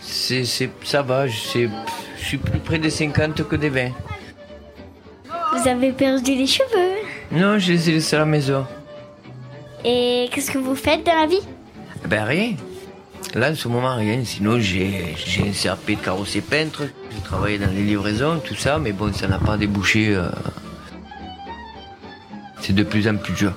C'est, 0.00 0.44
c'est, 0.44 0.70
ça 0.82 1.02
va, 1.02 1.28
je 1.28 1.36
suis 1.36 2.38
plus 2.38 2.58
près 2.60 2.78
des 2.78 2.90
50 2.90 3.46
que 3.46 3.56
des 3.56 3.68
20. 3.68 3.90
Vous 5.52 5.68
avez 5.68 5.92
perdu 5.92 6.34
les 6.34 6.46
cheveux 6.46 6.96
Non, 7.32 7.58
je 7.58 7.72
les 7.72 7.90
ai 7.90 7.92
laissés 7.94 8.16
à 8.16 8.20
la 8.20 8.24
maison. 8.24 8.66
Et 9.84 10.28
qu'est-ce 10.32 10.50
que 10.50 10.58
vous 10.58 10.74
faites 10.74 11.04
dans 11.04 11.14
la 11.14 11.26
vie? 11.26 11.40
Ben 12.06 12.24
rien. 12.24 12.54
Là, 13.34 13.50
en 13.50 13.54
ce 13.54 13.68
moment, 13.68 13.94
rien. 13.96 14.24
Sinon, 14.24 14.58
j'ai, 14.60 15.14
j'ai 15.24 15.42
un 15.48 15.52
CAP 15.52 15.86
de 15.90 15.94
carrossier 15.94 16.40
peintre. 16.40 16.82
J'ai 17.10 17.20
travaillé 17.22 17.58
dans 17.58 17.70
les 17.70 17.82
livraisons, 17.82 18.40
tout 18.44 18.54
ça, 18.54 18.78
mais 18.78 18.92
bon, 18.92 19.12
ça 19.12 19.28
n'a 19.28 19.38
pas 19.38 19.56
débouché. 19.56 20.14
euh, 20.14 20.28
C'est 22.60 22.74
de 22.74 22.82
plus 22.82 23.08
en 23.08 23.16
plus 23.16 23.32
dur. 23.34 23.52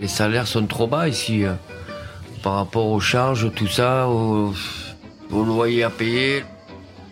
Les 0.00 0.08
salaires 0.08 0.46
sont 0.46 0.66
trop 0.66 0.86
bas 0.86 1.08
ici. 1.08 1.44
euh, 1.44 1.54
Par 2.42 2.54
rapport 2.54 2.86
aux 2.86 3.00
charges, 3.00 3.50
tout 3.54 3.68
ça, 3.68 4.08
au, 4.08 4.52
au 5.30 5.42
loyer 5.44 5.84
à 5.84 5.90
payer, 5.90 6.44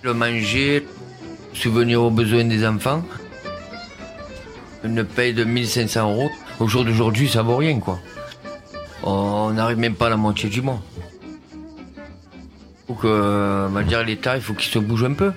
le 0.02 0.14
manger, 0.14 0.86
subvenir 1.52 2.02
aux 2.02 2.10
besoins 2.10 2.44
des 2.44 2.66
enfants. 2.66 3.02
Une 4.84 5.04
paye 5.04 5.32
de 5.34 5.44
1500 5.44 6.10
euros. 6.10 6.30
Au 6.60 6.66
jour 6.68 6.84
d'aujourd'hui, 6.84 7.28
ça 7.28 7.42
vaut 7.42 7.56
rien, 7.56 7.80
quoi. 7.80 7.98
On 9.02 9.50
n'arrive 9.50 9.78
même 9.78 9.94
pas 9.94 10.06
à 10.06 10.10
la 10.10 10.16
moitié 10.16 10.48
du 10.48 10.62
mois. 10.62 10.80
Faut 12.86 12.94
que, 12.94 13.66
on 13.68 13.72
va 13.72 13.82
dire, 13.82 14.04
l'État, 14.04 14.36
il 14.36 14.42
faut 14.42 14.52
qu'il 14.54 14.70
se 14.70 14.78
bouge 14.78 15.04
un 15.04 15.14
peu. 15.14 15.32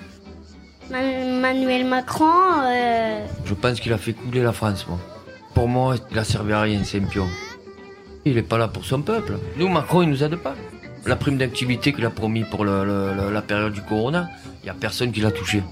Man- 0.92 1.40
Manuel 1.42 1.85
Macron, 1.85 2.61
euh, 2.66 3.26
Je 3.45 3.53
pense 3.53 3.80
qu'il 3.80 3.93
a 3.93 3.98
fait 3.98 4.14
couler 4.14 4.42
la 4.42 4.51
France, 4.53 4.85
moi. 4.88 5.00
Pour 5.53 5.67
moi, 5.67 5.95
il 6.11 6.19
a 6.19 6.24
servi 6.24 6.53
à 6.53 6.61
rien, 6.61 6.82
c'est 6.84 7.00
un 7.00 7.06
pion. 7.06 7.27
Il 8.26 8.38
est 8.38 8.42
pas 8.43 8.58
là 8.58 8.67
pour 8.67 8.84
son 8.85 9.01
peuple. 9.01 9.38
Nous, 9.58 9.69
Macron, 9.69 10.01
il 10.01 10.09
nous 10.09 10.24
aide 10.24 10.35
pas. 10.35 10.56
La 11.06 11.16
prime 11.16 11.38
d'activité 11.38 11.93
qu'il 11.93 12.06
a 12.06 12.09
promis 12.09 12.43
pour 12.43 12.66
le- 12.66 12.84
le- 12.84 13.14
le- 13.14 13.32
la 13.32 13.42
période 13.42 13.72
du 13.72 13.82
Corona, 13.82 14.30
il 14.64 14.67
y 14.67 14.69
a 14.69 14.74
personne 14.74 15.11
qui 15.14 15.22
l'a 15.22 15.32
touché. 15.32 15.64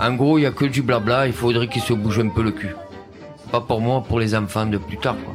En 0.00 0.14
gros, 0.14 0.38
il 0.38 0.42
y 0.42 0.46
a 0.46 0.50
que 0.50 0.64
du 0.64 0.82
blabla, 0.82 1.26
il 1.26 1.32
faudrait 1.32 1.68
qu'il 1.68 1.82
se 1.82 1.92
bouge 1.92 2.18
un 2.18 2.28
peu 2.28 2.42
le 2.42 2.50
cul. 2.50 2.74
Pas 3.50 3.60
pour 3.60 3.80
moi, 3.80 4.02
pour 4.02 4.18
les 4.18 4.34
enfants 4.34 4.66
de 4.66 4.78
plus 4.78 4.98
tard, 4.98 5.16
quoi. 5.24 5.34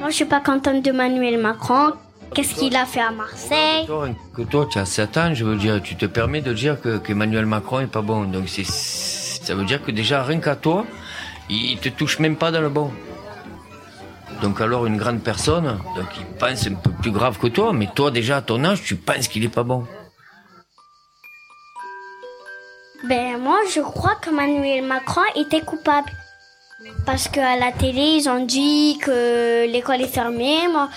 moi 0.00 0.10
je 0.10 0.14
suis 0.16 0.24
pas 0.24 0.40
contente 0.40 0.84
de 0.84 0.92
Manuel 0.92 1.38
Macron. 1.38 1.92
Qu'est-ce 2.34 2.54
qu'il 2.54 2.76
a 2.76 2.86
fait 2.86 3.00
à 3.00 3.10
Marseille 3.10 3.88
que 4.34 4.42
toi, 4.42 4.66
tu 4.70 4.78
as 4.78 4.84
7 4.84 5.16
ans, 5.16 5.34
je 5.34 5.44
veux 5.44 5.56
dire, 5.56 5.82
tu 5.82 5.96
te 5.96 6.06
permets 6.06 6.42
de 6.42 6.52
dire 6.52 6.80
que 6.80 6.98
qu'Emmanuel 6.98 7.46
Macron 7.46 7.80
est 7.80 7.86
pas 7.86 8.02
bon. 8.02 8.24
Donc 8.24 8.48
c'est, 8.48 8.64
ça 8.64 9.54
veut 9.54 9.64
dire 9.64 9.82
que 9.82 9.90
déjà, 9.90 10.22
rien 10.22 10.38
qu'à 10.38 10.54
toi, 10.54 10.84
il 11.48 11.78
te 11.78 11.88
touche 11.88 12.18
même 12.20 12.36
pas 12.36 12.52
dans 12.52 12.60
le 12.60 12.68
bon. 12.68 12.90
Donc 14.42 14.60
alors, 14.60 14.86
une 14.86 14.96
grande 14.96 15.20
personne, 15.20 15.78
donc 15.96 16.06
il 16.18 16.24
pense 16.38 16.66
un 16.66 16.74
peu 16.74 16.90
plus 16.90 17.10
grave 17.10 17.38
que 17.38 17.48
toi, 17.48 17.72
mais 17.72 17.88
toi 17.94 18.10
déjà, 18.10 18.38
à 18.38 18.42
ton 18.42 18.64
âge, 18.64 18.82
tu 18.82 18.96
penses 18.96 19.28
qu'il 19.28 19.44
est 19.44 19.48
pas 19.48 19.64
bon. 19.64 19.84
Ben 23.04 23.38
moi 23.38 23.58
je 23.74 23.80
crois 23.80 24.16
que 24.16 24.30
Manuel 24.30 24.84
Macron 24.84 25.22
était 25.34 25.62
coupable. 25.62 26.10
Parce 27.06 27.28
qu'à 27.28 27.56
la 27.56 27.72
télé 27.72 28.18
ils 28.18 28.28
ont 28.28 28.44
dit 28.44 28.98
que 29.02 29.66
l'école 29.70 30.00
est 30.02 30.06
fermée. 30.06 30.68
Moi, 30.70 30.88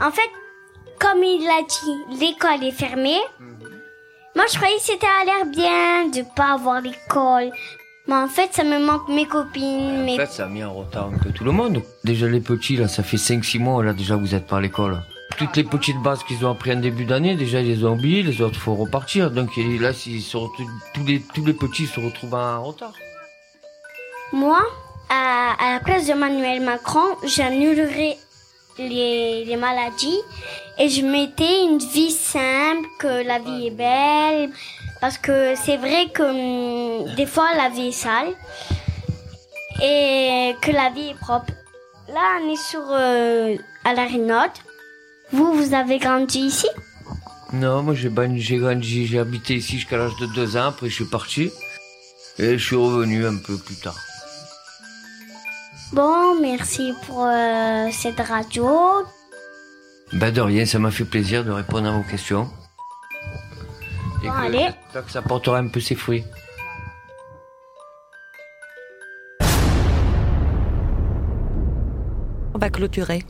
en 0.00 0.10
fait, 0.10 0.30
comme 0.98 1.22
il 1.22 1.46
a 1.48 1.62
dit, 1.62 2.20
l'école 2.20 2.64
est 2.64 2.72
fermée. 2.72 3.20
Moi 4.34 4.44
je 4.50 4.56
croyais 4.56 4.76
que 4.76 4.82
c'était 4.82 5.06
à 5.06 5.24
l'air 5.24 5.46
bien 5.46 6.08
de 6.08 6.22
pas 6.34 6.54
avoir 6.54 6.80
l'école. 6.80 7.50
Mais 8.08 8.14
en 8.14 8.28
fait 8.28 8.52
ça 8.52 8.64
me 8.64 8.78
manque 8.78 9.08
mes 9.08 9.26
copines, 9.26 10.04
mes 10.04 10.14
En 10.14 10.16
fait, 10.16 10.32
ça 10.32 10.46
a 10.46 10.48
mis 10.48 10.64
en 10.64 10.72
retard 10.74 11.10
un 11.14 11.18
peu 11.18 11.30
tout 11.30 11.44
le 11.44 11.52
monde. 11.52 11.82
Déjà 12.04 12.26
les 12.26 12.40
petits, 12.40 12.76
là, 12.76 12.88
ça 12.88 13.02
fait 13.02 13.16
5-6 13.16 13.58
mois, 13.60 13.84
là, 13.84 13.92
déjà, 13.92 14.16
vous 14.16 14.34
êtes 14.34 14.46
pas 14.46 14.56
à 14.56 14.60
l'école. 14.60 15.02
Toutes 15.38 15.56
les 15.56 15.64
petites 15.64 15.98
bases 16.02 16.22
qu'ils 16.24 16.44
ont 16.46 16.50
appris 16.52 16.72
en 16.72 16.76
début 16.76 17.04
d'année, 17.04 17.34
déjà, 17.34 17.60
ils 17.60 17.68
les 17.68 17.84
ont 17.84 17.92
oubliées, 17.94 18.22
les 18.22 18.40
autres, 18.40 18.58
faut 18.60 18.74
repartir. 18.74 19.30
Donc 19.30 19.56
là, 19.56 19.92
retrouvent- 20.56 20.66
tous 20.94 21.04
les, 21.04 21.20
tous 21.34 21.44
les 21.44 21.52
petits 21.54 21.86
se 21.86 21.98
retrouvent 22.00 22.34
en 22.34 22.62
retard. 22.62 22.92
Moi, 24.32 24.60
à, 25.08 25.54
à 25.58 25.72
la 25.74 25.80
place 25.80 26.06
de 26.06 26.12
Manuel 26.14 26.60
Macron, 26.62 27.16
j'annulerais 27.24 28.16
les, 28.78 29.44
les 29.44 29.56
maladies 29.56 30.18
et 30.78 30.88
je 30.88 31.02
mettais 31.04 31.64
une 31.64 31.78
vie 31.78 32.10
simple, 32.12 32.86
que 32.98 33.26
la 33.26 33.38
vie 33.40 33.66
est 33.66 33.70
belle. 33.70 34.50
Parce 35.00 35.18
que 35.18 35.54
c'est 35.56 35.76
vrai 35.76 36.08
que 36.14 36.22
hum, 37.02 37.14
des 37.16 37.26
fois 37.26 37.48
la 37.56 37.68
vie 37.68 37.88
est 37.88 37.92
sale 37.92 38.28
et 39.82 40.54
que 40.62 40.70
la 40.70 40.90
vie 40.90 41.08
est 41.10 41.18
propre. 41.18 41.52
Là, 42.08 42.38
on 42.40 42.52
est 42.52 42.56
sur 42.70 42.82
euh, 42.90 43.56
à 43.84 43.94
la 43.94 44.04
Rénote. 44.04 44.62
Vous, 45.32 45.52
vous 45.54 45.74
avez 45.74 45.98
grandi 45.98 46.40
ici? 46.40 46.68
Non, 47.52 47.82
moi 47.82 47.94
j'ai 47.94 48.08
grandi, 48.10 49.06
j'ai 49.06 49.18
habité 49.18 49.56
ici 49.56 49.78
jusqu'à 49.78 49.98
l'âge 49.98 50.16
de 50.20 50.26
2 50.26 50.56
ans, 50.56 50.66
après 50.68 50.88
je 50.88 50.94
suis 50.94 51.04
parti. 51.04 51.50
Et 52.38 52.56
je 52.56 52.64
suis 52.64 52.76
revenu 52.76 53.26
un 53.26 53.36
peu 53.36 53.56
plus 53.58 53.76
tard. 53.76 53.96
Bon, 55.92 56.40
merci 56.40 56.94
pour 57.06 57.26
euh, 57.26 57.88
cette 57.92 58.20
radio. 58.20 58.66
Ben 60.14 60.32
de 60.32 60.40
rien, 60.40 60.64
ça 60.64 60.78
m'a 60.78 60.90
fait 60.90 61.04
plaisir 61.04 61.44
de 61.44 61.50
répondre 61.50 61.88
à 61.88 61.92
vos 61.92 62.02
questions. 62.02 62.48
Et 64.22 64.28
Bon, 64.28 64.32
que, 64.32 64.38
allez. 64.46 64.58
j'espère 64.84 65.04
que 65.06 65.12
ça 65.12 65.20
portera 65.22 65.58
un 65.58 65.68
peu 65.68 65.80
ses 65.80 65.94
fruits. 65.94 66.24
Va 72.62 72.70
clôturer. 72.70 73.24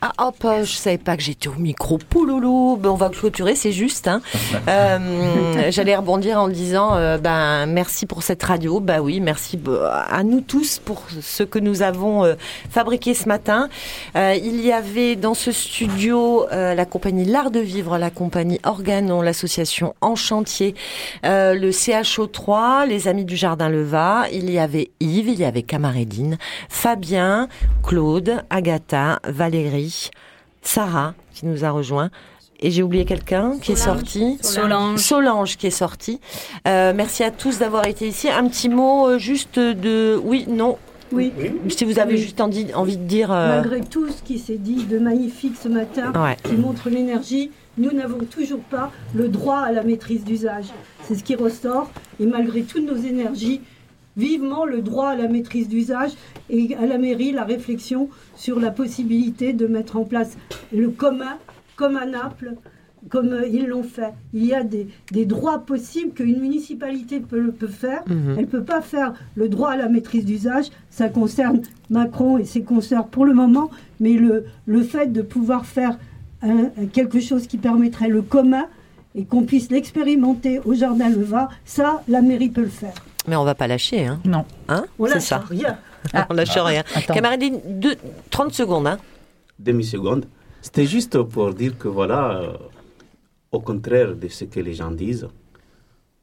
Ah 0.00 0.12
hop, 0.18 0.44
euh, 0.44 0.64
je 0.64 0.72
savais 0.72 0.98
pas 0.98 1.16
que 1.16 1.22
j'étais 1.22 1.48
au 1.48 1.54
micro. 1.54 1.96
Pouloulou, 1.96 2.76
ben, 2.76 2.88
on 2.90 2.96
va 2.96 3.08
clôturer, 3.08 3.54
c'est 3.54 3.72
juste. 3.72 4.08
Hein. 4.08 4.20
Euh, 4.68 5.70
J'allais 5.70 5.96
rebondir 5.96 6.38
en 6.38 6.48
disant, 6.48 6.94
euh, 6.94 7.18
ben 7.18 7.66
merci 7.66 8.06
pour 8.06 8.22
cette 8.22 8.42
radio. 8.42 8.80
Bah 8.80 9.00
oui, 9.00 9.20
merci 9.20 9.56
bah, 9.56 10.06
à 10.08 10.22
nous 10.22 10.40
tous 10.40 10.78
pour 10.78 11.02
ce 11.20 11.42
que 11.42 11.58
nous 11.58 11.82
avons 11.82 12.24
euh, 12.24 12.34
fabriqué 12.70 13.12
ce 13.12 13.28
matin. 13.28 13.68
Il 14.14 14.60
y 14.60 14.72
avait 14.72 15.16
dans 15.16 15.34
ce 15.34 15.52
studio 15.52 16.46
la 16.50 16.84
compagnie 16.84 17.24
L'Art 17.24 17.50
de 17.50 17.60
Vivre, 17.60 17.98
la 17.98 18.10
compagnie 18.10 18.60
Organon, 18.64 19.20
l'association 19.20 19.94
En 20.00 20.14
Chantier, 20.14 20.74
le 21.24 21.70
CHO3, 21.70 22.86
les 22.86 23.08
Amis 23.08 23.24
du 23.24 23.36
Jardin 23.36 23.68
Leva. 23.68 24.24
Il 24.32 24.50
y 24.50 24.58
avait 24.58 24.90
Yves, 25.00 25.28
il 25.28 25.40
y 25.40 25.44
avait 25.44 25.62
Camarédine, 25.62 26.38
Fabien, 26.68 27.48
Claude, 27.82 28.42
Agatha, 28.66 29.18
Valérie, 29.26 30.10
Sarah 30.62 31.14
qui 31.34 31.46
nous 31.46 31.64
a 31.64 31.70
rejoint 31.70 32.10
et 32.60 32.70
j'ai 32.70 32.84
oublié 32.84 33.04
quelqu'un 33.04 33.58
qui 33.60 33.72
est 33.72 33.76
sorti. 33.76 34.38
Solange. 34.40 35.00
Solange 35.00 35.56
qui 35.56 35.66
est 35.66 35.70
sorti. 35.70 36.20
Euh, 36.68 36.92
merci 36.94 37.24
à 37.24 37.32
tous 37.32 37.58
d'avoir 37.58 37.88
été 37.88 38.06
ici. 38.06 38.30
Un 38.30 38.46
petit 38.46 38.68
mot 38.68 39.08
euh, 39.08 39.18
juste 39.18 39.58
de 39.58 40.16
oui, 40.22 40.44
non. 40.48 40.78
Oui. 41.10 41.32
Si 41.70 41.84
vous 41.84 41.98
avez 41.98 42.14
Oui. 42.14 42.20
juste 42.20 42.40
envie, 42.40 42.72
envie 42.72 42.96
de 42.98 43.02
dire. 43.04 43.32
euh, 43.32 43.60
Malgré 43.60 43.80
tout 43.80 44.08
ce 44.08 44.22
qui 44.22 44.38
s'est 44.38 44.58
dit 44.58 44.84
de 44.84 45.00
magnifique 45.00 45.56
ce 45.60 45.68
matin, 45.68 46.12
Ouais. 46.14 46.36
qui 46.44 46.54
montre 46.54 46.88
l'énergie, 46.88 47.50
nous 47.78 47.90
n'avons 47.90 48.24
toujours 48.30 48.60
pas 48.60 48.92
le 49.12 49.28
droit 49.28 49.58
à 49.58 49.72
la 49.72 49.82
maîtrise 49.82 50.22
d'usage. 50.22 50.66
C'est 51.02 51.16
ce 51.16 51.24
qui 51.24 51.34
ressort. 51.34 51.90
Et 52.20 52.26
malgré 52.26 52.62
toutes 52.62 52.86
nos 52.86 52.96
énergies, 52.96 53.60
vivement 54.16 54.64
le 54.64 54.82
droit 54.82 55.08
à 55.10 55.16
la 55.16 55.28
maîtrise 55.28 55.68
d'usage 55.68 56.10
et 56.50 56.74
à 56.76 56.86
la 56.86 56.98
mairie 56.98 57.32
la 57.32 57.44
réflexion 57.44 58.08
sur 58.36 58.60
la 58.60 58.70
possibilité 58.70 59.52
de 59.52 59.66
mettre 59.66 59.96
en 59.96 60.04
place 60.04 60.36
le 60.72 60.88
commun, 60.90 61.36
comme 61.76 61.96
à 61.96 62.04
Naples, 62.06 62.54
comme 63.08 63.36
ils 63.50 63.66
l'ont 63.66 63.82
fait. 63.82 64.12
Il 64.32 64.44
y 64.44 64.54
a 64.54 64.62
des, 64.62 64.86
des 65.10 65.24
droits 65.24 65.58
possibles 65.58 66.12
qu'une 66.12 66.40
municipalité 66.40 67.18
peut, 67.18 67.50
peut 67.50 67.66
faire. 67.66 68.02
Mhm. 68.06 68.34
Elle 68.36 68.42
ne 68.44 68.50
peut 68.50 68.62
pas 68.62 68.80
faire 68.80 69.14
le 69.34 69.48
droit 69.48 69.70
à 69.70 69.76
la 69.76 69.88
maîtrise 69.88 70.24
d'usage. 70.24 70.66
Ça 70.90 71.08
concerne 71.08 71.62
Macron 71.90 72.38
et 72.38 72.44
ses 72.44 72.62
consorts 72.62 73.08
pour 73.08 73.24
le 73.24 73.34
moment. 73.34 73.70
Mais 73.98 74.12
le, 74.12 74.44
le 74.66 74.82
fait 74.82 75.12
de 75.12 75.20
pouvoir 75.22 75.66
faire 75.66 75.98
un- 76.42 76.70
quelque 76.92 77.18
chose 77.18 77.46
qui 77.48 77.58
permettrait 77.58 78.08
le 78.08 78.22
commun 78.22 78.66
et 79.16 79.24
qu'on 79.24 79.42
puisse 79.42 79.70
l'expérimenter 79.70 80.60
au 80.64 80.72
Jardin 80.74 81.08
Leva, 81.08 81.48
ça, 81.64 82.02
la 82.08 82.22
mairie 82.22 82.50
peut 82.50 82.62
le 82.62 82.68
faire. 82.68 82.94
Mais 83.28 83.36
on 83.36 83.44
va 83.44 83.54
pas 83.54 83.66
lâcher, 83.68 84.06
hein 84.06 84.20
Non. 84.24 84.44
Hein 84.68 84.84
On 84.98 85.06
C'est 85.06 85.14
lâche 85.14 85.22
ça. 85.24 85.38
rien. 85.48 85.78
on 86.30 86.34
lâche 86.34 86.56
Ah, 86.56 86.64
rien. 86.64 86.84
attends. 86.94 87.14
Camarade, 87.14 87.44
deux- 87.80 87.96
30 88.30 88.52
secondes, 88.52 88.86
hein 88.86 88.98
demi-seconde. 89.58 90.26
C'était 90.60 90.86
juste 90.86 91.20
pour 91.22 91.54
dire 91.54 91.78
que 91.78 91.86
voilà, 91.88 92.40
euh, 92.42 92.52
au 93.52 93.60
contraire 93.60 94.14
de 94.16 94.26
ce 94.28 94.44
que 94.44 94.58
les 94.60 94.74
gens 94.74 94.90
disent, 94.90 95.28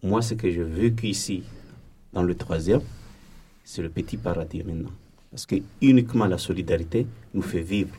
moi, 0.04 0.22
ce 0.22 0.34
que 0.34 0.50
j'ai 0.52 0.64
vécu 0.64 1.08
ici, 1.08 1.44
dans 2.12 2.24
le 2.24 2.36
troisième, 2.36 2.82
c'est 3.64 3.82
le 3.82 3.90
petit 3.90 4.18
paradis 4.18 4.64
maintenant. 4.64 4.90
Parce 5.32 5.46
que 5.46 5.56
uniquement 5.82 6.26
la 6.26 6.38
solidarité 6.38 7.06
nous 7.34 7.42
fait 7.44 7.62
vivre. 7.62 7.96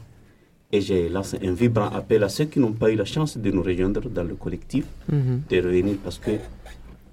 Et 0.73 0.81
j'ai 0.81 1.09
lancé 1.09 1.39
un 1.43 1.53
vibrant 1.53 1.89
appel 1.89 2.23
à 2.23 2.29
ceux 2.29 2.45
qui 2.47 2.59
n'ont 2.61 2.73
pas 2.73 2.91
eu 2.91 2.97
la 2.97 3.05
chance 3.05 3.37
de 3.39 3.51
nous 3.51 3.63
rejoindre 3.63 4.03
dans 4.09 4.25
le 4.25 4.35
collectif, 4.35 4.85
Mhm. 5.11 5.43
de 5.49 5.57
revenir 5.57 5.97
parce 6.05 6.19
que 6.19 6.33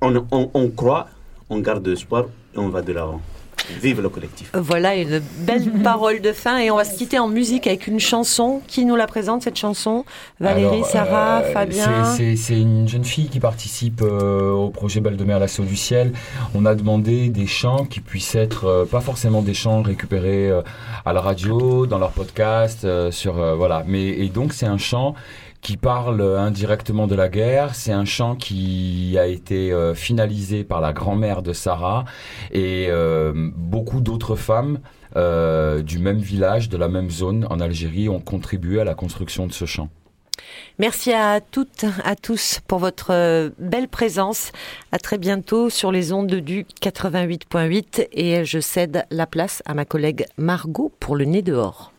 on, 0.01 0.25
on- 0.31 0.49
on 0.53 0.69
croit, 0.69 1.07
on 1.49 1.59
garde 1.59 1.87
espoir 1.87 2.25
et 2.55 2.57
on 2.59 2.69
va 2.69 2.81
de 2.81 2.93
l'avant. 2.93 3.21
Vive 3.81 4.01
le 4.01 4.07
collectif. 4.07 4.49
Voilà 4.53 4.95
une 4.95 5.19
belle 5.39 5.69
parole 5.83 6.21
de 6.21 6.31
fin 6.31 6.57
et 6.59 6.71
on 6.71 6.77
va 6.77 6.85
se 6.85 6.95
quitter 6.95 7.19
en 7.19 7.27
musique 7.27 7.67
avec 7.67 7.87
une 7.87 7.99
chanson. 7.99 8.61
Qui 8.65 8.85
nous 8.85 8.95
la 8.95 9.07
présente 9.07 9.41
cette 9.41 9.57
chanson? 9.57 10.05
Valérie, 10.39 10.75
Alors, 10.75 10.85
Sarah, 10.85 11.39
euh, 11.41 11.51
Fabien? 11.51 12.05
c'est- 12.15 12.37
une 12.61 12.87
jeune 12.87 13.03
fille 13.03 13.27
qui 13.27 13.41
participe 13.41 14.01
euh, 14.03 14.51
au 14.51 14.69
projet 14.69 15.01
Belle 15.01 15.17
de 15.17 15.23
Mer 15.25 15.39
l'assaut 15.39 15.63
du 15.65 15.75
ciel. 15.75 16.13
On 16.55 16.65
a 16.65 16.75
demandé 16.75 17.27
des 17.27 17.47
chants 17.47 17.83
qui 17.83 17.99
puissent 17.99 18.35
être 18.35 18.65
euh, 18.65 18.85
pas 18.85 19.01
forcément 19.01 19.41
des 19.41 19.53
chants 19.55 19.81
récupérés 19.81 20.49
euh, 20.49 20.61
à 21.05 21.11
la 21.11 21.19
radio, 21.19 21.87
dans 21.87 21.97
leur 21.99 22.11
podcast, 22.11 22.85
euh, 22.85 23.11
sur 23.11 23.37
euh, 23.37 23.55
voilà. 23.55 23.83
Mais 23.85 24.07
et 24.07 24.29
donc 24.29 24.53
c'est 24.53 24.67
un 24.67 24.77
chant 24.77 25.13
qui 25.67 25.75
parle 25.75 26.21
euh, 26.21 26.39
indirectement 26.39 27.07
de 27.07 27.15
la 27.15 27.27
guerre. 27.27 27.75
C'est 27.75 27.91
un 27.91 28.05
chant 28.05 28.37
qui 28.37 29.17
a 29.19 29.27
été 29.27 29.73
euh, 29.73 29.93
finalisé 29.93 30.63
par 30.63 30.79
la 30.79 30.93
grand-mère 30.93 31.41
de 31.41 31.51
Sarah 31.51 32.05
et 32.53 32.87
euh, 32.89 33.33
beaucoup 33.35 33.99
d'autres 33.99 34.37
femmes 34.37 34.79
du 35.15 35.97
même 35.97 36.19
village, 36.19 36.69
de 36.69 36.77
la 36.77 36.89
même 36.89 37.09
zone 37.09 37.47
en 37.49 37.59
Algérie 37.59 38.07
ont 38.07 38.19
contribué 38.19 38.79
à 38.79 38.83
la 38.83 38.93
construction 38.93 39.47
de 39.47 39.51
ce 39.51 39.65
chant. 39.65 39.89
Merci 40.77 41.11
à 41.11 41.41
toutes, 41.41 41.85
à 42.03 42.15
tous 42.15 42.59
pour 42.67 42.77
votre 42.77 43.49
belle 43.57 43.87
présence. 43.87 44.51
À 44.91 44.99
très 44.99 45.17
bientôt 45.17 45.71
sur 45.71 45.91
les 45.91 46.13
ondes 46.13 46.27
du 46.27 46.67
88.8 46.83 48.09
et 48.11 48.45
je 48.45 48.59
cède 48.59 49.05
la 49.09 49.25
place 49.25 49.63
à 49.65 49.73
ma 49.73 49.85
collègue 49.85 50.27
Margot 50.37 50.91
pour 50.99 51.15
le 51.15 51.25
nez 51.25 51.41
dehors. 51.41 51.91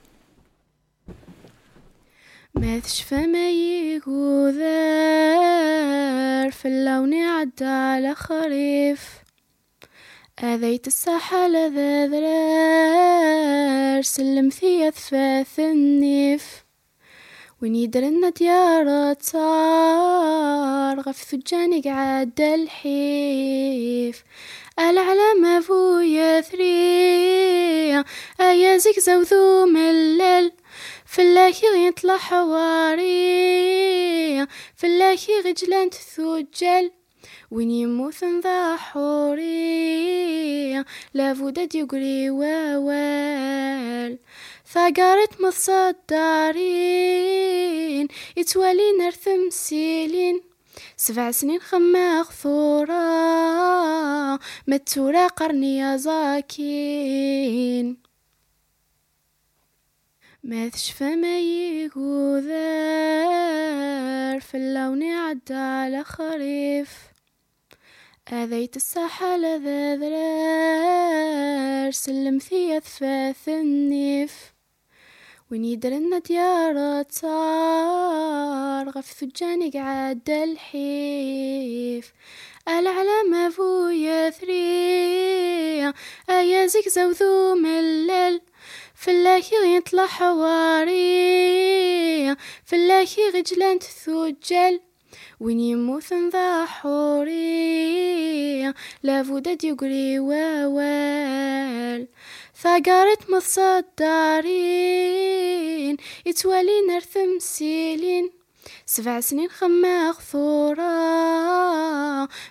مثش 2.59 3.03
فما 3.03 3.51
يقوذر 3.51 4.59
في 6.51 6.69
اللون 6.69 7.15
عدى 7.15 7.65
على 7.65 8.15
خريف؟ 8.15 9.01
أذيت 10.43 10.87
الساحة 10.87 11.49
لذا 11.49 12.07
ذرار 12.07 14.03
سلمثي 14.03 14.89
أثفاث 14.89 15.61
النيف. 15.61 16.65
وين 17.62 17.75
يدرن 17.75 18.31
ديار 18.39 19.15
تصار 19.15 21.01
غف 21.01 21.23
ثجاني 21.23 21.81
قعد 21.81 22.41
الحيف. 22.41 24.25
العلامة 24.78 25.61
فو 25.61 25.99
يثري 25.99 26.69
أيا 28.41 28.77
زكزو 28.78 29.20
ذو 29.20 29.67
ملل 29.67 30.53
فلاكي 31.19 31.67
يطلع 31.87 32.17
حواري. 32.17 33.07
فلاكي 34.77 35.41
غجلان 35.45 35.91
تثوجل 35.91 36.91
وين 37.51 37.71
يموت 37.71 38.25
ذا 38.25 38.77
حوري 38.77 40.85
لابد 41.15 41.75
يقري 41.75 42.31
ووال. 42.31 44.19
ثقارت 44.73 45.41
مصدارين 45.41 46.59
يتوالي 48.37 48.93
نرثم 49.01 49.51
سيلين 49.51 50.41
سبع 50.97 51.31
سنين 51.31 51.61
خماغ 51.61 52.31
ثورة 52.43 54.39
متورة 54.67 55.27
قرني 55.27 55.79
يا 55.79 55.97
زاكين. 55.97 58.08
مثش 60.49 60.91
فما 60.91 61.41
يقوذر 61.41 62.49
في 64.41 64.57
اللون 64.57 65.02
عدى 65.02 65.55
على 65.55 66.05
خريف؟ 66.05 66.91
أذيت 68.33 68.77
السحل 68.77 69.62
ذا 69.65 69.97
ذرار 69.97 71.91
سلمثي 71.91 72.77
أثفاث 72.77 73.49
النيف 73.49 74.52
وين 75.51 75.65
يدرن 75.65 75.94
النديار 75.94 77.02
تصار 77.02 78.89
غف 78.89 79.12
ثجاني 79.12 79.70
قعد 79.70 80.31
الحيف. 80.31 82.12
العلم 82.68 83.51
فو 83.51 83.89
يثري 83.89 84.59
أيازك 86.31 86.89
زوذو 86.89 87.55
ملل 87.55 88.41
في 89.01 89.10
اللاهي 89.10 89.77
يطلع 89.77 90.07
حواري. 90.07 90.94
في 92.65 92.77
اللاهي 92.77 93.31
غجلان 93.35 93.78
تثوجل 93.78 94.81
وين 95.41 95.60
يموت 95.60 96.12
نضحوري 96.12 96.67
حوري. 96.67 98.73
لافودا 99.02 99.55
ديقري 99.55 100.18
ووال. 100.18 102.09
ثقارت 102.62 103.31
مصدارين 103.31 104.47
يتوالي 106.27 106.81
نرثم 106.89 107.39
سيلين 107.39 108.31
سبع 108.86 109.20
سنين 109.20 109.49
خما 109.49 110.12
خثورة 110.12 110.89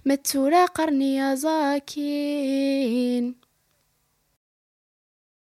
متورا 0.06 0.66
قرني 0.66 1.16
يا 1.16 1.36
زاكين. 1.36 3.47